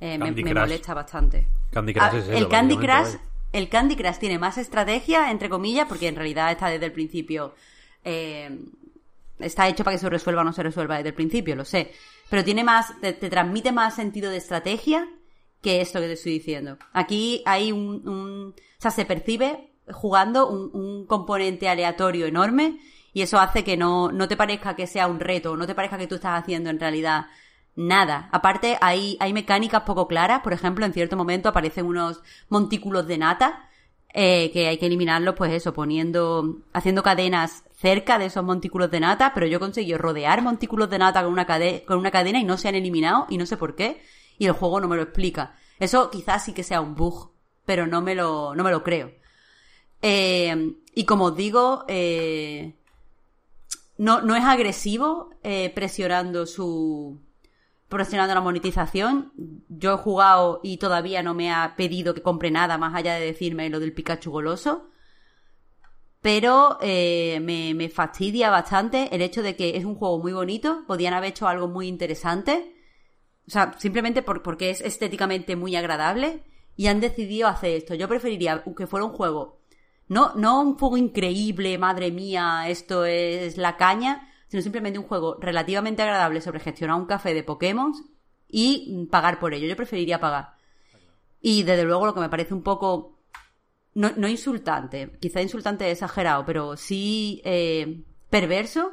Eh, 0.01 0.19
me, 0.19 0.31
molesta 0.55 0.95
bastante 0.95 1.49
Candy 1.71 1.95
Crush 1.95 2.05
Ah, 2.05 2.17
es 2.19 2.25
eso, 2.29 2.33
el 2.39 2.49
Candy 2.49 2.77
Crush 2.77 2.89
básicamente, 2.89 3.31
el 3.53 3.69
Candy 3.69 3.97
Crush 3.97 4.17
tiene 4.19 4.39
más 4.39 4.59
estrategia 4.59 5.31
entre 5.31 5.49
comillas 5.49 5.87
porque 5.89 6.09
en 6.09 6.17
realidad 6.17 6.51
está 6.53 6.69
desde 6.69 6.87
el 6.87 6.93
principio 6.93 7.55
eh, 8.05 8.51
está 9.39 9.69
hecho 9.69 9.85
para 9.85 9.97
que 9.97 10.01
se 10.01 10.09
resuelva 10.11 10.43
o 10.43 10.45
no 10.45 10.53
se 10.53 10.63
resuelva 10.63 10.97
desde 10.97 11.09
el 11.11 11.15
principio, 11.15 11.55
lo 11.57 11.65
sé. 11.65 11.93
Pero 12.31 12.43
tiene 12.45 12.65
más, 12.65 12.99
te, 13.01 13.13
te 13.13 13.29
transmite 13.29 13.71
más 13.73 13.95
sentido 13.95 14.31
de 14.31 14.39
estrategia 14.39 15.09
que 15.63 15.81
esto 15.81 16.01
que 16.01 16.07
te 16.07 16.13
estoy 16.15 16.33
diciendo. 16.33 16.79
Aquí 16.93 17.43
hay 17.45 17.73
un, 17.73 18.07
un- 18.09 18.55
o 18.57 18.81
sea, 18.81 18.91
se 18.91 19.05
percibe 19.05 19.71
jugando 19.91 20.49
un, 20.49 20.71
un 20.73 21.07
componente 21.07 21.69
aleatorio 21.69 22.27
enorme 22.27 22.79
y 23.17 23.23
eso 23.23 23.41
hace 23.41 23.65
que 23.65 23.79
no, 23.79 24.13
no 24.13 24.29
te 24.29 24.37
parezca 24.37 24.77
que 24.77 24.87
sea 24.87 25.07
un 25.07 25.21
reto, 25.21 25.57
no 25.57 25.67
te 25.67 25.75
parezca 25.75 25.97
que 25.97 26.07
tú 26.07 26.17
estás 26.17 26.39
haciendo 26.39 26.69
en 26.69 26.79
realidad 26.79 27.29
nada. 27.75 28.29
Aparte, 28.31 28.77
hay, 28.83 29.17
hay 29.21 29.33
mecánicas 29.33 29.85
poco 29.85 30.07
claras, 30.07 30.43
por 30.43 30.53
ejemplo, 30.53 30.85
en 30.85 30.93
cierto 30.93 31.17
momento 31.17 31.49
aparecen 31.49 31.87
unos 31.87 32.21
montículos 32.51 33.07
de 33.07 33.17
nata 33.17 33.71
eh, 34.13 34.51
que 34.53 34.69
hay 34.69 34.77
que 34.77 34.85
eliminarlos, 34.85 35.35
pues 35.35 35.51
eso, 35.55 35.73
poniendo, 35.73 36.59
haciendo 36.75 37.03
cadenas 37.03 37.65
cerca 37.73 38.19
de 38.19 38.27
esos 38.27 38.45
montículos 38.45 38.91
de 38.91 39.01
nata, 39.01 39.33
pero 39.33 39.47
yo 39.47 39.57
he 39.57 39.61
conseguido 39.61 39.97
rodear 39.97 40.43
montículos 40.43 40.91
de 40.91 40.99
nata 40.99 41.23
con 41.23 41.33
una, 41.33 41.47
con 41.87 41.97
una 41.97 42.11
cadena 42.11 42.39
y 42.39 42.45
no 42.45 42.59
se 42.59 42.69
han 42.69 42.75
eliminado 42.75 43.25
y 43.31 43.39
no 43.39 43.47
sé 43.47 43.57
por 43.57 43.77
qué, 43.77 44.03
y 44.37 44.45
el 44.45 44.53
juego 44.53 44.79
no 44.79 44.89
me 44.89 44.97
lo 44.97 45.03
explica. 45.03 45.57
Eso 45.79 46.11
quizás 46.11 46.45
sí 46.45 46.53
que 46.53 46.63
sea 46.63 46.83
un 46.83 46.95
bug, 46.95 47.33
pero 47.65 47.87
no 47.87 48.03
me 48.03 48.15
lo, 48.15 48.55
no 48.55 48.63
me 48.63 48.71
lo 48.71 48.83
creo. 48.83 49.11
Eh, 50.03 50.75
y 50.95 51.05
como 51.07 51.25
os 51.25 51.37
digo, 51.37 51.87
eh, 51.89 52.75
no, 53.99 54.21
no 54.21 54.37
es 54.37 54.45
agresivo 54.45 55.31
eh, 55.43 55.71
presionando 55.75 56.47
su, 56.47 57.21
presionando 57.89 58.35
la 58.35 58.41
monetización. 58.41 59.33
Yo 59.69 59.95
he 59.95 59.97
jugado 59.97 60.61
y 60.63 60.79
todavía 60.79 61.23
no 61.23 61.35
me 61.35 61.53
ha 61.53 61.75
pedido 61.77 62.15
que 62.15 62.23
compre 62.23 62.51
nada 62.51 62.79
más 62.79 62.95
allá 62.95 63.15
de 63.15 63.27
decirme 63.27 63.71
lo 63.71 63.81
del 63.81 63.93
Pikachu 63.93 64.31
goloso. 64.31 64.91
Pero 66.21 66.79
eh, 66.81 67.39
me, 67.41 67.89
fastidia 67.89 68.51
bastante 68.51 69.15
el 69.15 69.23
hecho 69.23 69.43
de 69.43 69.55
que 69.55 69.77
es 69.77 69.85
un 69.85 69.95
juego 69.95 70.19
muy 70.19 70.33
bonito. 70.33 70.85
Podían 70.87 71.15
haber 71.15 71.31
hecho 71.31 71.47
algo 71.47 71.69
muy 71.69 71.87
interesante. 71.87 72.75
O 73.47 73.51
sea, 73.51 73.75
simplemente 73.79 74.23
porque 74.23 74.71
es 74.71 74.81
estéticamente 74.81 75.55
muy 75.55 75.77
agradable. 75.77 76.43
Y 76.75 76.89
han 76.89 77.01
decidido 77.01 77.49
hacer 77.49 77.77
esto. 77.77 77.95
Yo 77.95 78.09
preferiría 78.09 78.65
que 78.77 78.87
fuera 78.87 79.07
un 79.07 79.13
juego. 79.13 79.56
No, 80.09 80.35
no 80.35 80.61
un 80.61 80.79
juego 80.79 80.97
increíble, 80.97 81.79
madre 81.79 82.11
mía, 82.11 82.69
esto 82.69 83.05
es 83.05 83.57
la 83.57 83.77
caña 83.77 84.33
sino 84.49 84.63
simplemente 84.63 84.99
un 84.99 85.07
juego 85.07 85.37
relativamente 85.41 86.03
agradable 86.03 86.41
sobre 86.41 86.61
gestionar 86.61 86.97
un 86.97 87.07
café 87.07 87.35
de 87.35 87.43
Pokémon 87.43 87.93
y 88.49 89.07
pagar 89.11 89.39
por 89.39 89.55
ello. 89.55 89.67
Yo 89.67 89.77
preferiría 89.77 90.21
pagar. 90.21 90.55
Y 91.41 91.63
desde 91.63 91.85
luego 91.85 92.07
lo 92.07 92.15
que 92.15 92.21
me 92.21 92.29
parece 92.29 92.55
un 92.55 92.63
poco, 92.63 93.19
no, 93.95 94.13
no 94.17 94.29
insultante, 94.29 95.13
quizá 95.21 95.43
insultante 95.43 95.91
exagerado, 95.91 96.45
pero 96.45 96.77
sí 96.77 97.43
eh, 97.45 98.05
perverso, 98.31 98.93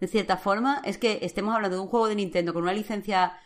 de 0.00 0.06
cierta 0.06 0.36
forma, 0.36 0.82
es 0.84 0.98
que 0.98 1.18
estemos 1.22 1.54
hablando 1.54 1.76
de 1.76 1.82
un 1.82 1.88
juego 1.88 2.08
de 2.08 2.14
Nintendo 2.14 2.52
con 2.52 2.62
una 2.62 2.72
licencia 2.72 3.38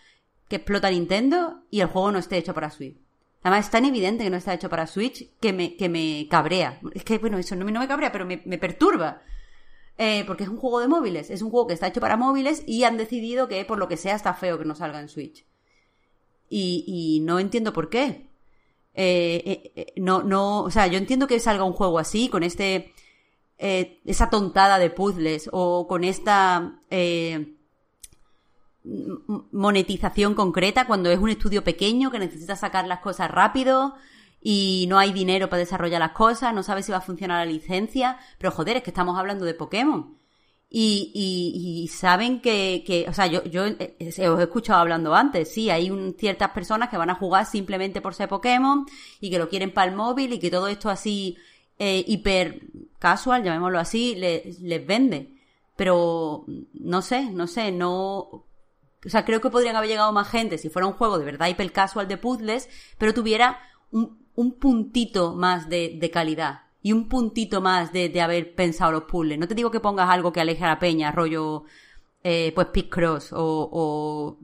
que 0.48 0.56
explota 0.56 0.90
Nintendo 0.90 1.62
y 1.70 1.80
el 1.80 1.88
juego 1.88 2.12
no 2.12 2.18
esté 2.18 2.36
hecho 2.36 2.54
para 2.54 2.70
Switch. 2.70 3.03
Además, 3.44 3.66
es 3.66 3.70
tan 3.70 3.84
evidente 3.84 4.24
que 4.24 4.30
no 4.30 4.38
está 4.38 4.54
hecho 4.54 4.70
para 4.70 4.86
Switch 4.86 5.28
que 5.38 5.52
me, 5.52 5.76
que 5.76 5.90
me 5.90 6.26
cabrea. 6.30 6.80
Es 6.94 7.04
que, 7.04 7.18
bueno, 7.18 7.36
eso 7.36 7.54
no, 7.54 7.66
no 7.66 7.80
me 7.80 7.86
cabrea, 7.86 8.10
pero 8.10 8.24
me, 8.24 8.40
me 8.46 8.56
perturba. 8.56 9.20
Eh, 9.98 10.24
porque 10.26 10.44
es 10.44 10.48
un 10.48 10.56
juego 10.56 10.80
de 10.80 10.88
móviles, 10.88 11.30
es 11.30 11.42
un 11.42 11.50
juego 11.50 11.68
que 11.68 11.74
está 11.74 11.86
hecho 11.86 12.00
para 12.00 12.16
móviles 12.16 12.64
y 12.66 12.82
han 12.82 12.96
decidido 12.96 13.46
que 13.46 13.64
por 13.64 13.78
lo 13.78 13.86
que 13.86 13.96
sea 13.98 14.16
está 14.16 14.34
feo 14.34 14.58
que 14.58 14.64
no 14.64 14.74
salga 14.74 14.98
en 14.98 15.08
Switch. 15.10 15.46
Y, 16.48 17.20
no 17.24 17.38
entiendo 17.38 17.72
por 17.72 17.90
qué. 17.90 18.28
Eh, 18.94 19.72
eh, 19.74 19.92
no, 19.96 20.22
no, 20.22 20.62
o 20.62 20.70
sea, 20.70 20.86
yo 20.86 20.98
entiendo 20.98 21.26
que 21.26 21.38
salga 21.38 21.64
un 21.64 21.72
juego 21.74 21.98
así, 21.98 22.28
con 22.28 22.44
este, 22.44 22.94
esa 23.58 24.30
tontada 24.30 24.78
de 24.78 24.90
puzzles 24.90 25.50
o 25.52 25.86
con 25.86 26.02
esta 26.04 26.80
monetización 28.84 30.34
concreta 30.34 30.86
cuando 30.86 31.10
es 31.10 31.18
un 31.18 31.30
estudio 31.30 31.64
pequeño 31.64 32.10
que 32.10 32.18
necesita 32.18 32.54
sacar 32.54 32.86
las 32.86 33.00
cosas 33.00 33.30
rápido 33.30 33.94
y 34.42 34.86
no 34.90 34.98
hay 34.98 35.12
dinero 35.12 35.48
para 35.48 35.60
desarrollar 35.60 36.00
las 36.00 36.12
cosas, 36.12 36.52
no 36.52 36.62
sabe 36.62 36.82
si 36.82 36.92
va 36.92 36.98
a 36.98 37.00
funcionar 37.00 37.46
la 37.46 37.50
licencia, 37.50 38.18
pero 38.38 38.50
joder, 38.50 38.76
es 38.76 38.82
que 38.82 38.90
estamos 38.90 39.18
hablando 39.18 39.46
de 39.46 39.54
Pokémon. 39.54 40.18
Y, 40.76 41.88
saben 41.92 42.40
que, 42.40 43.06
o 43.08 43.12
sea, 43.12 43.28
yo, 43.28 43.44
yo 43.44 43.64
eh, 43.66 43.96
eh, 43.98 44.28
os 44.28 44.40
he 44.40 44.42
escuchado 44.42 44.80
hablando 44.80 45.14
antes, 45.14 45.54
sí, 45.54 45.70
hay 45.70 45.88
ciertas 46.18 46.50
personas 46.50 46.88
que 46.88 46.96
van 46.96 47.10
a 47.10 47.14
jugar 47.14 47.46
simplemente 47.46 48.00
por 48.00 48.12
ser 48.12 48.28
Pokémon 48.28 48.84
y 49.20 49.30
que 49.30 49.38
lo 49.38 49.48
quieren 49.48 49.72
para 49.72 49.88
el 49.90 49.96
móvil 49.96 50.32
y 50.32 50.40
que 50.40 50.50
todo 50.50 50.66
esto 50.66 50.90
así 50.90 51.36
eh, 51.78 52.04
hiper 52.08 52.62
casual, 52.98 53.44
llamémoslo 53.44 53.78
así, 53.78 54.16
les, 54.16 54.60
les 54.60 54.84
vende. 54.84 55.36
Pero 55.76 56.44
no 56.74 57.02
sé, 57.02 57.30
no 57.30 57.46
sé, 57.46 57.70
no, 57.70 58.44
o 59.04 59.08
sea, 59.08 59.24
creo 59.24 59.40
que 59.40 59.50
podrían 59.50 59.76
haber 59.76 59.90
llegado 59.90 60.12
más 60.12 60.28
gente 60.28 60.58
si 60.58 60.68
fuera 60.68 60.86
un 60.86 60.94
juego 60.94 61.18
de 61.18 61.24
verdad 61.24 61.48
hiper 61.48 61.72
casual 61.72 62.08
de 62.08 62.16
puzzles, 62.16 62.68
pero 62.98 63.14
tuviera 63.14 63.60
un, 63.90 64.18
un 64.34 64.52
puntito 64.58 65.34
más 65.34 65.68
de, 65.68 66.10
calidad 66.12 66.62
y 66.82 66.92
un 66.92 67.08
puntito 67.08 67.60
más 67.60 67.92
de, 67.92 68.20
haber 68.20 68.54
pensado 68.54 68.92
los 68.92 69.04
puzzles. 69.04 69.38
No 69.38 69.48
te 69.48 69.54
digo 69.54 69.70
que 69.70 69.80
pongas 69.80 70.10
algo 70.10 70.32
que 70.32 70.40
aleje 70.40 70.64
a 70.64 70.68
la 70.68 70.78
peña, 70.78 71.12
rollo, 71.12 71.64
eh, 72.22 72.52
pues 72.54 72.68
Picross 72.68 73.32
o, 73.32 73.68
o 73.72 74.38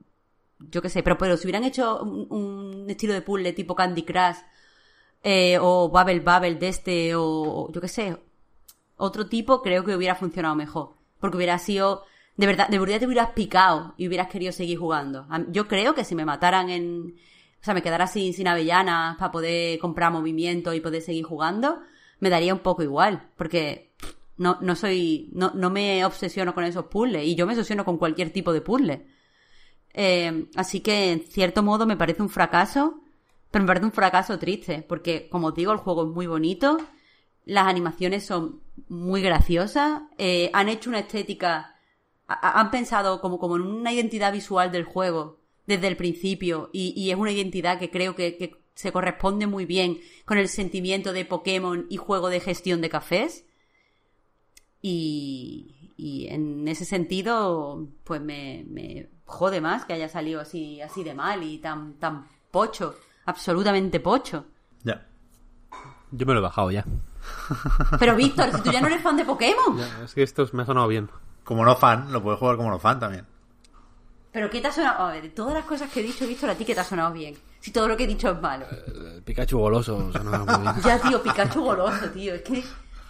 yo 0.70 0.83
qué 0.83 0.89
sé, 0.89 1.02
pero, 1.02 1.17
pero 1.18 1.36
si 1.36 1.47
hubieran 1.47 1.65
hecho 1.65 2.02
un, 2.02 2.86
estilo 2.89 3.15
de 3.15 3.23
puzzle 3.23 3.52
tipo 3.52 3.75
Candy 3.75 4.02
Crush 4.02 4.36
eh, 5.23 5.59
o 5.60 5.89
Bubble 5.89 6.20
Bubble 6.20 6.55
de 6.57 6.68
este 6.68 7.15
o, 7.15 7.70
yo 7.73 7.81
qué 7.81 7.89
sé, 7.89 8.17
otro 9.01 9.26
tipo, 9.26 9.62
creo 9.62 9.85
que 9.85 9.97
hubiera 9.97 10.15
funcionado 10.15 10.55
mejor. 10.55 10.91
Porque 11.18 11.36
hubiera 11.39 11.59
sido, 11.59 12.05
de 12.41 12.47
verdad, 12.47 12.69
de 12.69 12.78
verdad 12.78 12.99
te 12.99 13.07
hubieras 13.07 13.31
picado 13.33 13.93
y 13.99 14.09
hubieras 14.09 14.28
querido 14.28 14.51
seguir 14.51 14.78
jugando. 14.78 15.27
Yo 15.49 15.69
creo 15.69 15.94
que 15.94 16.05
si 16.05 16.15
me 16.15 16.25
mataran 16.25 16.70
en, 16.70 17.15
o 17.60 17.62
sea, 17.65 17.75
me 17.75 17.83
quedara 17.83 18.07
sin, 18.07 18.33
sin 18.33 18.49
avellanas 18.49 19.19
para 19.19 19.31
poder 19.31 19.78
comprar 19.78 20.10
movimiento 20.10 20.73
y 20.73 20.81
poder 20.81 21.02
seguir 21.02 21.25
jugando, 21.25 21.81
me 22.19 22.31
daría 22.31 22.55
un 22.55 22.60
poco 22.60 22.83
igual, 22.83 23.28
porque 23.36 23.93
no, 24.39 24.57
no 24.62 24.75
soy, 24.75 25.28
no, 25.35 25.52
no 25.55 25.69
me 25.69 26.02
obsesiono 26.07 26.55
con 26.55 26.65
esos 26.65 26.86
puzzles 26.86 27.27
y 27.27 27.35
yo 27.35 27.47
me 27.47 27.52
obsesiono 27.52 27.85
con 27.85 27.99
cualquier 27.99 28.31
tipo 28.33 28.55
de 28.55 28.62
puzzle. 28.62 29.07
Eh, 29.93 30.47
así 30.57 30.81
que 30.81 31.12
en 31.12 31.20
cierto 31.20 31.62
modo 31.62 31.85
me 31.85 31.99
parece 31.99 32.23
un 32.23 32.31
fracaso, 32.31 33.02
pero 33.51 33.65
me 33.65 33.69
parece 33.69 33.85
un 33.85 33.93
fracaso 33.93 34.39
triste, 34.39 34.83
porque 34.89 35.28
como 35.28 35.49
os 35.49 35.55
digo, 35.55 35.73
el 35.73 35.78
juego 35.78 36.05
es 36.05 36.15
muy 36.15 36.27
bonito, 36.27 36.78
las 37.44 37.67
animaciones 37.67 38.25
son 38.25 38.62
muy 38.89 39.20
graciosas, 39.20 40.05
eh, 40.17 40.51
han 40.55 40.70
hecho 40.70 40.89
una 40.89 41.01
estética, 41.01 41.77
han 42.31 42.70
pensado 42.70 43.20
como, 43.20 43.39
como 43.39 43.57
en 43.57 43.62
una 43.62 43.92
identidad 43.92 44.33
visual 44.33 44.70
del 44.70 44.84
juego 44.84 45.41
desde 45.67 45.89
el 45.89 45.97
principio 45.97 46.70
y, 46.73 47.10
es 47.10 47.17
una 47.17 47.33
identidad 47.33 47.78
que 47.78 47.91
creo 47.91 48.15
que, 48.15 48.57
se 48.75 48.92
corresponde 48.92 49.47
muy 49.47 49.67
bien 49.67 49.99
con 50.25 50.39
el 50.39 50.49
sentimiento 50.49 51.12
de 51.12 51.26
Pokémon 51.26 51.86
y 51.91 51.99
juego 51.99 52.31
de 52.31 52.41
gestión 52.41 52.81
de 52.81 52.89
cafés. 52.89 53.44
Y, 54.81 55.92
y 55.99 56.28
en 56.28 56.67
ese 56.67 56.86
sentido, 56.86 57.89
pues 58.05 58.23
me, 58.23 58.65
me, 58.67 59.10
jode 59.26 59.60
más 59.60 59.84
que 59.84 59.92
haya 59.92 60.09
salido 60.09 60.41
así, 60.41 60.81
así 60.81 61.05
de 61.05 61.12
mal 61.12 61.42
y 61.42 61.59
tan, 61.59 61.94
tan 61.94 62.26
pocho, 62.50 62.97
absolutamente 63.26 64.00
pocho. 64.00 64.47
Ya. 64.83 65.07
Yo 66.10 66.25
me 66.25 66.33
lo 66.33 66.39
he 66.39 66.42
bajado 66.42 66.70
ya. 66.70 66.86
Pero 67.99 68.17
Víctor, 68.17 68.50
si 68.55 68.62
tú 68.62 68.73
ya 68.73 68.81
no 68.81 68.86
eres 68.86 69.02
fan 69.02 69.17
de 69.18 69.26
Pokémon. 69.26 69.78
es 70.02 70.15
que 70.15 70.23
esto 70.23 70.49
me 70.52 70.62
ha 70.62 70.67
sonado 70.67 70.89
bien. 70.89 71.10
Como 71.51 71.65
no 71.65 71.75
fan, 71.75 72.12
lo 72.12 72.23
puedes 72.23 72.39
jugar 72.39 72.57
como 72.57 72.70
no 72.70 72.79
fan 72.79 73.01
también. 73.01 73.27
Pero 74.31 74.49
¿qué 74.49 74.61
te 74.61 74.69
ha 74.69 74.73
sonado? 74.73 75.09
A 75.09 75.12
ver, 75.15 75.23
de 75.23 75.31
todas 75.31 75.53
las 75.53 75.65
cosas 75.65 75.91
que 75.91 75.99
he 75.99 76.03
dicho, 76.05 76.23
he 76.23 76.29
visto 76.29 76.49
a 76.49 76.55
ti 76.55 76.65
que 76.65 76.77
te 76.77 76.81
ha 76.81 76.85
sonado 76.85 77.12
bien. 77.12 77.35
Si 77.59 77.73
todo 77.73 77.89
lo 77.89 77.97
que 77.97 78.05
he 78.05 78.07
dicho 78.07 78.31
es 78.31 78.41
malo. 78.41 78.67
Eh, 78.70 79.20
Pikachu 79.25 79.59
goloso 79.59 80.12
sonaba 80.12 80.45
muy 80.45 80.62
bien. 80.62 80.75
ya, 80.85 81.01
tío, 81.01 81.20
Pikachu 81.20 81.61
goloso, 81.61 82.09
tío. 82.11 82.37
Es 82.37 82.43
que 82.43 82.62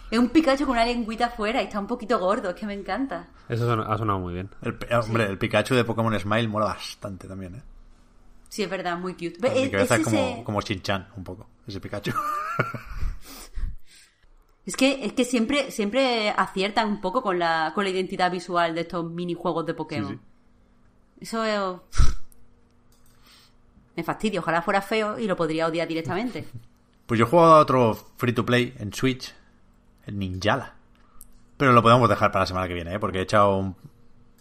es 0.09 0.17
un 0.17 0.29
Pikachu 0.29 0.65
con 0.65 0.71
una 0.71 0.85
lengüita 0.85 1.27
afuera 1.27 1.61
y 1.61 1.65
está 1.65 1.79
un 1.79 1.85
poquito 1.85 2.17
gordo. 2.17 2.49
Es 2.49 2.55
que 2.55 2.65
me 2.65 2.73
encanta. 2.73 3.27
Eso 3.47 3.71
ha 3.71 3.97
sonado 3.99 4.17
muy 4.17 4.33
bien. 4.33 4.49
El, 4.63 4.75
hombre, 4.95 5.25
el 5.27 5.37
Pikachu 5.37 5.75
de 5.75 5.83
Pokémon 5.83 6.19
Smile 6.19 6.47
mola 6.47 6.65
bastante 6.65 7.27
también, 7.27 7.53
¿eh? 7.53 7.61
Sí, 8.49 8.63
es 8.63 8.69
verdad, 8.71 8.97
muy 8.97 9.13
cute. 9.13 9.37
Mi 9.39 9.69
cabeza 9.69 9.97
es, 9.97 10.03
como, 10.03 10.43
como 10.43 10.61
Shin-Chan, 10.61 11.09
un 11.15 11.23
poco, 11.23 11.45
ese 11.67 11.79
Pikachu. 11.79 12.11
Es 14.65 14.75
que, 14.75 15.05
es 15.05 15.13
que 15.13 15.25
siempre, 15.25 15.71
siempre 15.71 16.29
aciertan 16.29 16.87
un 16.87 17.01
poco 17.01 17.21
con 17.21 17.39
la, 17.39 17.71
con 17.73 17.83
la 17.83 17.89
identidad 17.89 18.31
visual 18.31 18.75
de 18.75 18.81
estos 18.81 19.09
minijuegos 19.09 19.65
de 19.65 19.73
Pokémon. 19.73 20.21
Eso 21.19 21.43
es... 21.45 21.59
me 23.95 24.03
fastidia. 24.03 24.39
Ojalá 24.39 24.61
fuera 24.61 24.81
feo 24.81 25.17
y 25.17 25.27
lo 25.27 25.35
podría 25.35 25.67
odiar 25.67 25.87
directamente. 25.87 26.47
Pues 27.07 27.19
yo 27.19 27.25
he 27.25 27.29
jugado 27.29 27.55
a 27.55 27.59
otro 27.59 27.93
free 28.15 28.31
to 28.31 28.45
play 28.45 28.73
en 28.79 28.93
Switch, 28.93 29.35
el 30.05 30.17
Ninjala. 30.17 30.75
Pero 31.57 31.73
lo 31.73 31.81
podemos 31.81 32.07
dejar 32.07 32.31
para 32.31 32.43
la 32.43 32.45
semana 32.45 32.69
que 32.69 32.73
viene, 32.73 32.93
¿eh? 32.93 32.99
porque 32.99 33.17
he 33.17 33.23
echado 33.23 33.57
un, 33.57 33.75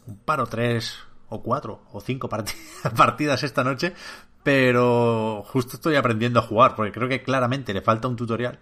un 0.07 0.17
par 0.19 0.41
o 0.41 0.47
tres 0.47 0.97
o 1.31 1.43
cuatro 1.43 1.83
o 1.93 2.01
cinco 2.01 2.29
partidas 2.97 3.43
esta 3.43 3.65
noche. 3.65 3.93
Pero 4.45 5.43
justo 5.47 5.77
estoy 5.77 5.97
aprendiendo 5.97 6.39
a 6.39 6.43
jugar, 6.43 6.77
porque 6.77 6.93
creo 6.93 7.09
que 7.09 7.25
claramente 7.25 7.75
le 7.75 7.83
falta 7.83 8.07
un 8.07 8.15
tutorial. 8.15 8.61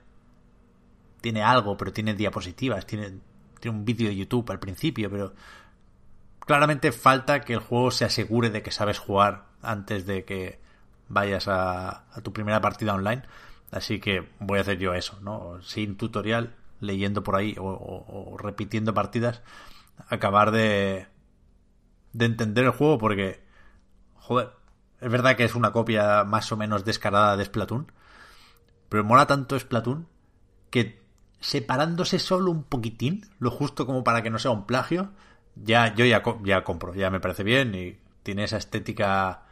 Tiene 1.20 1.42
algo, 1.42 1.76
pero 1.76 1.92
tiene 1.92 2.14
diapositivas, 2.14 2.86
tiene, 2.86 3.18
tiene 3.60 3.78
un 3.78 3.84
vídeo 3.84 4.08
de 4.08 4.16
YouTube 4.16 4.50
al 4.50 4.58
principio, 4.58 5.10
pero 5.10 5.34
claramente 6.48 6.92
falta 6.92 7.40
que 7.40 7.54
el 7.54 7.58
juego 7.60 7.90
se 7.90 8.04
asegure 8.04 8.50
de 8.50 8.62
que 8.62 8.70
sabes 8.70 8.98
jugar 8.98 9.44
antes 9.60 10.06
de 10.06 10.24
que 10.24 10.60
vayas 11.08 11.46
a, 11.48 12.04
tu 12.22 12.32
primera 12.32 12.60
partida 12.60 12.94
online. 12.94 13.22
Así 13.70 14.00
que 14.00 14.28
voy 14.40 14.58
a 14.58 14.62
hacer 14.62 14.78
yo 14.78 14.94
eso, 14.94 15.18
¿no? 15.20 15.60
Sin 15.62 15.96
tutorial, 15.96 16.56
leyendo 16.80 17.22
por 17.22 17.36
ahí 17.36 17.54
o, 17.58 18.36
repitiendo 18.38 18.94
partidas, 18.94 19.42
acabar 20.08 20.50
de, 20.52 21.06
de 22.12 22.24
entender 22.24 22.64
el 22.64 22.70
juego 22.70 22.98
porque, 22.98 23.44
joder, 24.14 24.52
es 25.00 25.10
verdad 25.10 25.36
que 25.36 25.44
es 25.44 25.54
una 25.54 25.72
copia 25.72 26.24
más 26.24 26.50
o 26.50 26.56
menos 26.56 26.84
descarada 26.84 27.36
de 27.36 27.44
Splatoon, 27.44 27.92
pero 28.88 29.04
mola 29.04 29.26
tanto 29.26 29.58
Splatoon 29.58 30.08
que 30.70 31.02
separándose 31.40 32.18
solo 32.18 32.50
un 32.50 32.64
poquitín, 32.64 33.26
lo 33.38 33.50
justo 33.50 33.86
como 33.86 34.04
para 34.04 34.22
que 34.22 34.30
no 34.30 34.38
sea 34.38 34.50
un 34.50 34.66
plagio, 34.66 35.10
ya 35.56 35.94
yo 35.94 36.04
ya, 36.04 36.22
ya 36.44 36.64
compro, 36.64 36.94
ya 36.94 37.10
me 37.10 37.20
parece 37.20 37.44
bien 37.44 37.74
y 37.74 37.98
tiene 38.22 38.44
esa 38.44 38.58
estética 38.58 39.42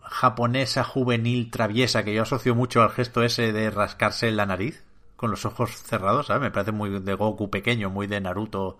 japonesa 0.00 0.84
juvenil 0.84 1.50
traviesa 1.50 2.04
que 2.04 2.14
yo 2.14 2.22
asocio 2.22 2.54
mucho 2.54 2.82
al 2.82 2.90
gesto 2.90 3.22
ese 3.22 3.52
de 3.52 3.70
rascarse 3.70 4.30
la 4.30 4.46
nariz 4.46 4.84
con 5.16 5.30
los 5.30 5.44
ojos 5.46 5.70
cerrados, 5.70 6.26
¿sabes? 6.26 6.42
Me 6.42 6.50
parece 6.50 6.72
muy 6.72 7.00
de 7.00 7.14
Goku 7.14 7.48
pequeño, 7.50 7.90
muy 7.90 8.06
de 8.06 8.20
Naruto 8.20 8.78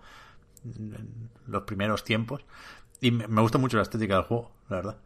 en 0.65 1.29
los 1.47 1.63
primeros 1.63 2.03
tiempos 2.03 2.45
y 2.99 3.11
me 3.11 3.41
gusta 3.41 3.57
mucho 3.57 3.77
la 3.77 3.83
estética 3.83 4.15
del 4.15 4.23
juego, 4.23 4.51
la 4.69 4.75
verdad. 4.77 4.97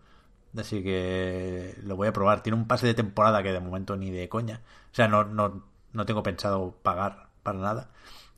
Así 0.55 0.83
que 0.83 1.75
lo 1.83 1.95
voy 1.95 2.07
a 2.07 2.13
probar. 2.13 2.41
Tiene 2.41 2.57
un 2.57 2.67
pase 2.67 2.87
de 2.87 2.93
temporada 2.93 3.43
que 3.43 3.51
de 3.51 3.59
momento 3.59 3.95
ni 3.95 4.11
de 4.11 4.29
coña. 4.29 4.61
O 4.91 4.95
sea, 4.95 5.07
no, 5.07 5.23
no, 5.23 5.63
no 5.97 6.05
tengo 6.05 6.23
pensado 6.23 6.77
pagar 6.83 7.27
para 7.43 7.59
nada. 7.59 7.89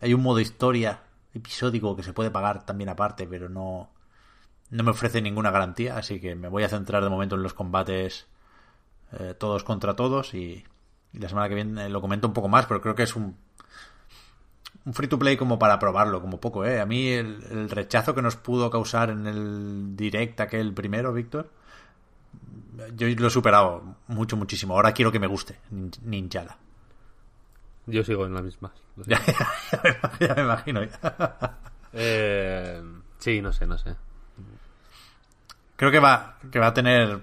Hay 0.01 0.13
un 0.13 0.21
modo 0.23 0.39
historia 0.39 1.01
episódico 1.33 1.95
que 1.95 2.03
se 2.03 2.13
puede 2.13 2.31
pagar 2.31 2.65
también 2.65 2.89
aparte, 2.89 3.27
pero 3.27 3.49
no, 3.49 3.89
no 4.71 4.83
me 4.83 4.91
ofrece 4.91 5.21
ninguna 5.21 5.51
garantía. 5.51 5.97
Así 5.97 6.19
que 6.19 6.35
me 6.35 6.47
voy 6.47 6.63
a 6.63 6.69
centrar 6.69 7.03
de 7.03 7.09
momento 7.09 7.35
en 7.35 7.43
los 7.43 7.53
combates 7.53 8.27
eh, 9.19 9.35
todos 9.37 9.63
contra 9.63 9.95
todos 9.95 10.33
y, 10.33 10.63
y 11.13 11.19
la 11.19 11.27
semana 11.29 11.49
que 11.49 11.55
viene 11.55 11.89
lo 11.89 12.01
comento 12.01 12.27
un 12.27 12.33
poco 12.33 12.47
más, 12.47 12.65
pero 12.65 12.81
creo 12.81 12.95
que 12.95 13.03
es 13.03 13.15
un, 13.15 13.35
un 14.85 14.93
free 14.93 15.07
to 15.09 15.19
play 15.19 15.35
como 15.35 15.59
para 15.59 15.77
probarlo, 15.79 16.21
como 16.21 16.39
poco, 16.39 16.63
¿eh? 16.65 16.79
A 16.79 16.85
mí 16.85 17.09
el, 17.09 17.69
rechazo 17.69 18.15
que 18.15 18.21
nos 18.21 18.37
pudo 18.37 18.69
causar 18.69 19.09
en 19.09 19.27
el 19.27 19.95
direct 19.97 20.39
aquel 20.39 20.73
primero, 20.73 21.11
Víctor, 21.11 21.49
yo 22.95 23.07
lo 23.07 23.27
he 23.27 23.31
superado 23.31 23.97
mucho, 24.07 24.37
muchísimo. 24.37 24.75
Ahora 24.75 24.93
quiero 24.93 25.11
que 25.11 25.19
me 25.19 25.27
guste 25.27 25.59
Nin- 25.71 25.99
Ninjala. 26.03 26.57
Yo 27.89 28.03
sigo 28.03 28.25
en 28.25 28.33
la 28.33 28.41
misma. 28.41 28.71
lo 28.95 29.03
sigo. 29.05 29.17
Ya, 30.19 30.27
ya 30.27 30.35
me 30.35 30.41
imagino. 30.41 30.83
ya. 30.83 31.57
Eh, 31.93 32.81
sí, 33.17 33.41
no 33.41 33.51
sé, 33.51 33.65
no 33.67 33.77
sé. 33.77 33.95
Creo 35.75 35.91
que 35.91 35.99
va, 35.99 36.37
que 36.51 36.59
va 36.59 36.67
a 36.67 36.73
tener 36.73 37.19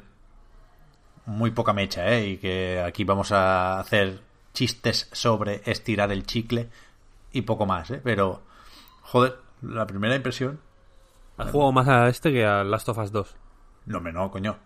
muy 1.26 1.50
poca 1.50 1.72
mecha, 1.72 2.08
¿eh? 2.08 2.26
Y 2.26 2.36
que 2.38 2.82
aquí 2.84 3.04
vamos 3.04 3.32
a 3.32 3.78
hacer 3.80 4.20
chistes 4.52 5.08
sobre 5.12 5.62
estirar 5.66 6.10
el 6.10 6.24
chicle 6.24 6.70
y 7.32 7.42
poco 7.42 7.66
más, 7.66 7.90
¿eh? 7.90 8.00
Pero, 8.02 8.42
joder, 9.02 9.36
la 9.62 9.86
primera 9.86 10.14
impresión... 10.14 10.60
Has 11.36 11.50
jugado 11.50 11.72
más 11.72 11.86
a 11.86 12.08
este 12.08 12.32
que 12.32 12.46
a 12.46 12.64
Last 12.64 12.88
of 12.88 12.98
Us 12.98 13.12
2. 13.12 13.36
No, 13.86 14.00
me 14.00 14.10
no, 14.10 14.30
coño. 14.30 14.56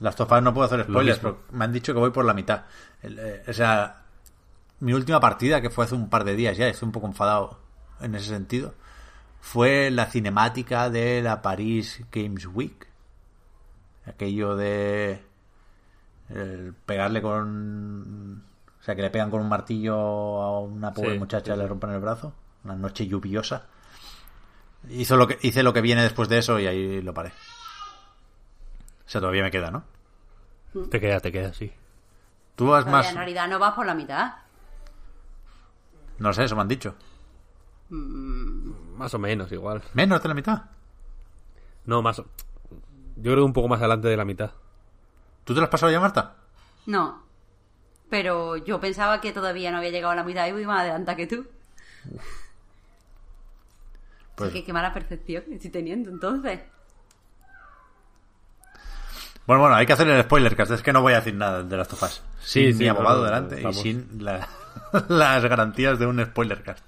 Las 0.00 0.16
tofas 0.16 0.42
no 0.42 0.54
puedo 0.54 0.64
hacer 0.64 0.84
spoilers, 0.84 1.18
pero 1.18 1.42
me 1.52 1.64
han 1.66 1.72
dicho 1.72 1.92
que 1.92 2.00
voy 2.00 2.10
por 2.10 2.24
la 2.24 2.32
mitad. 2.32 2.64
Eh, 3.02 3.44
o 3.46 3.52
sea, 3.52 4.02
mi 4.80 4.92
última 4.92 5.20
partida, 5.20 5.60
que 5.60 5.70
fue 5.70 5.84
hace 5.84 5.94
un 5.94 6.08
par 6.08 6.24
de 6.24 6.34
días 6.34 6.56
ya, 6.56 6.68
estoy 6.68 6.86
un 6.86 6.92
poco 6.92 7.06
enfadado 7.06 7.58
en 8.00 8.14
ese 8.14 8.28
sentido, 8.28 8.74
fue 9.40 9.90
la 9.90 10.06
cinemática 10.06 10.90
de 10.90 11.22
la 11.22 11.42
Paris 11.42 12.02
Games 12.10 12.46
Week. 12.46 12.86
Aquello 14.06 14.56
de 14.56 15.22
el 16.30 16.74
pegarle 16.86 17.22
con... 17.22 18.44
O 18.80 18.82
sea, 18.82 18.94
que 18.94 19.02
le 19.02 19.10
pegan 19.10 19.30
con 19.30 19.42
un 19.42 19.48
martillo 19.48 19.94
a 19.94 20.60
una 20.60 20.92
pobre 20.92 21.12
Sí, 21.12 21.18
muchacha 21.18 21.52
sí, 21.52 21.58
y 21.58 21.62
le 21.62 21.68
rompen 21.68 21.90
el 21.90 22.00
brazo. 22.00 22.32
Una 22.64 22.76
noche 22.76 23.06
lluviosa. 23.06 23.66
Hizo 24.88 25.16
lo 25.16 25.26
que, 25.26 25.38
hice 25.42 25.62
lo 25.62 25.74
que 25.74 25.82
viene 25.82 26.02
después 26.02 26.28
de 26.28 26.38
eso 26.38 26.58
y 26.58 26.66
ahí 26.66 27.02
lo 27.02 27.12
paré. 27.12 27.28
O 27.28 29.10
sea, 29.10 29.20
todavía 29.20 29.42
me 29.42 29.50
queda, 29.50 29.70
¿no? 29.70 29.84
Te 30.88 31.00
queda, 31.00 31.20
te 31.20 31.32
queda, 31.32 31.52
sí. 31.52 31.72
Tú 32.56 32.68
vas 32.68 32.86
más... 32.86 33.08
En 33.08 33.16
realidad 33.16 33.48
no 33.48 33.58
vas 33.58 33.74
por 33.74 33.84
la 33.84 33.94
mitad. 33.94 34.34
No 36.20 36.32
sé, 36.32 36.44
eso 36.44 36.54
me 36.54 36.62
han 36.62 36.68
dicho. 36.68 36.94
Más 37.90 39.12
o 39.14 39.18
menos, 39.18 39.50
igual. 39.50 39.82
¿Menos 39.94 40.22
de 40.22 40.28
la 40.28 40.34
mitad? 40.34 40.62
No, 41.86 42.02
más. 42.02 42.18
o- 42.20 42.26
Yo 43.16 43.32
creo 43.32 43.36
que 43.36 43.42
un 43.42 43.52
poco 43.52 43.68
más 43.68 43.80
adelante 43.80 44.06
de 44.08 44.16
la 44.16 44.24
mitad. 44.24 44.52
¿Tú 45.44 45.54
te 45.54 45.60
lo 45.60 45.64
has 45.64 45.70
pasado 45.70 45.90
ya, 45.90 45.98
Marta? 46.00 46.36
No. 46.86 47.22
Pero 48.08 48.56
yo 48.56 48.80
pensaba 48.80 49.20
que 49.20 49.32
todavía 49.32 49.70
no 49.72 49.78
había 49.78 49.90
llegado 49.90 50.12
a 50.12 50.16
la 50.16 50.24
mitad 50.24 50.46
y 50.46 50.52
voy 50.52 50.66
más 50.66 50.80
adelanta 50.80 51.16
que 51.16 51.26
tú. 51.26 51.46
Pues- 54.34 54.50
Así 54.50 54.60
que 54.60 54.66
qué 54.66 54.72
mala 54.72 54.92
percepción 54.94 55.44
estoy 55.50 55.70
teniendo 55.70 56.10
entonces. 56.10 56.60
Bueno, 59.50 59.62
bueno, 59.62 59.74
hay 59.74 59.84
que 59.84 59.94
hacer 59.94 60.06
el 60.06 60.22
spoiler, 60.22 60.54
que 60.54 60.62
es 60.62 60.80
que 60.80 60.92
no 60.92 61.02
voy 61.02 61.12
a 61.12 61.16
decir 61.16 61.34
nada 61.34 61.64
de 61.64 61.76
las 61.76 61.88
tofas. 61.88 62.22
Sí, 62.38 62.66
Sin 62.66 62.72
sí, 62.74 62.84
mi 62.84 62.88
abogado 62.88 63.24
delante 63.24 63.60
y 63.60 63.72
sin 63.74 64.24
la- 64.24 64.46
las 65.08 65.44
garantías 65.44 65.98
de 65.98 66.06
un 66.06 66.24
spoilercast. 66.24 66.84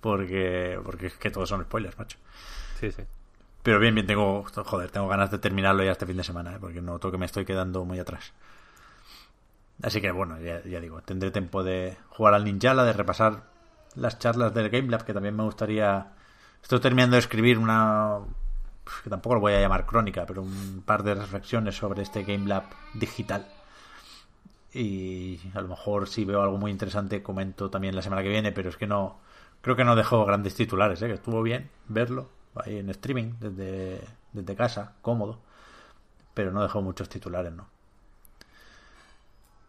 Porque, 0.00 0.80
porque 0.84 1.06
es 1.06 1.14
que 1.14 1.30
todos 1.30 1.48
son 1.48 1.62
spoilers, 1.62 1.96
macho. 1.96 2.18
Sí, 2.80 2.90
sí. 2.90 3.04
Pero 3.62 3.78
bien, 3.78 3.94
bien, 3.94 4.04
tengo, 4.08 4.44
joder, 4.64 4.90
tengo 4.90 5.06
ganas 5.06 5.30
de 5.30 5.38
terminarlo 5.38 5.84
ya 5.84 5.92
este 5.92 6.04
fin 6.04 6.16
de 6.16 6.24
semana, 6.24 6.54
¿eh? 6.54 6.58
porque 6.60 6.82
noto 6.82 7.12
que 7.12 7.18
me 7.18 7.26
estoy 7.26 7.44
quedando 7.44 7.84
muy 7.84 8.00
atrás. 8.00 8.32
Así 9.80 10.00
que 10.00 10.10
bueno, 10.10 10.40
ya, 10.40 10.60
ya 10.64 10.80
digo, 10.80 11.02
tendré 11.02 11.30
tiempo 11.30 11.62
de 11.62 11.96
jugar 12.08 12.34
al 12.34 12.44
Ninjala, 12.44 12.82
de 12.82 12.94
repasar 12.94 13.44
las 13.94 14.18
charlas 14.18 14.52
del 14.52 14.70
Game 14.70 14.88
Lab, 14.88 15.04
que 15.04 15.14
también 15.14 15.36
me 15.36 15.44
gustaría... 15.44 16.08
Estoy 16.64 16.80
terminando 16.80 17.14
de 17.14 17.20
escribir 17.20 17.58
una... 17.58 18.18
que 19.04 19.10
tampoco 19.10 19.34
lo 19.36 19.40
voy 19.40 19.52
a 19.54 19.60
llamar 19.60 19.86
crónica, 19.86 20.24
pero 20.26 20.42
un 20.42 20.82
par 20.84 21.02
de 21.02 21.14
reflexiones 21.14 21.76
sobre 21.76 22.02
este 22.02 22.24
Game 22.24 22.46
Lab 22.48 22.64
digital. 22.94 23.46
Y 24.74 25.38
a 25.54 25.60
lo 25.60 25.68
mejor 25.68 26.08
si 26.08 26.24
veo 26.24 26.42
algo 26.42 26.56
muy 26.58 26.70
interesante 26.70 27.22
comento 27.22 27.68
también 27.70 27.94
la 27.94 28.02
semana 28.02 28.22
que 28.22 28.28
viene, 28.30 28.52
pero 28.52 28.68
es 28.70 28.76
que 28.76 28.86
no... 28.86 29.18
Creo 29.60 29.76
que 29.76 29.84
no 29.84 29.94
dejo 29.94 30.24
grandes 30.24 30.54
titulares, 30.54 31.00
¿eh? 31.02 31.06
que 31.06 31.12
estuvo 31.14 31.40
bien 31.42 31.70
verlo 31.86 32.28
ahí 32.56 32.78
en 32.78 32.90
streaming 32.90 33.34
desde, 33.38 34.00
desde 34.32 34.56
casa, 34.56 34.94
cómodo, 35.02 35.38
pero 36.34 36.50
no 36.50 36.62
dejó 36.62 36.82
muchos 36.82 37.08
titulares, 37.08 37.52
¿no? 37.52 37.68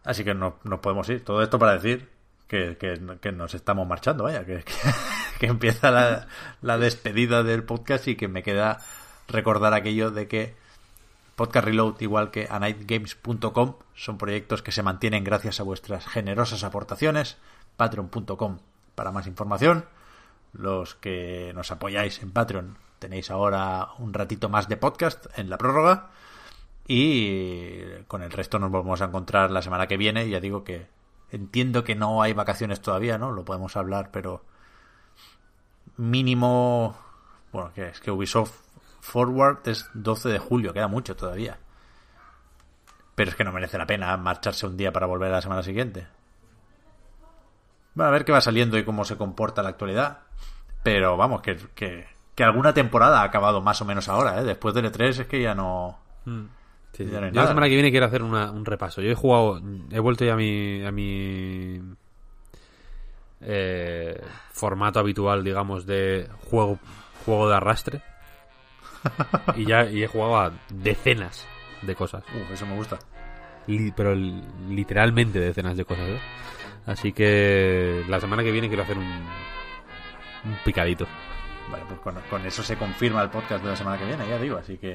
Así 0.04 0.24
que 0.24 0.34
no- 0.34 0.56
nos 0.64 0.80
podemos 0.80 1.08
ir. 1.10 1.24
Todo 1.24 1.42
esto 1.42 1.58
para 1.58 1.74
decir 1.74 2.08
que, 2.48 2.76
que- 2.76 3.18
que 3.20 3.32
nos 3.32 3.54
estamos 3.54 3.86
marchando, 3.86 4.24
vaya, 4.24 4.44
que, 4.44 4.64
que, 4.64 4.72
que 5.40 5.46
empieza 5.46 5.90
la, 5.90 6.26
la 6.60 6.78
despedida 6.78 7.42
del 7.42 7.62
podcast 7.64 8.08
y 8.08 8.16
que 8.16 8.28
me 8.28 8.42
queda 8.42 8.80
recordar 9.28 9.74
aquello 9.74 10.10
de 10.10 10.28
que 10.28 10.54
Podcast 11.36 11.66
Reload, 11.66 12.00
igual 12.00 12.30
que 12.30 12.46
anightgames.com, 12.48 13.74
son 13.94 14.18
proyectos 14.18 14.62
que 14.62 14.72
se 14.72 14.82
mantienen 14.84 15.24
gracias 15.24 15.58
a 15.58 15.64
vuestras 15.64 16.06
generosas 16.06 16.62
aportaciones. 16.62 17.38
Patreon.com 17.76 18.58
para 18.94 19.10
más 19.10 19.26
información. 19.26 19.86
Los 20.52 20.94
que 20.94 21.52
nos 21.54 21.72
apoyáis 21.72 22.22
en 22.22 22.30
Patreon 22.30 22.78
tenéis 23.00 23.30
ahora 23.30 23.88
un 23.98 24.14
ratito 24.14 24.48
más 24.48 24.68
de 24.68 24.76
podcast 24.76 25.26
en 25.36 25.50
la 25.50 25.58
prórroga. 25.58 26.10
Y 26.86 27.80
con 28.06 28.22
el 28.22 28.30
resto 28.30 28.60
nos 28.60 28.70
volvemos 28.70 29.02
a 29.02 29.06
encontrar 29.06 29.50
la 29.50 29.62
semana 29.62 29.88
que 29.88 29.96
viene. 29.96 30.28
Ya 30.28 30.38
digo 30.38 30.62
que 30.62 30.86
entiendo 31.32 31.82
que 31.82 31.96
no 31.96 32.22
hay 32.22 32.32
vacaciones 32.32 32.80
todavía, 32.80 33.18
¿no? 33.18 33.32
Lo 33.32 33.44
podemos 33.44 33.76
hablar, 33.76 34.10
pero 34.12 34.44
mínimo... 35.96 36.96
Bueno, 37.52 37.72
que 37.74 37.88
es 37.88 38.00
que 38.00 38.10
Ubisoft 38.10 38.63
Forward 39.04 39.58
es 39.68 39.90
12 39.92 40.30
de 40.30 40.38
julio, 40.38 40.72
queda 40.72 40.88
mucho 40.88 41.14
todavía. 41.14 41.58
Pero 43.14 43.30
es 43.30 43.36
que 43.36 43.44
no 43.44 43.52
merece 43.52 43.76
la 43.76 43.86
pena 43.86 44.16
marcharse 44.16 44.66
un 44.66 44.78
día 44.78 44.92
para 44.92 45.06
volver 45.06 45.28
a 45.28 45.36
la 45.36 45.42
semana 45.42 45.62
siguiente. 45.62 46.06
Bueno, 47.94 48.08
a 48.08 48.12
ver 48.12 48.24
qué 48.24 48.32
va 48.32 48.40
saliendo 48.40 48.78
y 48.78 48.84
cómo 48.84 49.04
se 49.04 49.16
comporta 49.18 49.62
la 49.62 49.68
actualidad. 49.68 50.20
Pero 50.82 51.16
vamos, 51.18 51.42
que, 51.42 51.56
que, 51.74 52.06
que 52.34 52.44
alguna 52.44 52.72
temporada 52.72 53.20
ha 53.20 53.24
acabado 53.24 53.60
más 53.60 53.80
o 53.82 53.84
menos 53.84 54.08
ahora, 54.08 54.40
¿eh? 54.40 54.44
Después 54.44 54.74
del 54.74 54.90
E3 54.90 55.20
es 55.20 55.26
que 55.26 55.42
ya 55.42 55.54
no... 55.54 55.98
Sí, 56.24 57.04
sí. 57.04 57.10
Ya 57.10 57.20
no 57.20 57.26
hay 57.26 57.30
Yo 57.32 57.34
nada. 57.36 57.42
la 57.42 57.48
semana 57.48 57.66
que 57.68 57.74
viene 57.74 57.90
quiero 57.90 58.06
hacer 58.06 58.22
una- 58.22 58.50
un 58.50 58.64
repaso. 58.64 59.02
Yo 59.02 59.10
he 59.10 59.14
jugado, 59.14 59.60
he 59.90 60.00
vuelto 60.00 60.24
ya 60.24 60.32
a 60.32 60.36
mi, 60.36 60.82
a 60.84 60.90
mi 60.90 61.80
eh, 63.42 64.20
formato 64.50 64.98
habitual, 64.98 65.44
digamos, 65.44 65.86
de 65.86 66.28
juego, 66.50 66.78
juego 67.24 67.48
de 67.50 67.54
arrastre. 67.56 68.02
y 69.56 69.64
ya 69.66 69.84
y 69.84 70.02
he 70.04 70.06
jugado 70.06 70.36
a 70.38 70.52
decenas 70.70 71.46
de 71.82 71.94
cosas. 71.94 72.24
Uf, 72.34 72.50
eso 72.52 72.66
me 72.66 72.74
gusta. 72.76 72.98
Li- 73.66 73.92
pero 73.96 74.14
li- 74.14 74.42
literalmente 74.70 75.38
decenas 75.40 75.76
de 75.76 75.84
cosas. 75.84 76.08
¿eh? 76.08 76.20
Así 76.86 77.12
que 77.12 78.04
la 78.08 78.20
semana 78.20 78.42
que 78.42 78.50
viene 78.52 78.68
quiero 78.68 78.82
hacer 78.82 78.98
un, 78.98 79.04
un 79.06 80.56
picadito. 80.64 81.06
Vale, 81.70 81.84
pues 81.88 82.00
con, 82.00 82.14
con 82.28 82.44
eso 82.46 82.62
se 82.62 82.76
confirma 82.76 83.22
el 83.22 83.30
podcast 83.30 83.62
de 83.64 83.70
la 83.70 83.76
semana 83.76 83.98
que 83.98 84.04
viene, 84.04 84.28
ya 84.28 84.38
digo. 84.38 84.58
Así 84.58 84.76
que 84.76 84.92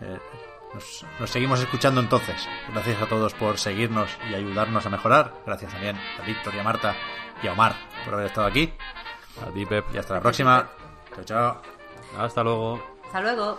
eh, 0.00 0.18
nos, 0.72 1.04
nos 1.18 1.28
seguimos 1.30 1.58
escuchando 1.60 2.00
entonces. 2.00 2.48
Gracias 2.72 3.02
a 3.02 3.06
todos 3.06 3.34
por 3.34 3.58
seguirnos 3.58 4.16
y 4.30 4.34
ayudarnos 4.34 4.86
a 4.86 4.90
mejorar. 4.90 5.34
Gracias 5.44 5.72
también 5.72 5.96
a 5.96 6.24
Víctor 6.24 6.54
y 6.54 6.58
a 6.60 6.62
Marta 6.62 6.94
y 7.42 7.48
a 7.48 7.52
Omar 7.54 7.74
por 8.04 8.14
haber 8.14 8.26
estado 8.26 8.46
aquí. 8.46 8.72
A 9.44 9.52
ti, 9.52 9.66
Pep. 9.66 9.84
Y 9.94 9.98
hasta 9.98 10.14
la 10.14 10.20
próxima. 10.20 10.68
Chao, 11.16 11.24
chao. 11.24 11.62
Hasta 12.18 12.42
luego. 12.44 12.99
Hasta 13.12 13.22
luego. 13.22 13.58